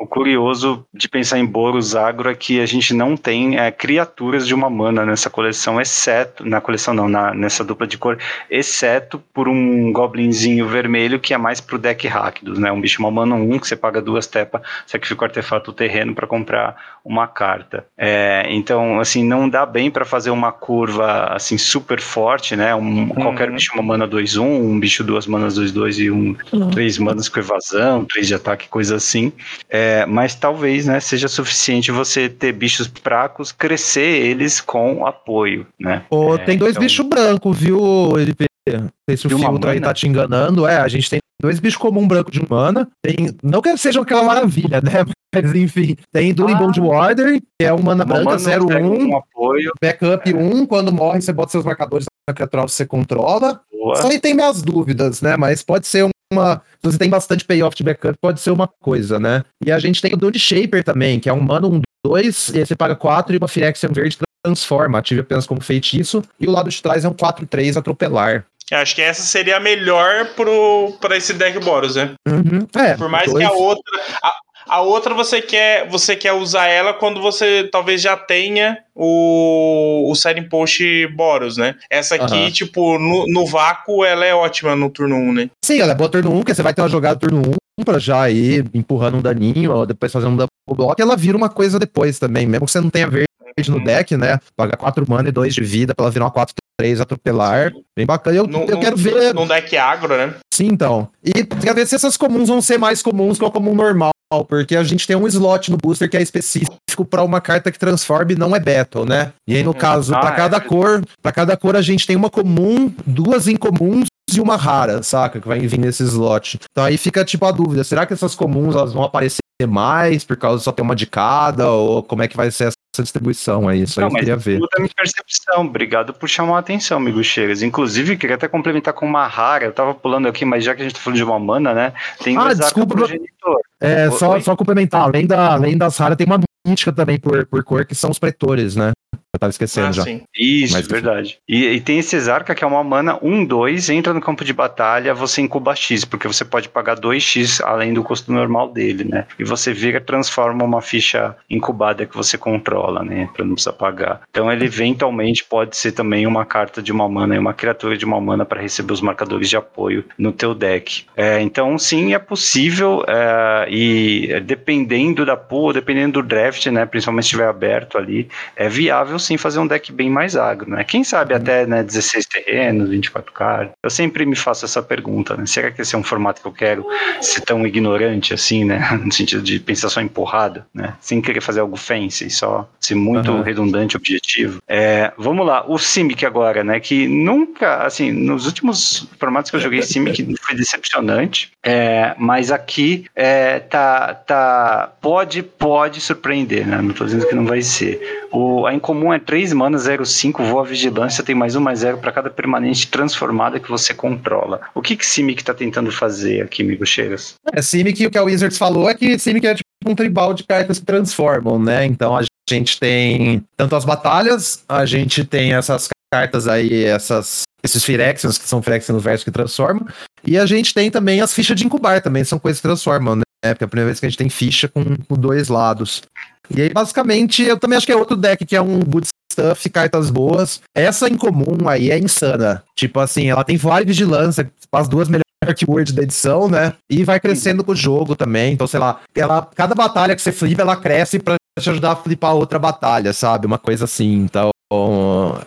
Curioso 0.10 0.86
de 0.94 1.08
pensar 1.08 1.38
em 1.38 1.46
Boros 1.46 1.96
Agro 1.96 2.30
é 2.30 2.36
que 2.36 2.60
a 2.60 2.66
gente 2.66 2.94
não 2.94 3.16
tem 3.16 3.60
é, 3.60 3.72
criaturas 3.72 4.48
de 4.48 4.54
uma 4.54 4.70
mana 4.70 5.06
nessa 5.06 5.30
coleção, 5.30 5.80
exceto. 5.80 6.44
Na 6.46 6.60
coleção 6.60 6.94
não, 6.94 7.08
na, 7.08 7.34
nessa 7.34 7.64
dupla 7.64 7.86
de 7.86 7.98
cor, 7.98 8.18
exceto 8.50 9.22
por 9.34 9.48
um 9.48 9.92
goblinzinho 9.92 10.68
vermelho 10.68 11.20
que 11.20 11.34
é 11.34 11.38
mais 11.38 11.62
pro 11.62 11.78
deck 11.78 12.08
Rakdos, 12.08 12.58
né? 12.58 12.72
Um 12.72 12.82
bicho 12.82 13.02
uma 13.02 13.12
mana 13.12 13.36
1 13.36 13.54
um, 13.54 13.60
que 13.60 13.68
você 13.68 13.76
paga 13.76 14.02
duas 14.02 14.26
tepas, 14.26 14.62
sacrifica 14.86 15.22
o 15.22 15.26
artefato 15.26 15.72
terreno 15.72 16.16
para 16.16 16.26
comprar 16.26 16.76
uma 17.06 17.28
carta. 17.28 17.86
É, 17.98 18.46
então, 18.50 19.00
assim, 19.00 19.24
não 19.24 19.48
dá 19.48 19.66
bem 19.66 19.90
para 19.92 20.06
fazer 20.06 20.32
uma 20.32 20.52
curva 20.52 21.28
assim 21.34 21.58
super 21.58 22.02
forte, 22.02 22.56
né? 22.56 22.74
Um, 22.76 22.80
uhum. 22.82 23.10
Qualquer 23.10 23.52
bicho 23.52 23.74
uma 23.74 23.84
mana 23.84 24.08
2-1, 24.08 24.42
um, 24.42 24.72
um 24.72 24.80
bicho 24.80 25.04
duas 25.04 25.28
manas 25.28 25.60
2-2 25.60 26.00
e 26.00 26.12
um 26.12 26.36
uhum. 26.52 26.70
três 26.72 26.98
manas 26.98 27.30
com 27.30 27.40
evasão, 27.40 28.06
três 28.06 28.28
de 28.28 28.34
ataque, 28.34 28.68
coisa 28.68 28.96
assim. 28.96 29.32
É, 29.70 29.99
é, 30.00 30.06
mas 30.06 30.36
talvez 30.36 30.86
né, 30.86 31.00
seja 31.00 31.28
suficiente 31.28 31.92
você 31.92 32.30
ter 32.30 32.54
bichos 32.54 32.92
fracos, 33.02 33.52
crescer 33.52 34.26
eles 34.26 34.62
com 34.62 35.06
apoio, 35.06 35.68
né? 35.80 36.04
É, 36.12 36.38
tem 36.46 36.58
dois 36.58 36.72
então... 36.72 36.84
bichos 36.84 37.06
brancos, 37.06 37.58
viu, 37.58 38.18
LP? 38.18 38.46
Não 38.70 38.90
sei 39.10 39.18
se 39.18 39.28
o 39.28 39.38
filtro 39.38 39.70
aí 39.70 39.82
tá 39.82 39.94
te 39.94 40.08
enganando. 40.08 40.68
É, 40.68 40.78
a 40.78 40.88
gente 40.88 41.10
tem 41.10 41.20
dois 41.42 41.60
bichos 41.60 41.78
comum 41.78 42.08
branco 42.08 42.32
de 42.32 42.42
mana. 42.48 42.88
Tem, 43.04 43.36
não 43.42 43.62
que 43.62 43.76
seja 43.78 44.02
aquela 44.02 44.24
maravilha, 44.24 44.82
né? 44.82 45.06
Mas 45.34 45.54
enfim, 45.54 45.96
tem 46.12 46.34
Dueling 46.34 46.56
ah. 46.56 46.58
Bond 46.58 46.82
Warder, 46.82 47.40
que 47.40 47.66
é 47.66 47.72
uma 47.72 47.96
mana 47.96 48.06
branca 48.06 48.36
0-1, 48.36 48.82
um, 48.82 49.16
apoio. 49.16 49.72
backup 49.80 50.34
1, 50.34 50.40
um, 50.40 50.66
quando 50.66 50.92
morre 50.92 51.22
você 51.22 51.32
bota 51.32 51.52
seus 51.52 51.64
marcadores 51.64 52.06
na 52.28 52.34
criatura 52.34 52.64
você 52.64 52.86
controla. 52.86 53.62
Boa. 53.72 53.96
Só 53.96 54.08
aí 54.08 54.20
tem 54.20 54.34
minhas 54.34 54.64
dúvidas, 54.64 55.22
né? 55.22 55.38
Mas 55.38 55.62
pode 55.62 55.86
ser 55.86 56.10
uma. 56.32 56.62
Se 56.82 56.92
você 56.92 56.98
tem 56.98 57.10
bastante 57.10 57.44
payoff 57.44 57.76
de 57.76 57.84
backup, 57.84 58.18
pode 58.22 58.40
ser 58.40 58.52
uma 58.52 58.68
coisa, 58.68 59.20
né? 59.20 59.44
E 59.66 59.72
a 59.72 59.80
gente 59.80 60.02
tem 60.02 60.14
o 60.14 60.18
Dune 60.18 60.38
Shaper 60.38 60.84
também, 60.84 61.20
que 61.20 61.28
é 61.30 61.34
um 61.34 61.42
mana 61.42 61.68
1, 61.68 61.82
2, 62.06 62.50
e 62.50 62.60
aí 62.60 62.66
você 62.66 62.76
paga 62.76 62.96
4 62.96 63.34
e 63.34 63.38
uma 63.38 63.48
Phyrexian 63.48 63.90
verde 63.92 64.18
transforma, 64.44 65.00
ative 65.00 65.22
apenas 65.22 65.46
como 65.46 65.62
feitiço. 65.62 66.24
E 66.40 66.48
o 66.48 66.52
lado 66.52 66.70
de 66.70 66.82
trás 66.82 67.04
é 67.04 67.10
um 67.10 67.14
4-3 67.14 67.78
atropelar. 67.78 68.46
Acho 68.72 68.96
que 68.96 69.02
essa 69.02 69.24
seria 69.24 69.58
a 69.58 69.60
melhor 69.60 70.28
pro, 70.36 70.96
pra 71.02 71.18
esse 71.18 71.34
deck 71.34 71.60
Boros, 71.60 71.96
né? 71.96 72.14
Uhum, 72.28 72.68
é, 72.76 72.96
Por 72.96 73.10
mais 73.10 73.32
dois. 73.32 73.46
que 73.46 73.52
a 73.52 73.56
outra. 73.56 74.02
A, 74.24 74.32
a, 74.70 74.82
outra 74.82 75.14
você 75.14 75.42
quer, 75.42 75.88
você 75.90 76.16
quer 76.16 76.34
usar 76.34 76.68
ela 76.68 76.94
quando 76.94 77.22
você 77.22 77.68
talvez 77.72 78.02
já 78.02 78.16
tenha 78.16 78.78
o, 78.96 80.10
o 80.10 80.16
Setting 80.16 80.48
Post 80.48 81.08
Boros, 81.08 81.58
né? 81.58 81.76
Essa 81.90 82.16
aqui, 82.16 82.36
uhum. 82.36 82.52
tipo, 82.52 83.00
no, 83.00 83.26
no 83.28 83.46
vácuo, 83.46 84.06
ela 84.06 84.26
é 84.26 84.34
ótima 84.34 84.76
no 84.76 84.90
turno 84.90 85.16
1, 85.16 85.34
né? 85.34 85.50
Sim, 85.64 85.80
ela 85.80 85.94
é 85.94 85.96
boa 85.96 86.10
turno 86.10 86.32
1, 86.32 86.38
porque 86.40 86.56
você 86.56 86.64
vai 86.64 86.74
ter 86.74 86.82
uma 86.82 86.90
jogada 86.90 87.20
turno 87.20 87.42
1 87.80 87.84
pra 87.84 88.00
já 88.00 88.30
ir 88.30 88.66
empurrando 88.74 89.18
um 89.18 89.22
daninho, 89.22 89.72
ou 89.72 89.86
depois 89.86 90.12
fazendo 90.12 90.34
um 90.34 90.38
double 90.38 90.50
block, 90.70 91.02
ela 91.02 91.16
vira 91.16 91.38
uma 91.38 91.50
coisa 91.50 91.80
depois 91.80 92.20
também, 92.20 92.46
mesmo 92.46 92.66
que 92.66 92.72
você 92.72 92.82
não 92.82 92.90
tenha 92.90 93.10
verde 93.10 93.28
no 93.68 93.78
uhum. 93.78 93.84
deck, 93.84 94.16
né? 94.16 94.40
Paga 94.56 94.78
4 94.78 95.06
mana 95.10 95.30
e 95.30 95.32
2 95.32 95.54
de 95.54 95.64
vida 95.64 95.94
pra 95.94 96.06
ela 96.06 96.12
virar 96.12 96.26
uma 96.26 96.32
4 96.32 96.54
3 96.80 97.02
atropelar. 97.02 97.74
Bem 97.96 98.06
bacana. 98.06 98.38
Eu, 98.38 98.48
no, 98.48 98.60
eu 98.64 98.80
quero 98.80 98.96
ver. 98.96 99.34
Num 99.34 99.46
deck 99.46 99.76
agro, 99.76 100.16
né? 100.16 100.34
Sim, 100.54 100.68
então. 100.68 101.10
E 101.24 101.44
quero 101.44 101.76
ver 101.76 101.86
se 101.86 101.96
essas 101.96 102.16
comuns 102.16 102.48
vão 102.48 102.62
ser 102.62 102.78
mais 102.78 103.04
comuns 103.04 103.38
que 103.38 103.44
o 103.44 103.52
comum 103.52 103.76
normal. 103.76 104.12
Porque 104.48 104.76
a 104.76 104.84
gente 104.84 105.08
tem 105.08 105.16
um 105.16 105.28
slot 105.28 105.72
no 105.72 105.78
booster 105.78 106.10
que 106.10 106.16
é 106.16 106.22
específico 106.22 106.78
para 107.10 107.24
uma 107.24 107.42
carta 107.42 107.72
que 107.72 107.80
transforme 107.80 108.36
não 108.36 108.56
é 108.56 108.60
battle, 108.60 109.06
né? 109.06 109.34
E 109.48 109.56
aí, 109.56 109.64
no 109.64 109.72
uhum. 109.72 109.78
caso, 109.78 110.14
ah, 110.14 110.20
para 110.20 110.32
cada 110.34 110.58
é. 110.58 110.60
cor, 110.60 111.04
para 111.22 111.32
cada 111.32 111.58
cor 111.58 111.76
a 111.76 111.82
gente 111.82 112.06
tem 112.06 112.16
uma 112.16 112.30
comum, 112.30 112.94
duas 113.06 113.48
incomuns 113.48 114.08
e 114.32 114.40
uma 114.40 114.56
rara, 114.56 115.02
saca? 115.02 115.40
Que 115.40 115.48
vai 115.48 115.60
vir 115.60 115.80
nesse 115.80 116.04
slot. 116.04 116.60
Então 116.72 116.84
aí 116.84 116.98
fica 116.98 117.26
tipo 117.26 117.46
a 117.46 117.52
dúvida: 117.52 117.84
será 117.84 118.06
que 118.06 118.14
essas 118.14 118.36
comuns 118.36 118.76
elas 118.76 118.94
vão 118.94 119.04
aparecer 119.04 119.40
mais 119.68 120.24
por 120.24 120.38
causa 120.38 120.60
de 120.60 120.64
só 120.64 120.72
ter 120.72 120.82
uma 120.82 120.96
de 120.96 121.08
cada? 121.08 121.70
Ou 121.70 122.04
como 122.04 122.22
é 122.22 122.28
que 122.28 122.38
vai 122.38 122.52
ser 122.52 122.72
essa 122.94 123.04
distribuição 123.04 123.68
aí, 123.68 123.84
isso 123.84 124.00
não, 124.00 124.08
aí 124.08 124.14
eu 124.14 124.20
queria 124.20 124.36
ver. 124.36 124.60
Muda 124.60 124.70
a 124.78 124.82
minha 124.82 124.94
percepção, 124.96 125.66
obrigado 125.66 126.14
por 126.14 126.28
chamar 126.28 126.58
a 126.58 126.60
atenção, 126.60 126.98
amigo 126.98 127.24
Chegas. 127.24 127.62
Inclusive, 127.62 128.18
queria 128.18 128.36
até 128.36 128.48
complementar 128.48 128.94
com 128.94 129.06
uma 129.06 129.28
rara, 129.28 129.66
eu 129.66 129.72
tava 129.72 129.94
pulando 129.94 130.28
aqui, 130.28 130.44
mas 130.44 130.64
já 130.64 130.74
que 130.74 130.82
a 130.82 130.84
gente 130.84 130.96
tá 130.96 131.02
falando 131.02 131.18
de 131.18 131.24
uma 131.24 131.40
mana, 131.40 131.74
né, 131.74 131.94
tem 132.24 132.38
ah, 132.38 132.54
desculpa, 132.54 132.96
progenitor. 132.96 133.60
É, 133.80 134.10
só, 134.12 134.40
só 134.40 134.56
complementar, 134.56 135.02
além, 135.02 135.28
da, 135.28 135.54
além 135.54 135.78
das 135.78 135.98
raras, 135.98 136.18
tem 136.18 136.26
uma 136.26 136.40
mítica 136.68 136.92
também 136.92 137.20
por, 137.20 137.46
por 137.46 137.64
cor, 137.64 137.86
que 137.86 137.96
são 137.96 138.10
os 138.10 138.20
pretores, 138.20 138.76
né? 138.76 138.92
Eu 139.32 139.40
tava 139.40 139.52
esquecendo 139.52 139.88
ah, 139.88 139.92
já. 139.92 140.04
Sim. 140.04 140.22
Isso, 140.36 140.74
Mas, 140.74 140.88
verdade. 140.88 141.38
E, 141.48 141.64
e, 141.68 141.80
tem 141.80 142.00
esse 142.00 142.20
Zarka 142.20 142.56
que 142.56 142.64
é 142.64 142.68
uma 142.68 142.84
mana 142.84 143.18
1-2, 143.20 143.94
entra 143.94 144.12
no 144.12 144.20
campo 144.20 144.44
de 144.44 144.52
batalha, 144.52 145.14
você 145.14 145.40
incuba 145.40 145.76
X, 145.76 146.04
porque 146.04 146.28
você 146.28 146.44
pode 146.44 146.68
pagar 146.68 147.00
2X 147.00 147.62
além 147.64 147.94
do 147.94 148.04
custo 148.04 148.34
normal 148.34 148.70
dele, 148.72 149.04
né? 149.04 149.28
E 149.38 149.44
você 149.44 149.72
vira, 149.72 150.02
transforma 150.02 150.64
uma 150.64 150.82
ficha 150.82 151.36
incubada 151.48 152.08
que 152.08 152.18
você 152.18 152.40
controla, 152.40 153.04
né? 153.04 153.30
Pra 153.32 153.46
não 153.46 153.54
precisar 153.54 153.74
pagar. 153.74 154.22
Então 154.32 154.52
ele 154.52 154.66
eventualmente 154.66 155.46
pode 155.46 155.78
ser 155.78 155.92
também 155.92 156.26
uma 156.26 156.44
carta 156.44 156.82
de 156.82 156.92
uma 156.92 157.08
mana 157.08 157.36
e 157.36 157.40
uma 157.40 157.54
criatura 157.54 157.96
de 157.96 158.06
uma 158.06 158.20
mana 158.20 158.46
para 158.46 158.60
receber 158.60 158.94
os 158.94 159.02
marcadores 159.02 159.48
de 159.48 159.56
apoio 159.56 160.04
no 160.18 160.32
teu 160.32 160.56
deck. 160.56 161.06
É, 161.16 161.40
então 161.40 161.78
sim, 161.78 162.16
é 162.16 162.20
possível 162.20 163.06
é, 163.08 163.68
e 163.70 164.42
dependendo 164.44 165.24
da 165.24 165.38
pool, 165.38 165.72
dependendo 165.72 166.22
do 166.22 166.28
draft, 166.28 166.66
né? 166.66 166.84
Principalmente 166.88 167.26
se 167.26 167.28
estiver 167.28 167.48
aberto 167.48 167.96
ali, 167.96 168.28
é 168.56 168.68
viável 168.68 168.99
assim 169.00 169.38
fazer 169.38 169.60
um 169.60 169.68
deck 169.68 169.92
bem 169.92 170.10
mais 170.10 170.36
agro, 170.36 170.70
né? 170.70 170.84
Quem 170.84 171.04
sabe 171.04 171.34
até 171.34 171.66
né, 171.66 171.84
16 171.84 172.26
terrenos, 172.26 172.90
24 172.90 173.32
cards. 173.34 173.74
Eu 173.84 173.90
sempre 173.90 174.26
me 174.26 174.36
faço 174.36 174.66
essa 174.66 174.82
pergunta, 174.82 175.36
né? 175.36 175.46
Será 175.46 175.72
que 175.72 175.82
esse 175.82 175.96
é 175.96 175.98
um 175.98 176.04
formato 176.04 176.42
que 176.42 176.48
eu 176.48 176.52
quero 176.52 176.86
ser 177.22 177.42
tão 177.42 177.66
ignorante 177.66 178.34
assim, 178.34 178.64
né? 178.64 178.80
No 179.10 179.12
sentido 179.12 179.42
de 179.42 179.60
pensar 179.60 179.90
só 179.90 180.02
em 180.02 180.08
porrada, 180.08 180.68
né? 180.74 180.94
Sem 181.00 181.22
querer 181.22 181.42
fazer 181.42 181.62
algo 181.62 181.76
fancy, 181.76 182.30
só 182.30 182.70
ser 182.80 182.96
muito 182.96 183.32
uhum. 183.32 183.42
redundante, 183.42 183.98
objetivo. 183.98 184.60
É, 184.68 185.12
vamos 185.18 185.46
lá, 185.46 185.66
o 185.68 185.78
Simic 185.78 186.26
agora, 186.26 186.64
né? 186.64 186.80
Que 186.80 187.08
nunca, 187.08 187.84
assim, 187.84 188.12
nos 188.12 188.46
últimos 188.46 189.08
formatos 189.20 189.50
que 189.50 189.58
eu 189.58 189.62
joguei 189.62 189.82
Simic 189.82 190.36
foi 190.42 190.56
decepcionante, 190.56 191.52
é, 191.64 192.14
mas 192.18 192.52
aqui 192.52 193.06
é, 193.16 193.60
tá, 193.60 194.14
tá, 194.14 194.92
pode, 195.02 195.42
pode 195.44 196.02
surpreender, 196.02 196.68
né? 196.68 196.82
Não 196.82 196.94
tô 196.94 197.06
dizendo 197.06 197.28
que 197.28 197.36
não 197.36 197.46
vai 197.46 197.62
ser. 197.62 198.28
O, 198.32 198.66
a 198.66 198.74
incomum 198.90 199.14
é 199.14 199.20
3 199.20 199.54
mana 199.54 199.78
05, 199.78 200.44
voa 200.44 200.66
vigilância, 200.66 201.24
tem 201.24 201.36
mais 201.36 201.56
um 201.56 201.60
mais 201.60 201.80
zero 201.80 201.98
para 202.00 202.12
cada 202.12 202.30
permanente 202.30 202.88
transformada 202.88 203.60
que 203.60 203.70
você 203.70 203.94
controla. 203.94 204.62
O 204.74 204.82
que 204.82 204.96
que 204.96 205.06
Simic 205.06 205.44
tá 205.44 205.54
tentando 205.54 205.92
fazer 205.92 206.42
aqui, 206.42 206.64
amigo 206.64 206.86
Cheiras? 206.86 207.36
É, 207.54 207.62
Simic, 207.62 208.06
o 208.06 208.10
que 208.12 208.18
a 208.18 208.24
Wizards 208.24 208.58
falou 208.58 208.90
é 208.90 208.96
que 208.96 209.18
Simic 209.20 209.46
é 209.46 209.54
tipo 209.54 209.70
um 209.86 209.96
tribal 209.96 210.34
de 210.34 210.44
cartas 210.44 210.80
que 210.80 210.86
transformam, 210.86 211.60
né? 211.60 211.86
Então 211.86 212.18
a 212.18 212.24
gente 212.50 212.80
tem 212.80 213.44
tanto 213.56 213.76
as 213.76 213.86
batalhas, 213.86 214.64
a 214.68 214.86
gente 214.86 215.24
tem 215.24 215.54
essas 215.54 215.88
cartas 216.12 216.48
aí, 216.48 216.84
essas 216.84 217.44
esses 217.62 217.84
Phyrexians, 217.84 218.38
que 218.38 218.48
são 218.48 218.62
Phyrexian 218.62 218.96
no 218.96 219.02
verso 219.02 219.26
que 219.26 219.32
transformam. 219.32 219.86
E 220.26 220.38
a 220.38 220.46
gente 220.46 220.74
tem 220.74 220.90
também 220.90 221.22
as 221.22 221.34
fichas 221.34 221.58
de 221.58 221.66
incubar, 221.66 222.02
também 222.02 222.24
são 222.24 222.40
coisas 222.40 222.60
que 222.60 222.68
transformam, 222.68 223.18
né? 223.18 223.24
Porque 223.42 223.64
é 223.64 223.66
a 223.66 223.68
primeira 223.68 223.88
vez 223.88 224.00
que 224.00 224.06
a 224.06 224.10
gente 224.10 224.18
tem 224.18 224.30
ficha 224.30 224.68
com, 224.68 224.84
com 225.08 225.16
dois 225.16 225.48
lados. 225.48 226.04
E 226.50 226.62
aí, 226.62 226.70
basicamente, 226.70 227.44
eu 227.44 227.58
também 227.58 227.78
acho 227.78 227.86
que 227.86 227.92
é 227.92 227.96
outro 227.96 228.18
deck 228.18 228.46
que 228.46 228.56
é 228.56 228.62
um 228.62 228.80
good 228.80 229.08
stuff, 229.32 229.70
cartas 229.70 230.10
boas. 230.10 230.62
Essa 230.76 231.08
incomum 231.08 231.68
aí 231.68 231.92
é 231.92 232.00
insana. 232.00 232.64
Tipo 232.76 233.00
assim, 233.00 233.30
ela 233.30 233.44
tem 233.44 233.56
várias 233.56 233.88
vigilância, 233.88 234.52
as 234.72 234.88
duas 234.88 235.08
melhores 235.08 235.24
keywords 235.56 235.94
da 235.94 236.04
edição, 236.04 236.50
né? 236.50 236.74
E 236.90 237.04
vai 237.04 237.20
crescendo 237.20 237.64
com 237.64 237.72
o 237.72 237.76
jogo 237.76 238.16
também. 238.16 238.54
Então, 238.54 238.68
sei 238.68 238.80
lá, 238.80 239.00
ela, 239.16 239.48
cada 239.56 239.76
batalha 239.76 240.16
que 240.16 240.22
você 240.22 240.32
flipa, 240.32 240.62
ela 240.62 240.76
cresce 240.76 241.20
pra 241.20 241.36
te 241.60 241.70
ajudar 241.70 241.92
a 241.92 241.96
flipar 241.96 242.36
outra 242.36 242.60
batalha, 242.60 243.14
sabe? 243.14 243.46
Uma 243.46 243.58
coisa 243.58 243.86
assim. 243.86 244.14
Então, 244.16 244.50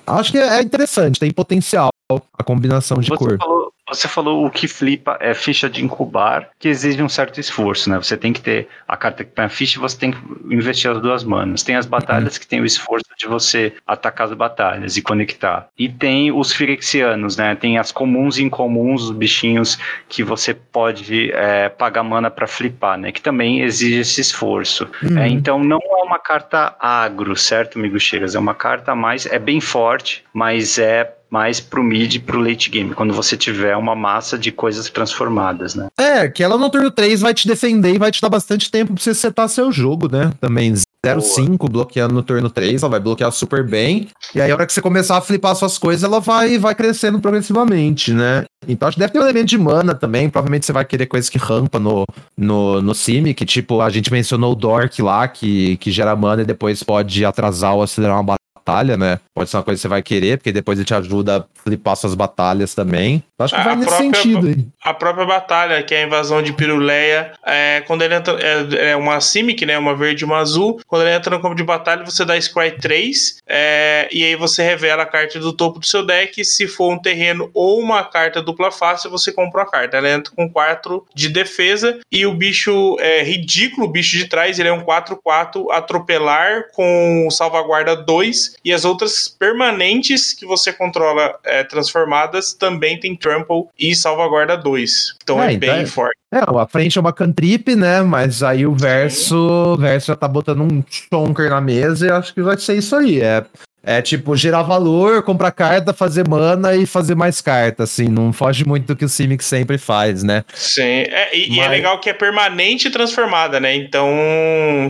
acho 0.07 0.33
que 0.33 0.39
é 0.39 0.62
interessante, 0.62 1.20
tem 1.20 1.31
potencial 1.31 1.91
a 2.39 2.44
combinação 2.44 2.99
de 2.99 3.08
você 3.08 3.16
cor. 3.16 3.39
Falou, 3.39 3.72
você 3.94 4.08
falou 4.08 4.44
o 4.44 4.50
que 4.50 4.66
flipa 4.66 5.16
é 5.20 5.34
ficha 5.34 5.68
de 5.68 5.84
incubar, 5.84 6.48
que 6.58 6.68
exige 6.68 7.02
um 7.02 7.08
certo 7.08 7.38
esforço, 7.38 7.90
né? 7.90 7.96
Você 7.98 8.16
tem 8.16 8.32
que 8.32 8.40
ter 8.40 8.68
a 8.86 8.96
carta 8.96 9.24
que 9.24 9.30
põe 9.30 9.44
a 9.44 9.48
ficha 9.48 9.78
e 9.78 9.80
você 9.80 9.98
tem 9.98 10.12
que 10.12 10.18
investir 10.50 10.90
as 10.90 11.00
duas 11.00 11.24
manas. 11.24 11.62
Tem 11.62 11.76
as 11.76 11.86
batalhas 11.86 12.38
que 12.38 12.46
tem 12.46 12.60
o 12.60 12.64
esforço 12.64 13.06
de 13.18 13.26
você 13.26 13.72
atacar 13.86 14.28
as 14.28 14.34
batalhas 14.34 14.96
e 14.96 15.02
conectar. 15.02 15.68
E 15.78 15.88
tem 15.88 16.32
os 16.32 16.52
Firexianos, 16.52 17.36
né? 17.36 17.54
Tem 17.54 17.78
as 17.78 17.92
comuns 17.92 18.38
e 18.38 18.42
incomuns, 18.42 19.04
os 19.04 19.10
bichinhos 19.10 19.78
que 20.08 20.22
você 20.22 20.54
pode 20.54 21.30
é, 21.32 21.68
pagar 21.68 22.02
mana 22.02 22.30
para 22.30 22.46
flipar, 22.46 22.98
né? 22.98 23.12
Que 23.12 23.20
também 23.20 23.62
exige 23.62 24.00
esse 24.00 24.20
esforço. 24.20 24.88
Uhum. 25.02 25.18
É, 25.18 25.28
então 25.28 25.62
não 25.62 25.78
é 25.78 26.02
uma 26.02 26.18
carta 26.18 26.74
agro, 26.78 27.36
certo, 27.36 27.78
amigo 27.78 27.98
Cheiras? 27.98 28.34
É 28.34 28.38
uma 28.38 28.54
carta 28.54 28.94
mais. 28.94 29.26
É 29.26 29.38
bem 29.38 29.60
forte, 29.60 30.24
mas 30.32 30.78
é 30.78 31.12
mais 31.33 31.61
pro 31.61 31.83
mid 31.83 32.17
e 32.17 32.19
pro 32.19 32.39
late 32.39 32.69
game, 32.69 32.94
quando 32.94 33.15
você 33.15 33.39
tiver 33.39 33.75
uma 33.75 33.97
massa 33.97 34.39
de 34.39 34.52
coisas 34.52 34.91
transformadas, 34.91 35.75
né? 35.75 35.89
É, 35.99 36.28
que 36.28 36.43
ela 36.43 36.59
no 36.59 36.69
turno 36.69 36.91
3 36.91 37.23
vai 37.23 37.33
te 37.33 37.49
defender 37.49 37.94
e 37.94 37.99
vai 37.99 38.11
te 38.11 38.20
dar 38.20 38.28
bastante 38.28 38.70
tempo 38.70 38.93
pra 38.93 39.02
você 39.02 39.15
setar 39.15 39.49
seu 39.49 39.73
jogo, 39.73 40.12
né? 40.12 40.31
Também 40.39 40.75
0,5 41.07 41.70
bloqueando 41.70 42.15
no 42.15 42.23
turno 42.23 42.51
3, 42.51 42.83
ela 42.83 42.91
vai 42.91 43.01
bloquear 43.01 43.33
super 43.33 43.67
bem. 43.67 44.09
E 44.35 44.43
aí, 44.43 44.51
a 44.51 44.55
hora 44.55 44.67
que 44.67 44.75
você 44.75 44.83
começar 44.83 45.17
a 45.17 45.23
flipar 45.23 45.57
suas 45.57 45.78
coisas, 45.78 46.05
ela 46.05 46.20
vai, 46.20 46.59
vai 46.59 46.75
crescendo 46.75 47.19
progressivamente, 47.19 48.12
né? 48.12 48.44
Então 48.69 48.86
acho 48.86 48.97
que 48.97 49.01
deve 49.01 49.12
ter 49.12 49.19
um 49.19 49.23
elemento 49.23 49.49
de 49.49 49.59
mana 49.59 49.94
também. 49.94 50.28
Provavelmente 50.28 50.67
você 50.67 50.73
vai 50.73 50.85
querer 50.85 51.07
coisas 51.07 51.31
que 51.31 51.39
rampa 51.39 51.78
no, 51.78 52.05
no, 52.36 52.83
no 52.83 52.94
sim 52.94 53.33
que 53.33 53.44
tipo, 53.44 53.81
a 53.81 53.91
gente 53.91 54.12
mencionou 54.12 54.52
o 54.52 54.55
Dork 54.55 55.01
lá, 55.01 55.27
que, 55.27 55.77
que 55.78 55.91
gera 55.91 56.15
mana 56.15 56.43
e 56.43 56.44
depois 56.44 56.83
pode 56.83 57.25
atrasar 57.25 57.75
ou 57.75 57.83
acelerar 57.83 58.20
uma 58.20 58.35
batalha, 58.73 58.97
né? 58.97 59.20
Pode 59.34 59.51
ser 59.51 59.57
uma 59.57 59.62
coisa 59.62 59.78
que 59.78 59.83
você 59.83 59.89
vai 59.89 60.02
querer, 60.02 60.39
porque 60.39 60.52
depois 60.52 60.78
ele 60.78 60.86
te 60.86 60.94
ajuda 60.94 61.39
a 61.39 61.62
flipar 61.62 61.97
suas 61.97 62.15
batalhas 62.15 62.75
também. 62.75 63.23
Acho 63.39 63.55
que 63.55 63.60
a 63.60 63.65
vai 63.65 63.76
nesse 63.76 63.89
própria, 63.89 64.15
sentido. 64.15 64.47
Aí. 64.49 64.67
A 64.83 64.94
própria 64.94 65.26
batalha, 65.26 65.83
que 65.83 65.94
é 65.94 66.02
a 66.02 66.07
invasão 66.07 66.42
de 66.42 66.52
Piruleia, 66.52 67.33
é, 67.44 67.83
quando 67.86 68.02
ele 68.02 68.15
entra. 68.15 68.39
É, 68.41 68.91
é 68.91 68.97
uma 68.97 69.20
Simic, 69.20 69.65
né? 69.67 69.76
Uma 69.78 69.94
verde 69.94 70.23
e 70.23 70.25
uma 70.25 70.39
azul. 70.39 70.81
Quando 70.86 71.02
ele 71.02 71.15
entra 71.15 71.34
no 71.36 71.42
campo 71.42 71.55
de 71.55 71.62
batalha, 71.62 72.05
você 72.05 72.25
dá 72.25 72.41
Scry 72.41 72.73
3. 72.73 73.39
É, 73.47 74.09
e 74.12 74.25
aí 74.25 74.36
você 74.36 74.62
revela 74.62 75.02
a 75.02 75.07
carta 75.07 75.39
do 75.39 75.52
topo 75.52 75.81
do 75.81 75.86
seu 75.86 76.05
deck. 76.05 76.44
Se 76.44 76.67
for 76.67 76.92
um 76.92 76.99
terreno 76.99 77.51
ou 77.52 77.81
uma 77.81 78.05
carta 78.05 78.41
dupla 78.41 78.70
face, 78.70 79.09
você 79.09 79.33
compra 79.33 79.62
a 79.62 79.67
carta. 79.67 79.97
Ela 79.97 80.10
entra 80.10 80.33
com 80.34 80.49
4 80.49 81.05
de 81.15 81.28
defesa. 81.28 81.99
E 82.10 82.25
o 82.26 82.34
bicho 82.34 82.97
é 83.01 83.23
ridículo, 83.23 83.86
o 83.86 83.91
bicho 83.91 84.17
de 84.17 84.26
trás, 84.26 84.59
ele 84.59 84.68
é 84.68 84.73
um 84.73 84.84
4-4 84.84 85.70
atropelar 85.70 86.68
com 86.73 87.28
salvaguarda 87.31 87.97
2 87.97 88.57
e 88.65 88.73
as 88.73 88.84
outras 88.84 89.28
permanentes 89.28 90.32
que 90.32 90.47
você 90.47 90.73
controla 90.73 91.39
é, 91.44 91.65
transformadas 91.65 92.52
também 92.52 92.99
tem 92.99 93.16
Trample 93.16 93.66
e 93.78 93.94
salvaguarda 93.94 94.57
2. 94.57 95.16
Então 95.23 95.42
é, 95.42 95.55
é 95.55 95.57
bem 95.57 95.70
então 95.70 95.86
forte. 95.86 96.16
É, 96.32 96.39
a 96.39 96.66
frente 96.66 96.97
é 96.97 97.00
uma 97.00 97.12
cantrip, 97.12 97.74
né? 97.76 98.02
Mas 98.02 98.42
aí 98.42 98.66
o 98.66 98.74
verso, 98.74 99.76
verso 99.76 100.07
já 100.07 100.16
tá 100.16 100.26
botando 100.26 100.62
um 100.62 100.82
chonker 100.89 101.50
na 101.50 101.60
mesa 101.60 102.07
e 102.07 102.10
acho 102.10 102.32
que 102.32 102.42
vai 102.42 102.57
ser 102.57 102.76
isso 102.76 102.97
aí. 102.97 103.20
É 103.20 103.44
é 103.83 104.01
tipo, 104.01 104.36
gerar 104.36 104.62
valor, 104.62 105.23
comprar 105.23 105.51
carta, 105.51 105.93
fazer 105.93 106.28
mana 106.28 106.75
e 106.77 106.86
fazer 106.86 107.15
mais 107.15 107.41
carta, 107.41 107.83
assim. 107.85 108.09
Não 108.09 108.33
foge 108.33 108.67
muito 108.67 108.86
do 108.86 108.97
que 108.97 109.05
o 109.05 109.09
Simic 109.09 109.44
sempre 109.44 109.78
faz, 109.78 110.23
né? 110.23 110.44
Sim, 110.55 110.83
é, 110.83 111.36
e, 111.36 111.49
Mas... 111.49 111.57
e, 111.57 111.61
é 111.61 111.69
legal 111.69 111.99
que 111.99 112.09
é 112.09 112.15
permanente 112.15 112.89
e 112.89 112.91
transformada, 112.91 113.59
né? 113.59 113.75
Então, 113.75 114.11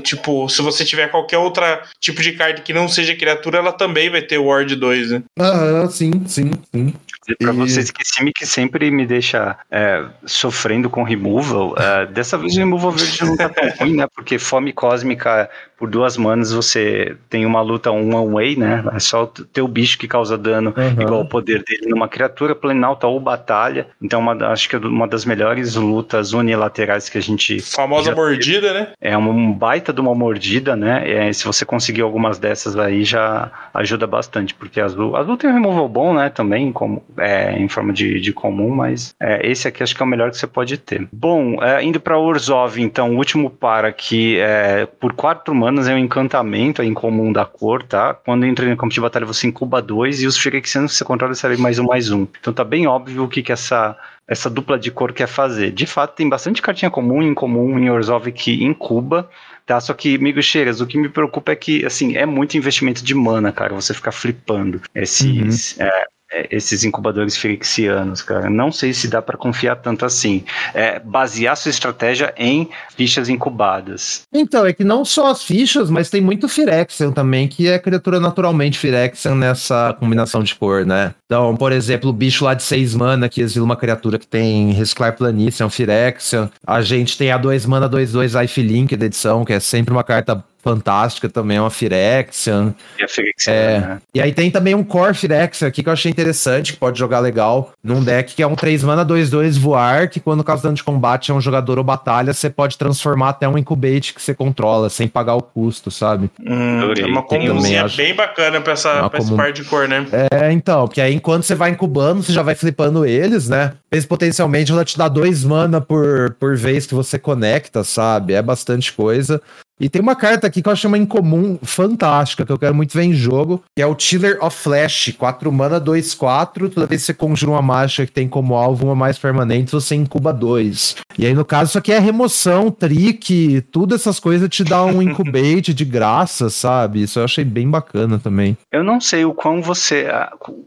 tipo, 0.03 0.49
se 0.49 0.61
você 0.61 0.85
tiver 0.85 1.09
qualquer 1.09 1.39
outra 1.39 1.83
tipo 2.01 2.23
de 2.23 2.33
carta 2.33 2.63
que 2.63 2.73
não 2.73 2.89
seja 2.89 3.15
criatura, 3.15 3.59
ela 3.59 3.73
também 3.73 4.11
vai 4.11 4.23
ter 4.23 4.39
Ward 4.39 4.75
2, 4.77 5.11
né? 5.11 5.23
Aham, 5.39 5.89
sim, 5.89 6.13
sim, 6.27 6.51
sim 6.75 6.95
dizer 7.23 7.37
pra 7.37 7.53
e... 7.53 7.57
vocês 7.57 7.91
que 7.91 8.03
esse 8.03 8.33
que 8.33 8.47
sempre 8.47 8.91
me 8.91 9.07
deixa 9.07 9.57
é, 9.71 10.05
sofrendo 10.25 10.91
com 10.91 11.03
removal. 11.03 11.75
É, 11.79 12.07
dessa 12.07 12.37
vez 12.37 12.55
o 12.57 12.59
removal 12.59 12.93
verde 12.93 13.25
não 13.25 13.37
tá 13.37 13.49
tão 13.49 13.69
ruim, 13.79 13.97
né? 13.97 14.07
Porque 14.15 14.39
fome 14.39 14.73
cósmica 14.73 15.49
por 15.83 15.91
duas 15.91 16.17
manas 16.17 16.53
você 16.53 17.17
tem 17.29 17.45
uma 17.45 17.61
luta 17.61 17.91
one 17.91 18.33
way, 18.33 18.55
né? 18.55 18.85
É 18.95 19.01
só 19.01 19.27
ter 19.27 19.63
o 19.63 19.67
bicho 19.67 19.99
que 19.99 20.07
causa 20.07 20.39
dano 20.39 20.73
uhum. 20.77 21.03
igual 21.03 21.21
o 21.23 21.29
poder 21.29 21.65
dele 21.65 21.89
numa 21.89 22.07
criatura 22.07 22.55
planalta 22.55 23.09
ou 23.09 23.19
batalha. 23.19 23.89
Então, 24.01 24.21
uma, 24.21 24.33
acho 24.53 24.69
que 24.69 24.77
é 24.77 24.79
uma 24.79 25.09
das 25.09 25.25
melhores 25.25 25.75
lutas 25.75 26.33
unilaterais 26.33 27.09
que 27.09 27.19
a 27.19 27.21
gente. 27.21 27.59
Famosa 27.61 28.15
mordida, 28.15 28.69
teve. 28.69 28.81
né? 28.81 28.93
É 29.01 29.19
um 29.19 29.53
baita 29.53 29.93
de 29.93 30.01
uma 30.01 30.15
mordida, 30.15 30.77
né? 30.77 31.29
É, 31.29 31.33
se 31.33 31.45
você 31.45 31.65
conseguir 31.65 32.03
algumas 32.03 32.39
dessas 32.39 32.77
aí 32.77 33.03
já 33.03 33.51
ajuda 33.75 34.07
bastante, 34.07 34.55
porque 34.55 34.81
azul, 34.81 35.17
azul 35.17 35.37
tem 35.37 35.51
um 35.51 35.55
removal 35.55 35.89
bom, 35.89 36.15
né? 36.15 36.31
Também, 36.31 36.73
como 36.73 37.03
é, 37.19 37.59
em 37.59 37.69
forma 37.69 37.93
de, 37.93 38.21
de 38.21 38.33
comum, 38.33 38.71
mas 38.71 39.15
é, 39.21 39.49
esse 39.49 39.69
aqui 39.69 39.83
acho 39.83 39.95
que 39.95 40.03
é 40.03 40.07
o 40.07 40.09
melhor 40.09 40.31
que 40.31 40.37
você 40.37 40.47
pode 40.47 40.77
ter. 40.79 41.09
Bom, 41.13 41.63
é, 41.63 41.83
indo 41.83 42.01
para 42.01 42.19
Orzhov, 42.19 42.81
então, 42.81 43.15
o 43.15 43.17
último 43.17 43.51
para 43.51 43.93
que 43.93 44.39
é, 44.39 44.87
por 44.87 45.13
quatro 45.13 45.55
manas 45.55 45.89
é 45.89 45.95
um 45.95 45.99
encantamento 45.99 46.83
é 46.83 46.85
incomum 46.85 47.33
da 47.33 47.45
cor, 47.45 47.83
tá? 47.83 48.15
Quando 48.15 48.45
entra 48.47 48.67
no 48.67 48.77
campo 48.77 48.93
de 48.93 49.01
batalha 49.01 49.27
você 49.27 49.47
incuba 49.47 49.83
dois 49.83 50.23
e 50.23 50.27
os 50.27 50.43
que 50.43 50.79
você 50.79 51.05
controla 51.05 51.33
recebem 51.33 51.59
mais 51.59 51.79
um, 51.79 51.85
mais 51.85 52.11
um. 52.11 52.27
Então 52.41 52.53
tá 52.53 52.65
bem 52.65 52.87
óbvio 52.87 53.25
o 53.25 53.29
que, 53.29 53.43
que 53.43 53.53
essa 53.53 53.97
essa 54.27 54.49
dupla 54.49 54.79
de 54.79 54.91
cor 54.91 55.13
quer 55.13 55.27
fazer. 55.27 55.71
De 55.73 55.87
fato, 55.87 56.15
tem 56.15 56.29
bastante 56.29 56.63
cartinha 56.63 56.91
comum 56.91 57.23
e 57.23 57.27
incomum 57.27 57.79
em 57.79 57.91
Orzhov 57.91 58.31
que 58.33 58.65
incuba, 58.65 59.29
tá? 59.67 59.81
Só 59.81 59.93
que, 59.95 60.15
amigo 60.17 60.43
Cheiras, 60.43 60.81
o 60.81 60.87
que 60.87 60.99
me 60.99 61.09
preocupa 61.09 61.53
é 61.53 61.57
que, 61.57 61.85
assim, 61.85 62.17
é 62.17 62.25
muito 62.25 62.57
investimento 62.57 63.05
de 63.05 63.15
mana, 63.15 63.53
cara, 63.53 63.75
você 63.75 63.93
ficar 63.93 64.13
flipando 64.13 64.81
esses, 64.95 65.77
uhum. 65.77 65.87
é, 65.87 66.07
esses 66.51 66.85
incubadores 66.85 67.37
firexianos, 67.37 68.23
cara. 68.23 68.49
Não 68.49 68.73
sei 68.73 68.93
se 68.93 69.09
dá 69.09 69.21
para 69.21 69.37
confiar 69.37 69.77
tanto 69.77 70.05
assim. 70.05 70.45
É, 70.75 70.99
basear 70.99 71.57
sua 71.57 71.71
estratégia 71.71 72.33
em 72.37 72.69
fichas 72.97 73.29
incubadas. 73.29 74.23
Então, 74.33 74.67
é 74.67 74.73
que 74.73 74.85
não 74.85 75.05
só 75.05 75.31
as 75.31 75.43
fichas, 75.43 75.91
mas 75.91 76.11
tem 76.11 76.21
muito 76.21 76.49
Firexian 76.49 77.13
também, 77.13 77.49
que 77.49 77.69
é 77.69 77.79
criatura 77.79 78.21
naturalmente 78.21 78.79
Firexian 78.79 79.35
nessa 79.35 79.95
combinação 79.99 80.43
de 80.43 80.55
cor, 80.55 80.85
né? 80.87 81.15
Então, 81.27 81.57
por 81.57 81.73
exemplo, 81.73 82.11
o 82.11 82.13
bicho 82.13 82.45
lá 82.45 82.55
de 82.55 82.63
6 82.63 82.95
mana 82.95 83.29
que 83.29 83.41
exila 83.41 83.65
uma 83.65 83.77
criatura 83.77 84.19
que 84.19 84.27
tem 84.27 84.73
Resclar 84.73 85.17
Planície, 85.17 85.63
é 85.63 85.67
um 85.67 85.71
Firexian. 85.71 86.51
A 86.67 86.81
gente 86.83 87.17
tem 87.17 87.31
a 87.31 87.39
2 87.39 87.67
mana 87.67 87.89
2-2 87.89 88.41
Life 88.41 88.63
Link 88.63 88.97
da 88.97 89.07
edição, 89.07 89.45
que 89.45 89.53
é 89.53 89.61
sempre 89.61 89.93
uma 89.93 90.05
carta 90.05 90.45
fantástica 90.63 91.29
também, 91.29 91.57
é 91.57 91.61
uma 91.61 91.71
Phyrexian. 91.71 92.75
E 92.99 93.03
a 93.03 93.09
Phyrexian, 93.09 93.53
é. 93.53 93.81
né? 93.81 93.99
E 94.15 94.21
aí 94.21 94.33
tem 94.33 94.51
também 94.51 94.75
um 94.75 94.85
Core 94.85 95.15
Phyrexian 95.15 95.69
aqui 95.69 95.83
que 95.83 95.89
eu 95.89 95.93
achei 95.93 96.11
interessante, 96.11 96.73
que 96.73 96.79
pode 96.79 96.99
jogar 96.99 97.19
legal 97.19 97.73
num 97.83 98.03
deck 98.03 98.35
que 98.35 98.43
é 98.43 98.47
um 98.47 98.55
3 98.55 98.85
mana 98.85 99.05
2-2 99.05 99.59
voar, 99.59 100.09
que 100.09 100.21
quando 100.21 100.45
causando 100.45 100.75
de 100.75 100.85
combate 100.85 101.31
é 101.31 101.35
um 101.35 101.41
jogador 101.41 101.79
ou 101.79 101.85
batalha, 101.85 102.33
você 102.33 102.49
pode 102.49 102.79
transformar 102.79 103.31
até 103.31 103.49
um 103.49 103.59
incubate 103.59 104.15
que 104.15 104.23
você 104.23 104.35
controla, 104.35 104.89
sem 104.89 105.09
pagar 105.09 105.35
o 105.35 105.43
custo, 105.43 105.91
sabe? 105.91 106.31
Hum, 106.41 106.93
é 106.97 107.07
uma 107.07 107.23
combozinha 107.23 107.89
bem 107.89 108.15
bacana 108.15 108.61
pra, 108.61 108.75
essa, 108.75 108.89
é 108.89 109.01
pra 109.01 109.11
comum... 109.11 109.23
esse 109.23 109.37
par 109.37 109.53
de 109.53 109.65
cor, 109.65 109.89
né? 109.89 110.07
É, 110.31 110.53
então, 110.53 110.87
porque 110.87 111.01
aí 111.01 111.13
enquanto 111.13 111.43
você 111.43 111.57
vai 111.57 111.71
incubando, 111.71 112.23
você 112.23 112.33
já 112.33 112.43
vai 112.43 112.55
flipando 112.55 113.05
eles, 113.05 113.49
né? 113.49 113.73
Eles 113.91 114.07
potencialmente 114.07 114.71
ela 114.71 114.85
te 114.85 114.97
dá 114.97 115.09
dois 115.09 115.45
mana 115.45 115.81
por, 115.81 116.37
por 116.39 116.57
vez 116.57 116.87
que 116.87 116.95
você 116.95 117.19
conecta, 117.19 117.83
sabe? 117.83 118.33
É 118.33 118.41
bastante 118.43 118.93
coisa. 118.93 119.41
E 119.83 119.89
tem 119.89 120.01
uma 120.01 120.15
carta 120.15 120.47
aqui 120.47 120.63
que 120.63 120.69
eu 120.69 120.73
acho 120.73 120.87
uma 120.87 120.97
incomum 120.97 121.59
fantástica, 121.61 122.47
que 122.47 122.53
eu 122.53 122.59
quero 122.59 122.73
muito 122.73 122.97
ver 122.97 123.03
em 123.03 123.13
jogo, 123.13 123.65
que 123.75 123.83
é 123.83 123.87
o 123.87 123.97
Tiller 123.97 124.39
of 124.41 124.57
Flash. 124.57 125.13
4 125.19 125.51
mana, 125.51 125.81
2, 125.81 126.15
4. 126.15 126.71
Toda 126.71 126.87
vez 126.87 127.01
que 127.01 127.07
você 127.07 127.15
conjura 127.15 127.51
uma 127.51 127.63
mágica 127.63 128.07
que 128.07 128.13
tem 128.13 128.29
como 128.29 128.55
alvo 128.55 128.87
uma 128.87 128.95
mais 128.95 129.19
permanente, 129.19 129.73
você 129.73 129.97
incuba 129.97 130.33
2. 130.33 130.99
E 131.19 131.27
aí, 131.27 131.35
no 131.35 131.45
caso, 131.45 131.71
isso 131.71 131.79
aqui 131.79 131.91
é 131.91 131.99
remoção, 131.99 132.71
trick, 132.71 133.61
tudo 133.73 133.97
essas 133.97 134.21
coisas 134.21 134.49
te 134.49 134.63
dá 134.63 134.85
um 134.85 135.03
incubate 135.03 135.75
de 135.75 135.85
graça, 135.85 136.49
sabe? 136.49 137.03
Isso 137.03 137.19
eu 137.19 137.25
achei 137.25 137.45
bem 137.45 137.69
bacana 137.69 138.21
também. 138.21 138.57
Eu 138.71 138.85
não 138.85 139.01
sei 139.01 139.25
o 139.25 139.35
quão 139.35 139.61
você. 139.61 140.07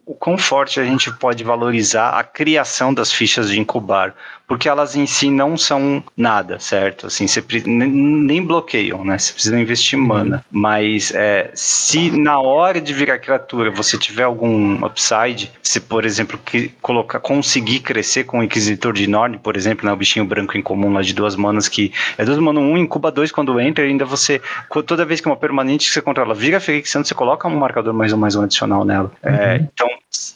o 0.06 0.14
quão 0.14 0.38
forte 0.38 0.78
a 0.78 0.84
gente 0.84 1.10
pode 1.14 1.42
valorizar 1.42 2.10
a 2.10 2.24
criação 2.26 2.94
das 2.94 3.14
fichas 3.14 3.50
de 3.50 3.58
incubar 3.58 4.14
porque 4.48 4.70
elas 4.70 4.96
em 4.96 5.06
si 5.06 5.30
não 5.30 5.58
são 5.58 6.04
nada, 6.16 6.60
certo? 6.60 7.08
Assim, 7.08 7.28
você 7.28 7.44
nem 7.66 8.44
bloqueiam, 8.44 9.04
né? 9.04 9.18
Você 9.18 9.34
precisa 9.34 9.60
investir 9.60 9.98
mana. 9.98 10.44
Mas 10.52 11.12
é, 11.14 11.52
se 11.54 12.12
na 12.12 12.40
hora 12.40 12.80
de 12.80 12.94
virar 12.94 13.18
criatura 13.20 13.72
você 13.72 13.98
tiver 13.98 14.24
algum 14.24 14.86
upside, 14.86 15.52
se 15.62 15.80
por 15.80 16.06
exemplo 16.06 16.40
que 16.44 16.70
colocar, 16.82 17.20
conseguir 17.20 17.80
crescer 17.80 18.26
com 18.26 18.40
o 18.40 18.44
Inquisitor 18.44 18.94
de 18.94 19.08
Norne, 19.08 19.38
por 19.38 19.56
exemplo, 19.58 19.86
né, 19.86 19.92
o 19.92 19.96
bichinho 19.96 20.26
branco 20.26 20.58
em 20.58 20.62
comum 20.62 20.94
lá 20.94 21.02
de 21.02 21.14
duas 21.14 21.36
manas 21.36 21.68
que 21.68 21.92
é 22.18 22.26
duas 22.26 22.38
manas 22.38 22.62
um, 22.62 22.78
incuba 22.78 23.12
dois 23.12 23.32
quando 23.32 23.60
entra, 23.60 23.86
ainda 23.86 24.06
você 24.06 24.42
toda 24.86 25.06
vez 25.06 25.20
que 25.22 25.28
uma 25.28 25.36
permanente 25.36 25.88
que 25.88 25.94
você 25.94 26.02
controla 26.02 26.34
vira 26.34 26.60
Felixando, 26.60 27.08
você 27.08 27.16
coloca 27.16 27.48
um 27.48 27.58
marcador 27.58 27.94
mais 27.94 28.14
um 28.14 28.18
mais 28.18 28.36
um 28.36 28.44
adicional 28.44 28.86
nela. 28.86 29.12
É, 29.24 29.30
uhum. 29.30 29.36
É, 29.36 29.56
então 29.58 29.90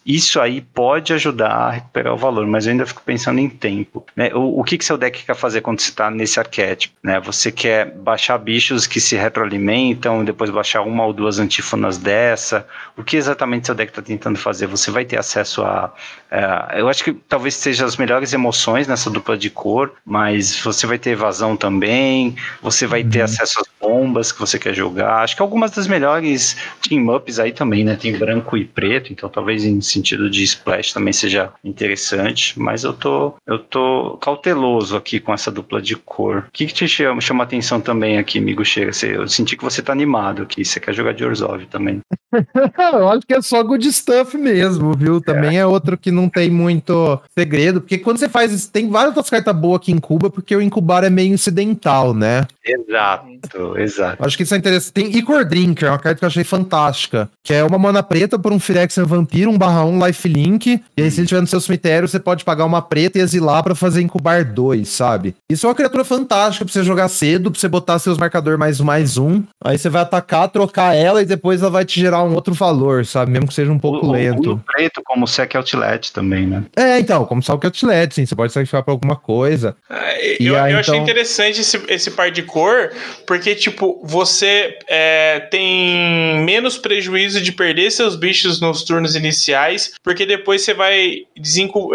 isso 0.06 0.40
aí 0.40 0.62
pode 0.62 1.14
ajudar 1.14 1.52
a 1.52 1.72
recuperar 1.72 2.14
o 2.14 2.18
valor, 2.18 2.46
mas 2.48 2.66
eu 2.66 2.72
ainda 2.72 2.86
fico 2.86 3.02
pensando 3.06 3.40
em 3.40 3.50
tempo. 3.50 3.99
Né? 4.16 4.32
O, 4.34 4.60
o 4.60 4.64
que, 4.64 4.78
que 4.78 4.86
seu 4.86 4.98
deck 4.98 5.26
quer 5.26 5.36
fazer 5.36 5.62
quando 5.62 5.80
você 5.80 5.90
está 5.90 6.10
nesse 6.10 6.40
arquétipo? 6.40 6.96
Né? 7.04 7.20
Você 7.22 7.52
quer 7.52 7.92
baixar 7.92 8.38
bichos 8.38 8.88
que 8.88 9.00
se 9.00 9.16
retroalimentam 9.16 10.22
e 10.22 10.26
depois 10.26 10.50
baixar 10.50 10.82
uma 10.82 11.06
ou 11.06 11.14
duas 11.14 11.40
antífonas 11.40 11.98
dessa? 11.98 12.68
O 12.98 13.04
que 13.04 13.18
exatamente 13.18 13.68
seu 13.68 13.76
deck 13.76 13.92
está 13.92 14.02
tentando 14.02 14.38
fazer? 14.38 14.68
Você 14.68 14.92
vai 14.92 15.06
ter 15.06 15.18
acesso 15.18 15.64
a. 15.64 15.94
eu 16.76 16.88
acho 16.90 17.04
que 17.04 17.14
talvez 17.14 17.56
seja 17.56 17.86
as 17.86 17.98
melhores 17.98 18.34
emoções 18.34 18.88
nessa 18.88 19.10
dupla 19.10 19.38
de 19.38 19.50
cor, 19.50 19.94
mas 20.06 20.60
você 20.60 20.86
vai 20.86 20.98
ter 20.98 21.12
evasão 21.12 21.56
também, 21.56 22.36
você 22.62 22.86
vai 22.86 23.04
ter 23.04 23.20
uhum. 23.20 23.26
acesso 23.26 23.60
às 23.60 23.68
bombas 23.80 24.32
que 24.32 24.40
você 24.40 24.60
quer 24.60 24.74
jogar. 24.74 25.24
Acho 25.24 25.36
que 25.36 25.42
algumas 25.42 25.72
das 25.72 25.88
melhores 25.88 26.58
team-ups 26.82 27.40
aí 27.40 27.52
também, 27.52 27.84
né? 27.84 27.96
Tem 27.96 28.18
branco 28.18 28.58
e 28.58 28.66
preto, 28.66 29.12
então 29.12 29.30
talvez 29.30 29.64
em 29.64 29.82
sentido 29.82 30.30
de 30.30 30.44
splash 30.44 30.94
também 30.94 31.14
seja 31.14 31.52
interessante, 31.64 32.60
mas 32.60 32.84
eu 32.84 32.94
tô, 32.94 33.34
eu 33.46 33.60
tô 33.60 33.89
cauteloso 34.22 34.96
aqui 34.96 35.20
com 35.20 35.34
essa 35.34 35.52
dupla 35.52 35.82
de 35.82 35.96
cor. 35.96 36.46
O 36.48 36.52
que, 36.52 36.66
que 36.66 36.74
te 36.74 36.88
chama, 36.88 37.22
chama 37.22 37.44
atenção 37.44 37.80
também 37.80 38.18
aqui, 38.18 38.40
amigo 38.40 38.64
Chega? 38.66 38.94
Você, 38.94 39.16
eu 39.16 39.28
senti 39.28 39.56
que 39.56 39.64
você 39.64 39.82
tá 39.82 39.92
animado 39.92 40.44
aqui, 40.44 40.64
você 40.64 40.80
quer 40.80 40.94
jogar 40.94 41.14
de 41.14 41.24
Orzhov 41.24 41.66
também. 41.68 42.00
eu 42.94 43.10
acho 43.10 43.26
que 43.26 43.34
é 43.34 43.42
só 43.42 43.64
good 43.64 43.92
stuff 43.92 44.38
mesmo, 44.38 44.94
viu? 44.94 45.22
Também 45.22 45.58
é. 45.58 45.62
é. 45.62 45.66
outro 45.66 45.98
que 45.98 46.12
não 46.12 46.30
tem 46.30 46.50
muito 46.50 47.20
segredo, 47.38 47.82
porque 47.82 47.98
quando 47.98 48.18
você 48.18 48.30
faz 48.30 48.52
isso, 48.52 48.72
tem 48.72 48.90
várias 48.90 49.10
outras 49.16 49.30
cartas 49.30 49.56
boas 49.56 49.78
aqui 49.78 49.92
em 49.92 50.00
Cuba, 50.00 50.30
porque 50.30 50.56
o 50.56 50.62
incubar 50.62 51.04
é 51.04 51.10
meio 51.10 51.34
incidental, 51.34 52.14
né? 52.14 52.46
Exato, 52.66 53.78
exato. 53.78 54.26
Acho 54.26 54.38
que 54.38 54.44
isso 54.44 54.54
é 54.54 54.58
interessante. 54.58 54.94
Tem 54.94 55.18
Icor 55.18 55.46
Drinker, 55.46 55.90
uma 55.90 56.00
carta 56.00 56.20
que 56.20 56.26
eu 56.26 56.28
achei 56.28 56.44
fantástica, 56.44 57.30
que 57.44 57.54
é 57.54 57.64
uma 57.64 57.78
mana 57.78 58.04
preta 58.04 58.38
por 58.38 58.52
um 58.52 58.60
Phyrexian 58.60 59.06
Vampiro, 59.06 59.50
um 59.50 59.58
barra 59.58 59.84
1 59.86 60.06
lifelink, 60.06 60.82
e 60.98 61.02
aí 61.02 61.10
se 61.10 61.22
ele 61.22 61.28
tiver 61.28 61.42
no 61.42 61.48
seu 61.48 61.60
cemitério, 61.60 62.08
você 62.08 62.20
pode 62.20 62.44
pagar 62.44 62.66
uma 62.66 62.82
preta 62.82 63.18
e 63.18 63.22
exilar 63.22 63.64
para 63.64 63.76
fazer 63.80 64.02
incubar 64.02 64.44
dois, 64.44 64.90
sabe? 64.90 65.36
Isso 65.50 65.66
é 65.66 65.70
uma 65.70 65.76
criatura 65.76 66.04
fantástica 66.04 66.66
pra 66.66 66.74
você 66.74 66.84
jogar 66.84 67.08
cedo, 67.08 67.52
pra 67.52 67.60
você 67.60 67.68
botar 67.68 68.00
seus 68.00 68.18
marcador 68.18 68.58
mais 68.58 68.80
mais 68.80 69.18
um, 69.18 69.44
aí 69.64 69.78
você 69.78 69.90
vai 69.90 70.02
atacar, 70.02 70.50
trocar 70.50 70.96
ela 70.96 71.22
e 71.22 71.26
depois 71.26 71.62
ela 71.62 71.72
vai 71.72 71.86
te 71.86 72.00
gerar 72.00 72.24
um 72.24 72.34
outro 72.34 72.54
valor, 72.54 73.06
sabe? 73.06 73.32
Mesmo 73.32 73.48
que 73.48 73.54
seja 73.54 73.72
um 73.72 73.80
pouco 73.80 74.08
o, 74.08 74.12
lento. 74.12 74.54
O 74.54 74.60
preto 74.60 75.02
como 75.06 75.28
Sec 75.28 75.56
Outlet 75.56 76.12
também, 76.12 76.46
né? 76.46 76.64
É, 76.76 77.00
então, 77.00 77.26
como 77.26 77.42
Sec 77.42 77.64
Outlet, 77.64 78.14
sim, 78.14 78.26
você 78.26 78.36
pode 78.36 78.54
sacrificar 78.54 78.84
pra 78.84 78.94
alguma 78.94 79.16
coisa. 79.16 79.76
É, 79.90 80.38
eu, 80.40 80.56
aí, 80.56 80.74
eu 80.74 80.80
então... 80.80 80.96
achei 80.96 80.98
interessante 80.98 81.62
esse, 81.62 81.82
esse 81.88 82.12
par 82.12 82.32
de 82.32 82.44
cor, 82.44 82.92
porque, 83.26 83.56
tipo, 83.56 84.02
você 84.04 84.78
é, 84.88 85.40
tem 85.52 86.44
menos 86.44 86.78
prejuízo 86.78 87.42
de 87.42 87.52
perder 87.52 87.92
seus 87.92 88.16
bichos 88.16 88.60
nos 88.60 88.84
turnos 88.84 89.16
iniciais, 89.16 89.94
porque 90.04 90.26
depois 90.26 90.62
você 90.62 90.74
vai 90.74 91.26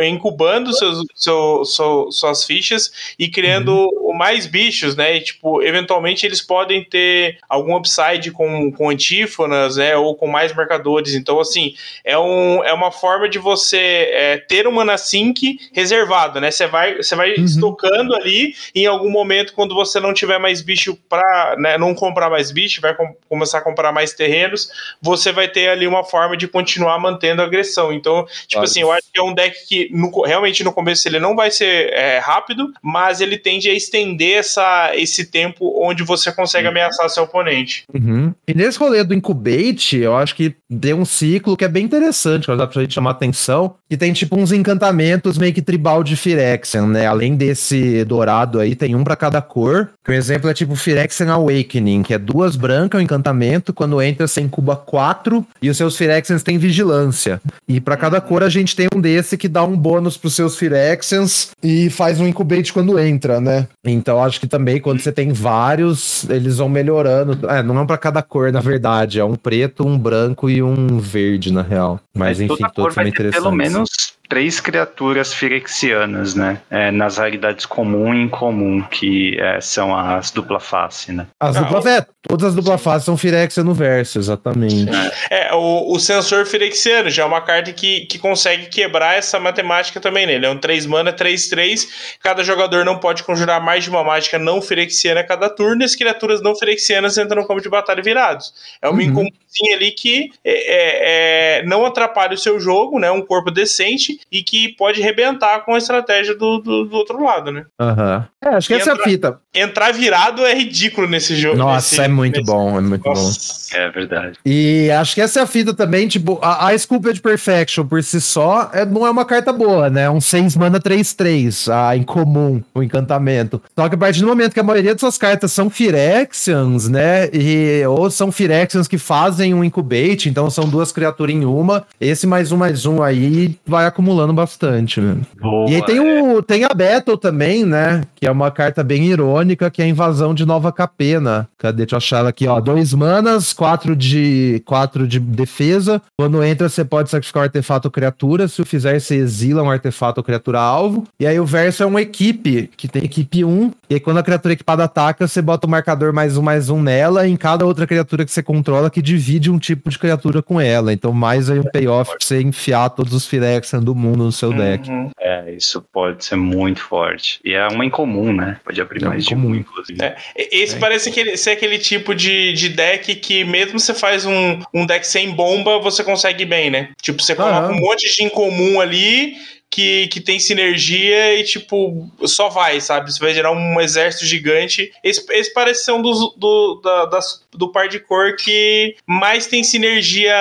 incubando 0.08 0.72
seus, 0.72 1.04
seu, 1.14 1.64
suas 1.74 2.44
fichas 2.44 3.14
e 3.18 3.28
criando 3.28 3.72
uhum. 3.72 4.16
mais 4.16 4.46
bichos, 4.46 4.96
né? 4.96 5.16
E, 5.16 5.20
tipo, 5.20 5.62
eventualmente 5.62 6.26
eles 6.26 6.40
podem 6.40 6.84
ter 6.84 7.38
algum 7.48 7.76
upside 7.76 8.30
com, 8.30 8.70
com 8.72 8.90
antífonas, 8.90 9.76
né? 9.76 9.96
Ou 9.96 10.14
com 10.14 10.26
mais 10.26 10.54
marcadores. 10.54 11.14
Então, 11.14 11.40
assim, 11.40 11.74
é, 12.04 12.18
um, 12.18 12.62
é 12.64 12.72
uma 12.72 12.90
forma 12.90 13.28
de 13.28 13.38
você 13.38 14.10
é, 14.12 14.36
ter 14.38 14.66
um 14.66 14.72
mana 14.72 14.96
sync 14.98 15.58
reservado, 15.72 16.40
né? 16.40 16.50
Você 16.50 16.66
vai, 16.66 16.96
você 16.96 17.14
vai 17.14 17.34
uhum. 17.34 17.44
estocando 17.44 18.14
ali 18.14 18.54
em 18.74 18.86
algum 18.86 19.10
momento, 19.10 19.54
quando 19.54 19.74
você 19.74 20.00
não 20.00 20.12
tiver 20.12 20.38
mais 20.38 20.60
bicho 20.60 20.96
para 21.08 21.56
né, 21.58 21.78
não 21.78 21.94
comprar 21.94 22.30
mais 22.30 22.50
bicho, 22.50 22.80
vai 22.80 22.94
com, 22.94 23.14
começar 23.28 23.58
a 23.58 23.62
comprar 23.62 23.92
mais 23.92 24.12
terrenos, 24.12 24.70
você 25.00 25.32
vai 25.32 25.48
ter 25.48 25.68
ali 25.68 25.86
uma 25.86 26.04
forma 26.04 26.36
de 26.36 26.48
continuar 26.48 26.98
mantendo 26.98 27.42
a 27.42 27.44
agressão. 27.44 27.92
Então, 27.92 28.26
tipo 28.46 28.62
assim, 28.62 28.80
eu 28.80 28.92
acho 28.92 29.10
que 29.12 29.18
é 29.18 29.22
um 29.22 29.34
deck 29.34 29.66
que 29.66 29.88
no, 29.92 30.22
realmente 30.22 30.64
no 30.64 30.72
começo 30.72 31.06
ele 31.06 31.18
não 31.18 31.34
vai 31.34 31.50
ser 31.50 31.63
é, 31.64 32.18
rápido, 32.18 32.72
mas 32.82 33.20
ele 33.20 33.38
tende 33.38 33.68
a 33.68 33.74
estender 33.74 34.38
essa, 34.38 34.92
esse 34.94 35.26
tempo 35.26 35.72
onde 35.82 36.02
você 36.02 36.32
consegue 36.32 36.64
uhum. 36.64 36.70
ameaçar 36.70 37.08
seu 37.08 37.24
oponente. 37.24 37.84
Uhum. 37.92 38.32
E 38.46 38.54
nesse 38.54 38.78
rolê 38.78 39.02
do 39.04 39.14
Incubate, 39.14 39.98
eu 39.98 40.16
acho 40.16 40.34
que 40.34 40.54
deu 40.68 40.96
um 40.96 41.04
ciclo 41.04 41.56
que 41.56 41.64
é 41.64 41.68
bem 41.68 41.84
interessante, 41.84 42.46
que 42.46 42.56
dá 42.56 42.66
pra 42.66 42.82
gente 42.82 42.94
chamar 42.94 43.12
atenção, 43.12 43.74
que 43.88 43.96
tem 43.96 44.12
tipo 44.12 44.38
uns 44.38 44.52
encantamentos 44.52 45.38
meio 45.38 45.52
que 45.52 45.62
tribal 45.62 46.02
de 46.02 46.16
Phyrexian, 46.16 46.86
né? 46.86 47.06
Além 47.06 47.36
desse 47.36 48.04
dourado 48.04 48.60
aí, 48.60 48.74
tem 48.74 48.94
um 48.94 49.04
para 49.04 49.16
cada 49.16 49.40
cor. 49.40 49.90
Que 50.04 50.10
um 50.10 50.14
exemplo 50.14 50.50
é 50.50 50.54
tipo 50.54 50.74
Phyrexian 50.74 51.32
Awakening, 51.32 52.02
que 52.02 52.14
é 52.14 52.18
duas 52.18 52.56
brancas, 52.56 53.00
um 53.00 53.04
encantamento, 53.04 53.72
quando 53.72 54.00
entra 54.02 54.26
você 54.26 54.40
incuba 54.40 54.76
quatro 54.76 55.46
e 55.62 55.70
os 55.70 55.76
seus 55.76 55.96
Phyrexians 55.96 56.42
têm 56.42 56.58
vigilância. 56.58 57.40
E 57.68 57.80
para 57.80 57.96
cada 57.96 58.20
cor 58.20 58.42
a 58.42 58.48
gente 58.48 58.76
tem 58.76 58.88
um 58.94 59.00
desse 59.00 59.36
que 59.36 59.48
dá 59.48 59.64
um 59.64 59.76
bônus 59.76 60.16
pros 60.16 60.34
seus 60.34 60.56
Phyrexians 60.56 61.50
e 61.62 61.88
faz 61.90 62.20
um 62.20 62.26
incubate 62.26 62.72
quando 62.72 62.98
entra, 62.98 63.40
né? 63.40 63.66
Então 63.84 64.22
acho 64.22 64.40
que 64.40 64.46
também 64.46 64.80
quando 64.80 65.00
você 65.00 65.12
tem 65.12 65.32
vários, 65.32 66.28
eles 66.28 66.58
vão 66.58 66.68
melhorando. 66.68 67.48
É, 67.48 67.62
não 67.62 67.80
é 67.80 67.86
para 67.86 67.98
cada 67.98 68.22
cor, 68.22 68.52
na 68.52 68.60
verdade, 68.60 69.20
é 69.20 69.24
um 69.24 69.34
preto, 69.34 69.86
um 69.86 69.98
branco 69.98 70.48
e 70.50 70.62
um 70.62 70.98
verde, 70.98 71.52
na 71.52 71.62
real. 71.62 72.00
Mas, 72.14 72.38
Mas 72.38 72.50
enfim, 72.50 72.64
todos 72.74 72.94
são 72.94 73.06
interessantes. 73.06 73.42
Pelo 73.42 73.54
menos 73.54 74.14
três 74.28 74.60
criaturas 74.60 75.32
firexianas, 75.32 76.34
né? 76.34 76.60
É, 76.70 76.90
nas 76.90 77.18
raridades 77.18 77.66
comum 77.66 78.14
e 78.14 78.22
incomum, 78.22 78.82
que 78.82 79.38
é, 79.38 79.60
são 79.60 79.96
as 79.96 80.30
dupla 80.30 80.58
face, 80.58 81.12
né? 81.12 81.26
As 81.38 81.56
dupla 81.56 81.82
face, 81.82 81.98
é, 81.98 82.06
todas 82.22 82.48
as 82.48 82.54
dupla 82.54 82.78
face 82.78 83.04
são 83.04 83.16
firexia 83.16 83.62
no 83.62 83.74
verso, 83.74 84.18
exatamente. 84.18 84.86
É, 85.30 85.54
o, 85.54 85.92
o 85.92 85.98
sensor 85.98 86.46
firexiano 86.46 87.10
já 87.10 87.22
é 87.22 87.26
uma 87.26 87.40
carta 87.40 87.72
que, 87.72 88.06
que 88.06 88.18
consegue 88.18 88.66
quebrar 88.66 89.16
essa 89.16 89.38
matemática 89.38 90.00
também, 90.00 90.26
né? 90.26 90.34
Ele 90.34 90.46
é 90.46 90.50
um 90.50 90.58
3 90.58 90.86
mana, 90.86 91.12
3, 91.12 91.48
3. 91.48 92.16
Cada 92.22 92.42
jogador 92.42 92.84
não 92.84 92.98
pode 92.98 93.22
conjurar 93.22 93.62
mais 93.62 93.84
de 93.84 93.90
uma 93.90 94.02
mágica 94.02 94.38
não 94.38 94.60
firexiana 94.62 95.20
a 95.20 95.24
cada 95.24 95.50
turno, 95.50 95.82
e 95.82 95.84
as 95.84 95.94
criaturas 95.94 96.42
não 96.42 96.56
firexianas 96.56 97.18
entram 97.18 97.42
no 97.42 97.48
campo 97.48 97.60
de 97.60 97.68
batalha 97.68 98.02
virados. 98.02 98.52
É 98.80 98.88
uma 98.88 98.98
uhum. 98.98 99.04
incomumzinha 99.04 99.76
ali 99.76 99.92
que 99.92 100.30
é, 100.44 100.52
é, 100.52 101.58
é, 101.58 101.62
não 101.64 101.84
atrapalha 101.84 102.34
o 102.34 102.38
seu 102.38 102.58
jogo, 102.58 102.98
né? 102.98 103.10
Um 103.10 103.22
corpo 103.22 103.50
decente 103.50 104.13
e 104.30 104.42
que 104.42 104.68
pode 104.76 105.00
rebentar 105.00 105.64
com 105.64 105.74
a 105.74 105.78
estratégia 105.78 106.34
do, 106.34 106.58
do, 106.58 106.84
do 106.84 106.96
outro 106.96 107.22
lado, 107.22 107.50
né? 107.50 107.66
Aham. 107.80 108.28
É, 108.42 108.48
acho 108.48 108.68
que 108.68 108.74
E 108.74 108.76
essa 108.76 108.90
é 108.90 108.94
a 108.94 108.98
fita. 108.98 109.40
Entrar 109.54 109.92
virado 109.92 110.44
é 110.44 110.54
ridículo 110.54 111.06
nesse 111.06 111.36
jogo. 111.36 111.56
Nossa, 111.56 111.94
nesse- 111.96 112.04
é 112.04 112.08
muito 112.08 112.38
nesse- 112.40 112.50
bom, 112.50 112.76
é 112.76 112.80
muito 112.80 113.02
bom. 113.02 113.10
Nossa. 113.10 113.64
É 113.76 113.90
verdade. 113.90 114.38
E 114.46 114.88
acho 114.90 115.14
que 115.14 115.20
essa 115.20 115.40
é 115.40 115.42
a 115.42 115.46
fita 115.46 115.74
também, 115.74 116.06
tipo, 116.06 116.38
a, 116.42 116.68
a 116.68 116.78
Sculpted 116.78 117.20
Perfection 117.20 117.84
por 117.86 118.02
si 118.02 118.20
só 118.20 118.70
é, 118.72 118.84
não 118.84 119.06
é 119.06 119.10
uma 119.10 119.24
carta 119.24 119.52
boa, 119.52 119.90
né? 119.90 120.08
Um 120.08 120.20
6 120.20 120.56
mana 120.56 120.78
3-3, 120.80 121.68
a 121.72 121.96
incomum, 121.96 122.62
o 122.74 122.82
encantamento. 122.82 123.60
Só 123.78 123.88
que 123.88 123.94
a 123.94 123.98
partir 123.98 124.20
do 124.20 124.26
momento 124.28 124.54
que 124.54 124.60
a 124.60 124.64
maioria 124.64 124.92
dessas 124.94 125.18
cartas 125.18 125.50
são 125.52 125.68
Phyrexians, 125.68 126.88
né? 126.88 127.28
E, 127.32 127.82
ou 127.86 128.10
são 128.10 128.30
Phyrexians 128.30 128.86
que 128.88 128.98
fazem 128.98 129.54
um 129.54 129.64
incubate, 129.64 130.28
então 130.28 130.48
são 130.50 130.68
duas 130.68 130.92
criaturas 130.92 131.34
em 131.34 131.44
uma, 131.44 131.84
esse 132.00 132.26
mais 132.26 132.52
um 132.52 132.56
mais 132.56 132.86
um 132.86 133.02
aí 133.02 133.56
vai 133.66 133.86
acumulando 133.86 134.32
bastante, 134.32 135.00
né? 135.00 135.16
Boa, 135.40 135.68
E 135.70 135.76
aí 135.76 135.82
tem, 135.84 135.98
é. 135.98 136.22
o, 136.22 136.42
tem 136.42 136.64
a 136.64 136.68
Battle 136.68 137.16
também, 137.16 137.64
né? 137.64 138.02
Que 138.14 138.26
é 138.26 138.30
uma 138.30 138.50
carta 138.50 138.82
bem 138.84 139.04
irônica, 139.06 139.43
que 139.70 139.82
é 139.82 139.84
a 139.84 139.88
invasão 139.88 140.34
de 140.34 140.46
Nova 140.46 140.72
Capena. 140.72 141.48
Cadê? 141.58 141.84
Deixa 141.84 141.94
eu 141.94 141.98
achar 141.98 142.18
ela 142.18 142.30
aqui, 142.30 142.46
ó. 142.46 142.60
Dois 142.60 142.94
manas, 142.94 143.52
quatro 143.52 143.94
de, 143.94 144.62
quatro 144.64 145.06
de 145.06 145.20
defesa. 145.20 146.00
Quando 146.16 146.42
entra, 146.42 146.68
você 146.68 146.84
pode 146.84 147.10
sacrificar 147.10 147.42
um 147.42 147.44
artefato 147.44 147.88
ou 147.88 147.92
criatura. 147.92 148.48
Se 148.48 148.62
o 148.62 148.64
fizer, 148.64 148.98
você 148.98 149.16
exila 149.16 149.62
um 149.62 149.70
artefato 149.70 150.20
ou 150.20 150.24
criatura 150.24 150.60
alvo. 150.60 151.04
E 151.20 151.26
aí 151.26 151.38
o 151.38 151.44
verso 151.44 151.82
é 151.82 151.86
uma 151.86 152.00
equipe, 152.00 152.70
que 152.76 152.88
tem 152.88 153.04
equipe 153.04 153.44
1. 153.44 153.70
E 153.90 153.94
aí 153.94 154.00
quando 154.00 154.18
a 154.18 154.22
criatura 154.22 154.54
equipada 154.54 154.84
ataca, 154.84 155.26
você 155.26 155.42
bota 155.42 155.66
o 155.66 155.70
marcador 155.70 156.12
mais 156.12 156.36
um, 156.36 156.42
mais 156.42 156.70
um 156.70 156.80
nela. 156.80 157.26
Em 157.26 157.36
cada 157.36 157.66
outra 157.66 157.86
criatura 157.86 158.24
que 158.24 158.32
você 158.32 158.42
controla, 158.42 158.90
que 158.90 159.02
divide 159.02 159.50
um 159.50 159.58
tipo 159.58 159.90
de 159.90 159.98
criatura 159.98 160.42
com 160.42 160.60
ela. 160.60 160.92
Então 160.92 161.12
mais 161.12 161.50
aí 161.50 161.58
um 161.58 161.64
payoff 161.64 162.10
pra 162.10 162.18
você 162.20 162.40
enfiar 162.40 162.90
todos 162.90 163.12
os 163.12 163.26
Phyrexian 163.26 163.80
do 163.80 163.94
mundo 163.94 164.24
no 164.24 164.32
seu 164.32 164.52
deck. 164.52 164.88
Uhum. 164.88 165.10
É, 165.20 165.52
isso 165.52 165.82
pode 165.92 166.24
ser 166.24 166.36
muito 166.36 166.80
forte. 166.80 167.40
E 167.44 167.52
é 167.52 167.66
uma 167.68 167.84
incomum, 167.84 168.32
né? 168.32 168.58
Pode 168.64 168.80
abrir 168.80 169.04
É 169.04 169.08
mais 169.08 169.24
um, 169.34 169.54
inclusive. 169.54 170.02
É, 170.02 170.16
Esse 170.36 170.76
parece 170.76 171.08
aquele, 171.08 171.36
ser 171.36 171.50
aquele 171.50 171.78
tipo 171.78 172.14
de, 172.14 172.52
de 172.52 172.68
deck 172.68 173.14
que, 173.16 173.44
mesmo 173.44 173.78
você 173.78 173.94
faz 173.94 174.24
um, 174.26 174.60
um 174.72 174.86
deck 174.86 175.06
sem 175.06 175.30
bomba, 175.30 175.78
você 175.78 176.02
consegue 176.04 176.44
bem, 176.44 176.70
né? 176.70 176.90
Tipo, 177.02 177.22
você 177.22 177.34
coloca 177.34 177.56
Aham. 177.58 177.72
um 177.72 177.80
monte 177.80 178.14
de 178.14 178.22
incomum 178.24 178.80
ali 178.80 179.36
que, 179.70 180.06
que 180.06 180.20
tem 180.20 180.38
sinergia 180.38 181.34
e, 181.34 181.42
tipo, 181.42 182.08
só 182.26 182.48
vai, 182.48 182.80
sabe? 182.80 183.12
Você 183.12 183.18
vai 183.18 183.34
gerar 183.34 183.50
um 183.50 183.80
exército 183.80 184.24
gigante. 184.24 184.92
Esse, 185.02 185.24
esse 185.32 185.52
parece 185.52 185.84
ser 185.84 185.90
um 185.92 186.00
dos, 186.00 186.18
do, 186.36 186.80
da- 186.82 187.06
das, 187.06 187.42
do 187.52 187.72
par 187.72 187.88
de 187.88 187.98
cor 187.98 188.36
que 188.36 188.94
mais 189.04 189.46
tem 189.48 189.64
sinergia. 189.64 190.34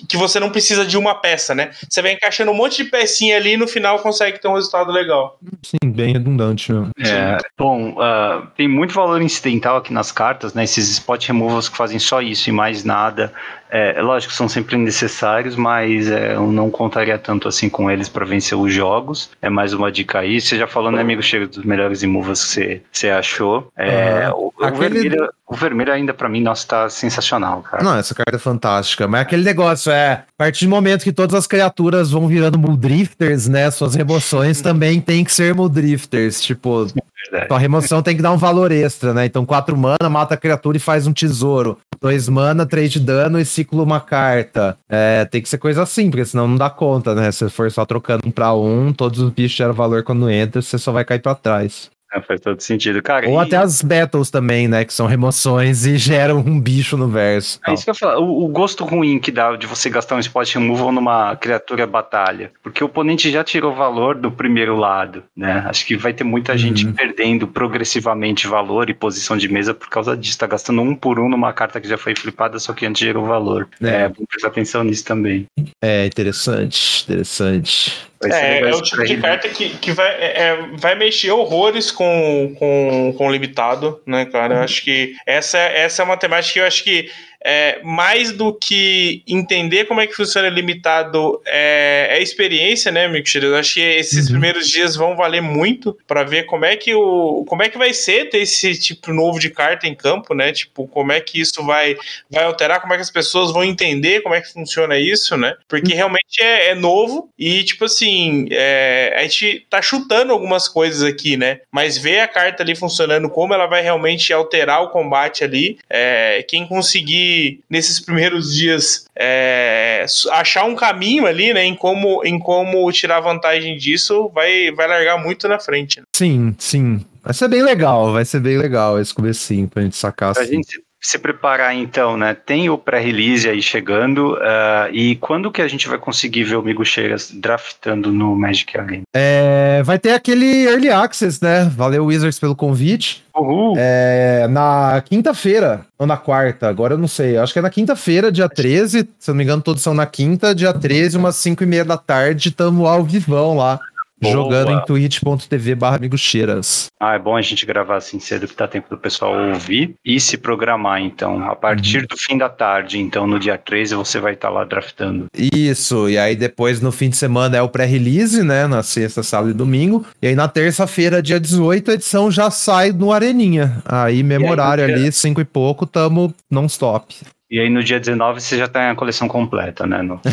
Que, 0.00 0.06
que 0.06 0.16
você 0.16 0.40
não 0.40 0.50
precisa 0.50 0.84
de 0.84 0.96
uma 0.98 1.14
peça, 1.14 1.54
né? 1.54 1.70
Você 1.88 2.02
vai 2.02 2.12
encaixando 2.12 2.50
um 2.50 2.54
monte 2.54 2.82
de 2.82 2.90
pecinha 2.90 3.36
ali 3.36 3.52
e 3.52 3.56
no 3.56 3.68
final 3.68 3.98
consegue 4.00 4.40
ter 4.40 4.48
um 4.48 4.54
resultado 4.54 4.90
legal. 4.90 5.38
Sim, 5.62 5.90
bem 5.90 6.12
redundante. 6.12 6.72
Né? 6.72 6.90
É, 7.00 7.38
bom, 7.58 7.96
ah, 8.00 8.46
tem 8.56 8.66
muito 8.68 8.94
valor 8.94 9.20
incidental 9.22 9.76
aqui 9.76 9.92
nas 9.92 10.10
cartas, 10.10 10.54
né? 10.54 10.64
Esses 10.64 10.90
spot 10.90 11.26
removals 11.26 11.68
que 11.68 11.76
fazem 11.76 11.98
só 11.98 12.20
isso 12.20 12.48
e 12.48 12.52
mais 12.52 12.84
nada. 12.84 13.32
É, 13.70 13.98
é 13.98 14.02
lógico 14.02 14.30
que 14.30 14.36
são 14.36 14.48
sempre 14.48 14.76
necessários, 14.76 15.56
mas 15.56 16.08
é, 16.08 16.34
eu 16.34 16.46
não 16.46 16.70
contaria 16.70 17.18
tanto 17.18 17.48
assim 17.48 17.68
com 17.68 17.90
eles 17.90 18.08
para 18.08 18.24
vencer 18.24 18.56
os 18.56 18.72
jogos. 18.72 19.30
É 19.42 19.50
mais 19.50 19.72
uma 19.72 19.90
dica 19.90 20.20
aí. 20.20 20.40
Você 20.40 20.56
já 20.56 20.66
falou, 20.66 20.92
né, 20.92 21.00
amigo? 21.00 21.22
Chega 21.22 21.46
dos 21.46 21.64
melhores 21.64 22.02
removals 22.02 22.44
que 22.44 22.50
você, 22.50 22.82
você 22.92 23.10
achou. 23.10 23.68
É, 23.76 24.26
Aham. 24.26 24.34
o, 24.34 24.52
o 24.60 24.64
Aquele- 24.64 25.00
vermelho, 25.00 25.32
o 25.48 25.54
vermelho 25.56 25.92
ainda 25.92 26.14
para 26.14 26.28
mim, 26.28 26.40
nossa, 26.40 26.66
tá 26.66 26.88
sensacional, 26.88 27.62
cara. 27.62 27.82
Não, 27.82 27.96
essa 27.96 28.14
carta 28.14 28.36
é 28.36 28.38
fantástica. 28.38 29.08
Mas 29.08 29.22
aquele 29.22 29.42
negócio 29.42 29.83
é, 29.90 30.12
a 30.12 30.24
partir 30.36 30.66
do 30.66 30.70
momento 30.70 31.04
que 31.04 31.12
todas 31.12 31.34
as 31.34 31.46
criaturas 31.46 32.10
vão 32.10 32.26
virando 32.26 32.58
Muldrifters, 32.58 33.48
né? 33.48 33.70
Suas 33.70 33.94
remoções 33.94 34.60
também 34.60 35.00
tem 35.00 35.24
que 35.24 35.32
ser 35.32 35.54
Muldrifters. 35.54 36.42
Tipo, 36.42 36.86
Verdade. 37.30 37.48
sua 37.48 37.58
remoção 37.58 38.02
tem 38.02 38.16
que 38.16 38.22
dar 38.22 38.32
um 38.32 38.36
valor 38.36 38.70
extra, 38.72 39.14
né? 39.14 39.26
Então, 39.26 39.46
4 39.46 39.76
mana, 39.76 40.10
mata 40.10 40.34
a 40.34 40.36
criatura 40.36 40.76
e 40.76 40.80
faz 40.80 41.06
um 41.06 41.12
tesouro. 41.12 41.78
2 42.00 42.28
mana, 42.28 42.66
3 42.66 42.92
de 42.92 43.00
dano 43.00 43.40
e 43.40 43.44
cicla 43.44 43.82
uma 43.82 44.00
carta. 44.00 44.76
É, 44.88 45.24
tem 45.24 45.40
que 45.40 45.48
ser 45.48 45.58
coisa 45.58 45.82
assim, 45.82 46.10
porque 46.10 46.24
senão 46.24 46.46
não 46.46 46.56
dá 46.56 46.68
conta, 46.68 47.14
né? 47.14 47.32
Se 47.32 47.48
for 47.48 47.70
só 47.70 47.86
trocando 47.86 48.26
um 48.26 48.30
pra 48.30 48.52
um, 48.54 48.92
todos 48.92 49.20
os 49.20 49.30
bichos 49.30 49.56
geram 49.56 49.72
valor 49.72 50.02
quando 50.02 50.28
entra, 50.28 50.60
você 50.60 50.78
só 50.78 50.92
vai 50.92 51.04
cair 51.04 51.20
pra 51.20 51.34
trás. 51.34 51.90
É, 52.14 52.20
faz 52.20 52.40
todo 52.40 52.60
sentido. 52.60 53.02
Cara, 53.02 53.28
Ou 53.28 53.40
e- 53.40 53.44
até 53.44 53.56
as 53.56 53.82
battles 53.82 54.30
também, 54.30 54.68
né? 54.68 54.84
Que 54.84 54.92
são 54.94 55.06
remoções 55.06 55.84
e 55.84 55.96
geram 55.98 56.38
um 56.38 56.60
bicho 56.60 56.96
no 56.96 57.08
verso. 57.08 57.58
É 57.66 57.74
isso 57.74 57.84
que 57.84 57.90
eu 57.90 57.94
ia 57.94 57.98
falar. 57.98 58.18
O, 58.18 58.44
o 58.44 58.48
gosto 58.48 58.84
ruim 58.84 59.18
que 59.18 59.32
dá 59.32 59.56
de 59.56 59.66
você 59.66 59.90
gastar 59.90 60.16
um 60.16 60.20
spot 60.20 60.54
removal 60.54 60.92
numa 60.92 61.34
criatura 61.36 61.86
batalha. 61.86 62.52
Porque 62.62 62.82
o 62.82 62.86
oponente 62.86 63.30
já 63.30 63.42
tirou 63.42 63.74
valor 63.74 64.14
do 64.14 64.30
primeiro 64.30 64.76
lado, 64.76 65.24
né? 65.36 65.64
Acho 65.66 65.84
que 65.86 65.96
vai 65.96 66.12
ter 66.12 66.24
muita 66.24 66.56
gente 66.56 66.86
perdendo 66.92 67.48
progressivamente 67.48 68.46
valor 68.46 68.88
e 68.90 68.94
posição 68.94 69.36
de 69.36 69.48
mesa 69.48 69.74
por 69.74 69.88
causa 69.88 70.16
disso. 70.16 70.38
Tá 70.38 70.46
gastando 70.46 70.80
um 70.82 70.94
por 70.94 71.18
um 71.18 71.28
numa 71.28 71.52
carta 71.52 71.80
que 71.80 71.88
já 71.88 71.98
foi 71.98 72.14
flipada, 72.14 72.58
só 72.58 72.72
que 72.72 72.86
antes 72.86 73.00
gerou 73.00 73.26
valor. 73.26 73.68
É. 73.82 74.04
É, 74.04 74.08
bom 74.08 74.24
prestar 74.28 74.48
atenção 74.48 74.84
nisso 74.84 75.04
também. 75.04 75.46
É 75.82 76.06
interessante, 76.06 77.04
interessante. 77.04 78.06
É, 78.32 78.60
é 78.60 78.74
o 78.74 78.82
tipo 78.82 79.04
de 79.04 79.16
carta 79.16 79.48
que, 79.48 79.70
que 79.70 79.92
vai, 79.92 80.08
é, 80.08 80.42
é, 80.42 80.58
vai 80.74 80.94
mexer 80.94 81.30
horrores 81.30 81.90
com, 81.90 82.54
com, 82.58 83.14
com 83.16 83.26
o 83.26 83.32
limitado, 83.32 84.00
né, 84.06 84.24
cara? 84.24 84.56
Eu 84.56 84.60
acho 84.62 84.82
que 84.84 85.14
essa, 85.26 85.58
essa 85.58 86.02
é 86.02 86.04
uma 86.04 86.16
temática 86.16 86.54
que 86.54 86.60
eu 86.60 86.66
acho 86.66 86.84
que 86.84 87.10
é, 87.44 87.80
mais 87.82 88.32
do 88.32 88.54
que 88.54 89.22
entender 89.28 89.84
como 89.84 90.00
é 90.00 90.06
que 90.06 90.14
funciona 90.14 90.48
limitado 90.48 91.40
é, 91.46 92.08
é 92.12 92.22
experiência, 92.22 92.90
né, 92.90 93.04
amigo? 93.04 93.24
Eu 93.34 93.56
acho 93.56 93.74
que 93.74 93.80
esses 93.80 94.26
Uhum. 94.26 94.32
primeiros 94.32 94.68
dias 94.68 94.96
vão 94.96 95.16
valer 95.16 95.42
muito 95.42 95.96
para 96.06 96.22
ver 96.24 96.44
como 96.44 96.64
é 96.64 96.76
que 96.76 96.94
o 96.94 97.44
como 97.46 97.62
é 97.62 97.68
que 97.68 97.76
vai 97.76 97.92
ser 97.92 98.30
ter 98.30 98.38
esse 98.38 98.78
tipo 98.78 99.12
novo 99.12 99.38
de 99.38 99.50
carta 99.50 99.86
em 99.86 99.94
campo, 99.94 100.34
né? 100.34 100.52
Tipo, 100.52 100.86
como 100.88 101.12
é 101.12 101.20
que 101.20 101.40
isso 101.40 101.62
vai 101.64 101.96
vai 102.30 102.44
alterar, 102.44 102.80
como 102.80 102.92
é 102.94 102.96
que 102.96 103.02
as 103.02 103.10
pessoas 103.10 103.52
vão 103.52 103.62
entender 103.64 104.22
como 104.22 104.34
é 104.34 104.40
que 104.40 104.52
funciona 104.52 104.98
isso, 104.98 105.36
né? 105.36 105.54
Porque 105.68 105.92
realmente 105.94 106.40
é, 106.40 106.70
é 106.70 106.74
novo 106.74 107.28
e, 107.38 107.62
tipo 107.64 107.84
assim, 107.84 108.46
é, 108.50 109.14
a 109.16 109.22
gente 109.22 109.66
tá 109.68 109.82
chutando 109.82 110.32
algumas 110.32 110.68
coisas 110.68 111.02
aqui, 111.02 111.36
né? 111.36 111.60
Mas 111.70 111.98
ver 111.98 112.20
a 112.20 112.28
carta 112.28 112.62
ali 112.62 112.74
funcionando, 112.74 113.28
como 113.28 113.52
ela 113.52 113.66
vai 113.66 113.82
realmente 113.82 114.32
alterar 114.32 114.82
o 114.82 114.88
combate 114.90 115.44
ali, 115.44 115.78
é, 115.90 116.44
quem 116.48 116.66
conseguir 116.66 117.33
nesses 117.68 118.00
primeiros 118.00 118.54
dias 118.54 119.04
é, 119.16 120.04
achar 120.32 120.64
um 120.64 120.74
caminho 120.74 121.26
ali, 121.26 121.52
né, 121.54 121.64
em 121.64 121.74
como, 121.74 122.24
em 122.24 122.38
como 122.38 122.90
tirar 122.92 123.20
vantagem 123.20 123.76
disso, 123.76 124.30
vai, 124.34 124.70
vai 124.72 124.86
largar 124.88 125.22
muito 125.22 125.48
na 125.48 125.58
frente. 125.58 126.00
né? 126.00 126.06
Sim, 126.14 126.54
sim. 126.58 127.04
Vai 127.22 127.32
ser 127.32 127.48
bem 127.48 127.62
legal, 127.62 128.12
vai 128.12 128.24
ser 128.24 128.40
bem 128.40 128.58
legal 128.58 129.00
esse 129.00 129.14
comecinho 129.14 129.66
pra 129.68 129.82
gente 129.82 129.96
sacar 129.96 130.34
Pra 130.34 130.42
assim. 130.42 130.56
gente 130.56 130.82
se- 131.04 131.18
preparar 131.18 131.74
então, 131.74 132.16
né? 132.16 132.34
Tem 132.34 132.68
o 132.70 132.76
pré-release 132.78 133.48
aí 133.48 133.60
chegando. 133.62 134.36
ah, 134.40 134.88
e 134.92 135.16
quando 135.16 135.50
que 135.50 135.60
a 135.62 135.68
gente 135.68 135.86
vai 135.88 135.98
conseguir 135.98 136.44
ver 136.44 136.56
o 136.56 136.62
Migo 136.62 136.84
Cheiras 136.84 137.30
draftando 137.30 138.12
no 138.12 138.34
Magic 138.36 138.76
Arena? 138.78 139.02
É, 139.14 139.82
vai 139.84 139.98
ter 139.98 140.12
aquele 140.12 140.64
Early 140.66 140.90
Access, 140.90 141.42
né? 141.42 141.64
Valeu, 141.74 142.06
Wizards, 142.06 142.38
pelo 142.38 142.56
convite. 142.56 143.22
Uhul! 143.34 143.74
É, 143.76 144.46
na 144.48 145.02
quinta-feira, 145.04 145.84
ou 145.98 146.06
na 146.06 146.16
quarta, 146.16 146.68
agora 146.68 146.94
eu 146.94 146.98
não 146.98 147.08
sei. 147.08 147.36
Acho 147.36 147.52
que 147.52 147.58
é 147.58 147.62
na 147.62 147.70
quinta-feira, 147.70 148.30
dia 148.30 148.48
13. 148.48 149.08
Se 149.18 149.30
eu 149.30 149.34
não 149.34 149.38
me 149.38 149.44
engano, 149.44 149.62
todos 149.62 149.82
são 149.82 149.92
na 149.94 150.06
quinta, 150.06 150.54
dia 150.54 150.72
13, 150.72 151.16
umas 151.16 151.36
5 151.36 151.62
e 151.62 151.66
meia 151.66 151.84
da 151.84 151.96
tarde. 151.98 152.50
Tamo 152.50 152.86
ao 152.86 153.02
vivão 153.02 153.56
lá. 153.56 153.78
Boa. 154.24 154.34
Jogando 154.34 154.72
em 154.72 154.84
twitch.tv 154.84 155.74
barra 155.74 156.00
Cheiras. 156.16 156.86
Ah, 157.00 157.14
é 157.14 157.18
bom 157.18 157.36
a 157.36 157.42
gente 157.42 157.66
gravar 157.66 157.96
assim 157.96 158.18
cedo 158.18 158.48
que 158.48 158.56
dá 158.56 158.66
tempo 158.66 158.88
do 158.88 158.96
pessoal 158.96 159.34
ouvir 159.48 159.94
e 160.04 160.18
se 160.18 160.36
programar, 160.36 161.00
então. 161.00 161.48
A 161.48 161.54
partir 161.54 162.06
do 162.06 162.16
fim 162.16 162.38
da 162.38 162.48
tarde, 162.48 162.98
então, 162.98 163.26
no 163.26 163.38
dia 163.38 163.58
13, 163.58 163.94
você 163.94 164.18
vai 164.18 164.34
estar 164.34 164.48
lá 164.48 164.64
draftando. 164.64 165.26
Isso, 165.36 166.08
e 166.08 166.16
aí 166.16 166.34
depois 166.34 166.80
no 166.80 166.92
fim 166.92 167.10
de 167.10 167.16
semana 167.16 167.56
é 167.56 167.62
o 167.62 167.68
pré-release, 167.68 168.42
né? 168.42 168.66
Na 168.66 168.82
sexta, 168.82 169.22
sábado 169.22 169.50
e 169.50 169.54
domingo. 169.54 170.04
E 170.22 170.28
aí 170.28 170.34
na 170.34 170.48
terça-feira, 170.48 171.22
dia 171.22 171.38
18, 171.38 171.90
a 171.90 171.94
edição 171.94 172.30
já 172.30 172.50
sai 172.50 172.92
no 172.92 173.12
Areninha. 173.12 173.82
Aí, 173.84 174.22
mesmo 174.22 174.50
horário 174.50 174.84
ali, 174.84 175.10
5 175.12 175.40
e 175.40 175.44
pouco, 175.44 175.86
tamo 175.86 176.32
non-stop. 176.50 177.14
E 177.54 177.60
aí 177.60 177.70
no 177.70 177.84
dia 177.84 178.00
19 178.00 178.40
você 178.40 178.58
já 178.58 178.66
tem 178.66 178.82
a 178.82 178.96
coleção 178.96 179.28
completa, 179.28 179.86
né? 179.86 180.02
No... 180.02 180.20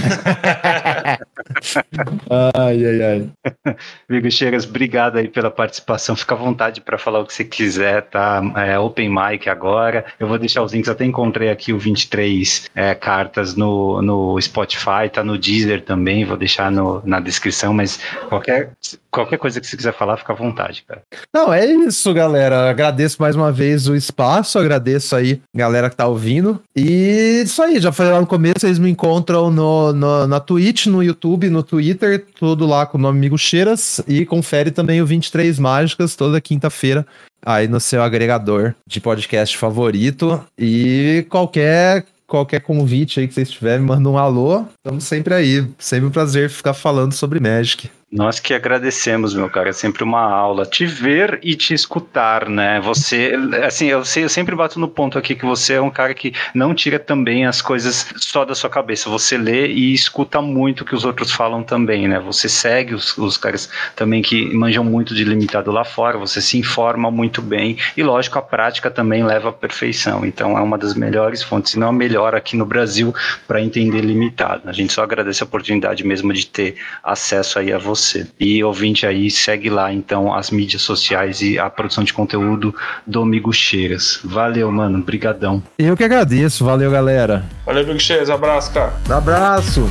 Ai, 2.56 2.86
ai, 2.86 3.02
ai. 3.04 3.76
Vigo 4.10 4.32
Cheiras, 4.32 4.66
obrigado 4.66 5.18
aí 5.18 5.28
pela 5.28 5.52
participação. 5.52 6.16
Fica 6.16 6.34
à 6.34 6.38
vontade 6.38 6.82
para 6.82 6.98
falar 6.98 7.20
o 7.20 7.26
que 7.26 7.34
você 7.34 7.44
quiser, 7.44 8.04
tá? 8.10 8.42
É 8.56 8.80
open 8.80 9.10
mic 9.10 9.48
agora. 9.48 10.04
Eu 10.20 10.28
vou 10.28 10.40
deixar 10.40 10.64
os 10.64 10.74
links. 10.74 10.90
Até 10.90 11.06
encontrei 11.06 11.50
aqui 11.50 11.72
o 11.72 11.78
23 11.78 12.72
é, 12.74 12.96
cartas 12.96 13.56
no, 13.56 14.02
no 14.02 14.42
Spotify, 14.42 15.08
tá 15.12 15.24
no 15.24 15.38
Deezer 15.38 15.84
também. 15.84 16.26
Vou 16.26 16.38
deixar 16.38 16.72
no, 16.72 17.04
na 17.06 17.20
descrição. 17.20 17.72
Mas 17.72 18.00
qualquer, 18.30 18.72
qualquer 19.12 19.38
coisa 19.38 19.60
que 19.60 19.68
você 19.68 19.76
quiser 19.78 19.94
falar, 19.94 20.18
fica 20.18 20.34
à 20.34 20.36
vontade, 20.36 20.84
cara. 20.88 21.02
Não, 21.34 21.54
é 21.54 21.66
isso, 21.66 22.14
galera. 22.14 22.70
Agradeço 22.70 23.18
mais 23.22 23.36
uma 23.36 23.52
vez 23.52 23.88
o 23.88 23.96
espaço, 23.96 24.58
agradeço 24.58 25.16
aí 25.16 25.42
galera 25.56 25.90
que 25.90 25.96
tá 25.96 26.08
ouvindo. 26.08 26.62
E 26.76 27.42
isso 27.44 27.62
aí, 27.62 27.80
já 27.80 27.92
falei 27.92 28.12
lá 28.14 28.22
no 28.22 28.28
começo, 28.28 28.56
vocês 28.60 28.80
me 28.80 28.90
encontram 28.90 29.52
no, 29.52 29.94
no- 29.94 30.28
na 30.28 30.40
Twitch, 30.40 30.86
no 30.88 31.04
YouTube 31.04 31.50
no 31.50 31.62
Twitter, 31.64 32.26
tudo 32.40 32.66
lá 32.66 32.86
com 32.86 32.98
o 32.98 33.02
nome 33.02 33.18
Amigo 33.20 33.38
Cheiras. 33.38 34.02
E 34.08 34.26
confere 34.26 34.72
também 34.72 35.02
o 35.02 35.06
23 35.06 35.60
Mágicas 35.60 36.16
toda 36.16 36.40
quinta-feira 36.42 37.06
aí 37.46 37.68
no 37.68 37.80
seu 37.80 38.02
agregador 38.04 38.74
de 38.88 39.00
podcast 39.02 39.58
favorito. 39.58 40.44
E 40.58 41.26
qualquer 41.30 42.06
qualquer 42.28 42.62
convite 42.62 43.20
aí 43.20 43.28
que 43.28 43.34
vocês 43.34 43.52
tiverem, 43.52 43.86
manda 43.86 44.08
um 44.10 44.18
alô. 44.18 44.64
Estamos 44.78 45.04
sempre 45.04 45.34
aí. 45.34 45.68
Sempre 45.78 46.08
um 46.08 46.12
prazer 46.12 46.50
ficar 46.50 46.74
falando 46.74 47.12
sobre 47.12 47.42
Magic. 47.42 47.90
Nós 48.12 48.42
que 48.42 48.54
agradecemos, 48.54 49.34
meu 49.34 49.50
cara. 49.50 49.70
É 49.70 49.74
sempre 49.74 50.04
uma 50.04 50.22
aula. 50.22 50.66
Te 50.66 50.86
ver 50.86 51.40
e 51.42 51.56
te 51.56 51.74
escutar, 51.74 52.50
né? 52.50 52.82
Você, 52.82 53.32
assim, 53.66 53.86
eu, 53.88 54.04
eu 54.18 54.30
sempre 54.30 54.54
bato 54.54 54.78
no 54.82 54.88
ponto 54.90 55.18
aqui 55.18 55.34
que 55.34 55.46
você 55.46 55.76
é 55.76 55.82
um 55.82 55.90
cara 55.90 56.14
que 56.14 56.34
não 56.54 56.76
tira 56.76 57.00
também 57.00 57.46
as 57.46 57.62
coisas 57.62 58.14
só 58.18 58.44
da 58.44 58.54
sua 58.54 58.70
cabeça. 58.70 59.10
Você 59.10 59.38
lê 59.38 59.68
e 59.68 59.94
escuta 59.94 60.42
muito 60.42 60.82
o 60.82 60.86
que 60.86 60.94
os 60.94 61.06
outros 61.06 61.32
falam 61.32 61.64
também, 61.64 62.06
né? 62.06 62.20
Você 62.20 62.50
segue 62.50 62.94
os, 62.94 63.18
os 63.18 63.38
caras 63.38 63.70
também 63.96 64.22
que 64.22 64.54
manjam 64.54 64.84
muito 64.84 65.16
de 65.16 65.24
limitado 65.24 65.72
lá 65.72 65.86
fora. 65.86 66.18
Você 66.18 66.42
se 66.42 66.58
informa 66.58 67.10
muito 67.10 67.42
bem. 67.42 67.78
E, 67.96 68.04
lógico, 68.04 68.38
a 68.38 68.42
prática 68.42 68.92
também 68.92 69.24
leva 69.24 69.50
à 69.50 69.54
perfeição. 69.54 70.26
Então, 70.26 70.58
é 70.58 70.62
uma 70.62 70.78
das 70.78 70.96
melhores 70.96 71.42
fontes, 71.42 71.72
se 71.72 71.80
não 71.80 71.88
a 71.88 71.94
melhor 71.94 72.36
aqui 72.36 72.58
no 72.58 72.66
Brasil, 72.66 73.16
para 73.48 73.62
entender 73.62 74.02
limitado. 74.02 74.64
A 74.66 74.74
gente 74.74 74.92
só 74.92 75.02
agradece 75.02 75.42
a 75.42 75.46
oportunidade 75.46 76.06
mesmo 76.06 76.34
de 76.34 76.46
ter 76.46 76.76
acesso 77.02 77.58
aí 77.58 77.72
a 77.72 77.78
você 77.78 78.01
você. 78.02 78.28
E 78.40 78.64
ouvinte 78.64 79.06
aí, 79.06 79.30
segue 79.30 79.70
lá 79.70 79.94
então 79.94 80.34
as 80.34 80.52
mídias 80.52 80.82
sociais 80.82 81.42
e 81.42 81.58
a 81.60 81.70
produção 81.70 82.04
de 82.04 82.14
conteúdo 82.14 82.74
do 83.06 83.22
Amigo 83.22 83.54
Cheiras. 83.54 84.20
Valeu, 84.24 84.72
mano. 84.72 85.02
Brigadão. 85.02 85.64
Eu 85.78 85.96
que 85.96 86.04
agradeço. 86.04 86.66
Valeu, 86.66 86.92
galera. 86.92 87.46
Valeu, 87.66 87.84
Amigo 87.84 88.00
Cheiras. 88.00 88.30
Abraço, 88.30 88.72
cara. 88.74 88.94
Abraço. 89.10 89.90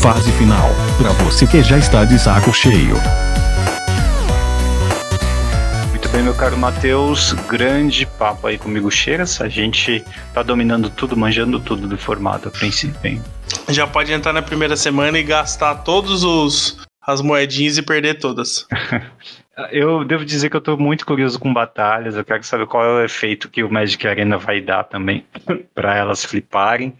Fase 0.00 0.32
final. 0.32 0.70
Para 0.98 1.10
você 1.24 1.46
que 1.46 1.62
já 1.62 1.78
está 1.78 2.04
de 2.04 2.18
saco 2.18 2.52
cheio 2.52 2.96
bem, 6.12 6.22
meu 6.22 6.34
caro 6.34 6.58
Matheus. 6.58 7.32
Grande 7.48 8.04
papo 8.04 8.46
aí 8.46 8.58
comigo, 8.58 8.90
Cheiras. 8.90 9.40
A 9.40 9.48
gente 9.48 10.04
tá 10.34 10.42
dominando 10.42 10.90
tudo, 10.90 11.16
manjando 11.16 11.58
tudo 11.58 11.88
do 11.88 11.96
formato 11.96 12.48
a 12.48 12.50
princípio, 12.50 12.98
hein? 13.02 13.22
Já 13.68 13.86
pode 13.86 14.12
entrar 14.12 14.32
na 14.32 14.42
primeira 14.42 14.76
semana 14.76 15.18
e 15.18 15.22
gastar 15.22 15.76
todos 15.76 16.22
os 16.22 16.78
as 17.06 17.20
moedinhas 17.20 17.76
e 17.76 17.82
perder 17.82 18.14
todas. 18.14 18.66
eu 19.72 20.04
devo 20.04 20.24
dizer 20.24 20.48
que 20.48 20.56
eu 20.56 20.60
tô 20.60 20.76
muito 20.76 21.04
curioso 21.04 21.38
com 21.38 21.52
batalhas. 21.52 22.16
Eu 22.16 22.24
quero 22.24 22.42
saber 22.44 22.66
qual 22.66 22.84
é 22.84 23.02
o 23.02 23.04
efeito 23.04 23.50
que 23.50 23.62
o 23.62 23.70
Magic 23.70 24.06
Arena 24.06 24.38
vai 24.38 24.60
dar 24.60 24.84
também 24.84 25.24
para 25.74 25.96
elas 25.96 26.24
fliparem. 26.24 26.94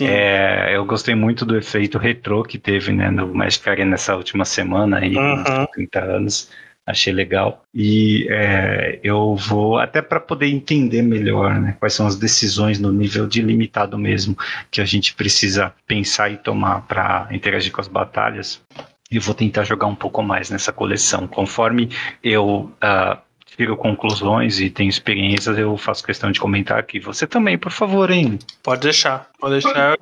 É, 0.00 0.76
eu 0.76 0.84
gostei 0.84 1.14
muito 1.14 1.46
do 1.46 1.56
efeito 1.56 1.98
retrô 1.98 2.42
que 2.42 2.58
teve 2.58 2.92
né, 2.92 3.10
no 3.10 3.34
Magic 3.34 3.68
Arena 3.68 3.92
nessa 3.92 4.14
última 4.14 4.44
semana 4.44 4.98
aí, 4.98 5.16
uhum. 5.16 5.36
nos 5.36 5.66
30 5.72 6.00
anos. 6.00 6.50
Achei 6.86 7.12
legal. 7.12 7.64
E 7.74 8.26
é, 8.30 8.98
eu 9.02 9.34
vou, 9.36 9.78
até 9.78 10.00
para 10.00 10.20
poder 10.20 10.46
entender 10.46 11.02
melhor 11.02 11.54
né, 11.60 11.76
quais 11.78 11.92
são 11.92 12.06
as 12.06 12.16
decisões 12.16 12.78
no 12.78 12.90
nível 12.90 13.26
de 13.26 13.42
limitado 13.42 13.98
mesmo 13.98 14.36
que 14.70 14.80
a 14.80 14.86
gente 14.86 15.14
precisa 15.14 15.74
pensar 15.86 16.30
e 16.30 16.38
tomar 16.38 16.82
para 16.82 17.28
interagir 17.30 17.72
com 17.72 17.80
as 17.82 17.88
batalhas 17.88 18.62
e 19.10 19.18
vou 19.18 19.34
tentar 19.34 19.64
jogar 19.64 19.86
um 19.86 19.94
pouco 19.94 20.22
mais 20.22 20.50
nessa 20.50 20.72
coleção. 20.72 21.26
Conforme 21.26 21.90
eu 22.22 22.72
uh, 22.82 23.18
tiro 23.44 23.76
conclusões 23.76 24.60
e 24.60 24.70
tenho 24.70 24.88
experiências, 24.88 25.56
eu 25.56 25.76
faço 25.76 26.04
questão 26.04 26.30
de 26.30 26.40
comentar 26.40 26.78
aqui. 26.78 27.00
Você 27.00 27.26
também, 27.26 27.56
por 27.56 27.72
favor, 27.72 28.10
hein? 28.10 28.38
Pode 28.62 28.82
deixar, 28.82 29.28
pode 29.38 29.60
deixar. 29.60 29.96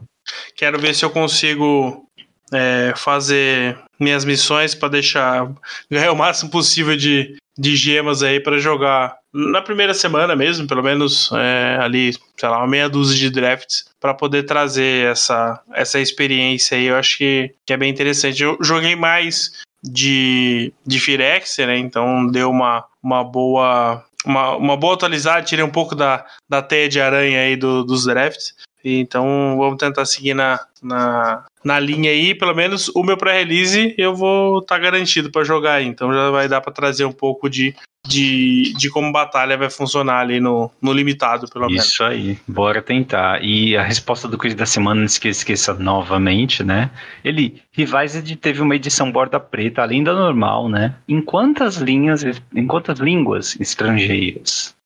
Quero 0.57 0.79
ver 0.79 0.95
se 0.95 1.05
eu 1.05 1.11
consigo 1.11 2.05
é, 2.53 2.93
fazer 2.97 3.79
minhas 3.99 4.25
missões 4.25 4.75
para 4.75 4.89
deixar 4.89 5.53
ganhar 5.91 6.13
o 6.13 6.17
máximo 6.17 6.51
possível 6.51 6.97
de, 6.97 7.37
de 7.59 7.77
gemas 7.77 8.23
aí 8.23 8.41
para 8.41 8.59
jogar 8.59 9.17
na 9.33 9.61
primeira 9.61 9.93
semana 9.93 10.35
mesmo, 10.35 10.67
pelo 10.67 10.83
menos 10.83 11.31
é, 11.33 11.79
ali, 11.81 12.13
sei 12.37 12.49
lá, 12.49 12.59
uma 12.59 12.67
meia 12.67 12.89
dúzia 12.89 13.19
de 13.19 13.31
drafts 13.31 13.85
para 14.01 14.15
poder 14.15 14.45
trazer 14.45 15.11
essa, 15.11 15.61
essa 15.73 16.01
experiência 16.01 16.77
aí. 16.77 16.87
Eu 16.87 16.97
acho 16.97 17.19
que, 17.19 17.55
que 17.65 17.73
é 17.73 17.77
bem 17.77 17.91
interessante. 17.91 18.43
Eu 18.43 18.57
joguei 18.61 18.97
mais 18.97 19.53
de, 19.83 20.73
de 20.87 20.99
Firex, 20.99 21.57
né? 21.59 21.79
Então 21.79 22.27
deu 22.27 22.51
uma, 22.51 22.85
uma 23.03 23.23
boa. 23.25 24.05
Uma, 24.25 24.57
uma 24.57 24.77
boa 24.77 24.95
atualizada, 24.95 25.45
tirei 25.45 25.65
um 25.65 25.71
pouco 25.71 25.95
da, 25.95 26.27
da 26.49 26.61
teia 26.61 26.89
de 26.89 27.01
aranha 27.01 27.43
aí 27.43 27.55
do, 27.55 27.85
dos 27.85 28.07
drafts. 28.07 28.57
Então 28.85 29.57
vamos 29.57 29.79
tentar 29.79 30.05
seguir 30.05 30.35
na, 30.35 30.59
na, 30.83 31.45
na 31.67 31.81
linha 31.81 32.13
aí. 32.13 32.33
Pelo 32.33 32.55
menos 32.55 32.89
o 32.95 33.03
meu 33.03 33.17
pré-release 33.17 33.93
eu 33.99 34.15
vou 34.15 34.61
estar 34.61 34.77
tá 34.77 34.81
garantido 34.81 35.33
para 35.33 35.43
jogar 35.43 35.75
aí. 35.75 35.87
Então 35.87 36.13
já 36.15 36.31
vai 36.31 36.49
dar 36.49 36.61
para 36.61 36.73
trazer 36.73 37.05
um 37.05 37.13
pouco 37.13 37.51
de, 37.51 37.75
de, 38.07 38.73
de 38.79 38.89
como 38.89 39.11
batalha 39.11 39.59
vai 39.59 39.69
funcionar 39.69 40.21
ali 40.21 40.39
no, 40.39 40.71
no 40.81 40.93
limitado, 40.93 41.49
pelo 41.49 41.67
menos. 41.67 41.87
Isso 41.87 42.05
aí, 42.05 42.39
bora 42.47 42.81
tentar. 42.81 43.43
E 43.43 43.77
a 43.77 43.83
resposta 43.83 44.29
do 44.29 44.39
quiz 44.39 44.55
da 44.55 44.65
semana, 44.65 45.01
não 45.01 45.07
esqueça, 45.07 45.41
esqueça 45.41 45.75
novamente, 45.75 46.63
né? 46.63 46.89
Ele, 47.25 47.61
Revised 47.73 48.37
teve 48.37 48.63
uma 48.63 48.77
edição 48.77 49.11
borda 49.11 49.41
preta, 49.41 49.83
além 49.83 50.05
da 50.05 50.15
normal, 50.15 50.69
né? 50.69 50.95
Em 51.09 51.21
quantas 51.21 51.77
linhas, 51.77 52.25
em 52.55 52.67
quantas 52.67 53.01
línguas 53.01 53.59
estrangeiras? 53.61 54.77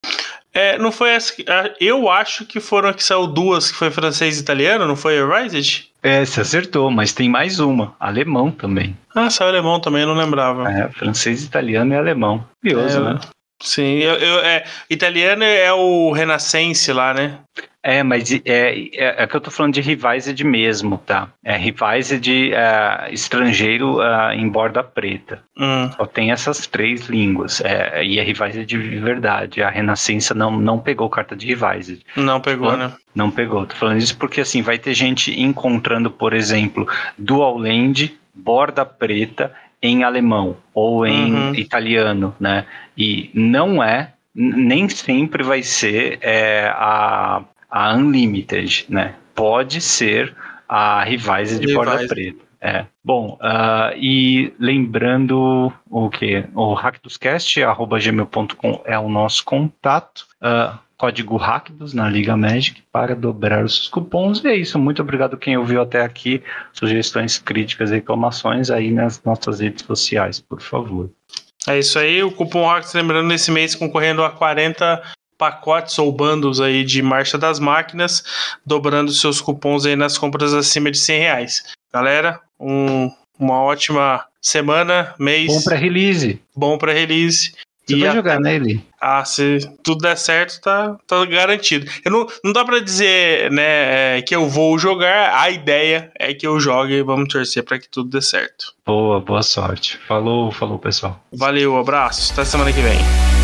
É, 0.52 0.78
não 0.78 0.90
foi 0.90 1.10
essa. 1.10 1.34
Eu 1.78 2.08
acho 2.08 2.44
que 2.46 2.58
foram 2.58 2.92
que 2.92 3.04
saiu 3.04 3.26
duas, 3.26 3.70
que 3.70 3.76
foi 3.76 3.90
francês 3.90 4.38
e 4.38 4.40
italiano, 4.40 4.86
não 4.86 4.96
foi 4.96 5.20
a 5.20 5.42
Rised? 5.42 5.89
É, 6.02 6.24
você 6.24 6.40
acertou, 6.40 6.90
mas 6.90 7.12
tem 7.12 7.28
mais 7.28 7.60
uma. 7.60 7.94
Alemão 8.00 8.50
também. 8.50 8.96
Ah, 9.14 9.28
saiu 9.28 9.50
alemão 9.50 9.80
também, 9.80 10.02
eu 10.02 10.08
não 10.08 10.14
lembrava. 10.14 10.70
É, 10.70 10.88
francês, 10.90 11.44
italiano 11.44 11.92
e 11.92 11.96
alemão. 11.96 12.44
Curioso, 12.62 12.98
é, 12.98 13.00
né? 13.00 13.20
Sim, 13.60 13.98
eu, 13.98 14.14
eu, 14.14 14.38
é, 14.40 14.64
italiano 14.88 15.44
é 15.44 15.72
o 15.72 16.10
Renascense 16.12 16.92
lá, 16.92 17.12
né? 17.12 17.38
É, 17.82 18.02
mas 18.02 18.30
é, 18.30 18.40
é, 18.44 19.22
é, 19.22 19.26
que 19.26 19.34
eu 19.34 19.40
tô 19.40 19.50
falando 19.50 19.72
de 19.72 19.80
Revised 19.80 20.42
mesmo, 20.44 20.98
tá? 20.98 21.28
É 21.42 21.56
Revised 21.56 22.52
é, 22.52 23.08
estrangeiro 23.10 24.02
é, 24.02 24.34
em 24.34 24.48
borda 24.48 24.82
preta. 24.82 25.42
Hum. 25.56 25.90
Só 25.96 26.04
tem 26.06 26.30
essas 26.30 26.66
três 26.66 27.06
línguas. 27.06 27.60
É, 27.62 28.04
e 28.04 28.18
é 28.18 28.22
Revised 28.22 28.66
de 28.66 28.76
verdade. 28.76 29.62
A 29.62 29.70
Renascença 29.70 30.34
não, 30.34 30.50
não 30.58 30.78
pegou 30.78 31.08
carta 31.08 31.34
de 31.34 31.46
Revised. 31.46 32.02
Não 32.16 32.40
pegou, 32.40 32.76
né? 32.76 32.92
Não 33.14 33.30
pegou. 33.30 33.64
Tô 33.64 33.74
falando 33.74 33.98
isso 33.98 34.16
porque 34.18 34.42
assim, 34.42 34.60
vai 34.60 34.78
ter 34.78 34.92
gente 34.92 35.40
encontrando, 35.40 36.10
por 36.10 36.34
exemplo, 36.34 36.86
Dual 37.16 37.56
Land, 37.56 38.14
borda 38.34 38.84
preta 38.84 39.54
em 39.82 40.04
alemão 40.04 40.56
ou 40.74 41.06
em 41.06 41.32
uhum. 41.32 41.54
italiano, 41.54 42.34
né? 42.38 42.66
E 42.96 43.30
não 43.34 43.82
é 43.82 44.12
nem 44.34 44.88
sempre 44.88 45.42
vai 45.42 45.62
ser 45.62 46.18
é, 46.22 46.72
a, 46.74 47.42
a 47.68 47.94
Unlimited, 47.94 48.86
né? 48.88 49.14
Pode 49.34 49.80
ser 49.80 50.34
a 50.68 51.02
Revise 51.02 51.58
de 51.58 51.74
Porta 51.74 52.06
Preta. 52.06 52.38
É. 52.60 52.86
Bom, 53.02 53.36
uh, 53.40 53.90
e 53.96 54.52
lembrando 54.58 55.72
o 55.88 56.10
que? 56.10 56.44
O 56.54 56.74
hackdoscast.gmail.com 56.74 58.82
é 58.84 58.98
o 58.98 59.08
nosso 59.08 59.42
contato. 59.44 60.26
Uh, 60.42 60.78
código 61.00 61.38
Hackdos 61.38 61.94
na 61.94 62.10
Liga 62.10 62.36
Magic 62.36 62.82
para 62.92 63.16
dobrar 63.16 63.64
os 63.64 63.88
cupons. 63.88 64.44
E 64.44 64.48
é 64.48 64.54
isso. 64.54 64.78
Muito 64.78 65.00
obrigado 65.00 65.38
quem 65.38 65.56
ouviu 65.56 65.80
até 65.80 66.02
aqui. 66.02 66.42
Sugestões, 66.74 67.38
críticas 67.38 67.90
e 67.90 67.94
reclamações 67.94 68.70
aí 68.70 68.90
nas 68.90 69.22
nossas 69.24 69.60
redes 69.60 69.82
sociais, 69.82 70.40
por 70.40 70.60
favor. 70.60 71.08
É 71.66 71.78
isso 71.78 71.98
aí. 71.98 72.22
O 72.22 72.30
cupom 72.30 72.66
Hackdos, 72.66 72.92
lembrando, 72.92 73.28
nesse 73.28 73.50
mês 73.50 73.74
concorrendo 73.74 74.22
a 74.22 74.30
40 74.30 75.02
pacotes 75.38 75.98
ou 75.98 76.12
bundles 76.12 76.60
aí 76.60 76.84
de 76.84 77.00
marcha 77.00 77.38
das 77.38 77.58
máquinas, 77.58 78.22
dobrando 78.64 79.10
seus 79.10 79.40
cupons 79.40 79.86
aí 79.86 79.96
nas 79.96 80.18
compras 80.18 80.52
acima 80.52 80.90
de 80.90 80.98
100 80.98 81.18
reais. 81.18 81.62
Galera, 81.90 82.40
um, 82.60 83.10
uma 83.38 83.62
ótima 83.62 84.22
semana, 84.42 85.14
mês. 85.18 85.46
Bom 85.46 85.62
para 85.62 85.76
release. 85.76 86.42
Bom 86.54 86.76
para 86.76 86.92
release. 86.92 87.54
Você 87.90 87.96
e 87.96 88.00
vai 88.00 88.14
jogar, 88.14 88.40
né, 88.40 88.54
ele? 88.54 88.84
Ah, 89.00 89.24
se 89.24 89.58
tudo 89.82 90.02
der 90.02 90.16
certo, 90.16 90.60
tá, 90.60 90.96
tá 91.06 91.24
garantido. 91.24 91.90
Eu 92.04 92.12
não, 92.12 92.26
não 92.44 92.52
dá 92.52 92.64
para 92.64 92.80
dizer, 92.80 93.50
né, 93.50 94.18
é, 94.18 94.22
que 94.22 94.34
eu 94.34 94.48
vou 94.48 94.78
jogar. 94.78 95.40
A 95.40 95.50
ideia 95.50 96.10
é 96.18 96.34
que 96.34 96.46
eu 96.46 96.60
jogue 96.60 96.94
e 96.94 97.02
vamos 97.02 97.28
torcer 97.28 97.62
para 97.62 97.78
que 97.78 97.88
tudo 97.88 98.10
dê 98.10 98.20
certo. 98.20 98.74
Boa, 98.84 99.20
boa 99.20 99.42
sorte. 99.42 99.98
Falou, 100.06 100.50
falou, 100.50 100.78
pessoal. 100.78 101.22
Valeu, 101.32 101.76
abraço. 101.78 102.32
Até 102.32 102.44
semana 102.44 102.72
que 102.72 102.80
vem. 102.80 103.39